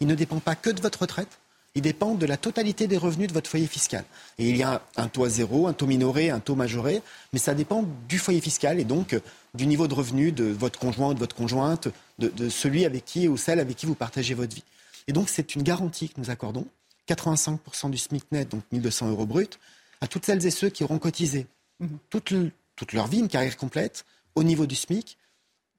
il 0.00 0.08
ne 0.08 0.16
dépend 0.16 0.40
pas 0.40 0.56
que 0.56 0.70
de 0.70 0.80
votre 0.80 1.02
retraite, 1.02 1.38
il 1.74 1.82
dépend 1.82 2.14
de 2.14 2.26
la 2.26 2.36
totalité 2.36 2.86
des 2.88 2.96
revenus 2.96 3.28
de 3.28 3.32
votre 3.32 3.48
foyer 3.48 3.66
fiscal. 3.66 4.04
Et 4.38 4.48
il 4.50 4.56
y 4.56 4.62
a 4.62 4.82
un 4.96 5.06
taux 5.08 5.24
à 5.24 5.28
zéro, 5.28 5.66
un 5.68 5.72
taux 5.72 5.86
minoré, 5.86 6.30
un 6.30 6.40
taux 6.40 6.56
majoré, 6.56 7.00
mais 7.32 7.38
ça 7.38 7.54
dépend 7.54 7.84
du 8.08 8.18
foyer 8.18 8.40
fiscal 8.40 8.80
et 8.80 8.84
donc 8.84 9.12
euh, 9.12 9.20
du 9.54 9.66
niveau 9.66 9.86
de 9.86 9.94
revenu 9.94 10.32
de 10.32 10.44
votre 10.44 10.78
conjoint 10.80 11.10
ou 11.10 11.14
de 11.14 11.18
votre 11.20 11.36
conjointe, 11.36 11.88
de, 12.18 12.28
de 12.28 12.48
celui 12.48 12.84
avec 12.84 13.04
qui 13.04 13.28
ou 13.28 13.36
celle 13.36 13.60
avec 13.60 13.76
qui 13.76 13.86
vous 13.86 13.94
partagez 13.94 14.34
votre 14.34 14.54
vie. 14.54 14.64
Et 15.06 15.12
donc 15.12 15.28
c'est 15.28 15.54
une 15.54 15.62
garantie 15.62 16.08
que 16.08 16.20
nous 16.20 16.30
accordons, 16.30 16.66
85% 17.08 17.90
du 17.90 17.98
SMIC 17.98 18.24
net, 18.32 18.48
donc 18.50 18.62
1200 18.72 19.10
euros 19.10 19.26
brut, 19.26 19.58
à 20.00 20.06
toutes 20.06 20.26
celles 20.26 20.44
et 20.46 20.50
ceux 20.50 20.70
qui 20.70 20.82
auront 20.84 20.98
cotisé 20.98 21.46
toute, 22.10 22.30
le- 22.30 22.50
toute 22.76 22.92
leur 22.92 23.06
vie, 23.06 23.18
une 23.20 23.28
carrière 23.28 23.56
complète, 23.56 24.04
au 24.34 24.42
niveau 24.42 24.66
du 24.66 24.74
SMIC. 24.76 25.16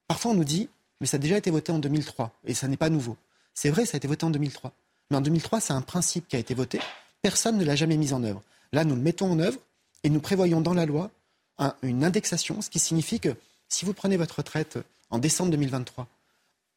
Parfois 0.08 0.32
on 0.32 0.34
nous 0.34 0.44
dit, 0.44 0.68
mais 1.00 1.06
ça 1.06 1.16
a 1.16 1.20
déjà 1.20 1.36
été 1.36 1.50
voté 1.50 1.70
en 1.72 1.78
2003 1.78 2.32
et 2.44 2.54
ça 2.54 2.66
n'est 2.68 2.76
pas 2.76 2.90
nouveau. 2.90 3.16
C'est 3.54 3.70
vrai, 3.70 3.84
ça 3.86 3.96
a 3.96 3.98
été 3.98 4.08
voté 4.08 4.24
en 4.24 4.30
2003. 4.30 4.72
Mais 5.10 5.16
en 5.16 5.20
2003, 5.20 5.60
c'est 5.60 5.72
un 5.72 5.80
principe 5.82 6.28
qui 6.28 6.36
a 6.36 6.38
été 6.38 6.54
voté. 6.54 6.80
Personne 7.22 7.58
ne 7.58 7.64
l'a 7.64 7.76
jamais 7.76 7.96
mis 7.96 8.12
en 8.12 8.22
œuvre. 8.24 8.42
Là, 8.72 8.84
nous 8.84 8.94
le 8.94 9.00
mettons 9.02 9.30
en 9.30 9.38
œuvre 9.38 9.58
et 10.04 10.10
nous 10.10 10.20
prévoyons 10.20 10.60
dans 10.60 10.74
la 10.74 10.86
loi 10.86 11.10
un- 11.58 11.74
une 11.82 12.04
indexation, 12.04 12.60
ce 12.62 12.70
qui 12.70 12.78
signifie 12.78 13.20
que 13.20 13.34
si 13.68 13.84
vous 13.84 13.92
prenez 13.92 14.16
votre 14.16 14.36
retraite 14.36 14.78
en 15.10 15.18
décembre 15.18 15.50
2023, 15.50 16.06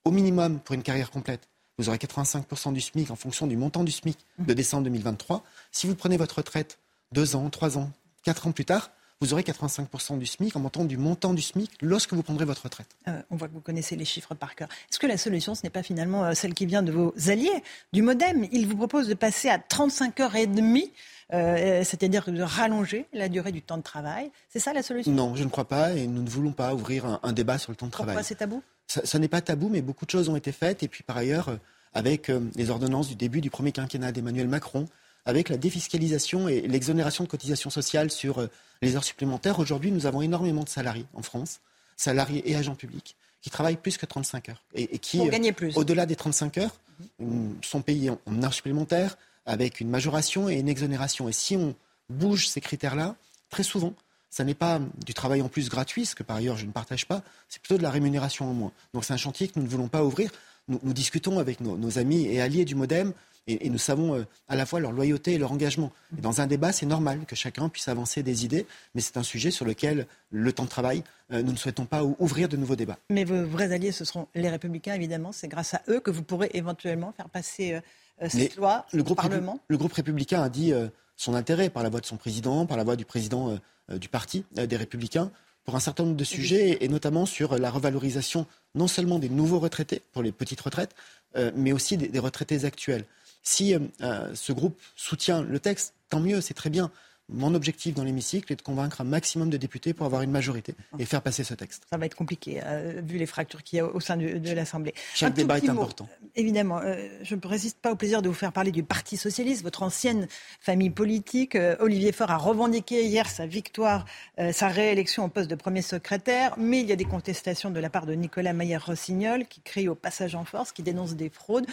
au 0.04 0.12
minimum 0.12 0.60
pour 0.60 0.76
une 0.76 0.84
carrière 0.84 1.10
complète, 1.12 1.48
vous 1.78 1.90
aurez 1.90 1.98
85% 1.98 2.72
du 2.74 2.82
SMIC 2.82 3.10
en 3.12 3.16
fonction 3.16 3.48
du 3.48 3.58
montant 3.58 3.84
du 3.84 3.92
SMIC 3.92 4.18
de 4.40 4.54
décembre 4.54 4.84
2023. 4.84 5.44
Si 5.72 5.88
vous 5.88 5.96
prenez 5.96 6.18
votre 6.18 6.36
retraite 6.38 6.78
deux 7.12 7.36
ans, 7.36 7.50
trois 7.50 7.78
ans, 7.78 7.90
quatre 8.24 8.48
ans 8.48 8.52
plus 8.52 8.66
tard, 8.66 8.92
vous 9.22 9.34
aurez 9.34 9.44
85% 9.44 10.18
du 10.20 10.26
SMIC 10.26 10.56
en 10.56 10.60
montant 10.60 10.84
du 10.86 10.98
montant 10.98 11.34
du 11.34 11.42
SMIC 11.42 11.72
lorsque 11.82 12.14
vous 12.14 12.24
prendrez 12.24 12.46
votre 12.46 12.64
retraite. 12.64 12.88
Euh, 13.08 13.22
on 13.32 13.36
voit 13.38 13.48
que 13.48 13.54
vous 13.54 13.62
connaissez 13.62 13.96
les 13.96 14.06
chiffres 14.06 14.36
par 14.36 14.56
cœur. 14.56 14.68
Est-ce 14.92 15.00
que 15.00 15.08
la 15.08 15.18
solution, 15.18 15.56
ce 15.56 15.64
n'est 15.64 15.70
pas 15.70 15.84
finalement 15.84 16.26
euh, 16.26 16.34
celle 16.34 16.54
qui 16.54 16.66
vient 16.66 16.84
de 16.84 16.92
vos 16.92 17.14
alliés 17.28 17.64
du 17.94 18.02
Modem? 18.02 18.46
Ils 18.52 18.68
vous 18.68 18.76
proposent 18.76 19.08
de 19.08 19.14
passer 19.14 19.50
à 19.50 19.58
35 19.58 20.20
heures 20.20 20.36
et 20.36 20.48
demie, 20.48 20.92
euh, 21.34 21.84
c'est-à-dire 21.84 22.30
de 22.30 22.42
rallonger 22.42 23.06
la 23.14 23.30
durée 23.30 23.52
du 23.52 23.62
temps 23.62 23.78
de 23.78 23.84
travail. 23.84 24.32
C'est 24.50 24.60
ça 24.60 24.74
la 24.74 24.84
solution? 24.84 25.12
Non, 25.12 25.34
je 25.36 25.44
ne 25.44 25.50
crois 25.50 25.68
pas 25.68 25.94
et 25.94 26.08
nous 26.08 26.22
ne 26.22 26.30
voulons 26.30 26.52
pas 26.52 26.74
ouvrir 26.74 27.06
un, 27.06 27.20
un 27.24 27.32
débat 27.34 27.58
sur 27.58 27.72
le 27.72 27.78
temps 27.78 27.86
de 27.88 27.92
Pourquoi 27.92 28.08
travail. 28.08 28.24
c'est 28.26 28.36
tabou? 28.36 28.62
Ça, 28.88 29.06
ça 29.06 29.18
n'est 29.18 29.28
pas 29.30 29.42
tabou, 29.42 29.70
mais 29.70 29.82
beaucoup 29.82 30.06
de 30.06 30.12
choses 30.12 30.30
ont 30.30 30.36
été 30.36 30.52
faites. 30.52 30.84
Et 30.84 30.88
puis 30.88 31.04
par 31.04 31.18
ailleurs, 31.18 31.58
avec 31.94 32.30
euh, 32.30 32.42
les 32.56 32.70
ordonnances 32.70 33.08
du 33.08 33.16
début 33.16 33.40
du 33.42 33.50
premier 33.50 33.72
quinquennat 33.72 34.12
d'Emmanuel 34.12 34.48
Macron, 34.50 34.86
avec 35.26 35.50
la 35.50 35.58
défiscalisation 35.58 36.48
et 36.48 36.62
l'exonération 36.62 37.24
de 37.24 37.30
cotisations 37.30 37.70
sociales 37.70 38.12
sur 38.12 38.40
euh, 38.40 38.48
les 38.82 38.96
heures 38.96 39.04
supplémentaires, 39.04 39.60
aujourd'hui, 39.60 39.92
nous 39.92 40.06
avons 40.06 40.22
énormément 40.22 40.64
de 40.64 40.70
salariés 40.70 41.06
en 41.14 41.22
France, 41.22 41.60
salariés 41.98 42.50
et 42.50 42.56
agents 42.56 42.76
publics, 42.76 43.16
qui 43.42 43.50
travaillent 43.50 43.78
plus 43.78 43.98
que 43.98 44.06
35 44.06 44.50
heures. 44.50 44.64
Et, 44.74 44.96
et 44.96 45.00
qui, 45.00 45.20
euh, 45.20 45.72
au-delà 45.76 46.06
des 46.06 46.16
35 46.16 46.58
heures, 46.60 46.76
euh, 47.22 47.26
sont 47.64 47.82
payés 47.82 48.12
en, 48.12 48.20
en 48.26 48.44
heures 48.44 48.54
supplémentaires, 48.54 49.18
avec 49.46 49.80
une 49.80 49.90
majoration 49.90 50.50
et 50.50 50.56
une 50.56 50.70
exonération. 50.70 51.30
Et 51.30 51.34
si 51.34 51.56
on 51.56 51.76
bouge 52.10 52.48
ces 52.48 52.62
critères-là, 52.62 53.16
très 53.50 53.64
souvent, 53.64 53.94
ça 54.36 54.44
n'est 54.44 54.54
pas 54.54 54.82
du 55.06 55.14
travail 55.14 55.42
en 55.42 55.48
plus 55.48 55.70
gratuit, 55.70 56.06
ce 56.06 56.14
que 56.14 56.22
par 56.22 56.36
ailleurs 56.36 56.58
je 56.58 56.66
ne 56.66 56.72
partage 56.72 57.08
pas, 57.08 57.22
c'est 57.48 57.62
plutôt 57.62 57.78
de 57.78 57.84
la 57.84 57.90
rémunération 57.90 58.50
en 58.50 58.54
moins. 58.54 58.72
Donc 58.94 59.06
c'est 59.06 59.14
un 59.14 59.18
chantier 59.18 59.48
que 59.48 59.54
nous 59.56 59.64
ne 59.64 59.70
voulons 59.70 59.88
pas 59.88 60.04
ouvrir. 60.04 60.30
Nous, 60.68 60.80
nous 60.84 60.94
discutons 60.94 61.40
avec 61.40 61.62
nos, 61.62 61.78
nos 61.78 61.98
amis 62.00 62.26
et 62.26 62.42
alliés 62.42 62.66
du 62.66 62.76
Modem 62.76 63.14
et, 63.48 63.68
et 63.68 63.70
nous 63.70 63.78
savons 63.78 64.16
euh, 64.16 64.24
à 64.48 64.56
la 64.56 64.66
fois 64.66 64.80
leur 64.80 64.92
loyauté 64.92 65.34
et 65.34 65.38
leur 65.38 65.52
engagement. 65.52 65.92
Et 66.18 66.22
dans 66.22 66.42
un 66.42 66.48
débat, 66.48 66.72
c'est 66.72 66.88
normal 66.88 67.26
que 67.28 67.36
chacun 67.36 67.70
puisse 67.70 67.88
avancer 67.88 68.24
des 68.24 68.44
idées, 68.46 68.66
mais 68.96 69.02
c'est 69.02 69.18
un 69.18 69.24
sujet 69.24 69.52
sur 69.52 69.66
lequel 69.66 70.08
le 70.32 70.52
temps 70.52 70.64
de 70.64 70.70
travail, 70.70 71.04
euh, 71.32 71.44
nous 71.44 71.52
ne 71.52 71.58
souhaitons 71.58 71.86
pas 71.86 72.04
ou- 72.04 72.16
ouvrir 72.18 72.50
de 72.50 72.58
nouveaux 72.58 72.76
débats. 72.76 72.98
Mais 73.12 73.24
vos 73.24 73.46
vrais 73.46 73.72
alliés, 73.72 73.92
ce 73.92 74.04
seront 74.06 74.28
les 74.34 74.50
Républicains, 74.50 74.96
évidemment. 74.96 75.32
C'est 75.32 75.48
grâce 75.48 75.76
à 75.76 75.82
eux 75.90 76.00
que 76.00 76.10
vous 76.10 76.24
pourrez 76.24 76.50
éventuellement 76.56 77.12
faire 77.12 77.30
passer 77.30 77.74
euh, 77.74 77.80
Mais 78.22 78.30
cette 78.30 78.56
loi 78.56 78.88
le 78.94 79.02
au 79.02 79.04
groupe, 79.04 79.18
Parlement. 79.18 79.60
le 79.68 79.78
groupe 79.78 79.94
républicain 79.94 80.42
a 80.42 80.50
dit 80.50 80.74
son 81.16 81.36
intérêt 81.36 81.70
par 81.70 81.84
la 81.84 81.90
voix 81.90 82.00
de 82.02 82.06
son 82.08 82.18
président, 82.18 82.66
par 82.66 82.78
la 82.78 82.84
voix 82.84 82.96
du 82.96 83.06
président 83.06 83.60
du 83.90 84.08
parti 84.10 84.44
des 84.54 84.76
républicains, 84.78 85.32
pour 85.66 85.76
un 85.76 85.80
certain 85.80 86.04
nombre 86.04 86.16
de 86.16 86.24
sujets, 86.24 86.78
et 86.82 86.88
notamment 86.88 87.26
sur 87.26 87.58
la 87.58 87.72
revalorisation 87.72 88.46
non 88.76 88.88
seulement 88.88 89.20
des 89.20 89.30
nouveaux 89.30 89.60
retraités 89.60 90.02
pour 90.14 90.22
les 90.22 90.32
petites 90.32 90.62
retraites, 90.62 90.96
euh, 91.36 91.52
mais 91.56 91.72
aussi 91.72 91.98
des, 91.98 92.08
des 92.08 92.20
retraités 92.20 92.66
actuels. 92.66 93.06
Si 93.42 93.74
euh, 93.74 93.80
euh, 94.02 94.34
ce 94.34 94.52
groupe 94.54 94.80
soutient 94.96 95.42
le 95.44 95.60
texte, 95.60 95.94
tant 96.10 96.20
mieux, 96.20 96.42
c'est 96.42 96.54
très 96.54 96.70
bien. 96.70 96.92
Mon 97.30 97.56
objectif 97.56 97.96
dans 97.96 98.04
l'hémicycle 98.04 98.54
est 98.54 98.56
de 98.56 98.62
convaincre 98.62 99.02
un 99.02 99.04
maximum 99.04 99.50
de 99.50 99.58
députés 99.58 99.96
pour 99.96 100.06
avoir 100.06 100.22
une 100.22 100.30
majorité 100.30 100.76
et 101.00 101.06
faire 101.06 101.24
passer 101.24 101.44
ce 101.44 101.56
texte. 101.56 101.84
Ça 101.90 101.98
va 101.98 102.06
être 102.06 102.16
compliqué, 102.16 102.62
euh, 102.64 103.02
vu 103.04 103.18
les 103.18 103.26
fractures 103.26 103.64
qu'il 103.64 103.78
y 103.78 103.80
a 103.80 103.86
au 103.86 104.00
sein 104.00 104.16
de, 104.16 104.52
l'Assemblée. 104.52 104.94
Chaque 105.16 105.32
Un 105.32 105.34
débat 105.34 105.58
est 105.58 105.64
mot. 105.64 105.72
important. 105.72 106.08
Évidemment, 106.36 106.80
euh, 106.84 106.96
je 107.24 107.34
ne 107.34 107.48
résiste 107.48 107.80
pas 107.80 107.92
au 107.92 107.96
plaisir 107.96 108.22
de 108.22 108.30
vous 108.30 108.36
faire 108.36 108.52
parler 108.52 108.72
du 108.72 108.84
Parti 108.84 109.18
socialiste, 109.18 109.64
votre 109.64 109.82
ancienne 109.82 110.28
famille 110.60 110.92
politique. 110.92 111.56
Euh, 111.56 111.76
Olivier 111.80 112.12
Faure 112.12 112.30
a 112.30 112.38
revendiqué 112.38 113.04
hier 113.06 113.28
sa 113.28 113.48
victoire, 113.48 114.06
sa 114.52 114.68
réélection 114.68 115.26
au 115.26 115.28
poste 115.30 115.50
de 115.50 115.56
premier 115.56 115.82
secrétaire, 115.82 116.54
mais 116.58 116.82
il 116.82 116.88
y 116.88 116.92
a 116.92 116.96
des 116.96 117.06
contestations 117.06 117.72
de 117.72 117.80
la 117.80 117.90
part 117.90 118.06
de 118.06 118.14
Nicolas 118.14 118.54
Maillère-Rossignol 118.54 119.48
qui 119.48 119.62
crie 119.62 119.88
au 119.88 119.96
passage 119.96 120.36
en 120.36 120.46
force, 120.46 120.72
qui 120.72 120.84
dénonce 120.84 121.16
des 121.16 121.30
fraudes. 121.30 121.66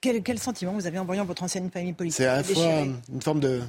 Quel, 0.00 0.22
quel 0.22 0.38
sentiment 0.38 0.72
vous 0.72 0.86
avez 0.86 0.98
en 0.98 1.04
voyant 1.04 1.26
votre 1.26 1.42
ancienne 1.42 1.70
famille 1.70 1.92
politique 1.92 2.16
C'est 2.16 2.26
à 2.26 2.36
la 2.36 2.44
fois 2.44 2.86
une 3.12 3.20
forme 3.20 3.40
de, 3.40 3.60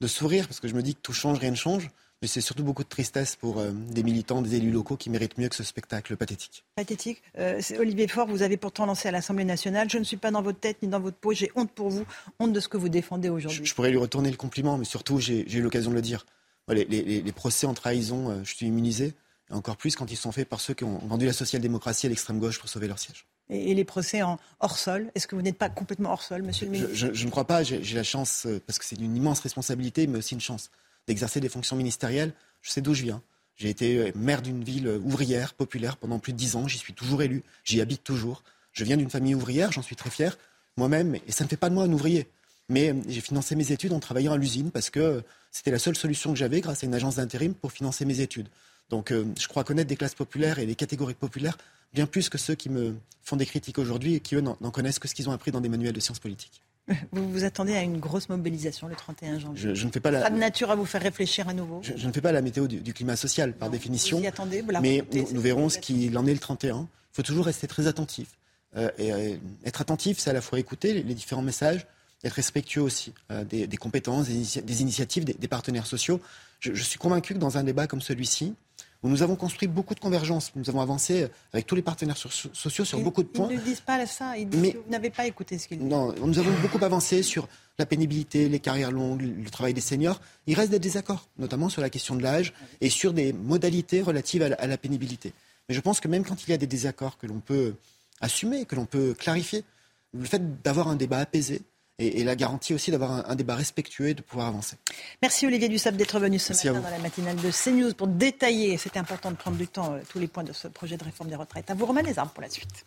de 0.00 0.06
sourire, 0.06 0.46
parce 0.46 0.60
que 0.60 0.68
je 0.68 0.74
me 0.74 0.82
dis 0.82 0.94
que 0.94 1.00
tout 1.00 1.12
change, 1.12 1.38
rien 1.38 1.50
ne 1.50 1.56
change, 1.56 1.88
mais 2.22 2.28
c'est 2.28 2.40
surtout 2.40 2.64
beaucoup 2.64 2.84
de 2.84 2.88
tristesse 2.88 3.36
pour 3.36 3.58
euh, 3.58 3.70
des 3.72 4.02
militants, 4.02 4.42
des 4.42 4.56
élus 4.56 4.70
locaux 4.70 4.96
qui 4.96 5.08
méritent 5.08 5.38
mieux 5.38 5.48
que 5.48 5.56
ce 5.56 5.64
spectacle 5.64 6.16
pathétique. 6.16 6.64
Pathétique. 6.74 7.22
Euh, 7.38 7.60
Olivier 7.78 8.08
Faure, 8.08 8.26
vous 8.26 8.42
avez 8.42 8.56
pourtant 8.56 8.86
lancé 8.86 9.08
à 9.08 9.10
l'Assemblée 9.10 9.44
nationale. 9.44 9.88
Je 9.90 9.98
ne 9.98 10.04
suis 10.04 10.18
pas 10.18 10.30
dans 10.30 10.42
votre 10.42 10.60
tête 10.60 10.82
ni 10.82 10.88
dans 10.88 11.00
votre 11.00 11.16
peau. 11.16 11.32
J'ai 11.32 11.50
honte 11.54 11.70
pour 11.70 11.88
vous, 11.88 12.04
honte 12.38 12.52
de 12.52 12.60
ce 12.60 12.68
que 12.68 12.76
vous 12.76 12.88
défendez 12.88 13.30
aujourd'hui. 13.30 13.64
Je 13.64 13.74
pourrais 13.74 13.90
lui 13.90 13.98
retourner 13.98 14.30
le 14.30 14.36
compliment, 14.36 14.76
mais 14.76 14.84
surtout, 14.84 15.18
j'ai 15.18 15.44
j'ai 15.46 15.58
eu 15.58 15.62
l'occasion 15.62 15.90
de 15.90 15.96
le 15.96 16.02
dire. 16.02 16.26
Les, 16.68 17.32
procès 17.32 17.66
en 17.66 17.74
trahison, 17.74 18.30
euh, 18.30 18.44
je 18.44 18.54
suis 18.54 18.66
immunisé, 18.66 19.14
et 19.50 19.54
encore 19.54 19.76
plus 19.76 19.96
quand 19.96 20.10
ils 20.12 20.16
sont 20.16 20.30
faits 20.30 20.48
par 20.48 20.60
ceux 20.60 20.74
qui 20.74 20.84
ont 20.84 20.98
vendu 20.98 21.26
la 21.26 21.32
social-démocratie 21.32 22.06
à 22.06 22.10
l'extrême 22.10 22.38
gauche 22.38 22.60
pour 22.60 22.68
sauver 22.68 22.86
leur 22.86 22.98
siège. 22.98 23.26
Et, 23.50 23.74
les 23.74 23.84
procès 23.84 24.22
en 24.22 24.38
hors 24.60 24.78
sol, 24.78 25.10
est-ce 25.14 25.26
que 25.26 25.34
vous 25.34 25.42
n'êtes 25.42 25.58
pas 25.58 25.68
complètement 25.68 26.10
hors 26.10 26.22
sol, 26.22 26.42
monsieur 26.42 26.66
le 26.66 26.72
ministre 26.72 26.94
je, 26.94 27.24
ne 27.24 27.30
crois 27.30 27.46
pas, 27.46 27.62
j'ai 27.62 27.94
la 27.94 28.02
chance, 28.02 28.46
euh, 28.46 28.60
parce 28.66 28.78
que 28.78 28.84
c'est 28.84 28.96
une 28.96 29.16
immense 29.16 29.40
responsabilité, 29.40 30.06
mais 30.06 30.18
aussi 30.18 30.34
une 30.34 30.40
chance 30.40 30.70
d'exercer 31.06 31.40
des 31.40 31.48
fonctions 31.48 31.76
ministérielles. 31.76 32.32
Je 32.62 32.70
sais 32.70 32.80
d'où 32.80 32.94
je 32.94 33.02
viens. 33.02 33.22
J'ai 33.56 33.68
été 33.68 33.98
euh, 33.98 34.12
maire 34.14 34.42
d'une 34.42 34.62
ville 34.64 34.88
ouvrière, 34.88 35.54
populaire, 35.54 35.96
pendant 35.96 36.18
plus 36.18 36.32
de 36.32 36.38
dix 36.38 36.56
ans. 36.56 36.68
J'y 36.68 36.78
suis 36.78 36.94
toujours 36.94 37.22
élu. 37.22 37.42
J'y 37.64 37.80
habite 37.80 38.04
toujours. 38.04 38.42
Je 38.72 38.84
viens 38.84 38.96
d'une 38.96 39.10
famille 39.10 39.34
ouvrière, 39.34 39.72
j'en 39.72 39.82
suis 39.82 39.96
très 39.96 40.10
fier 40.10 40.38
moi-même, 40.76 41.16
et 41.26 41.32
ça 41.32 41.44
ne 41.44 41.48
fait 41.48 41.56
pas 41.56 41.68
de 41.68 41.74
moi 41.74 41.84
un 41.84 41.92
ouvrier. 41.92 42.28
Mais 42.68 42.94
j'ai 43.08 43.20
financé 43.20 43.56
mes 43.56 43.72
études 43.72 43.92
en 43.92 43.98
travaillant 43.98 44.32
à 44.32 44.36
l'usine 44.36 44.70
parce 44.70 44.90
que 44.90 45.22
c'était 45.50 45.72
la 45.72 45.80
seule 45.80 45.96
solution 45.96 46.32
que 46.32 46.38
j'avais 46.38 46.60
grâce 46.60 46.84
à 46.84 46.86
une 46.86 46.94
agence 46.94 47.16
d'intérim 47.16 47.52
pour 47.52 47.72
financer 47.72 48.04
mes 48.04 48.20
études. 48.20 48.48
Donc 48.90 49.10
euh, 49.10 49.24
je 49.38 49.48
crois 49.48 49.64
connaître 49.64 49.88
des 49.88 49.96
classes 49.96 50.14
populaires 50.14 50.60
et 50.60 50.66
des 50.66 50.76
catégories 50.76 51.14
populaires 51.14 51.58
bien 51.92 52.06
plus 52.06 52.28
que 52.28 52.38
ceux 52.38 52.54
qui 52.54 52.68
me 52.68 52.96
font 53.22 53.36
des 53.36 53.46
critiques 53.46 53.78
aujourd'hui 53.78 54.14
et 54.14 54.20
qui, 54.20 54.34
eux, 54.34 54.40
n'en 54.40 54.56
connaissent 54.70 54.98
que 54.98 55.08
ce 55.08 55.14
qu'ils 55.14 55.28
ont 55.28 55.32
appris 55.32 55.50
dans 55.50 55.60
des 55.60 55.68
manuels 55.68 55.92
de 55.92 56.00
sciences 56.00 56.18
politiques. 56.18 56.62
Vous 57.12 57.30
vous 57.30 57.44
attendez 57.44 57.74
à 57.74 57.82
une 57.82 57.98
grosse 57.98 58.28
mobilisation 58.28 58.88
le 58.88 58.94
31 58.94 59.38
janvier. 59.38 59.74
Je, 59.74 59.86
ne 59.86 59.90
fais 59.90 60.00
pas 60.00 60.10
la... 60.10 60.22
Pas 60.22 60.30
de 60.30 60.38
nature 60.38 60.70
à 60.70 60.74
vous 60.74 60.86
faire 60.86 61.02
réfléchir 61.02 61.48
à 61.48 61.54
nouveau. 61.54 61.80
Je, 61.82 62.06
ne 62.06 62.12
fais 62.12 62.20
pas 62.20 62.32
la 62.32 62.42
météo 62.42 62.66
du, 62.66 62.92
climat 62.92 63.16
social 63.16 63.52
par 63.52 63.70
définition. 63.70 64.18
Vous 64.18 64.24
y 64.24 64.26
attendez, 64.26 64.64
mais 64.82 65.04
nous, 65.32 65.40
verrons 65.40 65.68
ce 65.68 65.78
qu'il 65.78 66.16
en 66.18 66.26
est 66.26 66.32
le 66.32 66.38
31. 66.38 66.80
Il 66.80 67.16
faut 67.16 67.22
toujours 67.22 67.46
rester 67.46 67.66
très 67.66 67.86
attentif. 67.86 68.28
Euh, 68.76 68.90
et 68.98 69.12
euh, 69.12 69.36
être 69.64 69.80
attentif, 69.80 70.18
c'est 70.18 70.30
à 70.30 70.32
la 70.32 70.40
fois 70.40 70.58
écouter 70.58 71.02
les, 71.02 71.14
différents 71.14 71.42
messages, 71.42 71.86
être 72.22 72.34
respectueux 72.34 72.82
aussi 72.82 73.12
euh, 73.30 73.44
des, 73.44 73.76
compétences, 73.76 74.28
des, 74.28 74.82
initiatives 74.82 75.24
des, 75.24 75.48
partenaires 75.48 75.86
sociaux. 75.86 76.20
Je, 76.60 76.82
suis 76.82 76.98
convaincu 76.98 77.34
que 77.34 77.38
dans 77.38 77.58
un 77.58 77.64
débat 77.64 77.86
comme 77.86 78.00
celui-ci, 78.00 78.54
où 79.02 79.08
nous 79.08 79.22
avons 79.22 79.36
construit 79.36 79.68
beaucoup 79.68 79.94
de 79.94 80.00
convergences, 80.00 80.52
nous 80.56 80.68
avons 80.68 80.80
avancé 80.80 81.28
avec 81.52 81.66
tous 81.66 81.74
les 81.74 81.82
partenaires 81.82 82.18
sociaux 82.18 82.84
sur 82.84 83.00
beaucoup 83.00 83.22
de 83.22 83.28
points. 83.28 83.48
Ils 83.50 83.58
ne 83.58 83.62
disent 83.62 83.80
pas 83.80 84.04
ça, 84.06 84.36
ils 84.36 84.48
disent 84.48 84.60
Mais, 84.60 84.72
que 84.72 84.78
vous 84.78 84.90
n'avez 84.90 85.10
pas 85.10 85.26
écouté 85.26 85.58
ce 85.58 85.68
qu'ils 85.68 85.78
disent. 85.78 85.88
Non, 85.88 86.14
nous 86.24 86.38
avons 86.38 86.52
beaucoup 86.60 86.84
avancé 86.84 87.22
sur 87.22 87.48
la 87.78 87.86
pénibilité, 87.86 88.48
les 88.48 88.60
carrières 88.60 88.92
longues, 88.92 89.22
le 89.22 89.50
travail 89.50 89.72
des 89.72 89.80
seniors. 89.80 90.20
Il 90.46 90.54
reste 90.54 90.70
des 90.70 90.78
désaccords, 90.78 91.28
notamment 91.38 91.68
sur 91.70 91.80
la 91.80 91.88
question 91.88 92.14
de 92.14 92.22
l'âge 92.22 92.52
et 92.80 92.90
sur 92.90 93.14
des 93.14 93.32
modalités 93.32 94.02
relatives 94.02 94.42
à 94.42 94.66
la 94.66 94.76
pénibilité. 94.76 95.32
Mais 95.68 95.74
je 95.74 95.80
pense 95.80 96.00
que 96.00 96.08
même 96.08 96.24
quand 96.24 96.46
il 96.46 96.50
y 96.50 96.52
a 96.52 96.58
des 96.58 96.66
désaccords 96.66 97.16
que 97.16 97.26
l'on 97.26 97.40
peut 97.40 97.74
assumer, 98.20 98.66
que 98.66 98.76
l'on 98.76 98.86
peut 98.86 99.14
clarifier. 99.14 99.64
Le 100.12 100.24
fait 100.24 100.62
d'avoir 100.62 100.88
un 100.88 100.96
débat 100.96 101.18
apaisé, 101.18 101.62
et, 102.00 102.24
la 102.24 102.34
garantie 102.34 102.74
aussi 102.74 102.90
d'avoir 102.90 103.28
un, 103.30 103.34
débat 103.34 103.54
respectueux 103.54 104.08
et 104.08 104.14
de 104.14 104.22
pouvoir 104.22 104.48
avancer. 104.48 104.76
Merci 105.22 105.46
Olivier 105.46 105.68
Dussopt 105.68 105.96
d'être 105.96 106.18
venu 106.18 106.38
ce 106.38 106.52
matin 106.52 106.80
dans 106.80 106.90
la 106.90 106.98
matinale 106.98 107.36
de 107.36 107.50
CNews 107.50 107.94
pour 107.94 108.08
détailler, 108.08 108.76
c'était 108.76 108.98
important 108.98 109.30
de 109.30 109.36
prendre 109.36 109.56
du 109.56 109.68
temps, 109.68 109.94
euh, 109.94 110.00
tous 110.08 110.18
les 110.18 110.26
points 110.26 110.44
de 110.44 110.52
ce 110.52 110.68
projet 110.68 110.96
de 110.96 111.04
réforme 111.04 111.28
des 111.28 111.36
retraites. 111.36 111.70
À 111.70 111.74
vous 111.74 111.86
Romain 111.86 112.02
les 112.02 112.18
armes 112.18 112.30
pour 112.30 112.42
la 112.42 112.50
suite. 112.50 112.86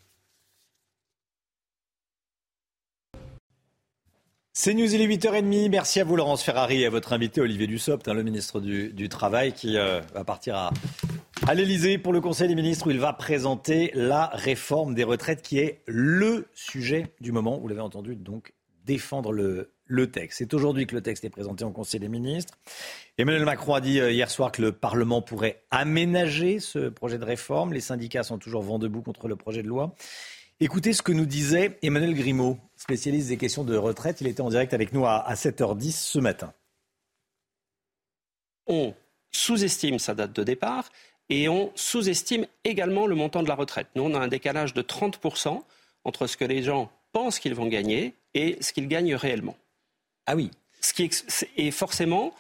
C'est 4.56 4.74
News, 4.76 4.94
il 4.94 5.02
est 5.02 5.08
8h30. 5.08 5.70
Merci 5.70 6.00
à 6.00 6.04
vous, 6.04 6.16
Laurence 6.16 6.44
Ferrari, 6.44 6.84
et 6.84 6.86
à 6.86 6.90
votre 6.92 7.12
invité, 7.14 7.42
Olivier 7.42 7.66
Dussopt, 7.66 8.08
hein, 8.08 8.14
le 8.14 8.22
ministre 8.22 8.60
du, 8.60 9.10
Travail, 9.10 9.52
qui 9.52 9.78
euh, 9.78 10.00
va 10.14 10.24
partir 10.24 10.56
à, 10.56 10.72
à 11.48 11.56
l'Elysée 11.56 11.98
pour 11.98 12.14
le 12.14 12.22
Conseil 12.22 12.48
des 12.48 12.56
ministres 12.56 12.88
où 12.88 12.92
il 12.92 13.00
va 13.00 13.14
présenter 13.14 13.92
la 13.96 14.28
réforme 14.28 14.94
des 14.94 15.04
retraites 15.04 15.42
qui 15.42 15.58
est 15.58 15.82
le 15.88 16.48
sujet 16.54 17.08
du 17.20 17.32
moment. 17.32 17.58
Vous 17.58 17.68
l'avez 17.68 17.82
entendu, 17.82 18.16
donc 18.16 18.54
défendre 18.86 19.32
le, 19.32 19.70
texte. 20.12 20.40
C'est 20.40 20.54
aujourd'hui 20.54 20.88
que 20.88 20.96
le 20.96 21.02
texte 21.02 21.24
est 21.24 21.30
présenté 21.30 21.64
en 21.64 21.72
Conseil 21.72 22.00
des 22.00 22.10
ministres. 22.10 22.58
Emmanuel 23.18 23.46
Macron 23.46 23.76
a 23.76 23.82
dit 23.82 24.00
euh, 24.00 24.12
hier 24.12 24.30
soir 24.30 24.52
que 24.52 24.62
le 24.62 24.72
Parlement 24.72 25.22
pourrait 25.22 25.64
aménager 25.72 26.60
ce 26.60 26.90
projet 26.90 27.18
de 27.18 27.26
réforme. 27.26 27.74
Les 27.74 27.82
syndicats 27.82 28.24
sont 28.24 28.38
toujours 28.38 28.64
vent 28.64 28.80
debout 28.80 29.02
contre 29.02 29.28
le 29.28 29.36
projet 29.36 29.62
de 29.62 29.68
loi. 29.68 29.96
Écoutez 30.60 30.94
ce 30.94 31.02
que 31.02 31.12
nous 31.12 31.26
disait 31.26 31.78
Emmanuel 31.82 32.16
Grimaud, 32.16 32.58
spécialiste 32.76 33.30
des 33.30 33.38
questions 33.38 33.64
de 33.64 33.76
retraite. 33.76 34.22
Il 34.22 34.28
était 34.28 34.42
en 34.42 34.50
direct 34.50 34.74
avec 34.74 34.94
nous 34.94 35.06
à 35.06 35.34
7h10 35.34 35.92
ce 35.92 36.20
matin. 36.20 36.54
On 38.68 38.94
sous-estime 39.32 40.00
sa 40.00 40.14
date 40.16 40.34
de 40.34 40.44
départ 40.44 40.90
et 41.30 41.50
on 41.50 41.72
sous-estime 41.76 42.46
également 42.64 43.08
le 43.08 43.16
montant 43.16 43.44
de 43.44 43.48
la 43.48 43.56
retraite. 43.56 43.88
Nous, 43.96 44.04
on 44.04 44.14
a 44.14 44.20
un 44.20 44.28
décalage 44.28 44.74
de 44.74 44.82
30% 44.82 45.62
entre 46.04 46.28
ce 46.28 46.38
que 46.38 46.46
les 46.46 46.64
gens 46.64 46.92
pensent 47.12 47.40
qu'ils 47.40 47.56
vont 47.56 47.68
gagner 47.68 48.16
et 48.34 48.58
ce 48.62 48.74
qu'ils 48.74 48.88
gagnent 48.88 49.16
réellement. 49.16 49.56
Ah 50.26 50.36
oui. 50.36 50.52
Ce 50.82 50.94
qui 50.94 51.10
est 51.58 51.72
forcément 51.72 52.34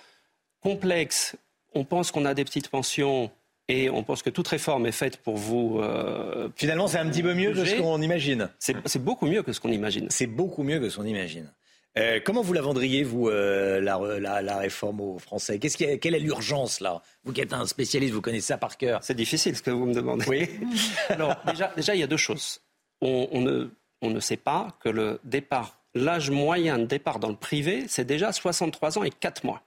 complexe. 0.61 1.36
On 1.74 1.84
pense 1.86 2.11
qu'on 2.11 2.26
a 2.26 2.34
des 2.34 2.44
petites 2.44 2.70
pensions 2.70 3.32
et 3.68 3.90
on 3.90 4.03
pense 4.03 4.22
que 4.22 4.30
toute 4.30 4.48
réforme 4.48 4.86
est 4.86 4.91
faite 4.91 5.18
pour 5.18 5.38
vous. 5.38 5.80
Euh, 5.80 6.49
Finalement, 6.56 6.88
c'est 6.88 6.98
un 6.98 7.10
petit 7.10 7.24
peu 7.24 7.34
mieux 7.34 7.53
que 7.53 7.65
ce 7.65 7.76
qu'on 7.76 8.02
imagine. 8.02 8.49
C'est 8.60 9.03
beaucoup 9.03 9.28
mieux 9.28 9.44
que 9.44 9.53
ce 9.53 9.60
qu'on 9.60 9.72
imagine. 9.72 10.07
C'est 10.10 10.28
beaucoup 10.28 10.64
mieux 10.64 10.80
que 10.80 10.90
ce 10.90 10.98
qu'on 10.98 11.06
imagine. 11.06 11.52
Euh, 11.95 12.20
comment 12.26 12.41
vous 12.41 12.53
la 12.53 12.61
vendriez, 12.61 13.03
vous, 13.03 13.30
euh, 13.30 13.80
la, 13.80 14.57
réforme 14.57 14.99
aux 14.99 15.20
Français? 15.20 15.60
Quelle 15.60 16.15
est 16.15 16.20
l'urgence, 16.20 16.80
là? 16.80 17.02
Vous 17.24 17.34
qui 17.34 17.41
êtes 17.41 17.53
un 17.53 17.68
spécialiste, 17.68 18.14
vous 18.14 18.22
connaissez 18.22 18.48
ça 18.48 18.57
par 18.57 18.78
cœur. 18.78 18.99
C'est 19.03 19.14
difficile 19.14 19.56
ce 19.56 19.61
que 19.61 19.70
vous 19.70 19.86
me 19.86 19.94
demandez. 19.94 20.26
Oui. 20.28 20.49
Alors, 21.10 21.36
déjà, 21.45 21.72
déjà, 21.76 21.94
il 21.94 22.02
y 22.02 22.03
a 22.03 22.07
deux 22.07 22.18
choses. 22.18 22.61
On, 23.02 23.41
ne, 23.41 23.70
on 24.02 24.10
ne 24.10 24.20
sait 24.20 24.38
pas 24.38 24.76
que 24.80 24.90
le 24.90 25.20
départ, 25.24 25.82
l'âge 25.95 26.30
moyen 26.30 26.80
de 26.80 26.86
départ 26.86 27.20
dans 27.20 27.30
le 27.30 27.36
privé, 27.36 27.86
c'est 27.88 28.06
déjà 28.06 28.32
63 28.32 28.98
ans 28.98 29.03
et 29.03 29.11
4 29.11 29.44
mois. 29.45 29.64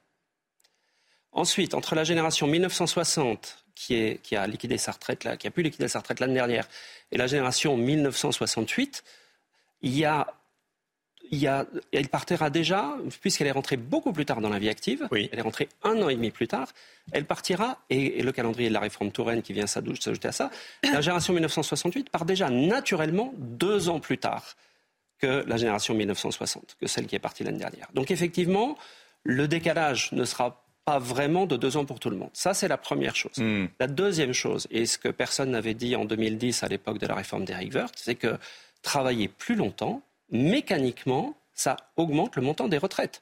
Ensuite, 1.33 1.75
entre 1.75 1.95
la 1.95 2.05
génération 2.05 2.47
1960, 2.47 3.65
qui, 3.75 3.95
est, 3.95 4.23
qui 4.23 4.37
a 4.37 4.47
liquidé 4.47 4.79
sa 4.79 4.93
retraite, 4.93 5.25
là, 5.25 5.37
qui 5.37 5.47
a 5.47 5.51
pu 5.51 5.63
liquider 5.63 5.87
sa 5.87 5.99
retraite 5.99 6.21
l'année 6.21 6.35
dernière, 6.35 6.67
et 7.13 7.19
la 7.19 7.27
génération 7.27 7.77
1968, 7.77 9.05
il 9.83 9.97
y 9.97 10.05
a 10.05 10.27
il, 11.31 11.67
elle 11.93 12.09
partira 12.09 12.51
déjà, 12.51 12.97
puisqu'elle 13.21 13.47
est 13.47 13.53
rentrée 13.53 13.77
beaucoup 13.77 14.13
plus 14.13 14.25
tard 14.25 14.41
dans 14.41 14.49
la 14.49 14.59
vie 14.59 14.69
active, 14.69 15.09
elle 15.11 15.29
est 15.39 15.43
rentrée 15.43 15.69
un 15.83 16.01
an 16.03 16.09
et 16.09 16.15
demi 16.15 16.31
plus 16.31 16.49
tard, 16.49 16.69
elle 17.13 17.25
partira, 17.25 17.79
et, 17.91 18.23
le 18.23 18.33
calendrier 18.33 18.69
de 18.69 18.75
la 18.75 18.81
réforme 18.81 19.11
Touraine 19.11 19.43
qui 19.43 19.53
vient 19.53 19.67
s'ajouter 19.67 20.29
à 20.29 20.33
ça, 20.33 20.51
la 20.85 21.01
génération 21.01 21.33
1968 21.33 22.11
part 22.11 22.25
déjà 22.25 22.51
naturellement 22.51 23.33
deux 23.37 23.89
ans 23.89 24.01
plus 24.01 24.19
tard 24.19 24.57
que 25.19 25.45
la 25.47 25.57
génération 25.57 25.95
1960, 25.95 26.77
que 26.81 26.87
celle 26.87 27.07
qui 27.07 27.17
est 27.17 27.21
partie 27.21 27.45
l'année 27.45 27.59
dernière. 27.59 27.89
Donc 27.95 28.11
effectivement, 28.11 28.77
le 29.25 29.49
décalage 29.49 30.13
ne 30.13 30.25
sera 30.25 30.65
pas 30.85 30.99
vraiment 31.01 31.47
de 31.47 31.57
deux 31.57 31.77
ans 31.77 31.85
pour 31.85 31.99
tout 31.99 32.11
le 32.11 32.17
monde. 32.17 32.31
Ça, 32.33 32.55
c'est 32.55 32.69
la 32.69 32.79
première 32.79 33.17
chose. 33.17 33.37
Hmm. 33.39 33.67
La 33.81 33.89
deuxième 33.89 34.33
chose, 34.33 34.69
et 34.71 34.87
ce 34.87 34.99
que 34.99 35.09
personne 35.09 35.51
n'avait 35.51 35.75
dit 35.75 35.97
en 35.97 36.05
2010 36.05 36.63
à 36.63 36.69
l'époque 36.69 36.99
de 36.99 37.07
la 37.07 37.15
réforme 37.17 37.45
d'Eric 37.45 37.75
Wirth, 37.75 37.95
c'est 37.97 38.15
que 38.15 38.39
travailler 38.83 39.27
plus 39.27 39.57
longtemps, 39.57 40.03
mécaniquement, 40.31 41.37
ça 41.55 41.77
augmente 41.97 42.37
le 42.37 42.43
montant 42.43 42.69
des 42.69 42.79
retraites. 42.79 43.21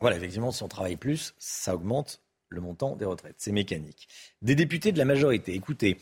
Voilà, 0.00 0.16
effectivement, 0.16 0.50
si 0.50 0.64
on 0.64 0.68
travaille 0.68 0.96
plus, 0.96 1.32
ça 1.38 1.76
augmente 1.76 2.20
le 2.48 2.60
montant 2.60 2.96
des 2.96 3.04
retraites. 3.04 3.36
C'est 3.38 3.52
mécanique. 3.52 4.08
Des 4.42 4.56
députés 4.56 4.90
de 4.90 4.98
la 4.98 5.04
majorité, 5.04 5.54
écoutez, 5.54 5.98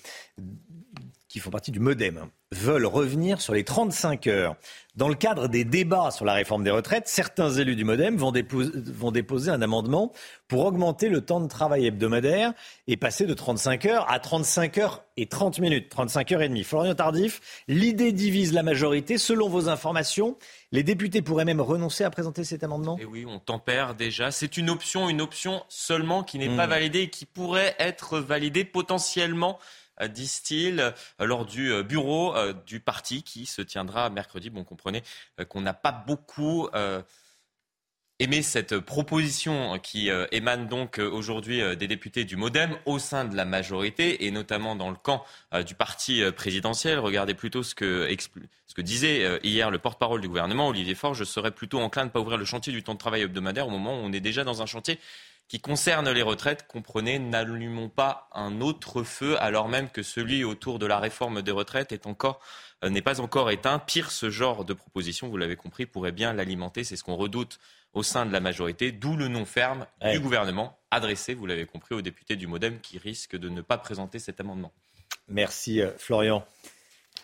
qui 1.31 1.39
font 1.39 1.51
partie 1.51 1.70
du 1.70 1.78
Modem, 1.78 2.27
veulent 2.51 2.86
revenir 2.86 3.40
sur 3.40 3.55
les 3.55 3.62
35 3.62 4.27
heures. 4.27 4.57
Dans 4.97 5.07
le 5.07 5.15
cadre 5.15 5.47
des 5.47 5.65
débats 5.65 6.11
sur 6.11 6.24
la 6.24 6.32
réforme 6.32 6.65
des 6.65 6.73
retraites, 6.73 7.07
certains 7.07 7.51
élus 7.51 7.77
du 7.77 7.85
Modem 7.85 8.16
vont 8.16 8.32
déposer, 8.32 9.51
un 9.52 9.62
amendement 9.62 10.12
pour 10.48 10.65
augmenter 10.65 11.09
le 11.09 11.20
temps 11.20 11.39
de 11.39 11.47
travail 11.47 11.86
hebdomadaire 11.86 12.52
et 12.89 12.97
passer 12.97 13.27
de 13.27 13.35
35 13.35 13.86
heures 13.86 14.11
à 14.11 14.19
35 14.19 14.78
heures 14.78 15.05
et 15.16 15.27
30 15.27 15.61
minutes, 15.61 15.89
35 15.89 16.32
heures 16.32 16.43
et 16.43 16.48
demie. 16.48 16.65
Florian 16.65 16.97
Tardif, 16.97 17.62
l'idée 17.69 18.11
divise 18.11 18.52
la 18.52 18.65
majorité. 18.65 19.16
Selon 19.16 19.48
vos 19.48 19.69
informations, 19.69 20.36
les 20.73 20.82
députés 20.82 21.23
pourraient 21.23 21.44
même 21.44 21.61
renoncer 21.61 22.02
à 22.02 22.11
présenter 22.11 22.43
cet 22.43 22.65
amendement? 22.65 22.98
Et 22.98 23.05
oui, 23.05 23.24
on 23.24 23.39
tempère 23.39 23.94
déjà. 23.94 24.32
C'est 24.32 24.57
une 24.57 24.69
option, 24.69 25.09
une 25.09 25.20
option 25.20 25.62
seulement 25.69 26.24
qui 26.24 26.39
n'est 26.40 26.57
pas 26.57 26.66
hmm. 26.66 26.70
validée 26.70 27.01
et 27.02 27.11
qui 27.11 27.27
pourrait 27.27 27.77
être 27.78 28.19
validée 28.19 28.65
potentiellement 28.65 29.61
disent-ils, 30.09 30.81
euh, 30.81 30.90
lors 31.24 31.47
du 31.47 31.72
euh, 31.72 31.82
bureau 31.82 32.35
du 32.66 32.81
parti 32.81 33.22
qui 33.22 33.47
se 33.47 33.62
tiendra 33.62 34.10
mercredi. 34.10 34.51
Bon, 34.51 34.64
comprenez 34.64 35.02
qu'on 35.48 35.60
n'a 35.60 35.74
pas 35.74 35.93
beaucoup 35.93 36.68
aimé 38.18 38.43
cette 38.43 38.78
proposition 38.78 39.78
qui 39.78 40.10
émane 40.31 40.68
donc 40.68 40.98
aujourd'hui 40.98 41.62
des 41.77 41.89
députés 41.89 42.24
du 42.24 42.36
Modem 42.36 42.77
au 42.85 42.98
sein 42.98 43.24
de 43.24 43.35
la 43.36 43.44
majorité 43.44 44.27
et 44.27 44.31
notamment 44.31 44.77
dans 44.77 44.90
le 44.90 44.97
camp 44.97 45.24
du 45.66 45.74
parti 45.74 46.22
présidentiel. 46.36 46.98
Regardez 46.98 47.35
plutôt 47.35 47.62
ce 47.62 47.74
que, 47.74 48.09
ce 48.66 48.74
que 48.74 48.82
disait 48.82 49.40
hier 49.43 49.70
le 49.70 49.78
porte-parole 49.78 50.20
du 50.20 50.28
gouvernement, 50.28 50.68
Olivier 50.68 50.94
Faure. 50.94 51.14
Je 51.14 51.24
serais 51.24 51.51
plutôt 51.51 51.81
enclin 51.81 52.02
de 52.02 52.09
ne 52.09 52.12
pas 52.12 52.20
ouvrir 52.20 52.39
le 52.39 52.44
chantier 52.44 52.72
du 52.72 52.82
temps 52.82 52.94
de 52.94 52.98
travail 52.98 53.22
hebdomadaire 53.22 53.66
au 53.66 53.70
moment 53.70 53.94
où 53.94 54.05
on 54.05 54.12
est 54.12 54.20
déjà 54.20 54.44
dans 54.44 54.62
un 54.62 54.66
chantier 54.66 54.98
qui 55.51 55.59
concerne 55.59 56.09
les 56.09 56.22
retraites, 56.22 56.68
comprenez, 56.68 57.18
n'allumons 57.18 57.89
pas 57.89 58.28
un 58.32 58.60
autre 58.60 59.02
feu 59.02 59.36
alors 59.43 59.68
même 59.68 59.90
que 59.90 60.05
celui 60.05 60.44
autour 60.44 60.78
de 60.78 60.86
la 60.86 61.01
réforme 61.01 61.43
des 61.43 61.51
retraites 61.51 61.90
est 61.90 62.06
encore 62.06 62.39
euh, 62.85 62.89
n'est 62.89 63.02
pas 63.02 63.20
encore 63.20 63.51
éteint. 63.51 63.81
Pire, 63.81 64.12
ce 64.12 64.31
genre 64.31 64.64
de 64.64 64.74
proposition, 64.74 65.28
vous 65.28 65.36
l'avez 65.36 65.56
compris, 65.56 65.86
pourrait 65.86 66.12
bien 66.12 66.32
l'alimenter. 66.32 66.85
C'est 66.85 66.94
ce 66.94 67.02
qu'on 67.02 67.16
redoute 67.16 67.59
au 67.94 68.05
sein 68.05 68.27
de 68.27 68.32
la 68.32 68.39
majorité, 68.39 68.93
d'où 68.93 69.16
le 69.16 69.27
nom 69.27 69.44
ferme 69.44 69.86
du 70.12 70.20
gouvernement 70.20 70.78
adressé, 70.93 71.35
vous 71.35 71.47
l'avez 71.47 71.66
compris, 71.66 71.97
aux 71.97 72.01
députés 72.01 72.36
du 72.36 72.47
Modem 72.47 72.78
qui 72.78 72.98
risquent 72.98 73.36
de 73.36 73.48
ne 73.48 73.60
pas 73.60 73.77
présenter 73.77 74.20
cet 74.20 74.39
amendement. 74.39 74.72
Merci 75.27 75.81
euh, 75.81 75.90
Florian. 75.98 76.47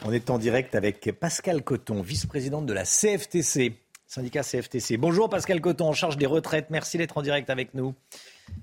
On 0.05 0.13
est 0.13 0.31
en 0.31 0.39
direct 0.39 0.75
avec 0.75 1.13
Pascal 1.13 1.63
Coton, 1.63 2.03
vice-présidente 2.03 2.67
de 2.67 2.73
la 2.73 2.85
CFTC, 2.85 3.73
syndicat 4.07 4.43
CFTC. 4.43 4.97
Bonjour 4.97 5.29
Pascal 5.29 5.61
Coton, 5.61 5.89
en 5.89 5.93
charge 5.93 6.17
des 6.17 6.27
retraites. 6.27 6.71
Merci 6.71 6.97
d'être 6.97 7.19
en 7.19 7.23
direct 7.23 7.51
avec 7.51 7.75
nous. 7.75 7.95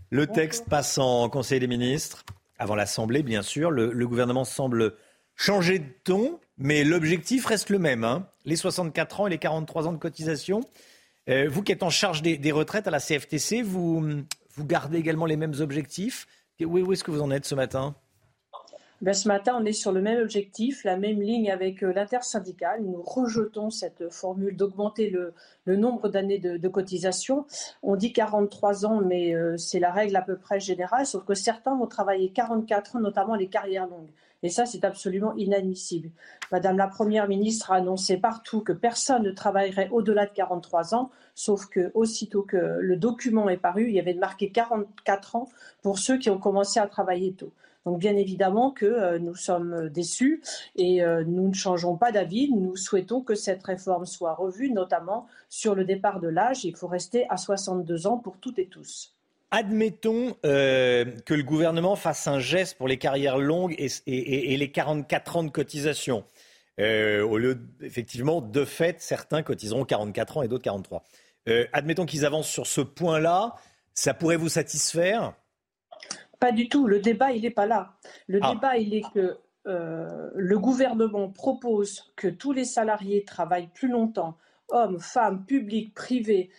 Le 0.10 0.26
texte 0.26 0.70
passe 0.70 0.98
en 0.98 1.30
Conseil 1.30 1.60
des 1.60 1.68
ministres, 1.68 2.24
avant 2.58 2.76
l'Assemblée 2.76 3.24
bien 3.24 3.42
sûr. 3.42 3.70
Le, 3.70 4.08
gouvernement 4.08 4.46
semble 4.46 4.96
changer 5.36 5.80
de 5.80 5.90
ton, 6.04 6.40
mais 6.58 6.84
l'objectif 6.84 7.46
reste 7.46 7.70
le 7.70 7.80
même. 7.80 8.04
Hein. 8.04 8.28
les 8.46 8.56
64 8.56 9.22
ans 9.22 9.28
et 9.28 9.30
les 9.30 9.38
43 9.38 9.88
ans 9.88 9.94
de 9.94 9.98
cotisation. 9.98 10.62
Euh, 11.30 11.48
vous 11.50 11.62
qui 11.62 11.72
êtes 11.72 11.84
en 11.84 11.90
charge 11.90 12.22
des, 12.22 12.52
retraites 12.52 12.88
à 12.88 12.92
la 12.92 13.00
CFTC, 13.00 13.62
vous, 13.62 14.02
vous 14.56 14.66
gardez 14.66 14.98
également 14.98 15.26
les 15.26 15.38
mêmes 15.38 15.56
objectifs? 15.60 16.26
Où, 16.62 16.80
où 16.80 16.94
est-ce 16.94 17.04
que 17.04 17.12
vous 17.12 17.22
en 17.22 17.32
êtes 17.32 17.46
ce 17.46 17.56
matin? 17.56 17.96
Ben, 19.04 19.14
ce 19.14 19.28
matin, 19.28 19.58
on 19.60 19.66
est 19.66 19.74
sur 19.74 19.92
le 19.92 20.02
même 20.02 20.22
objectif, 20.22 20.86
la 20.86 20.96
même 20.96 21.22
ligne 21.22 21.52
avec 21.52 21.84
euh, 21.84 21.92
l'intersyndicale. 21.92 22.84
Nous 22.84 23.02
rejetons 23.02 23.70
cette 23.70 24.10
formule 24.10 24.56
d'augmenter 24.56 25.10
le, 25.10 25.34
nombre 25.76 26.08
d'années 26.08 26.40
de, 26.40 26.68
cotisation. 26.70 27.46
On 27.82 27.98
dit 27.98 28.14
43 28.14 28.86
ans, 28.86 29.02
mais 29.02 29.36
euh, 29.36 29.58
c'est 29.58 29.82
la 29.82 29.92
règle 29.92 30.16
à 30.16 30.22
peu 30.22 30.38
près 30.38 30.62
générale, 30.62 31.06
sauf 31.06 31.26
que 31.26 31.34
certains 31.34 31.78
vont 31.78 31.86
travailler 31.86 32.32
44 32.32 32.96
ans, 32.96 33.00
notamment 33.02 33.36
les 33.36 33.48
carrières 33.48 33.88
longues. 33.88 34.08
Et 34.42 34.48
ça, 34.48 34.66
c'est 34.66 34.86
absolument 34.86 35.36
inadmissible. 35.36 36.10
Madame 36.54 36.78
la 36.78 36.88
Première 36.88 37.28
ministre 37.28 37.74
a 37.74 37.76
annoncé 37.76 38.16
partout 38.16 38.62
que 38.62 38.72
personne 38.72 39.24
ne 39.24 39.32
travaillerait 39.32 39.90
au-delà 39.92 40.28
de 40.28 40.32
43 40.32 40.96
ans, 40.96 41.12
sauf 41.36 41.66
que 41.66 41.92
aussitôt 41.94 42.44
que 42.44 42.78
le 42.80 42.96
document 42.96 43.50
est 43.50 43.58
paru, 43.58 43.90
il 43.90 43.96
y 43.96 44.00
avait 44.00 44.14
marqué 44.14 44.50
44 44.50 45.36
ans 45.36 45.50
pour 45.82 46.00
ceux 46.00 46.18
qui 46.18 46.30
ont 46.30 46.40
commencé 46.40 46.80
à 46.80 46.88
travailler 46.88 47.34
tôt. 47.34 47.52
Donc 47.86 48.00
bien 48.00 48.16
évidemment 48.16 48.72
que 48.72 48.86
euh, 48.86 49.20
nous 49.20 49.36
sommes 49.36 49.90
déçus 49.90 50.42
et 50.76 51.04
euh, 51.04 51.24
nous 51.26 51.50
ne 51.50 51.54
changeons 51.54 51.98
pas 51.98 52.12
d'avis. 52.12 52.50
Nous 52.52 52.76
souhaitons 52.76 53.22
que 53.22 53.36
cette 53.36 53.64
réforme 53.64 54.06
soit 54.06 54.34
revue, 54.34 54.72
notamment 54.72 55.28
sur 55.50 55.76
le 55.76 55.84
départ 55.84 56.20
de 56.20 56.30
l'âge. 56.30 56.64
Il 56.64 56.76
faut 56.76 56.88
rester 56.88 57.26
à 57.30 57.38
62 57.38 58.08
ans 58.08 58.18
pour 58.18 58.38
toutes 58.38 58.60
et 58.60 58.68
tous. 58.68 59.16
Admettons 59.52 60.36
euh, 60.46 61.06
que 61.26 61.34
le 61.34 61.44
gouvernement 61.44 61.96
fasse 61.96 62.26
un 62.28 62.40
geste 62.40 62.78
pour 62.78 62.88
les 62.88 62.98
carrières 62.98 63.38
longues 63.38 63.76
et, 63.78 64.58
les 64.58 64.72
44 64.72 65.38
ans 65.38 65.44
de 65.44 65.52
cotisation. 65.52 66.24
au 66.80 67.38
lieu, 67.38 67.60
effectivement, 67.82 68.42
de 68.42 68.66
fait, 68.66 69.00
certains 69.00 69.44
cotiseront 69.44 69.86
44 69.86 70.38
ans 70.38 70.42
et 70.42 70.48
d'autres 70.48 70.64
43. 70.64 71.04
admettons 71.72 72.08
qu'ils 72.08 72.26
avancent 72.26 72.50
sur 72.50 72.66
ce 72.66 72.82
point-là. 72.82 73.56
Ça 73.94 74.16
pourrait 74.16 74.38
vous 74.38 74.50
satisfaire? 74.50 75.36
Pas 76.44 76.52
du 76.52 76.68
tout. 76.68 76.88
Le 76.88 77.00
débat, 77.00 77.32
il 77.32 77.44
n'est 77.44 77.52
pas 77.52 77.66
là. 77.66 77.94
Le 78.28 78.40
ah. 78.42 78.54
débat, 78.54 78.78
il 78.78 78.94
est 78.94 79.10
que 79.14 79.38
euh, 79.66 80.30
le 80.36 80.60
gouvernement 80.60 81.30
propose 81.30 82.12
que 82.18 82.28
tous 82.28 82.52
les 82.52 82.66
salariés 82.66 83.24
travaillent 83.24 83.70
plus 83.74 83.88
longtemps, 83.88 84.38
hommes, 84.68 85.00
femmes, 85.00 85.46
publics, 85.46 85.94
privés. 85.94 86.50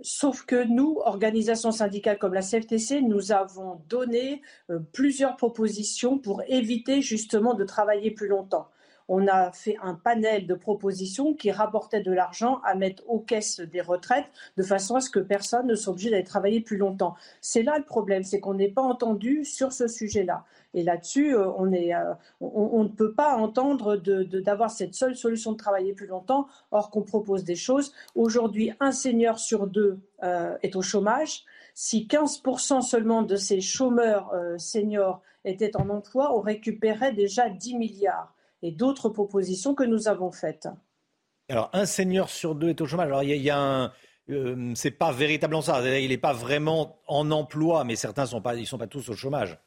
Sauf 0.00 0.46
que 0.46 0.62
nous, 0.62 1.00
organisations 1.04 1.72
syndicales 1.72 2.20
comme 2.20 2.34
la 2.34 2.42
CFTC, 2.42 3.02
nous 3.02 3.32
avons 3.32 3.82
donné 3.88 4.42
euh, 4.70 4.78
plusieurs 4.92 5.34
propositions 5.34 6.18
pour 6.18 6.44
éviter 6.46 7.02
justement 7.02 7.54
de 7.54 7.64
travailler 7.64 8.12
plus 8.12 8.28
longtemps 8.28 8.68
on 9.08 9.26
a 9.28 9.52
fait 9.52 9.76
un 9.82 9.94
panel 9.94 10.46
de 10.46 10.54
propositions 10.54 11.34
qui 11.34 11.50
rapportaient 11.50 12.02
de 12.02 12.12
l'argent 12.12 12.60
à 12.64 12.74
mettre 12.74 13.02
aux 13.08 13.20
caisses 13.20 13.60
des 13.60 13.80
retraites 13.80 14.26
de 14.56 14.62
façon 14.62 14.96
à 14.96 15.00
ce 15.00 15.10
que 15.10 15.20
personne 15.20 15.66
ne 15.66 15.74
soit 15.74 15.92
obligé 15.92 16.10
d'aller 16.10 16.24
travailler 16.24 16.60
plus 16.60 16.76
longtemps. 16.76 17.14
C'est 17.40 17.62
là 17.62 17.78
le 17.78 17.84
problème, 17.84 18.22
c'est 18.22 18.40
qu'on 18.40 18.54
n'est 18.54 18.68
pas 18.68 18.82
entendu 18.82 19.44
sur 19.44 19.72
ce 19.72 19.88
sujet-là. 19.88 20.44
Et 20.74 20.82
là-dessus, 20.82 21.34
euh, 21.34 21.50
on, 21.58 21.72
euh, 21.72 22.14
on, 22.40 22.84
ne 22.84 22.88
peut 22.88 23.12
pas 23.12 23.36
entendre 23.36 23.96
d'avoir 23.96 24.70
cette 24.70 24.94
seule 24.94 25.16
solution 25.16 25.52
de 25.52 25.56
travailler 25.56 25.92
plus 25.92 26.06
longtemps, 26.06 26.46
or 26.70 26.90
qu'on 26.90 27.02
propose 27.02 27.44
des 27.44 27.56
choses. 27.56 27.92
Aujourd'hui, 28.14 28.72
un 28.80 28.92
senior 28.92 29.38
sur 29.38 29.66
deux 29.66 29.98
euh, 30.22 30.56
est 30.62 30.76
au 30.76 30.82
chômage. 30.82 31.44
Si 31.74 32.06
15% 32.06 32.82
seulement 32.82 33.22
de 33.22 33.36
ces 33.36 33.60
chômeurs 33.60 34.34
seniors 34.58 35.22
étaient 35.44 35.74
en 35.76 35.88
emploi, 35.88 36.36
on 36.36 36.40
récupérait 36.40 37.12
déjà 37.12 37.48
10 37.48 37.76
milliards 37.76 38.34
et 38.62 38.70
d'autres 38.70 39.08
propositions 39.08 39.74
que 39.74 39.84
nous 39.84 40.08
avons 40.08 40.30
faites. 40.30 40.68
Alors, 41.48 41.70
un 41.72 41.86
seigneur 41.86 42.30
sur 42.30 42.54
deux 42.54 42.70
est 42.70 42.80
au 42.80 42.86
chômage. 42.86 43.08
Alors, 43.08 43.22
il 43.22 43.36
y 43.36 43.50
a, 43.50 43.58
un. 43.58 43.92
Euh, 44.30 44.72
c'est 44.74 44.92
pas 44.92 45.12
véritablement 45.12 45.62
ça. 45.62 45.82
Il 45.98 46.08
n'est 46.08 46.16
pas 46.16 46.32
vraiment 46.32 46.98
en 47.08 47.30
emploi, 47.30 47.84
mais 47.84 47.96
certains 47.96 48.26
sont 48.26 48.40
pas, 48.40 48.54
ils 48.54 48.66
sont 48.66 48.78
pas 48.78 48.86
tous 48.86 49.08
au 49.08 49.14
chômage. 49.14 49.58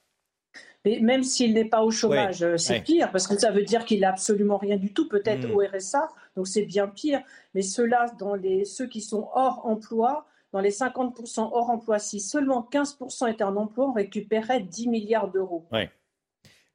Mais 0.85 0.99
même 0.99 1.23
s'il 1.23 1.53
n'est 1.53 1.65
pas 1.65 1.84
au 1.84 1.91
chômage, 1.91 2.43
euh, 2.43 2.57
c'est 2.57 2.81
pire, 2.81 3.11
parce 3.11 3.27
que 3.27 3.38
ça 3.38 3.51
veut 3.51 3.63
dire 3.63 3.85
qu'il 3.85 4.01
n'a 4.01 4.09
absolument 4.09 4.57
rien 4.57 4.77
du 4.77 4.93
tout, 4.93 5.09
peut-être 5.09 5.47
hmm. 5.47 5.55
au 5.55 5.63
RSA, 5.65 6.09
donc 6.35 6.47
c'est 6.47 6.61
bien 6.61 6.88
pire. 6.88 7.22
Mais 7.53 7.63
ceux-là, 7.63 8.11
dans 8.19 8.35
les, 8.35 8.65
ceux 8.65 8.88
qui 8.88 9.01
sont 9.01 9.30
hors 9.34 9.65
emploi, 9.65 10.27
dans 10.53 10.61
les 10.61 10.69
50% 10.69 11.49
hors 11.51 11.69
emploi, 11.69 11.99
si 11.99 12.19
seulement 12.19 12.67
15% 12.72 13.31
étaient 13.31 13.43
en 13.43 13.57
emploi, 13.57 13.89
on 13.89 13.93
récupérait 13.93 14.61
10 14.61 14.88
milliards 14.88 15.30
d'euros. 15.30 15.65
Oui. 15.72 15.89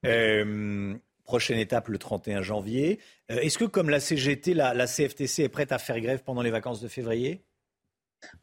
Euh, 0.05 0.94
Prochaine 1.31 1.61
étape 1.61 1.86
le 1.86 1.97
31 1.97 2.43
janvier. 2.43 2.98
Euh, 3.31 3.36
est-ce 3.36 3.57
que, 3.57 3.65
comme 3.65 3.89
la 3.89 4.01
CGT, 4.01 4.52
la, 4.52 4.86
CFTC 4.89 5.44
est 5.44 5.48
prête 5.48 5.70
à 5.70 5.78
faire 5.78 6.01
grève 6.01 6.24
pendant 6.24 6.43
les 6.43 6.51
vacances 6.51 6.81
de 6.81 6.89
février? 6.89 7.44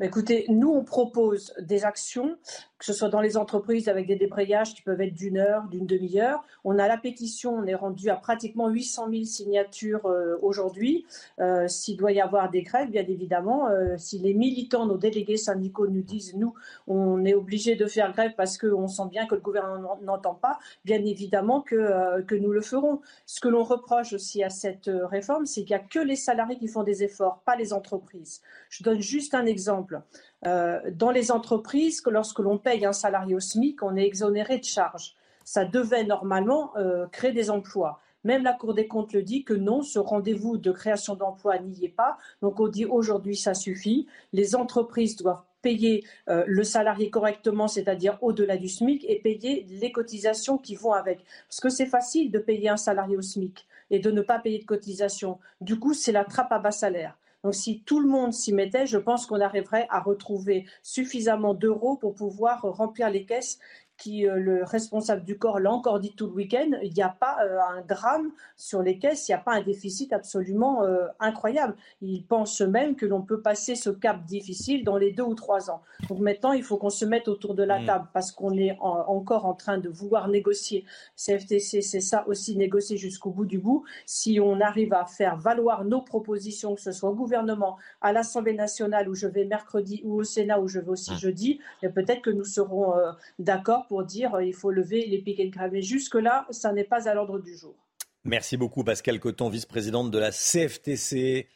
Écoutez, 0.02 0.46
nous, 0.48 0.70
on 0.70 0.86
propose 0.86 1.54
des 1.60 1.84
actions 1.84 2.38
que 2.80 2.86
ce 2.86 2.94
soit 2.94 3.10
dans 3.10 3.22
les 3.22 3.38
entreprises 3.38 3.90
avec 3.90 4.06
des 4.06 4.16
débrayages 4.16 4.74
qui 4.76 4.82
peuvent 4.82 5.02
être 5.02 5.14
d'une 5.14 5.38
heure, 5.38 5.64
d'une 5.70 5.86
demi-heure. 5.86 6.44
On 6.64 6.78
a 6.78 6.88
la 6.88 6.98
pétition, 6.98 7.56
on 7.56 7.66
est 7.66 7.76
rendu 7.76 8.10
à 8.10 8.16
pratiquement 8.16 8.70
800 8.70 9.10
000 9.12 9.24
signatures 9.24 10.06
euh, 10.06 10.38
aujourd'hui. 10.41 11.06
Euh, 11.40 11.68
s'il 11.68 11.98
doit 11.98 12.12
y 12.12 12.22
avoir 12.22 12.49
des 12.49 12.62
grèves, 12.62 12.90
bien 12.90 13.06
évidemment, 13.08 13.68
euh, 13.68 13.95
si 13.98 14.20
les 14.20 14.34
militants, 14.34 14.86
nos 14.86 14.98
délégués 14.98 15.38
syndicaux 15.38 15.88
nous 15.88 16.04
disent, 16.04 16.36
nous, 16.36 16.54
on 16.88 17.26
est 17.26 17.34
obligé 17.34 17.76
de 17.76 17.86
faire 17.88 18.12
grève 18.14 18.34
parce 18.38 18.58
qu'on 18.58 18.88
sent 18.88 19.08
bien 19.10 19.26
que 19.26 19.36
le 19.36 19.41
gouvernement 19.41 19.98
n'entend 20.04 20.36
pas, 20.36 20.60
bien 20.86 21.04
évidemment 21.04 21.62
que, 21.62 22.22
que 22.22 22.36
nous 22.36 22.52
le 22.52 22.62
ferons. 22.62 23.02
Ce 23.26 23.40
que 23.40 23.48
l'on 23.48 23.64
reproche 23.64 24.14
aussi 24.14 24.44
à 24.44 24.49
cette 24.49 24.90
réforme, 25.10 25.45
c'est 25.45 25.64
qu'il 25.64 25.76
n'y 25.76 25.82
a 25.82 25.86
que 25.86 25.99
les 25.99 26.16
salariés 26.16 26.58
qui 26.58 26.68
font 26.68 26.84
des 26.84 27.04
efforts, 27.04 27.41
pas 27.45 27.56
les 27.56 27.74
entreprises. 27.74 28.41
Je 28.70 28.84
donne 28.84 29.02
juste 29.02 29.34
un 29.34 29.45
exemple. 29.45 30.02
Euh, 30.46 30.80
dans 30.92 31.12
les 31.12 31.32
entreprises, 31.32 32.02
que 32.02 32.10
lorsque 32.10 32.40
l'on 32.40 32.58
paye 32.58 32.86
un 32.86 32.94
salarié 32.94 33.36
au 33.36 33.40
SMIC, 33.40 33.82
on 33.82 33.96
est 33.96 34.06
exonéré 34.06 34.60
de 34.60 34.64
charges. 34.64 35.16
Ça 35.44 35.66
devait 35.66 36.04
normalement 36.04 36.76
euh, 36.78 37.08
créer 37.08 37.32
des 37.32 37.50
emplois. 37.50 38.00
Même 38.24 38.44
la 38.44 38.54
Cour 38.54 38.74
des 38.74 38.88
comptes 38.88 39.14
le 39.14 39.24
dit 39.24 39.44
que 39.44 39.54
non, 39.54 39.82
ce 39.82 40.00
rendez-vous 40.00 40.58
de 40.58 40.72
création 40.72 41.16
d'emplois 41.16 41.60
n'y 41.60 41.86
est 41.86 41.90
pas. 41.90 42.18
Donc 42.42 42.60
on 42.60 42.68
dit 42.68 42.86
aujourd'hui 42.86 43.36
ça 43.36 43.54
suffit. 43.54 44.08
Les 44.34 44.56
entreprises 44.56 45.16
doivent 45.16 45.44
payer 45.62 46.06
euh, 46.30 46.44
le 46.48 46.64
salarié 46.64 47.10
correctement, 47.10 47.68
c'est-à-dire 47.68 48.18
au-delà 48.22 48.58
du 48.58 48.68
SMIC, 48.68 49.06
et 49.08 49.20
payer 49.20 49.66
les 49.70 49.92
cotisations 49.92 50.58
qui 50.58 50.76
vont 50.76 50.94
avec. 50.94 51.24
Parce 51.48 51.60
que 51.60 51.70
c'est 51.70 51.86
facile 51.86 52.32
de 52.32 52.40
payer 52.40 52.70
un 52.70 52.78
salarié 52.78 53.18
au 53.18 53.22
SMIC 53.22 53.66
et 53.90 54.00
de 54.00 54.12
ne 54.12 54.22
pas 54.22 54.40
payer 54.40 54.60
de 54.60 54.66
cotisation. 54.66 55.40
Du 55.62 55.80
coup, 55.80 55.94
c'est 55.94 56.12
la 56.12 56.26
trappe 56.26 56.52
à 56.52 56.60
bas 56.60 56.72
salaire. 56.72 57.18
Donc 57.44 57.56
si 57.56 57.82
tout 57.82 58.00
le 58.00 58.08
monde 58.08 58.34
s'y 58.34 58.54
mettait, 58.54 58.88
je 58.88 58.98
pense 58.98 59.26
qu'on 59.26 59.42
arriverait 59.42 59.88
à 59.90 60.00
retrouver 60.00 60.66
suffisamment 60.82 61.54
d'euros 61.54 61.96
pour 61.96 62.16
pouvoir 62.16 62.62
remplir 62.62 63.10
les 63.10 63.26
caisses 63.26 63.60
qui, 63.98 64.28
euh, 64.28 64.36
le 64.38 64.64
responsable 64.64 65.24
du 65.24 65.38
corps 65.38 65.60
l'a 65.60 65.72
encore 65.72 65.99
dit 65.99 66.14
tout 66.15 66.28
le 66.28 66.34
week-end, 66.34 66.72
il 66.84 66.94
n'y 66.94 67.02
a 67.02 67.10
pas 67.10 67.38
euh, 67.44 67.60
un 67.60 67.82
drame 67.82 68.32
sur 68.56 68.84
les 68.84 68.99
caisses, 68.99 69.28
il 69.28 69.32
n'y 69.32 69.36
a 69.36 69.40
pas 69.40 69.53
un 69.53 69.61
déficit 69.61 70.14
absolument 70.14 70.84
euh, 70.84 71.07
incroyable. 71.19 71.76
Il 72.02 72.24
pense 72.24 72.61
même 72.61 72.95
que 72.95 73.06
l'on 73.06 73.22
peut 73.22 73.41
passer 73.41 73.76
ce 73.76 73.90
cap 73.90 74.24
difficile 74.26 74.84
dans 74.84 74.98
les 74.98 75.11
deux 75.11 75.24
ou 75.24 75.34
trois 75.34 75.72
ans. 75.72 75.82
Donc 76.10 76.19
maintenant, 76.19 76.53
il 76.53 76.64
faut 76.64 76.78
qu'on 76.78 76.91
se 76.91 77.06
mette 77.06 77.28
autour 77.28 77.56
de 77.56 77.64
la 77.64 77.80
mm. 77.80 77.86
table 77.86 78.07
parce 78.14 78.32
qu'on 78.32 78.56
est 78.57 78.78
encore 78.80 79.45
en 79.45 79.56
train 79.56 79.80
de 79.80 79.90
vouloir 79.90 80.28
négocier. 80.28 80.86
CFTC, 81.15 81.82
c'est 81.82 82.02
ça 82.02 82.28
aussi, 82.28 82.56
négocier 82.56 82.98
jusqu'au 82.98 83.32
bout 83.32 83.45
du 83.45 83.57
bout. 83.57 83.84
Si 84.06 84.40
on 84.40 84.61
arrive 84.61 84.94
à 84.94 85.06
faire 85.06 85.38
valoir 85.38 85.86
nos 85.86 86.02
propositions, 86.02 86.76
que 86.76 86.82
ce 86.82 86.91
soit 86.91 87.10
au 87.10 87.15
gouvernement, 87.15 87.78
à 88.02 88.14
l'Assemblée 88.14 88.53
nationale 88.53 89.10
où 89.10 89.15
je 89.15 89.28
vais 89.28 89.45
mercredi 89.45 90.02
ou 90.03 90.19
au 90.19 90.24
Sénat 90.24 90.60
où 90.60 90.68
je 90.68 90.80
vais 90.80 90.90
aussi 90.90 91.14
mm. 91.14 91.18
jeudi, 91.18 91.60
peut-être 91.82 92.22
que 92.22 92.30
nous 92.30 92.45
serons 92.45 92.94
d'accord 93.40 93.87
pour 93.88 94.04
dire 94.04 94.36
euh, 94.36 94.44
il 94.44 94.54
faut 94.54 94.72
lever 94.72 95.06
les 95.08 95.20
piquets 95.20 95.46
de 95.46 95.52
grève. 95.52 95.72
Mais 95.72 95.82
jusque-là, 95.82 96.46
ça 96.50 96.72
n'est 96.72 96.84
pas 96.84 97.08
à 97.10 97.14
l'ordre 97.14 97.40
du 97.40 97.56
jour. 97.56 97.76
Merci 98.24 98.58
beaucoup, 98.58 98.84
Pascal 98.84 99.20
Coton, 99.20 99.50
vice-présidente 99.50 100.12
de 100.12 100.18
la 100.18 100.32
CFTC. 100.32 101.48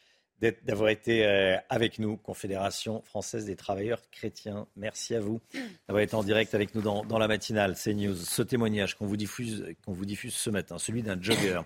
D'avoir 0.63 0.89
été 0.89 1.25
euh, 1.25 1.55
avec 1.69 1.99
nous, 1.99 2.17
Confédération 2.17 3.01
française 3.03 3.45
des 3.45 3.55
travailleurs 3.55 4.01
chrétiens. 4.09 4.67
Merci 4.75 5.15
à 5.15 5.19
vous 5.19 5.39
d'avoir 5.87 6.03
été 6.03 6.15
en 6.15 6.23
direct 6.23 6.55
avec 6.55 6.73
nous 6.73 6.81
dans, 6.81 7.17
la 7.17 7.27
matinale 7.27 7.75
CNews. 7.75 8.15
Ce 8.15 8.41
témoignage 8.41 8.95
qu'on 8.95 9.05
vous, 9.05 9.17
diffuse, 9.17 9.65
vous 9.85 10.05
diffuse 10.05 10.33
ce 10.33 10.49
matin, 10.49 10.77
celui 10.77 11.03
d'un 11.03 11.21
jogger 11.21 11.61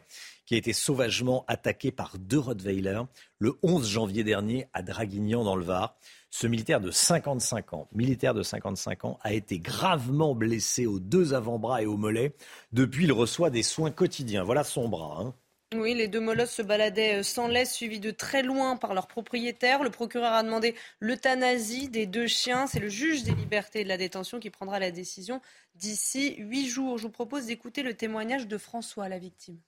qui 0.46 0.56
a 0.56 0.58
été 0.58 0.74
sauvagement 0.74 1.44
attaqué 1.48 1.92
par 1.92 2.18
deux 2.20 2.38
Rottweilers 2.38 3.04
le 3.40 3.54
11 3.64 3.88
janvier 3.88 4.24
dernier 4.24 4.68
à 4.74 4.82
Draguignan 4.82 5.44
dans 5.44 5.56
le 5.56 5.64
Var. 5.64 5.98
Ce 6.30 6.48
militaire 6.48 6.82
de 6.82 6.92
55 6.92 7.74
ans, 7.74 7.88
militaire 7.94 8.34
de 8.34 8.44
55 8.44 9.06
ans, 9.06 9.20
a 9.22 9.32
été 9.32 9.58
gravement 9.58 10.36
blessé 10.36 10.86
aux 10.86 11.00
deux 11.00 11.34
avant-bras 11.34 11.82
et 11.82 11.86
au 11.86 11.96
mollet. 11.96 12.36
Depuis, 12.74 13.06
il 13.06 13.14
reçoit 13.14 13.50
des 13.50 13.64
soins 13.64 13.92
quotidiens. 13.92 14.44
Voilà 14.44 14.66
son 14.66 14.90
bras. 14.90 15.22
Hein. 15.22 15.34
Oui, 15.80 15.94
les 15.94 16.08
deux 16.08 16.20
molosses 16.20 16.52
se 16.52 16.62
baladaient 16.62 17.20
euh, 17.20 17.24
sans 17.24 17.48
laisse, 17.48 17.74
suivis 17.74 18.00
de 18.00 18.12
très 18.12 18.44
loin 18.44 18.78
par 18.78 18.94
leur 18.94 19.08
propriétaire. 19.08 19.84
Le 19.84 19.90
procureur 19.90 20.34
a 20.34 20.44
demandé 20.44 20.76
l'euthanasie 21.00 21.90
des 21.90 22.06
deux 22.06 22.28
chiens. 22.28 22.68
C'est 22.68 22.80
le 22.80 22.90
juge 22.90 23.24
des 23.24 23.34
libertés 23.34 23.84
de 23.84 23.90
la 23.90 23.98
détention 23.98 24.40
qui 24.40 24.50
prendra 24.50 24.80
la 24.80 24.92
décision 24.92 25.42
d'ici 25.76 26.36
huit 26.38 26.68
jours. 26.68 26.98
Je 26.98 27.04
vous 27.04 27.12
propose 27.12 27.48
d'écouter 27.48 27.84
le 27.84 27.94
témoignage 27.94 28.48
de 28.48 28.58
François, 28.58 29.10
la 29.10 29.20
victime. 29.20 29.60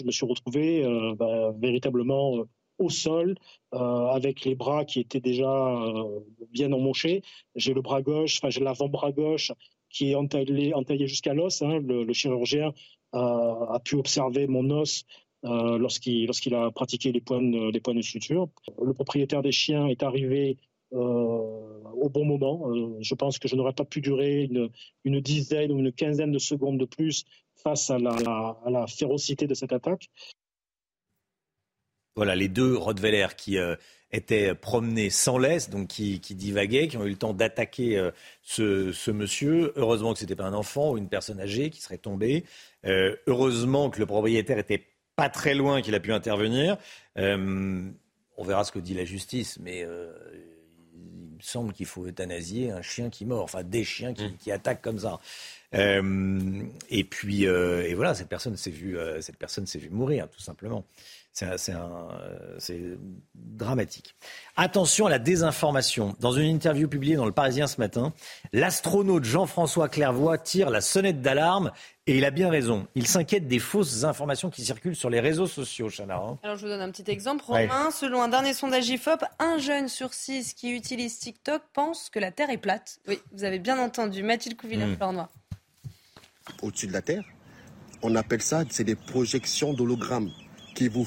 Je 0.00 0.06
me 0.06 0.10
suis 0.10 0.26
retrouvé 0.26 0.84
euh, 0.84 1.14
bah, 1.14 1.52
véritablement 1.58 2.38
euh, 2.38 2.48
au 2.78 2.90
sol, 2.90 3.36
avec 3.70 4.44
les 4.44 4.56
bras 4.56 4.84
qui 4.84 4.98
étaient 4.98 5.20
déjà 5.20 5.46
bien 6.50 6.72
emmanchés. 6.72 7.22
J'ai 7.54 7.74
le 7.74 7.80
bras 7.80 8.02
gauche, 8.02 8.38
enfin 8.38 8.50
j'ai 8.50 8.60
l'avant-bras 8.60 9.12
gauche 9.12 9.52
qui 9.92 10.10
est 10.10 10.14
entaillé, 10.14 10.74
entaillé 10.74 11.06
jusqu'à 11.06 11.34
l'os. 11.34 11.62
Hein. 11.62 11.78
Le, 11.80 12.12
chirurgien 12.12 12.72
a, 13.12 13.80
pu 13.84 13.96
observer 13.96 14.46
mon 14.46 14.70
os 14.70 15.04
euh, 15.44 15.78
lorsqu'il 15.78 16.54
a 16.54 16.70
pratiqué 16.70 17.12
les 17.12 17.20
points 17.20 17.42
de, 17.42 18.02
suture. 18.02 18.48
Le 18.82 18.92
propriétaire 18.92 19.42
des 19.42 19.52
chiens 19.52 19.86
est 19.86 20.02
arrivé 20.02 20.56
euh, 20.92 20.98
au 20.98 22.08
bon 22.08 22.24
moment. 22.24 22.70
Euh, 22.70 22.96
je 23.00 23.14
pense 23.14 23.38
que 23.38 23.48
je 23.48 23.56
n'aurais 23.56 23.72
pas 23.72 23.84
pu 23.84 24.00
durer 24.00 24.48
une, 25.04 25.20
dizaine 25.20 25.72
ou 25.72 25.78
une 25.78 25.92
quinzaine 25.92 26.32
de 26.32 26.38
secondes 26.38 26.78
de 26.78 26.84
plus 26.84 27.24
face 27.56 27.90
à 27.90 27.98
la 27.98 28.86
férocité 28.86 29.46
de 29.46 29.54
cette 29.54 29.72
attaque. 29.72 30.08
Voilà, 32.14 32.36
les 32.36 32.48
deux 32.48 32.76
Rottweiler 32.76 33.28
qui 33.36 33.58
étaient 34.12 34.54
promenés 34.54 35.10
sans 35.10 35.38
laisse, 35.38 35.70
donc 35.70 35.88
qui, 35.88 36.18
divaguaient, 36.20 36.88
qui 36.88 36.96
ont 36.96 37.04
eu 37.04 37.10
le 37.10 37.16
temps 37.16 37.32
d'attaquer 37.32 37.98
euh, 37.98 38.10
ce, 38.42 39.10
monsieur. 39.10 39.72
Heureusement 39.76 40.12
que 40.12 40.18
ce 40.18 40.24
n'était 40.24 40.36
pas 40.36 40.44
un 40.44 40.52
enfant 40.52 40.92
ou 40.92 40.98
une 40.98 41.08
personne 41.08 41.40
âgée 41.40 41.70
qui 41.70 41.80
serait 41.80 41.98
tombée. 41.98 42.44
Euh, 42.84 43.16
heureusement 43.26 43.90
que 43.90 43.98
le 43.98 44.06
propriétaire 44.06 44.58
était 44.58 44.86
pas 45.16 45.28
très 45.28 45.54
loin, 45.54 45.80
qu'il 45.80 45.94
a 45.94 46.00
pu 46.00 46.12
intervenir. 46.12 46.76
Euh, 47.18 47.90
on 48.36 48.44
verra 48.44 48.64
ce 48.64 48.72
que 48.72 48.78
dit 48.78 48.94
la 48.94 49.04
justice, 49.04 49.58
mais 49.60 49.80
il 49.80 51.36
me 51.36 51.40
semble 51.40 51.72
qu'il 51.72 51.86
faut 51.86 52.06
euthanasier 52.06 52.70
un 52.70 52.82
chien 52.82 53.10
qui 53.10 53.24
mord, 53.24 53.44
enfin 53.44 53.62
des 53.62 53.84
chiens 53.84 54.14
qui, 54.14 54.32
qui 54.36 54.50
attaquent 54.50 54.80
comme 54.80 54.98
ça. 54.98 55.20
et 55.74 57.04
puis, 57.04 57.44
et 57.44 57.94
voilà, 57.94 58.14
cette 58.14 58.28
personne 58.28 58.56
s'est 58.56 58.70
vue, 58.70 58.96
cette 59.20 59.36
personne 59.36 59.66
s'est 59.66 59.78
vue 59.78 59.90
mourir, 59.90 60.28
tout 60.30 60.40
simplement. 60.40 60.84
C'est 61.32 62.82
dramatique. 63.34 64.14
Attention 64.56 65.06
à 65.06 65.10
la 65.10 65.18
désinformation. 65.18 66.14
Dans 66.20 66.32
une 66.32 66.44
interview 66.44 66.88
publiée 66.88 67.16
dans 67.16 67.24
le 67.24 67.32
Parisien 67.32 67.66
ce 67.66 67.80
matin, 67.80 68.12
l'astronaute 68.52 69.24
Jean-François 69.24 69.88
Clairvoy 69.88 70.36
tire 70.36 70.68
la 70.68 70.82
sonnette 70.82 71.22
d'alarme 71.22 71.72
et 72.06 72.18
il 72.18 72.24
a 72.26 72.30
bien 72.30 72.50
raison. 72.50 72.86
Il 72.94 73.06
s'inquiète 73.06 73.48
des 73.48 73.60
fausses 73.60 74.04
informations 74.04 74.50
qui 74.50 74.62
circulent 74.62 74.96
sur 74.96 75.08
les 75.08 75.20
réseaux 75.20 75.46
sociaux, 75.46 75.88
Chana. 75.88 76.16
Hein. 76.16 76.38
Alors 76.42 76.56
je 76.56 76.62
vous 76.62 76.68
donne 76.68 76.82
un 76.82 76.90
petit 76.90 77.10
exemple. 77.10 77.44
Romain, 77.46 77.90
selon 77.90 78.20
un 78.20 78.28
dernier 78.28 78.52
sondage 78.52 78.88
IFOP, 78.90 79.24
un 79.38 79.56
jeune 79.56 79.88
sur 79.88 80.12
six 80.12 80.52
qui 80.52 80.70
utilise 80.70 81.18
TikTok 81.18 81.62
pense 81.72 82.10
que 82.10 82.18
la 82.18 82.30
Terre 82.30 82.50
est 82.50 82.58
plate. 82.58 82.98
Oui, 83.08 83.18
vous 83.32 83.44
avez 83.44 83.58
bien 83.58 83.78
entendu. 83.78 84.22
Mathilde 84.22 84.58
Couvillard-Flornois. 84.58 85.30
Hmm. 85.32 86.66
Au-dessus 86.66 86.88
de 86.88 86.92
la 86.92 87.02
Terre, 87.02 87.24
on 88.02 88.16
appelle 88.16 88.42
ça, 88.42 88.64
c'est 88.68 88.84
des 88.84 88.96
projections 88.96 89.72
d'hologrammes 89.72 90.30
qui 90.74 90.88
vous, 90.88 91.04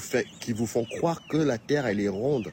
font 0.66 0.84
croire 0.84 1.26
que 1.28 1.36
la 1.36 1.58
Terre, 1.58 1.86
elle 1.86 2.00
est 2.00 2.08
ronde. 2.08 2.52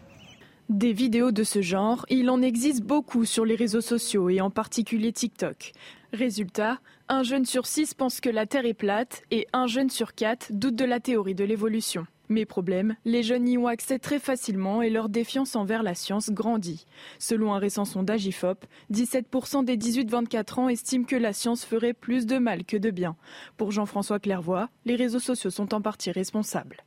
Des 0.69 0.93
vidéos 0.93 1.31
de 1.31 1.43
ce 1.43 1.61
genre, 1.61 2.05
il 2.09 2.29
en 2.29 2.41
existe 2.41 2.83
beaucoup 2.83 3.25
sur 3.25 3.45
les 3.45 3.55
réseaux 3.55 3.81
sociaux 3.81 4.29
et 4.29 4.41
en 4.41 4.49
particulier 4.49 5.11
TikTok. 5.11 5.73
Résultat, 6.13 6.79
un 7.09 7.23
jeune 7.23 7.45
sur 7.45 7.65
six 7.65 7.93
pense 7.93 8.21
que 8.21 8.29
la 8.29 8.45
Terre 8.45 8.65
est 8.65 8.73
plate 8.73 9.23
et 9.29 9.45
un 9.51 9.67
jeune 9.67 9.89
sur 9.89 10.15
quatre 10.15 10.51
doute 10.51 10.75
de 10.75 10.85
la 10.85 10.99
théorie 10.99 11.35
de 11.35 11.43
l'évolution. 11.43 12.07
Mais 12.29 12.45
problème, 12.45 12.95
les 13.03 13.21
jeunes 13.21 13.47
y 13.47 13.57
ont 13.57 13.67
accès 13.67 13.99
très 13.99 14.19
facilement 14.19 14.81
et 14.81 14.89
leur 14.89 15.09
défiance 15.09 15.55
envers 15.55 15.83
la 15.83 15.93
science 15.93 16.29
grandit. 16.29 16.85
Selon 17.19 17.53
un 17.53 17.59
récent 17.59 17.83
sondage 17.83 18.25
IFOP, 18.25 18.65
17% 18.91 19.65
des 19.65 19.77
18-24 19.77 20.59
ans 20.59 20.69
estiment 20.69 21.05
que 21.05 21.17
la 21.17 21.33
science 21.33 21.65
ferait 21.65 21.93
plus 21.93 22.25
de 22.25 22.37
mal 22.37 22.63
que 22.63 22.77
de 22.77 22.91
bien. 22.91 23.17
Pour 23.57 23.71
Jean-François 23.71 24.19
Clairvoy, 24.19 24.69
les 24.85 24.95
réseaux 24.95 25.19
sociaux 25.19 25.49
sont 25.49 25.73
en 25.73 25.81
partie 25.81 26.11
responsables. 26.11 26.77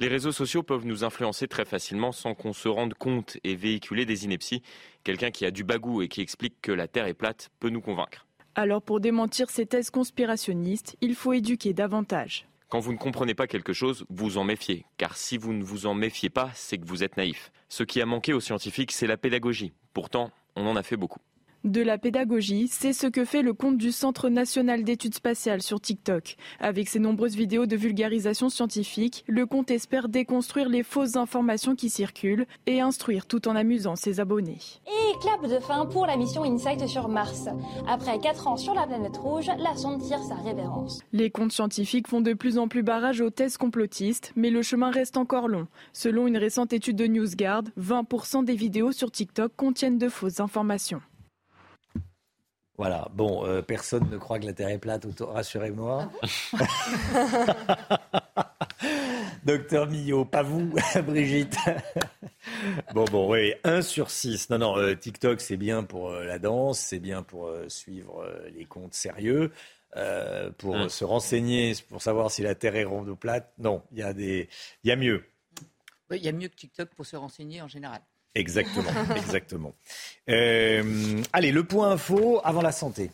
Les 0.00 0.08
réseaux 0.08 0.32
sociaux 0.32 0.62
peuvent 0.62 0.86
nous 0.86 1.04
influencer 1.04 1.46
très 1.46 1.66
facilement 1.66 2.10
sans 2.10 2.34
qu'on 2.34 2.54
se 2.54 2.68
rende 2.68 2.94
compte 2.94 3.36
et 3.44 3.54
véhiculer 3.54 4.06
des 4.06 4.24
inepties. 4.24 4.62
Quelqu'un 5.04 5.30
qui 5.30 5.44
a 5.44 5.50
du 5.50 5.62
bagou 5.62 6.00
et 6.00 6.08
qui 6.08 6.22
explique 6.22 6.54
que 6.62 6.72
la 6.72 6.88
Terre 6.88 7.04
est 7.04 7.12
plate 7.12 7.50
peut 7.60 7.68
nous 7.68 7.82
convaincre. 7.82 8.26
Alors 8.54 8.80
pour 8.80 9.00
démentir 9.00 9.50
ces 9.50 9.66
thèses 9.66 9.90
conspirationnistes, 9.90 10.96
il 11.02 11.14
faut 11.14 11.34
éduquer 11.34 11.74
davantage. 11.74 12.48
Quand 12.70 12.80
vous 12.80 12.94
ne 12.94 12.96
comprenez 12.96 13.34
pas 13.34 13.46
quelque 13.46 13.74
chose, 13.74 14.06
vous 14.08 14.38
en 14.38 14.44
méfiez. 14.44 14.86
Car 14.96 15.18
si 15.18 15.36
vous 15.36 15.52
ne 15.52 15.62
vous 15.62 15.84
en 15.84 15.92
méfiez 15.92 16.30
pas, 16.30 16.50
c'est 16.54 16.78
que 16.78 16.86
vous 16.86 17.04
êtes 17.04 17.18
naïf. 17.18 17.52
Ce 17.68 17.82
qui 17.82 18.00
a 18.00 18.06
manqué 18.06 18.32
aux 18.32 18.40
scientifiques, 18.40 18.92
c'est 18.92 19.06
la 19.06 19.18
pédagogie. 19.18 19.74
Pourtant, 19.92 20.30
on 20.56 20.66
en 20.66 20.76
a 20.76 20.82
fait 20.82 20.96
beaucoup. 20.96 21.20
De 21.64 21.82
la 21.82 21.98
pédagogie, 21.98 22.68
c'est 22.68 22.94
ce 22.94 23.06
que 23.06 23.26
fait 23.26 23.42
le 23.42 23.52
compte 23.52 23.76
du 23.76 23.92
Centre 23.92 24.30
national 24.30 24.82
d'études 24.82 25.14
spatiales 25.14 25.60
sur 25.60 25.78
TikTok. 25.78 26.36
Avec 26.58 26.88
ses 26.88 27.00
nombreuses 27.00 27.36
vidéos 27.36 27.66
de 27.66 27.76
vulgarisation 27.76 28.48
scientifique, 28.48 29.24
le 29.26 29.44
compte 29.44 29.70
espère 29.70 30.08
déconstruire 30.08 30.70
les 30.70 30.82
fausses 30.82 31.16
informations 31.16 31.76
qui 31.76 31.90
circulent 31.90 32.46
et 32.66 32.80
instruire 32.80 33.26
tout 33.26 33.46
en 33.46 33.56
amusant 33.56 33.94
ses 33.94 34.20
abonnés. 34.20 34.56
Et 34.86 35.18
clap 35.20 35.46
de 35.46 35.60
fin 35.60 35.84
pour 35.84 36.06
la 36.06 36.16
mission 36.16 36.44
Insight 36.44 36.86
sur 36.86 37.08
Mars. 37.08 37.48
Après 37.86 38.18
4 38.18 38.48
ans 38.48 38.56
sur 38.56 38.72
la 38.72 38.86
planète 38.86 39.18
rouge, 39.18 39.50
la 39.58 39.76
sonde 39.76 40.00
tire 40.00 40.22
sa 40.22 40.36
révérence. 40.36 41.00
Les 41.12 41.30
comptes 41.30 41.52
scientifiques 41.52 42.08
font 42.08 42.22
de 42.22 42.32
plus 42.32 42.56
en 42.56 42.68
plus 42.68 42.82
barrage 42.82 43.20
aux 43.20 43.28
thèses 43.28 43.58
complotistes, 43.58 44.32
mais 44.34 44.48
le 44.48 44.62
chemin 44.62 44.90
reste 44.90 45.18
encore 45.18 45.46
long. 45.46 45.66
Selon 45.92 46.26
une 46.26 46.38
récente 46.38 46.72
étude 46.72 46.96
de 46.96 47.06
NewsGuard, 47.06 47.64
20% 47.78 48.46
des 48.46 48.56
vidéos 48.56 48.92
sur 48.92 49.10
TikTok 49.10 49.52
contiennent 49.56 49.98
de 49.98 50.08
fausses 50.08 50.40
informations. 50.40 51.02
Voilà, 52.80 53.08
bon, 53.12 53.44
euh, 53.44 53.60
personne 53.60 54.08
ne 54.08 54.16
croit 54.16 54.38
que 54.38 54.46
la 54.46 54.54
Terre 54.54 54.70
est 54.70 54.78
plate, 54.78 55.06
rassurez-moi. 55.20 56.10
Docteur 59.44 59.86
Millot, 59.86 60.24
pas 60.24 60.42
vous, 60.42 60.72
Brigitte. 61.04 61.58
bon, 62.94 63.04
bon, 63.04 63.30
oui, 63.30 63.52
1 63.64 63.82
sur 63.82 64.10
6. 64.10 64.48
Non, 64.48 64.56
non, 64.56 64.78
euh, 64.78 64.94
TikTok, 64.94 65.42
c'est 65.42 65.58
bien 65.58 65.84
pour 65.84 66.08
euh, 66.08 66.24
la 66.24 66.38
danse, 66.38 66.78
c'est 66.78 67.00
bien 67.00 67.22
pour 67.22 67.52
suivre 67.68 68.26
les 68.56 68.64
comptes 68.64 68.94
sérieux, 68.94 69.52
pour 70.56 70.76
hum. 70.76 70.88
se 70.88 71.04
renseigner, 71.04 71.74
pour 71.90 72.00
savoir 72.00 72.30
si 72.30 72.40
la 72.40 72.54
Terre 72.54 72.76
est 72.76 72.84
ronde 72.84 73.10
ou 73.10 73.16
plate. 73.16 73.52
Non, 73.58 73.82
il 73.92 73.98
y, 73.98 74.02
a 74.02 74.14
des... 74.14 74.48
y 74.84 74.90
a 74.90 74.96
mieux. 74.96 75.22
Oui, 76.08 76.16
il 76.16 76.24
y 76.24 76.28
a 76.28 76.32
mieux 76.32 76.48
que 76.48 76.56
TikTok 76.56 76.88
pour 76.94 77.04
se 77.04 77.16
renseigner 77.16 77.60
en 77.60 77.68
général. 77.68 78.00
Exactement, 78.34 78.90
exactement. 79.16 79.74
Euh, 80.28 81.22
allez, 81.32 81.52
le 81.52 81.64
point 81.64 81.90
info 81.90 82.40
avant 82.44 82.62
la 82.62 82.72
santé. 82.72 83.10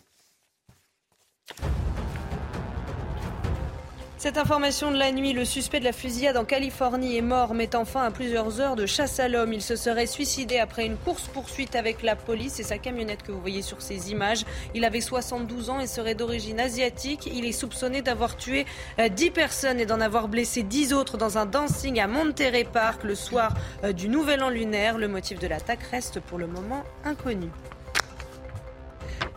Cette 4.18 4.38
information 4.38 4.90
de 4.90 4.96
la 4.96 5.12
nuit, 5.12 5.34
le 5.34 5.44
suspect 5.44 5.78
de 5.78 5.84
la 5.84 5.92
fusillade 5.92 6.38
en 6.38 6.46
Californie 6.46 7.18
est 7.18 7.22
mort, 7.22 7.52
mettant 7.52 7.84
fin 7.84 8.02
à 8.02 8.10
plusieurs 8.10 8.62
heures 8.62 8.74
de 8.74 8.86
chasse 8.86 9.20
à 9.20 9.28
l'homme. 9.28 9.52
Il 9.52 9.60
se 9.60 9.76
serait 9.76 10.06
suicidé 10.06 10.58
après 10.58 10.86
une 10.86 10.96
course-poursuite 10.96 11.76
avec 11.76 12.02
la 12.02 12.16
police 12.16 12.58
et 12.58 12.62
sa 12.62 12.78
camionnette 12.78 13.22
que 13.22 13.30
vous 13.30 13.40
voyez 13.42 13.60
sur 13.60 13.82
ces 13.82 14.10
images. 14.10 14.46
Il 14.74 14.86
avait 14.86 15.02
72 15.02 15.68
ans 15.68 15.80
et 15.80 15.86
serait 15.86 16.14
d'origine 16.14 16.60
asiatique. 16.60 17.28
Il 17.30 17.44
est 17.44 17.52
soupçonné 17.52 18.00
d'avoir 18.00 18.38
tué 18.38 18.64
10 18.98 19.26
euh, 19.26 19.30
personnes 19.30 19.80
et 19.80 19.86
d'en 19.86 20.00
avoir 20.00 20.28
blessé 20.28 20.62
10 20.62 20.94
autres 20.94 21.18
dans 21.18 21.36
un 21.36 21.44
dancing 21.44 22.00
à 22.00 22.06
Monterey 22.06 22.64
Park 22.64 23.04
le 23.04 23.14
soir 23.14 23.52
euh, 23.84 23.92
du 23.92 24.08
Nouvel 24.08 24.42
An 24.42 24.48
lunaire. 24.48 24.96
Le 24.96 25.08
motif 25.08 25.38
de 25.38 25.46
l'attaque 25.46 25.82
reste 25.90 26.20
pour 26.20 26.38
le 26.38 26.46
moment 26.46 26.84
inconnu. 27.04 27.50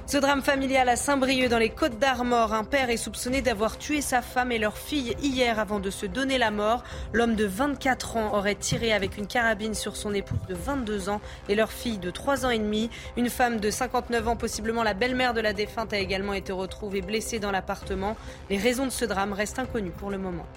Ce 0.10 0.18
drame 0.18 0.42
familial 0.42 0.90
à 0.90 0.96
Saint-Brieuc 0.96 1.50
dans 1.50 1.60
les 1.60 1.70
Côtes 1.70 2.00
d'Armor, 2.00 2.52
un 2.52 2.64
père 2.64 2.90
est 2.90 2.98
soupçonné 2.98 3.44
d'avoir 3.44 3.78
tué 3.78 4.02
sa 4.02 4.24
femme 4.24 4.52
et 4.52 4.58
leur 4.58 4.76
fille 4.76 5.16
hier 5.22 5.60
avant 5.60 5.80
de 5.80 5.92
se 5.92 6.08
donner 6.08 6.40
la 6.40 6.50
mort. 6.50 6.84
L'homme 7.14 7.36
de 7.36 7.46
24 7.46 8.18
ans 8.18 8.34
aurait 8.34 8.56
tiré 8.56 8.92
avec 8.92 9.20
une 9.20 9.28
carabine 9.28 9.76
sur 9.76 9.96
son 9.96 10.16
épouse 10.16 10.40
de 10.48 10.56
22 10.56 11.10
ans 11.10 11.22
et 11.48 11.54
leur 11.54 11.72
fille 11.72 12.00
de 12.00 12.10
3 12.10 12.48
ans 12.48 12.50
et 12.50 12.58
demi. 12.58 12.90
Une 13.18 13.30
femme 13.30 13.60
de 13.60 13.70
59 13.70 14.30
ans, 14.30 14.36
possiblement 14.36 14.82
la 14.82 14.96
belle-mère 14.96 15.36
de 15.36 15.42
la 15.42 15.54
défunte, 15.54 15.94
a 15.94 16.00
également 16.00 16.34
été 16.34 16.54
retrouvée 16.54 17.04
blessée 17.04 17.38
dans 17.38 17.52
l'appartement. 17.52 18.18
Les 18.50 18.58
raisons 18.58 18.86
de 18.86 18.92
ce 18.92 19.06
drame 19.06 19.34
restent 19.34 19.60
inconnues 19.60 19.92
pour 19.92 20.10
le 20.10 20.18
moment. 20.18 20.48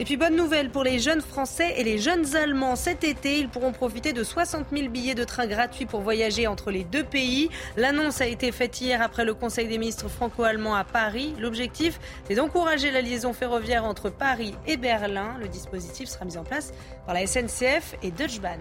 Et 0.00 0.04
puis 0.04 0.16
bonne 0.16 0.34
nouvelle 0.34 0.70
pour 0.70 0.82
les 0.82 0.98
jeunes 0.98 1.20
Français 1.20 1.74
et 1.76 1.84
les 1.84 1.98
jeunes 1.98 2.34
Allemands. 2.34 2.74
Cet 2.74 3.04
été, 3.04 3.38
ils 3.38 3.50
pourront 3.50 3.72
profiter 3.72 4.14
de 4.14 4.24
60 4.24 4.68
000 4.74 4.88
billets 4.88 5.14
de 5.14 5.24
train 5.24 5.46
gratuits 5.46 5.84
pour 5.84 6.00
voyager 6.00 6.46
entre 6.46 6.70
les 6.70 6.84
deux 6.84 7.04
pays. 7.04 7.50
L'annonce 7.76 8.22
a 8.22 8.26
été 8.26 8.50
faite 8.50 8.80
hier 8.80 9.02
après 9.02 9.26
le 9.26 9.34
Conseil 9.34 9.68
des 9.68 9.76
ministres 9.76 10.08
franco-allemands 10.08 10.74
à 10.74 10.84
Paris. 10.84 11.34
L'objectif 11.38 12.00
est 12.30 12.36
d'encourager 12.36 12.90
la 12.90 13.02
liaison 13.02 13.34
ferroviaire 13.34 13.84
entre 13.84 14.08
Paris 14.08 14.54
et 14.66 14.78
Berlin. 14.78 15.36
Le 15.38 15.48
dispositif 15.48 16.08
sera 16.08 16.24
mis 16.24 16.38
en 16.38 16.44
place 16.44 16.72
par 17.04 17.14
la 17.14 17.26
SNCF 17.26 17.94
et 18.02 18.10
Deutsche 18.10 18.40
Bahn. 18.40 18.60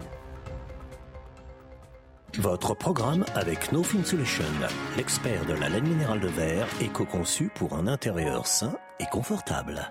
Votre 2.38 2.76
programme 2.76 3.24
avec 3.36 3.72
No 3.72 3.82
Fin 3.82 4.04
Solution, 4.04 4.44
l'expert 4.98 5.46
de 5.46 5.54
la 5.54 5.70
laine 5.70 5.88
minérale 5.88 6.20
de 6.20 6.28
verre, 6.28 6.68
éco-conçu 6.82 7.50
pour 7.56 7.78
un 7.78 7.88
intérieur 7.88 8.46
sain 8.46 8.78
et 9.00 9.06
confortable. 9.06 9.90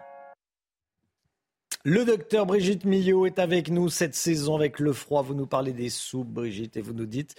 Le 1.90 2.04
docteur 2.04 2.44
Brigitte 2.44 2.84
Millot 2.84 3.24
est 3.24 3.38
avec 3.38 3.70
nous 3.70 3.88
cette 3.88 4.14
saison 4.14 4.56
avec 4.56 4.78
le 4.78 4.92
froid. 4.92 5.22
Vous 5.22 5.32
nous 5.32 5.46
parlez 5.46 5.72
des 5.72 5.88
soupes, 5.88 6.28
Brigitte, 6.28 6.76
et 6.76 6.82
vous 6.82 6.92
nous 6.92 7.06
dites 7.06 7.34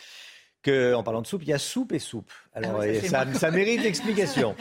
que, 0.64 0.96
en 0.96 1.04
parlant 1.04 1.22
de 1.22 1.28
soupe, 1.28 1.44
il 1.44 1.50
y 1.50 1.54
a 1.54 1.60
soupe 1.60 1.94
et 1.94 2.00
soupe. 2.00 2.32
Alors, 2.56 2.82
Ah 2.82 2.88
oui, 2.88 3.00
ça, 3.36 3.52
mérite 3.52 3.86
explication. 3.86 4.56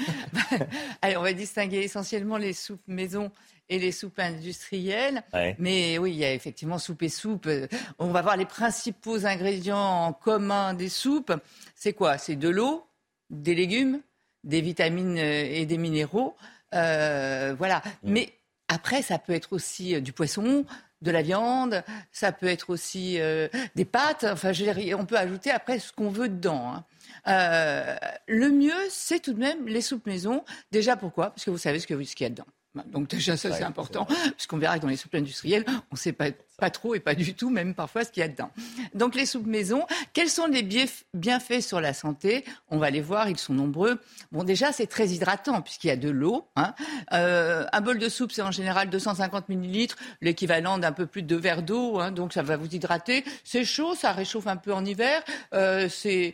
Allez, 1.00 1.17
on 1.17 1.23
va 1.23 1.33
distinguer 1.33 1.78
essentiellement 1.78 2.36
les 2.36 2.52
soupes 2.52 2.83
maison 2.86 3.31
et 3.70 3.78
les 3.78 3.91
soupes 3.91 4.18
industrielles. 4.18 5.23
Ouais. 5.33 5.57
Mais 5.58 5.97
oui, 5.97 6.12
il 6.12 6.18
y 6.18 6.25
a 6.26 6.34
effectivement 6.34 6.76
soupe 6.76 7.02
et 7.02 7.08
soupe. 7.08 7.47
Euh, 7.47 7.67
On 7.99 8.08
va 8.08 8.20
voir 8.20 8.36
les 8.36 8.44
principaux 8.44 9.25
ingrédients 9.25 10.05
en 10.05 10.12
commun 10.12 10.75
des 10.75 10.91
soupes. 10.91 11.33
C'est 11.75 11.94
quoi? 11.94 12.18
C'est 12.18 12.36
de 12.36 12.50
l'eau, 12.50 12.84
des 13.31 13.55
légumes, 13.55 14.02
des 14.44 14.60
vitamines 14.60 15.17
euh, 15.17 15.47
et 15.49 15.65
des 15.65 15.78
minéraux. 15.78 16.36
Euh, 16.75 17.55
voilà. 17.57 17.83
Mais 18.02 18.34
après, 18.68 19.02
ça 19.02 19.18
peut 19.18 19.32
être 19.32 19.52
aussi 19.52 19.94
euh, 19.94 20.00
du 20.00 20.12
poisson, 20.12 20.64
de 21.00 21.10
la 21.10 21.22
viande, 21.22 21.82
ça 22.12 22.32
peut 22.32 22.47
être 22.47 22.70
aussi 22.70 23.20
euh, 23.20 23.48
des 23.76 23.84
pâtes. 23.84 24.24
Enfin, 24.24 24.52
je 24.52 24.64
dire, 24.64 24.98
on 24.98 25.06
peut 25.06 25.16
ajouter 25.16 25.50
après 25.50 25.78
ce 25.78 25.92
qu'on 25.92 26.10
veut 26.10 26.28
dedans. 26.28 26.74
hein. 26.74 26.84
Euh, 27.26 27.97
le 28.26 28.50
mieux, 28.50 28.72
c'est 28.90 29.20
tout 29.20 29.32
de 29.32 29.38
même 29.38 29.66
les 29.66 29.80
soupes 29.80 30.06
maison. 30.06 30.44
Déjà, 30.72 30.97
pourquoi? 30.97 31.30
Parce 31.30 31.44
que 31.44 31.50
vous 31.50 31.58
savez 31.58 31.78
ce 31.78 31.86
qu'il 31.86 32.24
y 32.24 32.24
a 32.24 32.30
dedans. 32.30 32.47
Donc 32.86 33.08
déjà, 33.08 33.36
ça, 33.36 33.50
c'est 33.52 33.64
important, 33.64 34.06
puisqu'on 34.36 34.58
verra 34.58 34.76
que 34.78 34.82
dans 34.82 34.88
les 34.88 34.97
soupes 34.97 35.14
industrielles, 35.14 35.64
on 35.90 35.94
ne 35.94 35.97
sait 35.97 36.12
pas, 36.12 36.26
pas 36.58 36.70
trop 36.70 36.94
et 36.94 37.00
pas 37.00 37.14
du 37.14 37.34
tout, 37.34 37.50
même 37.50 37.74
parfois, 37.74 38.05
ce 38.05 38.10
qu'il 38.12 38.20
y 38.20 38.24
a 38.24 38.28
dedans. 38.28 38.50
Donc 38.94 39.16
les 39.16 39.26
soupes 39.26 39.47
maison, 39.47 39.84
quels 40.12 40.28
sont 40.28 40.47
les 40.47 40.62
bienf- 40.62 41.02
bienfaits 41.12 41.60
sur 41.60 41.80
la 41.80 41.92
santé? 41.92 42.44
On 42.68 42.78
va 42.78 42.90
les 42.90 43.00
voir, 43.00 43.28
ils 43.28 43.38
sont 43.38 43.55
nombreux. 43.55 43.98
Bon, 44.30 44.44
déjà, 44.44 44.70
c'est 44.72 44.86
très 44.86 45.08
hydratant, 45.08 45.60
puisqu'il 45.60 45.88
y 45.88 45.90
a 45.90 45.97
de 45.97 46.08
l'eau. 46.10 46.48
hein. 46.56 46.74
Euh, 47.12 47.66
un 47.72 47.80
bol 47.80 47.98
de 47.98 48.08
soupe, 48.08 48.30
c'est 48.32 48.42
en 48.42 48.52
général 48.52 48.90
250 48.90 49.48
millilitres, 49.48 49.97
l'équivalent 50.20 50.78
d'un 50.78 50.92
peu 50.92 51.06
plus 51.06 51.22
de 51.22 51.26
deux 51.26 51.36
verres 51.40 51.62
d'eau, 51.62 51.98
hein, 51.98 52.12
donc 52.12 52.32
ça 52.32 52.42
va 52.42 52.56
vous 52.56 52.72
hydrater. 52.72 53.24
C'est 53.42 53.64
chaud, 53.64 53.94
ça 53.97 54.12
réchauffe 54.12 54.47
un 54.47 54.56
peu 54.56 54.72
en 54.72 54.84
hiver, 54.84 55.22
euh, 55.52 55.88
c'est 55.88 56.32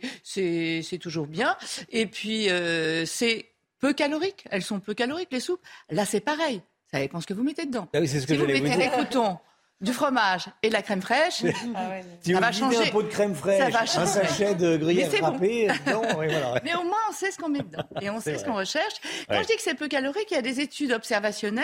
toujours 1.01 1.27
bien. 1.27 1.55
Et 1.89 2.05
puis, 2.05 2.49
euh, 2.49 3.05
c'est 3.07 3.47
peu 3.79 3.93
calorique. 3.93 4.45
Elles 4.51 4.63
sont 4.63 4.79
peu 4.79 4.93
caloriques, 4.93 5.29
les 5.31 5.39
soupes. 5.39 5.61
Là, 5.89 6.05
c'est 6.05 6.19
pareil. 6.19 6.61
Ça 6.91 6.99
dépend 6.99 7.19
ce 7.21 7.27
que 7.27 7.33
vous 7.33 7.43
mettez 7.43 7.65
dedans. 7.65 7.87
Ah 7.93 7.99
oui, 7.99 8.07
ce 8.07 8.25
que 8.25 8.33
si 8.33 8.37
vous 8.37 8.45
mettez 8.45 8.77
des 8.77 8.87
croutons, 8.89 9.37
du 9.85 9.93
fromage 9.93 10.45
et 10.63 10.67
de 10.69 10.73
la 10.73 10.81
crème 10.81 11.01
fraîche, 11.01 11.35
Si 12.21 12.31
ça 12.31 12.35
vous 12.35 12.39
va 12.39 12.51
changer. 12.51 12.87
un 12.87 12.91
pot 12.91 13.03
de 13.03 13.07
crème 13.07 13.35
fraîche, 13.35 13.59
Ça 13.61 13.69
va 13.69 13.81
un 14.01 14.05
sachet 14.05 14.55
de 14.55 14.75
gruyère 14.77 15.09
bon. 15.11 15.25
râpée, 15.25 15.65
et 15.65 15.69
voilà. 15.87 16.59
Mais 16.63 16.75
au 16.75 16.83
moins, 16.83 16.97
on 17.09 17.13
sait 17.13 17.31
ce 17.31 17.37
qu'on 17.37 17.49
met 17.49 17.59
dedans 17.59 17.83
et 18.01 18.09
on 18.09 18.19
sait 18.19 18.37
ce 18.37 18.43
qu'on 18.45 18.55
recherche. 18.55 18.95
Quand 19.29 19.35
Ouais. 19.35 19.43
je 19.43 19.47
dis 19.47 19.55
que 19.55 19.61
c'est 19.61 19.75
peu 19.75 19.87
calorique, 19.87 20.27
il 20.31 20.33
y 20.33 20.37
a 20.37 20.41
des 20.41 20.59
études 20.59 20.91
observationnelles 20.91 21.63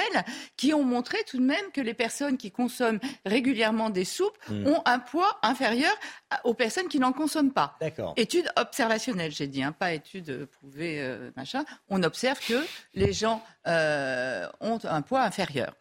qui 0.58 0.74
ont 0.74 0.84
montré 0.84 1.18
tout 1.28 1.38
de 1.38 1.44
même 1.44 1.72
que 1.74 1.82
les 1.82 1.94
personnes 1.94 2.38
qui 2.38 2.52
consomment 2.52 3.00
régulièrement 3.26 3.90
des 3.90 4.06
soupes 4.06 4.38
Mm. 4.50 4.68
ont 4.68 4.82
un 4.86 5.00
poids 5.00 5.40
inférieur 5.44 5.94
aux 6.44 6.54
personnes 6.54 6.88
qui 6.88 7.00
n'en 7.00 7.12
consomment 7.14 7.52
pas. 7.54 7.76
D'accord. 7.82 8.14
Études 8.18 8.50
observationnelles, 8.56 9.32
j'ai 9.32 9.48
dit, 9.48 9.64
hein, 9.64 9.72
pas 9.78 9.94
études 9.94 10.30
euh, 10.30 10.46
prouvées, 10.46 11.00
euh, 11.02 11.32
machin. 11.36 11.64
On 11.90 12.04
observe 12.04 12.40
que 12.40 12.64
les 12.94 13.14
gens 13.14 13.44
euh, 13.68 14.48
ont 14.60 14.80
un 14.84 15.02
poids 15.02 15.22
inférieur. 15.22 15.74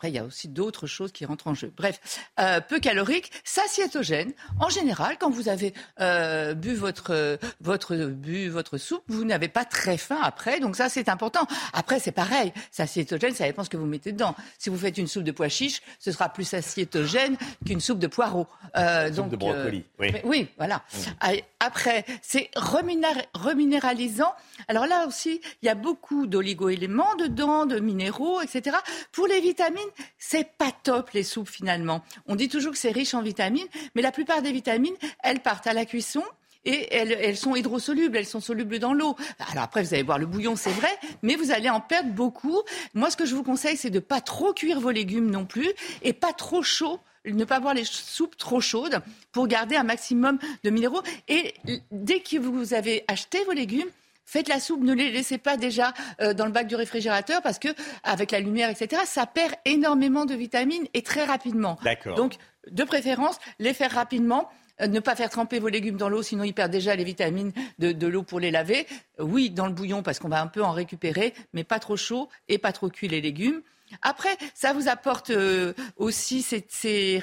Après, 0.00 0.08
il 0.08 0.14
y 0.14 0.18
a 0.18 0.24
aussi 0.24 0.48
d'autres 0.48 0.86
choses 0.86 1.12
qui 1.12 1.26
rentrent 1.26 1.46
en 1.46 1.52
jeu. 1.52 1.70
Bref, 1.76 2.00
euh, 2.40 2.62
peu 2.62 2.80
calorique, 2.80 3.30
satiétogène. 3.44 4.32
En 4.58 4.70
général, 4.70 5.16
quand 5.20 5.28
vous 5.28 5.50
avez 5.50 5.74
euh, 6.00 6.54
bu 6.54 6.72
votre 6.74 7.10
euh, 7.10 7.36
votre 7.60 7.94
bu 7.94 8.48
votre 8.48 8.78
soupe, 8.78 9.02
vous 9.08 9.26
n'avez 9.26 9.48
pas 9.48 9.66
très 9.66 9.98
faim 9.98 10.18
après. 10.22 10.58
Donc 10.58 10.76
ça, 10.76 10.88
c'est 10.88 11.10
important. 11.10 11.46
Après, 11.74 12.00
c'est 12.00 12.12
pareil. 12.12 12.54
Satiétogène, 12.70 13.34
ça 13.34 13.44
dépend 13.44 13.62
ce 13.62 13.68
que 13.68 13.76
vous 13.76 13.84
mettez 13.84 14.12
dedans. 14.12 14.34
Si 14.58 14.70
vous 14.70 14.78
faites 14.78 14.96
une 14.96 15.06
soupe 15.06 15.24
de 15.24 15.32
pois 15.32 15.50
chiches, 15.50 15.82
ce 15.98 16.12
sera 16.12 16.30
plus 16.30 16.44
satiétogène 16.44 17.36
qu'une 17.66 17.80
soupe 17.80 17.98
de 17.98 18.06
poireaux. 18.06 18.46
Euh, 18.78 19.10
donc, 19.10 19.28
de 19.28 19.36
brocoli, 19.36 19.84
oui. 19.98 20.12
mais 20.14 20.22
oui, 20.24 20.48
voilà. 20.56 20.82
Ah, 21.20 21.32
Après, 21.60 22.06
c'est 22.22 22.48
reminéralisant. 22.56 24.32
Alors 24.66 24.86
là 24.86 25.06
aussi, 25.06 25.42
il 25.60 25.66
y 25.66 25.68
a 25.68 25.74
beaucoup 25.74 26.26
d'oligo-éléments 26.26 27.16
dedans, 27.16 27.66
de 27.66 27.80
minéraux, 27.80 28.40
etc. 28.40 28.78
Pour 29.12 29.26
les 29.26 29.40
vitamines, 29.40 29.89
c'est 30.18 30.52
pas 30.56 30.72
top 30.82 31.10
les 31.10 31.22
soupes 31.22 31.48
finalement. 31.48 32.02
On 32.26 32.36
dit 32.36 32.48
toujours 32.48 32.72
que 32.72 32.78
c'est 32.78 32.90
riche 32.90 33.14
en 33.14 33.22
vitamines, 33.22 33.66
mais 33.94 34.02
la 34.02 34.12
plupart 34.12 34.42
des 34.42 34.52
vitamines, 34.52 34.96
elles 35.22 35.40
partent 35.40 35.66
à 35.66 35.72
la 35.72 35.84
cuisson. 35.84 36.22
Et 36.66 36.94
elles, 36.94 37.38
sont 37.38 37.56
hydrosolubles, 37.56 38.18
elles 38.18 38.26
sont 38.26 38.40
solubles 38.40 38.78
dans 38.78 38.92
l'eau. 38.92 39.16
Alors 39.50 39.64
après, 39.64 39.82
vous 39.82 39.94
allez 39.94 40.02
boire 40.02 40.18
le 40.18 40.26
bouillon, 40.26 40.56
c'est 40.56 40.70
vrai, 40.72 40.90
mais 41.22 41.34
vous 41.34 41.52
allez 41.52 41.70
en 41.70 41.80
perdre 41.80 42.10
beaucoup. 42.10 42.60
Moi, 42.92 43.10
ce 43.10 43.16
que 43.16 43.24
je 43.24 43.34
vous 43.34 43.42
conseille, 43.42 43.78
c'est 43.78 43.88
de 43.88 43.98
pas 43.98 44.20
trop 44.20 44.52
cuire 44.52 44.78
vos 44.78 44.90
légumes 44.90 45.30
non 45.30 45.46
plus 45.46 45.70
et 46.02 46.12
pas 46.12 46.34
trop 46.34 46.62
chaud 46.62 47.00
ne 47.26 47.44
pas 47.44 47.60
boire 47.60 47.74
les 47.74 47.84
soupes 47.84 48.36
trop 48.36 48.60
chaudes 48.60 49.00
pour 49.32 49.46
garder 49.46 49.76
un 49.76 49.82
maximum 49.82 50.38
de 50.64 50.70
minéraux. 50.70 51.02
Et 51.28 51.54
dès 51.90 52.20
que 52.20 52.38
vous 52.38 52.74
avez 52.74 53.04
acheté 53.08 53.44
vos 53.44 53.52
légumes, 53.52 53.88
Faites 54.32 54.46
la 54.46 54.60
soupe, 54.60 54.84
ne 54.84 54.94
les 54.94 55.10
laissez 55.10 55.38
pas 55.38 55.56
déjà 55.56 55.92
euh, 56.20 56.34
dans 56.34 56.46
le 56.46 56.52
bac 56.52 56.68
du 56.68 56.76
réfrigérateur 56.76 57.42
parce 57.42 57.58
que 57.58 57.66
avec 58.04 58.30
la 58.30 58.38
lumière, 58.38 58.70
etc., 58.70 59.02
ça 59.04 59.26
perd 59.26 59.54
énormément 59.64 60.24
de 60.24 60.36
vitamines 60.36 60.86
et 60.94 61.02
très 61.02 61.24
rapidement. 61.24 61.80
D'accord. 61.82 62.14
Donc, 62.14 62.34
de 62.70 62.84
préférence, 62.84 63.40
les 63.58 63.74
faire 63.74 63.90
rapidement. 63.90 64.48
euh, 64.80 64.86
Ne 64.86 65.00
pas 65.00 65.16
faire 65.16 65.30
tremper 65.30 65.58
vos 65.58 65.66
légumes 65.68 65.96
dans 65.96 66.08
l'eau, 66.08 66.22
sinon 66.22 66.44
ils 66.44 66.54
perdent 66.54 66.70
déjà 66.70 66.94
les 66.94 67.02
vitamines 67.02 67.50
de, 67.80 67.90
de 67.90 68.06
l'eau 68.06 68.22
pour 68.22 68.38
les 68.38 68.52
laver. 68.52 68.86
Oui, 69.18 69.50
dans 69.50 69.66
le 69.66 69.72
bouillon 69.72 70.04
parce 70.04 70.20
qu'on 70.20 70.28
va 70.28 70.40
un 70.40 70.46
peu 70.46 70.62
en 70.62 70.70
récupérer, 70.70 71.34
mais 71.52 71.64
pas 71.64 71.80
trop 71.80 71.96
chaud 71.96 72.28
et 72.48 72.58
pas 72.58 72.70
trop 72.70 72.88
cuit 72.88 73.08
les 73.08 73.20
légumes. 73.20 73.62
Après, 74.02 74.36
ça 74.54 74.72
vous 74.72 74.88
apporte 74.88 75.30
euh, 75.30 75.72
aussi, 75.96 76.42
c'est 76.42 77.20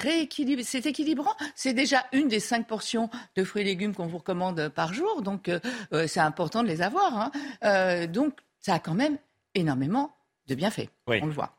équilibrant. 0.84 1.34
C'est 1.54 1.72
déjà 1.72 2.04
une 2.12 2.28
des 2.28 2.40
cinq 2.40 2.66
portions 2.66 3.10
de 3.36 3.44
fruits 3.44 3.62
et 3.62 3.64
légumes 3.64 3.94
qu'on 3.94 4.06
vous 4.06 4.18
recommande 4.18 4.68
par 4.68 4.92
jour, 4.94 5.22
donc 5.22 5.48
euh, 5.48 5.60
euh, 5.92 6.06
c'est 6.06 6.20
important 6.20 6.62
de 6.62 6.68
les 6.68 6.82
avoir. 6.82 7.16
hein. 7.16 7.32
Euh, 7.64 8.06
donc, 8.06 8.38
ça 8.60 8.74
a 8.74 8.78
quand 8.78 8.94
même 8.94 9.18
énormément 9.54 10.14
de 10.46 10.54
bienfaits. 10.54 10.88
Oui. 11.06 11.20
On 11.22 11.26
le 11.26 11.32
voit. 11.32 11.54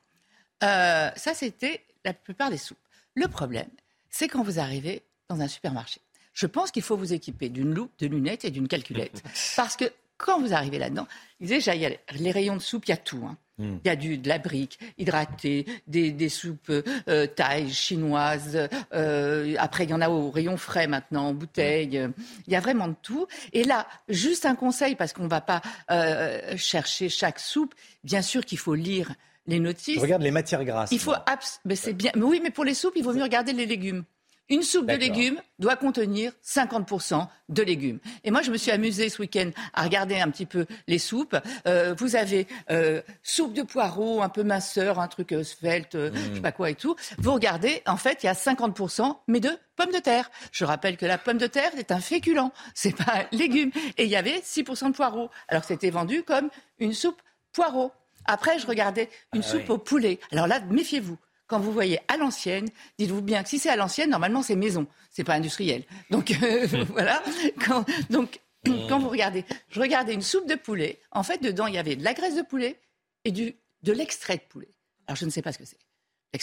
Ça, 0.62 1.34
c'était 1.34 1.86
la 2.06 2.14
plupart 2.14 2.50
des 2.50 2.58
soupes. 2.58 2.78
Le 3.16 3.28
problème, 3.28 3.70
c'est 4.10 4.28
quand 4.28 4.44
vous 4.44 4.60
arrivez 4.60 5.04
dans 5.30 5.42
un 5.42 5.48
supermarché. 5.48 6.02
Je 6.34 6.46
pense 6.48 6.72
qu'il 6.72 6.84
faut 6.84 6.96
vous 6.98 7.14
équiper 7.14 7.50
d'une 7.50 7.74
loupe, 7.74 7.92
de 8.00 8.08
lunettes 8.08 8.46
et 8.46 8.52
d'une 8.52 8.68
calculette. 8.68 9.22
Parce 9.56 9.76
que 9.76 9.86
quand 10.18 10.40
vous 10.40 10.54
arrivez 10.54 10.80
là-dedans, 10.80 11.08
déjà, 11.40 11.76
il 11.76 11.82
y 11.82 11.86
a 11.86 11.92
les 12.14 12.32
rayons 12.32 12.56
de 12.56 12.62
soupe, 12.62 12.86
il 12.86 12.90
y 12.90 12.94
a 12.94 12.98
tout. 12.98 13.26
hein. 13.26 13.38
Hmm. 13.60 13.78
Il 13.84 13.88
y 13.88 13.92
a 13.92 13.96
du, 13.98 14.18
de 14.18 14.28
la 14.30 14.40
brique 14.40 14.80
hydratée, 14.98 15.66
des, 15.86 16.12
des 16.12 16.30
soupes 16.30 16.72
euh, 16.72 17.28
thaï, 17.28 17.70
chinoises. 17.70 18.58
euh, 18.94 19.54
après, 19.60 19.84
il 19.84 19.90
y 19.90 19.94
en 19.94 20.00
a 20.00 20.10
au 20.10 20.32
rayon 20.32 20.56
frais 20.56 20.88
maintenant, 20.88 21.28
en 21.28 21.34
bouteille. 21.34 22.10
Il 22.48 22.54
y 22.54 22.56
a 22.56 22.62
vraiment 22.62 22.88
de 22.88 22.96
tout. 23.02 23.28
Et 23.52 23.66
là, 23.66 23.86
juste 24.08 24.46
un 24.46 24.56
conseil, 24.56 24.96
parce 24.96 25.12
qu'on 25.12 25.24
ne 25.26 25.30
va 25.30 25.42
pas 25.42 25.62
euh, 25.92 26.56
chercher 26.56 27.10
chaque 27.10 27.38
soupe. 27.40 27.76
Bien 28.06 28.22
sûr 28.22 28.46
qu'il 28.46 28.58
faut 28.60 28.76
lire 28.76 29.12
les 29.46 29.60
notices. 29.60 29.96
Je 29.96 30.00
regarde 30.00 30.22
les 30.22 30.32
matières 30.32 30.64
grasses. 30.64 30.92
Il 30.94 31.00
faut 31.00 31.12
abs- 31.26 31.60
mais 31.66 31.76
c'est 31.76 31.94
bien. 31.94 32.12
Mais 32.16 32.24
oui, 32.24 32.40
mais 32.42 32.52
pour 32.52 32.64
les 32.64 32.74
soupes, 32.74 32.94
il 32.96 33.04
vaut 33.04 33.14
mieux 33.14 33.24
regarder 33.24 33.52
les 33.52 33.66
légumes. 33.66 34.04
Une 34.50 34.64
soupe 34.64 34.88
de 34.88 34.94
légumes 34.96 35.40
doit 35.60 35.76
contenir 35.76 36.32
50% 36.44 37.28
de 37.50 37.62
légumes. 37.64 38.00
Et 38.24 38.32
moi, 38.32 38.42
je 38.42 38.50
me 38.52 38.58
suis 38.58 38.72
amusée 38.72 39.10
ce 39.10 39.22
week-end 39.22 39.52
à 39.74 39.84
regarder 39.84 40.20
un 40.20 40.30
petit 40.32 40.46
peu 40.48 40.66
les 40.88 40.98
soupes. 40.98 41.36
Euh, 41.68 41.94
vous 41.98 42.16
avez 42.16 42.48
euh, 42.72 43.02
soupe 43.22 43.54
de 43.54 43.62
poireaux, 43.62 44.22
un 44.22 44.30
peu 44.30 44.44
minceur, 44.44 45.00
un 45.00 45.08
truc 45.08 45.34
euh, 45.34 45.44
svelte, 45.44 45.96
euh, 45.96 46.12
je 46.14 46.36
sais 46.36 46.42
pas 46.42 46.52
quoi 46.52 46.70
et 46.72 46.76
tout. 46.76 46.96
Vous 47.20 47.32
regardez, 47.34 47.82
en 47.86 47.98
fait, 47.98 48.24
il 48.24 48.26
y 48.26 48.30
a 48.30 48.34
50%, 48.34 49.18
mais 49.28 49.40
de 49.40 49.52
pommes 49.76 49.92
de 49.92 50.00
terre. 50.00 50.32
Je 50.52 50.66
rappelle 50.66 50.98
que 50.98 51.06
la 51.06 51.18
pomme 51.18 51.38
de 51.38 51.48
terre 51.48 51.72
est 51.78 51.92
un 51.92 52.00
féculent, 52.00 52.52
c'est 52.74 52.96
pas 52.96 53.14
un 53.32 53.36
légume. 53.38 53.72
Et 53.98 54.06
il 54.06 54.10
y 54.10 54.16
avait 54.16 54.40
6% 54.40 54.88
de 54.88 54.94
poireaux. 54.96 55.30
Alors 55.48 55.64
c'était 55.64 55.90
vendu 55.92 56.24
comme 56.24 56.50
une 56.80 56.94
soupe 56.94 57.22
poireaux. 57.54 57.92
Après, 58.26 58.60
je 58.60 58.68
regardais 58.68 59.10
une 59.34 59.42
Ah 59.44 59.48
soupe 59.48 59.62
oui. 59.70 59.70
au 59.76 59.78
poulet. 59.78 60.20
Alors 60.32 60.48
là, 60.48 60.60
méfiez-vous. 60.70 61.18
Quand 61.50 61.60
vous 61.60 61.72
voyez 61.72 62.00
à 62.08 62.16
l'ancienne, 62.16 62.70
dites-vous 63.00 63.24
bien 63.24 63.42
que 63.42 63.50
si 63.50 63.58
c'est 63.58 63.70
à 63.70 63.76
l'ancienne, 63.76 64.12
normalement 64.12 64.44
c'est 64.44 64.56
maison, 64.56 64.86
c'est 65.10 65.24
pas 65.24 65.34
industriel. 65.34 65.84
Donc 66.12 66.32
euh, 66.44 66.68
voilà. 66.90 67.22
Quand, 67.66 67.84
donc 68.12 68.40
quand 68.88 69.00
vous 69.00 69.10
regardez, 69.10 69.44
je 69.70 69.82
regardais 69.82 70.14
une 70.14 70.22
soupe 70.22 70.48
de 70.48 70.56
poulet. 70.56 71.02
En 71.12 71.24
fait, 71.24 71.42
dedans 71.42 71.66
il 71.66 71.74
y 71.74 71.80
avait 71.80 71.96
de 71.96 72.04
la 72.04 72.14
graisse 72.14 72.36
de 72.36 72.44
poulet 72.44 72.80
et 73.26 73.32
du 73.32 73.56
de 73.82 73.92
l'extrait 73.92 74.38
de 74.38 74.44
poulet. 74.48 74.70
Alors 75.08 75.16
je 75.16 75.26
ne 75.26 75.32
sais 75.32 75.42
pas 75.42 75.52
ce 75.52 75.58
que 75.58 75.66
c'est. 75.66 75.80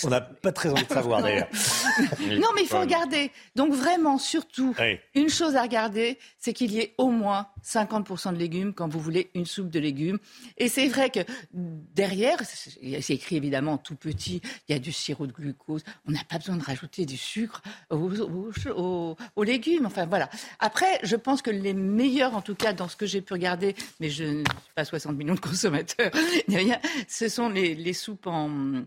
On 0.04 0.08
n'a 0.08 0.20
pas 0.20 0.50
très 0.50 0.68
envie 0.68 0.84
de 0.84 0.92
savoir 0.92 1.22
d'ailleurs. 1.22 1.48
non, 2.20 2.48
mais 2.56 2.62
il 2.62 2.66
faut 2.66 2.80
regarder. 2.80 3.30
Donc 3.54 3.72
vraiment, 3.72 4.18
surtout, 4.18 4.74
une 5.14 5.28
chose 5.28 5.54
à 5.54 5.62
regarder, 5.62 6.18
c'est 6.38 6.52
qu'il 6.52 6.72
y 6.72 6.80
ait 6.80 6.94
au 6.98 7.10
moins 7.10 7.46
50% 7.64 8.32
de 8.32 8.38
légumes 8.38 8.74
quand 8.74 8.88
vous 8.88 8.98
voulez 8.98 9.30
une 9.34 9.46
soupe 9.46 9.70
de 9.70 9.78
légumes. 9.78 10.18
Et 10.58 10.68
c'est 10.68 10.88
vrai 10.88 11.10
que 11.10 11.20
derrière, 11.52 12.38
c'est 12.44 13.14
écrit 13.14 13.36
évidemment 13.36 13.78
tout 13.78 13.94
petit, 13.94 14.42
il 14.68 14.72
y 14.72 14.74
a 14.74 14.80
du 14.80 14.90
sirop 14.90 15.28
de 15.28 15.32
glucose. 15.32 15.84
On 16.08 16.10
n'a 16.10 16.24
pas 16.28 16.38
besoin 16.38 16.56
de 16.56 16.64
rajouter 16.64 17.06
du 17.06 17.16
sucre 17.16 17.62
aux, 17.90 19.44
légumes. 19.44 19.86
Enfin 19.86 20.06
voilà. 20.06 20.28
Après, 20.58 20.98
je 21.04 21.14
pense 21.14 21.42
que 21.42 21.50
les 21.50 21.74
meilleurs, 21.74 22.34
en 22.34 22.42
tout 22.42 22.56
cas 22.56 22.72
dans 22.72 22.88
ce 22.88 22.96
que 22.96 23.06
j'ai 23.06 23.20
pu 23.20 23.34
regarder, 23.34 23.76
mais 24.00 24.10
je 24.10 24.24
ne 24.24 24.38
suis 24.38 24.74
pas 24.74 24.84
60 24.84 25.16
millions 25.16 25.34
de 25.36 25.40
consommateurs, 25.40 26.10
ce 27.08 27.28
sont 27.28 27.50
les 27.50 27.92
soupes 27.92 28.26
en 28.26 28.84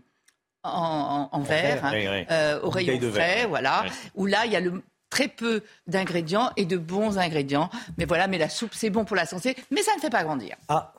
en, 0.62 1.40
verre, 1.40 1.84
hein, 1.84 2.24
euh, 2.30 2.60
au 2.62 2.70
rayon 2.70 3.00
frais, 3.10 3.46
voilà, 3.46 3.84
où 4.14 4.26
là, 4.26 4.44
il 4.46 4.52
y 4.52 4.56
a 4.56 4.60
le, 4.60 4.82
très 5.10 5.28
peu 5.28 5.62
d'ingrédients 5.86 6.50
et 6.56 6.64
de 6.64 6.78
bons 6.78 7.18
ingrédients. 7.18 7.68
Mais 7.98 8.06
voilà, 8.06 8.28
mais 8.28 8.38
la 8.38 8.48
soupe, 8.48 8.72
c'est 8.72 8.90
bon 8.90 9.04
pour 9.04 9.16
la 9.16 9.26
santé, 9.26 9.56
mais 9.70 9.82
ça 9.82 9.94
ne 9.96 10.00
fait 10.00 10.10
pas 10.10 10.24
grandir. 10.24 10.56
Ah, 10.68 10.94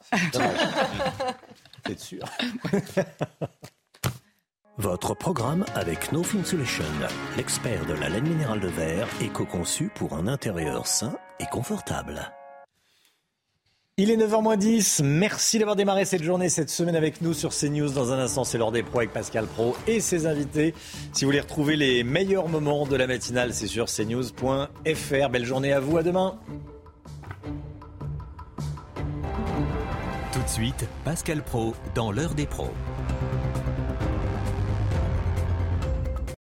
c'est 1.85 1.99
sûr? 1.99 2.25
Votre 4.77 5.13
programme 5.13 5.65
avec 5.75 6.11
No 6.11 6.23
Solution, 6.23 6.83
l'expert 7.37 7.85
de 7.85 7.93
la 7.93 8.09
laine 8.09 8.27
minérale 8.27 8.59
de 8.59 8.67
verre, 8.67 9.07
éco-conçu 9.21 9.91
pour 9.93 10.13
un 10.13 10.27
intérieur 10.27 10.87
sain 10.87 11.15
et 11.39 11.45
confortable. 11.45 12.31
Il 14.03 14.09
est 14.09 14.17
9h10. 14.17 15.03
Merci 15.03 15.59
d'avoir 15.59 15.75
démarré 15.75 16.05
cette 16.05 16.23
journée, 16.23 16.49
cette 16.49 16.71
semaine 16.71 16.95
avec 16.95 17.21
nous 17.21 17.35
sur 17.35 17.51
CNews. 17.51 17.91
Dans 17.91 18.11
un 18.11 18.17
instant, 18.17 18.43
c'est 18.43 18.57
l'heure 18.57 18.71
des 18.71 18.81
pros 18.81 18.97
avec 18.97 19.13
Pascal 19.13 19.45
Pro 19.45 19.77
et 19.85 19.99
ses 19.99 20.25
invités. 20.25 20.73
Si 21.13 21.23
vous 21.23 21.29
voulez 21.29 21.39
retrouver 21.39 21.75
les 21.75 22.03
meilleurs 22.03 22.49
moments 22.49 22.87
de 22.87 22.95
la 22.95 23.05
matinale, 23.05 23.53
c'est 23.53 23.67
sur 23.67 23.85
cnews.fr. 23.85 25.29
Belle 25.29 25.45
journée 25.45 25.71
à 25.71 25.79
vous. 25.79 25.97
À 25.97 26.01
demain. 26.01 26.39
Tout 30.33 30.41
de 30.41 30.49
suite, 30.49 30.87
Pascal 31.05 31.43
Pro 31.43 31.75
dans 31.93 32.11
l'heure 32.11 32.33
des 32.33 32.47
pros. 32.47 32.71